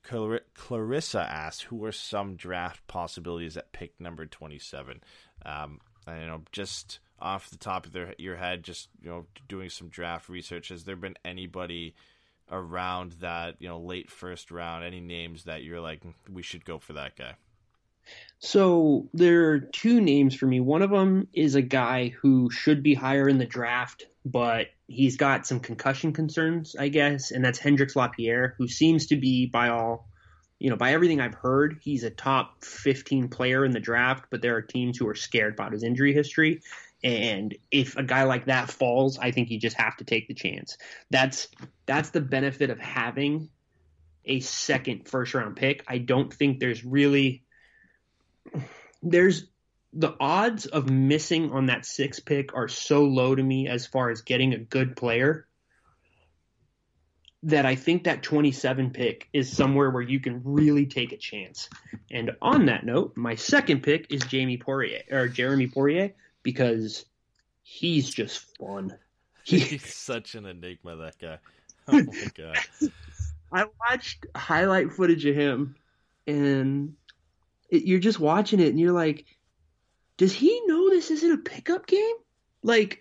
Clarissa 0.55 1.21
asked, 1.21 1.65
"Who 1.65 1.85
are 1.85 1.93
some 1.93 2.37
draft 2.37 2.87
possibilities 2.87 3.57
at 3.57 3.73
pick 3.73 4.01
number 4.01 4.25
twenty-seven? 4.25 5.03
Um, 5.45 5.81
I 6.07 6.21
know 6.21 6.43
just 6.51 7.01
off 7.19 7.51
the 7.51 7.59
top 7.59 7.85
of 7.85 7.93
their, 7.93 8.15
your 8.19 8.37
head, 8.37 8.63
just 8.63 8.89
you 9.03 9.11
know, 9.11 9.27
doing 9.49 9.69
some 9.69 9.89
draft 9.89 10.29
research. 10.29 10.69
Has 10.69 10.85
there 10.85 10.97
been 10.97 11.17
anybody 11.25 11.95
around 12.51 13.13
that 13.21 13.57
you 13.59 13.69
know 13.69 13.79
late 13.79 14.11
first 14.11 14.51
round? 14.51 14.85
Any 14.85 15.01
names 15.01 15.45
that 15.45 15.63
you're 15.63 15.81
like, 15.81 16.01
we 16.31 16.43
should 16.43 16.65
go 16.65 16.79
for 16.79 16.95
that 16.95 17.17
guy? 17.17 17.35
So 18.39 19.09
there 19.13 19.51
are 19.51 19.59
two 19.61 20.01
names 20.01 20.35
for 20.35 20.47
me. 20.47 20.61
One 20.61 20.81
of 20.81 20.91
them 20.91 21.29
is 21.35 21.55
a 21.55 21.63
guy 21.63 22.09
who 22.09 22.51
should 22.51 22.83
be 22.83 22.95
higher 22.95 23.29
in 23.29 23.37
the 23.37 23.45
draft, 23.45 24.07
but 24.25 24.69
he's 24.89 25.17
got 25.17 25.47
some 25.47 25.61
concussion 25.61 26.13
concerns, 26.13 26.75
I 26.77 26.89
guess, 26.89 27.31
and 27.31 27.45
that's 27.45 27.59
Hendrix 27.59 27.95
Lapierre, 27.95 28.55
who 28.59 28.67
seems 28.67 29.07
to 29.09 29.17
be 29.17 29.47
by 29.47 29.69
all, 29.69 30.09
you 30.59 30.71
know, 30.71 30.77
by 30.77 30.93
everything 30.93 31.21
I've 31.21 31.35
heard, 31.35 31.79
he's 31.83 32.03
a 32.03 32.11
top 32.11 32.65
15 32.65 33.29
player 33.29 33.65
in 33.65 33.71
the 33.71 33.81
draft, 33.81 34.25
but 34.31 34.41
there 34.41 34.57
are 34.57 34.63
teams 34.63 34.97
who 34.97 35.07
are 35.07 35.15
scared 35.15 35.55
about 35.55 35.73
his 35.73 35.85
injury 35.85 36.15
history. 36.15 36.63
And 37.05 37.55
if 37.71 37.97
a 37.97 38.03
guy 38.03 38.25
like 38.25 38.47
that 38.47 38.71
falls, 38.71 39.19
I 39.19 39.31
think 39.31 39.51
you 39.51 39.61
just 39.61 39.77
have 39.77 39.97
to 39.99 40.05
take 40.05 40.27
the 40.27 40.35
chance. 40.35 40.77
That's 41.11 41.47
that's 41.87 42.11
the 42.11 42.21
benefit 42.21 42.71
of 42.71 42.81
having 42.81 43.51
a 44.25 44.41
second 44.41 45.07
first 45.07 45.33
round 45.35 45.55
pick. 45.55 45.85
I 45.87 45.99
don't 45.99 46.33
think 46.33 46.59
there's 46.59 46.85
really 46.85 47.45
there's 49.03 49.47
the 49.93 50.15
odds 50.21 50.67
of 50.67 50.91
missing 50.91 51.53
on 51.53 51.67
that 51.67 51.87
six 51.87 52.21
pick 52.21 52.55
are 52.55 52.69
so 52.69 53.05
low 53.05 53.35
to 53.35 53.43
me 53.43 53.69
as 53.69 53.87
far 53.87 54.11
as 54.11 54.23
getting 54.23 54.53
a 54.53 54.59
good 54.59 54.97
player 54.97 55.47
that 57.45 57.65
I 57.65 57.77
think 57.77 58.05
that 58.05 58.23
27 58.23 58.91
pick 58.91 59.29
is 59.33 59.51
somewhere 59.51 59.91
where 59.91 60.03
you 60.03 60.19
can 60.19 60.43
really 60.45 60.87
take 60.87 61.13
a 61.13 61.17
chance. 61.17 61.69
And 62.11 62.33
on 62.43 62.67
that 62.67 62.85
note, 62.85 63.17
my 63.17 63.37
second 63.37 63.83
pick 63.83 64.13
is 64.13 64.23
Jamie 64.23 64.59
Poirier 64.59 65.03
or 65.11 65.29
Jeremy 65.29 65.69
Poirier 65.69 66.15
because 66.43 67.05
he's 67.63 68.11
just 68.11 68.57
fun. 68.59 68.97
He, 69.45 69.61
he's 69.61 69.95
such 69.95 70.35
an 70.35 70.45
enigma, 70.45 70.97
that 70.97 71.19
guy. 71.19 71.39
Oh 71.91 72.03
my 72.03 72.27
god! 72.37 72.59
I 73.51 73.65
watched 73.81 74.27
highlight 74.37 74.93
footage 74.93 75.25
of 75.25 75.35
him, 75.35 75.75
and 76.27 76.97
it, 77.71 77.85
you're 77.85 77.99
just 77.99 78.21
watching 78.21 78.61
it, 78.61 78.69
and 78.69 78.79
you're 78.79 78.93
like, 78.93 79.25
does 80.19 80.33
he 80.33 80.61
know 80.67 80.91
this 80.91 81.11
isn't 81.11 81.33
a 81.33 81.39
pickup 81.39 81.87
game? 81.87 82.17
Like, 82.63 83.01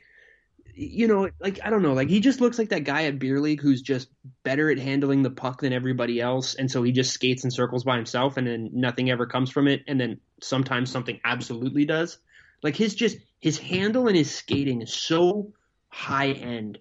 you 0.73 1.07
know, 1.07 1.29
like 1.39 1.59
I 1.65 1.71
don't 1.71 1.81
know, 1.81 1.93
like 1.93 2.09
he 2.09 2.19
just 2.19 2.39
looks 2.39 2.59
like 2.59 2.69
that 2.69 2.83
guy 2.83 3.05
at 3.05 3.19
beer 3.19 3.41
league 3.41 3.61
who's 3.61 3.81
just 3.81 4.09
better 4.43 4.69
at 4.69 4.77
handling 4.77 5.23
the 5.23 5.31
puck 5.31 5.61
than 5.61 5.73
everybody 5.73 6.21
else, 6.21 6.53
and 6.53 6.69
so 6.69 6.83
he 6.83 6.91
just 6.91 7.11
skates 7.11 7.43
in 7.43 7.51
circles 7.51 7.83
by 7.83 7.95
himself, 7.95 8.37
and 8.37 8.47
then 8.47 8.69
nothing 8.71 9.09
ever 9.09 9.25
comes 9.25 9.49
from 9.49 9.67
it, 9.67 9.83
and 9.87 9.99
then 9.99 10.19
sometimes 10.41 10.91
something 10.91 11.19
absolutely 11.25 11.85
does. 11.85 12.19
Like 12.61 12.75
his 12.75 12.93
just 12.93 13.17
his 13.39 13.57
handle 13.57 14.07
and 14.07 14.15
his 14.15 14.33
skating 14.33 14.83
is 14.83 14.93
so 14.93 15.51
high 15.89 16.31
end 16.31 16.77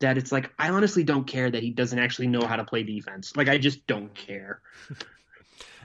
that 0.00 0.18
it's 0.18 0.30
like 0.30 0.52
I 0.58 0.68
honestly 0.68 1.02
don't 1.02 1.26
care 1.26 1.50
that 1.50 1.62
he 1.62 1.70
doesn't 1.70 1.98
actually 1.98 2.28
know 2.28 2.46
how 2.46 2.56
to 2.56 2.64
play 2.64 2.82
defense. 2.82 3.34
Like 3.34 3.48
I 3.48 3.56
just 3.56 3.86
don't 3.86 4.14
care. 4.14 4.60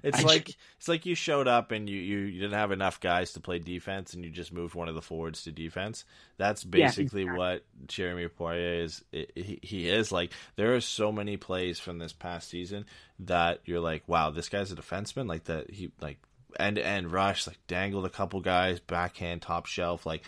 It's 0.04 0.20
I 0.20 0.24
like 0.24 0.50
it's 0.78 0.90
like 0.90 1.06
you 1.06 1.16
showed 1.16 1.48
up 1.48 1.72
and 1.72 1.90
you, 1.90 2.00
you, 2.00 2.18
you, 2.20 2.42
didn't 2.42 2.60
have 2.60 2.72
enough 2.74 3.00
guys 3.00 3.34
to 3.34 3.40
play 3.40 3.58
defense 3.58 4.14
and 4.14 4.24
you 4.24 4.30
just 4.30 4.52
moved 4.52 4.76
one 4.76 4.90
of 4.90 4.96
the 4.96 5.02
forwards 5.02 5.44
to 5.44 5.52
defense. 5.52 6.04
That's 6.38 6.66
basically 6.66 7.22
yeah, 7.22 7.32
exactly. 7.32 7.38
what 7.38 7.88
Jeremy 7.88 8.28
Poirier 8.28 8.84
is. 8.84 9.04
He, 9.12 9.60
he 9.62 9.88
is 9.88 10.12
like 10.12 10.32
there 10.58 10.76
are 10.76 10.82
so 10.82 11.14
many 11.14 11.38
plays 11.38 11.80
from 11.80 12.00
this 12.00 12.12
past 12.12 12.50
season 12.50 12.86
that 13.20 13.62
you're 13.64 13.80
like, 13.80 14.04
wow, 14.06 14.30
this 14.30 14.50
guy's 14.50 14.74
a 14.74 14.76
defenseman. 14.76 15.28
Like 15.28 15.46
that 15.46 15.72
he 15.72 15.92
like 16.02 16.20
end 16.60 16.76
to 16.76 16.86
end 16.86 17.12
rush, 17.12 17.48
like 17.48 17.60
dangled 17.68 18.06
a 18.06 18.10
couple 18.10 18.42
guys, 18.42 18.80
backhand, 18.80 19.42
top 19.42 19.66
shelf, 19.66 20.06
like. 20.06 20.24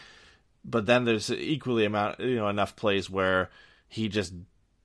But 0.68 0.88
then 0.88 1.06
there's 1.06 1.30
equally 1.30 1.86
amount, 1.86 2.20
you 2.20 2.38
know, 2.38 2.48
enough 2.48 2.76
plays 2.76 3.08
where 3.08 3.52
he 3.88 4.10
just 4.10 4.34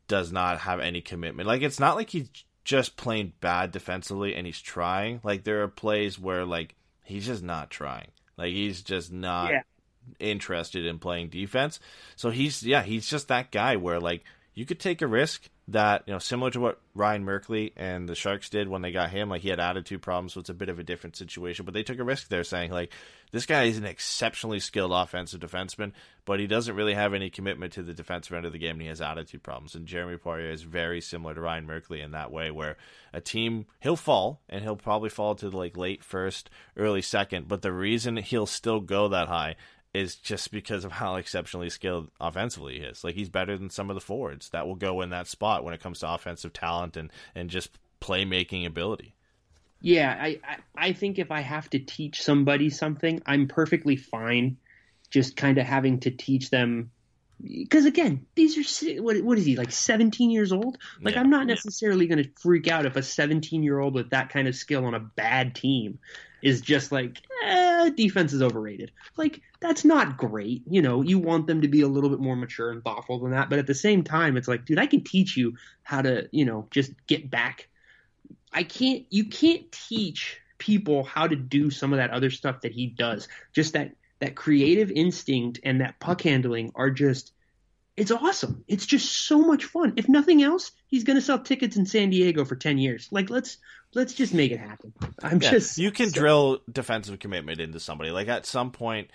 does 0.09 0.31
not 0.31 0.59
have 0.59 0.81
any 0.81 1.01
commitment. 1.01 1.47
Like 1.47 1.63
it's 1.63 1.81
not 1.81 1.97
like 1.97 2.11
he's 2.11 2.29
just 2.71 2.97
playing 2.97 3.33
bad 3.41 3.73
defensively 3.73 4.37
and 4.37 4.47
he's 4.47 4.61
trying. 4.61 5.21
Like 5.25 5.43
there 5.43 5.65
are 5.65 5.69
plays 5.69 6.21
where 6.21 6.45
like 6.45 6.77
he's 7.05 7.27
just 7.27 7.43
not 7.43 7.69
trying. 7.69 8.07
Like 8.39 8.53
he's 8.53 8.81
just 8.83 9.11
not 9.13 9.51
yeah. 9.51 9.63
interested 10.21 10.87
in 10.87 11.01
playing 11.01 11.31
defense. 11.31 11.81
So 12.15 12.31
he's 12.31 12.63
yeah, 12.63 12.85
he's 12.85 13.11
just 13.11 13.27
that 13.27 13.51
guy 13.51 13.75
where 13.75 13.99
like 13.99 14.23
you 14.61 14.67
could 14.67 14.79
take 14.79 15.01
a 15.01 15.07
risk 15.07 15.49
that 15.69 16.03
you 16.07 16.13
know 16.13 16.19
similar 16.19 16.51
to 16.51 16.61
what 16.61 16.83
Ryan 16.95 17.25
Merkley 17.25 17.73
and 17.79 18.07
the 18.07 18.15
Sharks 18.15 18.51
did 18.51 18.69
when 18.69 18.83
they 18.83 18.93
got 18.93 19.09
him. 19.09 19.31
Like 19.31 19.41
he 19.41 19.49
had 19.49 19.59
attitude 19.59 20.03
problems, 20.03 20.35
so 20.35 20.41
it's 20.41 20.51
a 20.51 20.55
bit 20.55 20.69
of 20.69 20.79
a 20.79 20.83
different 20.85 21.17
situation. 21.17 21.65
But 21.65 21.73
they 21.73 21.83
took 21.83 21.99
a 21.99 22.05
risk 22.05 22.29
there, 22.29 22.45
saying 22.45 22.71
like 22.71 22.93
this 23.33 23.47
guy 23.47 23.63
is 23.63 23.79
an 23.79 23.87
exceptionally 23.87 24.61
skilled 24.61 24.93
offensive 24.93 25.41
defenseman, 25.41 25.93
but 26.27 26.41
he 26.41 26.47
doesn't 26.47 26.77
really 26.77 26.93
have 26.93 27.15
any 27.15 27.31
commitment 27.31 27.73
to 27.73 27.83
the 27.83 27.95
defensive 27.95 28.37
end 28.37 28.45
of 28.45 28.53
the 28.53 28.59
game, 28.59 28.73
and 28.73 28.83
he 28.83 28.89
has 28.89 29.01
attitude 29.01 29.43
problems. 29.43 29.75
And 29.75 29.87
Jeremy 29.87 30.19
Poirier 30.19 30.51
is 30.51 30.61
very 30.61 31.01
similar 31.01 31.33
to 31.33 31.41
Ryan 31.41 31.67
Merkley 31.67 32.05
in 32.05 32.11
that 32.11 32.31
way, 32.31 32.51
where 32.51 32.77
a 33.15 33.23
team 33.23 33.65
he'll 33.81 33.97
fall 33.97 34.43
and 34.51 34.63
he'll 34.63 34.77
probably 34.77 35.09
fall 35.09 35.37
to 35.37 35.49
like 35.49 35.79
late 35.79 36.05
first, 36.05 36.51
early 36.77 37.01
second, 37.01 37.49
but 37.49 37.63
the 37.63 37.73
reason 37.73 38.19
he'll 38.19 38.45
still 38.45 38.81
go 38.81 39.09
that 39.09 39.29
high 39.29 39.57
is 39.93 40.15
just 40.15 40.53
because 40.53 40.85
of 40.85 40.93
how 40.93 41.17
exceptionally 41.17 41.69
skilled 41.69 42.11
offensively 42.21 42.79
he 42.79 42.85
is. 42.85 43.03
Like 43.03 43.15
he's 43.15 43.29
better 43.29 43.57
than 43.57 43.71
some 43.71 43.91
of 43.91 43.95
the 43.95 44.01
forwards 44.01 44.51
that 44.51 44.67
will 44.67 44.77
go 44.77 45.01
in 45.01 45.11
that 45.11 45.27
spot 45.27 45.65
when 45.65 45.75
it 45.75 45.83
comes 45.83 46.01
to 46.01 46.13
offensive 46.13 46.53
talent 46.53 46.97
and 46.97 47.11
and 47.35 47.51
just 47.51 47.79
playmaking 48.01 48.67
ability. 48.67 49.15
Yeah, 49.83 50.17
I, 50.21 50.41
I, 50.45 50.57
I 50.77 50.93
think 50.93 51.19
if 51.19 51.31
I 51.31 51.41
have 51.41 51.71
to 51.71 51.79
teach 51.79 52.23
somebody 52.23 52.69
something, 52.69 53.23
I'm 53.25 53.49
perfectly 53.49 53.97
fine 53.97 54.59
just 55.09 55.37
kind 55.37 55.59
of 55.59 55.67
having 55.67 56.01
to 56.01 56.11
teach 56.11 56.51
them 56.51 56.91
because 57.43 57.87
again, 57.87 58.27
these 58.35 58.57
are 58.59 59.03
what 59.03 59.23
what 59.23 59.39
is 59.39 59.47
he 59.47 59.57
like 59.57 59.73
17 59.73 60.31
years 60.31 60.53
old? 60.53 60.79
Like 61.01 61.15
yeah, 61.15 61.21
I'm 61.21 61.31
not 61.31 61.47
necessarily 61.47 62.07
yeah. 62.07 62.15
going 62.15 62.25
to 62.25 62.31
freak 62.41 62.69
out 62.69 62.87
if 62.87 62.97
a 62.97 63.03
17 63.03 63.63
year 63.63 63.79
old 63.79 63.95
with 63.95 64.11
that 64.11 64.29
kind 64.29 64.47
of 64.47 64.55
skill 64.55 64.85
on 64.85 64.95
a 64.95 65.01
bad 65.01 65.55
team 65.55 65.99
is 66.43 66.61
just 66.61 66.93
like 66.93 67.19
eh, 67.45 67.70
defense 67.89 68.33
is 68.35 68.43
overrated. 68.43 68.91
Like 69.17 69.41
that's 69.61 69.85
not 69.85 70.19
great. 70.19 70.63
You 70.69 70.83
know, 70.83 71.03
you 71.03 71.19
want 71.19 71.47
them 71.47 71.63
to 71.63 71.69
be 71.69 71.81
a 71.81 71.89
little 71.89 72.11
bit 72.11 72.21
more 72.21 72.37
mature 72.37 72.71
and 72.71 72.85
thoughtful 72.85 73.21
than 73.21 73.31
that, 73.31 73.49
but 73.49 73.59
at 73.59 73.67
the 73.67 73.75
same 73.75 74.05
time, 74.05 74.37
it's 74.37 74.49
like, 74.49 74.67
dude, 74.67 74.79
I 74.79 74.87
can 74.87 75.03
teach 75.03 75.37
you 75.37 75.55
how 75.83 76.03
to, 76.03 76.29
you 76.33 76.45
know, 76.45 76.69
just 76.71 76.93
get 77.07 77.31
back. 77.31 77.69
I 78.53 78.65
can't. 78.65 79.07
You 79.11 79.27
can't 79.27 79.71
teach 79.73 80.41
people 80.59 81.05
how 81.05 81.27
to 81.27 81.37
do 81.37 81.71
some 81.71 81.93
of 81.93 81.99
that 81.99 82.11
other 82.11 82.31
stuff 82.31 82.61
that 82.63 82.73
he 82.73 82.87
does. 82.87 83.29
Just 83.53 83.73
that 83.73 83.93
that 84.21 84.35
creative 84.35 84.91
instinct 84.91 85.61
and 85.65 85.81
that 85.81 85.99
puck 85.99 86.23
handling 86.23 86.73
are 86.75 86.91
just 86.91 87.33
it's 87.97 88.11
awesome. 88.11 88.65
It's 88.67 88.87
just 88.87 89.13
so 89.13 89.41
much 89.41 89.65
fun. 89.65 89.95
If 89.97 90.09
nothing 90.09 90.43
else, 90.43 90.71
he's 90.87 91.05
going 91.05 91.17
to 91.17 91.23
sell 91.23 91.39
tickets 91.39 91.77
in 91.77 91.85
San 91.85 92.11
Diego 92.11 92.45
for 92.45 92.57
10 92.57 92.79
years. 92.79 93.09
Like 93.11 93.29
let's 93.29 93.59
let's 93.95 94.15
just 94.15 94.35
make 94.35 94.53
it 94.53 94.59
happen. 94.61 94.93
I'm 95.23 95.41
yeah, 95.41 95.51
just 95.51 95.79
You 95.79 95.91
can 95.91 96.11
so... 96.11 96.21
drill 96.21 96.61
defensive 96.71 97.19
commitment 97.19 97.61
into 97.61 97.81
somebody. 97.81 98.11
Like 98.11 98.29
at 98.29 98.47
some 98.47 98.71
point 98.71 99.11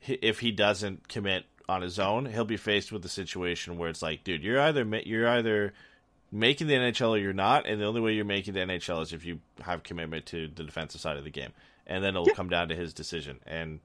if 0.00 0.40
he 0.40 0.50
doesn't 0.50 1.08
commit 1.08 1.44
on 1.68 1.82
his 1.82 1.98
own, 1.98 2.26
he'll 2.26 2.44
be 2.44 2.56
faced 2.56 2.90
with 2.90 3.04
a 3.04 3.08
situation 3.08 3.78
where 3.78 3.88
it's 3.88 4.02
like, 4.02 4.24
dude, 4.24 4.42
you're 4.42 4.60
either 4.60 4.84
you're 5.04 5.28
either 5.28 5.72
making 6.32 6.66
the 6.66 6.74
NHL 6.74 7.10
or 7.10 7.18
you're 7.18 7.32
not, 7.32 7.66
and 7.66 7.80
the 7.80 7.84
only 7.84 8.00
way 8.00 8.12
you're 8.12 8.24
making 8.24 8.54
the 8.54 8.60
NHL 8.60 9.02
is 9.02 9.12
if 9.12 9.24
you 9.24 9.40
have 9.60 9.82
commitment 9.82 10.26
to 10.26 10.48
the 10.48 10.64
defensive 10.64 11.00
side 11.00 11.16
of 11.16 11.24
the 11.24 11.30
game, 11.30 11.52
and 11.86 12.02
then 12.02 12.14
it'll 12.14 12.28
yeah. 12.28 12.34
come 12.34 12.48
down 12.48 12.68
to 12.68 12.76
his 12.76 12.94
decision. 12.94 13.38
And 13.46 13.80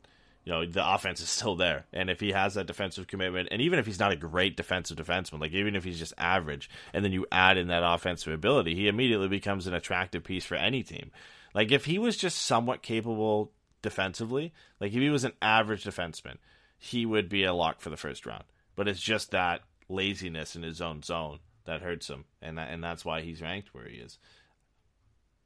you 0.45 0.53
know 0.53 0.65
the 0.65 0.93
offense 0.93 1.19
is 1.19 1.29
still 1.29 1.55
there, 1.55 1.85
and 1.91 2.09
if 2.09 2.19
he 2.19 2.31
has 2.31 2.53
that 2.53 2.67
defensive 2.67 3.07
commitment, 3.07 3.49
and 3.51 3.61
even 3.61 3.79
if 3.79 3.85
he's 3.85 3.99
not 3.99 4.11
a 4.11 4.15
great 4.15 4.55
defensive 4.55 4.97
defenseman, 4.97 5.41
like 5.41 5.51
even 5.51 5.75
if 5.75 5.83
he's 5.83 5.99
just 5.99 6.13
average, 6.17 6.69
and 6.93 7.03
then 7.03 7.11
you 7.11 7.25
add 7.31 7.57
in 7.57 7.67
that 7.67 7.83
offensive 7.83 8.31
ability, 8.31 8.75
he 8.75 8.87
immediately 8.87 9.27
becomes 9.27 9.67
an 9.67 9.73
attractive 9.73 10.23
piece 10.23 10.45
for 10.45 10.55
any 10.55 10.83
team. 10.83 11.11
Like 11.53 11.71
if 11.71 11.85
he 11.85 11.97
was 11.97 12.15
just 12.15 12.37
somewhat 12.37 12.83
capable 12.83 13.51
defensively, 13.81 14.53
like 14.79 14.93
if 14.93 14.99
he 14.99 15.09
was 15.09 15.23
an 15.23 15.33
average 15.41 15.83
defenseman, 15.83 16.37
he 16.77 17.05
would 17.05 17.27
be 17.27 17.43
a 17.43 17.53
lock 17.53 17.81
for 17.81 17.89
the 17.89 17.97
first 17.97 18.25
round. 18.25 18.43
But 18.75 18.87
it's 18.87 19.01
just 19.01 19.31
that 19.31 19.61
laziness 19.89 20.55
in 20.55 20.63
his 20.63 20.81
own 20.81 21.01
zone 21.01 21.39
that 21.65 21.81
hurts 21.81 22.07
him, 22.07 22.25
and 22.41 22.57
that, 22.57 22.69
and 22.69 22.83
that's 22.83 23.03
why 23.03 23.21
he's 23.21 23.41
ranked 23.41 23.73
where 23.73 23.87
he 23.87 23.97
is. 23.97 24.19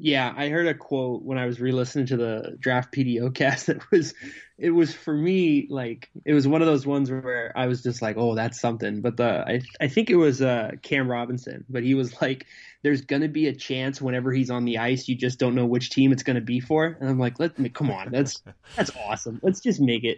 Yeah, 0.02 0.34
I 0.36 0.48
heard 0.48 0.68
a 0.68 0.74
quote 0.74 1.24
when 1.24 1.38
I 1.38 1.46
was 1.46 1.60
re-listening 1.60 2.06
to 2.08 2.18
the 2.18 2.58
draft 2.58 2.94
PDO 2.94 3.34
cast 3.36 3.68
that 3.68 3.92
was 3.92 4.14
it 4.58 4.72
was 4.72 4.94
for 4.94 5.14
me 5.14 5.68
like 5.70 6.10
it 6.26 6.34
was 6.34 6.48
one 6.48 6.62
of 6.62 6.68
those 6.68 6.86
ones 6.86 7.12
where 7.12 7.52
I 7.56 7.68
was 7.68 7.84
just 7.84 8.02
like, 8.02 8.16
"Oh, 8.18 8.36
that's 8.36 8.60
something." 8.60 9.02
But 9.02 9.18
the 9.18 9.44
I 9.46 9.62
I 9.80 9.90
think 9.90 10.10
it 10.10 10.16
was 10.16 10.42
uh 10.42 10.72
Cam 10.82 11.12
Robinson, 11.12 11.66
but 11.70 11.84
he 11.84 11.96
was 11.96 12.22
like 12.22 12.46
there's 12.82 13.02
going 13.02 13.24
to 13.24 13.28
be 13.28 13.48
a 13.48 13.54
chance 13.54 14.02
whenever 14.02 14.32
he's 14.32 14.50
on 14.50 14.64
the 14.64 14.78
ice, 14.78 15.10
you 15.10 15.16
just 15.16 15.38
don't 15.38 15.56
know 15.56 15.66
which 15.66 15.90
team 15.90 16.14
it's 16.14 16.24
going 16.24 16.36
to 16.36 16.42
be 16.42 16.62
for. 16.62 16.98
And 17.00 17.10
I'm 17.10 17.20
like, 17.20 17.40
"Let 17.40 17.60
me 17.60 17.70
come 17.70 17.92
on. 17.92 18.10
That's 18.12 18.42
that's 18.76 18.92
awesome. 18.96 19.40
Let's 19.44 19.60
just 19.60 19.82
make 19.82 20.06
it." 20.06 20.18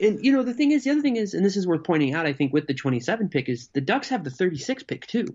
And 0.00 0.24
you 0.24 0.32
know, 0.32 0.44
the 0.44 0.54
thing 0.54 0.70
is, 0.70 0.84
the 0.84 0.90
other 0.90 1.02
thing 1.02 1.16
is, 1.16 1.34
and 1.34 1.44
this 1.44 1.56
is 1.56 1.66
worth 1.66 1.84
pointing 1.84 2.14
out, 2.14 2.26
I 2.26 2.32
think 2.32 2.52
with 2.52 2.66
the 2.68 2.74
27 2.74 3.28
pick 3.28 3.48
is 3.48 3.68
the 3.72 3.80
Ducks 3.80 4.08
have 4.10 4.22
the 4.22 4.30
36 4.30 4.84
pick 4.84 5.06
too. 5.06 5.26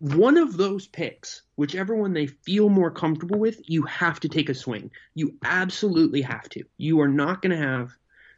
One 0.00 0.38
of 0.38 0.56
those 0.56 0.86
picks, 0.86 1.42
whichever 1.56 1.94
one 1.94 2.14
they 2.14 2.26
feel 2.26 2.68
more 2.68 2.90
comfortable 2.90 3.38
with, 3.38 3.60
you 3.68 3.82
have 3.82 4.18
to 4.20 4.28
take 4.28 4.48
a 4.48 4.54
swing. 4.54 4.90
You 5.14 5.34
absolutely 5.44 6.22
have 6.22 6.48
to. 6.50 6.64
You 6.78 7.00
are 7.00 7.08
not 7.08 7.42
going 7.42 7.50
to 7.50 7.64
have 7.64 7.90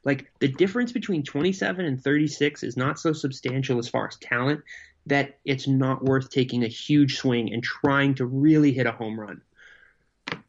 like 0.04 0.30
the 0.40 0.48
difference 0.48 0.92
between 0.92 1.22
27 1.22 1.84
and 1.84 2.02
36 2.02 2.64
is 2.64 2.76
not 2.76 2.98
so 2.98 3.12
substantial 3.12 3.78
as 3.78 3.88
far 3.88 4.08
as 4.08 4.16
talent 4.16 4.62
that 5.06 5.38
it's 5.44 5.68
not 5.68 6.04
worth 6.04 6.30
taking 6.30 6.64
a 6.64 6.68
huge 6.68 7.18
swing 7.18 7.52
and 7.52 7.62
trying 7.62 8.14
to 8.16 8.26
really 8.26 8.72
hit 8.72 8.86
a 8.86 8.92
home 8.92 9.18
run. 9.18 9.40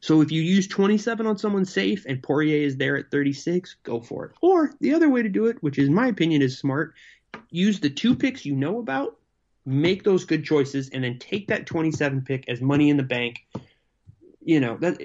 So 0.00 0.20
if 0.20 0.32
you 0.32 0.42
use 0.42 0.66
27 0.66 1.26
on 1.26 1.38
someone 1.38 1.64
safe 1.64 2.06
and 2.06 2.22
Poirier 2.22 2.66
is 2.66 2.76
there 2.76 2.96
at 2.96 3.10
36, 3.10 3.76
go 3.82 4.00
for 4.00 4.26
it. 4.26 4.32
Or 4.40 4.72
the 4.80 4.94
other 4.94 5.08
way 5.08 5.22
to 5.22 5.28
do 5.28 5.46
it, 5.46 5.62
which 5.62 5.78
in 5.78 5.94
my 5.94 6.08
opinion 6.08 6.42
is 6.42 6.58
smart, 6.58 6.94
use 7.50 7.80
the 7.80 7.90
two 7.90 8.14
picks 8.14 8.44
you 8.44 8.54
know 8.54 8.78
about, 8.78 9.16
make 9.66 10.04
those 10.04 10.24
good 10.24 10.44
choices, 10.44 10.90
and 10.90 11.04
then 11.04 11.18
take 11.18 11.48
that 11.48 11.66
27 11.66 12.22
pick 12.22 12.48
as 12.48 12.60
money 12.60 12.90
in 12.90 12.96
the 12.96 13.02
bank. 13.02 13.46
You 14.40 14.60
know, 14.60 14.76
that 14.78 15.00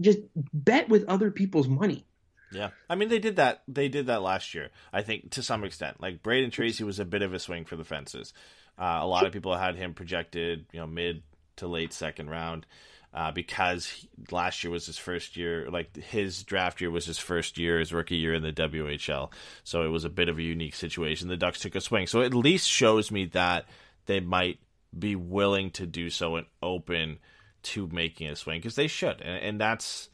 just 0.00 0.18
bet 0.52 0.88
with 0.88 1.04
other 1.08 1.30
people's 1.30 1.68
money. 1.68 2.04
Yeah, 2.52 2.70
I 2.88 2.94
mean 2.94 3.08
they 3.08 3.18
did 3.18 3.36
that. 3.36 3.62
They 3.66 3.88
did 3.88 4.06
that 4.06 4.22
last 4.22 4.54
year. 4.54 4.70
I 4.92 5.02
think 5.02 5.30
to 5.32 5.42
some 5.42 5.64
extent. 5.64 6.00
Like 6.00 6.22
Brayden 6.22 6.52
Tracey 6.52 6.84
was 6.84 7.00
a 7.00 7.04
bit 7.04 7.22
of 7.22 7.34
a 7.34 7.38
swing 7.38 7.64
for 7.64 7.76
the 7.76 7.84
fences. 7.84 8.32
Uh, 8.78 8.98
a 9.02 9.06
lot 9.06 9.26
of 9.26 9.32
people 9.32 9.56
had 9.56 9.76
him 9.76 9.94
projected, 9.94 10.66
you 10.72 10.80
know, 10.80 10.86
mid 10.86 11.22
to 11.56 11.66
late 11.66 11.92
second 11.92 12.30
round. 12.30 12.66
Uh, 13.12 13.30
because 13.30 13.86
he, 13.86 14.08
last 14.32 14.64
year 14.64 14.72
was 14.72 14.86
his 14.86 14.98
first 14.98 15.36
year, 15.36 15.70
like 15.70 15.94
his 15.94 16.42
draft 16.42 16.80
year 16.80 16.90
was 16.90 17.06
his 17.06 17.16
first 17.16 17.56
year, 17.58 17.78
his 17.78 17.92
rookie 17.92 18.16
year 18.16 18.34
in 18.34 18.42
the 18.42 18.52
WHL. 18.52 19.30
So 19.62 19.84
it 19.84 19.88
was 19.88 20.04
a 20.04 20.10
bit 20.10 20.28
of 20.28 20.38
a 20.38 20.42
unique 20.42 20.74
situation. 20.74 21.28
The 21.28 21.36
Ducks 21.36 21.60
took 21.60 21.76
a 21.76 21.80
swing. 21.80 22.08
So 22.08 22.22
it 22.22 22.26
at 22.26 22.34
least 22.34 22.68
shows 22.68 23.12
me 23.12 23.26
that 23.26 23.66
they 24.06 24.20
might 24.20 24.58
be 24.96 25.16
willing 25.16 25.70
to 25.72 25.86
do 25.86 26.10
so 26.10 26.36
and 26.36 26.46
open 26.62 27.18
to 27.62 27.88
making 27.88 28.28
a 28.28 28.36
swing 28.36 28.60
because 28.60 28.76
they 28.76 28.86
should. 28.86 29.20
And, 29.20 29.42
and 29.42 29.60
that's 29.60 30.08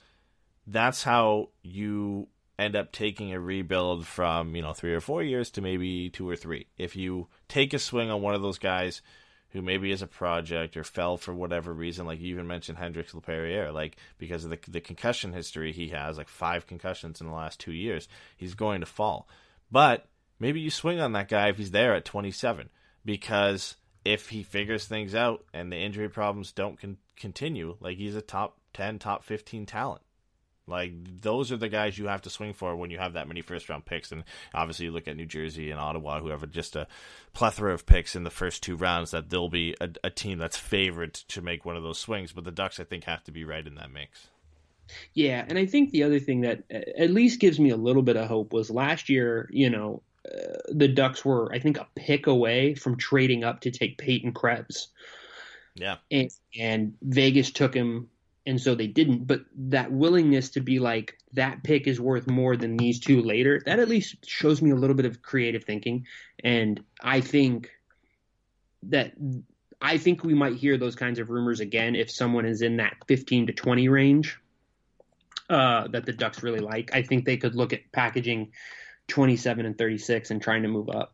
that's 0.67 1.03
how 1.03 1.49
you 1.63 2.29
end 2.59 2.77
up 2.77 2.93
taking 2.93 3.33
a 3.33 3.41
rebuild 3.41 4.07
from 4.07 4.55
you 4.55 4.63
know 4.63 4.73
three 4.73 4.95
or 4.95 5.01
four 5.01 5.23
years 5.23 5.51
to 5.51 5.61
maybe 5.61 6.11
two 6.11 6.29
or 6.29 6.37
three. 6.37 6.67
If 6.79 6.97
you 6.97 7.29
take 7.49 7.75
a 7.75 7.79
swing 7.79 8.11
on 8.11 8.23
one 8.23 8.35
of 8.35 8.43
those 8.43 8.59
guys 8.59 9.03
who 9.51 9.63
maybe 9.63 9.91
is 9.91 10.03
a 10.03 10.07
project 10.07 10.77
or 10.77 10.85
fell 10.85 11.17
for 11.17 11.35
whatever 11.35 11.73
reason, 11.73 12.07
like 12.07 12.21
you 12.21 12.29
even 12.29 12.47
mentioned 12.47 12.79
Hendrix 12.79 13.13
Lapierre, 13.15 13.73
like 13.73 13.97
because 14.19 14.45
of 14.45 14.51
the 14.51 14.59
the 14.69 14.81
concussion 14.81 15.33
history 15.33 15.73
he 15.73 15.89
has, 15.89 16.17
like 16.19 16.29
five 16.29 16.67
concussions 16.67 17.21
in 17.21 17.27
the 17.27 17.33
last 17.33 17.59
two 17.59 17.73
years, 17.73 18.09
he's 18.37 18.55
going 18.55 18.81
to 18.81 18.87
fall. 18.87 19.29
But 19.73 20.07
maybe 20.39 20.61
you 20.61 20.71
swing 20.71 21.01
on 21.01 21.13
that 21.13 21.29
guy 21.29 21.49
if 21.49 21.57
he's 21.57 21.71
there 21.71 21.95
at 21.95 22.05
27, 22.05 22.69
because 23.05 23.77
if 24.05 24.29
he 24.29 24.43
figures 24.43 24.87
things 24.87 25.15
out 25.15 25.45
and 25.53 25.71
the 25.71 25.77
injury 25.77 26.09
problems 26.09 26.53
don't 26.53 26.81
con- 26.81 26.99
continue, 27.17 27.77
like 27.81 27.97
he's 27.97 28.17
a 28.17 28.23
top 28.23 28.59
10, 28.75 28.99
top 28.99 29.25
15 29.25 29.67
talent. 29.67 30.03
Like 30.67 30.93
those 31.21 31.51
are 31.51 31.57
the 31.57 31.69
guys 31.69 31.99
you 31.99 32.07
have 32.07 32.23
to 32.23 32.31
swing 32.31 32.53
for 32.53 32.77
when 32.77 32.91
you 32.91 32.99
have 32.99 33.15
that 33.15 33.27
many 33.27 33.43
first 33.43 33.69
round 33.69 33.85
picks, 33.85 34.13
and 34.13 34.23
obviously 34.55 34.87
you 34.87 34.93
look 34.93 35.09
at 35.09 35.17
New 35.17 35.27
Jersey 35.27 35.71
and 35.71 35.81
Ottawa, 35.81 36.21
who 36.21 36.29
have 36.29 36.49
just 36.53 36.77
a 36.77 36.87
plethora 37.33 37.75
of 37.75 37.87
picks 37.87 38.15
in 38.15 38.23
the 38.23 38.31
first 38.31 38.63
two 38.63 38.77
rounds. 38.77 39.11
That 39.11 39.31
they'll 39.31 39.49
be 39.49 39.75
a, 39.81 39.91
a 40.05 40.11
team 40.11 40.39
that's 40.39 40.57
favored 40.57 41.15
to 41.15 41.43
make 41.43 41.65
one 41.65 41.77
of 41.77 41.83
those 41.83 41.99
swings, 41.99 42.33
but 42.33 42.45
the 42.45 42.53
Ducks 42.53 42.79
I 42.79 42.85
think 42.85 43.05
have 43.05 43.25
to 43.25 43.33
be 43.33 43.45
right 43.45 43.67
in 43.67 43.75
that 43.75 43.91
mix. 43.93 44.29
Yeah, 45.13 45.45
and 45.47 45.59
I 45.59 45.67
think 45.67 45.91
the 45.91 46.05
other 46.05 46.21
thing 46.21 46.43
that 46.43 46.63
at 46.71 47.11
least 47.11 47.41
gives 47.41 47.59
me 47.59 47.71
a 47.71 47.77
little 47.77 48.03
bit 48.03 48.17
of 48.17 48.29
hope 48.29 48.53
was 48.53 48.71
last 48.71 49.09
year. 49.09 49.49
You 49.53 49.71
know, 49.71 50.03
uh, 50.27 50.59
the 50.69 50.89
Ducks 50.89 51.25
were 51.25 51.53
I 51.53 51.59
think 51.59 51.79
a 51.79 51.87
pick 51.95 52.27
away 52.27 52.75
from 52.75 52.97
trading 52.97 53.45
up 53.45 53.61
to 53.63 53.71
take 53.71 53.99
Peyton 53.99 54.33
Krebs. 54.33 54.89
Yeah, 55.75 55.97
and, 56.11 56.31
and 56.59 56.95
Vegas 57.03 57.51
took 57.53 57.75
him 57.75 58.09
and 58.47 58.61
so 58.61 58.75
they 58.75 58.87
didn't. 58.87 59.27
But 59.27 59.43
that 59.55 59.93
willingness 59.93 60.51
to 60.51 60.61
be 60.61 60.79
like 60.79 61.19
that 61.33 61.63
pick 61.63 61.87
is 61.87 62.01
worth 62.01 62.27
more 62.29 62.57
than 62.57 62.77
these 62.77 63.01
two 63.01 63.23
later, 63.23 63.63
that 63.67 63.79
at 63.79 63.89
least 63.89 64.27
shows 64.27 64.63
me 64.63 64.71
a 64.71 64.77
little 64.77 64.97
bit 64.97 65.07
of 65.07 65.23
creative 65.23 65.65
thinking. 65.65 66.07
And 66.43 66.83
I 67.01 67.21
think 67.21 67.71
that 68.85 69.13
I 69.81 69.99
think 69.99 70.25
we 70.25 70.35
might 70.35 70.57
hear 70.57 70.77
those 70.77 70.97
kinds 70.97 71.19
of 71.19 71.31
rumors 71.31 71.61
again 71.61 71.95
if 71.95 72.11
someone 72.11 72.47
is 72.47 72.63
in 72.63 72.79
that 72.79 72.97
15 73.07 73.49
to 73.49 73.53
20 73.53 73.89
range 73.89 74.39
uh, 75.49 75.89
that 75.89 76.07
the 76.07 76.13
Ducks 76.13 76.43
really 76.43 76.61
like. 76.61 76.91
I 76.95 77.03
think 77.03 77.25
they 77.25 77.37
could 77.37 77.55
look 77.55 77.73
at 77.73 77.93
packaging 77.93 78.53
27 79.11 79.67
and 79.67 79.77
36 79.77 80.31
and 80.31 80.41
trying 80.41 80.63
to 80.63 80.69
move 80.69 80.89
up. 80.89 81.13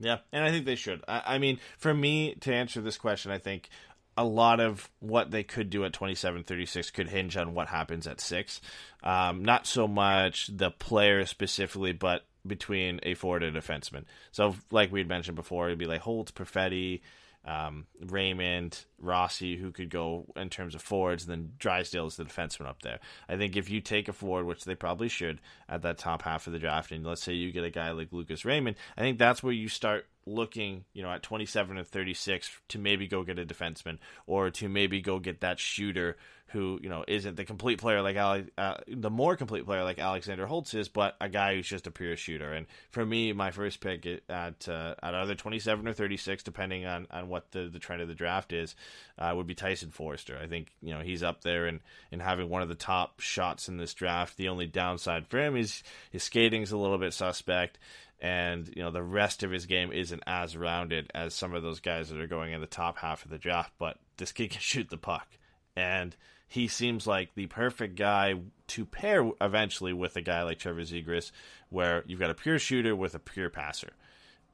Yeah, 0.00 0.18
and 0.32 0.44
I 0.44 0.50
think 0.50 0.64
they 0.64 0.76
should. 0.76 1.02
I, 1.08 1.22
I 1.26 1.38
mean, 1.38 1.58
for 1.78 1.92
me 1.92 2.34
to 2.40 2.54
answer 2.54 2.80
this 2.80 2.98
question, 2.98 3.32
I 3.32 3.38
think 3.38 3.68
a 4.16 4.24
lot 4.24 4.60
of 4.60 4.90
what 5.00 5.30
they 5.30 5.44
could 5.44 5.70
do 5.70 5.84
at 5.84 5.92
27 5.92 6.44
36 6.44 6.90
could 6.90 7.08
hinge 7.08 7.36
on 7.36 7.54
what 7.54 7.68
happens 7.68 8.06
at 8.06 8.20
six. 8.20 8.60
Um, 9.02 9.44
not 9.44 9.66
so 9.66 9.88
much 9.88 10.50
the 10.52 10.70
player 10.70 11.24
specifically, 11.26 11.92
but 11.92 12.26
between 12.46 13.00
a 13.02 13.14
forward 13.14 13.42
and 13.42 13.56
a 13.56 13.60
defenseman. 13.60 14.04
So, 14.32 14.56
like 14.70 14.92
we 14.92 15.00
had 15.00 15.08
mentioned 15.08 15.36
before, 15.36 15.66
it'd 15.66 15.78
be 15.78 15.86
like 15.86 16.00
Holtz, 16.00 16.32
Perfetti, 16.32 17.00
um, 17.48 17.86
Raymond, 17.98 18.84
Rossi, 18.98 19.56
who 19.56 19.72
could 19.72 19.88
go 19.88 20.26
in 20.36 20.50
terms 20.50 20.74
of 20.74 20.82
forwards, 20.82 21.24
and 21.24 21.32
then 21.32 21.52
Drysdale 21.58 22.06
is 22.06 22.16
the 22.16 22.24
defenseman 22.24 22.66
up 22.66 22.82
there. 22.82 22.98
I 23.26 23.36
think 23.38 23.56
if 23.56 23.70
you 23.70 23.80
take 23.80 24.06
a 24.06 24.12
forward, 24.12 24.44
which 24.44 24.64
they 24.64 24.74
probably 24.74 25.08
should 25.08 25.40
at 25.66 25.80
that 25.80 25.96
top 25.96 26.22
half 26.22 26.46
of 26.46 26.52
the 26.52 26.58
draft, 26.58 26.92
and 26.92 27.06
let's 27.06 27.22
say 27.22 27.32
you 27.32 27.50
get 27.50 27.64
a 27.64 27.70
guy 27.70 27.90
like 27.92 28.12
Lucas 28.12 28.44
Raymond, 28.44 28.76
I 28.98 29.00
think 29.00 29.18
that's 29.18 29.42
where 29.42 29.52
you 29.52 29.70
start 29.70 30.06
looking, 30.26 30.84
you 30.92 31.02
know, 31.02 31.10
at 31.10 31.22
27 31.22 31.78
and 31.78 31.86
36 31.86 32.50
to 32.68 32.78
maybe 32.78 33.06
go 33.06 33.22
get 33.22 33.38
a 33.38 33.46
defenseman 33.46 33.96
or 34.26 34.50
to 34.50 34.68
maybe 34.68 35.00
go 35.00 35.18
get 35.18 35.40
that 35.40 35.58
shooter 35.58 36.18
who, 36.48 36.78
you 36.82 36.88
know, 36.88 37.04
isn't 37.06 37.36
the 37.36 37.44
complete 37.44 37.78
player 37.78 38.00
like 38.00 38.16
Ale- 38.16 38.46
uh, 38.56 38.76
the 38.86 39.10
more 39.10 39.36
complete 39.36 39.66
player 39.66 39.84
like 39.84 39.98
Alexander 39.98 40.46
Holtz 40.46 40.72
is, 40.72 40.88
but 40.88 41.14
a 41.20 41.28
guy 41.28 41.54
who's 41.54 41.68
just 41.68 41.86
a 41.86 41.90
pure 41.90 42.16
shooter. 42.16 42.52
And 42.52 42.66
for 42.90 43.04
me, 43.04 43.32
my 43.32 43.50
first 43.50 43.80
pick 43.80 44.06
at 44.28 44.68
uh, 44.68 44.94
at 45.02 45.14
either 45.14 45.34
27 45.34 45.86
or 45.86 45.92
36, 45.92 46.42
depending 46.42 46.86
on, 46.86 47.06
on 47.10 47.28
what 47.28 47.37
the, 47.50 47.68
the 47.68 47.78
trend 47.78 48.02
of 48.02 48.08
the 48.08 48.14
draft 48.14 48.52
is, 48.52 48.74
uh, 49.18 49.32
would 49.34 49.46
be 49.46 49.54
Tyson 49.54 49.90
Foerster. 49.90 50.38
I 50.40 50.46
think, 50.46 50.68
you 50.82 50.94
know, 50.94 51.00
he's 51.00 51.22
up 51.22 51.42
there 51.42 51.66
and, 51.66 51.80
and 52.12 52.22
having 52.22 52.48
one 52.48 52.62
of 52.62 52.68
the 52.68 52.74
top 52.74 53.20
shots 53.20 53.68
in 53.68 53.76
this 53.76 53.94
draft. 53.94 54.36
The 54.36 54.48
only 54.48 54.66
downside 54.66 55.26
for 55.26 55.38
him 55.38 55.56
is 55.56 55.82
his 56.10 56.22
skating's 56.22 56.72
a 56.72 56.78
little 56.78 56.98
bit 56.98 57.14
suspect 57.14 57.78
and 58.20 58.68
you 58.74 58.82
know 58.82 58.90
the 58.90 59.02
rest 59.02 59.42
of 59.42 59.50
his 59.50 59.66
game 59.66 59.92
isn't 59.92 60.22
as 60.26 60.56
rounded 60.56 61.10
as 61.14 61.34
some 61.34 61.54
of 61.54 61.62
those 61.62 61.80
guys 61.80 62.08
that 62.08 62.20
are 62.20 62.26
going 62.26 62.52
in 62.52 62.60
the 62.60 62.66
top 62.66 62.98
half 62.98 63.24
of 63.24 63.30
the 63.30 63.38
draft. 63.38 63.72
But 63.78 63.98
this 64.16 64.32
kid 64.32 64.50
can 64.50 64.60
shoot 64.60 64.88
the 64.90 64.96
puck, 64.96 65.28
and 65.76 66.14
he 66.48 66.68
seems 66.68 67.06
like 67.06 67.34
the 67.34 67.46
perfect 67.46 67.96
guy 67.96 68.34
to 68.68 68.84
pair 68.84 69.30
eventually 69.40 69.92
with 69.92 70.16
a 70.16 70.22
guy 70.22 70.42
like 70.42 70.58
Trevor 70.58 70.82
Zegras, 70.82 71.30
where 71.70 72.02
you've 72.06 72.20
got 72.20 72.30
a 72.30 72.34
pure 72.34 72.58
shooter 72.58 72.96
with 72.96 73.14
a 73.14 73.18
pure 73.18 73.50
passer, 73.50 73.92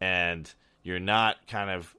and 0.01 0.53
you're 0.83 1.01
not 1.01 1.37
kind 1.47 1.71
of 1.71 1.95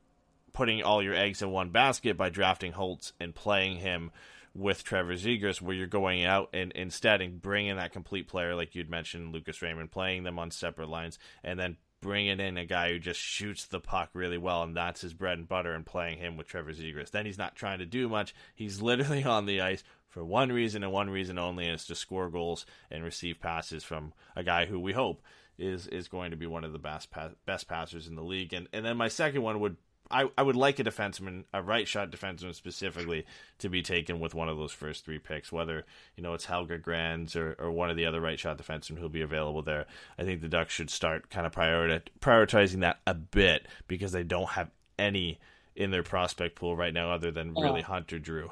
putting 0.56 0.82
all 0.82 1.04
your 1.04 1.14
eggs 1.14 1.42
in 1.42 1.52
one 1.52 1.70
basket 1.70 2.18
by 2.18 2.30
drafting 2.30 2.72
Holtz 2.72 3.12
and 3.20 3.36
playing 3.36 3.78
him 3.78 4.10
with 4.56 4.86
Trevor 4.86 5.16
Zegras, 5.16 5.62
where 5.62 5.76
you're 5.76 5.86
going 5.86 6.24
out 6.24 6.50
and 6.54 6.72
instead 6.72 7.22
and 7.22 7.42
bringing 7.42 7.76
that 7.76 7.92
complete 7.92 8.30
player, 8.30 8.56
like 8.56 8.74
you'd 8.74 8.90
mentioned, 8.90 9.34
Lucas 9.34 9.62
Raymond, 9.62 9.92
playing 9.92 10.24
them 10.24 10.40
on 10.40 10.50
separate 10.50 10.88
lines, 10.88 11.20
and 11.44 11.60
then 11.60 11.76
bringing 12.00 12.40
in 12.40 12.58
a 12.58 12.66
guy 12.66 12.90
who 12.90 13.00
just 13.00 13.20
shoots 13.20 13.66
the 13.66 13.82
puck 13.82 14.10
really 14.14 14.38
well, 14.38 14.64
and 14.64 14.78
that's 14.78 15.02
his 15.02 15.14
bread 15.14 15.38
and 15.38 15.48
butter, 15.48 15.74
and 15.74 15.86
playing 15.86 16.20
him 16.20 16.38
with 16.38 16.48
Trevor 16.48 16.72
Zegras. 16.72 17.12
Then 17.12 17.26
he's 17.26 17.38
not 17.38 17.58
trying 17.58 17.80
to 17.80 17.86
do 17.86 18.08
much. 18.08 18.34
He's 18.56 18.82
literally 18.82 19.26
on 19.26 19.46
the 19.46 19.60
ice 19.60 19.84
for 20.08 20.24
one 20.24 20.54
reason 20.54 20.84
and 20.84 20.94
one 20.94 21.10
reason 21.10 21.38
only, 21.38 21.66
and 21.66 21.74
it's 21.74 21.88
to 21.88 21.96
score 21.96 22.30
goals 22.30 22.66
and 22.90 23.04
receive 23.04 23.42
passes 23.42 23.84
from 23.84 24.14
a 24.38 24.44
guy 24.44 24.66
who 24.66 24.80
we 24.80 24.94
hope 24.94 25.22
is 25.58 25.88
is 25.88 26.08
going 26.08 26.32
to 26.32 26.38
be 26.38 26.46
one 26.46 26.64
of 26.64 26.74
the 26.74 26.80
best 26.80 27.12
pa- 27.12 27.32
best 27.46 27.68
passers 27.68 28.08
in 28.08 28.16
the 28.16 28.24
league. 28.24 28.54
And 28.54 28.70
and 28.72 28.86
then 28.86 28.96
my 28.96 29.10
second 29.10 29.42
one 29.42 29.60
would 29.60 29.76
I, 30.12 30.30
I 30.38 30.44
would 30.44 30.56
like 30.56 30.80
a 30.80 30.84
defenseman, 30.84 31.46
a 31.54 31.62
right 31.62 31.88
shot 31.88 32.12
defenseman 32.12 32.54
specifically, 32.54 33.26
to 33.60 33.70
be 33.70 33.82
taken 33.82 34.20
with 34.20 34.36
one 34.36 34.50
of 34.50 34.58
those 34.58 34.72
first 34.72 35.06
three 35.06 35.20
picks, 35.20 35.52
whether 35.52 35.86
you 36.16 36.24
know 36.24 36.34
it's 36.34 36.46
Helge 36.46 36.82
Grans 36.82 37.36
or, 37.36 37.56
or 37.60 37.72
one 37.72 37.90
of 37.90 37.98
the 37.98 38.06
other 38.06 38.22
right 38.22 38.40
shot 38.40 38.58
defensemen 38.58 39.00
who'll 39.00 39.10
be 39.10 39.22
available 39.22 39.62
there. 39.62 39.86
I 40.20 40.24
think 40.24 40.42
the 40.42 40.50
Ducks 40.50 40.74
should 40.74 40.90
start 40.90 41.30
kind 41.30 41.48
of 41.48 41.54
prioritizing 41.54 42.82
that 42.82 43.00
a 43.08 43.14
bit 43.14 43.68
because 43.88 44.12
they 44.12 44.24
don't 44.24 44.50
have 44.50 44.70
any 44.98 45.40
in 45.76 45.92
their 45.92 46.04
prospect 46.04 46.56
pool 46.56 46.76
right 46.76 46.94
now 46.94 47.12
other 47.12 47.32
than 47.32 47.54
oh. 47.56 47.62
really 47.62 47.82
Hunter 47.82 48.20
Drew. 48.20 48.52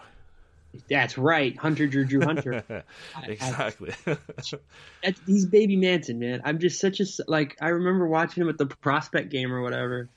That's 0.90 1.18
right, 1.18 1.56
Hunter 1.56 1.86
Drew 1.86 2.04
Drew 2.04 2.22
Hunter. 2.22 2.64
exactly. 3.24 3.94
that's, 4.06 5.22
he's 5.28 5.46
baby 5.46 5.76
Manson, 5.76 6.18
man. 6.18 6.42
I'm 6.44 6.58
just 6.58 6.80
such 6.80 7.00
a 7.00 7.06
like. 7.28 7.56
I 7.62 7.70
remember 7.70 8.08
watching 8.08 8.42
him 8.42 8.50
at 8.50 8.58
the 8.58 8.66
prospect 8.66 9.30
game 9.30 9.54
or 9.54 9.62
whatever, 9.62 10.10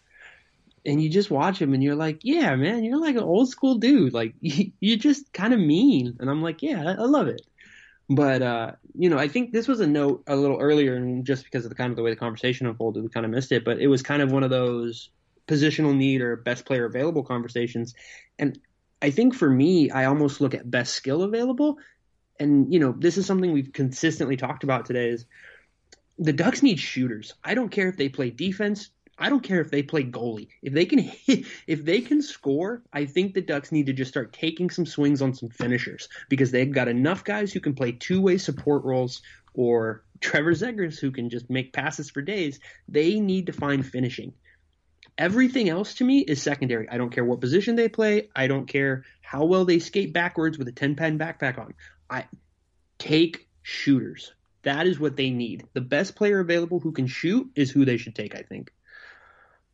and 0.87 1.03
you 1.03 1.11
just 1.11 1.31
watch 1.31 1.61
him 1.61 1.75
and 1.75 1.83
you're 1.83 1.97
like, 1.97 2.21
yeah, 2.23 2.55
man, 2.55 2.85
you're 2.85 3.01
like 3.01 3.17
an 3.17 3.23
old 3.23 3.49
school 3.51 3.75
dude. 3.75 4.15
Like 4.15 4.35
you're 4.41 4.97
just 4.97 5.33
kind 5.33 5.53
of 5.53 5.61
mean, 5.61 6.17
and 6.21 6.31
I'm 6.31 6.43
like, 6.43 6.63
yeah, 6.63 6.95
I, 6.99 7.05
love 7.05 7.27
it. 7.27 7.43
But 8.09 8.41
uh, 8.41 8.73
you 8.95 9.11
know, 9.11 9.19
I 9.19 9.29
think 9.29 9.53
this 9.53 9.67
was 9.67 9.81
a 9.81 9.87
note 9.87 10.23
a 10.29 10.37
little 10.37 10.59
earlier, 10.59 10.95
and 10.95 11.27
just 11.27 11.45
because 11.45 11.65
of 11.65 11.71
the 11.71 11.75
kind 11.75 11.91
of 11.91 11.97
the 11.97 12.03
way 12.03 12.11
the 12.11 12.17
conversation 12.17 12.67
unfolded, 12.69 13.03
we 13.03 13.09
kind 13.09 13.27
of 13.27 13.33
missed 13.33 13.51
it. 13.51 13.65
But 13.65 13.81
it 13.81 13.89
was 13.89 14.03
kind 14.03 14.23
of 14.23 14.31
one 14.31 14.45
of 14.45 14.51
those 14.51 15.11
positional 15.49 15.95
need 15.95 16.23
or 16.23 16.37
best 16.37 16.65
player 16.65 16.85
available 16.85 17.25
conversations. 17.25 17.95
And 18.39 18.59
I 19.03 19.11
think 19.11 19.35
for 19.35 19.51
me, 19.51 19.91
I 19.91 20.05
almost 20.07 20.41
look 20.41 20.55
at 20.55 20.71
best 20.71 20.95
skill 20.95 21.23
available. 21.23 21.79
And 22.39 22.73
you 22.73 22.79
know, 22.79 22.95
this 22.97 23.19
is 23.19 23.27
something 23.27 23.53
we've 23.53 23.73
consistently 23.73 24.37
talked 24.37 24.63
about 24.63 24.87
today 24.87 25.09
is 25.09 25.27
the 26.19 26.33
Ducks 26.33 26.63
need 26.63 26.79
shooters. 26.79 27.35
I 27.43 27.55
don't 27.55 27.71
care 27.71 27.89
if 27.89 27.97
they 27.97 28.09
play 28.09 28.31
defense, 28.31 28.91
I 29.19 29.31
don't 29.31 29.43
care 29.43 29.61
if 29.61 29.71
they 29.71 29.83
play 29.83 30.05
goalie. 30.05 30.49
If 30.63 30.73
they 30.73 30.85
can 30.85 30.99
hit, 31.27 31.47
if 31.67 31.85
they 31.85 32.01
can 32.01 32.23
score, 32.23 32.83
I 32.93 33.07
think 33.07 33.35
the 33.35 33.41
Ducks 33.41 33.73
need 33.73 33.87
to 33.87 33.93
just 33.93 34.11
start 34.11 34.33
taking 34.33 34.71
some 34.71 34.87
swings 34.87 35.23
on 35.23 35.35
some 35.35 35.49
finishers 35.49 36.09
because 36.29 36.51
they've 36.51 36.71
got 36.71 36.89
enough 36.89 37.25
guys 37.25 37.53
who 37.53 37.61
can 37.61 37.75
play 37.75 37.93
two-way 37.93 38.39
support 38.39 38.85
roles 38.85 39.23
or 39.55 40.05
Trevor 40.21 40.53
Zegras 40.53 40.99
who 40.99 41.11
can 41.11 41.31
just 41.31 41.49
make 41.49 41.73
passes 41.73 42.11
for 42.11 42.21
days. 42.23 42.61
They 42.89 43.21
need 43.21 43.47
to 43.47 43.53
find 43.53 43.87
finishing. 43.87 44.35
Everything 45.19 45.71
else 45.71 45.95
to 45.95 46.05
me 46.05 46.21
is 46.21 46.43
secondary. 46.43 46.89
I 46.91 46.99
don't 46.99 47.11
care 47.11 47.25
what 47.25 47.41
position 47.41 47.75
they 47.75 47.89
play. 47.89 48.29
I 48.37 48.49
don't 48.49 48.67
care 48.67 49.05
how 49.23 49.47
well 49.47 49.65
they 49.65 49.79
skate 49.79 50.13
backwards 50.13 50.59
with 50.59 50.69
a 50.69 50.73
10 50.73 50.95
pen 50.95 51.19
backpack 51.19 51.59
on. 51.59 51.73
I 52.11 52.27
take 52.99 53.49
shooters. 53.63 54.33
That 54.63 54.87
is 54.87 55.01
what 55.01 55.17
they 55.17 55.31
need. 55.31 55.67
The 55.73 55.81
best 55.81 56.17
player 56.17 56.41
available 56.41 56.81
who 56.81 56.93
can 56.93 57.07
shoot 57.07 57.51
is 57.55 57.71
who 57.71 57.87
they 57.87 57.97
should 57.97 58.15
take, 58.15 58.35
I 58.35 58.43
think. 58.43 58.73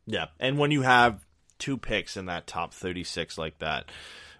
Yeah, 0.05 0.27
and 0.39 0.57
when 0.57 0.71
you 0.71 0.81
have 0.81 1.25
two 1.59 1.77
picks 1.77 2.17
in 2.17 2.25
that 2.25 2.47
top 2.47 2.73
36 2.73 3.37
like 3.37 3.59
that 3.59 3.85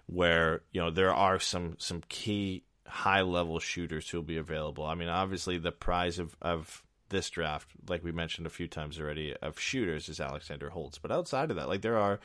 where, 0.06 0.60
you 0.72 0.80
know, 0.80 0.90
there 0.90 1.14
are 1.14 1.38
some 1.38 1.76
some 1.78 2.02
key 2.08 2.64
high 2.86 3.22
level 3.22 3.58
shooters 3.58 4.08
who'll 4.08 4.22
be 4.22 4.36
available. 4.36 4.84
I 4.84 4.94
mean, 4.94 5.08
obviously 5.08 5.58
the 5.58 5.72
prize 5.72 6.18
of 6.18 6.36
of 6.42 6.82
this 7.08 7.30
draft, 7.30 7.68
like 7.88 8.04
we 8.04 8.12
mentioned 8.12 8.46
a 8.46 8.50
few 8.50 8.68
times 8.68 9.00
already, 9.00 9.34
of 9.40 9.58
shooters 9.58 10.08
is 10.08 10.20
Alexander 10.20 10.70
Holtz. 10.70 10.98
But 10.98 11.12
outside 11.12 11.50
of 11.50 11.56
that, 11.56 11.68
like 11.68 11.82
there 11.82 11.98
are 11.98 12.20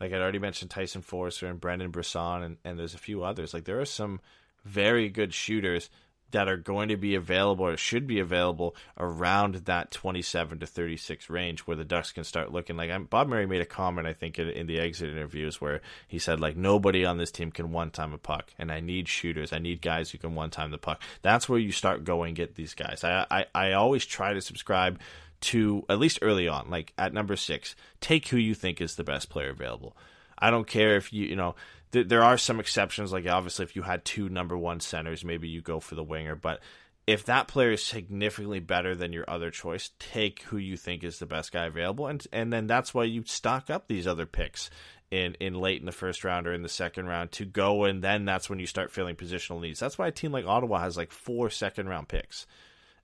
like 0.00 0.12
I'd 0.12 0.20
already 0.20 0.38
mentioned 0.38 0.70
Tyson 0.70 1.02
Foerster 1.02 1.46
and 1.46 1.60
Brendan 1.60 1.90
Brisson 1.90 2.42
and, 2.42 2.56
and 2.64 2.78
there's 2.78 2.94
a 2.94 2.98
few 2.98 3.24
others. 3.24 3.52
Like 3.52 3.64
there 3.64 3.80
are 3.80 3.84
some 3.84 4.20
very 4.64 5.08
good 5.08 5.32
shooters 5.32 5.90
that 6.32 6.48
are 6.48 6.56
going 6.56 6.88
to 6.88 6.96
be 6.96 7.14
available 7.14 7.66
or 7.66 7.76
should 7.76 8.06
be 8.06 8.18
available 8.18 8.74
around 8.98 9.54
that 9.66 9.90
27 9.90 10.58
to 10.60 10.66
36 10.66 11.30
range 11.30 11.60
where 11.60 11.76
the 11.76 11.84
Ducks 11.84 12.12
can 12.12 12.24
start 12.24 12.52
looking. 12.52 12.76
Like 12.76 12.90
I'm, 12.90 13.04
Bob 13.04 13.28
Murray 13.28 13.46
made 13.46 13.60
a 13.60 13.66
comment 13.66 14.06
I 14.06 14.12
think 14.12 14.38
in, 14.38 14.48
in, 14.48 14.66
the 14.66 14.78
exit 14.78 15.10
interviews 15.10 15.60
where 15.60 15.80
he 16.08 16.18
said 16.18 16.40
like 16.40 16.56
nobody 16.56 17.04
on 17.04 17.18
this 17.18 17.30
team 17.30 17.52
can 17.52 17.70
one 17.72 17.90
time 17.90 18.12
a 18.12 18.18
puck 18.18 18.52
and 18.58 18.72
I 18.72 18.80
need 18.80 19.08
shooters. 19.08 19.52
I 19.52 19.58
need 19.58 19.80
guys 19.80 20.10
who 20.10 20.18
can 20.18 20.34
one 20.34 20.50
time 20.50 20.70
the 20.70 20.78
puck. 20.78 21.00
That's 21.22 21.48
where 21.48 21.58
you 21.58 21.72
start 21.72 22.04
going 22.04 22.34
get 22.34 22.56
these 22.56 22.74
guys. 22.74 23.04
I, 23.04 23.26
I, 23.30 23.46
I 23.54 23.72
always 23.72 24.04
try 24.04 24.34
to 24.34 24.40
subscribe 24.40 25.00
to 25.38 25.84
at 25.88 25.98
least 25.98 26.18
early 26.22 26.48
on 26.48 26.70
like 26.70 26.92
at 26.96 27.12
number 27.12 27.36
six 27.36 27.76
take 28.00 28.28
who 28.28 28.36
you 28.38 28.54
think 28.54 28.80
is 28.80 28.96
the 28.96 29.04
best 29.04 29.28
player 29.28 29.50
available. 29.50 29.96
I 30.38 30.50
don't 30.50 30.66
care 30.66 30.96
if 30.96 31.12
you 31.12 31.26
you 31.26 31.36
know 31.36 31.54
th- 31.92 32.08
there 32.08 32.22
are 32.22 32.38
some 32.38 32.60
exceptions. 32.60 33.12
Like 33.12 33.26
obviously, 33.26 33.64
if 33.64 33.76
you 33.76 33.82
had 33.82 34.04
two 34.04 34.28
number 34.28 34.56
one 34.56 34.80
centers, 34.80 35.24
maybe 35.24 35.48
you 35.48 35.60
go 35.60 35.80
for 35.80 35.94
the 35.94 36.04
winger. 36.04 36.34
But 36.34 36.60
if 37.06 37.24
that 37.26 37.48
player 37.48 37.72
is 37.72 37.84
significantly 37.84 38.60
better 38.60 38.94
than 38.94 39.12
your 39.12 39.28
other 39.28 39.50
choice, 39.50 39.90
take 39.98 40.42
who 40.42 40.56
you 40.56 40.76
think 40.76 41.04
is 41.04 41.18
the 41.18 41.26
best 41.26 41.52
guy 41.52 41.66
available, 41.66 42.06
and 42.06 42.26
and 42.32 42.52
then 42.52 42.66
that's 42.66 42.92
why 42.92 43.04
you 43.04 43.22
stock 43.24 43.70
up 43.70 43.86
these 43.86 44.06
other 44.06 44.26
picks 44.26 44.70
in 45.10 45.36
in 45.38 45.54
late 45.54 45.80
in 45.80 45.86
the 45.86 45.92
first 45.92 46.24
round 46.24 46.48
or 46.48 46.52
in 46.52 46.62
the 46.62 46.68
second 46.68 47.06
round 47.06 47.30
to 47.32 47.44
go, 47.44 47.84
and 47.84 48.02
then 48.02 48.24
that's 48.24 48.50
when 48.50 48.58
you 48.58 48.66
start 48.66 48.90
feeling 48.90 49.14
positional 49.14 49.60
needs. 49.60 49.78
That's 49.78 49.98
why 49.98 50.08
a 50.08 50.12
team 50.12 50.32
like 50.32 50.46
Ottawa 50.46 50.80
has 50.80 50.96
like 50.96 51.12
four 51.12 51.48
second 51.48 51.88
round 51.88 52.08
picks 52.08 52.46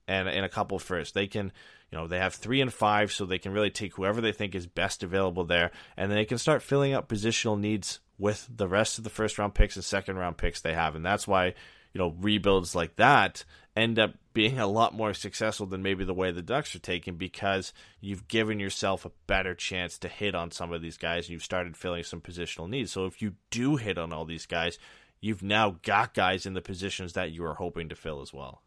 and 0.09 0.29
and 0.29 0.45
a 0.45 0.49
couple 0.49 0.79
first. 0.79 1.15
They 1.15 1.29
can 1.29 1.53
you 1.91 1.99
know 1.99 2.09
they 2.09 2.19
have 2.19 2.35
three 2.35 2.61
and 2.61 2.73
five, 2.73 3.13
so 3.13 3.25
they 3.25 3.39
can 3.39 3.53
really 3.53 3.71
take 3.71 3.95
whoever 3.95 4.21
they 4.21 4.33
think 4.33 4.55
is 4.55 4.67
best 4.67 5.03
available 5.03 5.45
there, 5.45 5.71
and 5.97 6.11
then 6.11 6.17
they 6.17 6.25
can 6.25 6.39
start 6.39 6.63
filling 6.63 6.93
up 6.93 7.09
positional 7.09 7.59
needs 7.59 8.01
with 8.23 8.47
the 8.57 8.69
rest 8.69 8.99
of 8.99 9.05
the 9.05 9.11
first 9.11 9.37
round 9.37 9.53
picks 9.53 9.75
and 9.75 9.85
second 9.85 10.17
round 10.17 10.37
picks 10.37 10.61
they 10.61 10.75
have. 10.75 10.95
And 10.95 11.05
that's 11.05 11.27
why, 11.27 11.47
you 11.47 11.99
know, 11.99 12.15
rebuilds 12.21 12.73
like 12.73 12.95
that 12.95 13.45
end 13.75 13.99
up 13.99 14.15
being 14.33 14.61
a 14.61 14.67
lot 14.69 14.95
more 14.95 15.13
successful 15.13 15.67
than 15.67 15.83
maybe 15.83 16.05
the 16.05 16.15
way 16.15 16.31
the 16.31 16.41
Ducks 16.41 16.73
are 16.77 16.79
taking 16.79 17.17
because 17.17 17.73
you've 18.01 18.29
given 18.29 18.61
yourself 18.61 19.05
a 19.05 19.11
better 19.27 19.57
chance 19.57 19.99
to 19.99 20.09
hit 20.09 20.37
on 20.37 20.53
some 20.53 20.73
of 20.73 20.81
these 20.81 20.97
guys 20.97 21.25
and 21.25 21.33
you've 21.33 21.43
started 21.43 21.77
filling 21.77 22.05
some 22.05 22.21
positional 22.21 22.69
needs. 22.69 22.93
So 22.93 23.07
if 23.07 23.21
you 23.21 23.35
do 23.51 23.75
hit 23.75 23.99
on 23.99 24.13
all 24.13 24.25
these 24.25 24.47
guys, 24.47 24.79
you've 25.21 25.43
now 25.43 25.79
got 25.83 26.15
guys 26.15 26.47
in 26.47 26.55
the 26.55 26.63
positions 26.63 27.15
that 27.15 27.33
you 27.33 27.45
are 27.45 27.55
hoping 27.55 27.89
to 27.89 27.97
fill 27.97 28.23
as 28.23 28.33
well. 28.33 28.63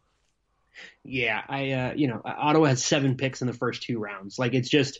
Yeah, 1.02 1.40
I 1.48 1.70
uh, 1.70 1.92
you 1.94 2.08
know, 2.08 2.20
Ottawa 2.22 2.66
has 2.66 2.84
seven 2.84 3.16
picks 3.16 3.40
in 3.40 3.46
the 3.46 3.54
first 3.54 3.84
two 3.84 3.98
rounds. 3.98 4.38
Like 4.38 4.52
it's 4.52 4.68
just 4.68 4.98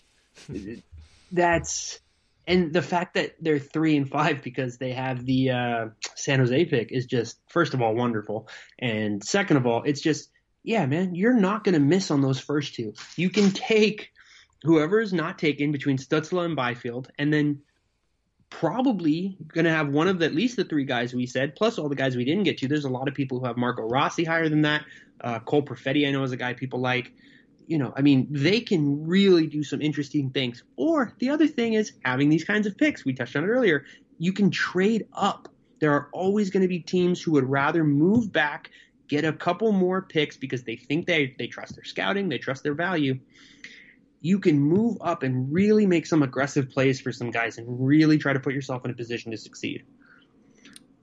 that's 1.31 2.01
and 2.47 2.73
the 2.73 2.83
fact 2.83 3.15
that 3.15 3.35
they're 3.41 3.59
three 3.59 3.97
and 3.97 4.09
five 4.09 4.43
because 4.43 4.79
they 4.79 4.93
have 4.93 5.25
the 5.25 5.51
uh, 5.51 5.87
San 6.15 6.39
Jose 6.39 6.65
pick 6.67 6.93
is 6.93 7.07
just 7.07 7.39
first 7.49 7.75
of 7.75 7.83
all 7.83 7.95
wonderful, 7.95 8.49
and 8.79 9.23
second 9.23 9.57
of 9.57 9.67
all, 9.67 9.83
it's 9.83 10.01
just 10.01 10.31
yeah, 10.63 10.85
man, 10.87 11.15
you're 11.15 11.33
not 11.33 11.63
going 11.63 11.75
to 11.75 11.81
miss 11.81 12.11
on 12.11 12.21
those 12.21 12.41
first 12.41 12.75
two. 12.75 12.93
You 13.17 13.31
can 13.31 13.51
take 13.53 14.13
whoever 14.65 15.01
is 15.01 15.13
not 15.13 15.39
taken 15.39 15.71
between 15.71 15.97
Stützle 15.97 16.45
and 16.45 16.57
Byfield, 16.57 17.11
and 17.19 17.33
then 17.33 17.61
probably 18.51 19.37
going 19.49 19.65
to 19.65 19.71
have 19.71 19.89
one 19.89 20.09
of 20.09 20.19
the, 20.19 20.27
at 20.27 20.35
least 20.35 20.57
the 20.57 20.65
three 20.65 20.85
guys 20.85 21.15
we 21.15 21.27
said, 21.27 21.55
plus 21.55 21.79
all 21.79 21.89
the 21.89 21.95
guys 21.95 22.17
we 22.17 22.25
didn't 22.25 22.45
get 22.45 22.59
to. 22.59 22.69
There's 22.69 22.85
a 22.85 22.91
lot 22.91 23.07
of 23.07 23.15
people 23.15 23.39
who 23.39 23.47
have 23.47 23.57
Marco 23.57 23.83
Rossi 23.83 24.25
higher 24.25 24.49
than 24.49 24.63
that. 24.63 24.85
Uh, 25.21 25.39
Cole 25.39 25.63
Perfetti, 25.63 26.07
I 26.07 26.11
know, 26.11 26.23
is 26.25 26.33
a 26.33 26.37
guy 26.37 26.53
people 26.53 26.81
like 26.81 27.13
you 27.67 27.79
know, 27.79 27.93
I 27.97 28.03
mean, 28.03 28.29
they 28.31 28.61
can 28.61 29.07
really 29.07 29.47
do 29.47 29.63
some 29.63 29.81
interesting 29.81 30.31
things. 30.31 30.63
Or 30.77 31.13
the 31.19 31.31
other 31.31 31.47
thing 31.47 31.75
is 31.75 31.93
having 32.05 32.29
these 32.29 32.45
kinds 32.45 32.67
of 32.67 32.77
picks. 32.77 33.05
We 33.05 33.13
touched 33.13 33.37
on 33.37 33.45
it 33.45 33.49
earlier. 33.49 33.85
You 34.19 34.33
can 34.33 34.51
trade 34.51 35.07
up. 35.13 35.49
There 35.81 35.93
are 35.93 36.09
always 36.13 36.51
going 36.51 36.63
to 36.63 36.69
be 36.69 36.81
teams 36.81 37.21
who 37.21 37.33
would 37.33 37.45
rather 37.45 37.85
move 37.85 38.33
back, 38.33 38.71
get 39.09 39.25
a 39.25 39.33
couple 39.33 39.73
more 39.73 40.03
picks 40.03 40.37
because 40.37 40.63
they 40.63 40.77
think 40.77 41.07
they, 41.07 41.35
they 41.39 41.49
trust 41.49 41.75
their 41.75 41.85
scouting, 41.85 42.29
they 42.29 42.39
trust 42.39 42.63
their 42.63 42.75
value. 42.75 43.19
You 44.21 44.39
can 44.39 44.59
move 44.59 44.97
up 45.01 45.23
and 45.23 45.53
really 45.53 45.87
make 45.87 46.07
some 46.07 46.23
aggressive 46.23 46.71
plays 46.71 47.01
for 47.01 47.13
some 47.13 47.31
guys 47.31 47.59
and 47.59 47.67
really 47.69 48.17
try 48.17 48.33
to 48.33 48.41
put 48.41 48.55
yourself 48.55 48.85
in 48.85 48.91
a 48.91 48.95
position 48.95 49.33
to 49.33 49.37
succeed. 49.37 49.85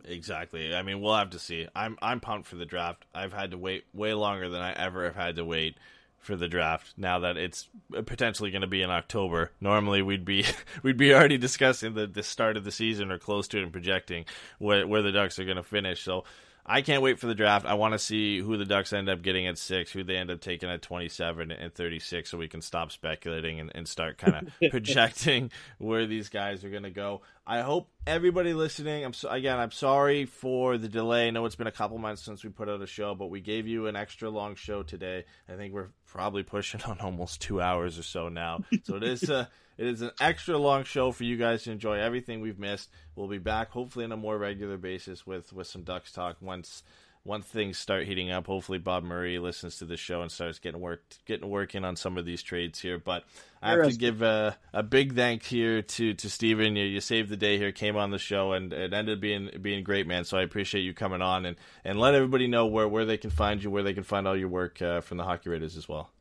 Exactly. 0.05 0.75
I 0.75 0.81
mean, 0.81 0.99
we'll 0.99 1.15
have 1.15 1.29
to 1.29 1.39
see. 1.39 1.67
I'm 1.73 1.97
I'm 2.01 2.19
pumped 2.19 2.47
for 2.47 2.57
the 2.57 2.65
draft. 2.65 3.05
I've 3.15 3.31
had 3.31 3.51
to 3.51 3.57
wait 3.57 3.85
way 3.93 4.13
longer 4.13 4.49
than 4.49 4.61
I 4.61 4.73
ever 4.73 5.05
have 5.05 5.15
had 5.15 5.37
to 5.37 5.45
wait 5.45 5.77
for 6.23 6.35
the 6.35 6.47
draft 6.47 6.93
now 6.97 7.19
that 7.19 7.37
it's 7.37 7.69
potentially 8.05 8.49
going 8.49 8.61
to 8.61 8.67
be 8.67 8.81
in 8.81 8.89
October. 8.89 9.51
Normally 9.59 10.01
we'd 10.01 10.25
be 10.25 10.45
we'd 10.83 10.97
be 10.97 11.13
already 11.13 11.37
discussing 11.37 11.93
the, 11.93 12.07
the 12.07 12.23
start 12.23 12.57
of 12.57 12.63
the 12.63 12.71
season 12.71 13.11
or 13.11 13.19
close 13.19 13.47
to 13.49 13.59
it 13.59 13.63
and 13.63 13.71
projecting 13.71 14.25
where 14.57 14.87
where 14.87 15.01
the 15.01 15.11
Ducks 15.11 15.37
are 15.37 15.45
going 15.45 15.57
to 15.57 15.63
finish. 15.63 16.01
So 16.01 16.23
I 16.65 16.81
can't 16.81 17.01
wait 17.01 17.19
for 17.19 17.27
the 17.27 17.35
draft. 17.35 17.65
I 17.65 17.73
want 17.73 17.93
to 17.93 17.99
see 17.99 18.39
who 18.39 18.55
the 18.55 18.65
Ducks 18.65 18.93
end 18.93 19.09
up 19.09 19.21
getting 19.21 19.47
at 19.47 19.57
six, 19.57 19.91
who 19.91 20.03
they 20.03 20.15
end 20.15 20.31
up 20.31 20.39
taking 20.39 20.69
at 20.69 20.81
27 20.81 21.51
and 21.51 21.73
36, 21.73 22.29
so 22.29 22.37
we 22.37 22.47
can 22.47 22.61
stop 22.61 22.91
speculating 22.91 23.59
and, 23.59 23.71
and 23.75 23.87
start 23.87 24.17
kind 24.17 24.47
of 24.47 24.53
projecting 24.71 25.51
where 25.77 26.05
these 26.05 26.29
guys 26.29 26.63
are 26.63 26.69
going 26.69 26.83
to 26.83 26.89
go. 26.89 27.21
I 27.45 27.61
hope 27.61 27.89
everybody 28.07 28.53
listening. 28.53 29.03
I'm 29.03 29.13
so, 29.13 29.29
again. 29.29 29.59
I'm 29.59 29.71
sorry 29.71 30.25
for 30.25 30.77
the 30.77 30.87
delay. 30.87 31.27
I 31.27 31.31
know 31.31 31.45
it's 31.45 31.57
been 31.57 31.67
a 31.67 31.71
couple 31.71 31.97
months 31.97 32.23
since 32.23 32.43
we 32.43 32.49
put 32.49 32.69
out 32.69 32.81
a 32.81 32.87
show, 32.87 33.13
but 33.13 33.27
we 33.27 33.41
gave 33.41 33.67
you 33.67 33.87
an 33.87 33.97
extra 33.97 34.29
long 34.29 34.55
show 34.55 34.83
today. 34.83 35.25
I 35.49 35.57
think 35.57 35.73
we're 35.73 35.89
probably 36.05 36.43
pushing 36.43 36.81
on 36.87 36.99
almost 37.01 37.41
two 37.41 37.59
hours 37.59 37.99
or 37.99 38.03
so 38.03 38.29
now. 38.29 38.61
So 38.83 38.95
it 38.95 39.03
is. 39.03 39.29
Uh, 39.29 39.47
it 39.77 39.87
is 39.87 40.01
an 40.01 40.11
extra 40.19 40.57
long 40.57 40.83
show 40.83 41.11
for 41.11 41.23
you 41.23 41.37
guys 41.37 41.63
to 41.63 41.71
enjoy 41.71 41.99
everything 41.99 42.41
we've 42.41 42.59
missed. 42.59 42.89
We'll 43.15 43.27
be 43.27 43.37
back 43.39 43.71
hopefully 43.71 44.05
on 44.05 44.11
a 44.11 44.17
more 44.17 44.37
regular 44.37 44.77
basis 44.77 45.25
with 45.25 45.53
with 45.53 45.67
some 45.67 45.83
Ducks 45.83 46.11
talk 46.11 46.37
once 46.41 46.83
once 47.25 47.45
things 47.45 47.77
start 47.77 48.05
heating 48.05 48.31
up. 48.31 48.47
Hopefully 48.47 48.77
Bob 48.77 49.03
Murray 49.03 49.39
listens 49.39 49.77
to 49.77 49.85
the 49.85 49.95
show 49.95 50.21
and 50.21 50.31
starts 50.31 50.59
getting 50.59 50.81
worked 50.81 51.25
getting 51.25 51.49
working 51.49 51.85
on 51.85 51.95
some 51.95 52.17
of 52.17 52.25
these 52.25 52.43
trades 52.43 52.79
here. 52.79 52.99
But 52.99 53.23
I 53.61 53.71
have 53.71 53.87
to 53.87 53.95
give 53.95 54.21
a, 54.21 54.57
a 54.73 54.83
big 54.83 55.15
thank 55.15 55.43
here 55.43 55.81
to 55.81 56.13
to 56.13 56.29
Steven. 56.29 56.75
You, 56.75 56.85
you 56.85 57.01
saved 57.01 57.29
the 57.29 57.37
day 57.37 57.57
here, 57.57 57.71
came 57.71 57.95
on 57.95 58.11
the 58.11 58.19
show, 58.19 58.53
and 58.53 58.73
it 58.73 58.93
ended 58.93 59.17
up 59.17 59.21
being 59.21 59.49
being 59.61 59.83
great, 59.83 60.05
man. 60.05 60.25
So 60.25 60.37
I 60.37 60.43
appreciate 60.43 60.81
you 60.81 60.93
coming 60.93 61.21
on 61.21 61.45
and 61.45 61.55
and 61.85 61.99
let 61.99 62.13
everybody 62.13 62.47
know 62.47 62.67
where 62.67 62.87
where 62.87 63.05
they 63.05 63.17
can 63.17 63.29
find 63.29 63.63
you, 63.63 63.71
where 63.71 63.83
they 63.83 63.93
can 63.93 64.03
find 64.03 64.27
all 64.27 64.37
your 64.37 64.49
work 64.49 64.81
uh, 64.81 65.01
from 65.01 65.17
the 65.17 65.23
Hockey 65.23 65.49
Writers 65.49 65.77
as 65.77 65.87
well. 65.87 66.11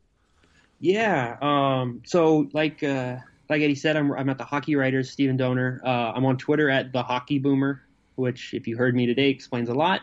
Yeah. 0.78 1.36
Um. 1.42 2.02
So 2.06 2.48
like. 2.52 2.82
Uh 2.82 3.18
like 3.52 3.62
Eddie 3.62 3.74
said, 3.74 3.96
I'm, 3.96 4.12
I'm 4.12 4.28
at 4.30 4.38
the 4.38 4.44
Hockey 4.44 4.76
Writers, 4.76 5.10
Stephen 5.10 5.36
Donor. 5.36 5.80
Uh, 5.84 6.12
I'm 6.14 6.24
on 6.24 6.38
Twitter 6.38 6.70
at 6.70 6.92
the 6.92 7.02
Hockey 7.02 7.38
Boomer. 7.38 7.82
which, 8.14 8.54
if 8.54 8.66
you 8.66 8.76
heard 8.76 8.96
me 8.96 9.06
today, 9.06 9.28
explains 9.28 9.68
a 9.68 9.74
lot. 9.74 10.00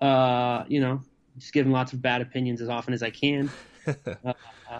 Uh, 0.00 0.64
you 0.68 0.80
know, 0.80 1.02
just 1.36 1.52
giving 1.52 1.70
lots 1.70 1.92
of 1.92 2.00
bad 2.00 2.22
opinions 2.22 2.62
as 2.62 2.68
often 2.68 2.94
as 2.94 3.02
I 3.02 3.10
can. 3.10 3.50
uh, 3.86 4.32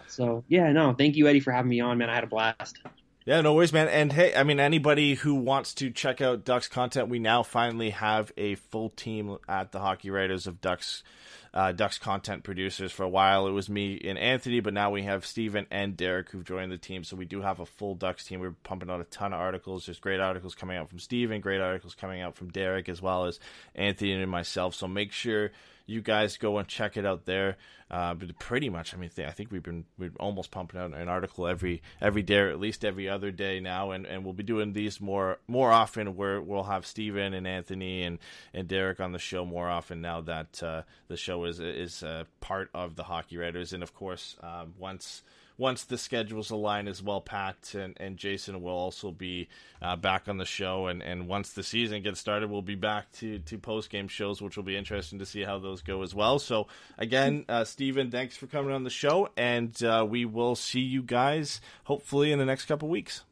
so 0.07 0.43
yeah, 0.49 0.73
no, 0.73 0.95
thank 0.95 1.17
you, 1.17 1.29
Eddie, 1.29 1.41
for 1.41 1.53
having 1.53 1.69
me 1.69 1.81
on, 1.81 1.99
man. 1.99 2.09
I 2.09 2.15
had 2.15 2.25
a 2.25 2.29
blast. 2.29 2.79
Yeah, 3.27 3.43
no 3.43 3.53
worries, 3.53 3.75
man. 3.75 3.89
And 3.89 4.11
hey, 4.11 4.35
I 4.35 4.43
mean, 4.43 4.59
anybody 4.59 5.15
who 5.15 5.35
wants 5.35 5.75
to 5.75 5.91
check 5.91 6.23
out 6.23 6.47
Ducks 6.47 6.67
content, 6.67 7.09
we 7.09 7.19
now 7.19 7.43
finally 7.43 7.91
have 7.91 8.33
a 8.39 8.55
full 8.55 8.89
team 8.89 9.37
at 9.47 9.73
the 9.73 9.81
Hockey 9.81 10.09
Writers 10.09 10.47
of 10.47 10.63
Ducks. 10.63 11.03
Uh, 11.53 11.73
Ducks 11.73 11.99
content 11.99 12.45
producers 12.45 12.93
for 12.93 13.03
a 13.03 13.09
while. 13.09 13.47
It 13.47 13.53
was 13.53 13.69
me 13.69 14.01
and 14.05 14.19
Anthony, 14.19 14.61
but 14.61 14.75
now 14.75 14.91
we 14.91 15.03
have 15.05 15.27
Steven 15.27 15.67
and 15.71 15.97
Derek 15.97 16.31
who've 16.31 16.45
joined 16.45 16.71
the 16.71 16.79
team. 16.79 17.05
So 17.05 17.17
we 17.17 17.25
do 17.25 17.43
have 17.43 17.61
a 17.61 17.67
full 17.67 17.95
Ducks 17.95 18.25
team. 18.25 18.41
We're 18.41 18.51
pumping 18.51 18.91
out 18.91 19.01
a 19.01 19.05
ton 19.05 19.33
of 19.33 19.41
articles. 19.41 19.87
There's 19.87 19.99
great 19.99 20.21
articles 20.21 20.55
coming 20.55 20.77
out 20.77 20.89
from 20.89 20.99
Steven, 20.99 21.41
great 21.41 21.61
articles 21.61 21.95
coming 21.95 22.21
out 22.21 22.37
from 22.37 22.51
Derek, 22.51 22.89
as 22.89 23.01
well 23.01 23.25
as 23.25 23.41
Anthony 23.75 24.13
and 24.13 24.31
myself. 24.31 24.75
So 24.75 24.87
make 24.87 25.13
sure 25.13 25.51
you 25.89 26.03
guys 26.03 26.37
go 26.37 26.59
and 26.59 26.69
check 26.69 26.97
it 26.97 27.07
out 27.07 27.25
there. 27.25 27.57
Uh, 27.91 28.13
but 28.13 28.39
pretty 28.39 28.69
much, 28.69 28.93
I 28.93 28.99
mean, 28.99 29.11
I 29.17 29.31
think 29.31 29.51
we've 29.51 29.63
been 29.63 29.87
we're 29.97 30.13
almost 30.21 30.51
pumping 30.51 30.79
out 30.79 30.93
an 30.93 31.09
article 31.09 31.47
every 31.47 31.83
every 32.03 32.23
day, 32.23 32.37
or 32.37 32.51
at 32.51 32.61
least 32.61 32.85
every 32.85 33.09
other 33.09 33.31
day 33.31 33.61
now, 33.61 33.93
and, 33.93 34.05
and 34.05 34.25
we'll 34.25 34.35
be 34.35 34.43
doing 34.43 34.75
these 34.75 35.01
more 35.01 35.39
more 35.49 35.73
often. 35.73 36.15
Where 36.15 36.41
we'll 36.41 36.65
have 36.65 36.85
Steven 36.85 37.33
and 37.33 37.49
Anthony 37.49 38.03
and, 38.03 38.19
and 38.53 38.69
Derek 38.69 39.01
on 39.01 39.13
the 39.13 39.19
show 39.19 39.47
more 39.47 39.71
often 39.71 40.03
now 40.03 40.21
that 40.21 40.63
uh, 40.63 40.83
the 41.09 41.17
show 41.17 41.45
is 41.45 41.61
is 41.61 42.03
uh, 42.03 42.25
part 42.41 42.69
of 42.75 42.95
the 42.95 43.05
Hockey 43.05 43.39
Writers, 43.39 43.73
and 43.73 43.83
of 43.83 43.95
course, 43.95 44.37
um, 44.43 44.75
once 44.79 45.23
once 45.59 45.83
the 45.85 45.99
schedules 45.99 46.51
align 46.51 46.87
as 46.87 47.03
well, 47.03 47.21
Pat 47.21 47.75
and, 47.75 47.97
and 47.99 48.17
Jason 48.17 48.63
will 48.63 48.73
also 48.73 49.11
be 49.11 49.49
uh, 49.83 49.97
back 49.97 50.29
on 50.29 50.39
the 50.39 50.45
show. 50.45 50.87
And, 50.87 51.03
and 51.03 51.27
once 51.27 51.53
the 51.53 51.65
season 51.65 52.03
gets 52.03 52.21
started, 52.21 52.49
we'll 52.49 52.63
be 52.63 52.77
back 52.77 53.11
to, 53.15 53.41
to 53.41 53.59
post 53.59 53.91
game 53.91 54.07
shows, 54.07 54.41
which 54.41 54.57
will 54.57 54.65
be 54.65 54.77
interesting 54.77 55.19
to 55.19 55.27
see 55.27 55.43
how 55.43 55.59
those 55.59 55.83
go 55.83 56.03
as 56.03 56.15
well. 56.15 56.39
So, 56.39 56.69
again, 56.97 57.45
uh, 57.49 57.65
Steven, 57.65 58.11
thanks 58.13 58.37
for 58.37 58.47
coming 58.47 58.73
on 58.73 58.85
the 58.85 58.91
show. 58.91 59.31
And 59.37 59.83
uh, 59.83 60.07
we 60.09 60.25
will 60.25 60.55
see 60.55 60.81
you 60.81 61.03
guys 61.03 61.61
hopefully 61.85 62.31
in 62.31 62.39
the 62.39 62.47
next 62.47 62.67
couple 62.67 62.89
weeks. 62.89 63.23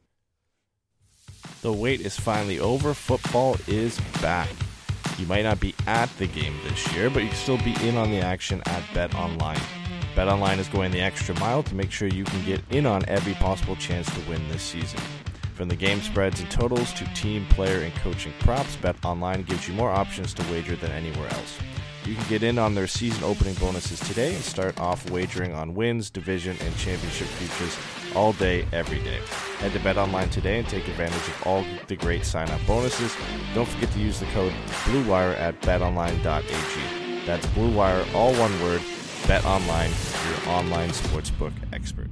The 1.63 1.73
wait 1.73 2.01
is 2.01 2.19
finally 2.19 2.59
over. 2.59 2.93
Football 2.93 3.57
is 3.69 4.01
back. 4.21 4.51
You 5.17 5.27
might 5.27 5.43
not 5.43 5.61
be 5.61 5.75
at 5.87 6.11
the 6.19 6.27
game 6.27 6.55
this 6.65 6.93
year, 6.93 7.09
but 7.09 7.23
you 7.23 7.29
can 7.29 7.39
still 7.39 7.59
be 7.59 7.75
in 7.87 7.97
on 7.97 8.11
the 8.11 8.21
action 8.21 8.63
at 8.67 8.83
Bet 8.93 9.15
Online. 9.15 9.86
BetOnline 10.17 10.57
is 10.57 10.69
going 10.69 10.93
the 10.93 11.01
extra 11.03 11.39
mile 11.39 11.63
to 11.63 11.75
make 11.75 11.91
sure 11.91 12.09
you 12.09 12.25
can 12.25 12.43
get 12.47 12.63
in 12.71 12.87
on 12.87 13.05
every 13.07 13.35
possible 13.35 13.77
chance 13.77 14.11
to 14.15 14.21
win 14.31 14.41
this 14.49 14.63
season. 14.63 14.99
From 15.53 15.69
the 15.69 15.77
game 15.77 16.01
spreads 16.01 16.41
and 16.41 16.51
totals 16.51 16.95
to 16.95 17.05
team, 17.13 17.45
player, 17.51 17.81
and 17.83 17.95
coaching 17.97 18.33
props, 18.41 18.77
BetOnline 18.77 19.45
gives 19.45 19.69
you 19.69 19.75
more 19.75 19.91
options 19.91 20.33
to 20.33 20.43
wager 20.51 20.75
than 20.75 20.91
anywhere 20.93 21.29
else. 21.29 21.59
You 22.07 22.15
can 22.15 22.27
get 22.31 22.43
in 22.43 22.59
on 22.59 22.75
their 22.75 22.87
season 22.87 23.25
opening 23.25 23.57
bonuses 23.57 24.01
today 24.01 24.35
and 24.35 24.43
start 24.43 24.81
off 24.81 25.11
wagering 25.11 25.53
on 25.53 25.75
wins, 25.75 26.09
division, 26.09 26.57
and 26.63 26.75
championship 26.79 27.27
futures 27.27 27.77
all 28.15 28.33
day, 28.33 28.67
every 28.73 29.01
day. 29.01 29.21
Head 29.59 29.75
to 29.75 29.79
BetOnline 29.81 30.31
today 30.31 30.61
and 30.61 30.69
take 30.69 30.89
advantage 30.89 31.29
of 31.29 31.43
all 31.47 31.63
the 31.89 31.97
great 31.97 32.25
sign-up 32.25 32.67
bonuses. 32.67 33.15
Don't 33.55 33.69
forget 33.69 33.91
to 33.93 33.99
use 33.99 34.19
the 34.19 34.27
code 34.27 34.55
BLUEWIRE 34.87 35.39
at 35.39 35.61
betonline.ag. 35.61 37.27
That's 37.27 37.47
BLUEWIRE, 37.49 38.15
all 38.15 38.33
one 38.37 38.63
word, 38.63 38.81
Bet 39.27 39.45
Online, 39.45 39.91
your 40.29 40.55
online 40.55 40.91
sportsbook 40.91 41.53
experts. 41.73 42.06